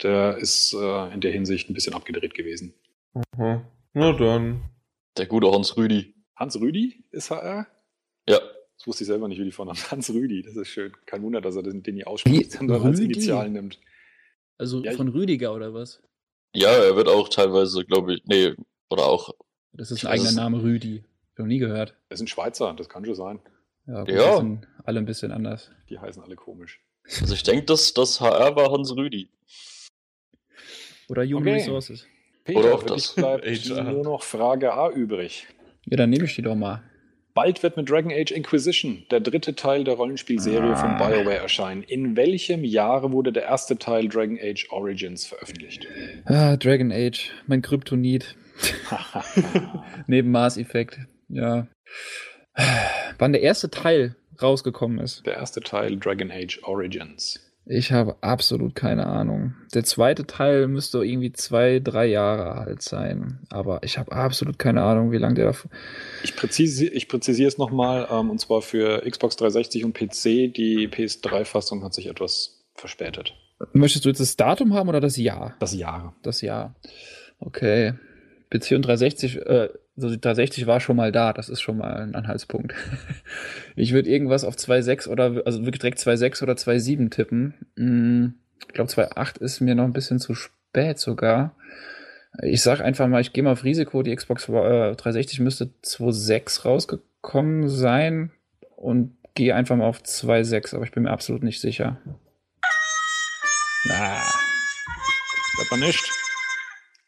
Der 0.01 0.37
ist 0.37 0.73
äh, 0.73 1.13
in 1.13 1.21
der 1.21 1.31
Hinsicht 1.31 1.69
ein 1.69 1.75
bisschen 1.75 1.93
abgedreht 1.93 2.33
gewesen. 2.33 2.73
Aha. 3.13 3.61
Na 3.93 4.13
dann. 4.13 4.61
Der 5.17 5.27
gute 5.27 5.51
Hans 5.51 5.77
Rüdi. 5.77 6.15
Hans 6.35 6.59
Rüdi 6.59 7.03
ist 7.11 7.29
HR? 7.29 7.67
Ja. 8.27 8.39
Das 8.77 8.87
wusste 8.87 9.03
ich 9.03 9.07
selber 9.07 9.27
nicht, 9.27 9.39
wie 9.39 9.45
die 9.45 9.51
Vornamen. 9.51 9.77
Hans 9.91 10.09
Rüdi, 10.09 10.41
das 10.41 10.55
ist 10.55 10.69
schön. 10.69 10.93
Kein 11.05 11.21
Wunder, 11.21 11.41
dass 11.41 11.55
er 11.55 11.61
den, 11.61 11.83
den 11.83 11.95
nie 11.95 12.05
ausspricht, 12.05 12.53
sondern 12.53 12.81
als? 12.81 12.99
Initial 12.99 13.47
nimmt. 13.51 13.79
Also 14.61 14.83
Ja, 14.83 14.91
von 14.91 15.07
Rüdiger 15.07 15.55
oder 15.55 15.73
was? 15.73 16.03
Ja, 16.55 16.69
er 16.69 16.95
wird 16.95 17.07
auch 17.07 17.29
teilweise, 17.29 17.83
glaube 17.83 18.13
ich, 18.13 18.21
nee, 18.25 18.53
oder 18.91 19.07
auch. 19.07 19.31
Das 19.73 19.89
ist 19.89 20.05
ein 20.05 20.11
eigener 20.11 20.33
Name, 20.33 20.61
Rüdi. 20.61 20.97
Hab 20.99 21.33
ich 21.33 21.39
noch 21.39 21.45
nie 21.47 21.57
gehört. 21.57 21.95
Er 22.09 22.13
ist 22.13 22.21
ein 22.21 22.27
Schweizer, 22.27 22.71
das 22.77 22.87
kann 22.87 23.03
schon 23.03 23.15
sein. 23.15 23.39
Ja, 23.87 24.01
gut, 24.03 24.13
Ja. 24.13 24.29
die 24.33 24.37
sind 24.37 24.67
alle 24.83 24.99
ein 24.99 25.05
bisschen 25.05 25.31
anders. 25.31 25.71
Die 25.89 25.97
heißen 25.97 26.21
alle 26.21 26.35
komisch. 26.35 26.79
Also 27.21 27.33
ich 27.33 27.41
denke, 27.41 27.65
dass 27.65 27.91
das 27.95 28.21
HR 28.21 28.55
war 28.55 28.71
Hans 28.71 28.95
Rüdi. 28.95 29.31
Oder 31.09 31.23
Human 31.25 31.41
Okay. 31.41 31.53
Resources. 31.53 32.05
Peter, 32.43 32.59
Oder 32.59 32.75
auch 32.75 32.81
für 32.81 32.85
das. 32.89 33.03
dich 33.07 33.15
bleibt 33.15 33.45
nur 33.67 34.03
noch 34.03 34.21
Frage 34.21 34.73
A 34.73 34.91
übrig. 34.91 35.47
Ja, 35.85 35.97
dann 35.97 36.11
nehme 36.11 36.25
ich 36.25 36.35
die 36.35 36.43
doch 36.43 36.53
mal. 36.55 36.83
Bald 37.33 37.63
wird 37.63 37.77
mit 37.77 37.89
Dragon 37.89 38.11
Age 38.11 38.31
Inquisition 38.31 39.03
der 39.09 39.21
dritte 39.21 39.55
Teil 39.55 39.83
der 39.83 39.93
Rollenspielserie 39.93 40.75
von 40.75 40.97
BioWare 40.97 41.37
erscheinen. 41.37 41.83
In 41.83 42.15
welchem 42.17 42.63
Jahre 42.63 43.11
wurde 43.11 43.31
der 43.31 43.43
erste 43.43 43.77
Teil 43.77 44.09
Dragon 44.09 44.37
Age 44.41 44.67
Origins 44.71 45.25
veröffentlicht? 45.25 45.87
Ah, 46.25 46.57
Dragon 46.57 46.91
Age, 46.91 47.31
mein 47.47 47.61
Kryptonit. 47.61 48.35
Neben 50.07 50.31
Mass 50.31 50.57
Effect, 50.57 50.99
ja. 51.29 51.67
Wann 53.17 53.31
der 53.31 53.41
erste 53.41 53.69
Teil 53.69 54.15
rausgekommen 54.41 54.99
ist. 54.99 55.25
Der 55.25 55.35
erste 55.35 55.61
Teil 55.61 55.97
Dragon 55.97 56.31
Age 56.31 56.59
Origins. 56.63 57.50
Ich 57.73 57.93
habe 57.93 58.17
absolut 58.19 58.75
keine 58.75 59.07
Ahnung. 59.07 59.53
Der 59.73 59.85
zweite 59.85 60.27
Teil 60.27 60.67
müsste 60.67 61.05
irgendwie 61.05 61.31
zwei, 61.31 61.79
drei 61.79 62.05
Jahre 62.05 62.55
alt 62.55 62.81
sein. 62.81 63.39
Aber 63.49 63.81
ich 63.83 63.97
habe 63.97 64.11
absolut 64.11 64.59
keine 64.59 64.83
Ahnung, 64.83 65.13
wie 65.13 65.17
lange 65.17 65.35
der 65.35 65.45
davor. 65.45 65.71
Ich, 66.21 66.35
präzisi 66.35 66.87
ich 66.87 67.07
präzisiere 67.07 67.47
es 67.47 67.57
nochmal, 67.57 68.09
ähm, 68.11 68.29
und 68.29 68.41
zwar 68.41 68.61
für 68.61 69.09
Xbox 69.09 69.37
360 69.37 69.85
und 69.85 69.93
PC. 69.93 70.53
Die 70.53 70.89
PS3-Fassung 70.91 71.81
hat 71.85 71.93
sich 71.93 72.07
etwas 72.07 72.61
verspätet. 72.75 73.35
Möchtest 73.71 74.03
du 74.03 74.09
jetzt 74.09 74.19
das 74.19 74.35
Datum 74.35 74.73
haben 74.73 74.89
oder 74.89 74.99
das 74.99 75.15
Jahr? 75.15 75.55
Das 75.59 75.73
Jahr. 75.73 76.13
Das 76.23 76.41
Jahr. 76.41 76.75
Okay. 77.39 77.93
PC 78.49 78.71
und 78.71 78.81
360, 78.81 79.37
äh, 79.37 79.69
also 80.03 80.15
die 80.15 80.21
360 80.21 80.67
war 80.67 80.79
schon 80.79 80.95
mal 80.95 81.11
da, 81.11 81.33
das 81.33 81.49
ist 81.49 81.61
schon 81.61 81.77
mal 81.77 81.97
ein 81.97 82.15
Anhaltspunkt. 82.15 82.73
ich 83.75 83.93
würde 83.93 84.09
irgendwas 84.09 84.43
auf 84.43 84.55
2.6 84.55 85.07
oder, 85.07 85.41
also 85.45 85.65
wirklich 85.65 85.79
direkt 85.79 85.99
2.6 85.99 86.43
oder 86.43 86.53
2.7 86.53 87.09
tippen. 87.09 87.53
Hm, 87.77 88.35
ich 88.59 88.73
glaube 88.73 88.91
2.8 88.91 89.41
ist 89.41 89.61
mir 89.61 89.75
noch 89.75 89.85
ein 89.85 89.93
bisschen 89.93 90.19
zu 90.19 90.33
spät 90.33 90.99
sogar. 90.99 91.55
Ich 92.41 92.61
sag 92.61 92.79
einfach 92.81 93.07
mal, 93.07 93.21
ich 93.21 93.33
gehe 93.33 93.43
mal 93.43 93.51
auf 93.51 93.63
Risiko, 93.63 94.03
die 94.03 94.15
Xbox 94.15 94.47
äh, 94.47 94.95
360 94.95 95.39
müsste 95.41 95.69
2.6 95.83 96.63
rausgekommen 96.63 97.67
sein 97.67 98.31
und 98.75 99.17
gehe 99.35 99.55
einfach 99.55 99.75
mal 99.75 99.85
auf 99.85 100.01
2.6, 100.01 100.75
aber 100.75 100.85
ich 100.85 100.91
bin 100.91 101.03
mir 101.03 101.11
absolut 101.11 101.43
nicht 101.43 101.59
sicher. 101.59 101.97
Ah. 103.89 104.21
Das 105.57 105.71
war 105.71 105.77
nicht. 105.77 106.20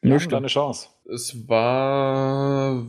Nur 0.03 0.13
Ja, 0.13 0.19
stimmt. 0.19 0.33
deine 0.33 0.47
Chance. 0.47 0.89
Es 1.11 1.47
war, 1.47 2.85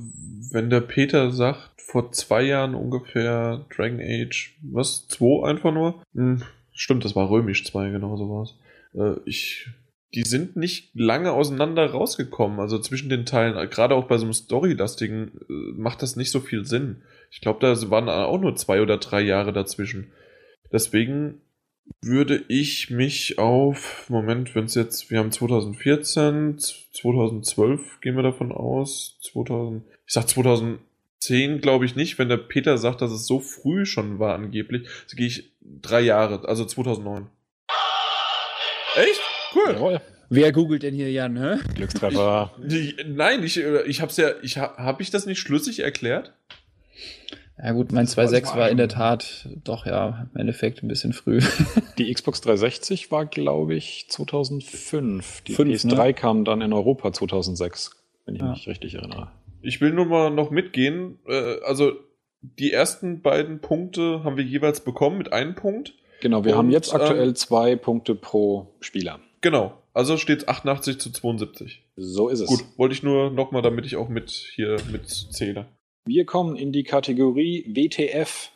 wenn 0.52 0.70
der 0.70 0.80
Peter 0.80 1.30
sagt, 1.30 1.80
vor 1.80 2.10
zwei 2.12 2.42
Jahren 2.42 2.74
ungefähr 2.74 3.64
Dragon 3.74 4.00
Age, 4.00 4.56
was? 4.62 5.06
Zwei 5.08 5.48
einfach 5.48 5.72
nur? 5.72 6.02
Hm, 6.14 6.42
stimmt, 6.72 7.04
das 7.04 7.14
war 7.14 7.30
Römisch 7.30 7.64
2, 7.64 7.90
genau 7.90 8.16
so 8.16 8.28
war's. 8.28 8.56
Äh, 8.94 9.20
ich, 9.26 9.68
die 10.14 10.22
sind 10.22 10.56
nicht 10.56 10.90
lange 10.94 11.32
auseinander 11.32 11.88
rausgekommen, 11.88 12.58
also 12.58 12.78
zwischen 12.78 13.10
den 13.10 13.26
Teilen, 13.26 13.54
gerade 13.70 13.94
auch 13.94 14.06
bei 14.08 14.18
so 14.18 14.24
einem 14.24 14.32
Story-lastigen, 14.32 15.28
äh, 15.48 15.52
macht 15.76 16.02
das 16.02 16.16
nicht 16.16 16.32
so 16.32 16.40
viel 16.40 16.64
Sinn. 16.64 17.02
Ich 17.30 17.40
glaube, 17.40 17.60
da 17.60 17.90
waren 17.90 18.08
auch 18.08 18.40
nur 18.40 18.56
zwei 18.56 18.80
oder 18.82 18.98
drei 18.98 19.20
Jahre 19.20 19.52
dazwischen. 19.52 20.12
Deswegen 20.72 21.40
würde 22.01 22.44
ich 22.48 22.90
mich 22.90 23.39
auf, 23.39 24.09
Moment, 24.09 24.55
wenn 24.55 24.65
es 24.65 24.74
jetzt, 24.74 25.11
wir 25.11 25.19
haben 25.19 25.32
2014, 25.32 26.59
2012 26.59 28.01
gehen 28.01 28.16
wir 28.16 28.23
davon 28.23 28.52
aus, 28.52 29.19
2000, 29.23 29.85
ich 30.06 30.12
sag 30.12 30.28
2010 30.28 31.61
glaube 31.61 31.85
ich 31.85 31.97
nicht, 31.97 32.19
wenn 32.19 32.28
der 32.28 32.36
Peter 32.39 32.78
sagt, 32.78 33.01
dass 33.02 33.11
es 33.11 33.27
so 33.27 33.40
früh 33.40 33.85
schon 33.86 34.19
war 34.19 34.35
angeblich, 34.35 34.89
so 35.06 35.16
gehe 35.16 35.27
ich 35.27 35.52
drei 35.61 36.01
Jahre, 36.01 36.47
also 36.48 36.65
2009. 36.65 37.27
Echt? 38.97 39.20
Cool. 39.55 39.73
Jawohl. 39.73 40.01
Wer 40.31 40.52
googelt 40.52 40.82
denn 40.82 40.94
hier 40.94 41.11
Jan, 41.12 41.36
hä? 41.36 41.59
Glückstreffer. 41.74 42.52
Die, 42.59 42.97
nein, 43.06 43.43
ich, 43.44 43.59
äh, 43.59 43.82
ich 43.82 44.01
hab's 44.01 44.16
ja, 44.16 44.31
ich 44.43 44.59
ha- 44.59 44.74
hab 44.77 45.01
ich 45.01 45.11
das 45.11 45.27
nicht 45.27 45.39
schlüssig 45.39 45.81
erklärt? 45.81 46.32
Ja 47.62 47.72
gut, 47.72 47.93
mein 47.93 48.06
Das 48.06 48.16
war 48.16 48.24
2.6 48.24 48.56
war 48.56 48.68
in 48.70 48.76
der 48.76 48.89
Tat 48.89 49.48
doch 49.62 49.86
ja 49.86 50.26
im 50.32 50.40
Endeffekt 50.40 50.82
ein 50.82 50.89
bisschen 50.89 51.12
früh. 51.12 51.40
Die 51.98 52.12
Xbox 52.12 52.40
360 52.40 53.10
war, 53.12 53.26
glaube 53.26 53.74
ich, 53.74 54.06
2005. 54.09 55.43
Die 55.43 55.55
Fünf, 55.55 55.85
PS3 55.85 56.06
ne? 56.06 56.14
kam 56.14 56.44
dann 56.44 56.60
in 56.60 56.72
Europa 56.72 57.12
2006, 57.12 57.93
wenn 58.26 58.35
ich 58.35 58.40
Ja. 58.40 58.51
mich 58.51 58.66
richtig 58.66 58.94
erinnere. 58.94 59.31
Ich 59.62 59.81
will 59.81 59.93
nur 59.93 60.06
mal 60.06 60.31
noch 60.31 60.51
mitgehen. 60.51 61.18
Äh, 61.26 61.60
also 61.64 61.93
die 62.43 62.72
ersten 62.72 63.22
beiden 63.22 63.60
Punkte 63.60 64.24
haben 64.24 64.36
wir 64.36 64.44
jeweils 64.44 64.81
bekommen 64.81 65.16
mit 65.18 65.32
einem 65.32 65.55
Punkt. 65.55 65.94
Genau, 66.20 66.44
wir 66.44 66.52
Und, 66.52 66.59
haben 66.59 66.70
jetzt 66.70 66.94
aktuell 66.94 67.28
ähm, 67.28 67.35
zwei 67.35 67.76
Punkte 67.76 68.14
pro 68.14 68.74
Spieler. 68.81 69.20
Genau. 69.40 69.74
Also 69.93 70.16
steht 70.16 70.48
88 70.48 70.98
zu 70.98 71.12
72. 71.12 71.82
So 71.97 72.28
ist 72.28 72.40
es. 72.40 72.48
Gut, 72.48 72.64
wollte 72.76 72.94
ich 72.94 73.02
nur 73.02 73.31
nochmal, 73.31 73.62
damit 73.62 73.86
ich 73.86 73.97
auch 73.97 74.09
mit 74.09 74.31
hier 74.31 74.76
mitzähle. 74.90 75.66
Wir 76.06 76.26
kommen 76.26 76.56
in 76.56 76.70
die 76.70 76.82
Kategorie 76.82 77.64
WTF. 77.66 78.51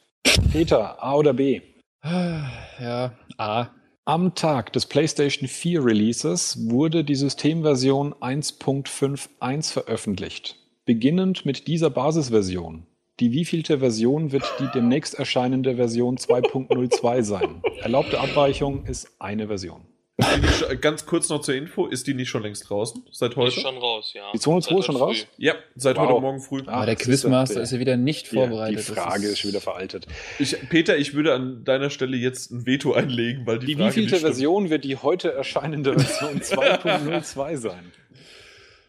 Peter, 0.53 1.03
A 1.03 1.15
oder 1.15 1.33
B? 1.33 1.63
ja, 2.05 3.15
A. 3.39 3.69
Am 4.05 4.35
Tag 4.35 4.75
des 4.75 4.85
PlayStation 4.85 5.49
4 5.49 5.83
Releases 5.83 6.69
wurde 6.69 7.05
die 7.05 7.15
Systemversion 7.15 8.13
1.51 8.17 9.73
veröffentlicht. 9.73 10.57
Beginnend 10.85 11.47
mit 11.47 11.69
dieser 11.69 11.89
Basisversion. 11.89 12.87
Die 13.19 13.33
wievielte 13.33 13.79
Version 13.79 14.31
wird 14.31 14.45
die 14.61 14.69
demnächst 14.75 15.15
erscheinende 15.15 15.77
Version 15.77 16.17
2.02 16.19 17.23
sein? 17.23 17.63
Erlaubte 17.81 18.21
Abweichung 18.21 18.85
ist 18.85 19.11
eine 19.19 19.47
Version. 19.47 19.88
Die 20.21 20.41
nicht, 20.41 20.53
sch- 20.65 20.77
ganz 20.79 21.07
kurz 21.07 21.29
noch 21.29 21.41
zur 21.43 21.55
Info, 21.55 21.87
ist 21.87 22.09
die 22.09 22.15
nicht 22.15 22.29
schon 22.29 22.43
längst 22.43 22.69
draußen? 22.69 23.05
Seit 23.13 23.37
heute? 23.37 23.55
Ist 23.55 23.63
schon 23.63 23.77
raus, 23.79 24.13
ja. 24.15 24.25
Die 24.35 24.41
202 24.41 24.69
Seit 24.75 24.79
ist 24.81 24.87
schon 24.87 24.95
heute 24.97 25.05
raus? 25.05 25.17
früh. 25.19 25.27
Ja, 25.45 25.55
seit 25.77 25.97
Wow. 25.97 26.09
heute 26.09 26.21
Morgen 26.21 26.41
früh. 26.41 26.63
Aber 26.67 26.87
der 26.87 26.97
Quizmaster 26.97 27.61
ist 27.63 27.71
ja 27.71 27.79
wieder 27.79 27.97
nicht 27.97 28.33
Die, 28.33 28.35
vorbereitet. 28.37 28.81
die 28.81 28.85
Das 28.95 28.99
Frage 29.05 29.27
ist 29.27 29.33
ist 29.35 29.39
schon 29.39 29.51
wieder 29.53 29.61
veraltet. 29.61 30.09
Ich, 30.41 30.57
Peter, 30.71 30.97
ich 30.97 31.15
würde 31.15 31.35
an 31.35 31.63
deiner 31.65 31.91
Stelle 31.91 32.17
jetzt 32.17 32.51
ein 32.51 32.67
Veto 32.67 32.95
einlegen, 32.95 33.47
weil 33.47 33.61
die, 33.61 33.67
Die 33.67 33.75
Frage 33.77 33.91
wievielte 33.91 34.01
nicht 34.01 34.09
stimmt. 34.19 34.23
Version 34.35 34.71
wird 34.71 34.83
die 34.85 34.97
heute 34.97 35.33
erscheinende 35.33 35.97
Version 35.97 36.41
2.02 36.41 37.57
sein? 37.57 37.93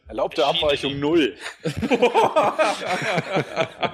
Erlaubte 0.08 0.44
Abweichung 0.48 1.00
0. 1.00 1.36
Ah. 2.12 3.94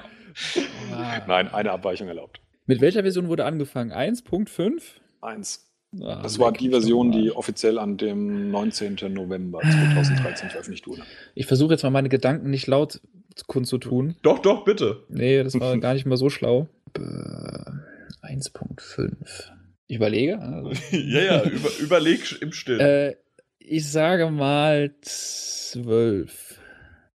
Nein, 1.27 1.53
eine 1.53 1.71
Abweichung 1.71 2.07
erlaubt. 2.07 2.39
Mit 2.65 2.79
welcher 2.79 3.01
Version 3.01 3.27
wurde 3.27 3.43
angefangen? 3.43 3.91
1.5? 3.91 4.81
Eins. 5.21 5.64
Ah, 6.01 6.21
Das 6.21 6.39
war 6.39 6.51
die 6.51 6.69
Version, 6.69 7.11
die 7.11 7.31
offiziell 7.31 7.79
an 7.79 7.97
dem 7.97 8.51
19. 8.51 8.95
November 9.13 9.59
2013 9.61 10.49
veröffentlicht 10.49 10.87
wurde. 10.87 11.01
Ich 11.35 11.45
versuche 11.45 11.73
jetzt 11.73 11.83
mal 11.83 11.89
meine 11.89 12.09
Gedanken 12.09 12.49
nicht 12.49 12.67
laut 12.67 13.01
kundzutun. 13.47 14.15
Doch, 14.21 14.39
doch, 14.39 14.63
bitte. 14.65 15.03
Nee, 15.09 15.43
das 15.43 15.59
war 15.59 15.77
gar 15.79 15.93
nicht 15.93 16.05
mal 16.05 16.17
so 16.17 16.29
schlau. 16.29 16.67
Äh, 16.97 17.01
1.5. 17.01 19.51
Ich 19.87 19.97
überlege. 19.97 20.39
Also, 20.39 20.69
ja, 20.91 21.21
ja, 21.21 21.43
über, 21.43 21.69
überleg 21.79 22.41
im 22.41 22.51
Stillen. 22.51 22.79
äh, 22.79 23.15
ich 23.59 23.89
sage 23.91 24.29
mal 24.31 24.93
12. 25.01 26.59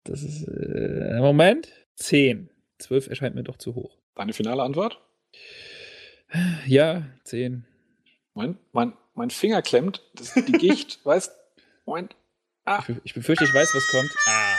Das 0.03 0.23
ist. 0.23 0.47
Äh, 0.47 1.19
Moment. 1.19 1.69
10. 1.95 2.49
12 2.79 3.07
erscheint 3.07 3.35
mir 3.35 3.43
doch 3.43 3.57
zu 3.57 3.75
hoch. 3.75 3.97
Deine 4.15 4.33
finale 4.33 4.63
Antwort? 4.63 4.99
Ja, 6.65 7.03
10. 7.23 7.65
Mein, 8.37 8.55
mein, 8.71 8.93
mein 9.15 9.31
Finger 9.31 9.63
klemmt. 9.63 10.03
Das 10.13 10.35
die 10.35 10.51
Gicht, 10.51 10.99
weißt 11.03 11.31
Moment. 11.87 12.15
Ah. 12.65 12.79
Ich, 12.81 12.85
bef- 12.95 13.01
ich 13.03 13.13
befürchte, 13.15 13.45
ich 13.45 13.53
weiß, 13.53 13.73
was 13.73 13.87
kommt. 13.87 14.11
Ah. 14.27 14.55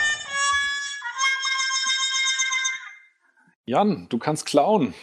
Jan, 3.66 4.08
du 4.08 4.18
kannst 4.18 4.46
klauen. 4.46 4.94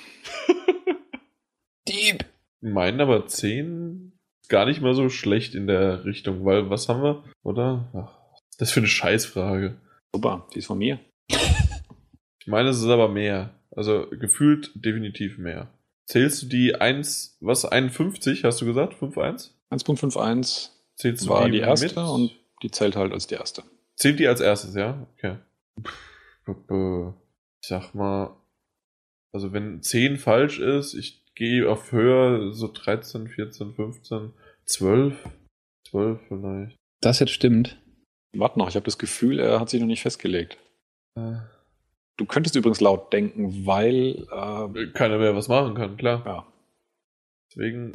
Dieb! 1.87 2.25
Meinen 2.59 2.99
aber 2.99 3.27
10 3.27 4.11
ist 4.41 4.49
gar 4.49 4.65
nicht 4.65 4.81
mal 4.81 4.93
so 4.93 5.07
schlecht 5.09 5.55
in 5.55 5.67
der 5.67 6.03
Richtung, 6.03 6.43
weil 6.43 6.69
was 6.69 6.89
haben 6.89 7.01
wir, 7.01 7.23
oder? 7.43 7.87
Ach, 7.93 8.19
was 8.31 8.41
ist 8.49 8.61
das 8.61 8.71
für 8.71 8.79
eine 8.81 8.87
Scheißfrage. 8.87 9.79
Super, 10.13 10.47
die 10.53 10.59
ist 10.59 10.65
von 10.67 10.79
mir. 10.79 10.99
Ich 11.29 12.47
meine, 12.47 12.69
es 12.69 12.79
ist 12.79 12.87
aber 12.87 13.07
mehr. 13.07 13.51
Also 13.71 14.07
gefühlt 14.09 14.71
definitiv 14.75 15.37
mehr. 15.37 15.69
Zählst 16.07 16.43
du 16.43 16.45
die 16.47 16.75
1, 16.75 17.37
was, 17.39 17.65
51, 17.65 18.43
hast 18.43 18.61
du 18.61 18.65
gesagt? 18.65 18.93
5-1? 18.93 19.51
1.51 19.71 20.69
Zählst 20.95 21.25
du 21.25 21.29
war 21.29 21.45
die, 21.45 21.51
die 21.51 21.59
erste 21.59 21.87
mit? 21.87 21.97
und 21.97 22.31
die 22.61 22.71
zählt 22.71 22.95
halt 22.95 23.11
als 23.11 23.27
die 23.27 23.35
erste. 23.35 23.63
Zählt 23.95 24.19
die 24.19 24.27
als 24.27 24.39
erstes, 24.39 24.75
ja? 24.75 25.07
Okay. 25.17 25.37
Ich 27.61 27.67
sag 27.67 27.93
mal, 27.95 28.37
also 29.33 29.51
wenn 29.51 29.81
10 29.81 30.17
falsch 30.17 30.59
ist, 30.59 30.93
ich 30.93 31.25
gehe 31.33 31.69
auf 31.69 31.91
höher, 31.91 32.53
so 32.53 32.71
13, 32.71 33.27
14, 33.27 33.73
15, 33.73 34.33
12. 34.65 35.29
12 35.89 36.19
vielleicht. 36.27 36.77
Das 37.01 37.19
jetzt 37.19 37.31
stimmt. 37.31 37.81
Warte 38.35 38.59
noch, 38.59 38.69
ich 38.69 38.75
habe 38.75 38.85
das 38.85 38.97
Gefühl, 38.97 39.39
er 39.39 39.59
hat 39.59 39.69
sich 39.69 39.79
noch 39.79 39.87
nicht 39.87 40.01
festgelegt. 40.01 40.57
Äh, 41.17 41.37
Du 42.17 42.25
könntest 42.25 42.55
übrigens 42.55 42.81
laut 42.81 43.11
denken, 43.11 43.65
weil 43.65 44.25
äh, 44.31 44.87
Keiner 44.93 45.17
mehr 45.17 45.35
was 45.35 45.47
machen 45.47 45.75
kann, 45.75 45.97
klar. 45.97 46.23
ja, 46.25 46.47
Deswegen, 47.49 47.91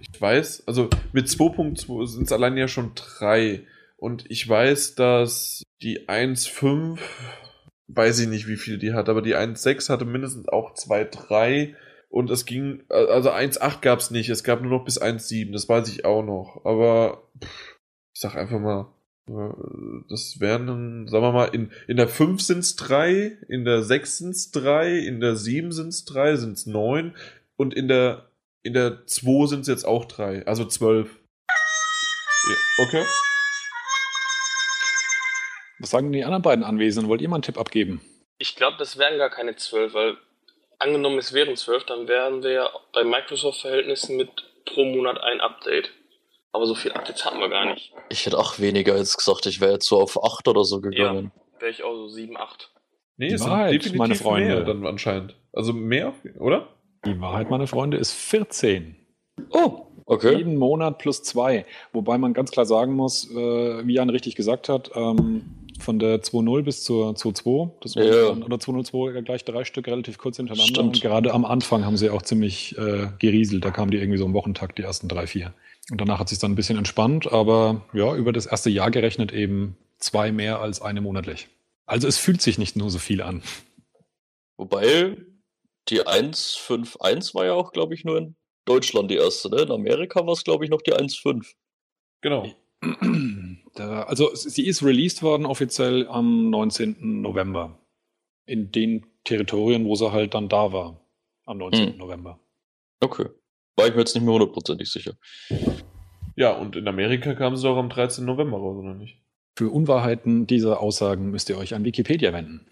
ich 0.00 0.20
weiß, 0.20 0.66
also 0.66 0.88
mit 1.12 1.26
2.2 1.26 2.06
sind 2.06 2.24
es 2.24 2.32
allein 2.32 2.56
ja 2.56 2.68
schon 2.68 2.92
drei. 2.94 3.66
Und 3.96 4.30
ich 4.30 4.48
weiß, 4.48 4.94
dass 4.94 5.62
die 5.82 6.08
1.5 6.08 6.98
weiß 7.94 8.20
ich 8.20 8.28
nicht, 8.28 8.48
wie 8.48 8.56
viel 8.56 8.78
die 8.78 8.94
hat, 8.94 9.08
aber 9.08 9.22
die 9.22 9.36
1.6 9.36 9.88
hatte 9.88 10.04
mindestens 10.04 10.48
auch 10.48 10.74
2.3 10.74 11.74
und 12.08 12.30
es 12.30 12.44
ging, 12.44 12.84
also 12.88 13.30
1.8 13.30 13.80
gab 13.80 13.98
es 13.98 14.10
nicht, 14.10 14.28
es 14.28 14.44
gab 14.44 14.62
nur 14.62 14.70
noch 14.70 14.84
bis 14.84 15.00
1.7, 15.00 15.52
das 15.52 15.68
weiß 15.68 15.88
ich 15.88 16.04
auch 16.04 16.22
noch, 16.22 16.62
aber 16.64 17.22
pff, 17.42 17.78
ich 18.14 18.20
sag 18.20 18.34
einfach 18.36 18.60
mal, 18.60 18.80
äh, 18.82 19.01
das 19.26 20.40
wären, 20.40 21.06
sagen 21.06 21.24
wir 21.24 21.32
mal, 21.32 21.44
in, 21.46 21.70
in 21.86 21.96
der 21.96 22.08
5 22.08 22.40
sind 22.42 22.58
es 22.58 22.76
3, 22.76 23.38
in 23.48 23.64
der 23.64 23.82
6 23.82 24.18
sind 24.18 24.30
es 24.30 24.50
3, 24.50 24.98
in 24.98 25.20
der 25.20 25.36
7 25.36 25.70
sind 25.70 25.88
es 25.88 26.04
3, 26.04 26.36
sind 26.36 26.52
es 26.54 26.66
9 26.66 27.14
und 27.56 27.72
in 27.72 27.86
der, 27.86 28.30
in 28.62 28.72
der 28.72 29.06
2 29.06 29.46
sind 29.46 29.60
es 29.60 29.68
jetzt 29.68 29.84
auch 29.84 30.06
3, 30.06 30.46
also 30.46 30.64
12. 30.64 31.08
Ja, 31.08 32.56
okay. 32.84 33.04
Was 35.78 35.90
sagen 35.90 36.12
die 36.12 36.24
anderen 36.24 36.42
beiden 36.42 36.64
Anwesenden? 36.64 37.08
Wollt 37.08 37.20
ihr 37.20 37.28
mal 37.28 37.36
einen 37.36 37.42
Tipp 37.42 37.58
abgeben? 37.58 38.00
Ich 38.38 38.56
glaube, 38.56 38.76
das 38.78 38.98
wären 38.98 39.18
gar 39.18 39.30
keine 39.30 39.54
12, 39.54 39.94
weil 39.94 40.16
angenommen 40.80 41.18
es 41.18 41.32
wären 41.32 41.56
12, 41.56 41.84
dann 41.84 42.08
wären 42.08 42.42
wir 42.42 42.50
ja 42.50 42.70
bei 42.92 43.04
Microsoft-Verhältnissen 43.04 44.16
mit 44.16 44.30
pro 44.64 44.84
Monat 44.84 45.20
ein 45.20 45.40
Update. 45.40 45.92
Aber 46.52 46.66
so 46.66 46.74
viel 46.74 46.92
Updates 46.92 47.24
hatten 47.24 47.38
wir 47.40 47.48
gar 47.48 47.66
nicht. 47.72 47.92
Ich 48.10 48.26
hätte 48.26 48.38
auch 48.38 48.58
weniger 48.58 48.96
jetzt 48.96 49.16
gesagt, 49.16 49.46
ich 49.46 49.60
wäre 49.60 49.72
jetzt 49.72 49.86
so 49.86 50.00
auf 50.00 50.22
8 50.22 50.46
oder 50.48 50.64
so 50.64 50.80
gegangen. 50.80 51.32
Wäre 51.58 51.70
ich 51.70 51.82
auch 51.82 51.94
so 51.94 52.08
7, 52.08 52.36
8. 52.36 52.70
Nee, 53.16 53.28
Die 53.28 53.34
es 53.34 53.40
sind 53.42 53.50
Wahrheit, 53.50 53.72
definitiv 53.74 53.98
meine 53.98 54.14
Freunde. 54.14 54.48
mehr 54.48 54.60
dann 54.64 54.86
anscheinend. 54.86 55.36
Also 55.52 55.72
mehr, 55.72 56.12
oder? 56.38 56.68
Die 57.06 57.18
Wahrheit, 57.20 57.50
meine 57.50 57.66
Freunde, 57.66 57.96
ist 57.96 58.12
14. 58.12 58.96
Oh, 59.50 59.86
okay. 60.06 60.36
Jeden 60.36 60.56
Monat 60.56 60.98
plus 60.98 61.22
zwei. 61.22 61.64
Wobei 61.92 62.18
man 62.18 62.32
ganz 62.34 62.50
klar 62.50 62.66
sagen 62.66 62.94
muss, 62.94 63.30
äh, 63.30 63.34
wie 63.86 63.94
Jan 63.94 64.10
richtig 64.10 64.34
gesagt 64.36 64.68
hat, 64.68 64.90
ähm, 64.94 65.58
von 65.80 65.98
der 65.98 66.22
2.0 66.22 66.62
bis 66.62 66.84
zur 66.84 67.14
2.2, 67.16 67.70
das 67.80 67.96
waren 67.96 68.06
Ja. 68.06 68.28
dann- 68.28 68.42
oder 68.42 68.58
2.02 68.60 69.22
gleich 69.22 69.44
drei 69.44 69.64
Stück 69.64 69.86
relativ 69.88 70.18
kurz 70.18 70.36
hintereinander. 70.36 70.68
Stimmt. 70.68 70.96
Und 70.96 71.00
gerade 71.00 71.32
am 71.32 71.44
Anfang 71.44 71.84
haben 71.84 71.96
sie 71.96 72.10
auch 72.10 72.22
ziemlich 72.22 72.76
äh, 72.78 73.08
gerieselt. 73.18 73.64
Da 73.64 73.70
kamen 73.70 73.90
die 73.90 73.98
irgendwie 73.98 74.18
so 74.18 74.24
im 74.26 74.34
Wochentakt, 74.34 74.78
die 74.78 74.82
ersten 74.82 75.08
drei, 75.08 75.26
vier. 75.26 75.54
Und 75.90 76.00
danach 76.00 76.20
hat 76.20 76.28
sich 76.28 76.38
dann 76.38 76.52
ein 76.52 76.56
bisschen 76.56 76.78
entspannt, 76.78 77.30
aber 77.30 77.86
ja, 77.92 78.14
über 78.14 78.32
das 78.32 78.46
erste 78.46 78.70
Jahr 78.70 78.90
gerechnet 78.90 79.32
eben 79.32 79.76
zwei 79.98 80.32
mehr 80.32 80.60
als 80.60 80.80
eine 80.80 81.00
monatlich. 81.00 81.48
Also 81.86 82.06
es 82.06 82.18
fühlt 82.18 82.40
sich 82.40 82.58
nicht 82.58 82.76
nur 82.76 82.90
so 82.90 82.98
viel 82.98 83.22
an. 83.22 83.42
Wobei 84.56 85.16
die 85.88 86.06
151 86.06 87.34
war 87.34 87.46
ja 87.46 87.54
auch, 87.54 87.72
glaube 87.72 87.94
ich, 87.94 88.04
nur 88.04 88.18
in 88.18 88.36
Deutschland 88.64 89.10
die 89.10 89.16
erste. 89.16 89.50
Ne? 89.50 89.62
In 89.62 89.72
Amerika 89.72 90.24
war 90.24 90.32
es, 90.32 90.44
glaube 90.44 90.64
ich, 90.64 90.70
noch 90.70 90.82
die 90.82 90.94
1.5. 90.94 91.54
Genau. 92.20 92.46
Da, 93.74 94.02
also 94.02 94.34
sie 94.34 94.66
ist 94.66 94.82
released 94.82 95.22
worden 95.22 95.46
offiziell 95.46 96.06
am 96.06 96.50
19. 96.50 97.22
November. 97.22 97.78
In 98.44 98.70
den 98.70 99.06
Territorien, 99.24 99.86
wo 99.86 99.94
sie 99.94 100.12
halt 100.12 100.34
dann 100.34 100.50
da 100.50 100.74
war. 100.74 101.00
Am 101.46 101.56
19. 101.56 101.92
Hm. 101.92 101.96
November. 101.98 102.38
Okay. 103.00 103.30
War 103.76 103.86
ich 103.88 103.94
mir 103.94 104.00
jetzt 104.00 104.14
nicht 104.14 104.24
mehr 104.24 104.34
hundertprozentig 104.34 104.90
sicher. 104.90 105.12
Ja, 106.36 106.52
und 106.52 106.76
in 106.76 106.86
Amerika 106.88 107.34
kam 107.34 107.54
es 107.54 107.62
doch 107.62 107.76
am 107.76 107.88
13. 107.88 108.24
November 108.24 108.58
raus, 108.58 108.76
oder 108.78 108.94
nicht? 108.94 109.18
Für 109.56 109.68
Unwahrheiten 109.68 110.46
dieser 110.46 110.80
Aussagen 110.80 111.30
müsst 111.30 111.50
ihr 111.50 111.58
euch 111.58 111.74
an 111.74 111.84
Wikipedia 111.84 112.32
wenden, 112.32 112.66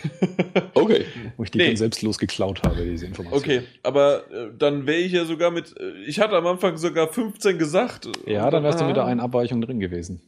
Okay. 0.74 1.04
wo 1.36 1.44
ich 1.44 1.50
die 1.50 1.58
Nee. 1.58 1.66
dann 1.66 1.76
selbstlos 1.76 2.16
geklaut 2.18 2.62
habe, 2.62 2.82
diese 2.82 3.04
Information. 3.04 3.38
Okay, 3.38 3.62
aber 3.82 4.30
äh, 4.32 4.50
dann 4.56 4.86
wäre 4.86 4.98
ich 5.00 5.12
ja 5.12 5.26
sogar 5.26 5.50
mit. 5.50 5.74
Äh, 5.78 5.92
ich 6.06 6.18
hatte 6.18 6.34
am 6.36 6.46
Anfang 6.46 6.78
sogar 6.78 7.08
15 7.12 7.58
gesagt. 7.58 8.08
Ja, 8.26 8.50
dann 8.50 8.62
wärst 8.64 8.80
du 8.80 8.84
mit 8.86 8.96
der 8.96 9.04
Ah. 9.04 9.08
einen 9.08 9.20
Abweichung 9.20 9.60
drin 9.60 9.80
gewesen. 9.80 10.22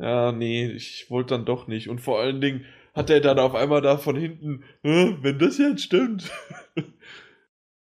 Ja, 0.00 0.32
nee, 0.32 0.66
ich 0.66 1.06
wollte 1.10 1.34
dann 1.34 1.44
doch 1.44 1.68
nicht. 1.68 1.88
Und 1.88 2.00
vor 2.00 2.18
allen 2.20 2.40
Dingen 2.40 2.64
hat 2.94 3.08
er 3.10 3.20
dann 3.20 3.38
auf 3.38 3.54
einmal 3.54 3.82
da 3.82 3.98
von 3.98 4.16
hinten, 4.16 4.64
"Äh, 4.82 5.12
wenn 5.22 5.38
das 5.38 5.58
jetzt 5.58 5.82
stimmt. 5.84 6.28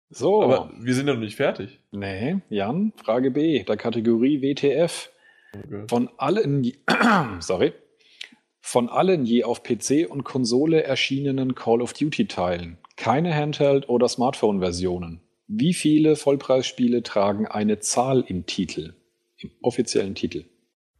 So, 0.10 0.42
Aber 0.44 0.72
wir 0.80 0.94
sind 0.96 1.08
ja 1.08 1.14
noch 1.14 1.20
nicht 1.20 1.36
fertig. 1.36 1.80
nee, 1.92 2.38
Jan, 2.50 2.94
Frage 2.96 3.32
B, 3.32 3.64
der 3.64 3.78
Kategorie 3.78 4.42
WTF. 4.42 5.12
Okay. 5.56 5.86
Von 5.88 6.10
allen, 6.18 6.64
je- 6.64 6.78
sorry, 7.40 7.74
von 8.60 8.90
allen 8.90 9.26
je 9.26 9.44
auf 9.44 9.64
PC 9.64 10.08
und 10.10 10.24
Konsole 10.24 10.84
erschienenen 10.84 11.56
Call 11.56 11.82
of 11.82 11.94
Duty 11.94 12.28
Teilen, 12.28 12.78
keine 12.98 13.34
Handheld- 13.36 13.88
oder 13.90 14.08
Smartphone-Versionen. 14.08 15.22
Wie 15.48 15.74
viele 15.74 16.16
Vollpreisspiele 16.16 17.02
tragen 17.02 17.48
eine 17.48 17.80
Zahl 17.80 18.24
im 18.28 18.46
Titel, 18.46 18.94
im 19.38 19.52
offiziellen 19.62 20.14
Titel? 20.16 20.46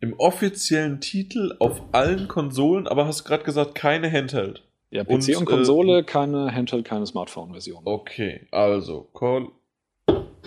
Im 0.02 0.14
offiziellen 0.18 1.02
Titel 1.02 1.56
auf 1.60 1.82
allen 1.92 2.28
Konsolen, 2.28 2.88
aber 2.88 3.06
hast 3.06 3.26
gerade 3.26 3.44
gesagt, 3.44 3.76
keine 3.76 4.12
Handheld. 4.12 4.64
Ja, 4.92 5.04
PC 5.04 5.10
Und, 5.10 5.30
und, 5.30 5.42
äh, 5.42 5.46
Konsole, 5.46 6.04
keine 6.04 6.54
Handheld, 6.54 6.86
keine 6.86 7.06
Smartphone-Version. 7.06 7.84
Okay, 7.86 8.48
also, 8.52 9.04
Call. 9.14 9.50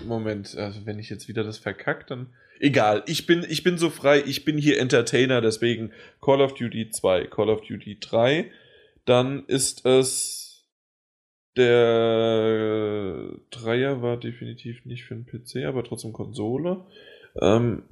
Moment, 0.05 0.57
also 0.57 0.85
wenn 0.85 0.99
ich 0.99 1.11
jetzt 1.11 1.29
wieder 1.29 1.45
das 1.45 1.59
verkackt, 1.59 2.11
dann. 2.11 2.33
Egal, 2.59 3.03
ich 3.07 3.27
bin, 3.27 3.45
ich 3.49 3.63
bin 3.63 3.79
so 3.79 3.91
frei, 3.91 4.23
ich 4.25 4.45
bin 4.45 4.59
hier 4.59 4.81
Entertainer, 4.81 5.41
deswegen 5.41 5.93
Call 6.21 6.41
of 6.41 6.55
Duty 6.55 6.91
2, 6.91 7.27
Call 7.27 7.51
of 7.51 7.61
Duty 7.63 7.99
3. 8.01 8.51
Dann 9.05 9.45
ist 9.47 9.85
es. 9.87 10.41
Der 11.55 13.29
Dreier 13.51 14.01
war 14.01 14.17
definitiv 14.17 14.87
nicht 14.87 15.05
für 15.05 15.15
den 15.15 15.27
PC, 15.27 15.67
aber 15.67 15.85
trotzdem 15.85 16.15
Konsole. 16.15 16.87
Ähm, 17.41 17.83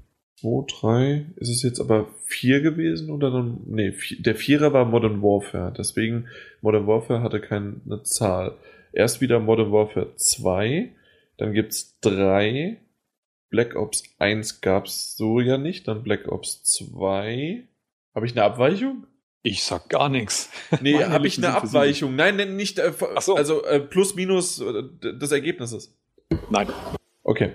2, 0.40 0.64
3, 0.80 1.26
ist 1.36 1.48
es 1.48 1.62
jetzt 1.62 1.80
aber 1.80 2.08
4 2.26 2.60
gewesen 2.60 3.10
oder 3.10 3.30
dann. 3.30 3.60
Nee, 3.66 3.92
vier, 3.92 4.22
der 4.22 4.34
Vierer 4.34 4.72
war 4.72 4.84
Modern 4.84 5.22
Warfare, 5.22 5.72
deswegen 5.76 6.26
Modern 6.60 6.86
Warfare 6.86 7.22
hatte 7.22 7.40
keine 7.40 7.80
Zahl. 8.04 8.56
Erst 8.92 9.20
wieder 9.20 9.38
Modern 9.38 9.72
Warfare 9.72 10.14
2, 10.16 10.90
dann 11.36 11.52
gibt's 11.52 11.98
3, 12.00 12.78
Black 13.50 13.76
Ops 13.76 14.02
1 14.18 14.60
gab's 14.60 15.16
so 15.16 15.40
ja 15.40 15.58
nicht, 15.58 15.88
dann 15.88 16.02
Black 16.02 16.28
Ops 16.28 16.62
2. 16.64 17.64
Habe 18.14 18.26
ich 18.26 18.32
eine 18.32 18.44
Abweichung? 18.44 19.06
Ich 19.42 19.64
sag 19.64 19.88
gar 19.88 20.08
nichts. 20.08 20.50
Nee, 20.80 21.02
habe 21.04 21.26
ich 21.26 21.38
eine. 21.38 21.54
Abweichung. 21.54 22.14
Nein, 22.14 22.36
nein, 22.36 22.56
nicht, 22.56 22.78
äh, 22.78 22.92
so. 23.20 23.34
also 23.34 23.64
äh, 23.64 23.80
plus 23.80 24.14
minus 24.14 24.60
äh, 24.60 24.84
des 25.00 25.32
Ergebnisses. 25.32 25.96
Nein. 26.50 26.68
Okay. 27.22 27.52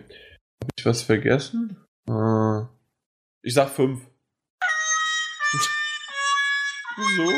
Habe 0.62 0.72
ich 0.78 0.86
was 0.86 1.04
vergessen? 1.04 1.78
Äh, 2.08 2.62
ich 3.42 3.54
sag 3.54 3.70
5. 3.70 4.02
Wieso? 6.98 7.32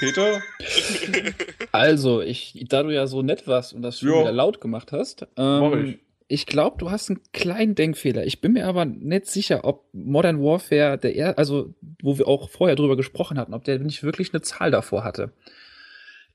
Peter? 0.00 0.42
Also, 1.72 2.20
ich, 2.20 2.64
da 2.68 2.82
du 2.82 2.90
ja 2.90 3.06
so 3.06 3.22
nett 3.22 3.46
warst 3.46 3.74
und 3.74 3.82
das 3.82 4.00
schon 4.00 4.08
wieder 4.08 4.32
laut 4.32 4.60
gemacht 4.60 4.90
hast, 4.90 5.28
ähm, 5.36 5.84
ich. 5.84 5.98
ich 6.26 6.46
glaube, 6.46 6.78
du 6.78 6.90
hast 6.90 7.08
einen 7.08 7.20
kleinen 7.32 7.76
Denkfehler. 7.76 8.26
Ich 8.26 8.40
bin 8.40 8.54
mir 8.54 8.66
aber 8.66 8.84
nicht 8.84 9.26
sicher, 9.26 9.64
ob 9.64 9.84
Modern 9.92 10.42
Warfare, 10.42 10.98
der 10.98 11.14
er, 11.14 11.38
also 11.38 11.72
wo 12.02 12.18
wir 12.18 12.26
auch 12.26 12.50
vorher 12.50 12.74
drüber 12.74 12.96
gesprochen 12.96 13.38
hatten, 13.38 13.54
ob 13.54 13.62
der 13.62 13.78
nicht 13.78 14.02
wirklich 14.02 14.34
eine 14.34 14.42
Zahl 14.42 14.72
davor 14.72 15.04
hatte. 15.04 15.32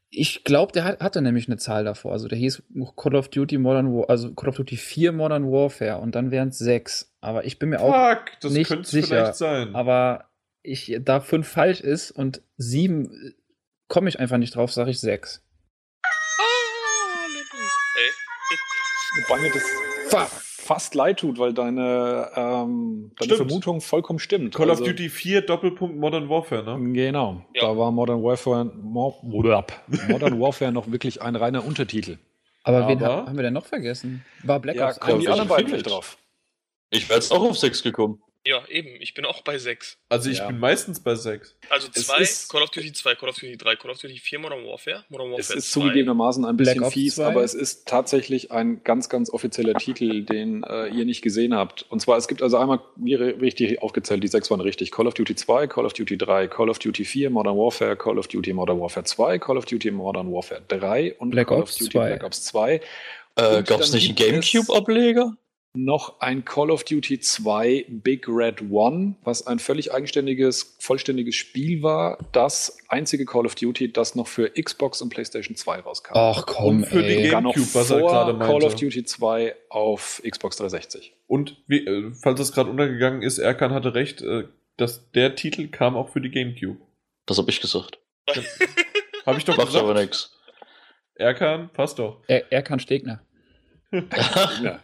Ich 0.09 0.43
glaube, 0.43 0.71
der 0.71 0.83
hat, 0.85 0.99
hatte 1.01 1.21
nämlich 1.21 1.47
eine 1.47 1.57
Zahl 1.57 1.83
davor. 1.83 2.13
Also 2.13 2.27
der 2.27 2.37
hieß 2.37 2.63
Call 2.95 3.15
of 3.15 3.29
Duty 3.29 3.57
Modern 3.57 3.91
War, 3.93 4.09
also 4.09 4.33
Call 4.33 4.49
of 4.49 4.55
Duty 4.55 4.77
4 4.77 5.11
Modern 5.11 5.51
Warfare 5.51 5.97
und 5.97 6.15
dann 6.15 6.31
wären 6.31 6.49
es 6.49 6.57
sechs. 6.57 7.13
Aber 7.21 7.45
ich 7.45 7.59
bin 7.59 7.69
mir 7.69 7.81
auch, 7.81 7.93
Fuck, 7.93 8.39
das 8.41 8.53
nicht 8.53 8.67
könnte 8.67 8.83
es 8.83 8.91
sicher, 8.91 9.07
vielleicht 9.07 9.35
sein. 9.35 9.75
aber 9.75 10.29
ich, 10.61 10.97
da 11.01 11.19
fünf 11.19 11.47
falsch 11.47 11.81
ist 11.81 12.11
und 12.11 12.41
sieben 12.57 13.35
komme 13.87 14.09
ich 14.09 14.19
einfach 14.19 14.37
nicht 14.37 14.55
drauf, 14.55 14.71
sage 14.71 14.91
ich 14.91 14.99
sechs. 14.99 15.43
Hey, 17.97 18.09
Wobei 19.27 19.41
mir 19.41 19.51
das 19.51 19.63
Fuck. 20.09 20.54
Fast 20.65 20.95
leid 20.95 21.19
tut, 21.19 21.37
weil 21.37 21.53
deine, 21.53 22.29
ähm, 22.35 23.11
deine. 23.19 23.35
Vermutung 23.35 23.81
vollkommen 23.81 24.19
stimmt. 24.19 24.55
Call 24.55 24.69
Also- 24.69 24.83
of 24.83 24.89
Duty 24.89 25.09
4 25.09 25.41
Doppelpunkt 25.41 25.97
Modern 25.97 26.27
Warfare, 26.29 26.63
ne? 26.79 26.93
Genau, 26.93 27.45
Ja. 27.53 27.61
da 27.67 27.77
war 27.77 27.91
Modern 27.91 28.23
Warfare, 28.23 28.65
Mo 28.65 29.15
Modern 29.23 30.39
Warfare 30.39 30.71
noch 30.71 30.91
wirklich 30.91 31.21
ein 31.21 31.35
reiner 31.35 31.63
Untertitel. 31.65 32.17
Aber, 32.63 32.87
wen 32.87 32.97
Aber- 33.03 33.15
ha- 33.21 33.25
haben 33.27 33.35
wir 33.35 33.43
denn 33.43 33.53
noch 33.53 33.65
vergessen? 33.67 34.25
War 34.43 34.59
Black 34.59 34.75
ja, 34.75 34.87
Ops 34.87 34.99
kommen 34.99 35.19
die 35.19 35.27
anderen 35.27 35.47
beiden 35.49 35.83
drauf. 35.83 36.17
Ich 36.89 37.07
wäre 37.09 37.19
jetzt 37.19 37.31
auch 37.31 37.43
auf 37.43 37.57
6 37.57 37.83
gekommen. 37.83 38.19
Ja, 38.45 38.63
eben. 38.69 38.89
Ich 39.01 39.13
bin 39.13 39.25
auch 39.25 39.41
bei 39.41 39.57
6. 39.57 39.97
Also 40.07 40.29
ich 40.29 40.37
Ja. 40.37 40.47
bin 40.47 40.59
meistens 40.59 40.99
bei 40.99 41.15
6. 41.15 41.55
Also 41.69 41.87
Es 41.93 42.05
2, 42.07 42.17
ist- 42.19 42.49
Call 42.51 42.61
of 42.63 42.69
Duty 42.69 42.93
2, 42.93 43.15
Call 43.15 43.29
of 43.29 43.35
Duty 43.35 43.57
3, 43.57 43.75
Call 43.75 43.91
of 43.91 43.97
Duty 43.97 44.17
4, 44.19 44.39
Modern 44.39 44.65
Warfare, 44.65 45.03
Modern 45.09 45.33
Es 45.33 45.49
Warfare 45.49 45.57
ist 45.59 45.71
2. 45.71 45.81
zugegebenermaßen 45.81 46.45
ein 46.45 46.55
bisschen 46.57 46.89
fies, 46.91 47.15
2. 47.15 47.25
aber 47.25 47.43
es 47.43 47.53
ist 47.53 47.87
tatsächlich 47.87 48.51
ein 48.51 48.83
ganz, 48.83 49.09
ganz 49.09 49.29
offizieller 49.29 49.73
Titel, 49.75 50.23
den 50.23 50.63
äh, 50.63 50.87
ihr 50.89 51.05
nicht 51.05 51.21
gesehen 51.21 51.53
habt. 51.55 51.85
Und 51.89 52.01
zwar, 52.01 52.17
es 52.17 52.27
gibt 52.27 52.41
also 52.41 52.57
einmal, 52.57 52.79
wie 52.95 53.15
ri- 53.17 53.39
richtig 53.41 53.81
aufgezählt, 53.81 54.23
die 54.23 54.27
sechs 54.27 54.49
waren 54.51 54.61
richtig. 54.61 54.91
Call 54.91 55.07
of 55.07 55.13
Duty 55.15 55.35
2, 55.35 55.67
Call 55.67 55.85
of 55.85 55.93
Duty 55.93 56.17
3, 56.17 56.47
Call 56.47 56.69
of 56.69 56.79
Duty 56.79 57.03
4, 57.05 57.29
Modern 57.29 57.57
Warfare, 57.57 57.95
Call 57.95 58.19
of 58.19 58.27
Duty 58.27 58.53
Modern 58.53 58.79
Warfare 58.79 59.03
2, 59.05 59.39
Call 59.39 59.57
of 59.57 59.65
Duty 59.65 59.91
Modern 59.91 60.31
Warfare 60.31 60.61
3 60.67 61.15
und 61.17 61.31
Black 61.31 61.47
Call 61.47 61.61
Ops 61.61 61.73
of 61.73 61.77
Duty 61.79 61.91
2. 61.91 62.07
Black 62.09 62.23
Ops 62.23 62.43
2. 62.45 62.81
Äh, 63.37 63.63
Gab 63.63 63.81
es 63.81 63.91
nicht 63.91 64.07
einen 64.21 64.39
es- 64.39 64.51
Gamecube-Ableger? 64.53 65.35
Noch 65.75 66.19
ein 66.19 66.45
Call 66.45 66.71
of 66.71 66.83
Duty 66.83 67.19
2 67.19 67.85
Big 67.89 68.27
Red 68.27 68.63
One, 68.69 69.15
was 69.23 69.45
ein 69.47 69.59
völlig 69.59 69.93
eigenständiges, 69.93 70.75
vollständiges 70.79 71.35
Spiel 71.35 71.83
war. 71.83 72.17
Das 72.31 72.77
einzige 72.87 73.25
Call 73.25 73.45
of 73.45 73.55
Duty, 73.55 73.91
das 73.91 74.15
noch 74.15 74.27
für 74.27 74.49
Xbox 74.51 75.01
und 75.01 75.09
PlayStation 75.09 75.55
2 75.55 75.79
rauskam. 75.81 76.13
Ach 76.15 76.45
komm, 76.45 76.67
Und 76.81 76.85
für 76.85 77.03
die 77.03 77.15
ey. 77.15 77.31
Noch 77.31 77.53
GameCube, 77.53 77.75
was 77.75 77.91
er 77.91 77.99
vor 77.99 78.09
gerade 78.09 78.33
meinte. 78.33 78.53
Call 78.53 78.63
of 78.63 78.75
Duty 78.75 79.03
2 79.05 79.55
auf 79.69 80.21
Xbox 80.27 80.57
360. 80.57 81.13
Und 81.27 81.57
wie, 81.67 81.85
äh, 81.85 82.11
falls 82.21 82.39
es 82.39 82.51
gerade 82.51 82.69
untergegangen 82.69 83.21
ist, 83.21 83.37
Erkan 83.37 83.73
hatte 83.73 83.93
recht, 83.93 84.21
äh, 84.21 84.43
dass 84.77 85.11
der 85.11 85.35
Titel 85.35 85.67
kam 85.67 85.95
auch 85.95 86.09
für 86.09 86.21
die 86.21 86.29
GameCube. 86.31 86.79
Das 87.25 87.37
habe 87.37 87.49
ich 87.49 87.61
gesagt. 87.61 87.99
Habe 89.25 89.37
ich 89.37 89.45
doch 89.45 89.57
Macht 89.57 89.75
aber 89.75 89.93
gesagt. 89.93 89.99
nichts. 89.99 90.31
Erkan, 91.15 91.69
passt 91.71 91.99
doch. 91.99 92.21
Er, 92.27 92.51
er 92.51 92.61
kann 92.61 92.79
Stegner. 92.79 93.21
Ja. 93.91 94.79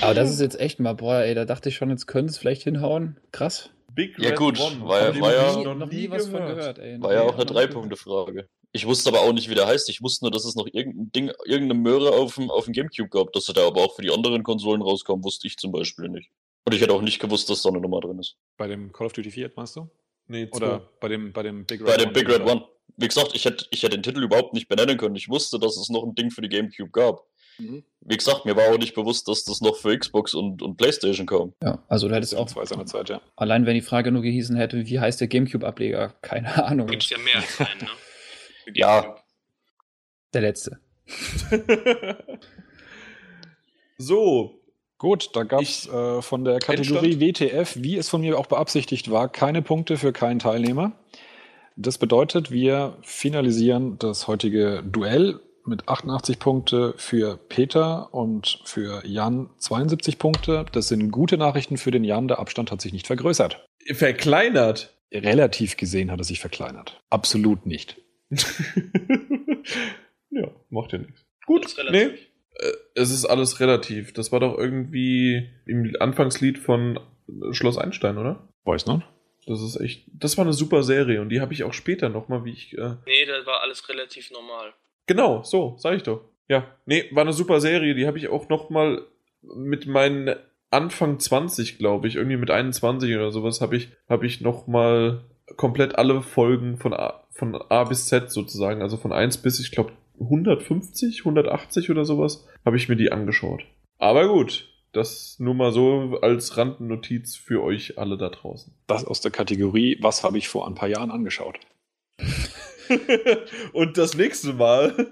Aber 0.00 0.14
das 0.14 0.30
ist 0.30 0.40
jetzt 0.40 0.58
echt 0.58 0.80
mal, 0.80 0.94
boah, 0.94 1.18
ey, 1.20 1.34
da 1.34 1.44
dachte 1.44 1.68
ich 1.68 1.76
schon, 1.76 1.90
jetzt 1.90 2.06
könnte 2.06 2.30
es 2.30 2.38
vielleicht 2.38 2.62
hinhauen. 2.62 3.18
Krass. 3.32 3.70
Big 3.92 4.18
Ja, 4.18 4.34
gut, 4.34 4.58
war 4.58 5.00
ja- 5.12 5.20
war 5.20 5.32
ja- 5.34 5.52
noch 5.52 5.74
Nie, 5.74 5.80
noch 5.80 5.90
nie 5.90 6.10
was 6.10 6.26
von 6.28 6.40
gehört, 6.46 6.78
ey. 6.78 7.00
War 7.00 7.12
ja 7.12 7.20
auch 7.22 7.34
eine 7.34 7.44
gehört. 7.44 7.50
Drei-Punkte-Frage. 7.54 8.48
Ich 8.72 8.86
wusste 8.86 9.10
aber 9.10 9.20
auch 9.20 9.32
nicht, 9.32 9.48
wie 9.48 9.54
der 9.54 9.66
heißt. 9.68 9.88
Ich 9.88 10.02
wusste 10.02 10.24
nur, 10.24 10.32
dass 10.32 10.44
es 10.44 10.56
noch 10.56 10.66
irgendein 10.72 11.12
Ding, 11.12 11.32
irgendeine 11.44 11.80
Möhre 11.80 12.10
auf 12.10 12.34
dem, 12.34 12.50
auf 12.50 12.64
dem 12.64 12.72
Gamecube 12.72 13.08
gab. 13.08 13.32
Dass 13.32 13.46
er 13.46 13.54
da 13.54 13.66
aber 13.68 13.82
auch 13.82 13.94
für 13.94 14.02
die 14.02 14.10
anderen 14.10 14.42
Konsolen 14.42 14.82
rauskam, 14.82 15.22
wusste 15.22 15.46
ich 15.46 15.56
zum 15.58 15.70
Beispiel 15.70 16.08
nicht. 16.08 16.28
Und 16.64 16.74
ich 16.74 16.80
hätte 16.80 16.92
auch 16.92 17.02
nicht 17.02 17.20
gewusst, 17.20 17.48
dass 17.50 17.62
da 17.62 17.68
eine 17.68 17.78
Nummer 17.80 18.00
drin 18.00 18.18
ist. 18.18 18.36
Bei 18.56 18.66
dem 18.66 18.90
Call 18.92 19.06
of 19.06 19.12
Duty 19.12 19.30
4 19.30 19.52
meinst 19.54 19.76
du? 19.76 19.88
Nee, 20.26 20.48
Oder 20.52 20.88
bei 21.00 21.06
dem, 21.08 21.32
bei 21.32 21.42
dem 21.44 21.64
Big 21.66 21.80
Red 21.82 21.86
Bei 21.86 21.96
dem 21.98 22.06
One? 22.08 22.12
Big 22.14 22.28
Red 22.28 22.40
One. 22.42 22.64
Wie 22.96 23.06
gesagt, 23.08 23.30
ich 23.34 23.44
hätte, 23.44 23.66
ich 23.70 23.82
hätte 23.82 23.96
den 23.96 24.02
Titel 24.02 24.22
überhaupt 24.24 24.54
nicht 24.54 24.68
benennen 24.68 24.96
können. 24.96 25.14
Ich 25.14 25.28
wusste, 25.28 25.58
dass 25.60 25.76
es 25.76 25.88
noch 25.90 26.02
ein 26.02 26.14
Ding 26.16 26.30
für 26.32 26.42
die 26.42 26.48
Gamecube 26.48 26.90
gab. 26.90 27.24
Mhm. 27.58 27.84
Wie 28.00 28.16
gesagt, 28.16 28.44
mir 28.44 28.56
war 28.56 28.72
auch 28.72 28.78
nicht 28.78 28.94
bewusst, 28.94 29.28
dass 29.28 29.44
das 29.44 29.60
noch 29.60 29.76
für 29.76 29.96
Xbox 29.96 30.34
und, 30.34 30.62
und 30.62 30.76
Playstation 30.76 31.26
kam. 31.26 31.54
Ja, 31.62 31.82
also 31.88 32.08
du 32.08 32.14
hättest 32.14 32.34
auch, 32.34 32.46
Zwei 32.46 32.64
seiner 32.66 32.86
Zeit, 32.86 33.08
ja. 33.08 33.20
allein 33.36 33.66
wenn 33.66 33.74
die 33.74 33.80
Frage 33.80 34.12
nur 34.12 34.22
gehießen 34.22 34.56
hätte, 34.56 34.86
wie 34.86 35.00
heißt 35.00 35.20
der 35.20 35.28
Gamecube-Ableger? 35.28 36.14
Keine 36.22 36.64
Ahnung. 36.64 36.86
Gibt's 36.86 37.10
ja 37.10 37.18
mehr 37.18 37.36
als 37.36 37.60
einen, 37.60 37.80
ne? 37.80 37.88
Ja. 38.74 39.16
Der 40.32 40.40
letzte. 40.40 40.80
so, 43.98 44.60
Gut, 44.98 45.30
da 45.34 45.42
gab 45.42 45.60
es 45.60 45.86
äh, 45.86 46.22
von 46.22 46.44
der 46.44 46.60
Kategorie 46.60 47.20
WTF, 47.20 47.76
wie 47.76 47.96
es 47.96 48.08
von 48.08 48.22
mir 48.22 48.38
auch 48.38 48.46
beabsichtigt 48.46 49.10
war, 49.10 49.28
keine 49.28 49.60
Punkte 49.60 49.98
für 49.98 50.14
keinen 50.14 50.38
Teilnehmer. 50.38 50.92
Das 51.76 51.98
bedeutet, 51.98 52.50
wir 52.50 52.96
finalisieren 53.02 53.98
das 53.98 54.28
heutige 54.28 54.82
Duell 54.82 55.40
mit 55.66 55.88
88 55.88 56.38
Punkte 56.38 56.94
für 56.96 57.36
Peter 57.36 58.12
und 58.12 58.60
für 58.64 59.02
Jan 59.06 59.50
72 59.58 60.18
Punkte. 60.18 60.66
Das 60.72 60.88
sind 60.88 61.10
gute 61.10 61.36
Nachrichten 61.38 61.76
für 61.76 61.90
den 61.90 62.04
Jan. 62.04 62.28
Der 62.28 62.38
Abstand 62.38 62.70
hat 62.70 62.80
sich 62.80 62.92
nicht 62.92 63.06
vergrößert. 63.06 63.64
verkleinert. 63.92 64.90
Relativ 65.12 65.76
gesehen 65.76 66.10
hat 66.10 66.18
er 66.18 66.24
sich 66.24 66.40
verkleinert. 66.40 67.00
Absolut 67.10 67.66
nicht. 67.66 68.00
ja, 70.30 70.50
macht 70.70 70.92
ja 70.92 70.98
nichts. 70.98 71.24
Gut, 71.46 71.66
nee, 71.76 71.82
relativ. 71.82 72.20
äh, 72.54 72.72
es 72.94 73.10
ist 73.10 73.24
alles 73.24 73.60
relativ. 73.60 74.12
Das 74.12 74.32
war 74.32 74.40
doch 74.40 74.58
irgendwie 74.58 75.50
im 75.66 75.94
Anfangslied 76.00 76.58
von 76.58 76.98
Schloss 77.52 77.78
Einstein, 77.78 78.18
oder? 78.18 78.48
Weiß 78.64 78.86
noch? 78.86 79.02
Das 79.46 79.60
ist 79.60 79.78
echt, 79.78 80.06
das 80.14 80.38
war 80.38 80.44
eine 80.44 80.54
super 80.54 80.82
Serie 80.82 81.20
und 81.20 81.28
die 81.28 81.40
habe 81.40 81.52
ich 81.52 81.64
auch 81.64 81.74
später 81.74 82.08
nochmal, 82.08 82.44
wie 82.44 82.52
ich, 82.52 82.72
äh, 82.78 82.94
Nee, 83.06 83.26
das 83.26 83.44
war 83.46 83.60
alles 83.60 83.86
relativ 83.88 84.30
normal. 84.30 84.72
Genau, 85.06 85.42
so, 85.42 85.74
sag 85.78 85.94
ich 85.96 86.02
doch. 86.02 86.22
Ja, 86.48 86.66
nee, 86.86 87.04
war 87.12 87.22
eine 87.22 87.32
super 87.32 87.60
Serie, 87.60 87.94
die 87.94 88.06
habe 88.06 88.18
ich 88.18 88.28
auch 88.28 88.48
nochmal 88.48 89.02
mit 89.42 89.86
meinen 89.86 90.34
Anfang 90.70 91.18
20, 91.18 91.78
glaube 91.78 92.08
ich, 92.08 92.16
irgendwie 92.16 92.36
mit 92.36 92.50
21 92.50 93.14
oder 93.14 93.30
sowas, 93.30 93.60
habe 93.60 93.76
ich, 93.76 93.90
habe 94.08 94.26
ich 94.26 94.40
nochmal 94.40 95.24
komplett 95.56 95.96
alle 95.96 96.22
Folgen 96.22 96.76
von 96.76 96.92
A, 96.92 97.24
von 97.30 97.54
A 97.54 97.84
bis 97.84 98.06
Z 98.06 98.30
sozusagen, 98.30 98.82
also 98.82 98.96
von 98.96 99.12
1 99.12 99.38
bis, 99.38 99.60
ich 99.60 99.70
glaube, 99.70 99.92
150, 100.20 101.20
180 101.20 101.90
oder 101.90 102.04
sowas, 102.04 102.46
habe 102.64 102.76
ich 102.76 102.88
mir 102.88 102.96
die 102.96 103.12
angeschaut. 103.12 103.64
Aber 103.98 104.28
gut, 104.28 104.68
das 104.92 105.36
nur 105.38 105.54
mal 105.54 105.72
so 105.72 106.18
als 106.22 106.56
Randnotiz 106.56 107.36
für 107.36 107.62
euch 107.62 107.98
alle 107.98 108.16
da 108.16 108.28
draußen. 108.28 108.74
Das 108.86 109.04
aus 109.04 109.20
der 109.20 109.30
Kategorie, 109.30 109.98
was 110.00 110.22
habe 110.22 110.38
ich 110.38 110.48
vor 110.48 110.66
ein 110.66 110.74
paar 110.74 110.88
Jahren 110.88 111.10
angeschaut? 111.10 111.58
Und 113.72 113.98
das 113.98 114.16
nächste 114.16 114.52
Mal, 114.52 114.94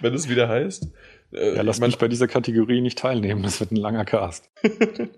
wenn 0.00 0.14
es 0.14 0.28
wieder 0.28 0.48
heißt, 0.48 0.88
äh, 1.32 1.56
Ja, 1.56 1.62
lass 1.62 1.76
ich 1.76 1.80
mein- 1.80 1.90
mich 1.90 1.98
bei 1.98 2.08
dieser 2.08 2.28
Kategorie 2.28 2.80
nicht 2.80 2.98
teilnehmen. 2.98 3.42
Das 3.42 3.60
wird 3.60 3.72
ein 3.72 3.76
langer 3.76 4.04
Cast. 4.04 4.50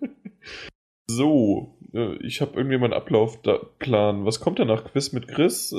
so, 1.06 1.78
äh, 1.94 2.14
ich 2.24 2.40
habe 2.40 2.56
irgendwie 2.56 2.78
meinen 2.78 2.92
Ablaufplan. 2.92 4.24
Was 4.24 4.40
kommt 4.40 4.58
danach? 4.58 4.84
Quiz 4.84 5.12
mit 5.12 5.28
Chris. 5.28 5.72
Äh, 5.72 5.76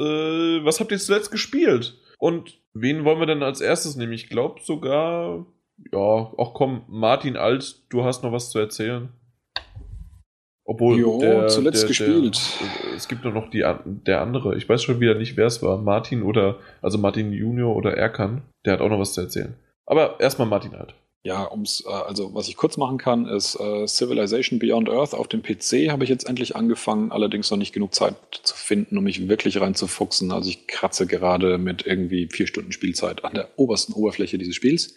was 0.66 0.80
habt 0.80 0.92
ihr 0.92 1.00
zuletzt 1.00 1.32
gespielt? 1.32 1.98
Und 2.18 2.60
wen 2.74 3.06
wollen 3.06 3.20
wir 3.20 3.28
denn 3.28 3.44
als 3.44 3.62
erstes 3.62 3.96
nehmen? 3.96 4.14
Ich 4.14 4.30
glaube 4.30 4.62
sogar, 4.64 5.46
ja, 5.92 5.98
auch 6.00 6.54
komm, 6.54 6.84
Martin 6.88 7.38
Alt, 7.38 7.84
du 7.90 8.04
hast 8.04 8.24
noch 8.24 8.32
was 8.32 8.50
zu 8.52 8.60
erzählen. 8.60 9.10
Obwohl, 10.70 11.00
Jo, 11.00 11.48
zuletzt 11.48 11.88
gespielt. 11.88 12.40
äh, 12.62 12.96
es 12.96 13.08
gibt 13.08 13.24
nur 13.24 13.34
noch 13.34 13.50
die, 13.50 13.66
der 13.86 14.22
andere. 14.22 14.56
Ich 14.56 14.70
weiß 14.70 14.84
schon 14.84 15.00
wieder 15.00 15.16
nicht, 15.16 15.36
wer 15.36 15.48
es 15.48 15.64
war. 15.64 15.82
Martin 15.82 16.22
oder, 16.22 16.60
also 16.84 17.00
Martin 17.00 17.34
Junior 17.34 17.76
oder 17.76 17.98
Erkan. 17.98 18.44
Der 18.66 18.74
hat 18.74 18.82
auch 18.82 18.90
noch 18.90 19.00
was 19.00 19.14
zu 19.14 19.22
erzählen. 19.22 19.56
Aber 19.88 20.20
erstmal 20.20 20.48
Martin 20.48 20.76
Alt. 20.76 20.94
Ja, 21.24 21.52
ums, 21.52 21.84
äh, 21.88 21.92
also 21.92 22.36
was 22.36 22.50
ich 22.50 22.56
kurz 22.56 22.78
machen 22.78 23.00
kann, 23.00 23.26
ist 23.26 23.60
äh, 23.60 23.88
Civilization 23.88 24.60
Beyond 24.60 24.92
Earth 24.92 25.16
auf 25.16 25.28
dem 25.28 25.42
PC 25.42 25.90
habe 25.90 26.04
ich 26.04 26.10
jetzt 26.12 26.30
endlich 26.30 26.56
angefangen, 26.56 27.12
allerdings 27.12 27.50
noch 27.50 27.58
nicht 27.58 27.74
genug 27.74 27.96
Zeit 27.96 28.14
zu 28.44 28.56
finden, 28.56 28.96
um 28.96 29.04
mich 29.04 29.28
wirklich 29.28 29.60
reinzufuchsen. 29.60 30.32
Also 30.32 30.52
ich 30.52 30.68
kratze 30.68 31.08
gerade 31.08 31.58
mit 31.58 31.88
irgendwie 31.88 32.30
vier 32.32 32.46
Stunden 32.46 32.72
Spielzeit 32.72 33.26
an 33.26 33.34
der 33.34 33.50
obersten 33.56 33.94
Oberfläche 33.94 34.38
dieses 34.38 34.54
Spiels. 34.54 34.94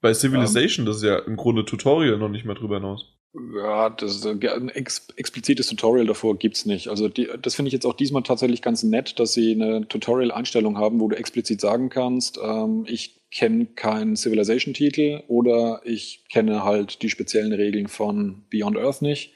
Bei 0.00 0.14
Civilization, 0.14 0.86
das 0.86 0.96
ist 0.96 1.04
ja 1.04 1.18
im 1.18 1.36
Grunde 1.36 1.66
Tutorial 1.66 2.16
noch 2.16 2.30
nicht 2.30 2.46
mehr 2.46 2.54
drüber 2.54 2.76
hinaus. 2.76 3.12
Ja, 3.34 3.88
das, 3.88 4.26
äh, 4.26 4.48
ein 4.48 4.68
ex 4.68 5.06
explizites 5.16 5.66
Tutorial 5.66 6.06
davor 6.06 6.36
gibt's 6.38 6.66
nicht. 6.66 6.88
Also 6.88 7.08
die, 7.08 7.28
das 7.40 7.54
finde 7.54 7.68
ich 7.68 7.72
jetzt 7.72 7.86
auch 7.86 7.94
diesmal 7.94 8.22
tatsächlich 8.22 8.60
ganz 8.60 8.82
nett, 8.82 9.18
dass 9.18 9.32
sie 9.32 9.52
eine 9.52 9.88
Tutorial-Einstellung 9.88 10.76
haben, 10.76 11.00
wo 11.00 11.08
du 11.08 11.16
explizit 11.16 11.60
sagen 11.60 11.88
kannst, 11.88 12.38
ähm, 12.42 12.84
ich 12.86 13.22
kenne 13.30 13.66
keinen 13.66 14.16
Civilization-Titel 14.16 15.22
oder 15.28 15.80
ich 15.84 16.24
kenne 16.28 16.62
halt 16.62 17.00
die 17.00 17.08
speziellen 17.08 17.54
Regeln 17.54 17.88
von 17.88 18.44
Beyond 18.50 18.76
Earth 18.76 19.00
nicht 19.00 19.32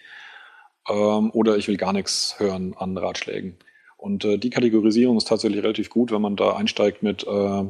ähm, 0.90 1.31
oder 1.32 1.56
ich 1.56 1.66
will 1.66 1.78
gar 1.78 1.94
nichts 1.94 2.39
hören 2.39 2.74
an 2.77 2.98
Ratschlägen. 2.98 3.56
Und 3.97 4.27
äh, 4.27 4.36
die 4.36 4.51
Kategorisierung 4.51 5.16
ist 5.16 5.28
tatsächlich 5.28 5.62
relativ 5.62 5.89
gut, 5.89 6.12
wenn 6.12 6.20
man 6.20 6.36
da 6.36 6.55
einsteigt 6.55 7.02
mit 7.02 7.27
äh, 7.27 7.64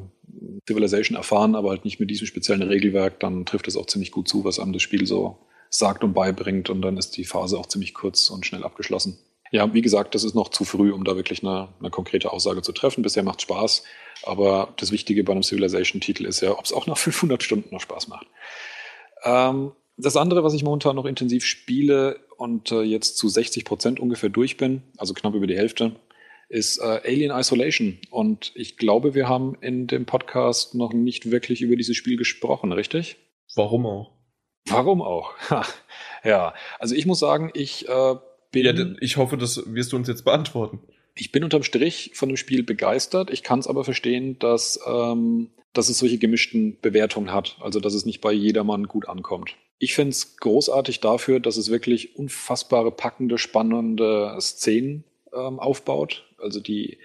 Civilization 0.67 1.17
erfahren, 1.17 1.55
aber 1.55 1.71
halt 1.71 1.85
nicht 1.85 2.01
mit 2.01 2.11
diesem 2.11 2.27
speziellen 2.27 2.63
Regelwerk, 2.63 3.21
dann 3.21 3.47
trifft 3.47 3.69
es 3.69 3.77
auch 3.77 3.87
ziemlich 3.87 4.11
gut 4.11 4.27
zu, 4.27 4.45
was 4.45 4.59
einem 4.59 4.73
das 4.73 4.83
Spiel 4.83 5.07
so 5.07 5.39
sagt 5.71 6.05
und 6.05 6.15
beibringt 6.15 6.71
und 6.71 6.83
dann 6.83 6.97
ist 6.97 7.17
die 7.17 7.25
Phase 7.25 7.59
auch 7.59 7.67
ziemlich 7.67 7.95
kurz 7.95 8.31
und 8.31 8.47
schnell 8.47 8.65
abgeschlossen. 8.65 9.19
Ja, 9.53 9.73
wie 9.73 9.83
gesagt, 9.83 10.15
das 10.15 10.25
ist 10.25 10.35
noch 10.35 10.49
zu 10.49 10.65
früh, 10.65 10.93
um 10.93 11.05
da 11.05 11.17
wirklich 11.17 11.43
eine, 11.43 11.69
eine 11.79 11.91
konkrete 11.91 12.33
Aussage 12.33 12.63
zu 12.63 12.73
treffen. 12.73 13.03
Bisher 13.03 13.23
macht 13.23 13.43
Spaß, 13.43 13.85
aber 14.25 14.75
das 14.77 14.91
Wichtige 14.91 15.23
bei 15.23 15.33
einem 15.33 15.43
Civilization-Titel 15.43 16.25
ist 16.25 16.41
ja, 16.41 16.59
ob 16.59 16.65
es 16.65 16.73
auch 16.73 16.87
nach 16.87 16.99
500 16.99 17.43
Stunden 17.43 17.73
noch 17.73 17.81
Spaß 17.81 18.09
macht. 18.09 18.27
Ähm, 19.23 19.73
das 19.97 20.17
andere, 20.17 20.45
was 20.45 20.55
ich 20.55 20.63
momentan 20.63 20.97
noch 20.97 21.07
intensiv 21.07 21.45
spiele 21.45 22.21
und 22.37 22.71
äh, 22.71 22.83
jetzt 22.83 23.17
zu 23.17 23.29
60 23.29 23.65
Prozent 23.65 24.01
ungefähr 24.01 24.29
durch 24.29 24.57
bin, 24.57 24.83
also 24.99 25.15
knapp 25.15 25.35
über 25.35 25.47
die 25.47 25.57
Hälfte, 25.57 25.97
ist 26.49 26.79
äh, 26.79 27.01
Alien 27.05 27.37
Isolation. 27.37 27.99
Und 28.11 28.53
ich 28.55 28.77
glaube, 28.77 29.15
wir 29.15 29.29
haben 29.29 29.57
in 29.61 29.87
dem 29.87 30.07
Podcast 30.07 30.75
noch 30.75 30.93
nicht 30.93 31.31
wirklich 31.31 31.63
über 31.63 31.77
dieses 31.77 31.97
Spiel 31.97 32.17
gesprochen, 32.17 32.73
richtig? 32.73 33.17
Warum 33.55 33.87
auch? 33.87 34.16
Warum 34.69 35.03
auch? 35.03 35.33
Ja, 36.25 36.55
also 36.79 36.95
ich 36.95 37.07
muss 37.07 37.21
sagen, 37.21 37.51
ich 37.55 37.89
äh, 37.89 38.15
bin, 38.51 38.65
Ja, 38.65 38.97
ich 39.01 39.17
hoffe, 39.17 39.37
das 39.37 39.63
wirst 39.73 39.93
du 39.93 39.97
uns 39.97 40.09
jetzt 40.09 40.25
beantworten. 40.25 40.81
ich 41.15 41.31
bin 41.33 41.45
unterm 41.45 41.63
Strich 41.63 42.11
von 42.15 42.29
dem 42.29 42.37
Spiel 42.37 42.63
begeistert. 42.63 43.31
Ich 43.31 43.43
kann 43.43 43.59
es 43.61 43.69
aber 43.69 43.85
verstehen, 43.85 44.39
dass, 44.39 44.81
ähm, 44.87 45.51
dass 45.73 45.89
es 45.89 45.99
solche 45.99 46.19
gemischten 46.19 46.79
Bewertungen 46.81 47.33
hat. 47.33 47.57
Also, 47.61 47.81
dass 47.81 47.95
es 47.95 48.07
nicht 48.07 48.21
bei 48.21 48.33
jedermann 48.33 48.89
gut 48.89 49.09
ankommt. 49.09 49.55
Ich 49.79 49.95
finde 49.95 50.11
es 50.11 50.37
großartig 50.39 51.01
dafür, 51.01 51.39
dass 51.39 51.57
es 51.59 51.71
wirklich 51.71 52.17
unfassbare, 52.17 52.91
packende, 52.91 53.39
spannende 53.39 54.37
Szenen 54.41 55.05
ähm, 55.35 55.61
aufbaut. 55.61 56.25
Also 56.39 56.61
die 56.61 56.99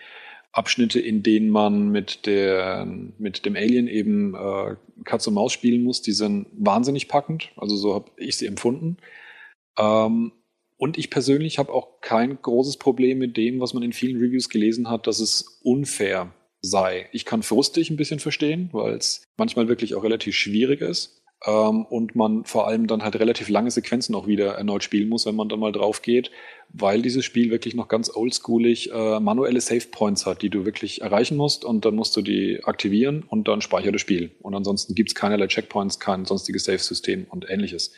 Abschnitte, 0.52 1.00
in 1.00 1.24
denen 1.24 1.50
man 1.50 1.90
mit, 1.90 2.26
der, 2.26 2.86
mit 3.18 3.46
dem 3.46 3.56
Alien 3.56 3.88
eben 3.88 4.36
äh, 4.36 4.76
Katz 5.06 5.28
und 5.28 5.34
Maus 5.34 5.54
spielen 5.54 5.84
muss, 5.84 6.02
die 6.02 6.12
sind 6.12 6.48
wahnsinnig 6.54 7.08
packend. 7.08 7.52
Also 7.56 7.78
so 7.78 7.94
habe 7.94 8.12
ich 8.18 8.38
sie 8.38 8.48
empfunden. 8.48 8.98
Ähm, 9.78 10.34
und 10.78 10.98
ich 10.98 11.10
persönlich 11.10 11.60
habe 11.60 11.72
auch 11.72 12.02
kein 12.02 12.42
großes 12.42 12.78
Problem 12.78 13.20
mit 13.20 13.38
dem, 13.38 13.60
was 13.60 13.74
man 13.74 13.84
in 13.84 13.94
vielen 13.94 14.20
Reviews 14.20 14.50
gelesen 14.50 14.90
hat, 14.90 15.08
dass 15.08 15.20
es 15.20 15.60
unfair 15.64 16.34
sei. 16.62 17.08
Ich 17.12 17.26
kann 17.26 17.44
frustig 17.44 17.90
ein 17.90 17.98
bisschen 17.98 18.20
verstehen, 18.20 18.70
weil 18.72 18.96
es 18.96 19.24
manchmal 19.38 19.68
wirklich 19.68 19.96
auch 19.96 20.04
relativ 20.04 20.36
schwierig 20.36 20.82
ist. 20.82 21.21
Ähm, 21.46 21.86
und 21.86 22.16
man 22.16 22.46
vor 22.46 22.68
allem 22.68 22.88
dann 22.88 23.04
halt 23.04 23.16
relativ 23.16 23.50
lange 23.50 23.72
Sequenzen 23.72 24.16
auch 24.16 24.28
wieder 24.28 24.54
erneut 24.54 24.84
spielen 24.84 25.10
muss, 25.10 25.26
wenn 25.26 25.36
man 25.36 25.50
dann 25.50 25.60
mal 25.60 25.72
drauf 25.72 26.02
geht, 26.02 26.32
weil 26.70 27.02
dieses 27.02 27.26
Spiel 27.26 27.52
wirklich 27.52 27.76
noch 27.76 27.88
ganz 27.88 28.16
oldschoolig 28.16 28.92
äh, 28.92 29.20
manuelle 29.20 29.62
Save 29.62 29.88
Points 29.92 30.26
hat, 30.26 30.42
die 30.42 30.50
du 30.50 30.66
wirklich 30.66 31.02
erreichen 31.02 31.38
musst 31.38 31.66
und 31.66 31.84
dann 31.86 31.96
musst 31.96 32.16
du 32.16 32.22
die 32.22 32.64
aktivieren 32.64 33.24
und 33.28 33.48
dann 33.48 33.62
speichert 33.62 33.96
das 33.96 34.02
Spiel. 34.02 34.32
Und 34.42 34.54
ansonsten 34.54 34.96
gibt 34.96 35.10
es 35.10 35.16
keinerlei 35.16 35.48
Checkpoints, 35.48 36.00
kein 36.00 36.26
sonstiges 36.26 36.66
Save-System 36.66 37.26
und 37.30 37.50
ähnliches. 37.50 37.92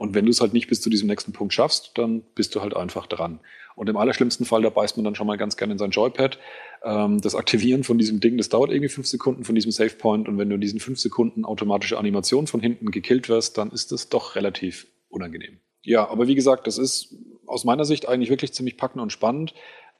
Und 0.00 0.14
wenn 0.14 0.24
du 0.24 0.30
es 0.30 0.40
halt 0.40 0.54
nicht 0.54 0.66
bis 0.66 0.80
zu 0.80 0.88
diesem 0.88 1.08
nächsten 1.08 1.34
Punkt 1.34 1.52
schaffst, 1.52 1.90
dann 1.96 2.22
bist 2.34 2.54
du 2.54 2.62
halt 2.62 2.74
einfach 2.74 3.06
dran. 3.06 3.38
Und 3.76 3.90
im 3.90 3.98
allerschlimmsten 3.98 4.46
Fall, 4.46 4.62
da 4.62 4.70
beißt 4.70 4.96
man 4.96 5.04
dann 5.04 5.14
schon 5.14 5.26
mal 5.26 5.36
ganz 5.36 5.58
gerne 5.58 5.74
in 5.74 5.78
sein 5.78 5.90
Joypad. 5.90 6.38
Ähm, 6.82 7.20
das 7.20 7.34
Aktivieren 7.34 7.84
von 7.84 7.98
diesem 7.98 8.18
Ding, 8.18 8.38
das 8.38 8.48
dauert 8.48 8.70
irgendwie 8.70 8.88
fünf 8.88 9.06
Sekunden 9.06 9.44
von 9.44 9.54
diesem 9.54 9.72
Save 9.72 9.90
Point. 9.90 10.26
Und 10.26 10.38
wenn 10.38 10.48
du 10.48 10.54
in 10.54 10.60
diesen 10.62 10.80
fünf 10.80 10.98
Sekunden 11.00 11.44
automatische 11.44 11.98
Animation 11.98 12.46
von 12.46 12.60
hinten 12.60 12.90
gekillt 12.90 13.28
wirst, 13.28 13.58
dann 13.58 13.70
ist 13.72 13.92
das 13.92 14.08
doch 14.08 14.36
relativ 14.36 14.86
unangenehm. 15.10 15.58
Ja, 15.82 16.08
aber 16.08 16.28
wie 16.28 16.34
gesagt, 16.34 16.66
das 16.66 16.78
ist 16.78 17.14
aus 17.46 17.64
meiner 17.64 17.84
Sicht 17.84 18.08
eigentlich 18.08 18.30
wirklich 18.30 18.54
ziemlich 18.54 18.78
packend 18.78 19.02
und 19.02 19.12
spannend. 19.12 19.52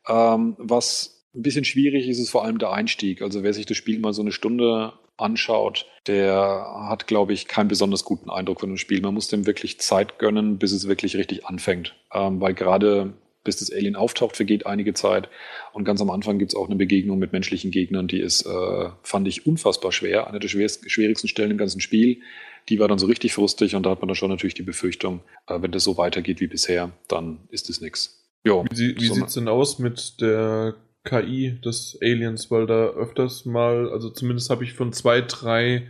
Ähm, 0.08 0.56
was 0.56 1.26
ein 1.34 1.42
bisschen 1.42 1.66
schwierig 1.66 2.08
ist, 2.08 2.18
ist 2.18 2.30
vor 2.30 2.46
allem 2.46 2.56
der 2.56 2.72
Einstieg. 2.72 3.20
Also 3.20 3.42
wer 3.42 3.52
sich 3.52 3.66
das 3.66 3.76
Spiel 3.76 3.98
mal 3.98 4.14
so 4.14 4.22
eine 4.22 4.32
Stunde 4.32 4.94
anschaut, 5.18 5.84
der 6.10 6.88
hat, 6.88 7.06
glaube 7.06 7.32
ich, 7.32 7.46
keinen 7.46 7.68
besonders 7.68 8.04
guten 8.04 8.30
Eindruck 8.30 8.60
von 8.60 8.68
dem 8.68 8.78
Spiel. 8.78 9.00
Man 9.00 9.14
muss 9.14 9.28
dem 9.28 9.46
wirklich 9.46 9.78
Zeit 9.78 10.18
gönnen, 10.18 10.58
bis 10.58 10.72
es 10.72 10.88
wirklich 10.88 11.16
richtig 11.16 11.46
anfängt. 11.46 11.94
Ähm, 12.12 12.40
weil 12.40 12.54
gerade 12.54 13.14
bis 13.44 13.56
das 13.56 13.72
Alien 13.72 13.96
auftaucht, 13.96 14.36
vergeht 14.36 14.66
einige 14.66 14.92
Zeit. 14.92 15.28
Und 15.72 15.84
ganz 15.84 16.00
am 16.02 16.10
Anfang 16.10 16.38
gibt 16.38 16.52
es 16.52 16.56
auch 16.58 16.66
eine 16.66 16.76
Begegnung 16.76 17.18
mit 17.18 17.32
menschlichen 17.32 17.70
Gegnern, 17.70 18.06
die 18.06 18.20
ist, 18.20 18.44
äh, 18.44 18.88
fand 19.02 19.28
ich, 19.28 19.46
unfassbar 19.46 19.92
schwer. 19.92 20.26
Eine 20.26 20.40
der 20.40 20.48
schwierigsten 20.48 21.28
Stellen 21.28 21.52
im 21.52 21.56
ganzen 21.56 21.80
Spiel. 21.80 22.20
Die 22.68 22.78
war 22.78 22.88
dann 22.88 22.98
so 22.98 23.06
richtig 23.06 23.32
frustig 23.32 23.74
und 23.76 23.86
da 23.86 23.90
hat 23.90 24.00
man 24.00 24.08
dann 24.08 24.16
schon 24.16 24.30
natürlich 24.30 24.54
die 24.54 24.62
Befürchtung, 24.62 25.20
äh, 25.46 25.62
wenn 25.62 25.70
das 25.70 25.84
so 25.84 25.96
weitergeht 25.96 26.40
wie 26.40 26.48
bisher, 26.48 26.92
dann 27.08 27.38
ist 27.50 27.70
es 27.70 27.80
nichts. 27.80 28.28
Wie, 28.70 28.96
wie 28.98 29.06
so 29.06 29.14
sieht's 29.14 29.34
denn 29.34 29.48
aus 29.48 29.78
mit 29.78 30.20
der 30.20 30.74
KI 31.04 31.58
des 31.64 31.98
Aliens? 32.02 32.50
Weil 32.50 32.66
da 32.66 32.88
öfters 32.88 33.46
mal, 33.46 33.88
also 33.90 34.10
zumindest 34.10 34.50
habe 34.50 34.64
ich 34.64 34.74
von 34.74 34.92
zwei, 34.92 35.22
drei 35.22 35.88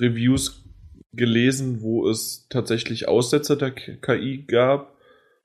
Reviews 0.00 0.64
gelesen, 1.12 1.82
wo 1.82 2.08
es 2.08 2.46
tatsächlich 2.48 3.08
Aussetzer 3.08 3.56
der 3.56 3.72
KI 3.72 4.44
gab 4.46 4.96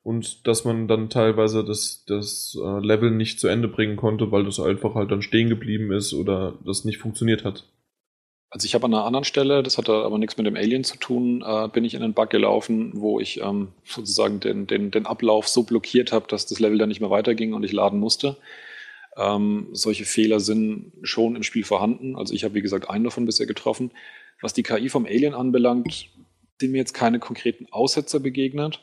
und 0.03 0.45
dass 0.45 0.65
man 0.65 0.87
dann 0.87 1.09
teilweise 1.09 1.63
das, 1.63 2.03
das 2.05 2.55
äh, 2.63 2.79
Level 2.85 3.09
nicht 3.09 3.39
zu 3.39 3.47
Ende 3.47 3.67
bringen 3.67 3.95
konnte, 3.95 4.31
weil 4.31 4.43
das 4.43 4.59
einfach 4.59 4.93
halt 4.93 5.11
dann 5.11 5.23
stehen 5.23 5.49
geblieben 5.49 5.91
ist 5.91 6.13
oder 6.13 6.59
das 6.63 6.85
nicht 6.85 6.99
funktioniert 6.99 7.43
hat. 7.43 7.65
Also 8.51 8.67
ich 8.67 8.75
habe 8.75 8.85
an 8.85 8.93
einer 8.93 9.03
anderen 9.03 9.25
Stelle, 9.25 9.63
das 9.63 9.77
hatte 9.79 9.93
aber 9.93 10.19
nichts 10.19 10.37
mit 10.37 10.45
dem 10.45 10.55
Alien 10.55 10.83
zu 10.83 10.97
tun, 10.97 11.43
äh, 11.45 11.67
bin 11.67 11.83
ich 11.83 11.95
in 11.95 12.03
einen 12.03 12.13
Bug 12.13 12.29
gelaufen, 12.29 12.91
wo 12.93 13.19
ich 13.19 13.41
ähm, 13.41 13.69
sozusagen 13.83 14.39
den, 14.39 14.67
den, 14.67 14.91
den 14.91 15.07
Ablauf 15.07 15.47
so 15.47 15.63
blockiert 15.63 16.11
habe, 16.11 16.27
dass 16.29 16.45
das 16.45 16.59
Level 16.59 16.77
dann 16.77 16.89
nicht 16.89 17.01
mehr 17.01 17.09
weiterging 17.09 17.53
und 17.53 17.63
ich 17.63 17.71
laden 17.71 17.99
musste. 17.99 18.37
Ähm, 19.17 19.69
solche 19.71 20.05
Fehler 20.05 20.39
sind 20.39 20.91
schon 21.01 21.35
im 21.35 21.43
Spiel 21.43 21.63
vorhanden. 21.63 22.15
Also 22.15 22.33
ich 22.33 22.43
habe, 22.43 22.53
wie 22.53 22.61
gesagt, 22.61 22.89
einen 22.89 23.05
davon 23.05 23.25
bisher 23.25 23.47
getroffen. 23.47 23.91
Was 24.41 24.53
die 24.53 24.63
KI 24.63 24.89
vom 24.89 25.05
Alien 25.05 25.33
anbelangt, 25.33 26.09
sind 26.59 26.71
mir 26.71 26.77
jetzt 26.77 26.93
keine 26.93 27.19
konkreten 27.19 27.67
Aussetzer 27.71 28.19
begegnet. 28.19 28.81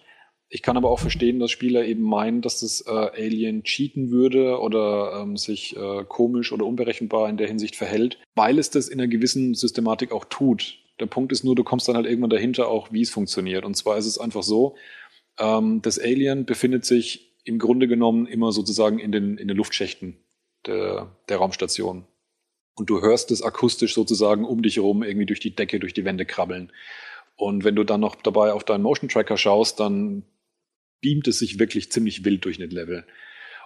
Ich 0.48 0.60
kann 0.60 0.76
aber 0.76 0.90
auch 0.90 0.98
verstehen, 0.98 1.40
dass 1.40 1.50
Spieler 1.50 1.86
eben 1.86 2.02
meinen, 2.02 2.42
dass 2.42 2.60
das 2.60 2.84
äh, 2.86 2.90
Alien 2.90 3.64
cheaten 3.64 4.10
würde 4.10 4.60
oder 4.60 5.22
ähm, 5.22 5.38
sich 5.38 5.74
äh, 5.76 6.04
komisch 6.06 6.52
oder 6.52 6.66
unberechenbar 6.66 7.30
in 7.30 7.38
der 7.38 7.48
Hinsicht 7.48 7.74
verhält, 7.74 8.18
weil 8.34 8.58
es 8.58 8.68
das 8.68 8.88
in 8.88 9.00
einer 9.00 9.08
gewissen 9.08 9.54
Systematik 9.54 10.12
auch 10.12 10.26
tut. 10.26 10.78
Der 11.00 11.06
Punkt 11.06 11.32
ist 11.32 11.42
nur, 11.42 11.54
du 11.54 11.64
kommst 11.64 11.88
dann 11.88 11.96
halt 11.96 12.04
irgendwann 12.04 12.28
dahinter 12.28 12.68
auch, 12.68 12.92
wie 12.92 13.00
es 13.00 13.08
funktioniert. 13.08 13.64
Und 13.64 13.76
zwar 13.76 13.96
ist 13.96 14.04
es 14.04 14.18
einfach 14.18 14.42
so, 14.42 14.76
ähm, 15.38 15.80
das 15.80 15.98
Alien 15.98 16.44
befindet 16.44 16.84
sich 16.84 17.32
im 17.44 17.58
Grunde 17.58 17.88
genommen 17.88 18.26
immer 18.26 18.52
sozusagen 18.52 18.98
in 18.98 19.10
den, 19.10 19.38
in 19.38 19.48
den 19.48 19.56
Luftschächten 19.56 20.18
der, 20.66 21.16
der 21.30 21.38
Raumstation. 21.38 22.04
Und 22.74 22.88
du 22.88 23.02
hörst 23.02 23.30
es 23.30 23.42
akustisch 23.42 23.94
sozusagen 23.94 24.44
um 24.44 24.62
dich 24.62 24.76
herum 24.76 25.02
irgendwie 25.02 25.26
durch 25.26 25.40
die 25.40 25.54
Decke, 25.54 25.78
durch 25.78 25.94
die 25.94 26.04
Wände 26.04 26.24
krabbeln. 26.24 26.72
Und 27.36 27.64
wenn 27.64 27.74
du 27.76 27.84
dann 27.84 28.00
noch 28.00 28.16
dabei 28.16 28.52
auf 28.52 28.64
deinen 28.64 28.82
Motion 28.82 29.08
Tracker 29.08 29.36
schaust, 29.36 29.80
dann 29.80 30.24
beamt 31.00 31.28
es 31.28 31.38
sich 31.38 31.58
wirklich 31.58 31.90
ziemlich 31.90 32.24
wild 32.24 32.44
durch 32.44 32.58
ein 32.58 32.70
Level. 32.70 33.04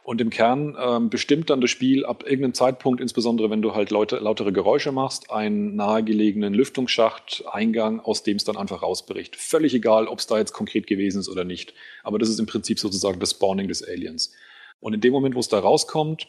Und 0.07 0.20
im 0.20 0.31
Kern 0.31 0.77
ähm, 0.81 1.11
bestimmt 1.11 1.51
dann 1.51 1.61
das 1.61 1.70
Spiel 1.70 2.07
ab 2.07 2.23
irgendeinem 2.23 2.55
Zeitpunkt, 2.55 3.01
insbesondere 3.01 3.51
wenn 3.51 3.61
du 3.61 3.74
halt 3.74 3.91
laute, 3.91 4.19
lautere 4.19 4.53
Geräusche 4.53 4.93
machst, 4.93 5.33
einen 5.33 5.74
nahegelegenen 5.74 6.55
Lüftungsschacht, 6.55 7.43
Eingang, 7.51 7.99
aus 7.99 8.23
dem 8.23 8.37
es 8.37 8.45
dann 8.45 8.57
einfach 8.57 8.83
rausbricht. 8.83 9.35
Völlig 9.35 9.74
egal, 9.74 10.07
ob 10.07 10.20
es 10.20 10.28
da 10.28 10.39
jetzt 10.39 10.53
konkret 10.53 10.87
gewesen 10.87 11.19
ist 11.19 11.28
oder 11.28 11.43
nicht. 11.43 11.74
Aber 12.05 12.20
das 12.20 12.28
ist 12.28 12.39
im 12.39 12.47
Prinzip 12.47 12.78
sozusagen 12.78 13.19
das 13.19 13.33
Spawning 13.33 13.66
des 13.66 13.83
Aliens. 13.83 14.33
Und 14.78 14.95
in 14.95 15.01
dem 15.01 15.12
Moment, 15.12 15.35
wo 15.35 15.41
es 15.41 15.49
da 15.49 15.59
rauskommt, 15.59 16.28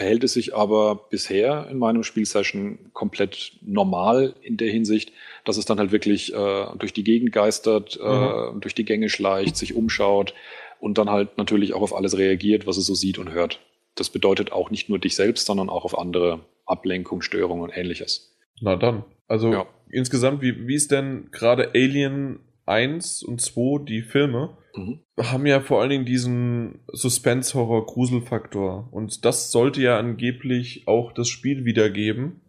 verhält 0.00 0.24
es 0.24 0.32
sich 0.32 0.54
aber 0.54 0.94
bisher 1.10 1.68
in 1.70 1.76
meinem 1.76 2.04
Spielsession 2.04 2.78
komplett 2.94 3.52
normal 3.60 4.34
in 4.40 4.56
der 4.56 4.70
Hinsicht, 4.70 5.12
dass 5.44 5.58
es 5.58 5.66
dann 5.66 5.78
halt 5.78 5.92
wirklich 5.92 6.32
äh, 6.32 6.66
durch 6.78 6.94
die 6.94 7.04
Gegend 7.04 7.32
geistert, 7.32 8.00
äh, 8.02 8.08
mhm. 8.08 8.56
äh, 8.56 8.60
durch 8.60 8.74
die 8.74 8.86
Gänge 8.86 9.10
schleicht, 9.10 9.58
sich 9.58 9.74
umschaut 9.74 10.32
und 10.80 10.96
dann 10.96 11.10
halt 11.10 11.36
natürlich 11.36 11.74
auch 11.74 11.82
auf 11.82 11.94
alles 11.94 12.16
reagiert, 12.16 12.66
was 12.66 12.78
es 12.78 12.86
so 12.86 12.94
sieht 12.94 13.18
und 13.18 13.30
hört. 13.32 13.60
Das 13.94 14.08
bedeutet 14.08 14.52
auch 14.52 14.70
nicht 14.70 14.88
nur 14.88 14.98
dich 14.98 15.16
selbst, 15.16 15.44
sondern 15.44 15.68
auch 15.68 15.84
auf 15.84 15.98
andere 15.98 16.40
Ablenkung, 16.64 17.20
Störungen 17.20 17.62
und 17.62 17.76
ähnliches. 17.76 18.34
Na 18.58 18.76
dann. 18.76 19.04
Also 19.28 19.52
ja. 19.52 19.66
insgesamt, 19.90 20.40
wie, 20.40 20.66
wie 20.66 20.76
ist 20.76 20.92
denn 20.92 21.28
gerade 21.30 21.72
Alien 21.74 22.40
1 22.64 23.22
und 23.22 23.42
2, 23.42 23.84
die 23.84 24.00
Filme, 24.00 24.56
mhm. 24.74 25.00
haben 25.18 25.46
ja 25.46 25.60
vor 25.60 25.80
allen 25.80 25.90
Dingen 25.90 26.04
diesen 26.04 26.80
Suspense-Horror-Gruselfaktor. 26.92 28.88
Und 28.90 29.24
das 29.24 29.50
sollte 29.50 29.80
ja 29.80 29.98
angeblich 29.98 30.86
auch 30.86 31.12
das 31.12 31.28
Spiel 31.28 31.64
wiedergeben. 31.64 32.40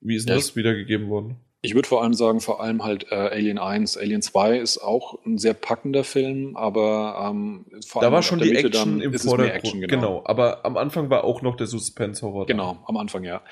Wie 0.00 0.16
ist 0.16 0.28
ja. 0.28 0.34
das 0.34 0.56
wiedergegeben 0.56 1.08
worden? 1.08 1.36
Ich 1.62 1.74
würde 1.74 1.86
vor 1.86 2.02
allem 2.02 2.14
sagen, 2.14 2.40
vor 2.40 2.62
allem 2.62 2.82
halt 2.82 3.12
äh, 3.12 3.14
Alien 3.14 3.58
1. 3.58 3.98
Alien 3.98 4.22
2 4.22 4.58
ist 4.58 4.78
auch 4.78 5.18
ein 5.26 5.36
sehr 5.36 5.52
packender 5.52 6.04
Film, 6.04 6.56
aber 6.56 7.28
ähm, 7.30 7.66
vor 7.86 8.00
da 8.00 8.06
allem 8.06 8.14
war 8.14 8.22
schon 8.22 8.38
die 8.38 8.50
Mitte 8.50 8.68
Action 8.68 9.02
im 9.02 9.12
Vordergrund. 9.12 9.56
Action, 9.56 9.80
genau. 9.82 9.90
genau. 9.90 10.22
aber 10.24 10.64
am 10.64 10.78
Anfang 10.78 11.10
war 11.10 11.22
auch 11.22 11.42
noch 11.42 11.56
der 11.56 11.66
Suspense-Horror. 11.66 12.46
Genau, 12.46 12.78
am 12.86 12.96
Anfang 12.96 13.24
ja. 13.24 13.42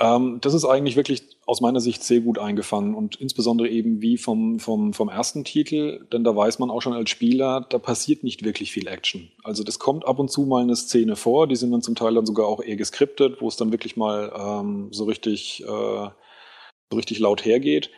Ähm, 0.00 0.38
das 0.40 0.54
ist 0.54 0.64
eigentlich 0.64 0.96
wirklich 0.96 1.22
aus 1.44 1.60
meiner 1.60 1.80
Sicht 1.80 2.04
sehr 2.04 2.20
gut 2.20 2.38
eingefangen 2.38 2.94
und 2.94 3.16
insbesondere 3.16 3.68
eben 3.68 4.00
wie 4.00 4.16
vom, 4.16 4.60
vom, 4.60 4.92
vom 4.92 5.08
ersten 5.08 5.44
Titel, 5.44 6.06
denn 6.12 6.22
da 6.22 6.36
weiß 6.36 6.58
man 6.60 6.70
auch 6.70 6.82
schon 6.82 6.92
als 6.92 7.10
Spieler, 7.10 7.66
da 7.68 7.78
passiert 7.78 8.22
nicht 8.22 8.44
wirklich 8.44 8.70
viel 8.70 8.86
Action. 8.86 9.30
Also 9.42 9.64
das 9.64 9.78
kommt 9.78 10.06
ab 10.06 10.18
und 10.18 10.30
zu 10.30 10.42
mal 10.42 10.62
eine 10.62 10.76
Szene 10.76 11.16
vor, 11.16 11.48
die 11.48 11.56
sind 11.56 11.72
dann 11.72 11.82
zum 11.82 11.96
Teil 11.96 12.14
dann 12.14 12.26
sogar 12.26 12.46
auch 12.46 12.62
eher 12.62 12.76
geskriptet, 12.76 13.40
wo 13.40 13.48
es 13.48 13.56
dann 13.56 13.72
wirklich 13.72 13.96
mal 13.96 14.32
ähm, 14.38 14.88
so 14.92 15.04
richtig, 15.04 15.62
äh, 15.64 15.66
so 15.66 16.96
richtig 16.96 17.18
laut 17.18 17.44
hergeht. 17.44 17.90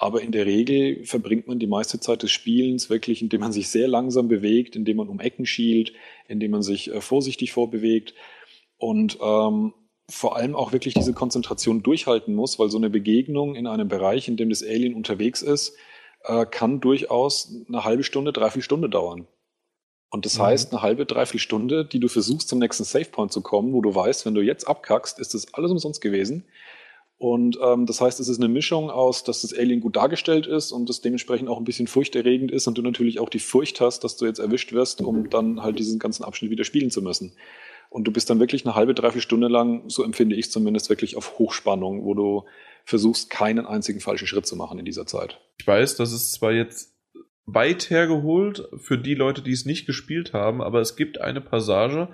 Aber 0.00 0.22
in 0.22 0.30
der 0.30 0.46
Regel 0.46 1.04
verbringt 1.04 1.48
man 1.48 1.58
die 1.58 1.66
meiste 1.66 1.98
Zeit 1.98 2.22
des 2.22 2.30
Spielens 2.30 2.88
wirklich, 2.88 3.20
indem 3.20 3.40
man 3.40 3.52
sich 3.52 3.68
sehr 3.68 3.88
langsam 3.88 4.28
bewegt, 4.28 4.76
indem 4.76 4.98
man 4.98 5.08
um 5.08 5.18
Ecken 5.18 5.44
schielt, 5.44 5.92
indem 6.28 6.52
man 6.52 6.62
sich 6.62 6.94
äh, 6.94 7.00
vorsichtig 7.00 7.50
vorbewegt. 7.50 8.14
Und 8.76 9.18
ähm, 9.20 9.72
vor 10.10 10.36
allem 10.36 10.56
auch 10.56 10.72
wirklich 10.72 10.94
diese 10.94 11.12
Konzentration 11.12 11.82
durchhalten 11.82 12.34
muss, 12.34 12.58
weil 12.58 12.70
so 12.70 12.78
eine 12.78 12.90
Begegnung 12.90 13.54
in 13.54 13.66
einem 13.66 13.88
Bereich, 13.88 14.28
in 14.28 14.36
dem 14.36 14.48
das 14.48 14.62
Alien 14.62 14.94
unterwegs 14.94 15.42
ist, 15.42 15.74
äh, 16.24 16.46
kann 16.46 16.80
durchaus 16.80 17.52
eine 17.68 17.84
halbe 17.84 18.02
Stunde, 18.02 18.32
dreiviertel 18.32 18.62
Stunde 18.62 18.88
dauern. 18.88 19.26
Und 20.10 20.24
das 20.24 20.38
mhm. 20.38 20.42
heißt, 20.42 20.72
eine 20.72 20.82
halbe, 20.82 21.04
dreiviertel 21.04 21.40
Stunde, 21.40 21.84
die 21.84 22.00
du 22.00 22.08
versuchst, 22.08 22.48
zum 22.48 22.58
nächsten 22.58 22.84
Savepoint 22.84 23.32
zu 23.32 23.42
kommen, 23.42 23.74
wo 23.74 23.82
du 23.82 23.94
weißt, 23.94 24.24
wenn 24.24 24.34
du 24.34 24.40
jetzt 24.40 24.66
abkackst, 24.66 25.18
ist 25.18 25.34
das 25.34 25.52
alles 25.52 25.70
umsonst 25.70 26.00
gewesen. 26.00 26.44
Und 27.18 27.58
ähm, 27.62 27.84
das 27.84 28.00
heißt, 28.00 28.20
es 28.20 28.28
ist 28.28 28.38
eine 28.38 28.48
Mischung 28.48 28.90
aus, 28.90 29.24
dass 29.24 29.42
das 29.42 29.52
Alien 29.52 29.80
gut 29.80 29.96
dargestellt 29.96 30.46
ist 30.46 30.70
und 30.70 30.88
das 30.88 31.00
dementsprechend 31.00 31.48
auch 31.48 31.58
ein 31.58 31.64
bisschen 31.64 31.88
furchterregend 31.88 32.52
ist 32.52 32.66
und 32.68 32.78
du 32.78 32.82
natürlich 32.82 33.18
auch 33.18 33.28
die 33.28 33.40
Furcht 33.40 33.80
hast, 33.80 34.04
dass 34.04 34.16
du 34.16 34.24
jetzt 34.24 34.38
erwischt 34.38 34.72
wirst, 34.72 35.02
um 35.02 35.28
dann 35.28 35.62
halt 35.62 35.80
diesen 35.80 35.98
ganzen 35.98 36.22
Abschnitt 36.22 36.52
wieder 36.52 36.64
spielen 36.64 36.92
zu 36.92 37.02
müssen. 37.02 37.32
Und 37.90 38.04
du 38.04 38.12
bist 38.12 38.28
dann 38.28 38.40
wirklich 38.40 38.66
eine 38.66 38.74
halbe, 38.74 38.94
dreiviertel 38.94 39.22
Stunde 39.22 39.48
lang, 39.48 39.88
so 39.88 40.04
empfinde 40.04 40.36
ich 40.36 40.50
zumindest, 40.50 40.90
wirklich 40.90 41.16
auf 41.16 41.38
Hochspannung, 41.38 42.04
wo 42.04 42.14
du 42.14 42.44
versuchst, 42.84 43.30
keinen 43.30 43.66
einzigen 43.66 44.00
falschen 44.00 44.26
Schritt 44.26 44.46
zu 44.46 44.56
machen 44.56 44.78
in 44.78 44.84
dieser 44.84 45.06
Zeit. 45.06 45.40
Ich 45.58 45.66
weiß, 45.66 45.96
das 45.96 46.12
ist 46.12 46.32
zwar 46.32 46.52
jetzt 46.52 46.94
weit 47.46 47.88
hergeholt 47.88 48.68
für 48.76 48.98
die 48.98 49.14
Leute, 49.14 49.40
die 49.40 49.52
es 49.52 49.64
nicht 49.64 49.86
gespielt 49.86 50.34
haben, 50.34 50.60
aber 50.60 50.80
es 50.80 50.96
gibt 50.96 51.20
eine 51.20 51.40
Passage 51.40 52.08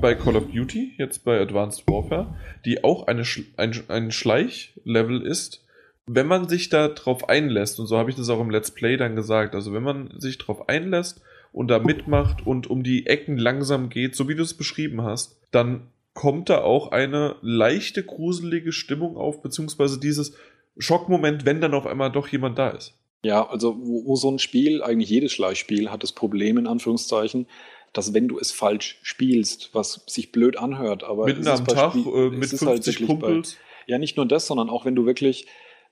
bei 0.00 0.14
Call 0.14 0.36
of 0.36 0.50
Duty, 0.52 0.94
jetzt 0.98 1.24
bei 1.24 1.40
Advanced 1.40 1.84
Warfare, 1.86 2.34
die 2.64 2.84
auch 2.84 3.06
eine, 3.06 3.22
ein, 3.56 3.82
ein 3.88 4.10
Schleichlevel 4.10 5.22
ist, 5.22 5.64
wenn 6.06 6.26
man 6.26 6.48
sich 6.48 6.68
da 6.68 6.88
drauf 6.88 7.28
einlässt, 7.28 7.80
und 7.80 7.86
so 7.86 7.98
habe 7.98 8.10
ich 8.10 8.16
das 8.16 8.28
auch 8.28 8.40
im 8.40 8.50
Let's 8.50 8.70
Play 8.70 8.96
dann 8.96 9.16
gesagt, 9.16 9.54
also 9.54 9.72
wenn 9.72 9.82
man 9.82 10.12
sich 10.18 10.38
drauf 10.38 10.68
einlässt 10.68 11.22
und 11.56 11.68
da 11.68 11.78
mitmacht 11.78 12.46
und 12.46 12.68
um 12.68 12.82
die 12.82 13.06
Ecken 13.06 13.38
langsam 13.38 13.88
geht, 13.88 14.14
so 14.14 14.28
wie 14.28 14.34
du 14.34 14.42
es 14.42 14.52
beschrieben 14.52 15.00
hast, 15.00 15.40
dann 15.52 15.86
kommt 16.12 16.50
da 16.50 16.60
auch 16.60 16.92
eine 16.92 17.36
leichte 17.40 18.04
gruselige 18.04 18.72
Stimmung 18.72 19.16
auf, 19.16 19.40
beziehungsweise 19.40 19.98
dieses 19.98 20.34
Schockmoment, 20.76 21.46
wenn 21.46 21.62
dann 21.62 21.72
auf 21.72 21.86
einmal 21.86 22.12
doch 22.12 22.28
jemand 22.28 22.58
da 22.58 22.68
ist. 22.68 22.92
Ja, 23.22 23.48
also 23.48 23.74
wo, 23.80 24.04
wo 24.04 24.16
so 24.16 24.30
ein 24.30 24.38
Spiel, 24.38 24.82
eigentlich 24.82 25.08
jedes 25.08 25.32
Schleichspiel, 25.32 25.90
hat 25.90 26.02
das 26.02 26.12
Problem 26.12 26.58
in 26.58 26.66
Anführungszeichen, 26.66 27.46
dass 27.94 28.12
wenn 28.12 28.28
du 28.28 28.38
es 28.38 28.52
falsch 28.52 28.98
spielst, 29.00 29.70
was 29.72 30.02
sich 30.06 30.32
blöd 30.32 30.58
anhört, 30.58 31.04
aber 31.04 31.24
Mitten 31.24 31.48
am 31.48 31.66
Tag 31.66 31.92
Spiel, 31.92 32.06
äh, 32.06 32.30
mit 32.36 32.50
50 32.50 32.66
halt 32.66 33.06
Kumpels. 33.06 33.54
Bei, 33.54 33.92
ja, 33.92 33.98
nicht 33.98 34.18
nur 34.18 34.26
das, 34.26 34.46
sondern 34.46 34.68
auch 34.68 34.84
wenn 34.84 34.94
du 34.94 35.06
wirklich 35.06 35.46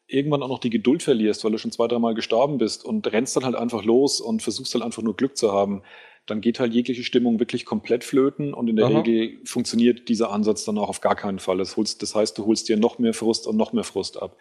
irgendwann 0.06 0.42
auch 0.42 0.48
noch 0.48 0.58
die 0.58 0.70
Geduld 0.70 1.02
verlierst, 1.02 1.44
weil 1.44 1.52
du 1.52 1.58
schon 1.58 1.72
zwei, 1.72 1.88
dreimal 1.88 2.14
gestorben 2.14 2.58
bist 2.58 2.84
und 2.84 3.10
rennst 3.10 3.36
dann 3.36 3.44
halt 3.44 3.54
einfach 3.54 3.84
los 3.84 4.20
und 4.20 4.42
versuchst 4.42 4.74
halt 4.74 4.84
einfach 4.84 5.02
nur 5.02 5.16
Glück 5.16 5.36
zu 5.36 5.52
haben, 5.52 5.82
dann 6.26 6.40
geht 6.40 6.58
halt 6.58 6.72
jegliche 6.72 7.04
Stimmung 7.04 7.38
wirklich 7.38 7.64
komplett 7.64 8.04
flöten 8.04 8.54
und 8.54 8.68
in 8.68 8.76
der 8.76 8.86
Aha. 8.86 9.00
Regel 9.00 9.40
funktioniert 9.44 10.08
dieser 10.08 10.30
Ansatz 10.30 10.64
dann 10.64 10.78
auch 10.78 10.88
auf 10.88 11.00
gar 11.00 11.16
keinen 11.16 11.38
Fall. 11.38 11.58
Das, 11.58 11.76
holst, 11.76 12.02
das 12.02 12.14
heißt, 12.14 12.38
du 12.38 12.46
holst 12.46 12.68
dir 12.68 12.76
noch 12.76 12.98
mehr 12.98 13.14
Frust 13.14 13.46
und 13.46 13.56
noch 13.56 13.72
mehr 13.72 13.84
Frust 13.84 14.20
ab. 14.20 14.36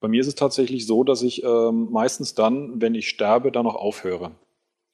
Bei 0.00 0.08
mir 0.08 0.20
ist 0.20 0.28
es 0.28 0.36
tatsächlich 0.36 0.86
so, 0.86 1.04
dass 1.04 1.22
ich 1.22 1.42
ähm, 1.42 1.88
meistens 1.90 2.34
dann, 2.34 2.80
wenn 2.80 2.94
ich 2.94 3.08
sterbe, 3.08 3.50
dann 3.50 3.64
noch 3.64 3.74
aufhöre 3.74 4.32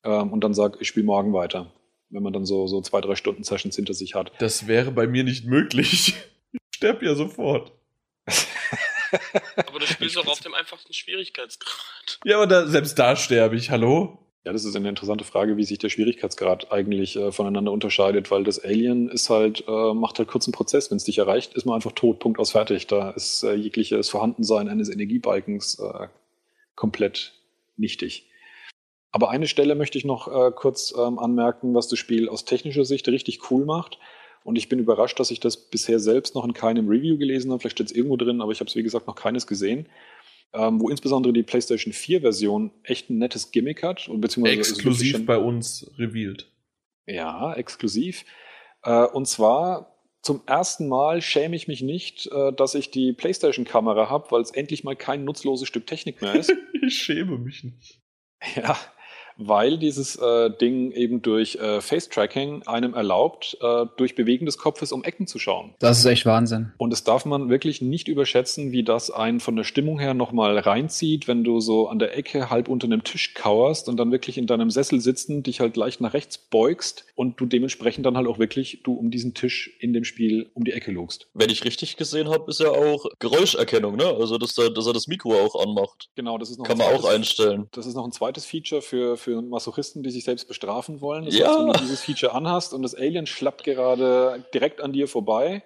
ähm, 0.03 0.33
und 0.33 0.43
dann 0.43 0.55
sage, 0.55 0.79
ich 0.81 0.89
spiele 0.89 1.07
morgen 1.07 1.33
weiter 1.33 1.73
wenn 2.15 2.23
man 2.23 2.33
dann 2.33 2.45
so, 2.45 2.67
so 2.67 2.81
zwei, 2.81 3.01
drei 3.01 3.17
Stunden 3.17 3.43
Sessions 3.43 3.77
hinter 3.77 3.93
sich 3.93 4.15
hat. 4.15 4.33
Das 4.39 4.69
wäre 4.69 4.93
bei 4.93 5.07
mir 5.07 5.25
nicht 5.25 5.45
möglich. 5.45 6.15
Ich 6.71 6.79
sterbe 6.79 7.07
ja 7.07 7.15
sofort. 7.15 7.73
aber 9.57 9.79
spielst 10.11 10.27
auch 10.27 10.33
auf 10.33 10.41
dem 10.41 10.55
einfachsten 10.55 10.93
Schwierigkeitsgrad. 10.93 12.21
Ja, 12.25 12.37
aber 12.37 12.47
da, 12.47 12.67
selbst 12.67 12.99
da 12.99 13.17
sterbe 13.17 13.57
ich, 13.57 13.71
hallo? 13.71 14.19
Ja, 14.45 14.53
das 14.53 14.65
ist 14.65 14.77
eine 14.77 14.91
interessante 14.91 15.25
Frage, 15.25 15.57
wie 15.57 15.65
sich 15.65 15.79
der 15.79 15.89
Schwierigkeitsgrad 15.89 16.71
eigentlich 16.71 17.17
äh, 17.17 17.33
voneinander 17.33 17.73
unterscheidet, 17.73 18.31
weil 18.31 18.45
das 18.45 18.63
Alien 18.63 19.09
ist 19.09 19.31
halt, 19.31 19.65
äh, 19.67 19.95
macht 19.95 20.19
halt 20.19 20.29
kurzen 20.29 20.53
Prozess. 20.53 20.91
Wenn 20.91 20.99
es 20.99 21.05
dich 21.05 21.19
erreicht, 21.19 21.55
ist 21.55 21.65
man 21.65 21.75
einfach 21.75 21.93
tot, 21.93 22.19
Punkt 22.19 22.39
aus 22.39 22.51
fertig. 22.51 22.87
Da 22.87 23.11
ist 23.11 23.43
äh, 23.43 23.55
jegliches 23.55 24.11
Vorhandensein 24.11 24.69
eines 24.69 24.91
Energiebalkens 24.91 25.79
äh, 25.79 26.09
komplett 26.75 27.33
nichtig. 27.77 28.29
Aber 29.13 29.31
eine 29.31 29.47
Stelle 29.47 29.77
möchte 29.77 29.97
ich 29.97 30.05
noch 30.05 30.29
äh, 30.29 30.51
kurz 30.51 30.93
ähm, 30.97 31.19
anmerken, 31.19 31.75
was 31.75 31.89
das 31.89 31.99
Spiel 31.99 32.29
aus 32.29 32.45
technischer 32.45 32.85
Sicht 32.85 33.09
richtig 33.09 33.51
cool 33.51 33.65
macht. 33.65 33.99
Und 34.45 34.57
ich 34.57 34.69
bin 34.69 34.79
überrascht, 34.79 35.19
dass 35.19 35.31
ich 35.31 35.41
das 35.41 35.57
bisher 35.57 35.99
selbst 35.99 36.35
noch 36.35 36.45
in 36.45 36.53
keinem 36.53 36.89
Review 36.89 37.17
gelesen 37.19 37.51
habe. 37.51 37.61
Vielleicht 37.61 37.79
steht 37.79 37.87
es 37.89 37.97
irgendwo 37.97 38.17
drin, 38.17 38.43
aber 38.43 38.53
ich 38.53 38.61
habe 38.61 38.69
es, 38.69 38.77
wie 38.77 38.83
gesagt, 38.83 39.07
noch 39.07 39.17
keines 39.17 39.47
gesehen. 39.47 39.89
Ähm, 40.53 40.81
wo 40.81 40.89
insbesondere 40.89 41.33
die 41.33 41.43
PlayStation 41.43 41.93
4-Version 41.93 42.71
echt 42.85 43.11
ein 43.11 43.19
nettes 43.19 43.51
Gimmick 43.51 43.83
hat. 43.83 44.07
Und 44.07 44.21
beziehungsweise 44.21 44.59
exklusiv 44.59 45.27
bei 45.27 45.39
uns 45.39 45.91
revealed. 45.99 46.47
Ja, 47.07 47.55
exklusiv. 47.55 48.25
Äh, 48.83 49.07
und 49.07 49.27
zwar 49.27 49.97
zum 50.21 50.43
ersten 50.47 50.89
Mal 50.89 51.23
schäme 51.23 51.57
ich 51.57 51.67
mich 51.67 51.83
nicht, 51.83 52.27
äh, 52.31 52.53
dass 52.53 52.75
ich 52.75 52.91
die 52.91 53.13
PlayStation-Kamera 53.13 54.11
habe, 54.11 54.31
weil 54.31 54.43
es 54.43 54.51
endlich 54.51 54.85
mal 54.85 54.95
kein 54.95 55.25
nutzloses 55.25 55.67
Stück 55.67 55.87
Technik 55.87 56.23
mehr 56.23 56.35
ist. 56.35 56.53
ich 56.87 56.97
schäme 56.97 57.39
mich 57.39 57.65
nicht. 57.65 58.01
Ja, 58.57 58.77
weil 59.37 59.79
dieses 59.79 60.17
äh, 60.17 60.51
Ding 60.51 60.93
eben 60.93 61.23
durch 61.23 61.57
äh, 61.57 61.81
Face-Tracking 61.81 62.63
einem 62.67 62.95
erlaubt, 62.95 63.57
äh, 63.61 63.87
durch 63.97 64.15
Bewegen 64.15 64.47
des 64.47 64.59
Kopfes 64.59 64.93
um 64.93 65.05
Ecken 65.05 65.27
zu 65.27 65.39
schauen. 65.39 65.75
Das 65.79 65.99
ist 65.99 66.05
echt 66.05 66.27
Wahnsinn. 66.27 66.73
Und 66.79 66.91
das 66.91 67.05
darf 67.05 67.25
man 67.25 67.51
wirklich 67.51 67.83
nicht 67.83 68.09
überschätzen, 68.09 68.73
wie 68.73 68.83
das 68.83 69.11
einen 69.11 69.41
von 69.41 69.57
der 69.57 69.65
Stimmung 69.65 69.99
her 69.99 70.15
nochmal 70.15 70.59
reinzieht, 70.59 71.29
wenn 71.29 71.45
du 71.45 71.61
so 71.61 71.89
an 71.89 71.99
der 71.99 72.17
Ecke 72.17 72.51
halb 72.51 72.69
unter 72.69 72.87
einem 72.87 73.05
Tisch 73.05 73.35
kauerst 73.35 73.89
und 73.89 73.97
dann 73.97 74.13
wirklich 74.13 74.39
in 74.39 74.47
deinem 74.47 74.71
Sessel 74.71 75.01
sitzen, 75.01 75.43
dich 75.43 75.61
halt 75.61 75.77
leicht 75.77 76.01
nach 76.01 76.15
rechts 76.15 76.39
beugst 76.39 77.05
und 77.15 77.41
du 77.41 77.47
dementsprechend 77.47 78.07
dann 78.07 78.17
halt 78.17 78.27
auch 78.27 78.39
wirklich 78.39 78.81
du 78.85 78.95
um 78.95 79.11
diesen 79.11 79.35
Tisch 79.35 79.77
in 79.81 79.93
dem 79.93 80.05
Spiel 80.05 80.51
um 80.55 80.65
die 80.65 80.73
Ecke 80.73 80.91
lugst. 80.91 81.29
Wenn 81.35 81.51
ich 81.51 81.65
richtig 81.65 81.97
gesehen 81.97 82.29
habe, 82.29 82.51
ist 82.51 82.61
ja 82.61 82.71
auch 82.71 83.07
Geräuscherkennung, 83.19 83.97
ne? 83.97 84.07
Also 84.07 84.39
dass, 84.39 84.57
er, 84.59 84.71
dass 84.71 84.87
er 84.87 84.93
das 84.93 85.07
Mikro 85.07 85.35
auch 85.35 85.61
anmacht. 85.61 86.09
Genau, 86.15 86.39
das 86.39 86.51
ist 86.51 86.59
noch 86.59 86.67
Kann 86.67 86.79
man 86.79 86.89
zweites, 86.89 87.05
auch 87.05 87.11
einstellen. 87.11 87.69
Das 87.73 87.87
ist 87.87 87.95
noch 87.95 88.05
ein 88.05 88.13
zweites 88.13 88.45
Feature 88.45 88.83
für 88.83 89.17
für 89.25 89.43
Masochisten, 89.43 90.03
die 90.03 90.11
sich 90.11 90.25
selbst 90.25 90.47
bestrafen 90.47 91.01
wollen. 91.01 91.25
Das 91.25 91.37
ja. 91.37 91.49
heißt, 91.49 91.59
wenn 91.59 91.67
du 91.67 91.79
dieses 91.81 92.03
Feature 92.03 92.35
anhast 92.35 92.75
und 92.75 92.83
das 92.83 92.95
Alien 92.95 93.27
schlappt 93.27 93.65
gerade 93.65 94.45
direkt 94.53 94.81
an 94.81 94.93
dir 94.93 95.09
vorbei 95.09 95.63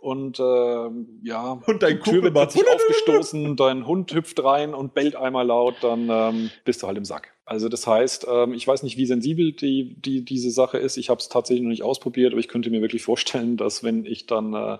und 0.00 0.40
äh, 0.40 0.42
ja, 0.42 1.60
und 1.66 1.82
dein 1.82 1.98
die 1.98 2.10
Tür 2.10 2.22
wird 2.22 2.34
plötzlich 2.34 2.64
aufgestoßen, 2.74 3.56
dein 3.56 3.86
Hund 3.86 4.14
hüpft 4.14 4.42
rein 4.42 4.72
und 4.72 4.94
bellt 4.94 5.14
einmal 5.14 5.46
laut, 5.46 5.74
dann 5.82 6.08
ähm, 6.10 6.50
bist 6.64 6.82
du 6.82 6.86
halt 6.86 6.96
im 6.96 7.04
Sack. 7.04 7.34
Also 7.44 7.68
das 7.68 7.86
heißt, 7.86 8.26
ähm, 8.30 8.54
ich 8.54 8.66
weiß 8.66 8.82
nicht, 8.82 8.96
wie 8.96 9.04
sensibel 9.04 9.52
die, 9.52 9.94
die 10.00 10.24
diese 10.24 10.50
Sache 10.50 10.78
ist. 10.78 10.96
Ich 10.96 11.10
habe 11.10 11.20
es 11.20 11.28
tatsächlich 11.28 11.62
noch 11.62 11.70
nicht 11.70 11.82
ausprobiert, 11.82 12.32
aber 12.32 12.40
ich 12.40 12.48
könnte 12.48 12.70
mir 12.70 12.80
wirklich 12.80 13.02
vorstellen, 13.02 13.58
dass 13.58 13.84
wenn 13.84 14.06
ich 14.06 14.26
dann 14.26 14.54
äh, 14.54 14.78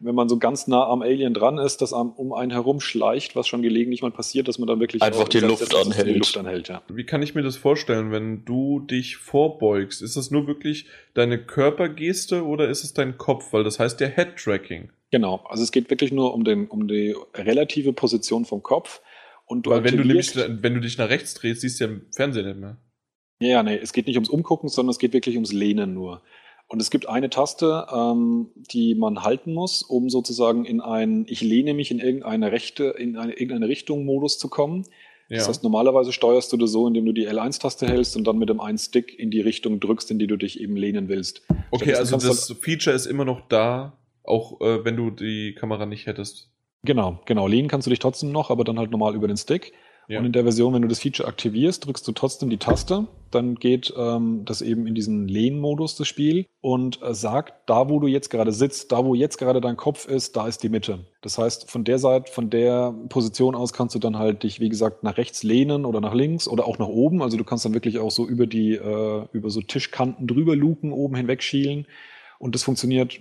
wenn 0.00 0.14
man 0.14 0.28
so 0.28 0.38
ganz 0.38 0.66
nah 0.66 0.86
am 0.86 1.02
Alien 1.02 1.34
dran 1.34 1.58
ist, 1.58 1.82
das 1.82 1.92
um 1.92 2.32
einen 2.32 2.50
herum 2.50 2.80
schleicht, 2.80 3.36
was 3.36 3.48
schon 3.48 3.62
gelegentlich 3.62 4.02
mal 4.02 4.10
passiert, 4.10 4.48
dass 4.48 4.58
man 4.58 4.66
dann 4.66 4.80
wirklich 4.80 5.02
einfach 5.02 5.28
die 5.28 5.40
Luft, 5.40 5.74
anhält. 5.74 6.08
die 6.08 6.14
Luft 6.14 6.36
anhält. 6.36 6.68
Ja. 6.68 6.82
Wie 6.88 7.04
kann 7.04 7.22
ich 7.22 7.34
mir 7.34 7.42
das 7.42 7.56
vorstellen, 7.56 8.10
wenn 8.12 8.44
du 8.44 8.80
dich 8.80 9.16
vorbeugst? 9.16 10.02
Ist 10.02 10.16
das 10.16 10.30
nur 10.30 10.46
wirklich 10.46 10.86
deine 11.14 11.38
Körpergeste 11.38 12.44
oder 12.44 12.68
ist 12.68 12.84
es 12.84 12.94
dein 12.94 13.18
Kopf? 13.18 13.52
Weil 13.52 13.64
das 13.64 13.78
heißt 13.78 14.00
ja 14.00 14.06
Head-Tracking. 14.08 14.90
Genau, 15.10 15.44
also 15.48 15.62
es 15.62 15.72
geht 15.72 15.90
wirklich 15.90 16.12
nur 16.12 16.34
um, 16.34 16.44
den, 16.44 16.66
um 16.68 16.86
die 16.86 17.14
relative 17.34 17.92
Position 17.92 18.44
vom 18.44 18.62
Kopf. 18.62 19.00
Und 19.46 19.66
du 19.66 19.70
Weil 19.70 19.84
wenn 19.84 19.96
du, 19.96 20.04
nämlich, 20.04 20.36
wenn 20.36 20.74
du 20.74 20.80
dich 20.80 20.98
nach 20.98 21.08
rechts 21.08 21.34
drehst, 21.34 21.62
siehst 21.62 21.80
du 21.80 21.84
ja 21.84 21.90
im 21.90 22.06
Fernsehen 22.14 22.46
nicht 22.46 22.60
mehr. 22.60 22.76
Ja, 23.40 23.62
nee, 23.62 23.76
es 23.76 23.92
geht 23.92 24.06
nicht 24.06 24.16
ums 24.16 24.28
Umgucken, 24.28 24.68
sondern 24.68 24.90
es 24.90 24.98
geht 24.98 25.12
wirklich 25.12 25.36
ums 25.36 25.52
Lehnen 25.52 25.94
nur. 25.94 26.22
Und 26.68 26.82
es 26.82 26.90
gibt 26.90 27.08
eine 27.08 27.30
Taste, 27.30 27.86
ähm, 27.90 28.50
die 28.54 28.94
man 28.94 29.22
halten 29.22 29.54
muss, 29.54 29.82
um 29.82 30.10
sozusagen 30.10 30.66
in 30.66 30.82
ein, 30.82 31.24
ich 31.26 31.40
lehne 31.40 31.72
mich 31.72 31.90
in 31.90 31.98
irgendeine 31.98 32.52
rechte, 32.52 32.84
in 32.84 33.16
eine, 33.16 33.32
irgendeine 33.32 33.68
Richtung 33.68 34.04
Modus 34.04 34.38
zu 34.38 34.48
kommen. 34.48 34.84
Ja. 35.28 35.38
Das 35.38 35.48
heißt, 35.48 35.62
normalerweise 35.62 36.12
steuerst 36.12 36.52
du 36.52 36.58
das 36.58 36.70
so, 36.70 36.86
indem 36.86 37.06
du 37.06 37.12
die 37.12 37.26
L1-Taste 37.26 37.86
hältst 37.86 38.16
und 38.16 38.24
dann 38.24 38.38
mit 38.38 38.50
dem 38.50 38.60
einen 38.60 38.78
Stick 38.78 39.18
in 39.18 39.30
die 39.30 39.40
Richtung 39.40 39.80
drückst, 39.80 40.10
in 40.10 40.18
die 40.18 40.26
du 40.26 40.36
dich 40.36 40.60
eben 40.60 40.76
lehnen 40.76 41.08
willst. 41.08 41.42
Okay, 41.70 41.94
also 41.94 42.16
das 42.16 42.48
halt 42.48 42.62
Feature 42.62 42.94
ist 42.94 43.06
immer 43.06 43.24
noch 43.24 43.40
da, 43.48 43.94
auch 44.22 44.60
äh, 44.60 44.84
wenn 44.84 44.96
du 44.96 45.10
die 45.10 45.54
Kamera 45.54 45.86
nicht 45.86 46.06
hättest. 46.06 46.50
Genau, 46.84 47.20
genau. 47.24 47.46
Lehnen 47.46 47.68
kannst 47.68 47.86
du 47.86 47.90
dich 47.90 47.98
trotzdem 47.98 48.30
noch, 48.30 48.50
aber 48.50 48.64
dann 48.64 48.78
halt 48.78 48.90
normal 48.90 49.14
über 49.14 49.26
den 49.26 49.36
Stick. 49.36 49.72
Ja. 50.08 50.20
Und 50.20 50.26
in 50.26 50.32
der 50.32 50.42
Version, 50.42 50.72
wenn 50.72 50.80
du 50.80 50.88
das 50.88 51.00
Feature 51.00 51.28
aktivierst, 51.28 51.84
drückst 51.86 52.08
du 52.08 52.12
trotzdem 52.12 52.48
die 52.48 52.56
Taste. 52.56 53.06
Dann 53.30 53.56
geht 53.56 53.92
ähm, 53.94 54.46
das 54.46 54.62
eben 54.62 54.86
in 54.86 54.94
diesen 54.94 55.28
Lehnmodus 55.28 55.96
das 55.96 56.08
Spiel 56.08 56.46
und 56.62 57.02
äh, 57.02 57.12
sagt, 57.12 57.68
da 57.68 57.90
wo 57.90 58.00
du 58.00 58.06
jetzt 58.06 58.30
gerade 58.30 58.52
sitzt, 58.52 58.90
da 58.90 59.04
wo 59.04 59.14
jetzt 59.14 59.36
gerade 59.36 59.60
dein 59.60 59.76
Kopf 59.76 60.08
ist, 60.08 60.34
da 60.34 60.48
ist 60.48 60.62
die 60.62 60.70
Mitte. 60.70 61.04
Das 61.20 61.36
heißt, 61.36 61.70
von 61.70 61.84
der 61.84 61.98
Seite, 61.98 62.32
von 62.32 62.48
der 62.48 62.94
Position 63.10 63.54
aus 63.54 63.74
kannst 63.74 63.94
du 63.94 63.98
dann 63.98 64.16
halt 64.16 64.44
dich, 64.44 64.60
wie 64.60 64.70
gesagt, 64.70 65.02
nach 65.02 65.18
rechts 65.18 65.42
lehnen 65.42 65.84
oder 65.84 66.00
nach 66.00 66.14
links 66.14 66.48
oder 66.48 66.66
auch 66.66 66.78
nach 66.78 66.88
oben. 66.88 67.22
Also 67.22 67.36
du 67.36 67.44
kannst 67.44 67.66
dann 67.66 67.74
wirklich 67.74 67.98
auch 67.98 68.10
so 68.10 68.26
über 68.26 68.46
die, 68.46 68.76
äh, 68.76 69.26
über 69.32 69.50
so 69.50 69.60
Tischkanten 69.60 70.26
drüber 70.26 70.56
luken, 70.56 70.90
oben 70.90 71.16
hinweg 71.16 71.42
schielen. 71.42 71.86
Und 72.38 72.54
das 72.54 72.62
funktioniert 72.62 73.20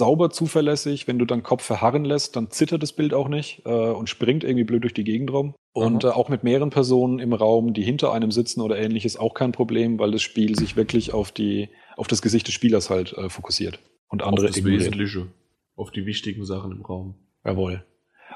sauber, 0.00 0.30
zuverlässig. 0.30 1.06
Wenn 1.06 1.18
du 1.18 1.24
deinen 1.24 1.44
Kopf 1.44 1.62
verharren 1.62 2.04
lässt, 2.04 2.34
dann 2.34 2.50
zittert 2.50 2.82
das 2.82 2.92
Bild 2.92 3.14
auch 3.14 3.28
nicht 3.28 3.62
äh, 3.66 3.70
und 3.70 4.08
springt 4.08 4.42
irgendwie 4.42 4.64
blöd 4.64 4.82
durch 4.82 4.94
die 4.94 5.04
Gegend 5.04 5.32
rum. 5.32 5.54
Und 5.72 6.02
äh, 6.02 6.08
auch 6.08 6.28
mit 6.28 6.42
mehreren 6.42 6.70
Personen 6.70 7.20
im 7.20 7.32
Raum, 7.32 7.74
die 7.74 7.82
hinter 7.82 8.12
einem 8.12 8.32
sitzen 8.32 8.60
oder 8.60 8.78
ähnliches, 8.78 9.16
auch 9.16 9.34
kein 9.34 9.52
Problem, 9.52 10.00
weil 10.00 10.10
das 10.10 10.22
Spiel 10.22 10.56
sich 10.56 10.74
wirklich 10.74 11.12
auf 11.12 11.30
die, 11.30 11.68
auf 11.96 12.08
das 12.08 12.22
Gesicht 12.22 12.48
des 12.48 12.54
Spielers 12.54 12.90
halt 12.90 13.12
äh, 13.12 13.28
fokussiert. 13.28 13.78
Und 14.08 14.24
andere 14.24 14.48
auf 14.48 14.54
das 14.54 14.64
Wesentliche, 14.64 15.28
auf 15.76 15.92
die 15.92 16.06
wichtigen 16.06 16.44
Sachen 16.44 16.72
im 16.72 16.82
Raum. 16.82 17.14
Jawohl. 17.44 17.84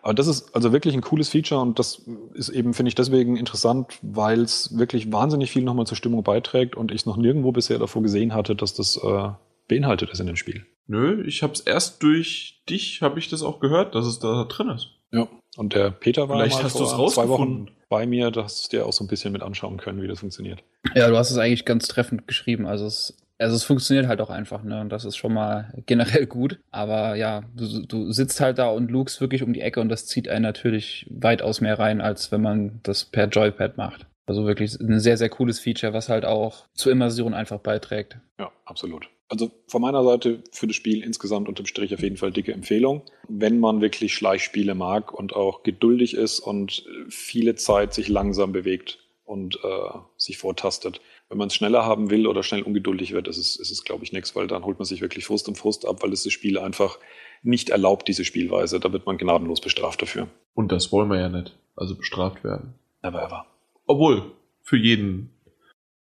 Aber 0.02 0.14
das 0.14 0.26
ist 0.26 0.54
also 0.54 0.72
wirklich 0.72 0.94
ein 0.94 1.00
cooles 1.00 1.28
Feature 1.30 1.60
und 1.60 1.78
das 1.78 2.06
ist 2.34 2.50
eben, 2.50 2.74
finde 2.74 2.88
ich, 2.88 2.94
deswegen 2.94 3.36
interessant, 3.36 3.98
weil 4.02 4.42
es 4.42 4.76
wirklich 4.76 5.10
wahnsinnig 5.12 5.50
viel 5.50 5.62
nochmal 5.62 5.86
zur 5.86 5.96
Stimmung 5.96 6.22
beiträgt 6.22 6.76
und 6.76 6.92
ich 6.92 7.00
es 7.00 7.06
noch 7.06 7.16
nirgendwo 7.16 7.52
bisher 7.52 7.78
davor 7.78 8.02
gesehen 8.02 8.34
hatte, 8.34 8.54
dass 8.54 8.74
das 8.74 8.96
äh, 9.02 9.30
beinhaltet 9.68 10.10
ist 10.10 10.20
in 10.20 10.26
dem 10.26 10.36
Spiel. 10.36 10.66
Nö, 10.86 11.22
ich 11.26 11.42
habe 11.42 11.52
es 11.52 11.60
erst 11.60 12.02
durch 12.02 12.62
dich, 12.68 13.02
habe 13.02 13.18
ich 13.18 13.28
das 13.28 13.42
auch 13.42 13.60
gehört, 13.60 13.94
dass 13.94 14.06
es 14.06 14.18
da 14.18 14.44
drin 14.44 14.70
ist. 14.70 14.90
Ja, 15.12 15.28
und 15.56 15.74
der 15.74 15.90
Peter 15.90 16.28
war 16.28 16.38
Vielleicht 16.38 16.62
hast 16.62 16.76
vor 16.76 17.08
zwei 17.08 17.28
Wochen 17.28 17.68
bei 17.88 18.06
mir, 18.06 18.30
dass 18.30 18.68
dir 18.68 18.86
auch 18.86 18.92
so 18.92 19.04
ein 19.04 19.08
bisschen 19.08 19.32
mit 19.32 19.42
anschauen 19.42 19.76
können, 19.76 20.02
wie 20.02 20.08
das 20.08 20.20
funktioniert. 20.20 20.62
Ja, 20.94 21.08
du 21.08 21.16
hast 21.16 21.30
es 21.30 21.38
eigentlich 21.38 21.64
ganz 21.64 21.86
treffend 21.86 22.26
geschrieben. 22.26 22.66
Also 22.66 22.86
es, 22.86 23.16
also 23.38 23.54
es 23.54 23.62
funktioniert 23.62 24.08
halt 24.08 24.20
auch 24.20 24.30
einfach, 24.30 24.64
ne? 24.64 24.80
Und 24.80 24.90
das 24.90 25.04
ist 25.04 25.16
schon 25.16 25.32
mal 25.32 25.72
generell 25.86 26.26
gut. 26.26 26.58
Aber 26.70 27.14
ja, 27.14 27.44
du, 27.54 27.86
du 27.86 28.10
sitzt 28.10 28.40
halt 28.40 28.58
da 28.58 28.68
und 28.68 28.90
lugst 28.90 29.20
wirklich 29.20 29.42
um 29.42 29.52
die 29.52 29.60
Ecke 29.60 29.80
und 29.80 29.88
das 29.88 30.06
zieht 30.06 30.28
einen 30.28 30.42
natürlich 30.42 31.06
weitaus 31.10 31.60
mehr 31.60 31.78
rein, 31.78 32.00
als 32.00 32.32
wenn 32.32 32.42
man 32.42 32.80
das 32.82 33.04
per 33.04 33.28
Joypad 33.28 33.76
macht. 33.76 34.06
Also 34.26 34.46
wirklich 34.46 34.80
ein 34.80 35.00
sehr, 35.00 35.16
sehr 35.16 35.28
cooles 35.28 35.60
Feature, 35.60 35.92
was 35.92 36.08
halt 36.08 36.24
auch 36.24 36.66
zur 36.74 36.92
Immersion 36.92 37.34
einfach 37.34 37.60
beiträgt. 37.60 38.18
Ja, 38.38 38.50
absolut. 38.64 39.08
Also 39.34 39.50
von 39.66 39.82
meiner 39.82 40.04
Seite 40.04 40.44
für 40.52 40.68
das 40.68 40.76
Spiel 40.76 41.02
insgesamt 41.02 41.48
unterm 41.48 41.66
Strich 41.66 41.92
auf 41.92 42.02
jeden 42.02 42.16
Fall 42.16 42.30
dicke 42.30 42.52
Empfehlung. 42.52 43.02
Wenn 43.26 43.58
man 43.58 43.80
wirklich 43.80 44.14
Schleichspiele 44.14 44.76
mag 44.76 45.12
und 45.12 45.34
auch 45.34 45.64
geduldig 45.64 46.14
ist 46.14 46.38
und 46.38 46.86
viele 47.08 47.56
Zeit 47.56 47.94
sich 47.94 48.06
langsam 48.06 48.52
bewegt 48.52 49.00
und 49.24 49.56
äh, 49.56 49.98
sich 50.16 50.38
vortastet. 50.38 51.00
Wenn 51.28 51.38
man 51.38 51.48
es 51.48 51.56
schneller 51.56 51.84
haben 51.84 52.10
will 52.10 52.28
oder 52.28 52.44
schnell 52.44 52.62
ungeduldig 52.62 53.12
wird, 53.12 53.26
ist 53.26 53.38
es, 53.38 53.56
ist 53.56 53.72
es 53.72 53.82
glaube 53.82 54.04
ich, 54.04 54.12
nichts, 54.12 54.36
weil 54.36 54.46
dann 54.46 54.64
holt 54.64 54.78
man 54.78 54.86
sich 54.86 55.00
wirklich 55.00 55.26
Frust 55.26 55.48
und 55.48 55.58
Frust 55.58 55.84
ab, 55.84 56.04
weil 56.04 56.12
es 56.12 56.22
das 56.22 56.32
Spiel 56.32 56.56
einfach 56.56 57.00
nicht 57.42 57.70
erlaubt, 57.70 58.06
diese 58.06 58.24
Spielweise. 58.24 58.78
Da 58.78 58.92
wird 58.92 59.04
man 59.04 59.18
gnadenlos 59.18 59.60
bestraft 59.60 60.00
dafür. 60.00 60.28
Und 60.54 60.70
das 60.70 60.92
wollen 60.92 61.10
wir 61.10 61.18
ja 61.18 61.28
nicht. 61.28 61.58
Also 61.74 61.96
bestraft 61.96 62.44
werden. 62.44 62.74
Never 63.02 63.20
ever. 63.20 63.46
Obwohl, 63.86 64.30
für 64.62 64.76
jeden 64.76 65.30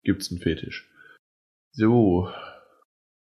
gibt's 0.02 0.32
einen 0.32 0.42
Fetisch. 0.42 0.90
So. 1.74 2.28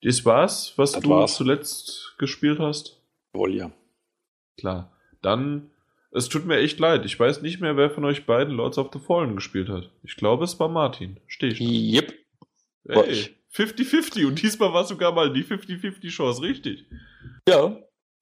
Das 0.03 0.25
war's, 0.25 0.73
was 0.77 0.93
Das 0.93 1.03
du 1.03 1.09
war's. 1.09 1.35
zuletzt 1.35 2.15
gespielt 2.17 2.59
hast? 2.59 2.99
Jawohl, 3.33 3.55
ja. 3.55 3.71
Klar. 4.57 4.91
Dann, 5.21 5.71
es 6.11 6.29
tut 6.29 6.45
mir 6.45 6.57
echt 6.57 6.79
leid. 6.79 7.05
Ich 7.05 7.19
weiß 7.19 7.41
nicht 7.41 7.61
mehr, 7.61 7.77
wer 7.77 7.89
von 7.89 8.05
euch 8.05 8.25
beiden 8.25 8.55
Lords 8.55 8.77
of 8.77 8.89
the 8.93 8.99
Fallen 8.99 9.35
gespielt 9.35 9.69
hat. 9.69 9.89
Ich 10.03 10.15
glaube, 10.15 10.43
es 10.43 10.59
war 10.59 10.67
Martin. 10.69 11.19
Stehe 11.27 11.53
ich. 11.53 11.59
Yep. 11.61 12.13
war 12.83 13.05
Ey, 13.07 13.11
ich. 13.11 13.35
50-50 13.55 14.25
und 14.27 14.41
diesmal 14.41 14.73
war 14.73 14.83
sogar 14.83 15.11
mal 15.11 15.31
die 15.31 15.43
50-50 15.43 16.09
Chance, 16.09 16.41
richtig. 16.41 16.85
Ja. 17.47 17.77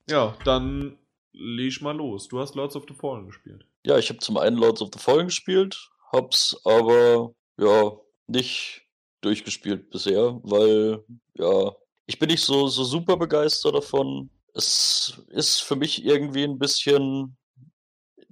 Ja, 0.09 0.37
dann 0.43 0.97
leg 1.31 1.81
mal 1.81 1.95
los. 1.95 2.27
Du 2.27 2.39
hast 2.39 2.55
Lords 2.55 2.75
of 2.75 2.83
the 2.87 2.93
Fallen 2.93 3.27
gespielt. 3.27 3.65
Ja, 3.85 3.97
ich 3.97 4.09
habe 4.09 4.19
zum 4.19 4.37
einen 4.37 4.57
Lords 4.57 4.81
of 4.81 4.89
the 4.93 4.99
Fallen 4.99 5.27
gespielt, 5.27 5.89
hab's 6.11 6.59
aber 6.65 7.33
ja 7.57 7.93
nicht 8.27 8.80
durchgespielt 9.21 9.89
bisher, 9.89 10.39
weil 10.43 11.03
ja, 11.35 11.71
ich 12.05 12.19
bin 12.19 12.29
nicht 12.29 12.43
so, 12.43 12.67
so 12.67 12.83
super 12.83 13.17
begeistert 13.17 13.75
davon. 13.75 14.29
Es 14.53 15.21
ist 15.29 15.61
für 15.61 15.75
mich 15.75 16.03
irgendwie 16.03 16.43
ein 16.43 16.59
bisschen 16.59 17.37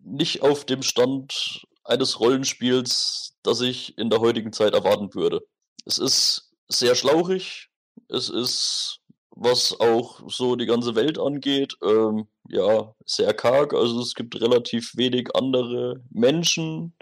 nicht 0.04 0.42
auf 0.42 0.66
dem 0.66 0.84
Stand 0.84 1.66
eines 1.84 2.20
Rollenspiels, 2.20 3.38
das 3.44 3.62
ich 3.62 3.98
in 3.98 4.10
der 4.10 4.20
heutigen 4.20 4.52
Zeit 4.52 4.74
erwarten 4.74 5.14
würde. 5.14 5.42
Es 5.86 5.98
ist 5.98 6.52
sehr 6.68 6.96
schlauchig, 6.96 7.70
es 8.10 8.30
ist, 8.30 9.00
was 9.32 9.80
auch 9.80 10.22
so 10.30 10.56
die 10.56 10.66
ganze 10.66 10.96
Welt 10.96 11.18
angeht, 11.18 11.76
ähm, 11.84 12.28
ja, 12.50 12.94
sehr 13.06 13.34
karg. 13.34 13.74
Also 13.74 14.02
es 14.02 14.14
gibt 14.14 14.40
relativ 14.42 14.96
wenig 14.96 15.36
andere 15.36 16.04
Menschen 16.10 16.96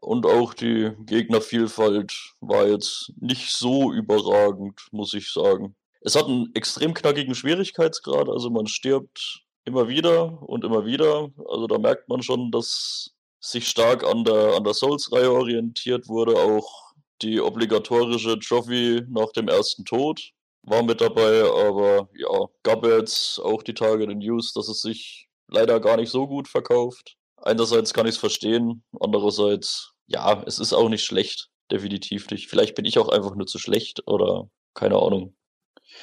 und 0.00 0.26
auch 0.26 0.54
die 0.54 0.90
Gegnervielfalt 1.06 2.34
war 2.40 2.66
jetzt 2.66 3.12
nicht 3.20 3.52
so 3.52 3.92
überragend, 3.92 4.80
muss 4.90 5.14
ich 5.14 5.32
sagen. 5.32 5.74
Es 6.00 6.16
hat 6.16 6.26
einen 6.26 6.50
extrem 6.54 6.94
knackigen 6.94 7.34
Schwierigkeitsgrad, 7.34 8.28
also 8.28 8.50
man 8.50 8.66
stirbt 8.66 9.42
immer 9.64 9.88
wieder 9.88 10.42
und 10.42 10.64
immer 10.64 10.84
wieder. 10.84 11.30
Also 11.48 11.66
da 11.66 11.78
merkt 11.78 12.08
man 12.08 12.22
schon, 12.22 12.50
dass 12.50 13.12
sich 13.40 13.68
stark 13.68 14.04
an 14.04 14.24
der, 14.24 14.54
an 14.56 14.64
der 14.64 14.74
Souls-Reihe 14.74 15.30
orientiert 15.30 16.08
wurde. 16.08 16.36
Auch 16.36 16.92
die 17.22 17.40
obligatorische 17.40 18.38
Trophy 18.38 19.02
nach 19.08 19.30
dem 19.32 19.48
ersten 19.48 19.84
Tod 19.84 20.32
war 20.62 20.82
mit 20.82 21.00
dabei, 21.00 21.42
aber 21.42 22.08
ja, 22.16 22.48
gab 22.62 22.84
jetzt 22.84 23.38
auch 23.40 23.62
die 23.62 23.74
Tage 23.74 24.06
den 24.06 24.18
News, 24.18 24.52
dass 24.52 24.68
es 24.68 24.82
sich 24.82 25.28
leider 25.48 25.80
gar 25.80 25.96
nicht 25.96 26.10
so 26.10 26.26
gut 26.26 26.48
verkauft. 26.48 27.16
Einerseits 27.42 27.92
kann 27.94 28.06
ich 28.06 28.14
es 28.14 28.18
verstehen, 28.20 28.82
andererseits, 29.00 29.92
ja, 30.06 30.42
es 30.46 30.58
ist 30.58 30.72
auch 30.72 30.88
nicht 30.88 31.04
schlecht, 31.04 31.48
definitiv 31.70 32.30
nicht. 32.30 32.48
Vielleicht 32.48 32.74
bin 32.74 32.84
ich 32.84 32.98
auch 32.98 33.08
einfach 33.08 33.34
nur 33.34 33.46
zu 33.46 33.58
schlecht 33.58 34.02
oder 34.06 34.48
keine 34.74 34.96
Ahnung. 34.96 35.34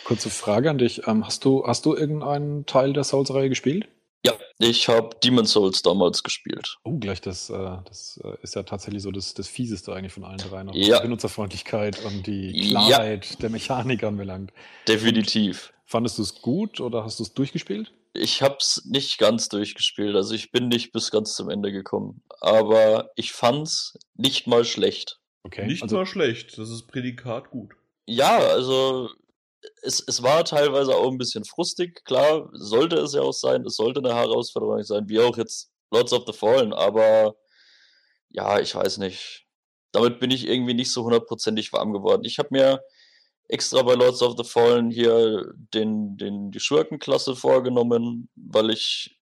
Kurze 0.04 0.30
Frage 0.30 0.70
an 0.70 0.78
dich. 0.78 1.08
Ähm, 1.08 1.26
hast, 1.26 1.46
du, 1.46 1.66
hast 1.66 1.86
du 1.86 1.96
irgendeinen 1.96 2.66
Teil 2.66 2.94
der 2.94 3.04
Souls-Reihe 3.04 3.50
gespielt? 3.50 3.88
Ja, 4.26 4.34
ich 4.60 4.90
habe 4.90 5.16
Demon 5.24 5.46
Souls 5.46 5.82
damals 5.82 6.24
gespielt. 6.24 6.76
Oh, 6.84 6.98
gleich 7.00 7.22
das, 7.22 7.50
äh, 7.50 7.78
das 7.86 8.20
äh, 8.24 8.34
ist 8.44 8.54
ja 8.56 8.64
tatsächlich 8.64 9.02
so 9.02 9.12
das, 9.12 9.34
das 9.34 9.48
Fieseste 9.48 9.94
eigentlich 9.94 10.12
von 10.12 10.26
allen 10.26 10.38
drei. 10.38 10.64
noch, 10.64 10.76
Ja. 10.76 10.96
Was 10.96 11.00
die 11.02 11.08
Benutzerfreundlichkeit 11.08 12.04
und 12.06 12.28
die 12.28 12.52
Ja. 12.72 12.86
Klarheit 12.86 13.42
der 13.42 13.50
Mechanik 13.50 14.04
anbelangt. 14.04 14.52
Definitiv. 14.88 15.74
Fandest 15.86 16.18
du 16.18 16.22
es 16.24 16.42
gut 16.42 16.82
oder 16.82 17.04
hast 17.04 17.20
du 17.20 17.24
es 17.24 17.34
durchgespielt? 17.34 17.94
Ich 18.20 18.42
hab's 18.42 18.84
nicht 18.86 19.18
ganz 19.18 19.50
durchgespielt, 19.50 20.16
also 20.16 20.34
ich 20.34 20.52
bin 20.52 20.68
nicht 20.68 20.92
bis 20.92 21.10
ganz 21.10 21.36
zum 21.36 21.50
Ende 21.50 21.72
gekommen. 21.72 22.22
Aber 22.42 23.12
ich 23.16 23.32
fand's 23.32 23.98
nicht 24.16 24.46
mal 24.46 24.66
schlecht. 24.66 25.20
Okay. 25.44 25.66
Nicht 25.66 25.84
also, 25.84 25.96
mal 25.98 26.06
schlecht. 26.06 26.58
Das 26.58 26.70
ist 26.70 26.88
Prädikat 26.88 27.50
gut. 27.50 27.72
Ja, 28.06 28.38
also 28.38 29.10
es, 29.82 30.04
es 30.06 30.22
war 30.22 30.44
teilweise 30.44 30.96
auch 30.96 31.12
ein 31.12 31.18
bisschen 31.18 31.46
frustig. 31.46 32.04
Klar, 32.06 32.50
sollte 32.54 32.98
es 32.98 33.14
ja 33.14 33.22
auch 33.22 33.34
sein, 33.34 33.66
es 33.66 33.76
sollte 33.76 34.00
eine 34.00 34.16
Herausforderung 34.16 34.84
sein, 34.84 35.08
wie 35.08 35.20
auch 35.20 35.38
jetzt 35.38 35.72
Lords 35.92 36.14
of 36.14 36.24
the 36.28 36.34
Fallen, 36.34 36.74
aber 36.74 37.36
ja, 38.30 38.60
ich 38.60 38.76
weiß 38.76 38.98
nicht. 39.00 39.46
Damit 39.92 40.20
bin 40.20 40.30
ich 40.30 40.48
irgendwie 40.48 40.76
nicht 40.76 40.92
so 40.92 41.04
hundertprozentig 41.04 41.74
warm 41.74 41.94
geworden. 41.94 42.24
Ich 42.24 42.38
habe 42.38 42.50
mir 42.52 42.82
extra 43.50 43.82
bei 43.82 43.96
Lords 43.96 44.22
of 44.22 44.36
the 44.38 44.44
Fallen 44.44 44.92
hier 44.92 45.52
den, 45.74 46.18
den, 46.18 46.52
die 46.52 46.60
Schurkenklasse 46.60 47.36
vorgenommen, 47.36 48.30
weil 48.36 48.70
ich 48.70 49.20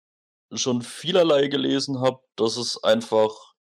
schon 0.53 0.81
vielerlei 0.81 1.47
gelesen 1.47 2.01
habe, 2.01 2.19
dass 2.35 2.57
es 2.57 2.83
einfach 2.83 3.31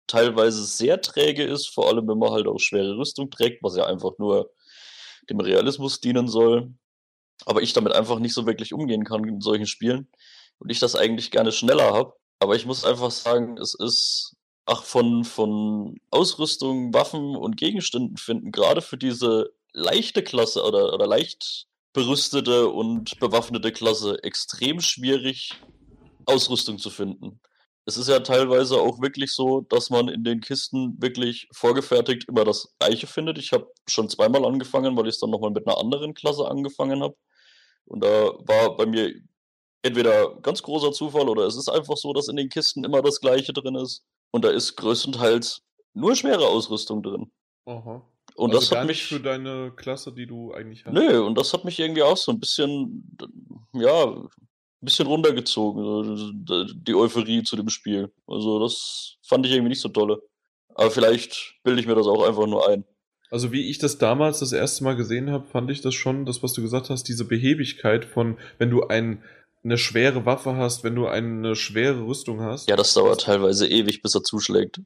teilweise 0.06 0.64
sehr 0.64 1.00
träge 1.00 1.44
ist, 1.44 1.68
vor 1.68 1.88
allem 1.88 2.08
wenn 2.08 2.18
man 2.18 2.32
halt 2.32 2.48
auch 2.48 2.58
schwere 2.58 2.96
Rüstung 2.96 3.30
trägt, 3.30 3.62
was 3.62 3.76
ja 3.76 3.86
einfach 3.86 4.12
nur 4.18 4.50
dem 5.28 5.40
Realismus 5.40 6.00
dienen 6.00 6.28
soll. 6.28 6.74
Aber 7.46 7.62
ich 7.62 7.72
damit 7.72 7.92
einfach 7.92 8.18
nicht 8.18 8.34
so 8.34 8.44
wirklich 8.44 8.74
umgehen 8.74 9.04
kann 9.04 9.24
in 9.26 9.40
solchen 9.40 9.66
Spielen 9.66 10.08
und 10.58 10.70
ich 10.70 10.80
das 10.80 10.96
eigentlich 10.96 11.30
gerne 11.30 11.52
schneller 11.52 11.94
habe. 11.94 12.12
Aber 12.40 12.56
ich 12.56 12.66
muss 12.66 12.84
einfach 12.84 13.10
sagen, 13.10 13.56
es 13.56 13.74
ist 13.74 14.36
ach 14.66 14.82
von, 14.82 15.24
von 15.24 15.96
Ausrüstung, 16.10 16.92
Waffen 16.92 17.36
und 17.36 17.56
Gegenständen 17.56 18.16
finden, 18.16 18.52
gerade 18.52 18.82
für 18.82 18.98
diese 18.98 19.52
leichte 19.72 20.22
Klasse 20.22 20.64
oder, 20.64 20.92
oder 20.92 21.06
leicht 21.06 21.66
berüstete 21.92 22.68
und 22.68 23.18
bewaffnete 23.18 23.72
Klasse 23.72 24.22
extrem 24.22 24.80
schwierig, 24.80 25.54
Ausrüstung 26.26 26.78
zu 26.78 26.90
finden. 26.90 27.40
Es 27.86 27.96
ist 27.96 28.08
ja 28.08 28.20
teilweise 28.20 28.80
auch 28.80 29.00
wirklich 29.00 29.32
so, 29.32 29.62
dass 29.62 29.90
man 29.90 30.08
in 30.08 30.22
den 30.22 30.40
Kisten 30.40 31.00
wirklich 31.00 31.48
vorgefertigt 31.52 32.28
immer 32.28 32.44
das 32.44 32.74
gleiche 32.78 33.06
findet. 33.06 33.38
Ich 33.38 33.52
habe 33.52 33.72
schon 33.88 34.08
zweimal 34.08 34.44
angefangen, 34.44 34.96
weil 34.96 35.08
ich 35.08 35.14
es 35.14 35.20
dann 35.20 35.30
nochmal 35.30 35.50
mit 35.50 35.66
einer 35.66 35.78
anderen 35.78 36.14
Klasse 36.14 36.48
angefangen 36.48 37.02
habe. 37.02 37.16
Und 37.86 38.04
da 38.04 38.08
war 38.08 38.76
bei 38.76 38.86
mir 38.86 39.12
entweder 39.82 40.36
ganz 40.42 40.62
großer 40.62 40.92
Zufall 40.92 41.28
oder 41.28 41.46
es 41.46 41.56
ist 41.56 41.68
einfach 41.68 41.96
so, 41.96 42.12
dass 42.12 42.28
in 42.28 42.36
den 42.36 42.48
Kisten 42.48 42.84
immer 42.84 43.02
das 43.02 43.20
gleiche 43.20 43.52
drin 43.52 43.74
ist. 43.74 44.04
Und 44.30 44.44
da 44.44 44.50
ist 44.50 44.76
größtenteils 44.76 45.62
nur 45.94 46.14
schwere 46.14 46.46
Ausrüstung 46.46 47.02
drin. 47.02 47.32
Aha. 47.64 48.02
Und 48.34 48.50
also 48.50 48.60
das 48.60 48.70
hat 48.70 48.86
nicht 48.86 49.02
mich. 49.02 49.04
für 49.04 49.20
deine 49.20 49.72
Klasse, 49.76 50.12
die 50.12 50.26
du 50.26 50.52
eigentlich 50.52 50.84
hast. 50.84 50.92
Nö, 50.92 51.20
und 51.22 51.36
das 51.36 51.52
hat 51.52 51.64
mich 51.64 51.78
irgendwie 51.78 52.02
auch 52.02 52.16
so 52.16 52.32
ein 52.32 52.40
bisschen, 52.40 53.16
ja, 53.72 54.04
ein 54.06 54.28
bisschen 54.80 55.06
runtergezogen, 55.06 56.44
die 56.82 56.94
Euphorie 56.94 57.42
zu 57.42 57.56
dem 57.56 57.68
Spiel. 57.68 58.10
Also 58.26 58.60
das 58.60 59.16
fand 59.22 59.46
ich 59.46 59.52
irgendwie 59.52 59.70
nicht 59.70 59.80
so 59.80 59.88
tolle. 59.88 60.22
Aber 60.74 60.90
vielleicht 60.90 61.56
bilde 61.62 61.80
ich 61.80 61.86
mir 61.86 61.94
das 61.94 62.06
auch 62.06 62.26
einfach 62.26 62.46
nur 62.46 62.68
ein. 62.68 62.84
Also 63.30 63.52
wie 63.52 63.68
ich 63.68 63.78
das 63.78 63.98
damals 63.98 64.40
das 64.40 64.52
erste 64.52 64.82
Mal 64.84 64.96
gesehen 64.96 65.30
habe, 65.30 65.46
fand 65.46 65.70
ich 65.70 65.82
das 65.82 65.94
schon, 65.94 66.26
das 66.26 66.42
was 66.42 66.52
du 66.52 66.62
gesagt 66.62 66.90
hast, 66.90 67.04
diese 67.04 67.24
Behebigkeit 67.24 68.04
von, 68.04 68.38
wenn 68.58 68.70
du 68.70 68.88
ein, 68.88 69.22
eine 69.62 69.78
schwere 69.78 70.26
Waffe 70.26 70.56
hast, 70.56 70.82
wenn 70.82 70.96
du 70.96 71.06
eine 71.06 71.54
schwere 71.54 72.04
Rüstung 72.06 72.40
hast. 72.40 72.68
Ja, 72.68 72.76
das 72.76 72.94
dauert 72.94 73.22
teilweise 73.22 73.68
ewig, 73.68 74.02
bis 74.02 74.14
er 74.14 74.22
zuschlägt. 74.22 74.80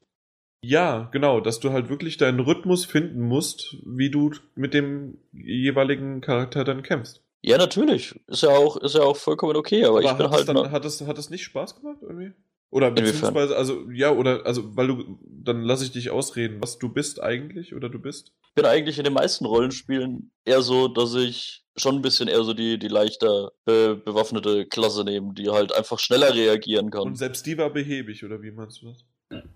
Ja, 0.67 1.09
genau, 1.11 1.39
dass 1.39 1.59
du 1.59 1.71
halt 1.71 1.89
wirklich 1.89 2.17
deinen 2.17 2.39
Rhythmus 2.39 2.85
finden 2.85 3.21
musst, 3.21 3.77
wie 3.85 4.09
du 4.09 4.31
mit 4.55 4.73
dem 4.73 5.19
jeweiligen 5.31 6.21
Charakter 6.21 6.63
dann 6.63 6.81
kämpfst. 6.81 7.21
Ja, 7.41 7.57
natürlich. 7.57 8.19
Ist 8.27 8.43
ja 8.43 8.49
auch, 8.49 8.77
ist 8.77 8.95
ja 8.95 9.01
auch 9.01 9.17
vollkommen 9.17 9.55
okay, 9.55 9.85
aber, 9.85 10.01
ich 10.01 10.07
Aber 10.07 10.17
bin 10.17 10.25
hat, 10.31 10.41
es 10.41 10.47
halt. 10.47 10.57
dann, 10.57 10.71
hat, 10.71 10.85
es, 10.85 11.01
hat 11.01 11.17
es 11.17 11.29
nicht 11.29 11.43
Spaß 11.43 11.79
gemacht 11.79 11.99
irgendwie? 12.01 12.33
Oder 12.71 12.87
Inwiefern? 12.87 13.11
beziehungsweise, 13.11 13.55
also, 13.55 13.89
ja, 13.91 14.11
oder, 14.11 14.45
also, 14.45 14.75
weil 14.75 14.87
du, 14.87 15.19
dann 15.23 15.61
lasse 15.61 15.85
ich 15.85 15.91
dich 15.91 16.09
ausreden, 16.09 16.57
was 16.61 16.79
du 16.79 16.89
bist 16.89 17.21
eigentlich, 17.21 17.75
oder 17.75 17.89
du 17.89 17.99
bist? 17.99 18.33
bin 18.55 18.65
eigentlich 18.65 18.97
in 18.97 19.03
den 19.03 19.13
meisten 19.13 19.45
Rollenspielen 19.45 20.31
eher 20.45 20.61
so, 20.61 20.87
dass 20.87 21.13
ich 21.13 21.63
schon 21.75 21.95
ein 21.95 22.01
bisschen 22.01 22.27
eher 22.27 22.43
so 22.43 22.53
die, 22.53 22.79
die 22.79 22.87
leichter 22.87 23.51
be 23.65 24.01
bewaffnete 24.03 24.65
Klasse 24.65 25.03
nehme, 25.03 25.33
die 25.33 25.49
halt 25.49 25.75
einfach 25.75 25.99
schneller 25.99 26.33
reagieren 26.33 26.89
kann. 26.89 27.03
Und 27.03 27.17
selbst 27.17 27.45
die 27.45 27.57
war 27.57 27.69
behäbig, 27.69 28.23
oder 28.23 28.41
wie 28.41 28.51
meinst 28.51 28.81
du 28.81 28.87
das? 28.87 29.05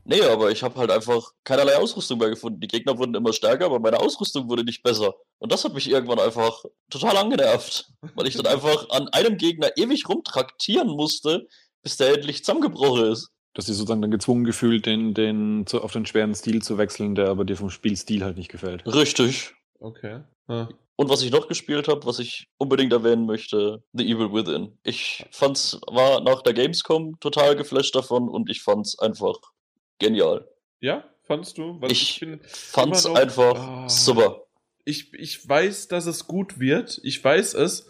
Nee, 0.03 0.21
aber 0.21 0.51
ich 0.51 0.63
habe 0.63 0.79
halt 0.79 0.91
einfach 0.91 1.31
keinerlei 1.43 1.75
Ausrüstung 1.77 2.19
mehr 2.19 2.29
gefunden. 2.29 2.59
Die 2.59 2.67
Gegner 2.67 2.97
wurden 2.97 3.15
immer 3.15 3.33
stärker, 3.33 3.65
aber 3.65 3.79
meine 3.79 3.99
Ausrüstung 3.99 4.49
wurde 4.49 4.63
nicht 4.63 4.83
besser. 4.83 5.15
Und 5.37 5.51
das 5.51 5.63
hat 5.63 5.73
mich 5.73 5.89
irgendwann 5.89 6.19
einfach 6.19 6.63
total 6.89 7.17
angenervt, 7.17 7.91
weil 8.15 8.27
ich 8.27 8.35
dann 8.35 8.47
einfach 8.47 8.89
an 8.89 9.07
einem 9.09 9.37
Gegner 9.37 9.71
ewig 9.77 10.07
rumtraktieren 10.09 10.87
musste, 10.89 11.47
bis 11.83 11.97
der 11.97 12.15
endlich 12.15 12.43
zusammengebrochen 12.43 13.11
ist. 13.11 13.29
dass 13.53 13.65
sie 13.65 13.73
sozusagen 13.73 14.01
dann 14.01 14.11
gezwungen 14.11 14.43
gefühlt, 14.43 14.85
den, 14.85 15.13
den 15.13 15.65
zu, 15.65 15.81
auf 15.81 15.91
den 15.91 16.05
schweren 16.05 16.35
Stil 16.35 16.61
zu 16.61 16.77
wechseln, 16.77 17.15
der 17.15 17.29
aber 17.29 17.45
dir 17.45 17.57
vom 17.57 17.69
Spielstil 17.69 18.23
halt 18.23 18.37
nicht 18.37 18.49
gefällt. 18.49 18.85
Richtig. 18.85 19.53
Okay. 19.79 20.21
Ah. 20.47 20.67
Und 20.99 21.09
was 21.09 21.21
ich 21.21 21.31
noch 21.31 21.47
gespielt 21.47 21.87
habe, 21.87 22.05
was 22.05 22.19
ich 22.19 22.49
unbedingt 22.57 22.91
erwähnen 22.91 23.25
möchte, 23.25 23.81
The 23.93 24.03
Evil 24.03 24.33
Within. 24.33 24.77
Ich 24.83 25.25
fand's, 25.31 25.79
war 25.87 26.19
nach 26.19 26.41
der 26.41 26.53
Gamescom 26.53 27.17
total 27.21 27.55
geflasht 27.55 27.95
davon 27.95 28.27
und 28.27 28.49
ich 28.49 28.61
fand's 28.61 28.99
einfach 28.99 29.37
genial. 29.99 30.47
Ja, 30.79 31.03
fandst 31.23 31.57
du? 31.57 31.79
Weil 31.81 31.91
Ich 31.91 32.19
bin 32.19 32.39
Fand's 32.47 33.03
noch- 33.05 33.15
einfach 33.15 33.55
Ah. 33.55 33.89
super. 33.89 34.43
ich, 34.85 35.13
ich 35.13 35.47
weiß, 35.47 35.87
dass 35.89 36.05
es 36.07 36.25
gut 36.27 36.59
wird. 36.59 36.99
Ich 37.03 37.23
weiß 37.23 37.53
es. 37.53 37.87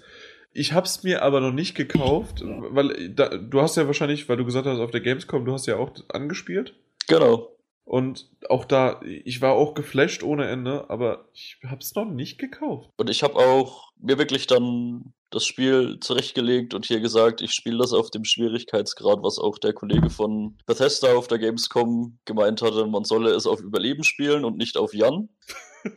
Ich 0.51 0.73
hab's 0.73 1.03
mir 1.03 1.21
aber 1.21 1.39
noch 1.41 1.51
nicht 1.53 1.75
gekauft, 1.75 2.41
weil 2.43 3.09
da, 3.11 3.29
du 3.37 3.61
hast 3.61 3.77
ja 3.77 3.85
wahrscheinlich, 3.85 4.27
weil 4.27 4.37
du 4.37 4.45
gesagt 4.45 4.65
hast, 4.65 4.79
auf 4.79 4.91
der 4.91 4.99
Gamescom, 5.01 5.45
du 5.45 5.53
hast 5.53 5.67
ja 5.67 5.77
auch 5.77 5.91
angespielt. 6.09 6.73
Genau. 7.07 7.55
Und 7.89 8.29
auch 8.49 8.65
da, 8.65 9.01
ich 9.03 9.41
war 9.41 9.53
auch 9.53 9.73
geflasht 9.73 10.21
ohne 10.21 10.47
Ende, 10.47 10.87
aber 10.91 11.25
ich 11.33 11.57
hab's 11.65 11.95
noch 11.95 12.05
nicht 12.05 12.37
gekauft. 12.37 12.87
Und 12.97 13.09
ich 13.09 13.23
habe 13.23 13.37
auch 13.37 13.91
mir 13.97 14.19
wirklich 14.19 14.45
dann 14.45 15.11
das 15.31 15.43
Spiel 15.43 15.99
zurechtgelegt 15.99 16.75
und 16.75 16.85
hier 16.85 16.99
gesagt, 16.99 17.41
ich 17.41 17.51
spiele 17.51 17.79
das 17.79 17.91
auf 17.93 18.11
dem 18.11 18.25
Schwierigkeitsgrad, 18.25 19.23
was 19.23 19.39
auch 19.39 19.57
der 19.57 19.73
Kollege 19.73 20.11
von 20.11 20.55
Bethesda 20.67 21.15
auf 21.15 21.27
der 21.27 21.39
Gamescom 21.39 22.19
gemeint 22.25 22.61
hatte, 22.61 22.85
man 22.85 23.05
solle 23.05 23.31
es 23.31 23.47
auf 23.47 23.59
Überleben 23.59 24.03
spielen 24.03 24.45
und 24.45 24.55
nicht 24.55 24.77
auf 24.77 24.93
Jan. 24.93 25.29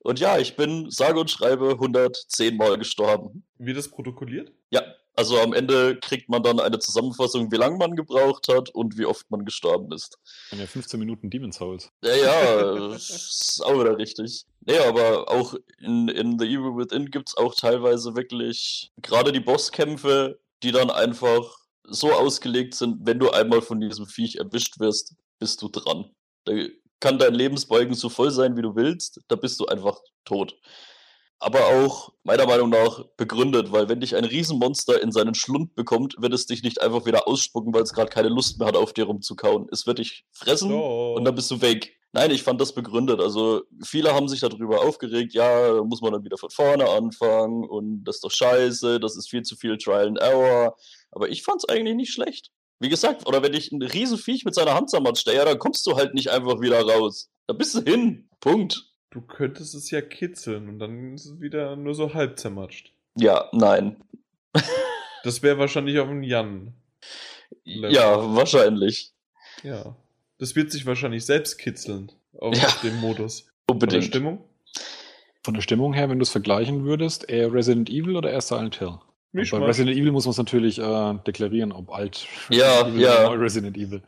und 0.00 0.18
ja, 0.18 0.38
ich 0.38 0.56
bin 0.56 0.90
sage 0.90 1.20
und 1.20 1.30
schreibe 1.30 1.70
110 1.70 2.56
Mal 2.56 2.78
gestorben. 2.78 3.44
Wird 3.58 3.78
das 3.78 3.92
protokolliert? 3.92 4.50
Ja, 4.70 4.82
also 5.20 5.38
am 5.38 5.52
Ende 5.52 5.98
kriegt 6.00 6.30
man 6.30 6.42
dann 6.42 6.60
eine 6.60 6.78
Zusammenfassung, 6.78 7.52
wie 7.52 7.56
lange 7.56 7.76
man 7.76 7.94
gebraucht 7.94 8.48
hat 8.48 8.70
und 8.70 8.96
wie 8.96 9.04
oft 9.04 9.30
man 9.30 9.44
gestorben 9.44 9.92
ist. 9.92 10.18
Ja, 10.50 10.66
15 10.66 10.98
Minuten 10.98 11.28
Demon's 11.28 11.56
Souls. 11.56 11.90
Ja, 12.02 12.16
ja, 12.16 12.94
ist 12.94 13.60
auch 13.62 13.78
wieder 13.78 13.98
richtig. 13.98 14.46
Nee, 14.64 14.78
aber 14.78 15.30
auch 15.30 15.54
in, 15.78 16.08
in 16.08 16.38
The 16.38 16.46
Evil 16.46 16.74
Within 16.74 17.10
gibt 17.10 17.28
es 17.28 17.36
auch 17.36 17.54
teilweise 17.54 18.16
wirklich 18.16 18.92
gerade 19.02 19.30
die 19.30 19.40
Bosskämpfe, 19.40 20.40
die 20.62 20.72
dann 20.72 20.90
einfach 20.90 21.54
so 21.84 22.12
ausgelegt 22.12 22.74
sind, 22.74 23.00
wenn 23.04 23.18
du 23.18 23.28
einmal 23.28 23.60
von 23.60 23.78
diesem 23.78 24.06
Viech 24.06 24.36
erwischt 24.36 24.80
wirst, 24.80 25.16
bist 25.38 25.60
du 25.60 25.68
dran. 25.68 26.06
Da 26.46 26.54
kann 26.98 27.18
dein 27.18 27.34
Lebensbeugen 27.34 27.94
so 27.94 28.08
voll 28.08 28.30
sein, 28.30 28.56
wie 28.56 28.62
du 28.62 28.74
willst, 28.74 29.20
da 29.28 29.36
bist 29.36 29.60
du 29.60 29.66
einfach 29.66 30.00
tot 30.24 30.56
aber 31.40 31.66
auch 31.66 32.12
meiner 32.22 32.46
Meinung 32.46 32.68
nach 32.68 33.02
begründet, 33.16 33.72
weil 33.72 33.88
wenn 33.88 34.00
dich 34.00 34.14
ein 34.14 34.26
Riesenmonster 34.26 35.02
in 35.02 35.10
seinen 35.10 35.34
Schlund 35.34 35.74
bekommt, 35.74 36.16
wird 36.18 36.34
es 36.34 36.46
dich 36.46 36.62
nicht 36.62 36.82
einfach 36.82 37.06
wieder 37.06 37.26
ausspucken, 37.26 37.72
weil 37.72 37.82
es 37.82 37.94
gerade 37.94 38.10
keine 38.10 38.28
Lust 38.28 38.58
mehr 38.58 38.68
hat, 38.68 38.76
auf 38.76 38.92
dir 38.92 39.04
rumzukauen. 39.04 39.66
Es 39.72 39.86
wird 39.86 39.98
dich 39.98 40.26
fressen 40.32 40.70
oh. 40.70 41.14
und 41.16 41.24
dann 41.24 41.34
bist 41.34 41.50
du 41.50 41.62
weg. 41.62 41.96
Nein, 42.12 42.30
ich 42.30 42.42
fand 42.42 42.60
das 42.60 42.74
begründet. 42.74 43.20
Also 43.20 43.62
viele 43.82 44.12
haben 44.12 44.28
sich 44.28 44.40
darüber 44.40 44.82
aufgeregt, 44.82 45.32
ja, 45.32 45.82
muss 45.82 46.02
man 46.02 46.12
dann 46.12 46.24
wieder 46.24 46.36
von 46.36 46.50
vorne 46.50 46.88
anfangen 46.90 47.64
und 47.64 48.04
das 48.04 48.16
ist 48.16 48.24
doch 48.24 48.32
scheiße, 48.32 49.00
das 49.00 49.16
ist 49.16 49.30
viel 49.30 49.42
zu 49.42 49.56
viel 49.56 49.78
Trial 49.78 50.08
and 50.08 50.18
Error. 50.18 50.76
Aber 51.10 51.30
ich 51.30 51.42
fand 51.42 51.62
es 51.62 51.68
eigentlich 51.68 51.96
nicht 51.96 52.12
schlecht. 52.12 52.50
Wie 52.80 52.88
gesagt, 52.90 53.26
oder 53.26 53.42
wenn 53.42 53.52
dich 53.52 53.72
ein 53.72 53.82
Riesenviech 53.82 54.44
mit 54.44 54.54
seiner 54.54 54.74
Hand 54.74 54.90
zermatscht, 54.90 55.26
ja, 55.26 55.44
dann 55.44 55.58
kommst 55.58 55.86
du 55.86 55.96
halt 55.96 56.12
nicht 56.14 56.30
einfach 56.30 56.60
wieder 56.60 56.82
raus. 56.82 57.30
Da 57.46 57.54
bist 57.54 57.74
du 57.74 57.82
hin. 57.82 58.28
Punkt. 58.40 58.89
Du 59.10 59.20
könntest 59.20 59.74
es 59.74 59.90
ja 59.90 60.00
kitzeln 60.00 60.68
und 60.68 60.78
dann 60.78 61.14
ist 61.14 61.26
es 61.26 61.40
wieder 61.40 61.74
nur 61.76 61.94
so 61.94 62.14
halb 62.14 62.38
zermatscht. 62.38 62.92
Ja, 63.16 63.48
nein. 63.52 63.96
das 65.24 65.42
wäre 65.42 65.58
wahrscheinlich 65.58 65.98
auf 65.98 66.08
dem 66.08 66.22
Jan. 66.22 66.74
-Level. 67.66 67.90
Ja, 67.90 68.34
wahrscheinlich. 68.34 69.12
Ja. 69.62 69.96
Das 70.38 70.54
wird 70.56 70.70
sich 70.70 70.86
wahrscheinlich 70.86 71.26
selbst 71.26 71.58
kitzeln 71.58 72.12
auf, 72.38 72.56
ja. 72.56 72.68
dem 72.82 72.96
Modus. 73.00 73.50
Unbedingt. 73.68 73.92
Von 73.92 74.00
der 74.00 74.06
Stimmung? 74.06 74.44
Von 75.42 75.54
der 75.54 75.60
Stimmung 75.62 75.92
her, 75.92 76.08
wenn 76.08 76.18
du 76.18 76.22
es 76.22 76.30
vergleichen 76.30 76.84
würdest, 76.84 77.28
eher 77.28 77.52
Resident 77.52 77.90
Evil 77.90 78.16
oder 78.16 78.30
eher 78.30 78.40
Silent 78.40 78.76
Hill? 78.78 78.98
Bei 79.32 79.42
Resident 79.42 79.96
Evil 79.96 80.12
muss 80.12 80.24
man 80.24 80.32
es 80.32 80.38
natürlich 80.38 80.78
äh, 80.78 81.14
deklarieren, 81.26 81.72
ob 81.72 81.90
alt 81.90 82.26
ja, 82.48 82.80
Resident 82.82 83.00
ja. 83.00 83.26
Evil 83.26 83.38
Resident 83.38 83.76
Evil. 83.76 84.02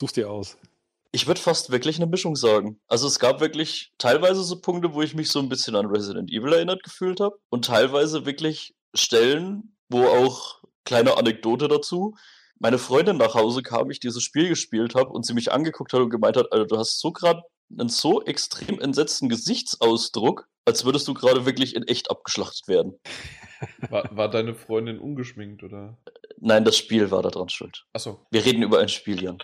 Such's 0.00 0.12
dir 0.12 0.30
aus. 0.30 0.58
Ich 1.12 1.26
würde 1.26 1.40
fast 1.40 1.70
wirklich 1.70 1.96
eine 1.96 2.06
Mischung 2.06 2.36
sagen. 2.36 2.80
Also 2.86 3.08
es 3.08 3.18
gab 3.18 3.40
wirklich 3.40 3.92
teilweise 3.98 4.44
so 4.44 4.60
Punkte, 4.60 4.94
wo 4.94 5.02
ich 5.02 5.14
mich 5.14 5.30
so 5.30 5.40
ein 5.40 5.48
bisschen 5.48 5.74
an 5.74 5.86
Resident 5.86 6.30
Evil 6.30 6.52
erinnert 6.52 6.84
gefühlt 6.84 7.20
habe 7.20 7.36
und 7.48 7.64
teilweise 7.64 8.26
wirklich 8.26 8.74
Stellen, 8.94 9.76
wo 9.88 10.06
auch 10.06 10.62
kleine 10.84 11.16
Anekdote 11.16 11.66
dazu. 11.68 12.14
Meine 12.58 12.78
Freundin 12.78 13.16
nach 13.16 13.34
Hause 13.34 13.62
kam, 13.62 13.90
ich 13.90 14.00
dieses 14.00 14.22
Spiel 14.22 14.48
gespielt 14.48 14.94
habe 14.94 15.10
und 15.10 15.26
sie 15.26 15.34
mich 15.34 15.50
angeguckt 15.50 15.92
hat 15.92 16.00
und 16.00 16.10
gemeint 16.10 16.36
hat, 16.36 16.52
Alter, 16.52 16.66
du 16.66 16.78
hast 16.78 17.00
so 17.00 17.10
gerade 17.10 17.42
einen 17.70 17.88
so 17.88 18.22
extrem 18.22 18.80
entsetzten 18.80 19.28
Gesichtsausdruck, 19.28 20.48
als 20.64 20.84
würdest 20.84 21.08
du 21.08 21.14
gerade 21.14 21.46
wirklich 21.46 21.74
in 21.74 21.84
echt 21.84 22.10
abgeschlachtet 22.10 22.68
werden. 22.68 22.98
War, 23.90 24.08
war, 24.16 24.30
deine 24.30 24.54
Freundin 24.54 24.98
ungeschminkt, 24.98 25.62
oder? 25.62 25.98
Nein, 26.38 26.64
das 26.64 26.78
Spiel 26.78 27.10
war 27.10 27.20
daran 27.20 27.50
schuld. 27.50 27.84
Achso. 27.92 28.24
Wir 28.30 28.42
reden 28.42 28.62
über 28.62 28.78
ein 28.78 28.88
Spiel, 28.88 29.22
Jan. 29.22 29.36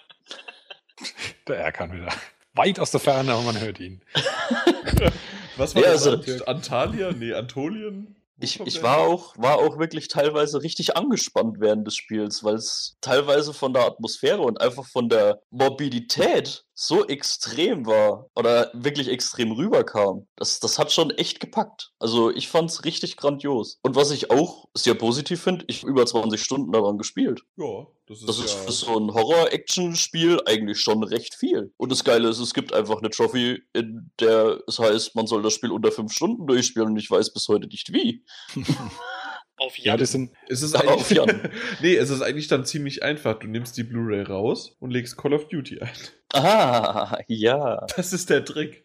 Der 1.48 1.56
Erkan 1.56 1.92
wieder. 1.92 2.12
Weit 2.54 2.80
aus 2.80 2.90
der 2.90 3.00
Ferne, 3.00 3.32
aber 3.32 3.42
man 3.42 3.60
hört 3.60 3.80
ihn. 3.80 4.00
Was 5.56 5.74
war 5.74 5.82
ja, 5.82 5.92
das? 5.92 6.06
Also, 6.06 6.44
Antalya? 6.44 7.12
Nee, 7.12 7.34
Antolien? 7.34 8.16
Ich, 8.38 8.60
ich 8.60 8.82
war, 8.82 8.98
auch, 8.98 9.34
war 9.38 9.56
auch 9.56 9.78
wirklich 9.78 10.08
teilweise 10.08 10.62
richtig 10.62 10.94
angespannt 10.94 11.56
während 11.58 11.86
des 11.86 11.96
Spiels, 11.96 12.44
weil 12.44 12.56
es 12.56 12.98
teilweise 13.00 13.54
von 13.54 13.72
der 13.72 13.86
Atmosphäre 13.86 14.42
und 14.42 14.60
einfach 14.60 14.84
von 14.84 15.08
der 15.08 15.40
Morbidität 15.50 16.65
so 16.78 17.06
extrem 17.06 17.86
war 17.86 18.28
oder 18.36 18.70
wirklich 18.74 19.08
extrem 19.08 19.50
rüberkam. 19.52 20.26
Das, 20.36 20.60
das 20.60 20.78
hat 20.78 20.92
schon 20.92 21.10
echt 21.10 21.40
gepackt. 21.40 21.92
Also 21.98 22.30
ich 22.30 22.48
fand's 22.48 22.84
richtig 22.84 23.16
grandios. 23.16 23.78
Und 23.82 23.96
was 23.96 24.10
ich 24.10 24.30
auch 24.30 24.68
sehr 24.74 24.94
positiv 24.94 25.42
finde, 25.42 25.64
ich 25.68 25.82
habe 25.82 25.90
über 25.90 26.04
20 26.04 26.40
Stunden 26.40 26.72
daran 26.72 26.98
gespielt. 26.98 27.40
Ja, 27.56 27.86
das 28.06 28.20
ist, 28.20 28.28
das 28.28 28.38
ist 28.38 28.52
ja 28.52 28.60
für 28.60 28.72
so 28.72 28.98
ein 28.98 29.14
Horror-Action-Spiel 29.14 30.42
eigentlich 30.44 30.78
schon 30.78 31.02
recht 31.02 31.34
viel. 31.34 31.72
Und 31.78 31.90
das 31.90 32.04
Geile 32.04 32.28
ist, 32.28 32.40
es 32.40 32.52
gibt 32.52 32.74
einfach 32.74 32.98
eine 32.98 33.08
Trophy, 33.08 33.62
in 33.72 34.10
der 34.20 34.60
es 34.68 34.78
heißt, 34.78 35.14
man 35.14 35.26
soll 35.26 35.42
das 35.42 35.54
Spiel 35.54 35.72
unter 35.72 35.90
5 35.90 36.12
Stunden 36.12 36.46
durchspielen 36.46 36.90
und 36.90 36.98
ich 36.98 37.10
weiß 37.10 37.32
bis 37.32 37.48
heute 37.48 37.68
nicht 37.68 37.90
wie. 37.94 38.22
Auf 39.58 39.78
Jan. 39.78 39.86
Ja, 39.86 39.96
das 39.96 40.12
sind. 40.12 40.32
Es 40.48 40.62
ist 40.62 40.74
eigentlich, 40.74 40.90
auf 40.90 41.10
Jan. 41.10 41.50
nee, 41.80 41.96
es 41.96 42.10
ist 42.10 42.20
eigentlich 42.20 42.48
dann 42.48 42.64
ziemlich 42.64 43.02
einfach. 43.02 43.38
Du 43.38 43.46
nimmst 43.46 43.76
die 43.76 43.84
Blu-ray 43.84 44.22
raus 44.22 44.76
und 44.80 44.90
legst 44.90 45.16
Call 45.16 45.32
of 45.32 45.48
Duty 45.48 45.80
ein. 45.80 45.90
Ah, 46.32 47.18
ja. 47.26 47.86
Das 47.96 48.12
ist 48.12 48.28
der 48.28 48.44
Trick. 48.44 48.84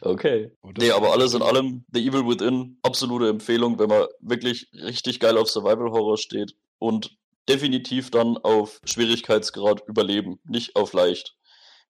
Okay. 0.00 0.52
Nee, 0.78 0.92
aber 0.92 1.12
alles 1.12 1.34
in 1.34 1.42
allem, 1.42 1.84
The 1.92 2.06
Evil 2.06 2.26
Within, 2.26 2.78
absolute 2.82 3.28
Empfehlung, 3.28 3.78
wenn 3.78 3.88
man 3.88 4.06
wirklich 4.20 4.68
richtig 4.72 5.20
geil 5.20 5.36
auf 5.36 5.50
Survival 5.50 5.90
Horror 5.90 6.18
steht 6.18 6.54
und 6.78 7.16
definitiv 7.48 8.10
dann 8.10 8.36
auf 8.38 8.80
Schwierigkeitsgrad 8.84 9.82
überleben, 9.86 10.38
nicht 10.44 10.76
auf 10.76 10.92
leicht. 10.92 11.36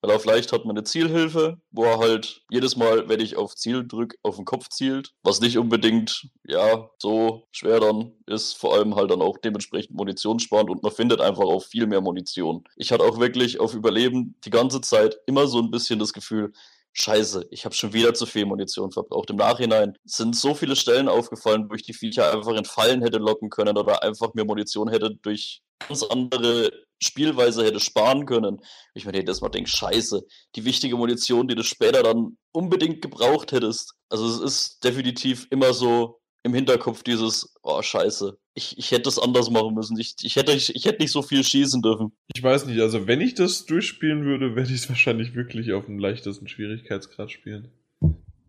Weil 0.03 0.15
auf 0.15 0.25
leicht 0.25 0.53
hat 0.53 0.65
man 0.65 0.77
eine 0.77 0.85
Zielhilfe, 0.85 1.59
wo 1.71 1.85
er 1.85 1.99
halt 1.99 2.43
jedes 2.51 2.77
Mal, 2.77 3.09
wenn 3.09 3.21
ich 3.21 3.37
auf 3.37 3.57
Ziel 3.57 3.87
drücke, 3.87 4.17
auf 4.23 4.37
den 4.37 4.45
Kopf 4.45 4.69
zielt, 4.69 5.13
was 5.23 5.41
nicht 5.41 5.59
unbedingt, 5.59 6.29
ja, 6.45 6.91
so 6.99 7.47
schwer 7.51 7.81
dann 7.81 8.13
ist, 8.27 8.55
vor 8.55 8.75
allem 8.75 8.95
halt 8.95 9.11
dann 9.11 9.23
auch 9.23 9.39
dementsprechend 9.39 9.97
Munition 9.97 10.39
sparend 10.39 10.71
und 10.71 10.83
man 10.83 10.93
findet 10.93 11.21
einfach 11.21 11.45
auch 11.45 11.65
viel 11.65 11.87
mehr 11.87 12.01
Munition. 12.01 12.65
Ich 12.77 12.93
hatte 12.93 13.05
auch 13.05 13.19
wirklich 13.19 13.59
auf 13.59 13.75
Überleben 13.75 14.37
die 14.45 14.51
ganze 14.51 14.81
Zeit 14.81 15.19
immer 15.27 15.47
so 15.47 15.61
ein 15.61 15.71
bisschen 15.71 15.99
das 15.99 16.13
Gefühl, 16.13 16.53
Scheiße, 16.99 17.47
ich 17.51 17.67
habe 17.67 17.75
schon 17.75 17.93
wieder 17.93 18.15
zu 18.15 18.25
viel 18.25 18.47
Munition 18.47 18.91
verbraucht. 18.91 19.29
Im 19.29 19.37
Nachhinein 19.37 19.99
sind 20.07 20.35
so 20.35 20.55
viele 20.55 20.77
Stellen 20.77 21.11
aufgefallen, 21.11 21.69
wo 21.69 21.75
ich 21.75 21.83
die 21.83 21.93
Viecher 21.93 22.33
einfach 22.33 22.55
in 22.55 22.65
Fallen 22.65 23.03
hätte 23.03 23.19
locken 23.19 23.51
können 23.51 23.77
oder 23.77 24.03
einfach 24.03 24.33
mir 24.33 24.47
Munition 24.47 24.89
hätte 24.89 25.15
durch 25.21 25.61
ganz 25.87 26.03
andere 26.03 26.71
Spielweise 27.03 27.65
hätte 27.65 27.81
sparen 27.81 28.27
können. 28.27 28.61
Ich 28.95 29.05
mir 29.05 29.15
jedes 29.15 29.41
Mal 29.41 29.51
denke, 29.51 29.71
scheiße, 29.71 30.25
die 30.55 30.65
wichtige 30.65 30.97
Munition, 30.97 31.49
die 31.49 31.55
du 31.55 31.63
später 31.63 32.03
dann 32.03 32.39
unbedingt 32.53 33.03
gebraucht 33.03 33.53
hättest. 33.53 33.95
Also 34.09 34.27
es 34.27 34.41
ist 34.41 34.85
definitiv 34.85 35.47
immer 35.51 35.73
so 35.75 36.21
im 36.43 36.55
Hinterkopf 36.55 37.03
dieses, 37.03 37.55
oh 37.63 37.83
scheiße, 37.83 38.39
ich, 38.55 38.79
ich 38.79 38.93
hätte 38.93 39.09
es 39.09 39.19
anders 39.19 39.51
machen 39.51 39.75
müssen. 39.75 39.99
Ich, 39.99 40.15
ich, 40.23 40.37
hätte, 40.37 40.53
ich, 40.53 40.75
ich 40.75 40.85
hätte 40.85 41.03
nicht 41.03 41.11
so 41.11 41.23
viel 41.23 41.43
schießen 41.43 41.83
dürfen. 41.83 42.17
Ich 42.35 42.43
weiß 42.43 42.67
nicht, 42.67 42.81
also 42.81 43.07
wenn 43.07 43.21
ich 43.21 43.35
das 43.35 43.67
durchspielen 43.67 44.25
würde, 44.25 44.55
werde 44.55 44.73
ich 44.73 44.81
es 44.81 44.89
wahrscheinlich 44.89 45.35
wirklich 45.35 45.73
auf 45.73 45.87
dem 45.87 45.99
leichtesten 45.99 46.49
Schwierigkeitsgrad 46.49 47.31
spielen. 47.31 47.73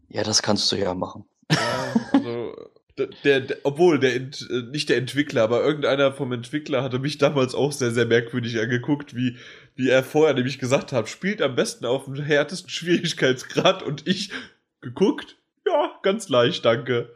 Ja, 0.09 0.24
das 0.24 0.42
kannst 0.42 0.72
du 0.72 0.77
ja 0.77 0.93
machen. 0.93 1.26
Ja, 1.51 1.95
also 2.14 2.47
der, 2.98 3.42
der, 3.42 3.58
obwohl 3.64 4.00
der 4.00 4.16
äh, 4.16 4.30
nicht 4.72 4.90
der 4.90 4.98
Entwickler, 4.98 5.43
aber 5.43 5.64
irgendeiner 5.64 6.11
vom 6.11 6.32
Entwickler 6.32 6.84
hatte 6.84 7.00
mich 7.00 7.17
damals 7.17 7.53
auch 7.56 7.72
sehr 7.72 7.92
sehr 7.92 8.06
merkwürdig 8.06 8.59
angeguckt, 8.59 9.16
wie 9.16 9.38
wie 9.76 9.90
er 9.90 10.03
vorher 10.03 10.34
nämlich 10.34 10.59
gesagt 10.59 10.92
hat, 10.92 11.08
spielt 11.08 11.42
am 11.42 11.56
besten 11.56 11.85
auf 11.85 12.06
dem 12.06 12.16
härtesten 12.16 12.69
Schwierigkeitsgrad 12.69 13.84
und 13.84 14.08
ich 14.08 14.32
geguckt, 14.82 15.38
ja, 15.66 15.92
ganz 16.01 16.30
leicht, 16.30 16.66
danke. 16.66 17.14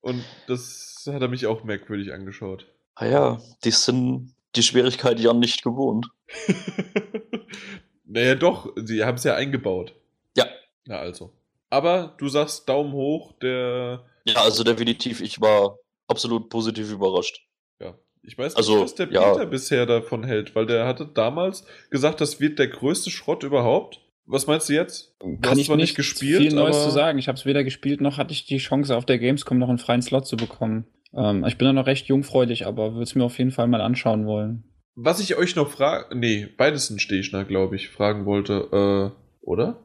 Und 0.00 0.24
das 0.46 1.04
hat 1.06 1.22
er 1.22 1.28
mich 1.28 1.46
auch 1.46 1.62
merkwürdig 1.64 2.12
angeschaut. 2.12 2.66
Ah 2.94 3.06
ja, 3.06 3.40
die 3.64 3.70
sind 3.70 4.34
die 4.56 4.62
Schwierigkeit 4.62 5.20
ja 5.20 5.32
nicht 5.32 5.62
gewohnt. 5.62 6.08
naja, 8.04 8.34
doch, 8.34 8.72
sie 8.76 9.04
haben 9.04 9.16
es 9.16 9.24
ja 9.24 9.34
eingebaut. 9.34 9.94
Ja. 10.36 10.46
Na 10.86 10.98
also. 10.98 11.32
Aber 11.68 12.14
du 12.18 12.28
sagst 12.28 12.68
Daumen 12.68 12.92
hoch, 12.92 13.32
der 13.40 14.04
ja, 14.24 14.36
also 14.36 14.64
definitiv, 14.64 15.20
ich 15.20 15.40
war 15.40 15.76
absolut 16.08 16.48
positiv 16.48 16.90
überrascht. 16.90 17.46
Ja. 17.80 17.94
Ich 18.22 18.36
weiß 18.36 18.52
nicht, 18.52 18.58
also, 18.58 18.82
was 18.82 18.94
der 18.94 19.10
ja. 19.10 19.32
Peter 19.32 19.46
bisher 19.46 19.86
davon 19.86 20.24
hält, 20.24 20.54
weil 20.54 20.66
der 20.66 20.86
hatte 20.86 21.06
damals 21.06 21.64
gesagt, 21.90 22.20
das 22.20 22.40
wird 22.40 22.58
der 22.58 22.68
größte 22.68 23.10
Schrott 23.10 23.42
überhaupt. 23.42 24.00
Was 24.26 24.46
meinst 24.46 24.68
du 24.68 24.74
jetzt? 24.74 25.16
Du 25.18 25.38
Kann 25.40 25.58
ich 25.58 25.66
zwar 25.66 25.76
nicht 25.76 25.96
gespielt, 25.96 26.40
viel 26.40 26.54
Neues 26.54 26.84
zu 26.84 26.90
sagen. 26.90 27.18
Ich 27.18 27.26
habe 27.26 27.36
es 27.36 27.46
weder 27.46 27.64
gespielt, 27.64 28.00
noch 28.00 28.16
hatte 28.18 28.32
ich 28.32 28.46
die 28.46 28.58
Chance, 28.58 28.96
auf 28.96 29.04
der 29.04 29.18
Gamescom 29.18 29.58
noch 29.58 29.68
einen 29.68 29.78
freien 29.78 30.02
Slot 30.02 30.26
zu 30.26 30.36
bekommen. 30.36 30.86
Ähm, 31.14 31.44
ich 31.44 31.58
bin 31.58 31.66
da 31.66 31.72
noch 31.72 31.86
recht 31.86 32.06
jungfräulich, 32.06 32.66
aber 32.66 32.92
würde 32.92 33.02
es 33.02 33.14
mir 33.14 33.24
auf 33.24 33.38
jeden 33.38 33.50
Fall 33.50 33.66
mal 33.66 33.80
anschauen 33.80 34.26
wollen. 34.26 34.64
Was 34.94 35.20
ich 35.20 35.36
euch 35.36 35.56
noch 35.56 35.70
fragen, 35.70 36.20
nee, 36.20 36.46
beides 36.56 36.88
sind 36.88 37.00
Stechner, 37.00 37.44
glaube 37.44 37.76
ich, 37.76 37.88
fragen 37.88 38.26
wollte, 38.26 39.12
äh, 39.12 39.29
oder? 39.50 39.76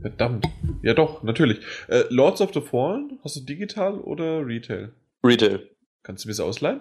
Verdammt. 0.00 0.46
Ja 0.82 0.92
doch, 0.92 1.22
natürlich. 1.22 1.60
Äh, 1.86 2.04
Lords 2.10 2.40
of 2.40 2.52
the 2.52 2.60
Fallen, 2.60 3.18
hast 3.22 3.36
du 3.36 3.40
digital 3.40 4.00
oder 4.00 4.44
Retail? 4.44 4.92
Retail. 5.22 5.70
Kannst 6.02 6.24
du 6.24 6.28
mir 6.28 6.32
das 6.32 6.40
ausleihen? 6.40 6.80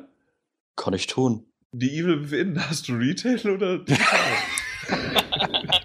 Kann 0.76 0.94
ich 0.94 1.06
tun. 1.08 1.46
Die 1.72 1.98
Evil 2.00 2.24
Within, 2.24 2.60
hast 2.70 2.88
du 2.88 2.94
Retail 2.94 3.50
oder 3.50 3.78
digital? 3.78 4.20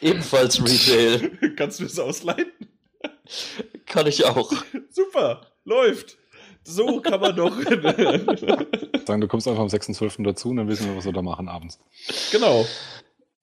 Ebenfalls 0.00 0.62
Retail. 0.62 1.30
Kannst 1.56 1.80
du 1.80 1.84
das 1.84 1.98
ausleihen? 1.98 2.50
Kann 3.86 4.06
ich 4.06 4.24
auch. 4.24 4.52
Super, 4.90 5.46
läuft. 5.64 6.18
So 6.64 7.00
kann 7.00 7.20
man 7.20 7.34
doch. 7.34 7.56
Sagen, 9.06 9.20
du 9.20 9.26
kommst 9.26 9.48
einfach 9.48 9.62
am 9.62 9.68
6.12. 9.68 10.22
dazu 10.24 10.50
und 10.50 10.58
dann 10.58 10.68
wissen 10.68 10.86
wir, 10.86 10.96
was 10.96 11.04
wir 11.04 11.12
da 11.12 11.22
machen 11.22 11.48
abends. 11.48 11.80
genau. 12.30 12.64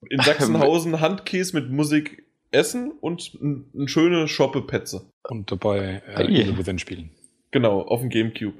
In 0.08 0.20
Sachsenhausen 0.20 1.00
Handkäse 1.00 1.54
mit 1.60 1.70
Musik 1.70 2.24
essen 2.52 2.92
und 3.00 3.38
eine 3.40 3.88
schöne 3.88 4.28
Shoppe 4.28 4.62
Petze. 4.62 5.02
Und 5.28 5.52
dabei 5.52 6.02
äh, 6.16 6.56
Within 6.58 6.78
spielen. 6.78 7.10
Genau, 7.50 7.82
auf 7.82 8.00
dem 8.00 8.08
Gamecube. 8.10 8.54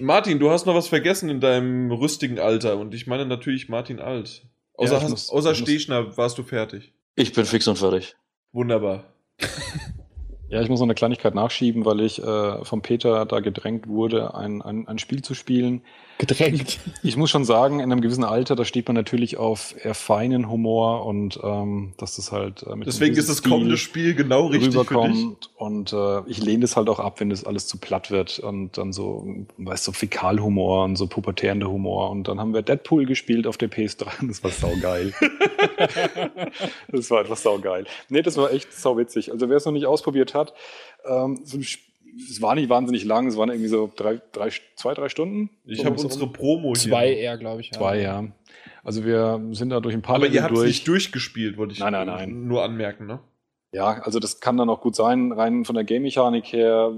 Martin, 0.00 0.38
du 0.40 0.50
hast 0.50 0.66
noch 0.66 0.74
was 0.74 0.88
vergessen 0.88 1.28
in 1.28 1.40
deinem 1.40 1.92
rüstigen 1.92 2.38
Alter 2.40 2.76
und 2.78 2.92
ich 2.94 3.06
meine 3.06 3.24
natürlich 3.24 3.68
Martin 3.68 4.00
Alt. 4.00 4.44
Außer, 4.74 4.94
Ja, 4.96 5.02
hast, 5.02 5.10
muss- 5.10 5.30
außer 5.30 5.54
Stechner 5.54 6.16
warst 6.16 6.38
du 6.38 6.42
fertig. 6.42 6.92
Ich 7.14 7.32
bin 7.32 7.44
fix 7.44 7.66
und 7.68 7.78
fertig. 7.78 8.16
Wunderbar. 8.52 9.04
Ja, 10.50 10.62
ich 10.62 10.70
muss 10.70 10.80
noch 10.80 10.86
eine 10.86 10.94
Kleinigkeit 10.94 11.34
nachschieben, 11.34 11.84
weil 11.84 12.00
ich 12.00 12.22
äh, 12.22 12.64
vom 12.64 12.80
Peter 12.80 13.26
da 13.26 13.40
gedrängt 13.40 13.86
wurde, 13.86 14.34
ein, 14.34 14.62
ein, 14.62 14.88
ein 14.88 14.98
Spiel 14.98 15.20
zu 15.20 15.34
spielen. 15.34 15.82
Gedrängt. 16.18 16.78
Ich 17.04 17.16
muss 17.16 17.30
schon 17.30 17.44
sagen, 17.44 17.78
in 17.78 17.92
einem 17.92 18.00
gewissen 18.00 18.24
Alter, 18.24 18.56
da 18.56 18.64
steht 18.64 18.88
man 18.88 18.96
natürlich 18.96 19.36
auf 19.36 19.74
eher 19.84 19.94
feinen 19.94 20.50
Humor 20.50 21.06
und 21.06 21.38
ähm, 21.42 21.92
dass 21.96 22.16
das 22.16 22.32
halt 22.32 22.64
äh, 22.64 22.74
mit 22.74 22.88
Deswegen 22.88 23.16
ist 23.16 23.28
das 23.28 23.42
kommende 23.44 23.76
Spiel 23.76 24.14
genau 24.16 24.46
richtig 24.46 24.74
für 24.74 24.80
dich. 24.80 24.90
rüberkommt 24.90 25.50
und 25.56 25.92
äh, 25.92 26.20
ich 26.28 26.42
lehne 26.42 26.60
das 26.62 26.76
halt 26.76 26.88
auch 26.88 26.98
ab, 26.98 27.20
wenn 27.20 27.30
das 27.30 27.44
alles 27.44 27.68
zu 27.68 27.78
platt 27.78 28.10
wird 28.10 28.40
und 28.40 28.76
dann 28.78 28.92
so, 28.92 29.26
weißt 29.58 29.86
du, 29.86 29.92
so 29.92 29.96
Fäkalhumor 29.96 30.84
und 30.84 30.96
so 30.96 31.06
pubertärender 31.06 31.70
Humor 31.70 32.10
und 32.10 32.26
dann 32.26 32.40
haben 32.40 32.52
wir 32.52 32.62
Deadpool 32.62 33.06
gespielt 33.06 33.46
auf 33.46 33.56
der 33.56 33.70
PS3 33.70 34.06
und 34.20 34.28
das 34.28 34.42
war 34.42 34.50
saugeil. 34.50 35.14
das 36.92 37.10
war 37.10 37.20
einfach 37.20 37.36
saugeil. 37.36 37.84
Nee, 38.08 38.22
das 38.22 38.36
war 38.36 38.52
echt 38.52 38.72
sauwitzig. 38.72 39.30
Also 39.32 39.48
wer 39.48 39.56
es 39.56 39.64
noch 39.64 39.72
nicht 39.72 39.86
ausprobiert 39.86 40.34
hat, 40.34 40.52
ähm, 41.08 41.40
so 41.44 41.58
ein 41.58 41.62
Sp- 41.62 41.86
es 42.16 42.40
war 42.42 42.54
nicht 42.54 42.68
wahnsinnig 42.68 43.04
lang, 43.04 43.26
es 43.26 43.36
waren 43.36 43.48
irgendwie 43.50 43.68
so 43.68 43.90
drei, 43.94 44.20
drei, 44.32 44.50
zwei, 44.76 44.94
drei 44.94 45.08
Stunden. 45.08 45.50
Ich 45.64 45.78
So 45.78 45.84
habe 45.84 45.96
rum. 45.96 46.04
unsere 46.04 46.26
Promo 46.28 46.74
hier. 46.74 46.90
Zwei 46.90 47.12
eher, 47.12 47.36
glaube 47.38 47.60
ich. 47.60 47.68
ja. 47.72 47.78
Zwei, 47.78 48.00
ja. 48.00 48.24
Also 48.84 49.04
wir 49.04 49.40
sind 49.52 49.70
da 49.70 49.80
durch 49.80 49.94
ein 49.94 50.02
paar 50.02 50.16
Aber 50.16 50.26
ihr 50.26 50.32
Level 50.32 50.44
habt 50.44 50.56
es 50.58 50.64
nicht 50.64 50.88
durchgespielt, 50.88 51.56
wollte 51.58 51.74
ich 51.74 51.80
Nein, 51.80 51.92
nein, 51.92 52.06
nein. 52.06 52.46
nur 52.46 52.62
anmerken, 52.64 53.06
ne? 53.06 53.20
Ja, 53.70 54.00
also 54.02 54.18
das 54.18 54.40
kann 54.40 54.56
dann 54.56 54.70
auch 54.70 54.80
gut 54.80 54.96
sein. 54.96 55.30
Rein 55.30 55.66
von 55.66 55.74
der 55.74 55.84
Game-Mechanik 55.84 56.46
her 56.54 56.90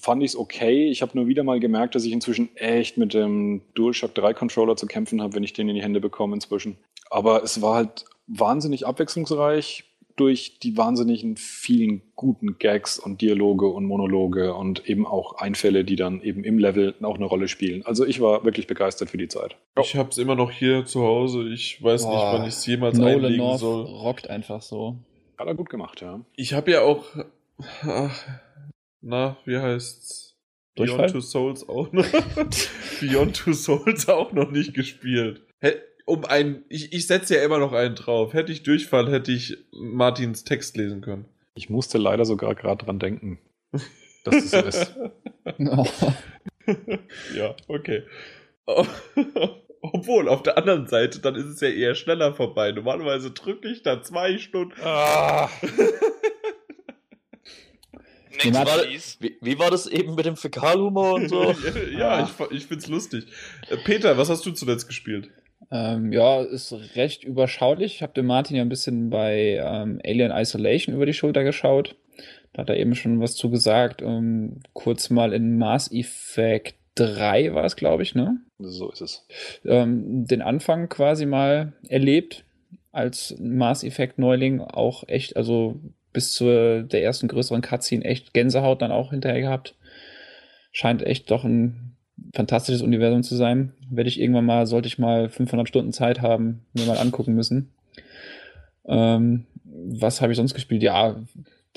fand 0.00 0.22
ich 0.22 0.30
es 0.30 0.36
okay. 0.36 0.88
Ich 0.88 1.02
habe 1.02 1.12
nur 1.14 1.26
wieder 1.26 1.42
mal 1.44 1.60
gemerkt, 1.60 1.94
dass 1.94 2.06
ich 2.06 2.12
inzwischen 2.12 2.48
echt 2.56 2.96
mit 2.96 3.12
dem 3.12 3.60
DualShock 3.74 4.14
3 4.14 4.32
Controller 4.32 4.76
zu 4.76 4.86
kämpfen 4.86 5.20
habe, 5.20 5.34
wenn 5.34 5.42
ich 5.42 5.52
den 5.52 5.68
in 5.68 5.74
die 5.74 5.82
Hände 5.82 6.00
bekomme 6.00 6.34
inzwischen. 6.34 6.78
Aber 7.10 7.42
es 7.42 7.60
war 7.60 7.74
halt 7.74 8.06
wahnsinnig 8.28 8.86
abwechslungsreich 8.86 9.84
durch 10.16 10.58
die 10.58 10.76
wahnsinnigen 10.76 11.36
vielen 11.36 12.00
guten 12.16 12.58
Gags 12.58 12.98
und 12.98 13.20
Dialoge 13.20 13.66
und 13.66 13.84
Monologe 13.84 14.54
und 14.54 14.88
eben 14.88 15.06
auch 15.06 15.34
Einfälle, 15.38 15.84
die 15.84 15.96
dann 15.96 16.22
eben 16.22 16.42
im 16.42 16.58
Level 16.58 16.94
auch 17.02 17.16
eine 17.16 17.26
Rolle 17.26 17.48
spielen. 17.48 17.84
Also 17.84 18.06
ich 18.06 18.20
war 18.20 18.44
wirklich 18.44 18.66
begeistert 18.66 19.10
für 19.10 19.18
die 19.18 19.28
Zeit. 19.28 19.56
Ich 19.80 19.94
habe 19.94 20.08
es 20.08 20.18
immer 20.18 20.34
noch 20.34 20.50
hier 20.50 20.86
zu 20.86 21.02
Hause. 21.02 21.48
Ich 21.52 21.82
weiß 21.82 22.04
nicht, 22.04 22.12
Boah, 22.14 22.32
wann 22.34 22.42
ich 22.42 22.54
es 22.54 22.66
jemals 22.66 22.96
Nolan 22.98 23.14
einlegen 23.16 23.36
North 23.38 23.60
soll. 23.60 23.84
rockt 23.84 24.30
einfach 24.30 24.62
so. 24.62 24.96
Hat 25.38 25.46
er 25.46 25.54
gut 25.54 25.68
gemacht, 25.68 26.00
ja. 26.00 26.20
Ich 26.34 26.54
habe 26.54 26.70
ja 26.70 26.80
auch. 26.80 27.04
Ach, 27.82 28.24
na, 29.02 29.36
wie 29.44 29.58
heißt's? 29.58 30.34
Durchfall? 30.76 30.98
Beyond 31.06 31.12
Two 31.12 31.20
Souls 31.20 31.68
auch 31.68 31.92
noch. 31.92 32.06
Beyond 33.00 33.36
Two 33.36 33.52
Souls 33.52 34.08
auch 34.08 34.32
noch 34.32 34.50
nicht 34.50 34.74
gespielt. 34.74 35.42
Hä- 35.60 35.76
Um 36.06 36.24
ein, 36.24 36.64
ich, 36.68 36.92
ich 36.92 37.06
setze 37.06 37.36
ja 37.36 37.42
immer 37.42 37.58
noch 37.58 37.72
einen 37.72 37.94
drauf. 37.96 38.32
Hätte 38.32 38.52
ich 38.52 38.62
Durchfall, 38.62 39.10
hätte 39.10 39.32
ich 39.32 39.58
Martins 39.72 40.44
Text 40.44 40.76
lesen 40.76 41.00
können. 41.02 41.24
Ich 41.54 41.68
musste 41.68 41.98
leider 41.98 42.24
sogar 42.24 42.54
gerade 42.54 42.84
dran 42.84 42.98
denken, 42.98 43.38
dass 44.24 44.50
das 44.50 44.50
so 44.50 44.58
ist. 44.58 44.94
Ja, 47.34 47.54
okay. 47.68 48.02
Obwohl, 49.80 50.28
auf 50.28 50.42
der 50.42 50.58
anderen 50.58 50.88
Seite, 50.88 51.20
dann 51.20 51.36
ist 51.36 51.44
es 51.46 51.60
ja 51.60 51.68
eher 51.68 51.94
schneller 51.94 52.34
vorbei. 52.34 52.72
Normalerweise 52.72 53.30
drücke 53.30 53.68
ich 53.68 53.82
da 53.84 54.02
zwei 54.02 54.38
Stunden. 54.38 54.74
Ah. 54.82 55.48
Next 58.44 58.52
Warte. 58.54 58.86
please. 58.86 59.16
Wie, 59.20 59.38
wie 59.40 59.58
war 59.58 59.70
das 59.70 59.86
eben 59.86 60.14
mit 60.14 60.26
dem 60.26 60.36
Fäkalhumor 60.36 61.14
und 61.14 61.28
so? 61.28 61.54
ja, 61.96 62.08
Ah. 62.16 62.30
ich, 62.50 62.56
ich 62.58 62.66
find's 62.66 62.86
lustig. 62.88 63.26
Äh, 63.70 63.76
Peter, 63.78 64.18
was 64.18 64.28
hast 64.28 64.44
du 64.44 64.50
zuletzt 64.50 64.88
gespielt? 64.88 65.30
Ähm, 65.70 66.12
ja, 66.12 66.42
ist 66.42 66.72
recht 66.94 67.24
überschaulich. 67.24 67.96
Ich 67.96 68.02
habe 68.02 68.12
dem 68.12 68.26
Martin 68.26 68.56
ja 68.56 68.62
ein 68.62 68.68
bisschen 68.68 69.10
bei 69.10 69.60
ähm, 69.62 70.00
Alien 70.04 70.32
Isolation 70.32 70.94
über 70.94 71.06
die 71.06 71.14
Schulter 71.14 71.44
geschaut. 71.44 71.96
Da 72.52 72.62
hat 72.62 72.70
er 72.70 72.76
eben 72.76 72.94
schon 72.94 73.20
was 73.20 73.34
zu 73.34 73.50
gesagt. 73.50 74.02
Ähm, 74.02 74.60
kurz 74.72 75.10
mal 75.10 75.32
in 75.32 75.58
Mass 75.58 75.90
Effect 75.92 76.76
3 76.94 77.54
war 77.54 77.64
es, 77.64 77.76
glaube 77.76 78.02
ich, 78.02 78.14
ne? 78.14 78.38
So 78.58 78.90
ist 78.90 79.02
es. 79.02 79.26
ähm, 79.66 80.26
den 80.26 80.40
Anfang 80.40 80.88
quasi 80.88 81.26
mal 81.26 81.74
erlebt 81.88 82.44
als 82.92 83.36
Mass 83.38 83.84
Effect 83.84 84.18
Neuling 84.18 84.62
auch 84.62 85.06
echt, 85.06 85.36
also 85.36 85.78
bis 86.14 86.32
zur 86.32 86.82
der 86.82 87.02
ersten 87.02 87.28
größeren 87.28 87.60
Cutscene 87.60 88.04
echt 88.04 88.32
Gänsehaut 88.32 88.80
dann 88.80 88.92
auch 88.92 89.10
hinterher 89.10 89.42
gehabt. 89.42 89.74
Scheint 90.72 91.02
echt 91.02 91.30
doch 91.30 91.44
ein 91.44 91.95
fantastisches 92.34 92.82
Universum 92.82 93.22
zu 93.22 93.36
sein. 93.36 93.72
Werde 93.90 94.08
ich 94.08 94.20
irgendwann 94.20 94.46
mal, 94.46 94.66
sollte 94.66 94.88
ich 94.88 94.98
mal 94.98 95.28
500 95.28 95.68
Stunden 95.68 95.92
Zeit 95.92 96.22
haben, 96.22 96.62
mir 96.74 96.86
mal 96.86 96.98
angucken 96.98 97.34
müssen. 97.34 97.70
Ähm, 98.86 99.46
was 99.64 100.20
habe 100.20 100.32
ich 100.32 100.36
sonst 100.36 100.54
gespielt? 100.54 100.82
Ja, 100.82 101.16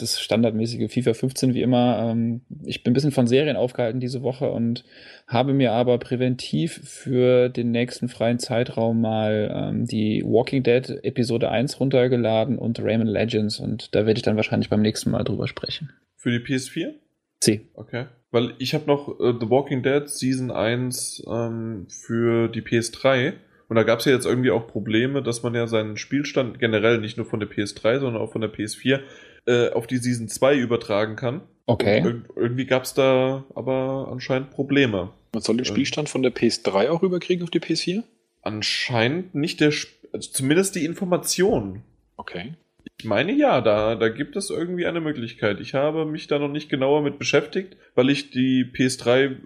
das 0.02 0.20
standardmäßige 0.20 0.92
FIFA 0.92 1.14
15 1.14 1.54
wie 1.54 1.62
immer. 1.62 2.12
Ähm, 2.12 2.42
ich 2.64 2.84
bin 2.84 2.92
ein 2.92 2.94
bisschen 2.94 3.12
von 3.12 3.28
Serien 3.28 3.58
aufgehalten 3.58 4.00
diese 4.00 4.24
Woche 4.24 4.50
und 4.50 4.84
habe 5.28 5.54
mir 5.54 5.74
aber 5.74 5.98
präventiv 5.98 6.80
für 6.84 7.50
den 7.50 7.72
nächsten 7.72 8.10
freien 8.10 8.40
Zeitraum 8.40 9.02
mal 9.02 9.52
ähm, 9.54 9.86
die 9.86 10.24
Walking 10.26 10.64
Dead 10.64 10.90
Episode 11.04 11.50
1 11.50 11.80
runtergeladen 11.80 12.58
und 12.58 12.80
Rayman 12.80 13.08
Legends 13.08 13.60
und 13.60 13.94
da 13.96 14.06
werde 14.06 14.20
ich 14.20 14.24
dann 14.24 14.36
wahrscheinlich 14.36 14.70
beim 14.70 14.82
nächsten 14.82 15.12
Mal 15.12 15.24
drüber 15.24 15.48
sprechen. 15.48 15.92
Für 16.16 16.32
die 16.32 16.40
PS4? 16.40 16.94
C. 17.42 17.62
Okay. 17.74 18.06
Weil 18.32 18.54
ich 18.60 18.74
habe 18.74 18.86
noch 18.86 19.20
äh, 19.20 19.34
The 19.40 19.50
Walking 19.50 19.82
Dead 19.82 20.08
Season 20.08 20.52
1 20.52 21.24
ähm, 21.28 21.88
für 21.90 22.48
die 22.48 22.62
PS3 22.62 23.34
und 23.70 23.76
da 23.76 23.84
gab 23.84 24.00
es 24.00 24.06
ja 24.06 24.12
jetzt 24.12 24.26
irgendwie 24.26 24.50
auch 24.50 24.68
Probleme, 24.68 25.22
dass 25.22 25.44
man 25.44 25.54
ja 25.54 25.68
seinen 25.68 25.96
Spielstand 25.96 26.60
generell 26.60 26.98
nicht 26.98 27.18
nur 27.18 27.26
von 27.28 27.40
der 27.40 27.50
PS3, 27.50 28.00
sondern 28.00 28.22
auch 28.22 28.32
von 28.32 28.42
der 28.42 28.52
PS4 28.52 29.00
äh, 29.46 29.70
auf 29.70 29.86
die 29.86 29.98
Season 29.98 30.28
2 30.28 30.58
übertragen 30.58 31.16
kann. 31.16 31.42
Okay. 31.68 32.02
Irg 32.04 32.30
irgendwie 32.36 32.66
gab 32.66 32.84
es 32.84 32.96
da 32.96 33.46
aber 33.54 34.10
anscheinend 34.12 34.50
Probleme. 34.50 35.12
Man 35.32 35.44
soll 35.44 35.58
den 35.58 35.66
Ähm. 35.68 35.72
Spielstand 35.72 36.10
von 36.10 36.24
der 36.24 36.34
PS3 36.34 36.90
auch 36.90 37.04
rüberkriegen 37.04 37.44
auf 37.44 37.52
die 37.52 37.60
PS4? 37.60 38.04
Anscheinend 38.42 39.36
nicht 39.36 39.62
der, 39.62 39.70
Sp 39.70 39.94
also 40.12 40.32
zumindest 40.32 40.76
die 40.76 40.86
Information. 40.86 41.84
Okay. 42.18 42.56
Ich 43.00 43.06
meine 43.06 43.32
ja, 43.32 43.62
da, 43.62 43.96
da 43.96 44.10
gibt 44.10 44.36
es 44.36 44.50
irgendwie 44.50 44.86
eine 44.86 45.00
Möglichkeit. 45.00 45.62
Ich 45.62 45.74
habe 45.74 46.06
mich 46.06 46.28
da 46.28 46.38
noch 46.38 46.50
nicht 46.50 46.70
genauer 46.70 47.02
mit 47.02 47.18
beschäftigt, 47.18 47.78
weil 47.96 48.10
ich 48.10 48.30
die 48.30 48.66
PS3 48.66 49.16
äh, 49.32 49.38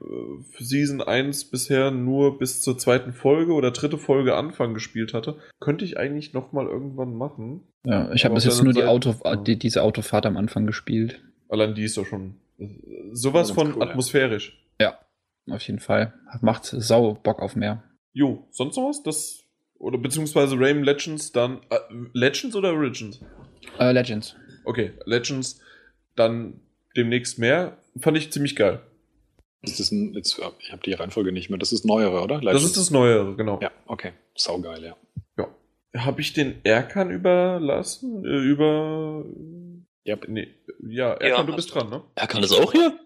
Season 0.58 1.02
1 1.02 1.52
bisher 1.52 1.92
nur 1.92 2.40
bis 2.40 2.62
zur 2.62 2.80
zweiten 2.80 3.14
Folge 3.14 3.54
oder 3.54 3.70
dritte 3.70 4.00
Folge 4.00 4.36
Anfang 4.36 4.74
gespielt 4.74 5.14
hatte. 5.14 5.38
Könnte 5.60 5.86
ich 5.86 5.98
eigentlich 6.00 6.34
noch 6.34 6.52
mal 6.52 6.66
irgendwann 6.66 7.16
machen. 7.16 7.62
Ja, 7.86 8.12
ich 8.12 8.26
habe 8.26 8.34
bis 8.34 8.46
jetzt 8.46 8.64
nur 8.64 8.74
die 8.74 8.86
Auto, 8.86 9.14
die, 9.46 9.60
diese 9.60 9.84
Autofahrt 9.84 10.26
am 10.26 10.36
Anfang 10.36 10.66
gespielt. 10.66 11.22
Allein 11.48 11.76
die 11.76 11.84
ist 11.84 11.96
doch 11.98 12.08
schon 12.08 12.38
sowas 13.12 13.50
Ja, 13.50 13.56
von 13.56 13.74
cool, 13.74 13.82
ja. 13.82 13.88
atmosphärisch. 13.88 14.60
Ja, 14.82 14.98
auf 15.52 15.62
jeden 15.62 15.80
Fall. 15.80 16.14
Macht 16.42 16.66
sau 16.66 17.14
Bock 17.14 17.40
auf 17.40 17.56
mehr. 17.56 17.84
Jo, 18.14 18.48
sonst 18.50 18.78
noch 18.78 18.90
was? 18.90 19.04
Das 19.04 19.43
oder 19.84 19.98
beziehungsweise 19.98 20.56
Rayman 20.58 20.84
Legends 20.84 21.32
dann 21.32 21.62
äh, 21.70 21.78
Legends 22.14 22.56
oder 22.56 22.74
Origins? 22.74 23.20
Äh, 23.80 23.92
Legends. 23.92 24.36
Okay, 24.66 24.94
Legends 25.06 25.62
dann 26.16 26.62
demnächst 26.96 27.38
mehr. 27.38 27.78
Fand 28.00 28.18
ich 28.18 28.32
ziemlich 28.32 28.56
geil. 28.56 28.82
Ist 29.62 29.80
das 29.80 29.92
ein, 29.92 30.14
jetzt, 30.14 30.40
äh, 30.40 30.50
ich 30.60 30.72
habe 30.72 30.82
die 30.84 30.94
Reihenfolge 30.94 31.32
nicht 31.32 31.50
mehr. 31.50 31.60
Das 31.60 31.72
ist 31.72 31.86
neuere, 31.86 32.22
oder? 32.22 32.40
Das 32.40 32.64
ist 32.64 32.78
das 32.78 32.92
Neuere, 32.92 33.36
genau. 33.36 33.60
Ja, 33.62 33.72
okay. 33.86 34.14
Saugeil, 34.36 34.84
ja. 34.84 34.96
Habe 35.96 36.22
ich 36.22 36.34
den 36.34 36.60
Erkan 36.66 37.12
überlassen? 37.12 38.26
Äh, 38.26 38.40
über. 38.40 39.24
Ja. 40.04 40.18
Nee. 40.28 40.56
Ja, 40.88 41.12
Erkan, 41.14 41.30
Ja, 41.30 41.44
du 41.44 41.56
bist 41.56 41.74
dran, 41.74 41.90
ne? 41.90 42.02
Er 42.16 42.26
kann 42.26 42.42
das 42.42 42.52
auch 42.52 42.72
hier? 42.72 42.98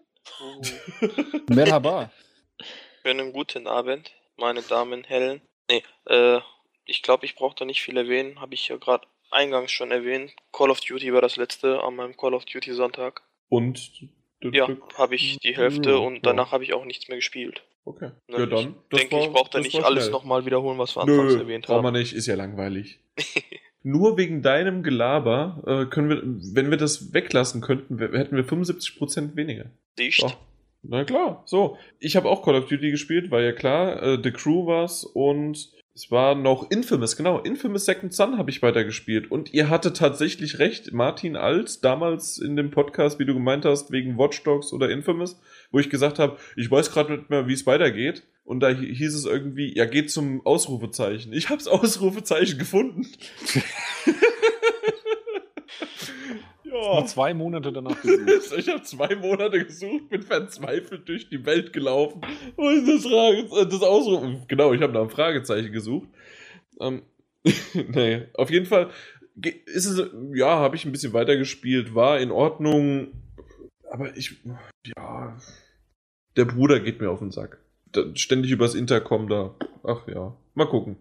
Merhaba. 1.50 2.12
Schönen 3.06 3.34
guten 3.34 3.68
Abend, 3.68 4.12
meine 4.38 4.62
Damen, 4.62 5.04
Herren. 5.04 5.42
Nee, 5.70 5.84
äh, 6.06 6.40
ich 6.88 7.02
glaube, 7.04 7.26
ich 7.26 7.36
brauche 7.36 7.56
da 7.58 7.66
nicht 7.66 7.82
viel 7.82 7.98
erwähnen. 7.98 8.40
Habe 8.42 8.54
ich 8.54 8.68
ja 8.68 8.78
gerade 8.78 9.06
eingangs 9.32 9.72
schon 9.72 9.92
erwähnt. 9.92 10.34
Call 10.52 10.70
of 10.72 10.80
Duty 10.80 11.14
war 11.14 11.22
das 11.22 11.36
letzte 11.36 11.84
an 11.84 11.96
meinem 11.96 12.16
Call 12.18 12.34
of 12.34 12.46
Duty 12.46 12.74
Sonntag. 12.74 13.22
Und? 13.50 13.92
Ja, 14.42 14.68
habe 14.96 15.16
ich 15.16 15.38
die 15.40 15.56
Hälfte 15.56 15.92
Ja, 15.92 15.96
und 15.98 16.26
danach 16.26 16.52
habe 16.52 16.64
ich 16.64 16.74
auch 16.74 16.86
nichts 16.86 17.08
mehr 17.08 17.18
gespielt. 17.18 17.64
Okay. 17.86 18.12
Ne, 18.28 18.40
Ja, 18.40 18.46
dann. 18.46 18.76
Ich 18.92 19.00
denke, 19.00 19.20
ich 19.20 19.32
brauche 19.32 19.50
da 19.50 19.60
nicht 19.60 19.84
alles 19.84 20.10
nochmal 20.12 20.46
wiederholen, 20.46 20.78
was 20.78 20.96
wir 20.96 21.06
Nö, 21.06 21.14
anfangs 21.22 21.36
erwähnt 21.42 21.66
braucht 21.66 21.84
man 21.84 21.94
haben. 21.94 22.00
nicht, 22.00 22.14
ist 22.14 22.28
ja 22.28 22.36
langweilig. 22.36 23.00
Nur 23.84 24.18
wegen 24.18 24.42
deinem 24.42 24.84
Gelaber 24.84 25.64
äh, 25.66 25.86
können 25.90 26.10
wir, 26.10 26.22
wenn 26.56 26.70
wir 26.70 26.78
das 26.78 27.14
weglassen 27.14 27.62
könnten, 27.62 27.98
hätten 28.00 28.36
wir 28.36 28.44
75% 28.44 29.36
weniger. 29.36 29.72
Siehst? 29.98 30.20
So. 30.20 30.32
Na 30.84 31.04
klar, 31.06 31.44
so. 31.46 31.78
Ich 32.00 32.16
habe 32.16 32.30
auch 32.30 32.44
Call 32.44 32.56
of 32.56 32.68
Duty 32.68 32.92
gespielt, 32.92 33.32
war 33.32 33.42
ja 33.42 33.54
klar. 33.54 34.02
Äh, 34.04 34.20
The 34.22 34.32
Crew 34.32 34.68
war's 34.68 35.04
und 35.04 35.70
es 35.98 36.12
war 36.12 36.36
noch 36.36 36.70
Infamous, 36.70 37.18
genau. 37.18 37.40
Infamous 37.40 37.86
Second 37.86 38.14
Son 38.14 38.38
habe 38.38 38.52
ich 38.52 38.62
weitergespielt. 38.62 39.32
Und 39.32 39.52
ihr 39.56 39.68
hattet 39.68 39.98
tatsächlich 39.98 40.60
recht, 40.60 40.94
Martin 40.94 41.36
Alt, 41.36 41.84
damals 41.84 42.38
in 42.38 42.56
dem 42.56 42.70
Podcast, 42.70 43.18
wie 43.18 43.26
du 43.26 43.34
gemeint 43.34 43.66
hast, 43.66 43.92
wegen 43.92 44.16
Watch 44.16 44.44
Dogs 44.44 44.74
oder 44.74 44.92
Infamous, 44.92 45.40
wo 45.72 45.80
ich 45.80 45.90
gesagt 45.90 46.20
habe, 46.20 46.38
ich 46.56 46.70
weiß 46.70 46.92
gerade 46.92 47.14
nicht 47.14 47.32
mehr, 47.32 47.48
wie 47.48 47.54
es 47.54 47.66
weitergeht. 47.66 48.22
Und 48.46 48.60
da 48.60 48.68
hi- 48.70 48.94
hieß 48.96 49.16
es 49.16 49.26
irgendwie, 49.26 49.76
ja, 49.76 49.86
geht 49.86 50.12
zum 50.12 50.46
Ausrufezeichen. 50.46 51.34
Ich 51.34 51.50
hab's 51.50 51.68
Ausrufezeichen 51.68 52.60
gefunden. 52.60 53.08
Nur 56.78 57.06
zwei 57.06 57.34
Monate 57.34 57.72
danach 57.72 58.02
gesucht. 58.02 58.54
Ich 58.58 58.70
habe 58.70 58.82
zwei 58.84 59.16
Monate 59.16 59.66
gesucht, 59.66 60.10
bin 60.10 60.22
verzweifelt 60.22 61.08
durch 61.08 61.30
die 61.30 61.46
Welt 61.46 61.74
gelaufen. 61.74 62.22
Wo 62.56 62.70
ist 62.70 62.88
das, 62.88 63.12
Frage, 63.12 63.40
äh, 63.62 63.68
das 63.68 63.82
Ausrufen? 63.82 64.44
Genau, 64.48 64.74
ich 64.74 64.82
habe 64.82 64.94
nach 64.94 65.02
einem 65.02 65.10
Fragezeichen 65.10 65.72
gesucht. 65.72 66.08
Ähm, 66.80 67.04
nee, 67.74 68.24
auf 68.34 68.50
jeden 68.50 68.66
Fall 68.66 68.90
ist 69.66 69.86
es, 69.86 70.10
ja, 70.34 70.58
habe 70.58 70.76
ich 70.76 70.86
ein 70.86 70.92
bisschen 70.92 71.14
weitergespielt, 71.14 71.94
war 71.94 72.20
in 72.20 72.32
Ordnung, 72.32 73.10
aber 73.90 74.16
ich, 74.18 74.38
ja, 74.86 75.38
der 76.36 76.46
Bruder 76.46 76.80
geht 76.80 77.00
mir 77.00 77.10
auf 77.10 77.20
den 77.20 77.32
Sack. 77.32 77.60
Ständig 78.16 78.52
übers 78.52 78.76
Intercom 78.76 79.30
da. 79.30 79.56
Ach 79.84 80.08
ja, 80.08 80.36
mal 80.56 80.68
gucken. 80.68 80.98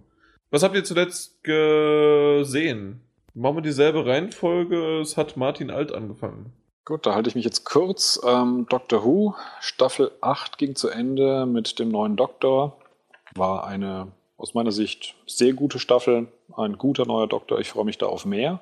Was 0.50 0.62
habt 0.62 0.76
ihr 0.76 0.84
zuletzt 0.84 1.42
gesehen? 1.42 3.00
Machen 3.38 3.56
wir 3.56 3.62
dieselbe 3.62 4.06
Reihenfolge. 4.06 5.00
Es 5.00 5.18
hat 5.18 5.36
Martin 5.36 5.70
Alt 5.70 5.92
angefangen. 5.92 6.54
Gut, 6.86 7.04
da 7.04 7.14
halte 7.14 7.28
ich 7.28 7.34
mich 7.34 7.44
jetzt 7.44 7.64
kurz. 7.64 8.18
Ähm, 8.26 8.64
Doctor 8.70 9.04
Who, 9.04 9.34
Staffel 9.60 10.10
8 10.22 10.56
ging 10.56 10.74
zu 10.74 10.88
Ende 10.88 11.44
mit 11.44 11.78
dem 11.78 11.90
neuen 11.90 12.16
Doktor. 12.16 12.78
War 13.34 13.66
eine 13.66 14.10
aus 14.38 14.54
meiner 14.54 14.72
Sicht 14.72 15.16
sehr 15.26 15.52
gute 15.52 15.78
Staffel. 15.78 16.28
Ein 16.56 16.78
guter 16.78 17.04
neuer 17.04 17.26
Doktor. 17.26 17.58
Ich 17.60 17.68
freue 17.68 17.84
mich 17.84 17.98
da 17.98 18.06
auf 18.06 18.24
mehr. 18.24 18.60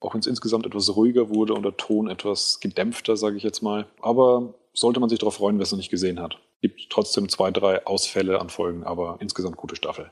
Auch 0.00 0.12
wenn 0.12 0.20
es 0.20 0.26
insgesamt 0.26 0.66
etwas 0.66 0.96
ruhiger 0.96 1.28
wurde 1.28 1.54
und 1.54 1.62
der 1.62 1.76
Ton 1.76 2.10
etwas 2.10 2.58
gedämpfter, 2.58 3.16
sage 3.16 3.36
ich 3.36 3.44
jetzt 3.44 3.62
mal. 3.62 3.86
Aber 4.02 4.54
sollte 4.72 4.98
man 4.98 5.08
sich 5.08 5.20
darauf 5.20 5.34
freuen, 5.36 5.58
wer 5.58 5.62
es 5.62 5.70
noch 5.70 5.78
nicht 5.78 5.90
gesehen 5.90 6.20
hat. 6.20 6.36
Gibt 6.62 6.90
trotzdem 6.90 7.28
zwei, 7.28 7.52
drei 7.52 7.86
Ausfälle 7.86 8.40
an 8.40 8.50
Folgen, 8.50 8.82
aber 8.82 9.18
insgesamt 9.20 9.56
gute 9.56 9.76
Staffel. 9.76 10.10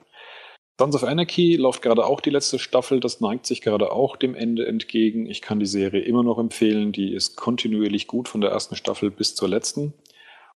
Sons 0.81 0.95
of 0.95 1.03
Anarchy 1.03 1.57
läuft 1.57 1.83
gerade 1.83 2.07
auch 2.07 2.21
die 2.21 2.31
letzte 2.31 2.61
Staffel. 2.61 3.01
Das 3.01 3.21
neigt 3.21 3.47
sich 3.47 3.63
gerade 3.63 3.91
auch 3.91 4.17
dem 4.17 4.37
Ende 4.37 4.65
entgegen. 4.65 5.27
Ich 5.27 5.43
kann 5.43 5.59
die 5.59 5.67
Serie 5.67 6.03
immer 6.03 6.23
noch 6.23 6.39
empfehlen. 6.39 6.93
Die 6.93 7.13
ist 7.13 7.37
kontinuierlich 7.37 8.07
gut 8.07 8.29
von 8.29 8.41
der 8.41 8.51
ersten 8.51 8.77
Staffel 8.77 9.11
bis 9.11 9.35
zur 9.35 9.49
letzten. 9.49 9.93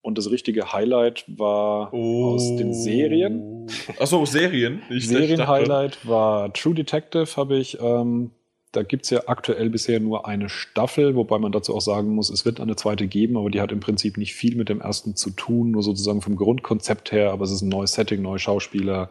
Und 0.01 0.19
das 0.19 0.31
richtige 0.31 0.73
Highlight 0.73 1.25
war 1.27 1.93
aus 1.93 2.55
den 2.55 2.73
Serien. 2.73 3.67
Achso, 3.99 4.25
Serien. 4.25 4.83
Serienhighlight 4.91 6.07
war 6.07 6.53
True 6.53 6.75
Detective, 6.75 7.37
habe 7.37 7.57
ich. 7.57 7.81
Ähm, 7.81 8.31
da 8.73 8.83
gibt 8.83 9.05
es 9.05 9.11
ja 9.11 9.23
aktuell 9.27 9.71
bisher 9.71 10.01
nur 10.01 10.27
eine 10.27 10.49
Staffel, 10.49 11.15
wobei 11.15 11.39
man 11.39 11.53
dazu 11.53 11.75
auch 11.75 11.81
sagen 11.81 12.15
muss, 12.15 12.31
es 12.31 12.45
wird 12.45 12.59
eine 12.61 12.75
zweite 12.77 13.07
geben, 13.07 13.37
aber 13.37 13.51
die 13.51 13.61
hat 13.61 13.71
im 13.71 13.81
Prinzip 13.81 14.17
nicht 14.17 14.35
viel 14.35 14.57
mit 14.57 14.69
dem 14.69 14.81
ersten 14.81 15.15
zu 15.15 15.31
tun, 15.31 15.71
nur 15.73 15.83
sozusagen 15.83 16.23
vom 16.23 16.37
Grundkonzept 16.37 17.13
her, 17.13 17.33
aber 17.33 17.45
es 17.45 17.51
ist 17.51 17.63
ein 17.63 17.69
neues 17.69 17.93
Setting, 17.93 18.23
neue 18.23 18.39
Schauspieler. 18.39 19.11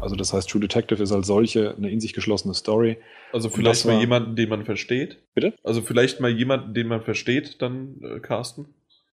Also 0.00 0.16
das 0.16 0.32
heißt, 0.32 0.48
True 0.48 0.62
Detective 0.62 1.02
ist 1.02 1.12
als 1.12 1.26
solche 1.26 1.76
eine 1.76 1.90
in 1.90 2.00
sich 2.00 2.14
geschlossene 2.14 2.54
Story. 2.54 2.96
Also 3.32 3.50
vielleicht 3.50 3.84
mal 3.84 3.92
war- 3.94 4.00
jemanden, 4.00 4.36
den 4.36 4.48
man 4.48 4.64
versteht. 4.64 5.18
Bitte? 5.34 5.52
Also 5.62 5.82
vielleicht 5.82 6.20
mal 6.20 6.30
jemanden, 6.30 6.72
den 6.72 6.86
man 6.88 7.02
versteht, 7.02 7.60
dann 7.60 7.96
äh, 8.02 8.20
casten. 8.20 8.66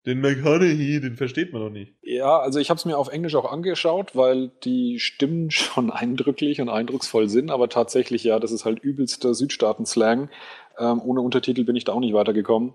Den 0.06 0.20
McConaughey, 0.22 0.98
den 1.00 1.16
versteht 1.16 1.52
man 1.52 1.62
noch 1.62 1.70
nicht. 1.70 1.94
Ja, 2.02 2.38
also 2.38 2.58
ich 2.58 2.70
habe 2.70 2.78
es 2.78 2.86
mir 2.86 2.96
auf 2.96 3.08
Englisch 3.08 3.34
auch 3.34 3.50
angeschaut, 3.50 4.16
weil 4.16 4.50
die 4.64 4.98
Stimmen 4.98 5.50
schon 5.50 5.90
eindrücklich 5.90 6.60
und 6.60 6.68
eindrucksvoll 6.70 7.28
sind, 7.28 7.50
aber 7.50 7.68
tatsächlich, 7.68 8.24
ja, 8.24 8.38
das 8.38 8.50
ist 8.52 8.64
halt 8.64 8.78
übelster 8.80 9.34
Südstaaten-Slang. 9.34 10.30
Ähm, 10.78 11.00
ohne 11.02 11.20
Untertitel 11.20 11.64
bin 11.64 11.76
ich 11.76 11.84
da 11.84 11.92
auch 11.92 12.00
nicht 12.00 12.14
weitergekommen. 12.14 12.72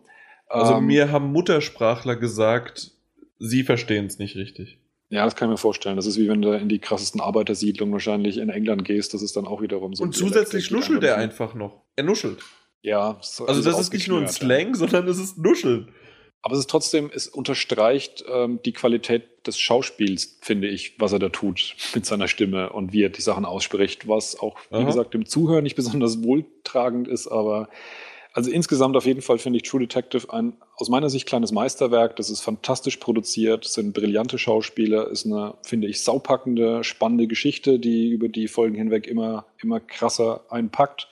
Also 0.48 0.76
Ähm, 0.76 0.86
mir 0.86 1.12
haben 1.12 1.32
Muttersprachler 1.32 2.16
gesagt, 2.16 2.92
sie 3.40 3.64
verstehen 3.64 4.06
es 4.06 4.20
nicht 4.20 4.36
richtig. 4.36 4.78
Ja, 5.10 5.24
das 5.26 5.36
kann 5.36 5.48
ich 5.50 5.52
mir 5.54 5.58
vorstellen. 5.58 5.96
Das 5.96 6.06
ist 6.06 6.18
wie 6.20 6.28
wenn 6.28 6.42
du 6.42 6.52
in 6.52 6.70
die 6.70 6.80
krassesten 6.80 7.22
Arbeitersiedlungen 7.22 7.94
wahrscheinlich 7.94 8.38
in 8.38 8.50
England 8.50 8.86
gehst. 8.86 9.14
Das 9.14 9.22
ist 9.24 9.36
dann 9.36 9.46
auch 9.48 9.62
wiederum 9.62 9.96
so. 9.96 10.04
Und 10.04 10.16
zusätzlich 10.16 10.70
nuschelt 10.72 11.04
er 11.04 11.18
einfach 11.18 11.54
noch. 11.56 11.82
Er 11.96 12.04
nuschelt. 12.04 12.40
Ja, 12.82 13.18
so- 13.22 13.46
Also 13.48 13.64
das 13.64 13.80
ist 13.80 13.94
nicht 13.94 14.08
nur 14.08 14.22
ein. 14.22 14.28
Slang, 14.28 14.76
sondern 14.76 15.08
es 15.08 15.18
ist 15.20 15.38
Nuscheln. 15.38 15.90
Aber 16.46 16.54
es 16.54 16.60
ist 16.60 16.70
trotzdem, 16.70 17.10
es 17.12 17.28
unterstreicht 17.28 18.24
ähm, 18.32 18.60
die 18.64 18.72
Qualität 18.72 19.24
des 19.48 19.58
Schauspiels, 19.58 20.38
finde 20.42 20.68
ich, 20.68 20.94
was 21.00 21.12
er 21.12 21.18
da 21.18 21.30
tut 21.30 21.76
mit 21.96 22.06
seiner 22.06 22.28
Stimme 22.28 22.70
und 22.70 22.94
wie 22.94 23.02
er 23.02 23.10
die 23.10 23.24
Sachen 23.24 23.46
ausspricht, 23.46 24.08
was 24.08 24.40
auch, 24.40 24.56
wie 24.70 24.76
Aha. 24.76 24.84
gesagt, 24.84 25.16
dem 25.16 25.26
Zuhören 25.26 25.64
nicht 25.64 25.76
besonders 25.76 26.22
wohltragend 26.24 27.08
ist, 27.08 27.28
aber 27.28 27.68
also 28.32 28.52
insgesamt 28.52 28.96
auf 28.96 29.08
jeden 29.08 29.24
Fall 29.24 29.40
finde 29.40 29.58
ich 29.58 29.64
True 29.64 29.80
Detective 29.80 30.32
ein 30.32 30.54
aus 30.76 30.88
meiner 30.88 31.10
Sicht 31.10 31.26
kleines 31.26 31.52
Meisterwerk. 31.52 32.16
Das 32.18 32.30
ist 32.30 32.42
fantastisch 32.42 32.98
produziert, 32.98 33.66
sind 33.66 33.94
brillante 33.94 34.38
Schauspieler, 34.38 35.10
ist 35.10 35.26
eine, 35.26 35.56
finde 35.64 35.88
ich, 35.88 36.04
saupackende, 36.04 36.84
spannende 36.84 37.26
Geschichte, 37.26 37.80
die 37.80 38.10
über 38.10 38.28
die 38.28 38.48
Folgen 38.48 38.76
hinweg 38.76 39.08
immer, 39.08 39.48
immer 39.64 39.80
krasser 39.80 40.46
einpackt 40.50 41.08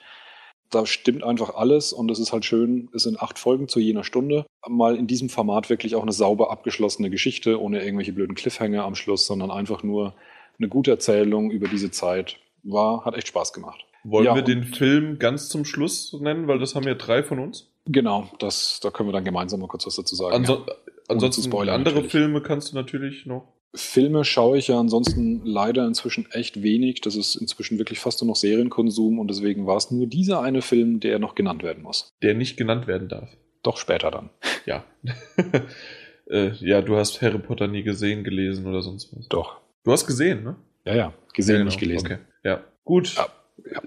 da 0.74 0.86
stimmt 0.86 1.24
einfach 1.24 1.54
alles 1.54 1.92
und 1.92 2.10
es 2.10 2.18
ist 2.18 2.32
halt 2.32 2.44
schön, 2.44 2.88
es 2.92 3.04
sind 3.04 3.20
acht 3.20 3.38
Folgen 3.38 3.68
zu 3.68 3.80
jener 3.80 4.04
Stunde. 4.04 4.46
Mal 4.68 4.96
in 4.96 5.06
diesem 5.06 5.28
Format 5.28 5.70
wirklich 5.70 5.94
auch 5.94 6.02
eine 6.02 6.12
sauber 6.12 6.50
abgeschlossene 6.50 7.10
Geschichte, 7.10 7.60
ohne 7.60 7.84
irgendwelche 7.84 8.12
blöden 8.12 8.34
Cliffhanger 8.34 8.84
am 8.84 8.94
Schluss, 8.94 9.26
sondern 9.26 9.50
einfach 9.50 9.82
nur 9.82 10.14
eine 10.58 10.68
gute 10.68 10.90
Erzählung 10.90 11.50
über 11.50 11.68
diese 11.68 11.90
Zeit. 11.90 12.38
War, 12.62 13.04
hat 13.04 13.14
echt 13.14 13.28
Spaß 13.28 13.52
gemacht. 13.52 13.84
Wollen 14.04 14.26
Ja, 14.26 14.34
wir 14.34 14.42
den 14.42 14.64
Film 14.64 15.18
ganz 15.18 15.48
zum 15.48 15.64
Schluss 15.64 16.12
nennen, 16.18 16.48
weil 16.48 16.58
das 16.58 16.74
haben 16.74 16.86
ja 16.86 16.94
drei 16.94 17.22
von 17.22 17.38
uns. 17.38 17.70
Genau, 17.86 18.30
das, 18.38 18.80
da 18.82 18.90
können 18.90 19.08
wir 19.08 19.12
dann 19.12 19.24
gemeinsam 19.24 19.60
mal 19.60 19.66
kurz 19.66 19.86
was 19.86 19.96
dazu 19.96 20.14
sagen. 20.14 20.34
Anso 20.34 20.64
ja. 20.66 20.74
ansonsten 21.08 21.42
spoilern 21.42 21.74
andere 21.74 21.96
natürlich. 21.96 22.12
Filme 22.12 22.40
kannst 22.40 22.72
du 22.72 22.76
natürlich 22.76 23.26
noch. 23.26 23.48
Filme 23.74 24.24
schaue 24.24 24.58
ich 24.58 24.68
ja 24.68 24.78
ansonsten 24.78 25.44
leider 25.44 25.86
inzwischen 25.86 26.30
echt 26.30 26.62
wenig. 26.62 27.00
Das 27.00 27.16
ist 27.16 27.34
inzwischen 27.34 27.78
wirklich 27.78 27.98
fast 27.98 28.20
nur 28.22 28.28
noch 28.28 28.36
Serienkonsum 28.36 29.18
und 29.18 29.28
deswegen 29.28 29.66
war 29.66 29.76
es 29.76 29.90
nur 29.90 30.06
dieser 30.06 30.40
eine 30.42 30.62
Film, 30.62 31.00
der 31.00 31.18
noch 31.18 31.34
genannt 31.34 31.62
werden 31.62 31.82
muss. 31.82 32.12
Der 32.22 32.34
nicht 32.34 32.56
genannt 32.56 32.86
werden 32.86 33.08
darf. 33.08 33.30
Doch 33.62 33.76
später 33.76 34.10
dann. 34.10 34.30
Ja. 34.66 34.82
äh, 36.30 36.52
ja, 36.52 36.80
du 36.80 36.96
hast 36.96 37.20
Harry 37.20 37.38
Potter 37.38 37.66
nie 37.66 37.82
gesehen, 37.82 38.24
gelesen 38.24 38.66
oder 38.66 38.80
sonst 38.80 39.14
was. 39.14 39.28
Doch. 39.28 39.60
Du 39.84 39.92
hast 39.92 40.06
gesehen, 40.06 40.42
ne? 40.42 40.56
Ja, 40.86 40.94
ja. 40.94 41.14
Gesehen, 41.34 41.56
Ja, 41.56 41.58
genau. 41.58 41.68
nicht 41.70 41.80
gelesen. 41.80 42.06
Okay. 42.06 42.18
Ja. 42.44 42.64
Gut. 42.84 43.14
Ja, 43.14 43.28
ja. 43.70 43.82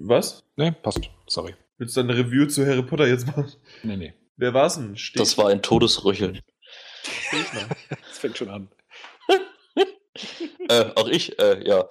Was? 0.00 0.42
Nee, 0.56 0.72
passt. 0.72 1.08
Sorry. 1.28 1.54
Willst 1.76 1.96
du 1.96 2.00
eine 2.00 2.16
Review 2.16 2.46
zu 2.46 2.66
Harry 2.66 2.82
Potter 2.82 3.06
jetzt 3.06 3.28
machen? 3.28 3.46
Nee, 3.84 3.96
nee. 3.96 4.14
Wer 4.36 4.54
war's 4.54 4.74
denn? 4.74 4.96
Steht 4.96 5.20
Das 5.20 5.38
war 5.38 5.48
ein 5.50 5.62
Todesröcheln. 5.62 6.40
Das 8.08 8.18
fängt 8.18 8.36
schon 8.36 8.48
an. 8.50 8.68
Äh, 10.68 10.90
auch 10.94 11.08
ich, 11.08 11.38
äh, 11.38 11.66
ja. 11.66 11.86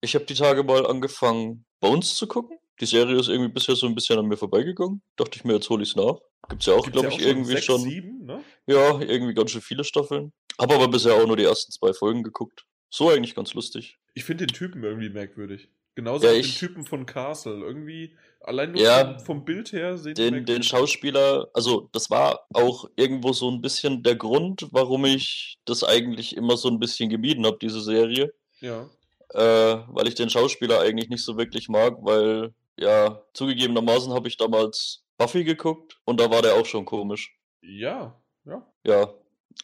Ich 0.00 0.14
habe 0.14 0.24
die 0.24 0.34
Tage 0.34 0.64
mal 0.64 0.86
angefangen, 0.86 1.64
Bones 1.80 2.16
zu 2.16 2.26
gucken. 2.26 2.58
Die 2.80 2.86
Serie 2.86 3.16
ist 3.18 3.28
irgendwie 3.28 3.52
bisher 3.52 3.76
so 3.76 3.86
ein 3.86 3.94
bisschen 3.94 4.18
an 4.18 4.26
mir 4.26 4.36
vorbeigegangen. 4.36 5.02
Dachte 5.16 5.36
ich 5.36 5.44
mir, 5.44 5.54
jetzt 5.54 5.70
hole 5.70 5.82
ich 5.82 5.90
es 5.90 5.96
nach. 5.96 6.18
Gibt's 6.48 6.66
ja 6.66 6.74
auch, 6.74 6.90
glaube 6.90 7.08
ja 7.08 7.14
ich, 7.14 7.22
auch 7.22 7.26
irgendwie 7.26 7.52
sechs, 7.52 7.64
schon. 7.64 7.80
Sieben, 7.80 8.24
ne? 8.24 8.42
Ja, 8.66 9.00
irgendwie 9.00 9.34
ganz 9.34 9.52
schön 9.52 9.60
viele 9.60 9.84
Staffeln. 9.84 10.32
Habe 10.60 10.74
aber 10.74 10.88
bisher 10.88 11.14
auch 11.14 11.26
nur 11.26 11.36
die 11.36 11.44
ersten 11.44 11.70
zwei 11.70 11.92
Folgen 11.92 12.22
geguckt. 12.22 12.64
So 12.90 13.10
eigentlich 13.10 13.34
ganz 13.34 13.54
lustig. 13.54 13.98
Ich 14.14 14.24
finde 14.24 14.46
den 14.46 14.54
Typen 14.54 14.82
irgendwie 14.82 15.08
merkwürdig. 15.08 15.70
Genauso 15.94 16.26
Ja, 16.26 16.32
wie 16.34 16.42
den 16.42 16.50
Typen 16.50 16.84
von 16.84 17.04
Castle. 17.06 17.60
Irgendwie, 17.64 18.16
allein 18.40 18.72
nur 18.72 18.80
Ja. 18.80 19.14
vom, 19.16 19.24
vom 19.24 19.44
Bild 19.44 19.72
her 19.72 19.98
sehen 19.98 20.14
Den, 20.14 20.44
den 20.46 20.62
Schauspieler, 20.62 21.48
also 21.52 21.88
das 21.92 22.08
war 22.10 22.46
auch 22.54 22.88
irgendwo 22.96 23.32
so 23.32 23.50
ein 23.50 23.60
bisschen 23.60 24.02
der 24.02 24.16
Grund, 24.16 24.68
warum 24.70 25.04
ich 25.04 25.58
das 25.66 25.84
eigentlich 25.84 26.36
immer 26.36 26.56
so 26.56 26.68
ein 26.68 26.78
bisschen 26.78 27.10
gemieden 27.10 27.44
habe, 27.46 27.58
diese 27.60 27.82
Serie. 27.82 28.32
Ja. 28.60 28.88
äh, 29.34 29.84
weil 29.88 30.06
ich 30.08 30.14
den 30.14 30.30
Schauspieler 30.30 30.80
eigentlich 30.80 31.08
nicht 31.08 31.24
so 31.24 31.36
wirklich 31.38 31.68
mag, 31.68 31.96
weil, 32.02 32.52
ja, 32.78 33.22
zugegebenermaßen 33.34 34.12
habe 34.12 34.28
ich 34.28 34.36
damals 34.36 35.02
Buffy 35.18 35.42
geguckt 35.44 35.98
und 36.04 36.20
da 36.20 36.30
war 36.30 36.42
der 36.42 36.54
auch 36.54 36.66
schon 36.66 36.84
komisch. 36.84 37.34
Ja, 37.62 38.20
ja. 38.44 38.66
Ja, 38.84 39.12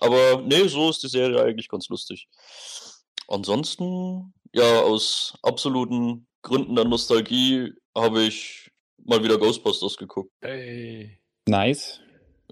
aber 0.01 0.43
nee, 0.43 0.67
so 0.69 0.91
ist 0.91 1.03
die 1.03 1.09
Serie 1.09 1.43
eigentlich 1.43 1.69
ganz 1.69 1.89
lustig. 1.89 2.29
Ansonsten 3.29 4.33
ja, 4.55 4.81
aus 4.83 5.35
absoluten 5.43 6.27
Gründen 6.43 6.75
der 6.77 6.85
Nostalgie 6.85 7.73
habe 7.97 8.23
ich 8.23 8.71
mal 9.05 9.23
wieder 9.23 9.39
Ghostbusters 9.39 9.97
geguckt. 9.97 10.31
Hey. 10.41 11.19
Nice. 11.47 12.01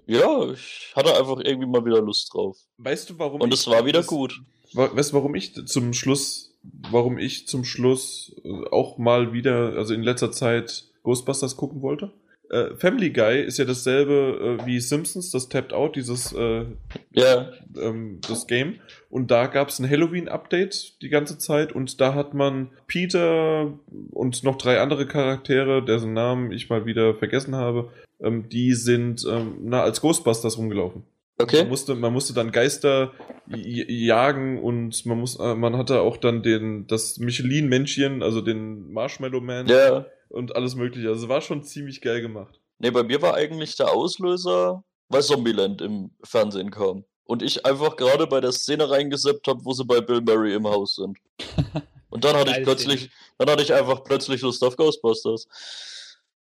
Ja, 0.05 0.49
ich 0.51 0.93
hatte 0.95 1.15
einfach 1.17 1.39
irgendwie 1.43 1.67
mal 1.67 1.85
wieder 1.85 2.01
Lust 2.01 2.33
drauf. 2.33 2.57
Weißt 2.77 3.09
du, 3.09 3.19
warum 3.19 3.41
Und 3.41 3.53
es 3.53 3.67
war 3.67 3.85
wieder 3.85 3.99
das- 3.99 4.07
gut. 4.07 4.41
Weißt 4.73 5.11
du, 5.11 5.15
warum 5.15 5.33
ich 5.35 5.53
zum 5.67 5.93
Schluss, 5.93 6.53
warum 6.91 7.17
ich 7.17 7.47
zum 7.47 7.63
Schluss 7.63 8.35
äh, 8.43 8.49
auch 8.71 8.97
mal 8.97 9.31
wieder, 9.31 9.73
also 9.77 9.93
in 9.93 10.03
letzter 10.03 10.31
Zeit 10.31 10.85
Ghostbusters 11.03 11.55
gucken 11.55 11.81
wollte? 11.81 12.11
Äh, 12.49 12.75
Family 12.75 13.09
Guy 13.09 13.41
ist 13.43 13.57
ja 13.57 13.65
dasselbe 13.65 14.59
äh, 14.61 14.65
wie 14.65 14.79
Simpsons, 14.79 15.31
das 15.31 15.49
Tapped 15.49 15.73
Out, 15.73 15.95
dieses 15.95 16.33
äh, 16.33 16.65
Ja, 17.11 17.51
ähm, 17.79 18.19
das 18.27 18.47
Game. 18.47 18.75
Und 19.09 19.31
da 19.31 19.47
gab 19.47 19.69
es 19.69 19.79
ein 19.79 19.89
Halloween-Update 19.89 21.01
die 21.01 21.09
ganze 21.09 21.37
Zeit 21.37 21.73
und 21.73 21.99
da 21.99 22.13
hat 22.13 22.33
man 22.33 22.69
Peter 22.87 23.73
und 24.11 24.43
noch 24.43 24.57
drei 24.57 24.79
andere 24.79 25.07
Charaktere, 25.07 25.83
deren 25.83 26.13
Namen 26.13 26.51
ich 26.51 26.69
mal 26.69 26.85
wieder 26.85 27.15
vergessen 27.15 27.55
habe, 27.55 27.89
ähm, 28.19 28.49
die 28.49 28.73
sind 28.73 29.25
ähm, 29.29 29.57
na, 29.63 29.81
als 29.81 30.01
Ghostbusters 30.01 30.57
rumgelaufen. 30.57 31.03
Man 31.37 31.47
okay. 31.47 31.65
musste, 31.65 31.93
man 31.93 32.13
musste 32.13 32.33
dann 32.33 32.51
Geister 32.51 33.11
jagen 33.47 34.59
und 34.61 35.05
man 35.05 35.19
muss, 35.19 35.39
äh, 35.39 35.53
man 35.53 35.77
hatte 35.77 36.01
auch 36.01 36.17
dann 36.17 36.41
den, 36.41 36.87
das 36.87 37.19
Michelin-Männchen, 37.19 38.23
also 38.23 38.41
den 38.41 38.91
Marshmallow 38.91 39.39
Man 39.39 39.67
Ja. 39.67 40.07
Und 40.29 40.55
alles 40.55 40.75
mögliche. 40.75 41.09
Also 41.09 41.23
es 41.23 41.29
war 41.29 41.41
schon 41.41 41.63
ziemlich 41.63 42.01
geil 42.01 42.21
gemacht. 42.21 42.59
Nee, 42.79 42.91
bei 42.91 43.03
mir 43.03 43.21
war 43.21 43.33
eigentlich 43.33 43.75
der 43.75 43.91
Auslöser, 43.91 44.83
weil 45.09 45.23
Zombieland 45.23 45.81
im 45.81 46.11
Fernsehen 46.23 46.71
kam. 46.71 47.05
Und 47.23 47.41
ich 47.41 47.65
einfach 47.65 47.95
gerade 47.97 48.27
bei 48.27 48.39
der 48.39 48.51
Szene 48.51 48.89
reingeseppt 48.89 49.47
habe, 49.47 49.65
wo 49.65 49.73
sie 49.73 49.83
bei 49.83 49.99
Bill 49.99 50.21
Murray 50.21 50.53
im 50.53 50.67
Haus 50.67 50.95
sind. 50.95 51.17
Und 52.09 52.23
dann 52.23 52.37
hatte 52.37 52.51
ich 52.51 52.63
plötzlich, 52.63 53.09
dann 53.37 53.49
hatte 53.49 53.63
ich 53.63 53.73
einfach 53.73 54.03
plötzlich 54.03 54.41
Lust 54.41 54.63
auf 54.63 54.77
Ghostbusters. 54.77 55.47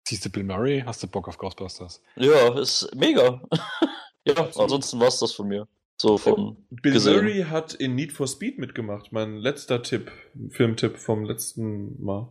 Siehst 0.08 0.26
du 0.26 0.30
Bill 0.30 0.44
Murray? 0.44 0.82
Hast 0.86 1.04
du 1.04 1.08
Bock 1.08 1.28
auf 1.28 1.38
Ghostbusters? 1.38 2.02
Ja, 2.16 2.60
ist 2.60 2.90
mega. 2.96 3.42
ja, 4.26 4.34
ansonsten 4.58 5.00
war's 5.00 5.20
das 5.20 5.34
von 5.34 5.48
mir. 5.48 5.68
So 6.02 6.18
von 6.18 6.58
Bill 6.72 6.94
gesehen. 6.94 7.14
Murray 7.14 7.44
hat 7.44 7.76
in 7.76 7.94
Need 7.94 8.12
for 8.12 8.28
Speed 8.28 8.58
mitgemacht. 8.58 9.12
Mein 9.12 9.38
letzter 9.38 9.84
Tipp, 9.84 10.12
Filmtipp 10.50 10.98
vom 10.98 11.26
letzten 11.26 12.04
Mal. 12.04 12.28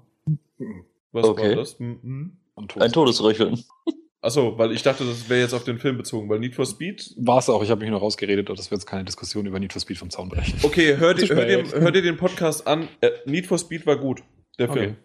Was 1.12 1.24
Okay. 1.26 1.50
war 1.50 1.56
das? 1.56 1.78
Mhm. 1.80 2.38
Und 2.54 2.76
ein 2.80 2.92
Todesröcheln. 2.92 3.62
Achso, 4.22 4.58
weil 4.58 4.72
ich 4.72 4.82
dachte, 4.82 5.04
das 5.04 5.30
wäre 5.30 5.40
jetzt 5.40 5.54
auf 5.54 5.64
den 5.64 5.78
Film 5.78 5.96
bezogen, 5.96 6.28
weil 6.28 6.38
Need 6.40 6.54
for 6.54 6.66
Speed. 6.66 7.14
War 7.16 7.38
es 7.38 7.48
auch, 7.48 7.62
ich 7.62 7.70
habe 7.70 7.80
mich 7.80 7.88
nur 7.90 8.00
rausgeredet, 8.00 8.48
aber 8.50 8.56
das 8.56 8.70
wird 8.70 8.80
jetzt 8.82 8.86
keine 8.86 9.04
Diskussion 9.04 9.46
über 9.46 9.58
Need 9.58 9.72
for 9.72 9.80
Speed 9.80 9.96
vom 9.96 10.10
Zaun 10.10 10.28
brechen. 10.28 10.58
Okay, 10.62 10.96
hör, 10.98 11.14
dir- 11.14 11.26
Zu 11.26 11.34
hör, 11.34 11.46
dir, 11.46 11.64
spät. 11.64 11.80
hör 11.80 11.90
dir 11.90 12.02
den 12.02 12.18
Podcast 12.18 12.66
an. 12.66 12.86
Äh, 13.00 13.10
Need 13.24 13.46
for 13.46 13.56
Speed 13.58 13.86
war 13.86 13.96
gut, 13.96 14.22
der 14.58 14.68
Okay. 14.68 14.78
Film. 14.78 14.96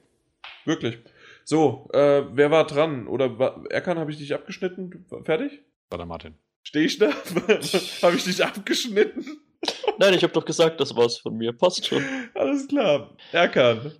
Wirklich. 0.65 0.97
So, 1.45 1.89
äh, 1.93 2.23
wer 2.33 2.51
war 2.51 2.65
dran? 2.67 3.07
Oder 3.07 3.39
war, 3.39 3.63
Erkan, 3.69 3.97
habe 3.99 4.11
ich 4.11 4.17
dich 4.17 4.33
abgeschnitten? 4.33 5.05
Fertig? 5.23 5.61
War 5.89 5.97
der 5.97 6.07
Martin. 6.07 6.33
Steh 6.63 6.83
ich 6.83 6.97
da? 6.97 7.09
habe 8.01 8.15
ich 8.17 8.23
dich 8.25 8.43
abgeschnitten? 8.43 9.25
Nein, 9.97 10.13
ich 10.13 10.23
habe 10.23 10.33
doch 10.33 10.43
gesagt, 10.43 10.81
das 10.81 10.93
war's 10.95 11.19
von 11.19 11.37
mir. 11.37 11.53
Passt 11.53 11.85
schon. 11.85 12.03
Alles 12.33 12.67
klar. 12.67 13.15
Erkan. 13.31 13.93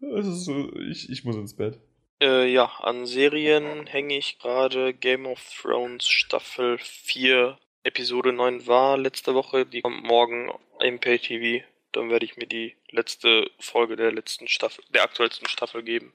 So, 0.00 0.72
ich, 0.90 1.10
ich 1.10 1.24
muss 1.24 1.36
ins 1.36 1.56
Bett. 1.56 1.78
Äh, 2.20 2.50
ja, 2.50 2.64
an 2.80 3.06
Serien 3.06 3.86
hänge 3.86 4.16
ich 4.16 4.38
gerade 4.38 4.94
Game 4.94 5.26
of 5.26 5.40
Thrones 5.60 6.08
Staffel 6.08 6.78
4, 6.78 7.58
Episode 7.82 8.32
9 8.32 8.66
war 8.66 8.96
letzte 8.96 9.34
Woche. 9.34 9.66
Die 9.66 9.82
kommt 9.82 10.02
morgen 10.04 10.50
im 10.80 10.98
Pay-TV. 10.98 11.64
Dann 11.92 12.10
werde 12.10 12.24
ich 12.26 12.36
mir 12.36 12.46
die 12.46 12.74
letzte 12.90 13.50
Folge 13.58 13.96
der 13.96 14.12
letzten 14.12 14.48
Staffel, 14.48 14.82
der 14.94 15.02
aktuellsten 15.04 15.48
Staffel 15.48 15.82
geben. 15.82 16.12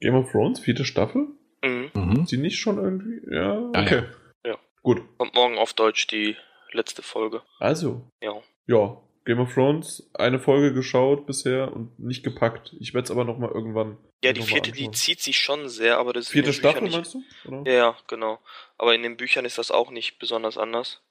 Game 0.00 0.14
of 0.14 0.30
Thrones, 0.30 0.60
vierte 0.60 0.84
Staffel? 0.84 1.28
Mhm. 1.62 1.90
Mhm. 1.94 2.26
Die 2.26 2.36
nicht 2.36 2.58
schon 2.58 2.78
irgendwie? 2.78 3.20
Ja, 3.34 3.54
Ja, 3.54 3.80
okay. 3.82 4.02
ja. 4.44 4.58
Gut. 4.82 5.02
Kommt 5.18 5.34
morgen 5.34 5.58
auf 5.58 5.74
Deutsch 5.74 6.06
die 6.08 6.36
letzte 6.72 7.02
Folge. 7.02 7.42
Also, 7.58 8.02
Ja. 8.20 8.40
ja. 8.66 9.00
Game 9.24 9.38
of 9.38 9.54
Thrones, 9.54 10.10
eine 10.14 10.38
Folge 10.38 10.72
geschaut 10.72 11.26
bisher 11.26 11.72
und 11.72 11.98
nicht 11.98 12.24
gepackt. 12.24 12.74
Ich 12.80 12.92
werde 12.92 13.04
es 13.04 13.10
aber 13.10 13.24
nochmal 13.24 13.50
irgendwann. 13.50 13.96
Ja, 14.24 14.32
die 14.32 14.42
vierte, 14.42 14.72
die 14.72 14.90
zieht 14.90 15.20
sich 15.20 15.38
schon 15.38 15.68
sehr, 15.68 15.98
aber 15.98 16.12
das 16.12 16.24
ist 16.26 16.30
Vierte 16.30 16.52
Staffel 16.52 16.82
nicht. 16.82 16.94
meinst 16.94 17.14
du? 17.14 17.22
Oder? 17.46 17.70
Ja, 17.70 17.76
ja, 17.76 17.96
genau. 18.08 18.40
Aber 18.78 18.94
in 18.94 19.02
den 19.02 19.16
Büchern 19.16 19.44
ist 19.44 19.58
das 19.58 19.70
auch 19.70 19.90
nicht 19.90 20.18
besonders 20.18 20.58
anders. 20.58 21.02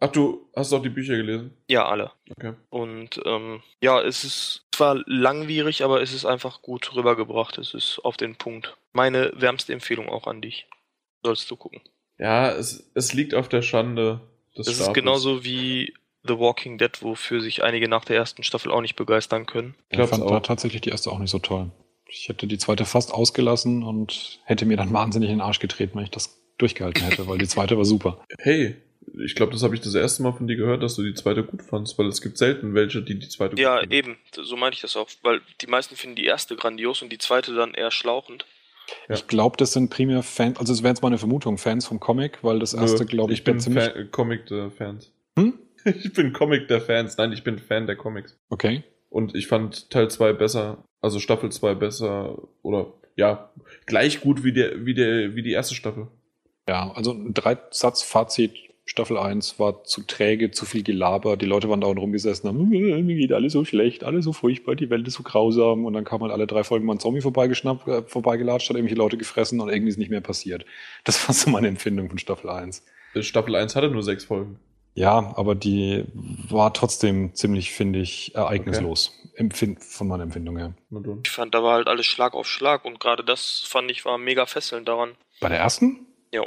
Ach, 0.00 0.10
du 0.10 0.50
hast 0.56 0.72
auch 0.72 0.82
die 0.82 0.88
Bücher 0.88 1.16
gelesen? 1.16 1.56
Ja, 1.68 1.86
alle. 1.86 2.10
Okay. 2.36 2.54
Und 2.70 3.20
ähm, 3.24 3.62
ja, 3.80 4.00
es 4.00 4.24
ist 4.24 4.66
zwar 4.72 5.00
langwierig, 5.06 5.84
aber 5.84 6.02
es 6.02 6.12
ist 6.12 6.24
einfach 6.24 6.60
gut 6.60 6.94
rübergebracht. 6.96 7.56
Es 7.58 7.72
ist 7.72 8.00
auf 8.00 8.16
den 8.16 8.34
Punkt. 8.34 8.76
Meine 8.92 9.32
wärmste 9.36 9.72
Empfehlung 9.72 10.08
auch 10.08 10.26
an 10.26 10.42
dich. 10.42 10.66
Sollst 11.22 11.48
du 11.50 11.56
gucken. 11.56 11.82
Ja, 12.18 12.50
es, 12.50 12.90
es 12.94 13.12
liegt 13.12 13.32
auf 13.34 13.48
der 13.48 13.62
Schande 13.62 14.20
des 14.56 14.66
Das 14.66 14.80
ist 14.80 14.92
genauso 14.92 15.44
wie 15.44 15.94
The 16.26 16.38
Walking 16.38 16.78
Dead, 16.78 17.02
wofür 17.02 17.40
sich 17.40 17.62
einige 17.62 17.88
nach 17.88 18.04
der 18.04 18.16
ersten 18.16 18.42
Staffel 18.42 18.70
auch 18.70 18.80
nicht 18.80 18.96
begeistern 18.96 19.46
können. 19.46 19.74
Ich 19.90 19.96
Glaub's 19.96 20.10
fand 20.10 20.22
auch. 20.22 20.30
da 20.30 20.40
tatsächlich 20.40 20.82
die 20.82 20.90
erste 20.90 21.10
auch 21.10 21.18
nicht 21.18 21.30
so 21.30 21.38
toll. 21.38 21.70
Ich 22.08 22.28
hätte 22.28 22.46
die 22.46 22.58
zweite 22.58 22.84
fast 22.84 23.12
ausgelassen 23.12 23.82
und 23.82 24.40
hätte 24.44 24.66
mir 24.66 24.76
dann 24.76 24.92
wahnsinnig 24.92 25.30
in 25.30 25.36
den 25.36 25.40
Arsch 25.40 25.58
getreten, 25.58 25.96
wenn 25.96 26.04
ich 26.04 26.10
das 26.10 26.38
durchgehalten 26.58 27.02
hätte, 27.02 27.26
weil 27.26 27.38
die 27.38 27.48
zweite 27.48 27.76
war 27.76 27.84
super. 27.84 28.24
Hey, 28.38 28.76
ich 29.24 29.34
glaube, 29.34 29.52
das 29.52 29.62
habe 29.62 29.74
ich 29.74 29.80
das 29.80 29.94
erste 29.94 30.22
Mal 30.22 30.32
von 30.32 30.46
dir 30.46 30.56
gehört, 30.56 30.82
dass 30.82 30.94
du 30.94 31.02
die 31.02 31.14
zweite 31.14 31.42
gut 31.42 31.62
fandst, 31.62 31.98
weil 31.98 32.06
es 32.06 32.22
gibt 32.22 32.38
selten 32.38 32.74
welche, 32.74 33.02
die 33.02 33.18
die 33.18 33.28
zweite 33.28 33.60
Ja, 33.60 33.80
gut 33.80 33.90
finden. 33.90 33.94
eben. 33.94 34.16
So 34.42 34.56
meinte 34.56 34.76
ich 34.76 34.80
das 34.80 34.96
auch. 34.96 35.08
Weil 35.22 35.40
die 35.60 35.66
meisten 35.66 35.96
finden 35.96 36.16
die 36.16 36.24
erste 36.24 36.54
grandios 36.56 37.02
und 37.02 37.10
die 37.10 37.18
zweite 37.18 37.54
dann 37.54 37.74
eher 37.74 37.90
schlauchend. 37.90 38.46
Ja. 39.08 39.14
Ich 39.14 39.26
glaube, 39.26 39.56
das 39.56 39.72
sind 39.72 39.90
primär 39.90 40.22
Fans, 40.22 40.58
also 40.58 40.72
es 40.72 40.82
wäre 40.82 40.90
jetzt 40.92 41.02
meine 41.02 41.18
Vermutung, 41.18 41.58
Fans 41.58 41.86
vom 41.86 41.98
Comic, 41.98 42.38
weil 42.42 42.58
das 42.58 42.74
erste, 42.74 43.06
glaube 43.06 43.32
ich, 43.32 43.40
ich 43.40 43.44
bin 43.44 43.58
ziemlich. 43.58 43.84
Fan, 43.84 44.10
Comic 44.10 44.46
der 44.46 44.70
Fans. 44.70 45.10
Hm? 45.38 45.58
Ich 46.04 46.12
bin 46.12 46.32
Comic 46.32 46.68
der 46.68 46.80
Fans. 46.80 47.16
Nein, 47.16 47.32
ich 47.32 47.44
bin 47.44 47.58
Fan 47.58 47.86
der 47.86 47.96
Comics. 47.96 48.38
Okay. 48.50 48.84
Und 49.08 49.34
ich 49.34 49.46
fand 49.46 49.90
Teil 49.90 50.10
2 50.10 50.32
besser, 50.32 50.84
also 51.00 51.18
Staffel 51.18 51.50
2 51.50 51.74
besser 51.74 52.38
oder 52.62 52.94
ja, 53.16 53.50
gleich 53.86 54.20
gut 54.20 54.42
wie 54.42 54.52
der 54.52 54.86
wie 54.86 54.94
der 54.94 55.34
wie 55.34 55.42
die 55.42 55.52
erste 55.52 55.74
Staffel. 55.74 56.08
Ja, 56.68 56.92
also 56.92 57.12
ein 57.12 57.34
Dreisatz-Fazit. 57.34 58.52
Staffel 58.84 59.16
1 59.16 59.60
war 59.60 59.84
zu 59.84 60.02
träge, 60.02 60.50
zu 60.50 60.66
viel 60.66 60.82
Gelaber. 60.82 61.36
Die 61.36 61.46
Leute 61.46 61.68
waren 61.68 61.80
da 61.80 61.86
und 61.86 61.98
rumgesessen, 61.98 62.48
haben, 62.48 62.72
"Äh, 62.72 63.00
mir 63.02 63.14
geht 63.14 63.32
alles 63.32 63.52
so 63.52 63.64
schlecht, 63.64 64.02
alles 64.02 64.24
so 64.24 64.32
furchtbar, 64.32 64.74
die 64.74 64.90
Welt 64.90 65.06
ist 65.06 65.14
so 65.14 65.22
grausam. 65.22 65.84
Und 65.84 65.92
dann 65.92 66.04
kam 66.04 66.20
halt 66.20 66.32
alle 66.32 66.48
drei 66.48 66.64
Folgen 66.64 66.86
mal 66.86 66.94
ein 66.94 66.98
Zombie 66.98 67.20
vorbeigeschnappt, 67.20 67.86
äh, 67.86 68.02
vorbeigelatscht, 68.02 68.68
hat 68.68 68.76
irgendwelche 68.76 68.98
Leute 68.98 69.16
gefressen 69.18 69.60
und 69.60 69.68
irgendwie 69.68 69.90
ist 69.90 69.98
nicht 69.98 70.10
mehr 70.10 70.20
passiert. 70.20 70.64
Das 71.04 71.26
war 71.26 71.34
so 71.34 71.48
meine 71.50 71.68
Empfindung 71.68 72.08
von 72.08 72.18
Staffel 72.18 72.50
1. 72.50 72.84
Äh, 73.14 73.22
Staffel 73.22 73.54
1 73.54 73.76
hatte 73.76 73.88
nur 73.88 74.02
sechs 74.02 74.24
Folgen. 74.24 74.58
Ja, 74.94 75.32
aber 75.36 75.54
die 75.54 76.04
war 76.14 76.74
trotzdem 76.74 77.34
ziemlich, 77.34 77.72
finde 77.72 78.00
ich, 78.00 78.34
ereignislos. 78.34 79.18
Empfind 79.34 79.82
von 79.82 80.08
meiner 80.08 80.24
Empfindung 80.24 80.58
her. 80.58 80.74
Ich 81.24 81.30
fand, 81.30 81.54
da 81.54 81.62
war 81.62 81.74
halt 81.74 81.88
alles 81.88 82.04
Schlag 82.06 82.34
auf 82.34 82.46
Schlag 82.46 82.84
und 82.84 83.00
gerade 83.00 83.24
das 83.24 83.64
fand 83.66 83.90
ich 83.90 84.04
war 84.04 84.18
mega 84.18 84.44
fesselnd 84.44 84.88
daran. 84.88 85.14
Bei 85.40 85.48
der 85.48 85.58
ersten? 85.58 86.06
Jo. 86.32 86.46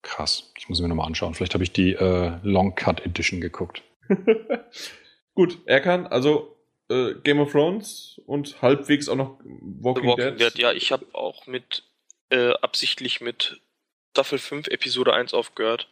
Krass. 0.00 0.50
Ich 0.58 0.68
muss 0.68 0.80
mir 0.80 0.88
nochmal 0.88 1.06
anschauen. 1.06 1.34
Vielleicht 1.34 1.54
habe 1.54 1.64
ich 1.64 1.72
die 1.72 1.92
äh, 1.92 2.38
Long 2.42 2.74
Cut 2.74 3.04
Edition 3.04 3.40
geguckt. 3.40 3.82
Gut, 5.34 5.58
er 5.66 5.80
kann 5.80 6.06
also 6.06 6.56
äh, 6.88 7.14
Game 7.22 7.40
of 7.40 7.52
Thrones 7.52 8.20
und 8.26 8.60
halbwegs 8.62 9.08
auch 9.08 9.16
noch 9.16 9.38
Walking, 9.44 10.08
Walking 10.08 10.36
Dead. 10.36 10.40
Dead, 10.40 10.58
ja, 10.58 10.72
ich 10.72 10.92
habe 10.92 11.06
auch 11.12 11.46
mit 11.46 11.84
äh, 12.30 12.52
absichtlich 12.62 13.20
mit 13.20 13.60
Staffel 14.12 14.38
5 14.38 14.68
Episode 14.68 15.12
1 15.12 15.34
aufgehört. 15.34 15.88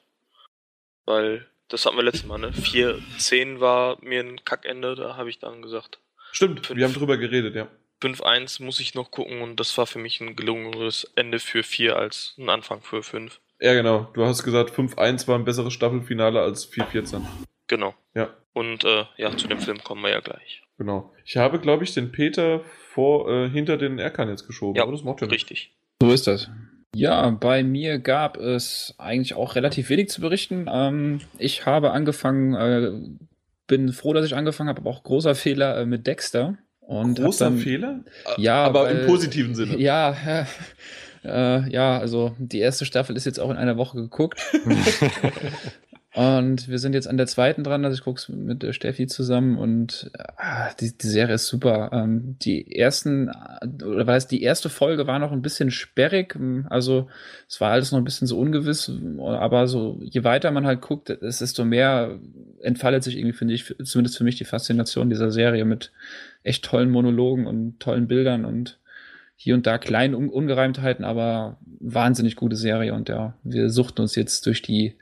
Weil, 1.04 1.48
das 1.72 1.86
hatten 1.86 1.96
wir 1.96 2.02
letztes 2.04 2.26
Mal, 2.26 2.38
ne? 2.38 2.52
4, 2.52 2.98
10 3.18 3.60
war 3.60 3.98
mir 4.02 4.20
ein 4.20 4.44
Kackende, 4.44 4.94
da 4.94 5.16
habe 5.16 5.30
ich 5.30 5.38
dann 5.38 5.62
gesagt, 5.62 5.98
Stimmt, 6.32 6.66
Fünf. 6.66 6.78
wir 6.78 6.84
haben 6.86 6.94
drüber 6.94 7.16
geredet, 7.16 7.54
ja. 7.54 7.68
5, 8.00 8.20
1 8.22 8.60
muss 8.60 8.80
ich 8.80 8.94
noch 8.94 9.10
gucken 9.10 9.42
und 9.42 9.60
das 9.60 9.76
war 9.78 9.86
für 9.86 9.98
mich 9.98 10.20
ein 10.20 10.34
gelungenes 10.34 11.10
Ende 11.14 11.38
für 11.38 11.62
4 11.62 11.96
als 11.96 12.34
ein 12.38 12.48
Anfang 12.48 12.82
für 12.82 13.02
5. 13.02 13.40
Ja, 13.60 13.74
genau. 13.74 14.08
Du 14.14 14.24
hast 14.24 14.42
gesagt, 14.42 14.70
5-1 14.70 15.28
war 15.28 15.36
ein 15.38 15.44
besseres 15.44 15.72
Staffelfinale 15.72 16.40
als 16.40 16.70
4-14. 16.72 17.22
Genau. 17.68 17.94
Ja, 18.14 18.34
Und 18.54 18.84
äh, 18.84 19.04
ja, 19.16 19.36
zu 19.36 19.46
dem 19.46 19.60
Film 19.60 19.82
kommen 19.84 20.02
wir 20.02 20.10
ja 20.10 20.20
gleich. 20.20 20.62
genau. 20.78 21.14
Ich 21.24 21.36
habe, 21.36 21.60
glaube 21.60 21.84
ich, 21.84 21.94
den 21.94 22.10
Peter 22.10 22.60
vor, 22.92 23.30
äh, 23.30 23.48
hinter 23.48 23.76
den 23.76 23.98
Erkan 24.00 24.28
jetzt 24.28 24.46
geschoben. 24.48 24.74
Ja, 24.76 24.82
aber 24.82 24.92
das 24.92 25.04
macht 25.04 25.20
ja 25.20 25.28
nichts. 25.28 25.48
Richtig. 25.50 25.72
So 26.02 26.10
ist 26.10 26.26
das. 26.26 26.50
Ja, 26.94 27.30
bei 27.30 27.62
mir 27.62 27.98
gab 27.98 28.36
es 28.36 28.94
eigentlich 28.98 29.34
auch 29.34 29.54
relativ 29.54 29.88
wenig 29.88 30.10
zu 30.10 30.20
berichten. 30.20 30.66
Ähm, 30.70 31.20
ich 31.38 31.64
habe 31.64 31.92
angefangen, 31.92 32.54
äh, 32.54 32.92
bin 33.66 33.92
froh, 33.92 34.12
dass 34.12 34.26
ich 34.26 34.34
angefangen 34.36 34.68
habe, 34.68 34.80
aber 34.80 34.90
auch 34.90 35.02
großer 35.02 35.34
Fehler 35.34 35.78
äh, 35.78 35.86
mit 35.86 36.06
Dexter. 36.06 36.58
Und 36.80 37.18
Großer 37.18 37.46
dann, 37.46 37.58
Fehler? 37.58 38.00
Ja, 38.36 38.64
aber 38.64 38.84
weil- 38.84 38.98
im 38.98 39.06
positiven 39.06 39.54
Sinne. 39.54 39.78
Ja, 39.78 40.14
äh, 40.26 40.44
äh, 41.24 41.70
ja, 41.70 41.98
also 41.98 42.34
die 42.38 42.58
erste 42.58 42.84
Staffel 42.84 43.16
ist 43.16 43.24
jetzt 43.24 43.38
auch 43.40 43.50
in 43.50 43.56
einer 43.56 43.78
Woche 43.78 43.96
geguckt. 43.96 44.40
Und 46.14 46.68
wir 46.68 46.78
sind 46.78 46.92
jetzt 46.92 47.08
an 47.08 47.16
der 47.16 47.26
zweiten 47.26 47.64
dran, 47.64 47.86
also 47.86 47.94
ich 47.94 48.04
gucke 48.04 48.18
es 48.18 48.28
mit 48.28 48.62
der 48.62 48.74
Steffi 48.74 49.06
zusammen 49.06 49.56
und 49.56 50.10
ah, 50.36 50.70
die, 50.78 50.96
die 50.96 51.06
Serie 51.06 51.36
ist 51.36 51.46
super. 51.46 51.88
Ähm, 51.94 52.36
die 52.42 52.76
ersten, 52.76 53.30
oder 53.82 54.06
war 54.06 54.18
die 54.18 54.42
erste 54.42 54.68
Folge 54.68 55.06
war 55.06 55.18
noch 55.18 55.32
ein 55.32 55.40
bisschen 55.40 55.70
sperrig, 55.70 56.38
also 56.68 57.08
es 57.48 57.62
war 57.62 57.70
alles 57.70 57.92
noch 57.92 57.98
ein 57.98 58.04
bisschen 58.04 58.26
so 58.26 58.38
ungewiss, 58.38 58.92
aber 59.20 59.66
so 59.66 60.00
je 60.02 60.22
weiter 60.22 60.50
man 60.50 60.66
halt 60.66 60.82
guckt, 60.82 61.08
desto 61.08 61.64
mehr 61.64 62.18
entfaltet 62.60 63.04
sich 63.04 63.16
irgendwie, 63.16 63.36
finde 63.36 63.54
ich, 63.54 63.74
zumindest 63.82 64.18
für 64.18 64.24
mich 64.24 64.36
die 64.36 64.44
Faszination 64.44 65.08
dieser 65.08 65.30
Serie 65.30 65.64
mit 65.64 65.92
echt 66.42 66.62
tollen 66.62 66.90
Monologen 66.90 67.46
und 67.46 67.80
tollen 67.80 68.06
Bildern 68.06 68.44
und 68.44 68.78
hier 69.34 69.54
und 69.54 69.66
da 69.66 69.78
kleine 69.78 70.18
Un 70.18 70.28
Ungereimtheiten, 70.28 71.06
aber 71.06 71.56
wahnsinnig 71.80 72.36
gute 72.36 72.56
Serie 72.56 72.92
und 72.92 73.08
ja, 73.08 73.34
wir 73.44 73.70
suchten 73.70 74.02
uns 74.02 74.14
jetzt 74.14 74.44
durch 74.44 74.60
die 74.60 74.96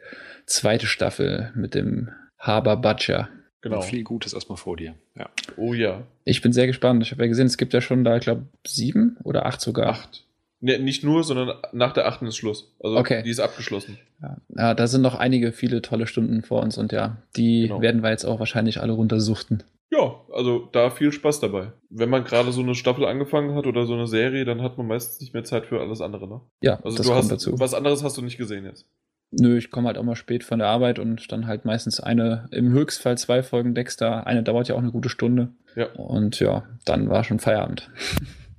zweite 0.50 0.86
Staffel 0.86 1.52
mit 1.54 1.74
dem 1.74 2.10
Haber 2.38 2.76
Butcher. 2.76 3.28
Genau. 3.62 3.76
Und 3.76 3.84
viel 3.84 4.04
Gutes 4.04 4.32
erstmal 4.32 4.58
vor 4.58 4.76
dir. 4.76 4.94
Ja. 5.14 5.28
Oh 5.56 5.74
ja. 5.74 6.02
Ich 6.24 6.40
bin 6.40 6.52
sehr 6.52 6.66
gespannt. 6.66 7.02
Ich 7.02 7.12
habe 7.12 7.22
ja 7.22 7.28
gesehen, 7.28 7.46
es 7.46 7.58
gibt 7.58 7.74
ja 7.74 7.80
schon 7.80 8.04
da, 8.04 8.16
ich 8.16 8.22
glaube, 8.22 8.46
sieben 8.66 9.18
oder 9.22 9.46
acht 9.46 9.60
sogar. 9.60 9.90
Acht. 9.90 10.24
Nee, 10.62 10.78
nicht 10.78 11.04
nur, 11.04 11.24
sondern 11.24 11.56
nach 11.72 11.92
der 11.92 12.06
achten 12.06 12.26
ist 12.26 12.36
Schluss. 12.36 12.74
Also 12.80 12.96
okay. 12.96 13.22
die 13.22 13.30
ist 13.30 13.40
abgeschlossen. 13.40 13.98
Ja. 14.22 14.36
ja, 14.56 14.74
da 14.74 14.86
sind 14.86 15.02
noch 15.02 15.14
einige, 15.14 15.52
viele 15.52 15.80
tolle 15.80 16.06
Stunden 16.06 16.42
vor 16.42 16.62
uns 16.62 16.76
und 16.76 16.92
ja, 16.92 17.16
die 17.36 17.62
genau. 17.62 17.80
werden 17.80 18.02
wir 18.02 18.10
jetzt 18.10 18.24
auch 18.24 18.38
wahrscheinlich 18.38 18.80
alle 18.80 18.92
runtersuchten. 18.92 19.62
Ja, 19.90 20.20
also 20.32 20.68
da 20.72 20.90
viel 20.90 21.12
Spaß 21.12 21.40
dabei. 21.40 21.72
Wenn 21.88 22.10
man 22.10 22.24
gerade 22.24 22.52
so 22.52 22.60
eine 22.60 22.74
Staffel 22.74 23.06
angefangen 23.06 23.54
hat 23.56 23.66
oder 23.66 23.86
so 23.86 23.94
eine 23.94 24.06
Serie, 24.06 24.44
dann 24.44 24.62
hat 24.62 24.78
man 24.78 24.86
meistens 24.86 25.20
nicht 25.20 25.34
mehr 25.34 25.44
Zeit 25.44 25.66
für 25.66 25.80
alles 25.80 26.00
andere, 26.00 26.28
ne? 26.28 26.40
Ja, 26.62 26.78
also 26.84 26.96
das 26.96 27.06
du 27.06 27.12
kommt 27.12 27.24
hast, 27.24 27.32
dazu. 27.32 27.58
Was 27.58 27.74
anderes 27.74 28.04
hast 28.04 28.16
du 28.16 28.22
nicht 28.22 28.36
gesehen 28.36 28.64
jetzt. 28.64 28.86
Nö, 29.32 29.56
ich 29.56 29.70
komme 29.70 29.86
halt 29.86 29.96
auch 29.96 30.02
mal 30.02 30.16
spät 30.16 30.42
von 30.42 30.58
der 30.58 30.68
Arbeit 30.68 30.98
und 30.98 31.30
dann 31.30 31.46
halt 31.46 31.64
meistens 31.64 32.00
eine, 32.00 32.48
im 32.50 32.72
Höchstfall 32.72 33.16
zwei 33.16 33.42
Folgen 33.42 33.74
Dexter. 33.74 34.26
Eine 34.26 34.42
dauert 34.42 34.68
ja 34.68 34.74
auch 34.74 34.80
eine 34.80 34.90
gute 34.90 35.08
Stunde. 35.08 35.50
Ja. 35.76 35.86
Und 35.92 36.40
ja, 36.40 36.66
dann 36.84 37.08
war 37.08 37.22
schon 37.22 37.38
Feierabend. 37.38 37.90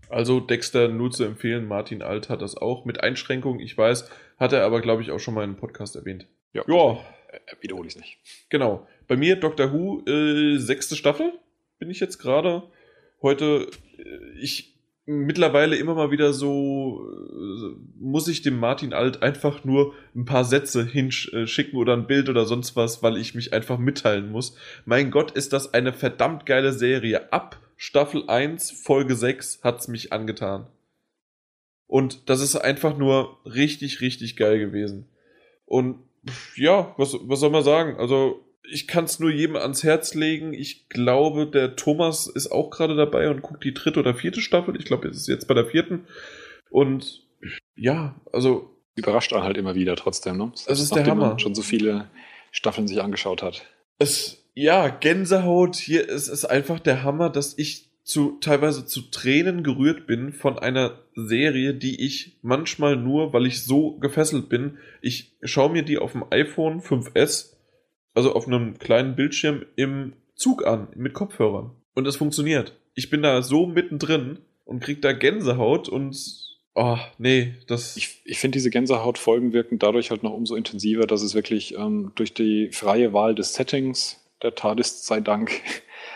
Also 0.09 0.39
Dexter 0.39 0.87
nur 0.87 1.11
zu 1.11 1.23
empfehlen. 1.23 1.65
Martin 1.65 2.01
Alt 2.01 2.29
hat 2.29 2.41
das 2.41 2.57
auch 2.57 2.85
mit 2.85 3.01
Einschränkungen. 3.01 3.59
Ich 3.59 3.77
weiß, 3.77 4.09
hat 4.37 4.53
er 4.53 4.65
aber, 4.65 4.81
glaube 4.81 5.01
ich, 5.01 5.11
auch 5.11 5.19
schon 5.19 5.33
mal 5.33 5.43
in 5.43 5.51
einem 5.51 5.59
Podcast 5.59 5.95
erwähnt. 5.95 6.27
Ja. 6.53 6.63
ja. 6.67 6.99
Wiederhole 7.61 7.87
ich 7.87 7.95
es 7.95 7.99
nicht. 7.99 8.17
Genau. 8.49 8.87
Bei 9.07 9.15
mir 9.15 9.37
Doctor 9.37 9.71
Who, 9.71 10.03
äh, 10.05 10.57
sechste 10.57 10.95
Staffel 10.95 11.33
bin 11.79 11.89
ich 11.89 11.99
jetzt 11.99 12.17
gerade. 12.17 12.63
Heute, 13.21 13.67
äh, 13.97 14.39
ich 14.39 14.77
mittlerweile 15.05 15.75
immer 15.75 15.95
mal 15.95 16.11
wieder 16.11 16.33
so, 16.33 17.05
äh, 17.31 17.75
muss 17.99 18.27
ich 18.27 18.41
dem 18.41 18.59
Martin 18.59 18.93
Alt 18.93 19.23
einfach 19.23 19.63
nur 19.63 19.93
ein 20.15 20.25
paar 20.25 20.45
Sätze 20.45 20.85
hinschicken 20.85 21.77
oder 21.77 21.93
ein 21.93 22.07
Bild 22.07 22.29
oder 22.29 22.45
sonst 22.45 22.75
was, 22.75 23.01
weil 23.01 23.17
ich 23.17 23.35
mich 23.35 23.53
einfach 23.53 23.77
mitteilen 23.77 24.31
muss. 24.31 24.55
Mein 24.85 25.11
Gott, 25.11 25.31
ist 25.31 25.53
das 25.53 25.73
eine 25.73 25.93
verdammt 25.93 26.45
geile 26.45 26.73
Serie. 26.73 27.31
Ab 27.33 27.59
Staffel 27.77 28.25
1, 28.27 28.71
Folge 28.71 29.15
6 29.15 29.61
hat's 29.63 29.87
mich 29.87 30.13
angetan. 30.13 30.67
Und 31.87 32.29
das 32.29 32.39
ist 32.41 32.55
einfach 32.55 32.97
nur 32.97 33.39
richtig, 33.43 34.01
richtig 34.01 34.37
geil 34.37 34.59
gewesen. 34.59 35.07
Und 35.65 35.97
ja, 36.55 36.93
was, 36.97 37.17
was 37.23 37.39
soll 37.39 37.49
man 37.49 37.63
sagen? 37.63 37.97
Also, 37.97 38.45
ich 38.63 38.87
kann 38.87 39.05
es 39.05 39.19
nur 39.19 39.31
jedem 39.31 39.55
ans 39.55 39.83
Herz 39.83 40.13
legen. 40.13 40.53
Ich 40.53 40.89
glaube, 40.89 41.47
der 41.47 41.75
Thomas 41.75 42.27
ist 42.27 42.51
auch 42.51 42.69
gerade 42.69 42.95
dabei 42.95 43.29
und 43.29 43.41
guckt 43.41 43.63
die 43.63 43.73
dritte 43.73 43.99
oder 43.99 44.13
vierte 44.13 44.41
Staffel. 44.41 44.75
Ich 44.77 44.85
glaube, 44.85 45.07
es 45.07 45.17
ist 45.17 45.27
jetzt 45.27 45.47
bei 45.47 45.53
der 45.53 45.65
vierten. 45.65 46.07
Und 46.69 47.23
ja, 47.75 48.15
also. 48.31 48.67
Überrascht 48.95 49.31
einen 49.33 49.43
halt 49.43 49.57
immer 49.57 49.73
wieder 49.73 49.95
trotzdem, 49.95 50.37
ne? 50.37 50.49
Das, 50.51 50.65
das 50.65 50.81
ist 50.81 50.95
der 50.95 51.05
Hammer. 51.05 51.29
Man 51.29 51.39
schon 51.39 51.55
so 51.55 51.61
viele 51.61 52.09
Staffeln 52.51 52.87
sich 52.87 53.01
angeschaut 53.01 53.41
hat. 53.41 53.65
Es, 53.99 54.43
ja, 54.53 54.89
Gänsehaut, 54.89 55.77
hier 55.77 56.09
ist 56.09 56.27
es 56.27 56.43
einfach 56.43 56.79
der 56.79 57.03
Hammer, 57.03 57.29
dass 57.29 57.57
ich 57.57 57.89
zu, 58.03 58.37
teilweise 58.41 58.85
zu 58.85 59.03
Tränen 59.03 59.63
gerührt 59.63 60.07
bin 60.07 60.33
von 60.33 60.59
einer 60.59 60.99
Serie, 61.15 61.73
die 61.73 62.05
ich 62.05 62.37
manchmal 62.41 62.97
nur, 62.97 63.31
weil 63.31 63.45
ich 63.45 63.63
so 63.63 63.97
gefesselt 63.99 64.49
bin, 64.49 64.77
ich 65.01 65.37
schaue 65.43 65.71
mir 65.71 65.83
die 65.83 65.97
auf 65.97 66.11
dem 66.11 66.25
iPhone 66.29 66.81
5S 66.81 67.53
also 68.13 68.33
auf 68.33 68.47
einem 68.47 68.77
kleinen 68.77 69.15
Bildschirm 69.15 69.65
im 69.75 70.13
Zug 70.35 70.65
an, 70.65 70.87
mit 70.95 71.13
Kopfhörern. 71.13 71.71
Und 71.93 72.07
es 72.07 72.15
funktioniert. 72.15 72.77
Ich 72.95 73.09
bin 73.09 73.21
da 73.21 73.41
so 73.41 73.65
mittendrin 73.65 74.39
und 74.65 74.81
krieg 74.81 75.01
da 75.01 75.13
Gänsehaut 75.13 75.89
und 75.89 76.17
oh, 76.75 76.97
nee, 77.17 77.55
das. 77.67 77.97
Ich, 77.97 78.21
ich 78.25 78.39
finde, 78.39 78.57
diese 78.57 78.69
Gänsehautfolgen 78.69 79.53
wirken 79.53 79.79
dadurch 79.79 80.11
halt 80.11 80.23
noch 80.23 80.33
umso 80.33 80.55
intensiver, 80.55 81.07
dass 81.07 81.21
es 81.21 81.35
wirklich 81.35 81.75
ähm, 81.75 82.11
durch 82.15 82.33
die 82.33 82.69
freie 82.71 83.13
Wahl 83.13 83.35
des 83.35 83.53
Settings, 83.53 84.23
der 84.41 84.55
TARDIS 84.55 85.05
sei 85.05 85.19
Dank, 85.19 85.51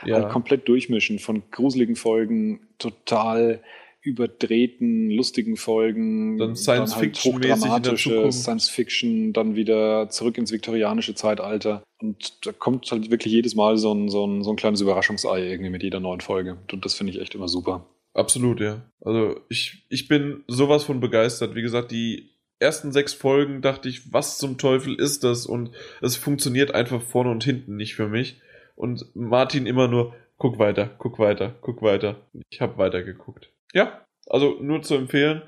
ja. 0.06 0.16
halt 0.22 0.30
komplett 0.30 0.68
durchmischen 0.68 1.20
von 1.20 1.44
gruseligen 1.52 1.96
Folgen, 1.96 2.68
total 2.78 3.62
überdrehten, 4.06 5.10
lustigen 5.10 5.58
Folgen, 5.58 6.38
dann 6.38 6.56
halt 6.56 6.90
Fiction 6.90 7.36
hochdramatische 7.36 8.32
Science 8.32 8.70
Fiction, 8.70 9.34
dann 9.34 9.56
wieder 9.56 10.10
zurück 10.10 10.38
ins 10.38 10.52
viktorianische 10.52 11.16
Zeitalter. 11.16 11.84
Und 12.00 12.46
da 12.46 12.52
kommt 12.52 12.92
halt 12.92 13.10
wirklich 13.10 13.34
jedes 13.34 13.56
Mal 13.56 13.78
so 13.78 13.94
ein, 13.94 14.10
so 14.10 14.26
ein, 14.26 14.44
so 14.44 14.52
ein 14.52 14.56
kleines 14.56 14.82
Überraschungsei 14.82 15.44
irgendwie 15.44 15.72
mit 15.72 15.84
jeder 15.84 16.00
neuen 16.00 16.22
Folge. 16.22 16.58
Und 16.72 16.86
das 16.86 16.94
finde 16.94 17.14
ich 17.14 17.20
echt 17.20 17.36
immer 17.36 17.48
super. 17.48 17.86
Absolut, 18.14 18.62
ja. 18.62 18.82
Also 19.02 19.42
ich, 19.50 19.86
ich 19.90 20.08
bin 20.08 20.44
sowas 20.48 20.84
von 20.84 21.00
begeistert. 21.00 21.56
Wie 21.56 21.62
gesagt, 21.62 21.92
die 21.92 22.30
ersten 22.60 22.92
sechs 22.92 23.14
Folgen 23.14 23.62
dachte 23.62 23.90
ich, 23.90 24.14
was 24.14 24.38
zum 24.38 24.58
Teufel 24.58 24.96
ist 24.96 25.24
das? 25.24 25.46
Und 25.46 25.72
es 26.02 26.16
funktioniert 26.16 26.74
einfach 26.74 27.02
vorne 27.02 27.32
und 27.32 27.44
hinten 27.44 27.76
nicht 27.76 27.96
für 27.96 28.08
mich. 28.08 28.40
Und 28.76 29.06
Martin 29.16 29.66
immer 29.66 29.88
nur, 29.88 30.14
guck 30.38 30.60
weiter, 30.60 30.96
guck 30.98 31.20
weiter, 31.20 31.56
guck 31.62 31.82
weiter. 31.82 32.22
Ich 32.50 32.62
habe 32.62 32.78
weitergeguckt. 32.78 33.50
Ja, 33.76 34.06
also 34.28 34.58
nur 34.62 34.82
zu 34.82 34.96
empfehlen. 34.96 35.42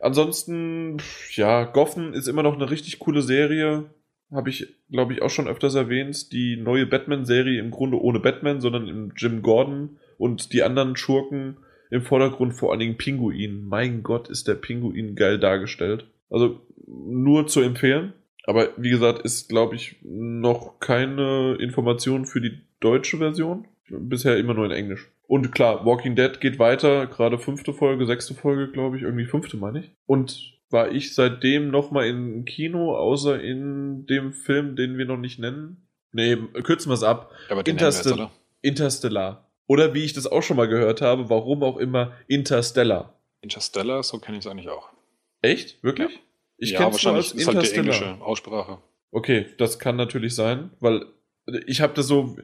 Ansonsten, 0.00 0.98
ja, 1.30 1.64
Goffen 1.64 2.12
ist 2.12 2.26
immer 2.26 2.42
noch 2.42 2.54
eine 2.54 2.70
richtig 2.70 2.98
coole 2.98 3.22
Serie. 3.22 3.86
Habe 4.32 4.50
ich, 4.50 4.74
glaube 4.90 5.12
ich, 5.14 5.22
auch 5.22 5.30
schon 5.30 5.48
öfters 5.48 5.76
erwähnt. 5.76 6.32
Die 6.32 6.56
neue 6.56 6.86
Batman-Serie 6.86 7.60
im 7.60 7.70
Grunde 7.70 8.02
ohne 8.02 8.18
Batman, 8.18 8.60
sondern 8.60 8.88
im 8.88 9.12
Jim 9.16 9.42
Gordon 9.42 9.98
und 10.18 10.52
die 10.52 10.64
anderen 10.64 10.96
Schurken 10.96 11.56
im 11.90 12.02
Vordergrund, 12.02 12.52
vor 12.52 12.72
allen 12.72 12.80
Dingen 12.80 12.98
Pinguin. 12.98 13.66
Mein 13.66 14.02
Gott, 14.02 14.28
ist 14.28 14.48
der 14.48 14.56
Pinguin 14.56 15.14
geil 15.14 15.38
dargestellt. 15.38 16.06
Also 16.30 16.60
nur 16.86 17.46
zu 17.46 17.60
empfehlen. 17.60 18.12
Aber 18.44 18.70
wie 18.76 18.90
gesagt, 18.90 19.22
ist, 19.22 19.48
glaube 19.48 19.76
ich, 19.76 19.96
noch 20.02 20.80
keine 20.80 21.56
Information 21.60 22.26
für 22.26 22.40
die 22.40 22.58
deutsche 22.80 23.18
Version. 23.18 23.68
Bisher 23.88 24.36
immer 24.36 24.54
nur 24.54 24.66
in 24.66 24.72
Englisch. 24.72 25.08
Und 25.28 25.52
klar, 25.52 25.84
Walking 25.84 26.16
Dead 26.16 26.40
geht 26.40 26.58
weiter, 26.58 27.06
gerade 27.06 27.38
fünfte 27.38 27.74
Folge, 27.74 28.06
sechste 28.06 28.34
Folge, 28.34 28.72
glaube 28.72 28.96
ich, 28.96 29.02
irgendwie 29.02 29.26
fünfte 29.26 29.58
meine 29.58 29.80
ich. 29.80 29.92
Und 30.06 30.58
war 30.70 30.90
ich 30.90 31.14
seitdem 31.14 31.70
nochmal 31.70 32.06
im 32.06 32.46
Kino, 32.46 32.96
außer 32.96 33.40
in 33.40 34.06
dem 34.06 34.32
Film, 34.32 34.74
den 34.74 34.96
wir 34.96 35.04
noch 35.04 35.18
nicht 35.18 35.38
nennen. 35.38 35.86
Nee, 36.12 36.36
kürzen 36.62 36.88
wir 36.88 36.94
es 36.94 37.02
ab. 37.02 37.30
Aber 37.50 37.66
Interstell 37.66 38.12
jetzt, 38.12 38.20
oder? 38.20 38.30
Interstellar. 38.62 39.50
Oder 39.66 39.92
wie 39.92 40.04
ich 40.04 40.14
das 40.14 40.26
auch 40.26 40.42
schon 40.42 40.56
mal 40.56 40.66
gehört 40.66 41.02
habe, 41.02 41.28
warum 41.28 41.62
auch 41.62 41.76
immer 41.76 42.12
Interstellar. 42.26 43.14
Interstellar, 43.42 44.02
so 44.02 44.18
kenne 44.18 44.38
ich 44.38 44.46
es 44.46 44.50
eigentlich 44.50 44.70
auch. 44.70 44.88
Echt? 45.42 45.82
Wirklich? 45.84 46.14
Ja. 46.14 46.20
Ich 46.56 46.70
ja, 46.70 46.78
kenne 46.78 46.96
es 46.96 47.06
als 47.06 47.32
ist 47.32 47.46
Interstellar. 47.46 47.62
Halt 47.62 47.72
die 47.72 47.76
englische 47.76 48.24
Aussprache. 48.24 48.78
Okay, 49.10 49.46
das 49.58 49.78
kann 49.78 49.96
natürlich 49.96 50.34
sein, 50.34 50.70
weil 50.80 51.04
ich 51.66 51.80
habe 51.82 51.94
das 51.94 52.06
so, 52.06 52.36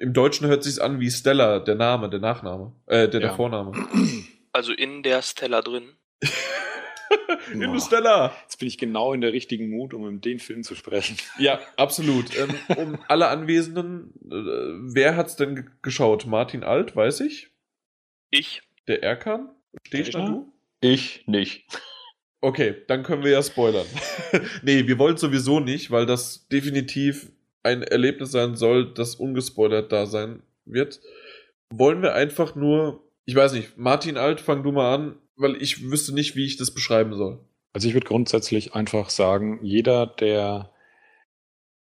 im 0.00 0.14
Deutschen 0.14 0.46
hört 0.46 0.64
sich 0.64 0.80
an 0.82 0.98
wie 0.98 1.10
Stella, 1.10 1.60
der 1.60 1.74
Name, 1.74 2.08
der 2.08 2.20
Nachname, 2.20 2.72
äh, 2.86 3.08
der, 3.08 3.20
ja. 3.20 3.28
der 3.28 3.36
Vorname. 3.36 3.72
Also 4.52 4.72
in 4.72 5.04
der 5.04 5.22
Stella 5.22 5.62
drin. 5.62 5.90
in 7.52 7.60
der 7.60 7.78
Stella. 7.78 8.34
Jetzt 8.42 8.58
bin 8.58 8.66
ich 8.66 8.78
genau 8.78 9.12
in 9.12 9.20
der 9.20 9.32
richtigen 9.32 9.70
Mut, 9.70 9.94
um 9.94 10.08
in 10.08 10.20
den 10.20 10.40
Film 10.40 10.64
zu 10.64 10.74
sprechen. 10.74 11.16
Ja, 11.38 11.60
absolut. 11.76 12.36
ähm, 12.36 12.56
um 12.76 12.98
alle 13.06 13.28
Anwesenden, 13.28 14.12
äh, 14.24 14.92
wer 14.92 15.14
hat's 15.14 15.36
denn 15.36 15.70
geschaut? 15.82 16.26
Martin 16.26 16.64
Alt, 16.64 16.96
weiß 16.96 17.20
ich. 17.20 17.50
Ich. 18.30 18.62
Der 18.88 19.04
Erkan? 19.04 19.50
Stehst 19.86 20.14
du? 20.14 20.52
Ich 20.80 21.28
nicht. 21.28 21.66
Okay, 22.40 22.74
dann 22.88 23.04
können 23.04 23.22
wir 23.22 23.30
ja 23.30 23.44
spoilern. 23.44 23.86
nee, 24.62 24.88
wir 24.88 24.98
wollen 24.98 25.16
sowieso 25.16 25.60
nicht, 25.60 25.92
weil 25.92 26.06
das 26.06 26.48
definitiv 26.48 27.30
ein 27.62 27.82
Erlebnis 27.82 28.32
sein 28.32 28.56
soll, 28.56 28.92
das 28.92 29.14
ungespoilert 29.14 29.92
da 29.92 30.06
sein 30.06 30.42
wird, 30.64 31.00
wollen 31.72 32.02
wir 32.02 32.14
einfach 32.14 32.54
nur, 32.54 33.02
ich 33.24 33.34
weiß 33.34 33.52
nicht, 33.52 33.76
Martin 33.76 34.16
Alt, 34.16 34.40
fang 34.40 34.62
du 34.62 34.72
mal 34.72 34.94
an, 34.94 35.18
weil 35.36 35.60
ich 35.60 35.90
wüsste 35.90 36.14
nicht, 36.14 36.36
wie 36.36 36.44
ich 36.44 36.56
das 36.56 36.72
beschreiben 36.72 37.14
soll. 37.14 37.40
Also 37.72 37.88
ich 37.88 37.94
würde 37.94 38.06
grundsätzlich 38.06 38.74
einfach 38.74 39.10
sagen, 39.10 39.60
jeder, 39.62 40.06
der 40.06 40.70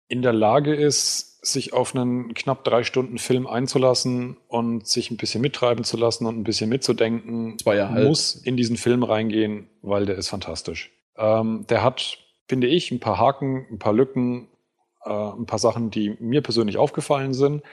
in 0.08 0.22
der 0.22 0.34
Lage 0.34 0.76
ist, 0.76 1.46
sich 1.46 1.72
auf 1.72 1.96
einen 1.96 2.34
knapp 2.34 2.66
drei 2.66 2.84
Stunden 2.84 3.18
Film 3.18 3.48
einzulassen 3.48 4.38
und 4.48 4.86
sich 4.88 5.10
ein 5.10 5.18
bisschen 5.18 5.42
mittreiben 5.42 5.86
zu 5.86 5.96
lassen 5.96 6.26
und 6.26 6.38
ein 6.38 6.44
bisschen 6.44 6.70
mitzudenken, 6.70 7.56
muss 8.04 8.36
in 8.36 8.58
diesen 8.58 8.76
Film 8.76 9.04
reingehen, 9.04 9.70
weil 9.82 10.06
der 10.06 10.18
ist 10.18 10.28
fantastisch. 10.28 10.92
Ähm, 11.16 11.66
der 11.70 11.84
hat, 11.84 12.18
finde 12.48 12.68
ich, 12.68 12.92
ein 12.92 13.00
paar 13.00 13.20
Haken, 13.20 13.68
ein 13.72 13.80
paar 13.80 13.94
Lücken, 13.94 14.50
äh, 15.06 15.10
ein 15.10 15.46
paar 15.46 15.60
Sachen, 15.60 15.92
die 15.92 16.16
mir 16.20 16.42
persönlich 16.42 16.78
aufgefallen 16.78 17.34
sind. 17.34 17.64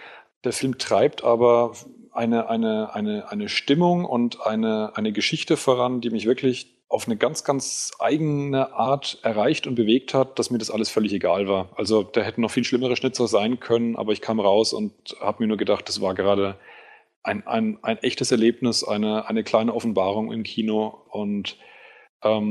Der 0.45 0.53
Film 0.53 0.79
treibt 0.79 1.25
aber 1.25 1.73
eine, 2.13 2.49
eine, 2.49 2.95
eine, 2.95 3.31
eine 3.31 3.49
Stimmung 3.49 4.05
und 4.05 4.47
eine, 4.47 4.93
eine 4.97 5.13
Geschichte 5.13 5.57
voran, 5.57 6.01
die 6.01 6.11
mich 6.11 6.27
wirklich 6.27 6.77
auf 6.89 7.07
eine 7.07 7.17
ganz, 7.17 7.43
ganz 7.43 7.93
eigene 7.99 8.73
Art 8.73 9.19
erreicht 9.23 9.67
und 9.67 9.75
bewegt 9.75 10.15
hat, 10.15 10.39
dass 10.39 10.51
mir 10.51 10.59
das 10.59 10.71
alles 10.71 10.89
völlig 10.89 11.13
egal 11.13 11.49
war. 11.49 11.71
Also 11.77 12.05
da 12.05 12.23
hätten 12.23 12.43
noch 12.43 12.51
viel 12.51 12.65
schlimmere 12.65 12.97
Schnitzer 12.97 13.27
sein 13.27 13.59
können, 13.59 13.97
aber 13.97 14.13
ich 14.13 14.21
kam 14.21 14.39
raus 14.39 14.73
und 14.73 14.93
habe 15.21 15.43
mir 15.43 15.49
nur 15.49 15.57
gedacht, 15.57 15.89
das 15.89 16.01
war 16.01 16.15
gerade 16.15 16.57
ein, 17.25 17.45
ein, 17.47 17.79
ein 17.83 17.99
echtes 17.99 18.31
Erlebnis, 18.31 18.85
eine, 18.85 19.29
eine 19.29 19.43
kleine 19.43 19.75
Offenbarung 19.75 20.33
im 20.33 20.45
Kino 20.45 21.03
und 21.11 21.59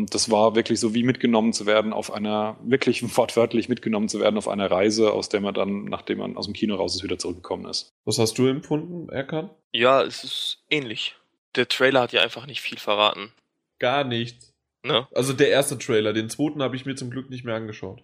das 0.09 0.31
war 0.31 0.55
wirklich 0.55 0.79
so 0.79 0.93
wie 0.93 1.03
mitgenommen 1.03 1.53
zu 1.53 1.65
werden 1.65 1.93
auf 1.93 2.11
einer, 2.11 2.57
wirklich 2.63 3.03
wortwörtlich 3.17 3.69
mitgenommen 3.69 4.09
zu 4.09 4.19
werden 4.19 4.37
auf 4.37 4.47
einer 4.47 4.69
Reise, 4.69 5.11
aus 5.11 5.29
der 5.29 5.41
man 5.41 5.53
dann, 5.53 5.85
nachdem 5.85 6.19
man 6.19 6.37
aus 6.37 6.45
dem 6.45 6.53
Kino 6.53 6.75
raus 6.75 6.95
ist, 6.95 7.03
wieder 7.03 7.17
zurückgekommen 7.17 7.65
ist. 7.65 7.93
Was 8.05 8.19
hast 8.19 8.37
du 8.37 8.47
empfunden, 8.47 9.09
Erkan? 9.09 9.49
Ja, 9.71 10.01
es 10.01 10.23
ist 10.23 10.63
ähnlich. 10.69 11.15
Der 11.55 11.67
Trailer 11.67 12.01
hat 12.01 12.13
ja 12.13 12.21
einfach 12.21 12.45
nicht 12.45 12.61
viel 12.61 12.77
verraten. 12.77 13.31
Gar 13.79 14.03
nichts. 14.03 14.53
Ne? 14.83 15.07
Also 15.13 15.33
der 15.33 15.49
erste 15.49 15.77
Trailer, 15.77 16.13
den 16.13 16.29
zweiten 16.29 16.61
habe 16.61 16.75
ich 16.75 16.85
mir 16.85 16.95
zum 16.95 17.09
Glück 17.09 17.29
nicht 17.29 17.43
mehr 17.43 17.55
angeschaut. 17.55 18.03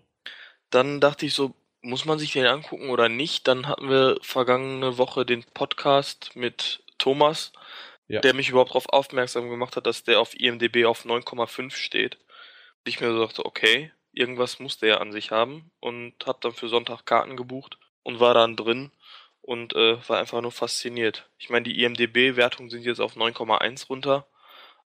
Dann 0.70 1.00
dachte 1.00 1.26
ich 1.26 1.34
so, 1.34 1.54
muss 1.82 2.06
man 2.06 2.20
sich 2.20 2.34
den 2.34 2.46
angucken 2.46 2.90
oder 2.90 3.10
nicht? 3.10 3.48
Dann 3.48 3.68
hatten 3.68 3.90
wir 3.90 4.18
vergangene 4.22 4.98
Woche 4.98 5.26
den 5.26 5.44
Podcast 5.54 6.36
mit 6.36 6.84
Thomas, 6.98 7.52
Ja. 8.12 8.22
der 8.22 8.34
mich 8.34 8.50
überhaupt 8.50 8.72
darauf 8.72 8.90
aufmerksam 8.90 9.50
gemacht 9.50 9.76
hat, 9.76 9.88
dass 9.88 10.04
der 10.04 10.20
auf 10.20 10.40
IMDb 10.40 10.86
auf 10.86 11.06
9,5 11.06 11.72
steht. 11.72 12.16
Und 12.16 12.88
ich 12.90 13.00
mir 13.00 13.12
so 13.12 13.26
dachte, 13.26 13.46
okay, 13.46 13.92
irgendwas 14.12 14.60
muss 14.60 14.78
der 14.80 14.90
ja 14.90 14.98
an 14.98 15.12
sich 15.12 15.32
haben 15.32 15.72
und 15.80 16.14
habe 16.26 16.40
dann 16.42 16.52
für 16.52 16.68
Sonntag 16.68 17.06
Karten 17.06 17.38
gebucht 17.38 17.78
und 18.04 18.20
war 18.20 18.34
dann 18.34 18.56
drin 18.58 18.92
und 19.42 19.74
äh, 19.76 19.98
war 20.10 20.20
einfach 20.20 20.42
nur 20.42 20.52
fasziniert. 20.52 21.30
Ich 21.38 21.50
meine, 21.50 21.64
die 21.64 21.84
IMDb-Wertungen 21.84 22.70
sind 22.70 22.84
jetzt 22.84 23.00
auf 23.00 23.16
9,1 23.16 23.88
runter, 23.88 24.28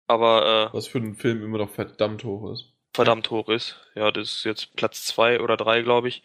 aber 0.07 0.69
äh, 0.71 0.75
Was 0.75 0.87
für 0.87 0.97
einen 0.97 1.15
Film 1.15 1.43
immer 1.43 1.59
noch 1.59 1.69
verdammt 1.69 2.23
hoch 2.23 2.51
ist. 2.51 2.73
verdammt 2.93 3.29
hoch 3.29 3.49
ist. 3.49 3.79
Ja, 3.95 4.11
das 4.11 4.37
ist 4.37 4.43
jetzt 4.45 4.75
Platz 4.75 5.05
zwei 5.05 5.39
oder 5.39 5.57
drei, 5.57 5.81
glaube 5.81 6.07
ich. 6.07 6.23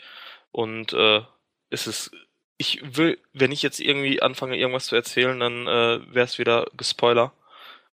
Und 0.51 0.93
äh, 0.95 1.23
es 1.71 1.87
ist, 1.87 2.11
ich 2.59 2.97
will, 2.97 3.19
wenn 3.33 3.53
ich 3.53 3.63
jetzt 3.63 3.81
irgendwie 3.81 4.23
anfange, 4.23 4.57
irgendwas 4.57 4.87
zu 4.87 4.97
erzählen, 4.97 5.39
dann 5.39 5.67
äh, 5.67 6.15
wäre 6.15 6.25
es 6.25 6.39
wieder 6.39 6.67
Gespoiler. 6.77 7.33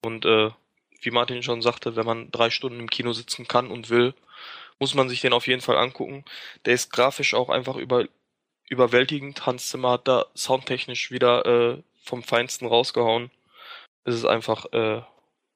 Und 0.01 0.25
äh, 0.25 0.49
wie 1.01 1.11
Martin 1.11 1.43
schon 1.43 1.61
sagte, 1.61 1.95
wenn 1.95 2.05
man 2.05 2.31
drei 2.31 2.49
Stunden 2.49 2.79
im 2.79 2.89
Kino 2.89 3.13
sitzen 3.13 3.47
kann 3.47 3.69
und 3.69 3.89
will, 3.89 4.13
muss 4.79 4.95
man 4.95 5.09
sich 5.09 5.21
den 5.21 5.33
auf 5.33 5.47
jeden 5.47 5.61
Fall 5.61 5.77
angucken. 5.77 6.25
Der 6.65 6.73
ist 6.73 6.91
grafisch 6.91 7.33
auch 7.33 7.49
einfach 7.49 7.75
über, 7.75 8.05
überwältigend. 8.69 9.45
Hans 9.45 9.69
Zimmer 9.69 9.91
hat 9.91 10.07
da 10.07 10.25
soundtechnisch 10.35 11.11
wieder 11.11 11.45
äh, 11.45 11.83
vom 12.03 12.23
Feinsten 12.23 12.67
rausgehauen. 12.67 13.31
Es 14.05 14.15
ist 14.15 14.25
einfach, 14.25 14.65
äh, 14.73 15.01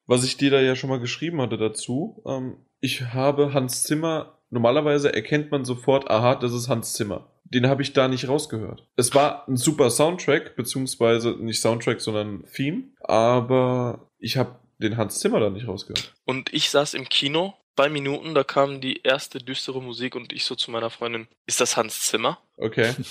Was 0.05 0.23
ich 0.23 0.37
dir 0.37 0.51
da 0.51 0.59
ja 0.59 0.75
schon 0.75 0.89
mal 0.89 0.99
geschrieben 0.99 1.41
hatte 1.41 1.57
dazu, 1.57 2.21
ähm, 2.25 2.57
ich 2.79 3.01
habe 3.13 3.53
Hans 3.53 3.83
Zimmer, 3.83 4.37
normalerweise 4.49 5.13
erkennt 5.13 5.51
man 5.51 5.65
sofort, 5.65 6.09
aha, 6.09 6.35
das 6.35 6.53
ist 6.53 6.67
Hans 6.67 6.93
Zimmer. 6.93 7.30
Den 7.53 7.67
habe 7.67 7.81
ich 7.81 7.93
da 7.93 8.07
nicht 8.07 8.27
rausgehört. 8.27 8.87
Es 8.95 9.13
war 9.13 9.47
ein 9.47 9.57
super 9.57 9.89
Soundtrack, 9.89 10.55
beziehungsweise 10.55 11.31
nicht 11.31 11.61
Soundtrack, 11.61 11.99
sondern 11.99 12.45
Theme, 12.53 12.83
aber 13.01 14.09
ich 14.19 14.37
habe 14.37 14.59
den 14.77 14.97
Hans 14.97 15.19
Zimmer 15.19 15.39
da 15.39 15.49
nicht 15.49 15.67
rausgehört. 15.67 16.13
Und 16.25 16.53
ich 16.53 16.69
saß 16.69 16.93
im 16.93 17.09
Kino, 17.09 17.53
zwei 17.75 17.89
Minuten, 17.89 18.33
da 18.35 18.43
kam 18.43 18.79
die 18.79 19.01
erste 19.03 19.39
düstere 19.39 19.81
Musik 19.81 20.15
und 20.15 20.33
ich 20.33 20.45
so 20.45 20.55
zu 20.55 20.71
meiner 20.71 20.89
Freundin, 20.89 21.27
ist 21.45 21.61
das 21.61 21.77
Hans 21.77 22.01
Zimmer? 22.01 22.39
Okay. 22.57 22.93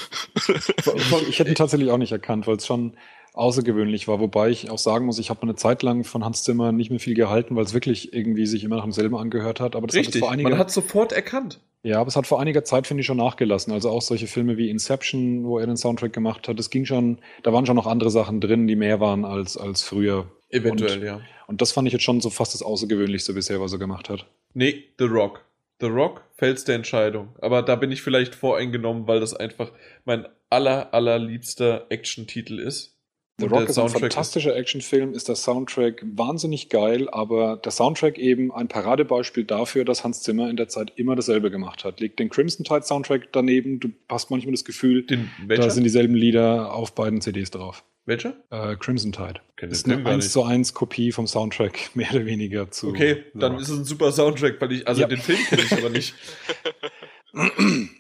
Ich, 0.95 1.29
ich 1.29 1.39
hätte 1.39 1.51
ihn 1.51 1.57
tatsächlich 1.57 1.91
auch 1.91 1.99
nicht 1.99 2.13
erkannt, 2.13 2.47
weil 2.47 2.57
es 2.57 2.67
schon 2.67 2.97
außergewöhnlich 3.41 4.07
war. 4.09 4.21
Wobei 4.21 4.51
ich 4.51 4.71
auch 4.71 4.79
sagen 4.79 5.07
muss, 5.07 5.19
ich 5.19 5.31
habe 5.31 5.43
eine 5.43 5.55
Zeit 5.57 5.83
lang 5.83 6.05
von 6.05 6.25
Hans 6.25 6.45
Zimmer 6.45 6.73
nicht 6.73 6.91
mehr 6.91 7.01
viel 7.01 7.15
gehalten, 7.15 7.57
weil 7.57 7.65
es 7.65 7.75
wirklich 7.75 8.13
irgendwie 8.13 8.47
sich 8.47 8.63
immer 8.65 8.77
nach 8.77 8.85
demselben 8.85 9.17
angehört 9.17 9.61
hat. 9.61 9.75
Aber 9.77 9.87
das 9.87 9.97
hat 9.97 10.01
Richtig, 10.01 10.17
es 10.17 10.21
vor 10.21 10.31
einiger, 10.31 10.51
man 10.51 10.59
hat 10.59 10.71
sofort 10.71 11.13
erkannt. 11.13 11.61
ja, 11.83 11.99
aber 12.01 12.09
es 12.09 12.17
hat 12.17 12.27
vor 12.27 12.41
einiger 12.41 12.65
Zeit, 12.65 12.87
finde 12.87 13.01
ich, 13.01 13.07
schon 13.07 13.17
nachgelassen. 13.17 13.73
Also 13.73 13.91
auch 13.91 14.03
solche 14.03 14.27
Filme 14.27 14.57
wie 14.57 14.71
Inception, 14.71 15.45
wo 15.45 15.59
er 15.59 15.67
den 15.67 15.77
Soundtrack 15.77 16.13
gemacht 16.13 16.47
hat, 16.49 16.59
das 16.59 16.71
ging 16.71 16.85
schon, 16.87 17.19
da 17.43 17.53
waren 17.53 17.67
schon 17.67 17.77
noch 17.77 17.87
andere 17.87 18.11
Sachen 18.11 18.41
drin, 18.41 18.67
die 18.67 18.77
mehr 18.77 19.01
waren 19.01 19.25
als, 19.25 19.57
als 19.57 19.83
früher. 19.83 20.27
Eventuell, 20.51 20.99
Und- 20.99 21.05
ja. 21.05 21.21
Und 21.47 21.61
das 21.61 21.73
fand 21.73 21.89
ich 21.89 21.93
jetzt 21.93 22.03
schon 22.05 22.21
so 22.21 22.31
fast 22.31 22.55
das 22.55 22.63
Außergewöhnlichste 22.63 23.33
bisher, 23.33 23.61
was 23.61 23.73
er 23.73 23.79
gemacht 23.79 24.09
hat. 24.09 24.27
Nee, 24.55 24.85
The 24.99 25.05
Rock. 25.07 25.45
The 25.81 25.87
Rock 25.87 26.23
fällst 26.37 26.69
der 26.69 26.75
Entscheidung. 26.77 27.29
Aber 27.41 27.63
da 27.63 27.75
bin 27.75 27.91
ich 27.91 28.03
vielleicht 28.03 28.35
voreingenommen, 28.35 29.09
weil 29.09 29.19
das 29.19 29.35
einfach 29.35 29.73
mein 30.05 30.27
aller, 30.51 30.93
allerliebster 30.95 31.87
Action-Titel 31.89 32.59
ist. 32.59 32.97
The 33.41 33.47
Rock 33.47 33.69
ist 33.69 33.79
ein 33.79 33.89
fantastischer 33.89 34.55
Actionfilm, 34.55 35.15
ist 35.15 35.29
der 35.29 35.35
Soundtrack 35.37 36.03
wahnsinnig 36.15 36.69
geil, 36.69 37.09
aber 37.11 37.57
der 37.57 37.73
Soundtrack 37.73 38.19
eben 38.19 38.53
ein 38.53 38.69
Paradebeispiel 38.69 39.45
dafür, 39.45 39.85
dass 39.85 40.05
Hans 40.05 40.23
Zimmer 40.23 40.49
in 40.51 40.57
der 40.57 40.69
Zeit 40.69 40.93
immer 40.97 41.17
dasselbe 41.17 41.51
gemacht 41.51 41.85
hat. 41.85 42.01
Legt 42.01 42.19
den 42.19 42.29
Crimson 42.31 42.65
Tide 42.65 42.83
Soundtrack 42.83 43.33
daneben, 43.33 43.81
du 43.81 43.89
hast 44.09 44.31
manchmal 44.31 44.53
das 44.53 44.65
Gefühl, 44.65 45.03
Den, 45.05 45.31
da 45.49 45.71
sind 45.71 45.85
dieselben 45.85 46.15
Lieder 46.15 46.73
auf 46.73 46.95
beiden 46.95 47.21
CDs 47.21 47.51
drauf. 47.51 47.85
welcher? 48.07 48.35
Äh, 48.51 48.77
Crimson 48.77 49.13
Tide. 49.13 49.41
Kenn 49.57 49.71
ist 49.71 49.87
eine 49.87 50.03
gar 50.03 50.13
1 50.13 50.25
nicht. 50.25 50.33
zu 50.33 50.43
1 50.43 50.75
Kopie 50.75 51.13
vom 51.13 51.27
Soundtrack, 51.27 51.91
mehr 51.95 52.09
oder 52.13 52.27
weniger 52.27 52.71
zu. 52.71 52.89
Okay, 52.89 53.25
dann 53.35 53.59
ist 53.59 53.69
es 53.69 53.79
ein 53.79 53.85
super 53.85 54.13
Soundtrack, 54.13 54.61
weil 54.61 54.73
ich, 54.73 54.89
also 54.89 55.01
Ja. 55.03 55.07
den 55.09 55.19
Film 55.19 55.39
kenne 55.49 55.63
ich 55.63 55.73
aber 55.73 55.91
nicht. 55.91 56.15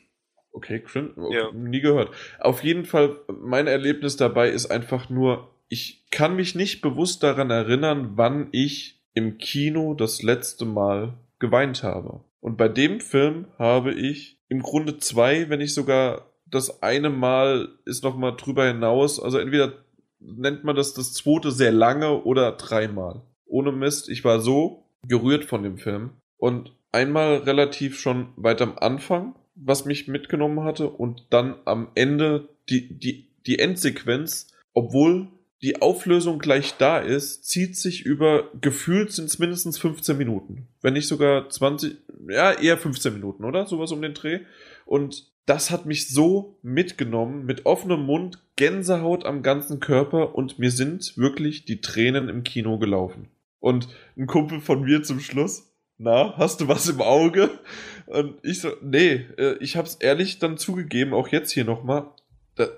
Okay, 0.53 0.81
Crim 0.81 1.13
okay, 1.17 1.37
Ja. 1.37 1.53
nie 1.53 1.81
gehört. 1.81 2.11
Auf 2.41 2.63
jeden 2.65 2.85
Fall, 2.85 3.17
mein 3.41 3.67
Erlebnis 3.67 4.17
dabei 4.17 4.51
ist 4.51 4.67
einfach 4.67 5.09
nur, 5.09 5.49
ich 5.69 6.05
kann 6.11 6.37
mich 6.37 6.55
nicht 6.55 6.81
bewusst 6.83 7.23
daran 7.23 7.51
erinnern, 7.51 8.13
wann 8.17 8.49
ich 8.53 9.01
im 9.15 9.39
Kino 9.39 9.95
das 9.95 10.23
letzte 10.23 10.65
Mal 10.65 11.15
geweint 11.39 11.83
habe. 11.83 12.25
Und 12.41 12.57
bei 12.57 12.69
dem 12.69 13.01
Film 13.01 13.47
habe 13.59 13.93
ich 13.93 14.39
im 14.49 14.63
Grunde 14.63 14.99
zwei, 14.99 15.49
wenn 15.49 15.59
nicht 15.59 15.75
sogar 15.75 16.27
das 16.47 16.83
eine 16.83 17.11
Mal 17.11 17.69
ist 17.85 18.03
noch 18.03 18.17
mal 18.17 18.33
drüber 18.33 18.67
hinaus. 18.67 19.21
Also 19.23 19.39
entweder 19.39 19.73
nennt 20.19 20.65
man 20.65 20.75
das 20.75 20.95
das 20.95 21.13
zweite 21.13 21.53
sehr 21.53 21.73
lange 21.73 22.23
oder 22.25 22.53
dreimal. 22.53 23.23
Ohne 23.47 23.73
Mist, 23.73 24.09
ich 24.09 24.25
war 24.25 24.41
so 24.41 24.85
gerührt 25.07 25.45
von 25.45 25.63
dem 25.63 25.79
Film. 25.79 26.11
Und 26.37 26.75
einmal 26.93 27.37
relativ 27.39 27.99
schon 27.99 28.29
weit 28.37 28.61
am 28.63 28.77
Anfang, 28.79 29.35
was 29.55 29.85
mich 29.85 30.09
mitgenommen 30.09 30.65
hatte, 30.65 30.89
und 30.89 31.27
dann 31.31 31.57
am 31.65 31.89
Ende 31.95 32.49
die, 32.69 32.99
die, 32.99 33.29
die 33.47 33.59
Endsequenz, 33.59 34.49
obwohl 34.75 35.29
die 35.63 35.83
Auflösung 35.83 36.39
gleich 36.39 36.77
da 36.79 36.99
ist, 36.99 37.45
zieht 37.45 37.77
sich 37.77 38.07
über, 38.07 38.51
gefühlt 38.61 39.13
sind 39.13 39.27
es 39.27 39.39
mindestens 39.39 39.79
15 39.79 40.17
Minuten. 40.17 40.69
Wenn 40.81 40.95
nicht 40.95 41.07
sogar 41.07 41.51
20, 41.51 41.99
ja, 42.29 42.53
eher 42.53 42.79
15 42.79 43.13
Minuten, 43.13 43.45
oder? 43.45 43.67
Sowas 43.67 43.93
um 43.93 44.01
den 44.01 44.15
Dreh. 44.15 44.41
Und 44.87 45.31
das 45.45 45.71
hat 45.71 45.85
mich 45.85 46.09
so 46.09 46.59
mitgenommen, 46.63 47.45
mit 47.45 47.67
offenem 47.67 48.07
Mund, 48.07 48.43
Gänsehaut 48.57 49.25
am 49.25 49.43
ganzen 49.43 49.81
Körper 49.81 50.35
und 50.35 50.59
mir 50.59 50.71
sind 50.71 51.17
wirklich 51.17 51.65
die 51.65 51.81
Tränen 51.81 52.29
im 52.29 52.43
Kino 52.43 52.79
gelaufen. 52.79 53.29
Und 53.59 53.89
ein 54.17 54.27
Kumpel 54.27 54.61
von 54.61 54.83
mir 54.83 55.03
zum 55.03 55.21
Schluss, 55.21 55.70
na, 56.01 56.35
hast 56.39 56.61
du 56.61 56.69
was 56.69 56.89
im 56.89 57.03
Auge? 57.03 57.51
Und 58.07 58.35
ich 58.43 58.61
so, 58.61 58.71
nee, 58.81 59.27
äh, 59.37 59.57
ich 59.61 59.77
hab's 59.77 59.97
ehrlich 60.01 60.39
dann 60.39 60.57
zugegeben, 60.57 61.13
auch 61.13 61.29
jetzt 61.29 61.53
hier 61.53 61.65
nochmal, 61.65 62.07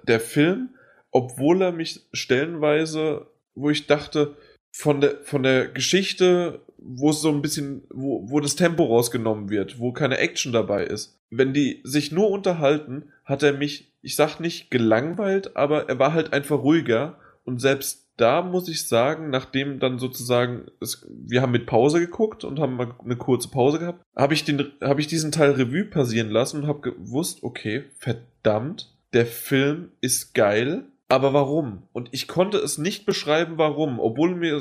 der 0.06 0.20
Film, 0.20 0.70
obwohl 1.10 1.62
er 1.62 1.72
mich 1.72 2.06
stellenweise, 2.12 3.26
wo 3.54 3.70
ich 3.70 3.86
dachte, 3.86 4.36
von 4.72 5.00
der, 5.00 5.18
von 5.22 5.42
der 5.42 5.68
Geschichte, 5.68 6.60
wo 6.78 7.10
es 7.10 7.20
so 7.20 7.30
ein 7.30 7.42
bisschen, 7.42 7.84
wo, 7.90 8.28
wo 8.30 8.40
das 8.40 8.56
Tempo 8.56 8.84
rausgenommen 8.84 9.50
wird, 9.50 9.78
wo 9.78 9.92
keine 9.92 10.18
Action 10.18 10.52
dabei 10.52 10.84
ist. 10.84 11.20
Wenn 11.30 11.52
die 11.52 11.80
sich 11.84 12.12
nur 12.12 12.30
unterhalten, 12.30 13.12
hat 13.24 13.42
er 13.42 13.52
mich, 13.52 13.92
ich 14.02 14.16
sag 14.16 14.40
nicht 14.40 14.70
gelangweilt, 14.70 15.56
aber 15.56 15.88
er 15.88 15.98
war 15.98 16.12
halt 16.12 16.32
einfach 16.32 16.62
ruhiger. 16.62 17.18
Und 17.44 17.60
selbst 17.60 18.01
da 18.16 18.42
muss 18.42 18.68
ich 18.68 18.86
sagen, 18.88 19.30
nachdem 19.30 19.80
dann 19.80 19.98
sozusagen, 19.98 20.66
es, 20.80 21.06
wir 21.08 21.42
haben 21.42 21.52
mit 21.52 21.66
Pause 21.66 22.00
geguckt 22.00 22.44
und 22.44 22.60
haben 22.60 22.76
mal 22.76 22.94
eine 23.04 23.16
kurze 23.16 23.48
Pause 23.48 23.78
gehabt, 23.78 24.02
habe 24.14 24.34
ich, 24.34 24.44
habe 24.82 25.00
ich 25.00 25.06
diesen 25.06 25.32
Teil 25.32 25.52
Revue 25.52 25.84
passieren 25.84 26.30
lassen 26.30 26.62
und 26.62 26.66
habe 26.66 26.80
gewusst, 26.80 27.42
okay, 27.42 27.84
verdammt, 27.98 28.94
der 29.12 29.26
Film 29.26 29.90
ist 30.00 30.34
geil, 30.34 30.84
aber 31.08 31.34
warum? 31.34 31.82
Und 31.92 32.08
ich 32.12 32.28
konnte 32.28 32.58
es 32.58 32.78
nicht 32.78 33.06
beschreiben, 33.06 33.54
warum, 33.58 34.00
obwohl 34.00 34.34
mir 34.34 34.60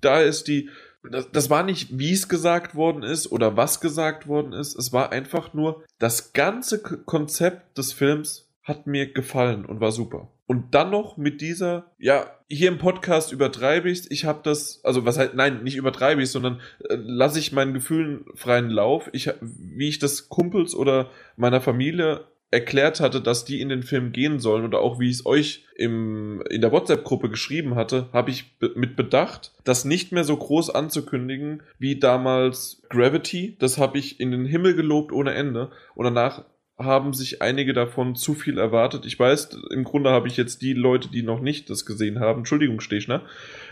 da 0.00 0.20
ist 0.20 0.48
die, 0.48 0.70
das, 1.02 1.30
das 1.30 1.50
war 1.50 1.62
nicht, 1.62 1.98
wie 1.98 2.12
es 2.12 2.28
gesagt 2.28 2.74
worden 2.74 3.02
ist 3.02 3.30
oder 3.32 3.56
was 3.56 3.80
gesagt 3.80 4.26
worden 4.26 4.52
ist, 4.52 4.78
es 4.78 4.92
war 4.92 5.12
einfach 5.12 5.54
nur, 5.54 5.84
das 5.98 6.32
ganze 6.32 6.80
Konzept 6.80 7.78
des 7.78 7.92
Films 7.92 8.49
hat 8.70 8.86
mir 8.86 9.12
gefallen 9.12 9.66
und 9.66 9.80
war 9.80 9.92
super. 9.92 10.30
Und 10.46 10.74
dann 10.74 10.90
noch 10.90 11.18
mit 11.18 11.42
dieser, 11.42 11.92
ja, 11.98 12.26
hier 12.48 12.68
im 12.68 12.78
Podcast 12.78 13.30
übertreibe 13.30 13.88
ich 13.88 14.10
Ich 14.10 14.24
habe 14.24 14.40
das, 14.42 14.80
also 14.82 15.04
was 15.04 15.18
halt, 15.18 15.34
nein, 15.34 15.62
nicht 15.62 15.76
übertreibe 15.76 16.22
ich 16.22 16.30
sondern 16.30 16.60
äh, 16.88 16.96
lasse 16.96 17.38
ich 17.38 17.52
meinen 17.52 17.74
Gefühlen 17.74 18.24
freien 18.34 18.70
Lauf. 18.70 19.10
Ich, 19.12 19.30
wie 19.40 19.88
ich 19.88 19.98
das 19.98 20.28
Kumpels 20.28 20.74
oder 20.74 21.10
meiner 21.36 21.60
Familie 21.60 22.24
erklärt 22.50 23.00
hatte, 23.00 23.20
dass 23.20 23.44
die 23.44 23.60
in 23.60 23.68
den 23.68 23.84
Film 23.84 24.10
gehen 24.10 24.40
sollen 24.40 24.64
oder 24.64 24.80
auch 24.80 24.98
wie 24.98 25.08
ich 25.08 25.18
es 25.18 25.26
euch 25.26 25.66
im, 25.76 26.42
in 26.50 26.60
der 26.60 26.72
WhatsApp-Gruppe 26.72 27.28
geschrieben 27.28 27.76
hatte, 27.76 28.08
habe 28.12 28.30
ich 28.30 28.56
mit 28.74 28.96
bedacht, 28.96 29.52
das 29.62 29.84
nicht 29.84 30.10
mehr 30.10 30.24
so 30.24 30.36
groß 30.36 30.70
anzukündigen 30.70 31.62
wie 31.78 32.00
damals 32.00 32.82
Gravity. 32.88 33.56
Das 33.60 33.78
habe 33.78 33.98
ich 33.98 34.18
in 34.18 34.32
den 34.32 34.46
Himmel 34.46 34.74
gelobt 34.74 35.12
ohne 35.12 35.34
Ende. 35.34 35.70
Und 35.94 36.06
danach 36.06 36.44
haben 36.80 37.12
sich 37.12 37.42
einige 37.42 37.72
davon 37.72 38.16
zu 38.16 38.34
viel 38.34 38.58
erwartet. 38.58 39.06
Ich 39.06 39.18
weiß, 39.18 39.50
im 39.70 39.84
Grunde 39.84 40.10
habe 40.10 40.28
ich 40.28 40.36
jetzt 40.36 40.62
die 40.62 40.72
Leute, 40.72 41.08
die 41.08 41.22
noch 41.22 41.40
nicht 41.40 41.70
das 41.70 41.86
gesehen 41.86 42.20
haben, 42.20 42.40
Entschuldigung, 42.40 42.80
Stechner, 42.80 43.22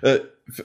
äh, 0.03 0.19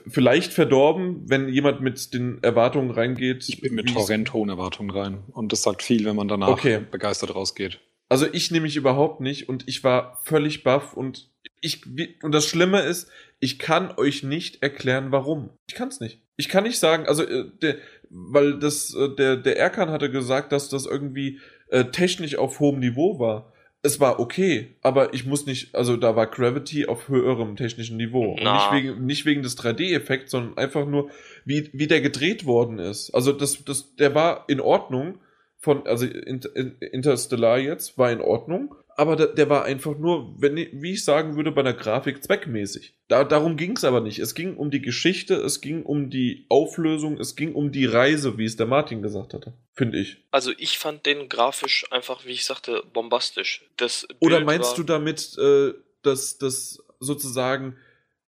vielleicht 0.07 0.53
verdorben, 0.53 1.23
wenn 1.27 1.49
jemand 1.49 1.81
mit 1.81 2.13
den 2.13 2.41
Erwartungen 2.43 2.91
reingeht. 2.91 3.47
Ich 3.47 3.61
bin 3.61 3.75
mit 3.75 3.93
horrend 3.95 4.33
hohen 4.33 4.49
Erwartungen 4.49 4.91
rein. 4.91 5.23
Und 5.31 5.51
das 5.51 5.63
sagt 5.63 5.83
viel, 5.83 6.05
wenn 6.05 6.15
man 6.15 6.27
danach 6.27 6.49
Okay. 6.49 6.81
begeistert 6.89 7.35
rausgeht. 7.35 7.79
Also 8.09 8.27
ich 8.31 8.51
nehme 8.51 8.63
mich 8.63 8.75
überhaupt 8.75 9.21
nicht 9.21 9.49
und 9.49 9.67
ich 9.67 9.83
war 9.83 10.21
völlig 10.23 10.63
baff 10.63 10.93
und 10.93 11.31
ich 11.61 11.81
und 12.21 12.31
das 12.31 12.45
Schlimme 12.45 12.81
ist, 12.81 13.09
ich 13.39 13.57
kann 13.57 13.93
euch 13.97 14.21
nicht 14.23 14.61
erklären, 14.61 15.11
warum. 15.11 15.49
Ich 15.67 15.75
kann 15.75 15.87
es 15.87 15.99
nicht. 15.99 16.21
Ich 16.35 16.49
kann 16.49 16.63
nicht 16.63 16.77
sagen, 16.77 17.07
also 17.07 17.23
äh, 17.23 17.45
der, 17.61 17.77
weil 18.09 18.59
das 18.59 18.93
äh, 18.93 19.09
der 19.15 19.37
der 19.37 19.57
Erkan 19.57 19.89
hatte 19.89 20.11
gesagt, 20.11 20.51
dass 20.51 20.69
das 20.69 20.85
irgendwie 20.85 21.39
äh, 21.73 21.85
technisch 21.91 22.37
auf 22.37 22.59
hohem 22.59 22.79
Niveau 22.79 23.19
war. 23.19 23.51
Es 23.85 23.99
war 23.99 24.19
okay, 24.21 24.75
aber 24.81 25.13
ich 25.13 25.25
muss 25.25 25.45
nicht, 25.45 25.75
also 25.75 25.97
da 25.97 26.15
war 26.15 26.27
Gravity 26.27 26.85
auf 26.85 27.09
höherem 27.09 27.57
technischen 27.57 27.97
Niveau. 27.97 28.31
Und 28.31 28.43
nicht 28.71 28.71
wegen, 28.71 29.05
nicht 29.05 29.25
wegen 29.25 29.41
des 29.43 29.57
3D-Effekts, 29.57 30.31
sondern 30.31 30.57
einfach 30.57 30.85
nur, 30.85 31.09
wie, 31.43 31.69
wie 31.73 31.87
der 31.87 31.99
gedreht 31.99 32.45
worden 32.45 32.79
ist. 32.79 33.13
Also 33.13 33.33
das, 33.33 33.65
das, 33.65 33.95
der 33.97 34.15
war 34.15 34.45
in 34.47 34.61
Ordnung, 34.61 35.17
von, 35.59 35.85
also 35.85 36.05
Inter- 36.05 36.55
In- 36.55 36.75
Interstellar 36.79 37.57
jetzt, 37.57 37.97
war 37.97 38.09
in 38.11 38.21
Ordnung, 38.21 38.73
aber 38.95 39.15
der, 39.15 39.27
der 39.27 39.49
war 39.49 39.65
einfach 39.65 39.97
nur, 39.97 40.33
wenn, 40.39 40.55
wie 40.55 40.93
ich 40.93 41.03
sagen 41.03 41.35
würde, 41.35 41.51
bei 41.51 41.63
der 41.63 41.73
Grafik 41.73 42.23
zweckmäßig. 42.23 42.93
Da, 43.07 43.23
darum 43.23 43.57
ging 43.57 43.75
es 43.75 43.83
aber 43.83 44.01
nicht. 44.01 44.19
Es 44.19 44.35
ging 44.35 44.55
um 44.55 44.71
die 44.71 44.81
Geschichte, 44.81 45.35
es 45.35 45.61
ging 45.61 45.83
um 45.83 46.09
die 46.09 46.45
Auflösung, 46.49 47.19
es 47.19 47.35
ging 47.35 47.53
um 47.53 47.71
die 47.71 47.85
Reise, 47.85 48.37
wie 48.37 48.45
es 48.45 48.55
der 48.55 48.65
Martin 48.65 49.01
gesagt 49.01 49.33
hatte, 49.33 49.53
finde 49.73 49.99
ich. 49.99 50.17
Also 50.31 50.51
ich 50.57 50.77
fand 50.77 51.05
den 51.05 51.29
grafisch 51.29 51.85
einfach, 51.91 52.25
wie 52.25 52.31
ich 52.31 52.45
sagte, 52.45 52.83
bombastisch. 52.93 53.63
Das 53.77 54.07
Oder 54.19 54.41
meinst 54.41 54.77
du 54.77 54.83
damit, 54.83 55.37
äh, 55.37 55.73
dass 56.01 56.37
das 56.37 56.83
sozusagen 56.99 57.77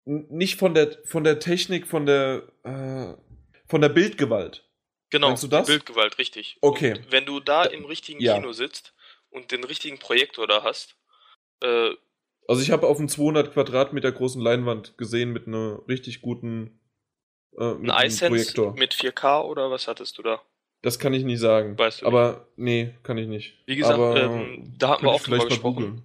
nicht 0.05 0.59
von 0.59 0.75
der 0.75 0.99
von 1.05 1.25
der 1.25 1.39
Technik, 1.39 1.87
von 1.87 2.07
der 2.07 2.43
äh, 2.65 3.15
von 3.67 3.81
der 3.81 3.89
Bildgewalt? 3.89 4.65
genau, 5.13 5.29
meinst 5.29 5.45
du 5.45 5.49
das? 5.49 5.67
Bildgewalt, 5.69 6.19
richtig. 6.19 6.57
Okay. 6.61 6.95
Und 6.95 7.13
wenn 7.13 7.25
du 7.25 7.39
da 7.39 7.65
im 7.65 7.85
richtigen 7.85 8.21
Ja. 8.21 8.35
Kino 8.35 8.53
sitzt 8.53 8.93
und 9.33 9.51
den 9.51 9.65
richtigen 9.65 9.99
Projektor 9.99 10.47
da 10.47 10.63
hast, 10.63 10.97
äh, 11.63 11.91
Also 12.49 12.63
ich 12.63 12.71
habe 12.71 12.87
auf 12.87 12.99
einem 12.99 13.09
200 13.09 13.53
Quadratmeter 13.53 14.13
großen 14.13 14.41
Leinwand 14.41 14.97
gesehen 14.99 15.33
mit 15.33 15.47
einer 15.47 15.81
richtig 15.89 16.23
guten 16.23 16.81
äh, 17.59 17.75
mit 17.75 17.91
ein 17.91 18.07
iSense 18.07 18.29
Projektor. 18.29 18.75
mit 18.75 18.95
4K 18.95 19.43
oder 19.45 19.71
was 19.71 19.89
hattest 19.89 20.19
du 20.19 20.23
da? 20.23 20.41
Das 20.83 20.99
kann 20.99 21.15
ich 21.15 21.23
nicht 21.25 21.39
sagen. 21.39 21.79
Weißt 21.79 22.03
du 22.03 22.07
Aber 22.07 22.49
nee, 22.57 22.95
kann 23.05 23.17
ich 23.17 23.29
nicht. 23.29 23.63
Wie 23.67 23.77
gesagt, 23.77 23.99
ähm, 24.19 24.75
da 24.79 24.89
hatten 24.91 25.05
wir 25.05 25.13
auch 25.13 25.23
drüber 25.23 25.39
mal 25.39 25.49
gesprochen. 25.49 26.03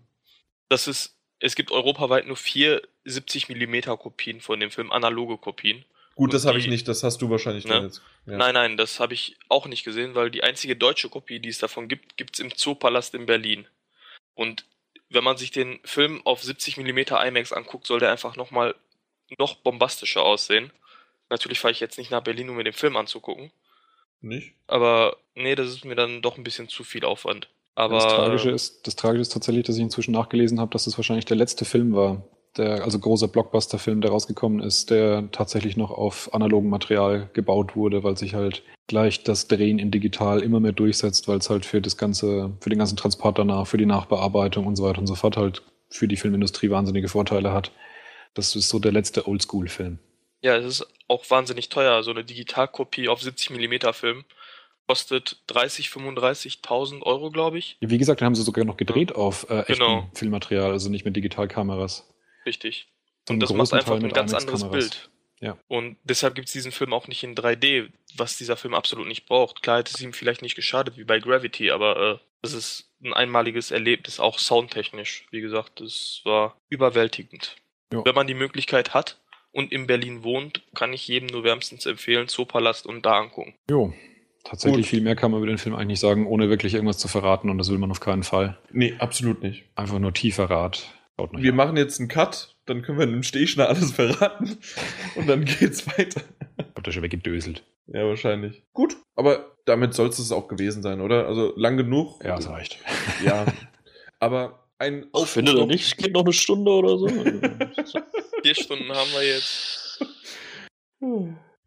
Das 0.69 0.87
ist, 0.87 1.17
es 1.39 1.55
gibt 1.55 1.71
europaweit 1.71 2.27
nur 2.27 2.35
vier 2.35 2.81
70 3.05 3.49
mm 3.49 3.79
Kopien 3.97 4.39
von 4.39 4.59
dem 4.59 4.69
Film, 4.69 4.91
analoge 4.91 5.37
Kopien. 5.37 5.83
Gut, 6.17 6.33
das 6.33 6.45
habe 6.45 6.57
ich 6.57 6.67
nicht. 6.67 6.87
Das 6.87 7.03
hast 7.03 7.21
du 7.21 7.29
wahrscheinlich 7.29 7.65
Ne? 7.65 7.73
dann 7.73 7.83
jetzt. 7.85 8.01
Ja. 8.25 8.37
Nein, 8.37 8.55
nein, 8.55 8.75
das 8.75 8.99
habe 8.99 9.13
ich 9.13 9.37
auch 9.49 9.67
nicht 9.67 9.83
gesehen, 9.83 10.15
weil 10.15 10.31
die 10.31 10.43
einzige 10.43 10.75
deutsche 10.75 11.09
Kopie, 11.09 11.39
die 11.39 11.49
es 11.49 11.59
davon 11.59 11.87
gibt, 11.87 12.17
gibt's 12.17 12.39
im 12.39 12.53
Zoopalast 12.53 13.13
in 13.13 13.27
Berlin. 13.27 13.67
Und 14.33 14.65
wenn 15.09 15.23
man 15.23 15.37
sich 15.37 15.51
den 15.51 15.79
Film 15.83 16.21
auf 16.25 16.43
70 16.43 16.77
mm 16.77 16.97
IMAX 17.27 17.53
anguckt, 17.53 17.85
soll 17.85 17.99
der 17.99 18.11
einfach 18.11 18.35
nochmal 18.35 18.75
noch 19.37 19.55
bombastischer 19.55 20.23
aussehen. 20.23 20.71
Natürlich 21.29 21.59
fahre 21.59 21.71
ich 21.71 21.79
jetzt 21.79 21.99
nicht 21.99 22.09
nach 22.09 22.23
Berlin, 22.23 22.49
um 22.49 22.55
mir 22.55 22.63
den 22.63 22.73
Film 22.73 22.97
anzugucken. 22.97 23.51
Nicht? 24.21 24.53
Aber 24.65 25.17
nee, 25.35 25.53
das 25.53 25.67
ist 25.67 25.85
mir 25.85 25.95
dann 25.95 26.23
doch 26.23 26.37
ein 26.37 26.43
bisschen 26.43 26.67
zu 26.67 26.83
viel 26.83 27.05
Aufwand. 27.05 27.47
Aber 27.75 27.95
das, 27.95 28.05
Tragische 28.05 28.49
ist, 28.49 28.87
das 28.87 28.95
Tragische 28.95 29.21
ist 29.21 29.33
tatsächlich, 29.33 29.65
dass 29.67 29.75
ich 29.75 29.83
inzwischen 29.83 30.13
nachgelesen 30.13 30.59
habe, 30.59 30.71
dass 30.71 30.85
das 30.85 30.97
wahrscheinlich 30.97 31.25
der 31.25 31.37
letzte 31.37 31.63
Film 31.63 31.93
war, 31.93 32.23
der, 32.57 32.83
also 32.83 32.99
großer 32.99 33.27
Blockbuster-Film, 33.27 34.01
der 34.01 34.11
rausgekommen 34.11 34.59
ist, 34.61 34.89
der 34.89 35.29
tatsächlich 35.31 35.77
noch 35.77 35.91
auf 35.91 36.33
analogem 36.33 36.69
Material 36.69 37.29
gebaut 37.33 37.75
wurde, 37.75 38.03
weil 38.03 38.17
sich 38.17 38.33
halt 38.33 38.63
gleich 38.87 39.23
das 39.23 39.47
Drehen 39.47 39.79
in 39.79 39.91
digital 39.91 40.41
immer 40.41 40.59
mehr 40.59 40.71
durchsetzt, 40.71 41.27
weil 41.27 41.37
es 41.37 41.49
halt 41.49 41.65
für 41.65 41.81
das 41.81 41.97
ganze, 41.97 42.57
für 42.61 42.69
den 42.69 42.79
ganzen 42.79 42.97
Transport 42.97 43.37
danach, 43.37 43.67
für 43.67 43.77
die 43.77 43.85
Nachbearbeitung 43.85 44.65
und 44.65 44.75
so 44.75 44.83
weiter 44.83 44.99
und 44.99 45.07
so 45.07 45.15
fort 45.15 45.37
halt 45.37 45.61
für 45.89 46.07
die 46.07 46.17
Filmindustrie 46.17 46.69
wahnsinnige 46.69 47.09
Vorteile 47.09 47.51
hat. 47.51 47.71
Das 48.33 48.55
ist 48.55 48.69
so 48.69 48.79
der 48.79 48.91
letzte 48.91 49.27
Oldschool-Film. 49.27 49.99
Ja, 50.41 50.55
es 50.55 50.65
ist 50.65 50.87
auch 51.07 51.29
wahnsinnig 51.29 51.69
teuer. 51.69 52.03
So 52.03 52.11
eine 52.11 52.23
Digitalkopie 52.23 53.09
auf 53.09 53.21
70 53.21 53.49
mm 53.51 53.93
Film 53.93 54.23
kostet 54.87 55.37
30, 55.47 55.87
35.000 55.87 57.03
Euro, 57.03 57.29
glaube 57.31 57.57
ich. 57.57 57.77
Wie 57.81 57.97
gesagt, 57.97 58.21
den 58.21 58.25
haben 58.25 58.35
sie 58.35 58.43
sogar 58.43 58.63
noch 58.63 58.77
gedreht 58.77 59.13
auf 59.13 59.49
äh, 59.49 59.59
echtem 59.61 59.75
Genau. 59.75 60.09
Filmmaterial, 60.13 60.71
also 60.71 60.89
nicht 60.89 61.03
mit 61.03 61.15
Digitalkameras. 61.15 62.07
Richtig. 62.47 62.87
Und 63.29 63.41
das 63.41 63.53
macht 63.53 63.73
einfach 63.73 63.95
ein 63.95 64.09
ganz 64.09 64.33
anderes. 64.33 64.69
Bild. 64.71 65.09
Ja. 65.39 65.57
Und 65.67 65.97
deshalb 66.03 66.33
gibt 66.33 66.47
es 66.47 66.53
diesen 66.53 66.71
Film 66.71 66.93
auch 66.93 67.07
nicht 67.07 67.23
in 67.23 67.35
3D, 67.35 67.89
was 68.15 68.37
dieser 68.37 68.57
Film 68.57 68.73
absolut 68.73 69.07
nicht 69.07 69.27
braucht. 69.27 69.61
Klar 69.61 69.79
hätte 69.79 69.93
es 69.93 70.01
ihm 70.01 70.13
vielleicht 70.13 70.41
nicht 70.41 70.55
geschadet 70.55 70.97
wie 70.97 71.03
bei 71.03 71.19
Gravity, 71.19 71.69
aber 71.69 72.13
äh, 72.13 72.17
es 72.41 72.53
ist 72.53 72.89
ein 73.03 73.13
einmaliges 73.13 73.69
Erlebnis, 73.69 74.19
auch 74.19 74.39
soundtechnisch. 74.39 75.27
Wie 75.29 75.41
gesagt, 75.41 75.81
es 75.81 76.21
war 76.23 76.55
überwältigend. 76.69 77.57
Ja. 77.93 78.03
Wenn 78.03 78.15
man 78.15 78.27
die 78.27 78.33
Möglichkeit 78.33 78.93
hat 78.93 79.19
und 79.51 79.71
in 79.71 79.85
Berlin 79.85 80.23
wohnt, 80.23 80.63
kann 80.73 80.93
ich 80.93 81.07
jedem 81.07 81.27
nur 81.27 81.43
wärmstens 81.43 81.85
empfehlen, 81.85 82.27
Zoopalast 82.27 82.87
und 82.87 83.05
da 83.05 83.19
angucken. 83.19 83.53
Jo. 83.69 83.93
Tatsächlich 84.43 84.85
Gut. 84.85 84.89
viel 84.89 85.01
mehr 85.01 85.17
kann 85.17 85.31
man 85.31 85.41
über 85.41 85.47
den 85.47 85.57
Film 85.57 85.75
eigentlich 85.75 85.87
nicht 85.87 85.99
sagen, 85.99 86.25
ohne 86.25 86.49
wirklich 86.49 86.73
irgendwas 86.73 86.97
zu 86.97 87.09
verraten 87.09 87.49
und 87.49 87.57
das 87.57 87.69
will 87.69 87.77
man 87.77 87.91
auf 87.91 87.99
keinen 87.99 88.23
Fall. 88.23 88.57
Nee, 88.71 88.95
absolut 88.97 89.43
nicht. 89.43 89.65
Einfach 89.75 89.99
nur 89.99 90.13
tiefer 90.13 90.49
Rat. 90.49 90.87
Wir 91.17 91.39
hin. 91.39 91.55
machen 91.55 91.77
jetzt 91.77 91.99
einen 91.99 92.09
Cut, 92.09 92.55
dann 92.65 92.83
können 92.83 92.99
wir 92.99 93.07
dem 93.07 93.23
Stechner 93.23 93.69
alles 93.69 93.91
verraten 93.91 94.57
und 95.15 95.27
dann 95.27 95.45
geht's 95.45 95.87
weiter. 95.87 96.21
Hab 96.75 96.83
da 96.83 96.91
schon 96.91 97.03
weggedöselt. 97.03 97.63
Ja, 97.87 98.05
wahrscheinlich. 98.05 98.63
Gut, 98.73 98.97
aber 99.15 99.57
damit 99.65 99.93
soll 99.93 100.09
es 100.09 100.31
auch 100.31 100.47
gewesen 100.47 100.83
sein, 100.83 101.01
oder? 101.01 101.27
Also 101.27 101.53
lang 101.55 101.77
genug. 101.77 102.23
Ja, 102.23 102.35
das 102.35 102.49
reicht. 102.49 102.79
Ja. 103.25 103.45
Aber 104.19 104.67
ein 104.77 105.07
Ich 105.15 105.27
finde 105.27 105.55
da 105.55 105.65
nicht, 105.65 105.97
geht 105.97 106.13
noch 106.13 106.23
eine 106.23 106.33
Stunde 106.33 106.71
oder 106.71 106.97
so. 106.97 107.07
Vier 107.07 108.55
Stunden 108.55 108.89
haben 108.89 109.09
wir 109.13 109.27
jetzt. 109.27 110.03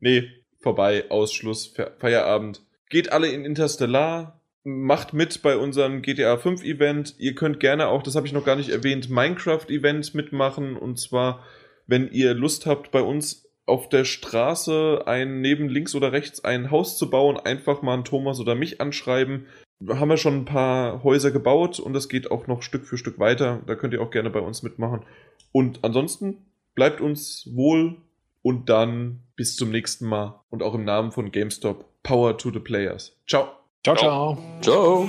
Nee, 0.01 0.29
vorbei, 0.61 1.11
Ausschluss, 1.11 1.67
Fe 1.67 1.95
Feierabend. 1.99 2.63
Geht 2.89 3.13
alle 3.13 3.29
in 3.29 3.45
Interstellar, 3.45 4.40
macht 4.65 5.13
mit 5.15 5.43
bei 5.43 5.57
unserem 5.57 6.03
GTA 6.03 6.37
5 6.37 6.63
Event. 6.65 7.15
Ihr 7.19 7.35
könnt 7.35 7.61
gerne 7.61 7.89
auch, 7.89 8.03
das 8.03 8.15
habe 8.15 8.27
ich 8.27 8.33
noch 8.33 8.45
gar 8.45 8.57
nicht 8.57 8.71
erwähnt, 8.71 9.09
Minecraft 9.09 9.67
Event 9.69 10.15
mitmachen. 10.15 10.77
Und 10.77 10.99
zwar, 10.99 11.45
wenn 11.87 12.11
ihr 12.11 12.35
Lust 12.35 12.67
habt, 12.67 12.91
bei 12.91 13.03
uns 13.03 13.47
auf 13.67 13.89
der 13.89 14.05
Straße 14.05 15.05
ein 15.07 15.41
neben 15.41 15.69
links 15.69 15.95
oder 15.95 16.13
rechts 16.13 16.45
ein 16.45 16.71
Haus 16.71 16.99
zu 16.99 17.09
bauen, 17.09 17.37
einfach 17.37 17.83
mal 17.83 17.95
einen 17.95 18.05
Thomas 18.05 18.41
oder 18.41 18.55
mich 18.55 18.81
anschreiben. 18.81 19.47
Da 19.79 19.99
haben 19.99 20.11
wir 20.11 20.17
schon 20.19 20.39
ein 20.39 20.45
paar 20.45 21.03
Häuser 21.05 21.31
gebaut 21.31 21.81
und 21.81 21.95
das 21.95 22.09
geht 22.09 22.31
auch 22.31 22.47
noch 22.47 22.63
Stück 22.63 22.85
für 22.85 22.99
Stück 22.99 23.19
weiter. 23.19 23.63
Da 23.67 23.77
könnt 23.77 23.95
ihr 23.95 24.03
auch 24.03 24.11
gerne 24.11 24.29
bei 24.29 24.41
uns 24.41 24.63
mitmachen. 24.63 25.05
Und 25.53 25.85
ansonsten 25.85 26.39
bleibt 26.75 27.01
uns 27.01 27.49
wohl 27.55 27.97
und 28.43 28.69
dann 28.69 29.21
bis 29.37 29.57
zum 29.57 29.71
nächsten 29.71 30.07
Mal. 30.07 30.41
Und 30.51 30.63
auch 30.63 30.75
im 30.75 30.85
Namen 30.85 31.13
von 31.13 31.31
GameStop, 31.31 31.85
Power 32.03 32.37
to 32.37 32.51
the 32.51 32.61
Players. 32.61 33.17
Ciao. 33.27 33.60
Ciao, 33.83 33.97
ciao. 33.97 34.37
Ciao. 34.61 35.09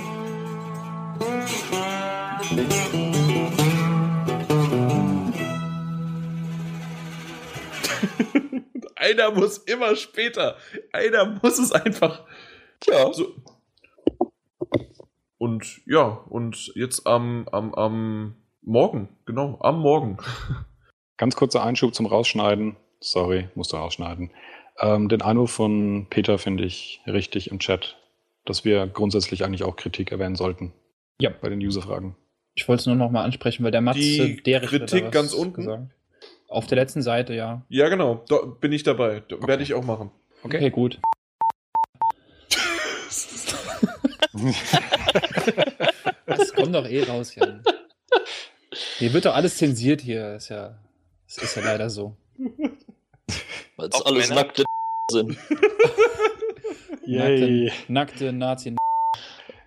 Einer 8.96 9.30
muss 9.32 9.58
immer 9.58 9.94
später. 9.94 10.56
Einer 10.90 11.38
muss 11.42 11.58
es 11.58 11.70
einfach. 11.72 12.24
Tja. 12.80 13.12
So. 13.12 13.34
Und 15.36 15.82
ja, 15.84 16.04
und 16.30 16.72
jetzt 16.74 17.06
am, 17.06 17.46
am, 17.52 17.74
am 17.74 18.36
Morgen, 18.62 19.10
genau, 19.26 19.58
am 19.60 19.80
Morgen. 19.80 20.16
Ganz 21.18 21.36
kurzer 21.36 21.62
Einschub 21.62 21.94
zum 21.94 22.06
Rausschneiden. 22.06 22.76
Sorry, 23.00 23.50
musst 23.54 23.74
du 23.74 23.76
rausschneiden. 23.76 24.30
Ähm, 24.78 25.10
den 25.10 25.20
Einwurf 25.20 25.50
von 25.50 26.06
Peter 26.08 26.38
finde 26.38 26.64
ich 26.64 27.02
richtig 27.06 27.50
im 27.50 27.58
Chat, 27.58 27.98
dass 28.44 28.64
wir 28.64 28.86
grundsätzlich 28.86 29.44
eigentlich 29.44 29.62
auch 29.62 29.76
Kritik 29.76 30.12
erwähnen 30.12 30.36
sollten. 30.36 30.72
Ja. 31.20 31.30
Bei 31.30 31.48
den 31.48 31.60
User-Fragen. 31.60 32.16
Ich 32.54 32.68
wollte 32.68 32.80
es 32.80 32.86
nur 32.86 32.96
noch 32.96 33.10
mal 33.10 33.24
ansprechen, 33.24 33.64
weil 33.64 33.70
der 33.70 33.80
Matze 33.80 33.98
Die 34.00 34.42
da 34.42 34.60
Kritik 34.60 35.04
was 35.06 35.10
ganz 35.12 35.32
unten? 35.32 35.62
gesagt. 35.62 35.84
Auf 36.48 36.66
der 36.66 36.76
letzten 36.76 37.00
Seite, 37.02 37.32
ja. 37.34 37.64
Ja, 37.68 37.88
genau, 37.88 38.24
da 38.28 38.38
bin 38.60 38.72
ich 38.72 38.82
dabei. 38.82 39.22
Da 39.28 39.36
Werde 39.46 39.62
ich 39.62 39.72
auch 39.74 39.84
machen. 39.84 40.10
Okay, 40.42 40.70
gut. 40.70 41.00
Das 46.26 46.52
kommt 46.54 46.74
doch 46.74 46.86
eh 46.88 47.02
raus, 47.04 47.34
Jan. 47.34 47.62
Hier 48.98 49.12
wird 49.12 49.26
doch 49.26 49.34
alles 49.34 49.56
zensiert 49.58 50.00
hier. 50.00 50.36
Ist 50.36 50.48
ja, 50.48 50.78
das 51.26 51.38
ist 51.38 51.56
ja 51.56 51.62
leider 51.62 51.90
so. 51.90 52.16
Weil 53.76 53.88
es 53.92 54.02
alles 54.02 54.30
nackte 54.30 54.64
sind. 55.10 55.36
Yay. 57.04 57.72
Nackte, 57.88 57.92
nackte 57.92 58.32
Nazi. 58.32 58.76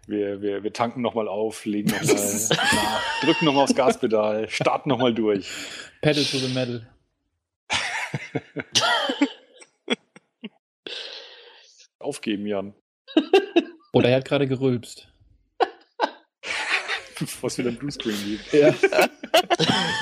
Wir, 0.08 0.42
wir, 0.42 0.64
wir 0.64 0.72
tanken 0.72 1.02
nochmal 1.02 1.28
auf, 1.28 1.66
legen 1.66 1.90
nochmal 1.90 2.16
nach, 2.16 3.22
drücken 3.22 3.46
nochmal 3.46 3.64
aufs 3.64 3.76
Gaspedal, 3.76 4.48
starten 4.52 4.90
nochmal 4.90 5.14
durch. 5.14 5.50
Pedal 6.02 6.24
to 6.24 6.38
the 6.38 6.54
metal. 6.54 6.88
Aufgeben, 12.00 12.46
Jan. 12.46 12.76
Oder 13.94 14.10
er 14.10 14.18
hat 14.18 14.26
gerade 14.26 14.48
gerülpst. 14.48 15.12
Bevor 17.20 17.48
es 17.48 17.58
wieder 17.58 17.70
ein 17.70 17.78
Bluescreen 17.78 18.16
gibt. 18.26 18.54
Ja. 18.54 18.74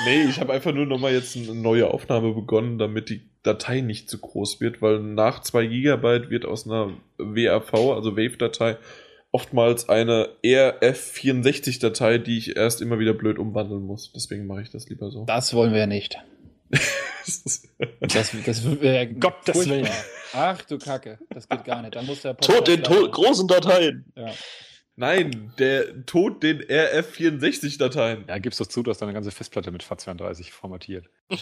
Nee, 0.06 0.24
ich 0.24 0.38
habe 0.38 0.52
einfach 0.52 0.72
nur 0.72 0.86
nochmal 0.86 1.12
jetzt 1.12 1.36
eine 1.36 1.54
neue 1.54 1.88
Aufnahme 1.90 2.32
begonnen, 2.32 2.78
damit 2.78 3.08
die 3.08 3.22
Datei 3.42 3.80
nicht 3.80 4.08
zu 4.08 4.18
groß 4.18 4.60
wird, 4.60 4.80
weil 4.82 5.00
nach 5.00 5.40
2 5.42 5.66
GB 5.66 6.30
wird 6.30 6.44
aus 6.44 6.66
einer 6.66 6.92
WAV, 7.18 7.72
also 7.94 8.16
Wave-Datei, 8.16 8.76
oftmals 9.32 9.88
eine 9.88 10.28
RF64-Datei, 10.44 12.18
die 12.18 12.38
ich 12.38 12.56
erst 12.56 12.80
immer 12.80 12.98
wieder 12.98 13.12
blöd 13.14 13.38
umwandeln 13.38 13.82
muss. 13.84 14.12
Deswegen 14.14 14.46
mache 14.46 14.62
ich 14.62 14.70
das 14.70 14.88
lieber 14.88 15.10
so. 15.10 15.24
Das 15.24 15.54
wollen 15.54 15.72
wir 15.72 15.80
ja 15.80 15.86
nicht. 15.86 16.16
Das, 17.26 17.66
das 18.00 18.34
wäre 18.82 19.06
Gottes 19.14 19.56
furchtbar. 19.56 19.76
Willen. 19.76 19.88
Ach 20.34 20.62
du 20.62 20.78
Kacke, 20.78 21.18
das 21.30 21.48
geht 21.48 21.64
gar 21.64 21.82
nicht. 21.82 21.94
Dann 21.96 22.06
muss 22.06 22.22
der 22.22 22.36
Tod 22.36 22.68
den 22.68 22.82
leider- 22.82 22.94
to 23.00 23.10
großen 23.10 23.48
Dateien. 23.48 24.04
Ja. 24.16 24.32
Nein, 24.96 25.52
der 25.58 26.06
Tod 26.06 26.42
den 26.44 26.62
RF64-Dateien. 26.62 28.26
Ja, 28.28 28.38
gibst 28.38 28.60
doch 28.60 28.66
zu, 28.66 28.82
du 28.82 28.90
hast 28.90 29.02
deine 29.02 29.12
ganze 29.12 29.32
Festplatte 29.32 29.72
mit 29.72 29.82
FAT32 29.82 30.52
formatiert. 30.52 31.10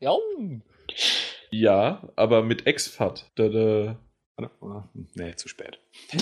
ja. 0.00 0.16
Ja, 1.50 2.08
aber 2.16 2.42
mit 2.42 2.66
exFAT. 2.66 3.30
Da? 3.34 3.98
Nee, 5.14 5.34
zu 5.36 5.48
spät. 5.48 5.78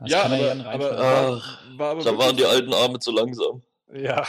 Das 0.00 0.10
ja, 0.10 0.22
kann 0.22 0.32
er 0.32 0.52
aber, 0.66 0.92
aber. 0.92 1.40
Ach, 1.42 1.60
war 1.76 1.90
aber 1.90 2.04
Da 2.04 2.16
waren 2.16 2.36
die 2.36 2.44
alten 2.44 2.72
Arme 2.72 3.00
zu 3.00 3.10
langsam. 3.10 3.62
Ja. 3.92 4.24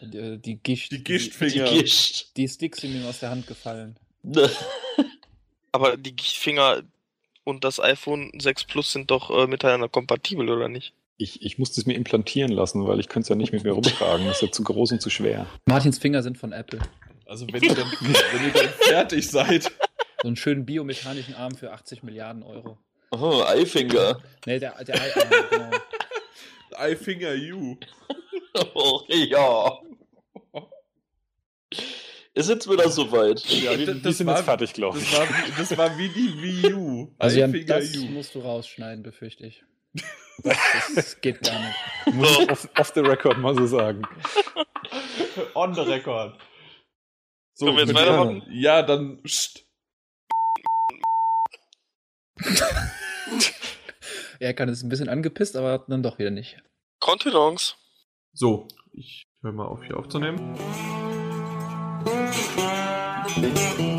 die, 0.00 0.38
die 0.38 0.56
Gischt. 0.56 0.90
die 0.90 0.98
Die 0.98 1.04
Gichtfinger. 1.04 1.70
Gischt. 1.70 2.36
Die 2.36 2.48
Sticks 2.48 2.80
sind 2.80 2.94
ihm 2.94 3.06
aus 3.06 3.20
der 3.20 3.30
Hand 3.30 3.46
gefallen. 3.46 3.96
Aber 5.72 5.96
die 5.96 6.14
Finger 6.20 6.82
und 7.44 7.64
das 7.64 7.80
iPhone 7.80 8.32
6 8.38 8.64
Plus 8.64 8.92
sind 8.92 9.10
doch 9.10 9.30
äh, 9.30 9.46
miteinander 9.46 9.88
kompatibel, 9.88 10.48
oder 10.50 10.68
nicht? 10.68 10.94
Ich, 11.16 11.42
ich 11.42 11.58
musste 11.58 11.80
es 11.80 11.86
mir 11.86 11.94
implantieren 11.94 12.50
lassen, 12.50 12.86
weil 12.88 12.98
ich 12.98 13.08
könnte 13.08 13.26
es 13.26 13.28
ja 13.28 13.36
nicht 13.36 13.52
mit 13.52 13.62
mir 13.62 13.72
rumtragen. 13.72 14.26
Das 14.26 14.36
ist 14.36 14.42
ja 14.42 14.50
zu 14.50 14.64
groß 14.64 14.92
und 14.92 15.00
zu 15.00 15.10
schwer. 15.10 15.46
Martins 15.66 15.98
Finger 15.98 16.22
sind 16.22 16.38
von 16.38 16.52
Apple. 16.52 16.80
Also 17.26 17.46
wenn 17.52 17.62
ihr, 17.62 17.74
dann, 17.74 17.86
wenn 18.00 18.44
ihr 18.46 18.52
dann 18.52 18.68
fertig 18.68 19.30
seid. 19.30 19.70
So 20.22 20.28
einen 20.28 20.36
schönen 20.36 20.66
biomechanischen 20.66 21.34
Arm 21.34 21.54
für 21.54 21.72
80 21.72 22.02
Milliarden 22.02 22.42
Euro. 22.42 22.78
Oh, 23.12 23.44
Eifinger. 23.46 24.18
Nee, 24.44 24.58
der, 24.58 24.82
der 24.82 25.00
Ei-Arm, 25.00 25.28
genau. 25.50 25.70
I 26.78 26.96
finger 26.96 27.34
you. 27.34 27.76
Oh, 28.74 29.00
ja. 29.08 29.80
Ist 32.36 32.48
jetzt 32.48 32.68
wieder 32.68 32.88
soweit. 32.88 33.40
Ja, 33.46 33.76
die, 33.76 33.86
Das- 33.86 34.02
das 34.02 34.18
sind 34.18 34.26
war- 34.26 34.36
jetzt 34.36 34.44
fertig, 34.44 34.72
glaube 34.72 34.98
Das 34.98 35.06
ich. 35.08 35.16
war, 35.18 35.28
wie, 35.28 35.52
das 35.56 35.78
war 35.78 35.98
wie 35.98 36.08
die 36.08 36.42
Wii 36.42 36.74
U. 36.74 37.14
Also 37.18 37.38
Jan, 37.38 37.66
das 37.66 37.94
you. 37.94 38.06
musst 38.06 38.34
du 38.34 38.40
rausschneiden, 38.40 39.02
befürchte 39.02 39.46
ich. 39.46 39.64
Das, 40.42 40.58
das 40.96 41.20
geht 41.20 41.42
gar 41.42 41.56
nicht. 41.60 42.14
Muss 42.16 42.40
ich 42.40 42.50
off, 42.50 42.68
off 42.76 42.92
the 42.92 43.00
record 43.00 43.38
mal 43.38 43.54
so 43.54 43.66
sagen. 43.66 44.02
On 45.54 45.72
the 45.72 45.82
record. 45.82 46.36
So, 47.54 47.66
Können 47.66 47.76
wir 47.78 47.84
jetzt 47.84 47.94
weitermachen? 47.94 48.42
Ja, 48.50 48.82
dann. 48.82 49.22
Psst. 49.22 49.64
Er 54.40 54.54
kann 54.54 54.68
es 54.68 54.82
ein 54.82 54.88
bisschen 54.88 55.08
angepisst, 55.08 55.54
aber 55.54 55.84
dann 55.86 56.02
doch 56.02 56.18
wieder 56.18 56.30
nicht. 56.32 56.56
Kontenance. 56.98 57.74
So, 58.32 58.66
ich 58.92 59.28
höre 59.42 59.52
mal 59.52 59.66
auf, 59.66 59.84
hier 59.84 59.96
aufzunehmen. 59.96 60.56
Música 63.36 63.93